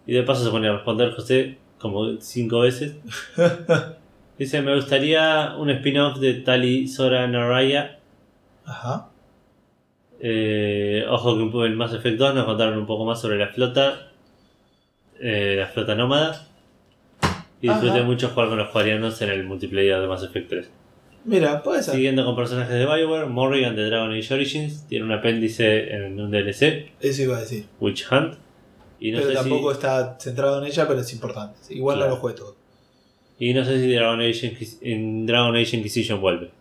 Y 0.05 0.13
de 0.13 0.23
paso 0.23 0.43
se 0.43 0.51
pone 0.51 0.67
a 0.67 0.73
responder 0.73 1.13
José 1.13 1.57
como 1.79 2.19
cinco 2.19 2.59
veces. 2.59 2.95
Dice, 4.37 4.61
me 4.61 4.75
gustaría 4.75 5.55
un 5.57 5.69
spin-off 5.69 6.19
de 6.19 6.33
Tali 6.33 6.87
Sora 6.87 7.27
Naraya. 7.27 7.99
Ajá. 8.65 9.09
Eh, 10.19 11.05
ojo 11.09 11.37
que 11.37 11.65
en 11.65 11.75
Mass 11.75 11.93
Effect 11.93 12.17
2 12.17 12.35
nos 12.35 12.45
contaron 12.45 12.77
un 12.77 12.85
poco 12.85 13.05
más 13.05 13.21
sobre 13.21 13.37
la 13.37 13.47
flota. 13.47 14.11
eh, 15.19 15.55
la 15.59 15.67
flota 15.67 15.95
nómada. 15.95 16.47
Y 17.61 17.67
disfruté 17.69 17.97
Ajá. 17.99 18.03
mucho 18.03 18.29
jugar 18.29 18.49
con 18.49 18.57
los 18.57 18.69
juarianos 18.69 19.21
en 19.21 19.29
el 19.29 19.43
multiplayer 19.43 19.99
de 20.01 20.07
Mass 20.07 20.23
Effect 20.23 20.49
3. 20.49 20.69
Mira, 21.25 21.61
puede 21.61 21.83
ser. 21.83 21.93
Siguiendo 21.95 22.25
con 22.25 22.35
personajes 22.35 22.73
de 22.73 22.85
Bioware, 22.85 23.27
Morrigan 23.27 23.75
de 23.75 23.85
Dragon 23.85 24.11
Age 24.11 24.33
Origins 24.33 24.87
tiene 24.87 25.05
un 25.05 25.11
apéndice 25.11 25.93
en 25.93 26.19
un 26.19 26.31
DLC, 26.31 26.91
Eso 26.99 27.21
iba 27.21 27.37
a 27.37 27.41
decir. 27.41 27.65
Witch 27.79 28.07
Hunt. 28.11 28.35
Y 28.99 29.11
no, 29.11 29.17
pero 29.19 29.29
sé 29.29 29.35
tampoco 29.35 29.69
si, 29.71 29.73
está 29.75 30.17
centrado 30.19 30.59
en 30.59 30.65
ella, 30.67 30.87
pero 30.87 30.99
es 30.99 31.13
importante. 31.13 31.59
Igual 31.69 31.97
Claro. 31.97 32.09
no 32.11 32.15
lo 32.15 32.21
jugué 32.21 32.33
todo. 32.33 32.55
y 33.39 33.53
no 33.55 33.63
sé 33.65 33.79
si 33.81 33.91
Dragon 33.93 34.19
Age, 34.19 34.51
Inquis- 34.51 34.77
en 34.81 35.25
Dragon 35.25 35.55
Age 35.55 35.77
Inquisition 35.77 36.21
vuelve. 36.21 36.51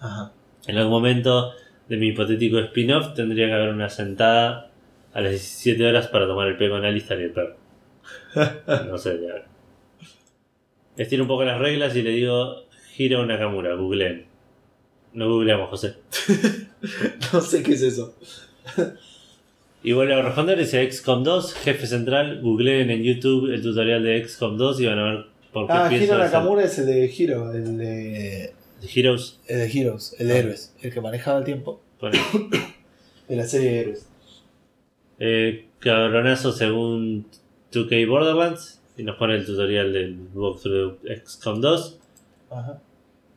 Ajá. 0.00 0.32
En 0.66 0.76
algún 0.76 0.92
momento 0.92 1.52
de 1.88 1.96
mi 1.96 2.08
hipotético 2.08 2.58
spin-off 2.58 3.14
tendría 3.14 3.46
que 3.46 3.52
haber 3.54 3.70
una 3.70 3.88
sentada 3.88 4.70
a 5.12 5.20
las 5.20 5.30
17 5.32 5.84
horas 5.86 6.06
para 6.08 6.26
tomar 6.26 6.46
el 6.48 6.56
pego 6.56 6.76
con 6.76 6.84
Alistar 6.84 7.18
y 7.20 7.24
el 7.24 7.30
perro. 7.32 7.56
No 8.88 8.98
sé, 8.98 9.20
ya. 9.22 9.44
Estiro 10.98 11.22
un 11.22 11.28
poco 11.28 11.44
las 11.44 11.58
reglas 11.58 11.96
y 11.96 12.02
le 12.02 12.10
digo 12.10 12.64
Hiro 12.96 13.24
Nakamura, 13.24 13.74
googleen. 13.74 14.26
No 15.14 15.28
googleamos, 15.30 15.70
José. 15.70 15.94
no 17.32 17.40
sé 17.40 17.62
qué 17.62 17.72
es 17.72 17.82
eso. 17.82 18.14
Y 19.80 19.92
vuelve 19.92 20.12
a 20.14 20.22
responder, 20.22 20.58
dice 20.58 20.90
XCOM 20.90 21.22
2, 21.22 21.54
jefe 21.54 21.86
central, 21.86 22.40
googleen 22.42 22.90
en 22.90 23.04
YouTube 23.04 23.48
el 23.54 23.62
tutorial 23.62 24.02
de 24.02 24.26
XCOM 24.28 24.56
2 24.58 24.80
y 24.80 24.86
van 24.86 24.98
a 24.98 25.04
ver 25.04 25.26
por 25.52 25.66
qué 25.68 25.72
Ah, 25.72 25.88
Hiro 25.94 26.18
Nakamura 26.18 26.64
es 26.64 26.80
el 26.80 26.86
de 26.86 27.06
Hiro, 27.06 27.52
el 27.52 27.78
de, 27.78 28.52
de 28.80 28.88
Heroes. 28.92 29.38
el 29.46 29.58
de 29.60 29.66
Heroes, 29.80 30.16
el 30.18 30.26
de 30.28 30.38
Héroes, 30.40 30.74
el 30.82 30.92
que 30.92 31.00
manejaba 31.00 31.38
el 31.38 31.44
tiempo. 31.44 31.80
Pone, 32.00 32.18
De 33.28 33.36
la 33.36 33.44
serie 33.44 33.70
de 33.70 33.80
Héroes. 33.80 34.08
eh, 35.20 35.66
cabronazo 35.78 36.50
según 36.50 37.26
2K 37.72 38.08
Borderlands 38.08 38.77
y 38.98 39.02
nos 39.04 39.16
pone 39.16 39.36
el 39.36 39.46
tutorial 39.46 39.92
del 39.92 40.18
walkthrough 40.34 40.98
XCOM 41.24 41.60
2. 41.62 41.98
Ajá. 42.50 42.82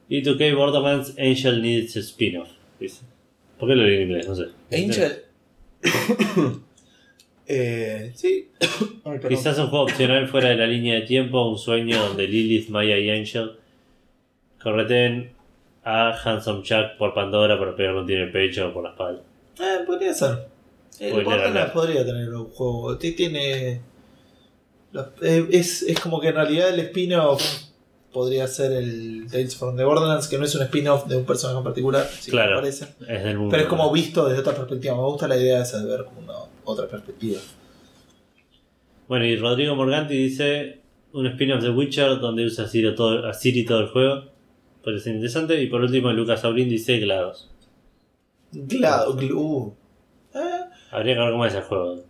Y 0.09 0.21
2K 0.21 0.55
Borderlands 0.55 1.11
Angel 1.17 1.61
Needs 1.61 1.95
a 1.95 1.99
Spin-off. 1.99 2.49
Dice. 2.79 3.03
¿Por 3.57 3.69
qué 3.69 3.75
lo 3.75 3.83
leí 3.83 3.95
en 3.97 4.01
inglés? 4.09 4.27
No 4.27 4.35
sé. 4.35 4.47
Angel. 4.71 5.23
eh, 7.47 8.11
sí. 8.15 8.49
Ay. 9.05 9.19
Quizás 9.27 9.57
un 9.59 9.67
juego 9.67 9.85
opcional 9.85 10.27
fuera 10.27 10.49
de 10.49 10.55
la 10.55 10.67
línea 10.67 10.95
de 10.95 11.01
tiempo, 11.01 11.47
un 11.49 11.57
sueño 11.57 11.97
donde 12.07 12.27
Lilith, 12.27 12.69
Maya 12.69 12.97
y 12.97 13.09
Angel 13.09 13.53
correten 14.61 15.31
a 15.83 16.11
Handsome 16.23 16.61
Jack 16.63 16.97
por 16.97 17.13
Pandora 17.13 17.57
para 17.57 17.75
pegarle 17.75 18.01
un 18.01 18.07
tiro 18.07 18.19
en 18.21 18.25
el 18.27 18.31
pecho 18.31 18.69
o 18.69 18.73
por 18.73 18.83
la 18.83 18.89
espalda. 18.91 19.21
Eh, 19.59 19.83
podría 19.85 20.13
ser. 20.13 20.47
El 20.99 21.09
Podría 21.11 21.23
Borderlands 21.25 21.53
ganar. 21.55 21.73
podría 21.73 22.05
tener 22.05 22.29
un 22.33 22.45
juego. 22.45 22.97
Ti- 22.97 23.13
Tiene. 23.13 23.81
Eh, 25.21 25.47
es, 25.51 25.83
es 25.83 25.99
como 25.99 26.19
que 26.19 26.29
en 26.29 26.35
realidad 26.35 26.69
el 26.69 26.79
spin-off 26.79 27.41
podría 28.11 28.45
ser 28.47 28.71
el 28.73 29.27
Tales 29.31 29.55
from 29.55 29.77
the 29.77 29.83
Borderlands, 29.85 30.27
que 30.27 30.37
no 30.37 30.43
es 30.45 30.53
un 30.55 30.63
spin-off 30.63 31.05
de 31.07 31.15
un 31.17 31.25
personaje 31.25 31.57
en 31.59 31.63
particular, 31.63 32.07
si 32.19 32.29
Claro. 32.31 32.51
me 32.55 32.61
parece. 32.61 32.85
Es 33.07 33.23
del 33.23 33.37
mundo. 33.37 33.51
Pero 33.51 33.63
es 33.63 33.69
como 33.69 33.91
visto 33.91 34.27
desde 34.27 34.41
otra 34.41 34.53
perspectiva. 34.55 34.95
Me 34.95 35.01
gusta 35.03 35.27
la 35.27 35.37
idea 35.37 35.61
esa 35.61 35.79
de 35.81 35.89
ver 35.89 36.05
como 36.05 36.19
una 36.19 36.33
otra 36.65 36.87
perspectiva. 36.87 37.39
Bueno, 39.07 39.25
y 39.25 39.35
Rodrigo 39.37 39.75
Morganti 39.75 40.15
dice 40.15 40.81
un 41.13 41.27
spin-off 41.27 41.61
de 41.61 41.69
Witcher 41.69 42.19
donde 42.19 42.45
usa 42.45 42.65
a 42.65 42.67
Siri 42.67 42.95
todo, 42.95 43.27
a 43.27 43.33
Siri 43.33 43.65
todo 43.65 43.79
el 43.79 43.87
juego. 43.87 44.25
Parece 44.83 45.09
interesante. 45.11 45.61
Y 45.61 45.67
por 45.67 45.81
último, 45.81 46.11
Lucas 46.11 46.43
Aurín 46.43 46.69
dice 46.69 46.99
GLaDOS. 46.99 47.49
Claro, 48.67 49.11
uh. 49.11 49.73
Eh, 50.33 50.39
Habría 50.91 51.13
que 51.15 51.19
ver 51.21 51.31
cómo 51.31 51.45
es 51.45 51.53
el 51.55 51.61
juego. 51.61 52.03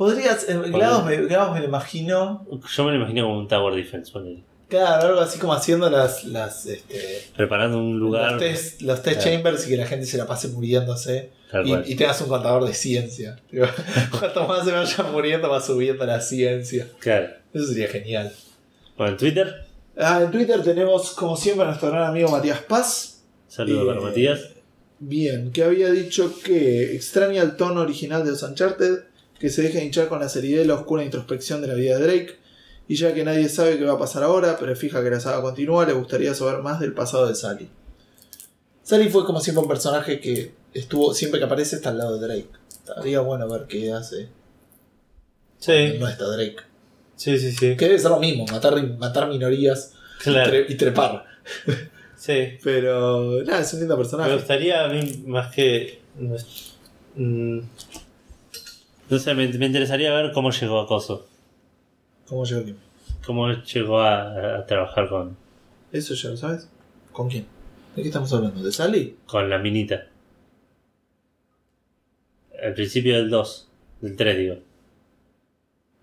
Podría 0.00 0.34
ser. 0.34 0.58
GLaDOS 0.70 1.04
me, 1.04 1.16
GLaDOS 1.18 1.52
me 1.52 1.60
lo 1.60 1.66
imagino. 1.66 2.46
Yo 2.74 2.84
me 2.84 2.90
lo 2.92 2.96
imagino 2.96 3.24
como 3.26 3.38
un 3.38 3.46
Tower 3.48 3.74
Defense, 3.74 4.10
ponele. 4.10 4.42
Claro, 4.68 5.08
algo 5.08 5.20
así 5.20 5.38
como 5.38 5.52
haciendo 5.52 5.90
las. 5.90 6.24
las 6.24 6.64
este, 6.64 7.24
preparando 7.36 7.76
un 7.78 7.98
lugar. 7.98 8.32
los 8.32 8.40
test, 8.40 8.80
los 8.82 9.02
test 9.02 9.20
Claro. 9.20 9.36
chambers 9.36 9.66
y 9.66 9.70
que 9.70 9.76
la 9.76 9.86
gente 9.86 10.06
se 10.06 10.16
la 10.16 10.26
pase 10.26 10.48
muriéndose. 10.48 11.32
Y, 11.64 11.92
y 11.92 11.96
tengas 11.96 12.18
un 12.22 12.28
contador 12.28 12.64
de 12.64 12.72
ciencia. 12.72 13.36
Cuanto 14.18 14.46
más 14.48 14.64
se 14.64 14.72
vaya 14.72 15.02
muriendo, 15.12 15.50
va 15.50 15.60
subiendo 15.60 16.06
la 16.06 16.20
ciencia. 16.20 16.88
Claro. 17.00 17.28
Eso 17.52 17.66
sería 17.66 17.88
genial. 17.88 18.32
Bueno, 18.96 19.12
en 19.12 19.18
Twitter, 19.18 19.66
Ah, 19.98 20.20
en 20.24 20.30
Twitter 20.30 20.62
tenemos, 20.62 21.10
como 21.10 21.36
siempre, 21.36 21.64
a 21.64 21.66
nuestro 21.66 21.90
gran 21.90 22.04
amigo 22.04 22.30
Matías 22.30 22.60
Paz. 22.60 23.22
saludo 23.48 23.82
Eh, 23.82 23.86
para 23.86 24.00
Matías. 24.00 24.40
Bien, 25.00 25.50
que 25.50 25.64
había 25.64 25.90
dicho 25.90 26.32
que 26.44 26.94
extraña 26.94 27.42
el 27.42 27.56
tono 27.56 27.80
original 27.80 28.24
de 28.24 28.30
los 28.30 28.42
Uncharted, 28.42 29.09
que 29.40 29.48
se 29.50 29.62
deja 29.62 29.82
hinchar 29.82 30.06
con 30.08 30.20
la 30.20 30.28
seriedad 30.28 30.62
y 30.62 30.66
la 30.66 30.74
oscura 30.74 31.02
introspección 31.02 31.60
de 31.62 31.66
la 31.66 31.74
vida 31.74 31.98
de 31.98 32.04
Drake, 32.06 32.36
y 32.86 32.94
ya 32.96 33.12
que 33.14 33.24
nadie 33.24 33.48
sabe 33.48 33.78
qué 33.78 33.84
va 33.84 33.94
a 33.94 33.98
pasar 33.98 34.22
ahora, 34.22 34.56
pero 34.60 34.76
fija 34.76 35.02
que 35.02 35.10
la 35.10 35.18
saga 35.20 35.42
continúa, 35.42 35.86
le 35.86 35.92
gustaría 35.94 36.34
saber 36.34 36.62
más 36.62 36.78
del 36.78 36.92
pasado 36.92 37.26
de 37.26 37.34
Sally. 37.34 37.68
Sally 38.82 39.08
fue 39.08 39.24
como 39.24 39.40
siempre 39.40 39.62
un 39.62 39.68
personaje 39.68 40.20
que 40.20 40.52
estuvo, 40.74 41.14
siempre 41.14 41.40
que 41.40 41.46
aparece 41.46 41.76
está 41.76 41.88
al 41.90 41.98
lado 41.98 42.18
de 42.18 42.26
Drake. 42.26 42.48
Estaría 42.68 43.20
bueno 43.20 43.48
ver 43.48 43.66
qué 43.68 43.92
hace. 43.92 44.28
Sí, 45.58 45.96
No 45.98 46.08
está 46.08 46.24
Drake. 46.26 46.56
sí, 47.16 47.38
sí, 47.38 47.52
sí. 47.52 47.76
Que 47.76 47.84
debe 47.86 47.98
ser 47.98 48.10
lo 48.10 48.18
mismo, 48.18 48.46
matar, 48.50 48.82
matar 48.98 49.28
minorías 49.28 49.92
y, 50.20 50.24
Claro. 50.24 50.50
tre- 50.52 50.66
y 50.68 50.74
trepar. 50.76 51.24
Sí. 52.16 52.58
Pero 52.62 53.42
nada, 53.44 53.60
es 53.60 53.72
un 53.72 53.80
lindo 53.80 53.96
Me 53.96 54.02
personaje. 54.02 54.34
gustaría 54.34 54.84
a 54.84 54.88
mí 54.88 55.22
más 55.26 55.54
que. 55.54 56.00
Mm, 57.14 57.60
no 59.10 59.18
sé, 59.18 59.34
me, 59.34 59.48
me 59.48 59.66
interesaría 59.66 60.12
ver 60.14 60.32
cómo 60.32 60.50
llegó 60.50 60.80
a 60.80 60.86
Coso. 60.86 61.26
¿Cómo 62.26 62.44
llegó 62.44 62.60
aquí? 62.60 62.74
Cómo 63.26 63.50
llegó 63.52 64.00
a, 64.00 64.58
a 64.58 64.66
trabajar 64.66 65.08
con, 65.08 65.36
Eso 65.92 66.14
ya 66.14 66.30
lo 66.30 66.36
sabes. 66.36 66.68
¿Con 67.12 67.28
quién? 67.28 67.44
¿De 67.96 68.02
qué 68.02 68.08
estamos 68.08 68.32
hablando? 68.32 68.62
¿De 68.62 68.70
Sally? 68.72 69.16
con 69.26 69.50
la 69.50 69.58
minita. 69.58 70.06
Al 72.62 72.74
principio 72.74 73.16
del 73.16 73.30
2, 73.30 73.68
del 74.02 74.16
3, 74.16 74.38
digo. 74.38 74.56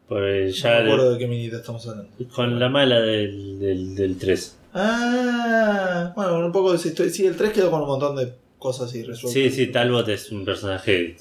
Pues 0.07 0.55
no 0.55 0.69
ya 0.69 0.79
me 0.79 0.85
acuerdo 0.85 1.13
de 1.13 1.17
qué 1.19 1.27
minita 1.27 1.57
estamos 1.57 1.87
hablando. 1.87 2.11
con 2.33 2.59
la 2.59 2.69
mala 2.69 2.99
del, 2.99 3.59
del, 3.59 3.95
del 3.95 4.17
3. 4.17 4.57
Ah, 4.73 6.13
bueno, 6.15 6.45
un 6.45 6.51
poco 6.51 6.71
de 6.71 6.77
esa 6.77 6.87
historia. 6.89 7.11
Sí, 7.11 7.25
el 7.25 7.35
3 7.35 7.51
quedó 7.51 7.71
con 7.71 7.81
un 7.81 7.87
montón 7.87 8.15
de 8.15 8.33
cosas 8.57 8.93
irresueltas. 8.95 9.31
Sí, 9.31 9.49
sí, 9.49 9.67
Talbot 9.67 10.07
es 10.09 10.31
un 10.31 10.45
personaje. 10.45 11.15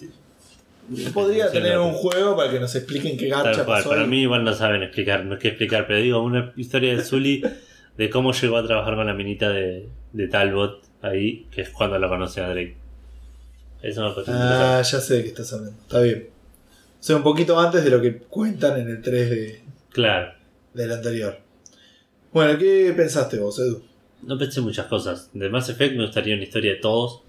Podría 1.12 1.50
tener 1.50 1.78
un 1.78 1.92
juego 1.92 2.36
para 2.36 2.50
que 2.50 2.60
nos 2.60 2.74
expliquen 2.74 3.16
qué 3.18 3.28
garcha 3.28 3.64
cual, 3.64 3.78
pasó. 3.78 3.88
para 3.90 4.02
ahí. 4.02 4.08
mí 4.08 4.22
igual 4.22 4.44
no 4.44 4.54
saben 4.54 4.82
explicar, 4.82 5.24
no 5.24 5.34
es 5.34 5.40
que 5.40 5.48
explicar, 5.48 5.86
pero 5.86 6.00
digo, 6.00 6.22
una 6.22 6.52
historia 6.56 6.96
de 6.96 7.02
Zully 7.02 7.42
de 7.96 8.10
cómo 8.10 8.32
llegó 8.32 8.56
a 8.56 8.66
trabajar 8.66 8.94
con 8.94 9.06
la 9.06 9.14
minita 9.14 9.50
de, 9.50 9.88
de 10.12 10.28
Talbot 10.28 10.82
ahí, 11.02 11.46
que 11.50 11.62
es 11.62 11.70
cuando 11.70 11.98
lo 11.98 12.08
conoce 12.08 12.40
a 12.40 12.48
Drake. 12.50 12.76
Eso 13.82 14.02
me 14.08 14.14
parece 14.14 14.32
Ah, 14.34 14.80
ya 14.82 15.00
sé 15.00 15.14
de 15.16 15.22
qué 15.22 15.28
estás 15.28 15.52
hablando. 15.52 15.80
Está 15.82 16.00
bien. 16.00 16.28
O 16.98 17.02
sea, 17.02 17.16
un 17.16 17.22
poquito 17.22 17.58
antes 17.58 17.84
de 17.84 17.90
lo 17.90 18.00
que 18.00 18.18
cuentan 18.18 18.80
en 18.80 18.88
el 18.88 19.02
3 19.02 19.30
de, 19.30 19.60
Claro, 19.90 20.32
del 20.74 20.92
anterior. 20.92 21.38
Bueno, 22.32 22.58
¿qué 22.58 22.92
pensaste 22.96 23.38
vos, 23.38 23.58
Edu? 23.58 23.82
no 24.22 24.36
pensé 24.38 24.60
muchas 24.60 24.86
cosas. 24.86 25.30
De 25.34 25.48
Mass 25.48 25.68
Effect 25.68 25.94
me 25.94 26.02
gustaría 26.04 26.34
una 26.34 26.42
historia 26.44 26.72
de 26.72 26.78
todos. 26.78 27.22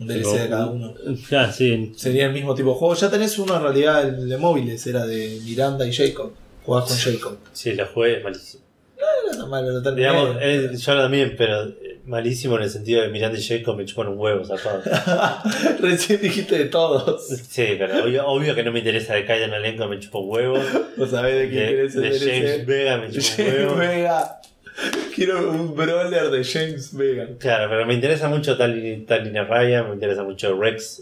Un 0.00 0.08
DLC 0.08 0.40
de 0.42 0.48
cada 0.48 0.66
uno. 0.66 0.94
Ah, 1.32 1.52
sí, 1.52 1.92
Sería 1.96 2.26
el 2.26 2.32
mismo 2.32 2.54
tipo 2.54 2.70
de 2.70 2.74
juego. 2.76 2.94
Ya 2.94 3.10
tenés 3.10 3.38
uno 3.38 3.56
en 3.56 3.62
realidad, 3.62 4.06
el 4.08 4.28
de 4.28 4.36
móviles, 4.36 4.84
era 4.86 5.06
de 5.06 5.38
Miranda 5.44 5.86
y 5.86 5.92
Jacob. 5.92 6.32
Jugabas 6.64 6.88
con 6.90 6.98
Jacob. 7.14 7.36
sí, 7.52 7.74
lo 7.74 7.86
jugué, 7.86 8.18
es 8.18 8.24
malísimo. 8.24 8.64
No 8.96 9.30
era 9.30 9.38
tan 9.38 9.50
malo, 9.50 9.70
lo 9.70 9.82
terminé. 9.82 10.08
Digamos, 10.08 10.36
eh, 10.40 10.70
yo 10.76 10.96
también, 10.96 11.34
pero 11.36 11.64
eh, 11.68 12.00
malísimo 12.06 12.56
en 12.56 12.62
el 12.62 12.70
sentido 12.70 13.02
de 13.02 13.08
Miranda 13.08 13.38
y 13.38 13.42
Jacob 13.42 13.76
me 13.76 13.84
chupan 13.84 14.08
un 14.08 14.18
huevo, 14.18 14.44
zapado. 14.44 14.82
Recién 15.80 16.20
dijiste 16.22 16.56
de 16.58 16.64
todos. 16.66 17.28
Sí, 17.28 17.76
pero 17.78 18.02
obvio, 18.04 18.26
obvio 18.26 18.54
que 18.54 18.62
no 18.64 18.72
me 18.72 18.78
interesa 18.80 19.14
de 19.14 19.26
Kaiden 19.26 19.52
Alenko, 19.52 19.86
me 19.88 20.00
chupa 20.00 20.18
un 20.18 20.30
huevo. 20.30 20.58
No 20.96 21.06
sabés 21.06 21.34
de 21.34 21.50
quién 21.50 21.66
De, 21.66 21.70
querés 21.70 21.94
de. 21.94 22.18
James 22.30 22.66
Vega 22.66 22.96
me 22.98 23.10
chupa 23.10 23.26
un 23.28 23.36
James 23.36 23.58
huevo. 23.58 23.76
Vega. 23.76 24.40
Quiero 25.14 25.50
un 25.50 25.74
brawler 25.76 26.30
de 26.30 26.44
James 26.44 26.94
Vega. 26.96 27.28
Claro, 27.38 27.68
pero 27.70 27.86
me 27.86 27.94
interesa 27.94 28.28
mucho 28.28 28.56
Talin- 28.58 29.06
Talina 29.06 29.44
Ryan, 29.44 29.88
me 29.88 29.94
interesa 29.94 30.22
mucho 30.24 30.58
Rex 30.60 31.00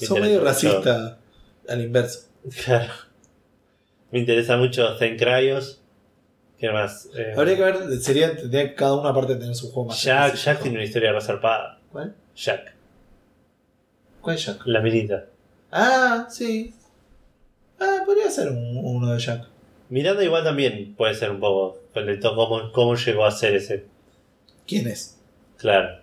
me 0.00 0.06
Son 0.06 0.20
medio 0.20 0.34
mucho- 0.38 0.44
racista 0.44 1.18
al 1.68 1.80
inverso. 1.82 2.28
Claro. 2.64 2.92
Me 4.12 4.18
interesa 4.20 4.56
mucho 4.56 4.96
Zen 4.98 5.16
Cryos. 5.18 5.82
¿Qué 6.58 6.70
más? 6.70 7.08
Eh, 7.16 7.34
Habría 7.36 7.56
que 7.56 7.62
ver, 7.62 7.98
sería, 8.00 8.36
tendría 8.36 8.74
cada 8.74 8.94
una 8.96 9.10
aparte 9.10 9.36
tener 9.36 9.54
su 9.54 9.70
juego 9.72 9.88
más 9.88 10.02
Jack. 10.02 10.34
Jack 10.36 10.60
tiene 10.62 10.76
una 10.76 10.84
historia 10.84 11.12
reservada. 11.12 11.80
¿Cuál? 11.90 12.14
Jack, 12.36 12.74
¿Cuál 14.20 14.36
es 14.36 14.44
Jack? 14.46 14.60
la 14.66 14.80
minita. 14.80 15.26
Ah, 15.72 16.26
sí. 16.30 16.74
Ah, 17.78 18.02
podría 18.04 18.30
ser 18.30 18.48
un- 18.50 18.76
uno 18.82 19.12
de 19.12 19.18
Jack. 19.18 19.46
Miranda 19.88 20.22
igual 20.22 20.44
también 20.44 20.94
puede 20.96 21.14
ser 21.14 21.30
un 21.30 21.40
poco. 21.40 21.79
Pero 21.94 22.18
to- 22.20 22.34
¿Cómo, 22.34 22.72
cómo 22.72 22.94
llegó 22.96 23.24
a 23.24 23.30
ser 23.30 23.54
ese? 23.56 23.86
¿Quién 24.66 24.86
es? 24.88 25.18
Claro. 25.56 26.00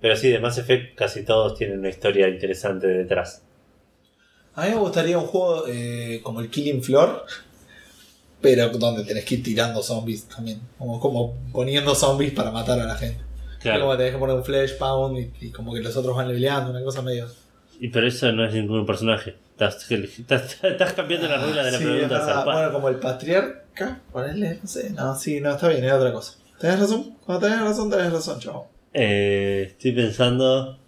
Pero 0.00 0.16
sí, 0.16 0.28
de 0.30 0.38
Mass 0.38 0.58
Effect 0.58 0.96
casi 0.96 1.24
todos 1.24 1.56
tienen 1.58 1.78
una 1.80 1.88
historia 1.90 2.28
interesante 2.28 2.86
detrás. 2.86 3.42
A 4.54 4.64
mí 4.64 4.70
me 4.70 4.76
gustaría 4.76 5.18
un 5.18 5.26
juego 5.26 5.64
eh, 5.68 6.20
como 6.22 6.40
el 6.40 6.48
Killing 6.50 6.82
Floor, 6.82 7.24
pero 8.40 8.68
donde 8.70 9.04
tenés 9.04 9.24
que 9.24 9.36
ir 9.36 9.42
tirando 9.42 9.82
zombies 9.82 10.24
también. 10.28 10.60
Como, 10.78 10.98
como 11.00 11.34
poniendo 11.52 11.94
zombies 11.94 12.32
para 12.32 12.50
matar 12.50 12.80
a 12.80 12.84
la 12.86 12.94
gente. 12.96 13.22
Claro. 13.60 13.80
Como 13.82 13.96
tenés 13.98 14.12
que 14.12 14.18
poner 14.18 14.36
un 14.36 14.44
flash 14.44 14.72
pound 14.78 15.18
y, 15.18 15.46
y 15.46 15.50
como 15.50 15.74
que 15.74 15.80
los 15.80 15.94
otros 15.96 16.16
van 16.16 16.28
leveleando, 16.28 16.70
una 16.70 16.82
cosa 16.82 17.02
medio. 17.02 17.28
Y 17.78 17.88
pero 17.88 18.06
eso 18.06 18.32
no 18.32 18.46
es 18.46 18.54
ningún 18.54 18.86
personaje. 18.86 19.36
Estás, 19.60 19.90
estás, 19.90 20.64
estás 20.64 20.92
cambiando 20.94 21.28
la 21.28 21.36
regla 21.36 21.62
de 21.64 21.72
la 21.72 21.78
Sí, 21.78 21.84
pregunta. 21.84 22.44
Bueno, 22.44 22.72
como 22.72 22.88
el 22.88 22.96
patriarca, 22.96 24.00
ponerle, 24.10 24.58
no 24.62 24.66
sé, 24.66 24.90
no, 24.90 25.14
sí, 25.14 25.40
no, 25.40 25.50
está 25.50 25.68
bien, 25.68 25.84
es 25.84 25.92
otra 25.92 26.12
cosa. 26.12 26.34
Tenés 26.58 26.80
razón, 26.80 27.16
cuando 27.26 27.46
tenés 27.46 27.60
razón, 27.62 27.90
tenés 27.90 28.10
razón, 28.12 28.40
chavo. 28.40 28.68
Eh, 28.94 29.66
estoy 29.68 29.92
pensando. 29.92 30.78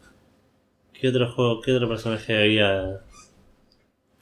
¿Qué 0.92 1.08
otro 1.08 1.30
juego, 1.32 1.60
qué 1.60 1.72
otro 1.74 1.88
personaje 1.88 2.34
había. 2.34 3.00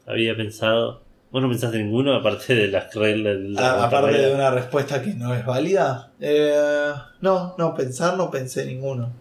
había 0.06 0.36
pensado? 0.36 1.02
¿Vos 1.30 1.40
no 1.42 1.48
pensaste 1.48 1.78
en 1.78 1.84
ninguno 1.86 2.14
aparte 2.14 2.54
de 2.54 2.68
las 2.68 2.92
reglas? 2.94 3.36
la 3.38 3.70
A- 3.70 3.84
aparte 3.86 4.10
regla? 4.12 4.28
de 4.28 4.34
una 4.34 4.50
respuesta 4.50 5.00
que 5.02 5.14
no 5.14 5.32
es 5.34 5.46
válida, 5.46 6.10
eh, 6.20 6.92
no, 7.20 7.54
no, 7.56 7.74
pensar 7.74 8.16
no 8.16 8.30
pensé 8.30 8.66
ninguno. 8.66 9.12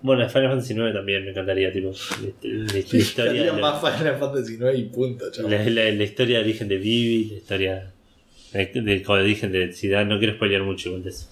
Bueno, 0.00 0.28
Final 0.28 0.48
Fantasy 0.50 0.74
IX 0.74 0.92
también 0.94 1.24
me 1.24 1.30
encantaría, 1.30 1.72
tipo. 1.72 1.90
La, 2.42 2.50
la- 2.50 2.72
la 2.72 2.78
historia. 2.78 3.52
De- 3.52 3.60
más 3.60 3.80
Final 3.80 4.16
Fantasy 4.18 4.56
9 4.58 4.78
y 4.78 4.84
punto. 4.84 5.24
La, 5.48 5.64
la- 5.64 5.90
la 5.90 6.04
historia 6.04 6.38
de 6.38 6.44
origen 6.44 6.68
de 6.68 6.76
Vivi, 6.76 7.24
la 7.30 7.34
historia 7.36 7.92
de, 8.52 8.66
de, 8.66 9.04
origen 9.08 9.52
de 9.52 9.72
Zidane, 9.72 10.06
no 10.08 10.18
quiero 10.18 10.34
spoilear 10.34 10.62
mucho 10.62 10.98
de 11.00 11.10
eso. 11.10 11.26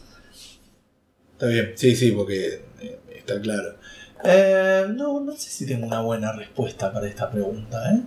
Está 1.33 1.47
bien, 1.49 1.73
sí, 1.77 1.95
sí, 1.95 2.13
porque 2.13 2.61
eh, 2.81 2.99
está 3.15 3.41
claro. 3.41 3.77
Eh, 4.25 4.87
no, 4.95 5.21
no 5.21 5.33
sé 5.37 5.51
si 5.51 5.67
tengo 5.67 5.87
una 5.87 6.01
buena 6.01 6.33
respuesta 6.33 6.93
para 6.93 7.07
esta 7.07 7.31
pregunta, 7.31 7.91
¿eh? 7.93 8.01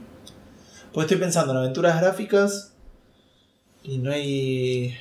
Pues 0.92 1.06
estoy 1.06 1.18
pensando 1.20 1.52
en 1.54 1.60
aventuras 1.60 2.02
gráficas 2.02 2.74
y 3.84 4.00
no 4.00 4.12
hay. 4.12 4.96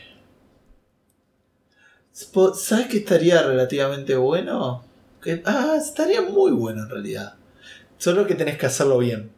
¿Sabes 2.12 2.86
qué 2.88 2.98
estaría 2.98 3.42
relativamente 3.42 4.14
bueno? 4.16 4.84
Que- 5.22 5.42
Ah, 5.44 5.74
estaría 5.78 6.22
muy 6.22 6.52
bueno 6.52 6.82
en 6.84 6.90
realidad. 6.90 7.34
Solo 7.98 8.26
que 8.26 8.34
tenés 8.34 8.56
que 8.58 8.66
hacerlo 8.66 8.98
bien. 8.98 9.30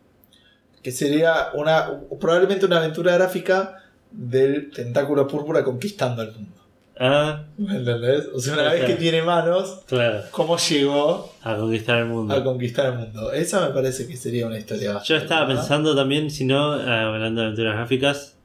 Que 0.83 0.93
sería 0.93 1.49
una 1.55 2.01
probablemente 2.21 2.67
una 2.67 2.79
aventura 2.79 3.15
gráfica 3.15 3.77
del 4.11 4.71
tentáculo 4.71 5.27
púrpura 5.27 5.63
conquistando 5.65 6.23
el 6.23 6.33
mundo. 6.33 6.57
Ah, 7.03 7.45
¿Me 7.57 7.77
entendés? 7.77 8.27
O 8.35 8.39
sea, 8.41 8.53
una 8.55 8.63
Claro. 8.65 8.77
vez 8.79 8.87
que 8.87 8.97
tiene 8.97 9.23
manos, 9.23 9.81
claro. 9.87 10.23
¿cómo 10.31 10.59
llegó 10.59 11.33
A 11.43 11.57
conquistar 11.57 11.99
el 11.99 12.07
mundo. 12.07 12.35
a 12.35 12.45
conquistar 12.45 12.93
el 12.93 12.99
mundo? 12.99 13.33
Esa 13.33 13.67
me 13.67 13.73
parece 13.73 14.07
que 14.07 14.17
sería 14.19 14.47
una 14.47 14.59
historia 14.59 15.03
Yo 15.03 15.17
estaba 15.17 15.47
buena. 15.47 15.61
pensando 15.61 15.97
también, 15.97 16.31
si 16.31 16.45
no, 16.45 16.73
ah, 16.75 17.07
hablando 17.15 17.41
de 17.41 17.47
aventuras 17.47 17.75
gráficas, 17.77 18.37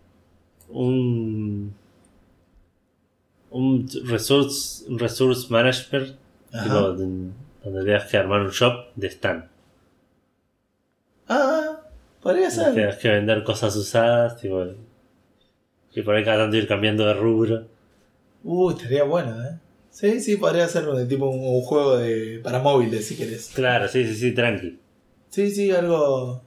un. 0.70 1.74
Un 3.52 3.88
resource, 4.06 4.84
resource 4.90 5.48
manager, 5.50 6.02
Ajá. 6.04 6.16
Tipo, 6.64 6.76
donde 6.76 7.84
tengas 7.86 8.06
que 8.06 8.18
armar 8.18 8.42
un 8.42 8.50
shop 8.50 8.88
de 8.96 9.08
stand. 9.08 9.46
Ah, 11.28 11.82
podría 12.22 12.50
ser. 12.52 12.74
Tengas 12.74 12.98
que 12.98 13.10
vender 13.10 13.44
cosas 13.44 13.76
usadas, 13.76 14.40
tipo. 14.40 14.66
Y 15.94 16.02
por 16.02 16.16
ahí 16.16 16.24
cada 16.24 16.44
tanto 16.44 16.58
ir 16.58 16.68
cambiando 16.68 17.06
de 17.06 17.14
rubro. 17.14 17.68
Uh, 18.44 18.72
estaría 18.72 19.04
bueno, 19.04 19.44
¿eh? 19.44 19.58
Sí, 19.90 20.20
sí, 20.20 20.36
podría 20.36 20.68
ser 20.68 20.86
de 20.86 21.06
tipo 21.06 21.28
un, 21.30 21.40
un 21.40 21.62
juego 21.62 21.98
de 21.98 22.42
para 22.44 22.60
móviles, 22.60 23.08
si 23.08 23.16
querés. 23.16 23.52
Claro, 23.56 23.88
sí, 23.88 24.06
sí, 24.06 24.14
sí, 24.16 24.34
tranqui. 24.34 24.78
Sí, 25.30 25.50
sí, 25.50 25.72
algo... 25.72 26.44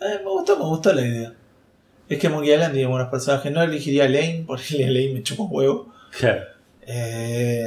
Eh, 0.00 0.20
me 0.22 0.30
gustó, 0.30 0.58
me 0.58 0.64
gustó 0.64 0.92
la 0.92 1.02
idea. 1.02 1.34
Es 2.08 2.18
que 2.18 2.28
Monkey 2.28 2.52
Island 2.52 2.74
tiene 2.74 2.88
buenos 2.88 3.08
personajes. 3.08 3.50
No 3.50 3.62
elegiría 3.62 4.04
a 4.04 4.08
Lane, 4.08 4.44
porque 4.46 4.84
a 4.84 4.90
Lane 4.90 5.14
me 5.14 5.22
chupa 5.22 5.44
un 5.44 5.48
huevo. 5.50 5.92
Claro. 6.18 6.42
Eh, 6.86 7.66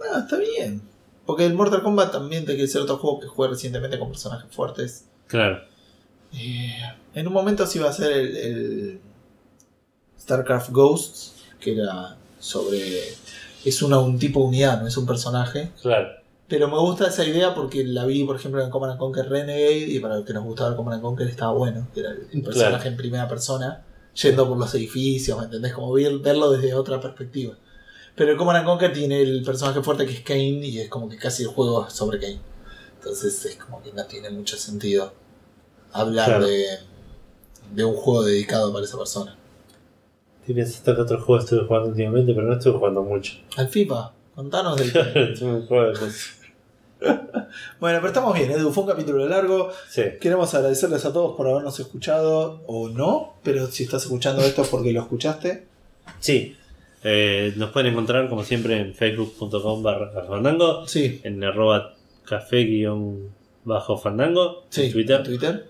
no, 0.00 0.18
está 0.18 0.36
bien. 0.38 0.82
Porque 1.26 1.44
el 1.46 1.54
Mortal 1.54 1.82
Kombat 1.82 2.12
también 2.12 2.44
tiene 2.44 2.60
que 2.60 2.66
ser 2.66 2.82
otro 2.82 2.96
juego 2.96 3.20
que 3.20 3.26
juegue 3.28 3.52
recientemente 3.54 3.98
con 3.98 4.08
personajes 4.08 4.50
fuertes. 4.54 5.04
Claro. 5.28 5.60
Eh, 6.32 6.72
en 7.14 7.26
un 7.26 7.32
momento 7.32 7.66
sí 7.66 7.78
iba 7.78 7.88
a 7.88 7.92
ser 7.92 8.12
el, 8.12 8.36
el 8.36 9.00
StarCraft 10.18 10.70
Ghosts, 10.70 11.34
que 11.60 11.74
era 11.74 12.16
sobre... 12.38 13.00
Es 13.64 13.82
una, 13.82 13.98
un 13.98 14.18
tipo 14.18 14.40
de 14.40 14.46
unidad, 14.46 14.80
no 14.80 14.88
es 14.88 14.96
un 14.96 15.06
personaje. 15.06 15.70
Claro. 15.82 16.08
Pero 16.48 16.66
me 16.68 16.78
gusta 16.78 17.06
esa 17.08 17.24
idea 17.24 17.54
porque 17.54 17.84
la 17.84 18.06
vi, 18.06 18.24
por 18.24 18.34
ejemplo, 18.36 18.62
en 18.64 18.70
Command 18.70 18.92
and 18.92 18.98
Conquer 19.00 19.28
Renegade 19.28 19.76
y 19.86 20.00
para 20.00 20.16
el 20.16 20.24
que 20.24 20.32
nos 20.32 20.42
gustaba 20.44 20.70
el 20.70 20.76
Command 20.76 20.94
and 20.94 21.02
Conquer 21.02 21.28
estaba 21.28 21.52
bueno, 21.52 21.86
que 21.94 22.00
era 22.00 22.10
el 22.10 22.26
el 22.32 22.42
personaje 22.42 22.76
Claro. 22.76 22.90
en 22.90 22.96
primera 22.96 23.28
persona, 23.28 23.84
yendo 24.20 24.48
por 24.48 24.58
los 24.58 24.74
edificios, 24.74 25.38
¿me 25.38 25.44
entendés? 25.44 25.72
Como 25.74 25.92
ver- 25.92 26.18
verlo 26.18 26.50
desde 26.50 26.74
otra 26.74 27.00
perspectiva. 27.00 27.54
Pero 28.16 28.32
el 28.32 28.36
Command 28.36 28.58
and 28.58 28.66
Conquer 28.66 28.92
tiene 28.92 29.20
el 29.22 29.42
personaje 29.42 29.82
fuerte 29.82 30.04
que 30.06 30.12
es 30.12 30.20
Kane 30.20 30.66
y 30.66 30.78
es 30.80 30.88
como 30.88 31.08
que 31.08 31.16
casi 31.16 31.42
el 31.44 31.48
juego 31.50 31.86
es 31.86 31.92
sobre 31.94 32.18
Kane. 32.20 32.40
Entonces 32.98 33.44
es 33.46 33.56
como 33.56 33.82
que 33.82 33.92
no 33.92 34.04
tiene 34.06 34.28
mucho 34.30 34.56
sentido 34.56 35.12
hablar 35.92 36.26
Claro. 36.26 36.46
de, 36.46 36.64
de 37.74 37.84
un 37.84 37.94
juego 37.94 38.24
dedicado 38.24 38.72
para 38.72 38.84
esa 38.84 38.98
persona. 38.98 39.36
Estoy 40.40 40.54
pensando 40.54 40.94
que 40.96 41.00
otro 41.02 41.20
juego 41.22 41.42
estuve 41.42 41.66
jugando 41.66 41.88
últimamente, 41.90 42.34
pero 42.34 42.46
no 42.46 42.54
estuve 42.54 42.78
jugando 42.78 43.02
mucho. 43.02 43.34
Al 43.56 43.68
FIFA, 43.68 44.12
contanos 44.34 44.76
del 44.78 44.92
Bueno, 47.80 47.98
pero 47.98 48.06
estamos 48.08 48.34
bien, 48.34 48.50
Edu, 48.50 48.70
fue 48.72 48.82
un 48.84 48.90
capítulo 48.90 49.26
largo. 49.26 49.70
Sí. 49.88 50.02
Queremos 50.20 50.52
agradecerles 50.54 51.04
a 51.06 51.12
todos 51.12 51.36
por 51.36 51.48
habernos 51.48 51.78
escuchado 51.80 52.62
o 52.66 52.88
no, 52.90 53.34
pero 53.42 53.66
si 53.68 53.84
estás 53.84 54.02
escuchando 54.02 54.42
esto 54.42 54.62
es 54.62 54.68
porque 54.68 54.92
lo 54.92 55.00
escuchaste. 55.00 55.66
Sí. 56.18 56.56
Eh, 57.02 57.52
nos 57.56 57.70
pueden 57.70 57.92
encontrar 57.92 58.28
como 58.28 58.44
siempre 58.44 58.78
en 58.78 58.94
facebook.com 58.94 59.82
barra 59.82 60.10
fandango, 60.26 60.86
Sí, 60.86 61.20
en 61.24 61.42
arroba 61.42 61.94
café 62.24 62.64
guion 62.64 63.30
bajo 63.64 63.96
fandango, 63.96 64.64
sí, 64.68 64.86
en 64.86 64.92
Twitter. 64.92 65.16
en 65.18 65.22
Twitter. 65.24 65.66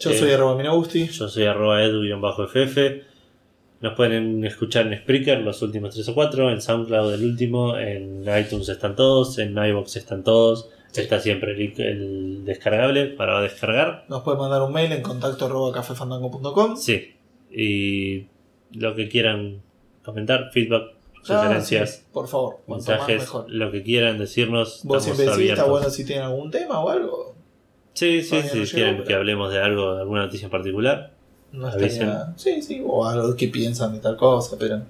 Yo 0.00 0.10
Eh, 0.10 0.18
soy 0.18 0.32
arroba 0.32 0.56
Minagusti. 0.56 1.06
Yo 1.06 1.28
soy 1.28 1.44
arroba 1.44 1.82
edu 1.82 2.02
guion 2.02 2.20
bajo 2.20 2.46
ff. 2.48 2.76
Nos 3.80 3.94
pueden 3.94 4.44
escuchar 4.44 4.86
en 4.86 4.98
Spreaker 4.98 5.40
los 5.40 5.60
últimos 5.62 5.94
3 5.94 6.08
o 6.08 6.14
4, 6.14 6.50
en 6.50 6.60
SoundCloud 6.62 7.12
el 7.14 7.24
último, 7.24 7.76
en 7.76 8.22
iTunes 8.22 8.68
están 8.68 8.96
todos, 8.96 9.38
en 9.38 9.56
iBox 9.56 9.96
están 9.96 10.24
todos. 10.24 10.70
Sí. 10.90 11.00
Está 11.02 11.18
siempre 11.20 11.52
el, 11.52 12.44
descargable 12.44 13.06
para 13.06 13.40
descargar. 13.40 14.04
Nos 14.08 14.22
pueden 14.22 14.40
mandar 14.40 14.62
un 14.62 14.72
mail 14.72 14.90
en 14.92 15.02
contacto 15.02 15.46
arroba 15.46 15.72
cafefandango.com. 15.72 16.76
Sí. 16.76 17.14
Y 17.50 18.26
lo 18.72 18.94
que 18.94 19.08
quieran 19.08 19.60
comentar, 20.04 20.50
feedback, 20.52 20.82
Ah, 21.26 21.40
sugerencias, 21.42 21.90
sí, 21.90 22.02
por 22.12 22.28
favor, 22.28 22.58
mensajes, 22.66 23.20
mejor. 23.22 23.46
lo 23.48 23.70
que 23.70 23.82
quieran 23.82 24.18
decirnos. 24.18 24.80
Vos 24.84 25.02
siempre 25.04 25.24
decís, 25.26 25.50
está 25.52 25.64
bueno 25.64 25.88
si 25.88 26.04
tienen 26.04 26.24
algún 26.26 26.50
tema 26.50 26.80
o 26.80 26.90
algo. 26.90 27.34
Sí, 27.94 28.20
sí, 28.22 28.28
si 28.28 28.34
no 28.36 28.52
llegó, 28.64 28.70
quieren 28.72 28.96
pero- 28.96 29.08
que 29.08 29.14
hablemos 29.14 29.50
de 29.52 29.58
algo, 29.62 29.94
de 29.94 30.00
alguna 30.02 30.22
noticia 30.26 30.44
en 30.46 30.50
particular. 30.50 31.12
No 31.52 31.68
estaría... 31.68 32.34
Sí, 32.36 32.60
sí, 32.60 32.82
o 32.84 33.06
algo 33.06 33.34
que 33.36 33.48
piensan 33.48 33.94
de 33.94 34.00
tal 34.00 34.16
cosa, 34.18 34.56
pero 34.58 34.82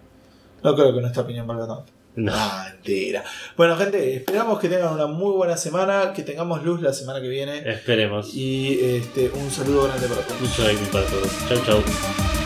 no 0.62 0.74
creo 0.74 0.92
que 0.94 1.00
nuestra 1.02 1.22
opinión 1.22 1.46
valga 1.46 1.68
tanto. 1.68 1.92
No. 2.16 2.32
Ah, 2.34 2.68
mentira. 2.72 3.22
Bueno, 3.56 3.76
gente, 3.76 4.16
esperamos 4.16 4.58
que 4.58 4.68
tengan 4.68 4.94
una 4.94 5.06
muy 5.06 5.32
buena 5.36 5.56
semana, 5.56 6.12
que 6.14 6.22
tengamos 6.22 6.64
luz 6.64 6.80
la 6.80 6.92
semana 6.92 7.20
que 7.20 7.28
viene. 7.28 7.58
Esperemos. 7.68 8.34
Y 8.34 8.78
este, 8.80 9.30
un 9.30 9.50
saludo 9.50 9.84
grande 9.84 10.08
para 10.08 10.22
todos. 10.22 10.40
Mucho 10.40 10.68
éxito 10.68 10.90
para 10.92 11.06
todos. 11.06 11.30
Chau, 11.48 11.58
chau. 11.66 12.43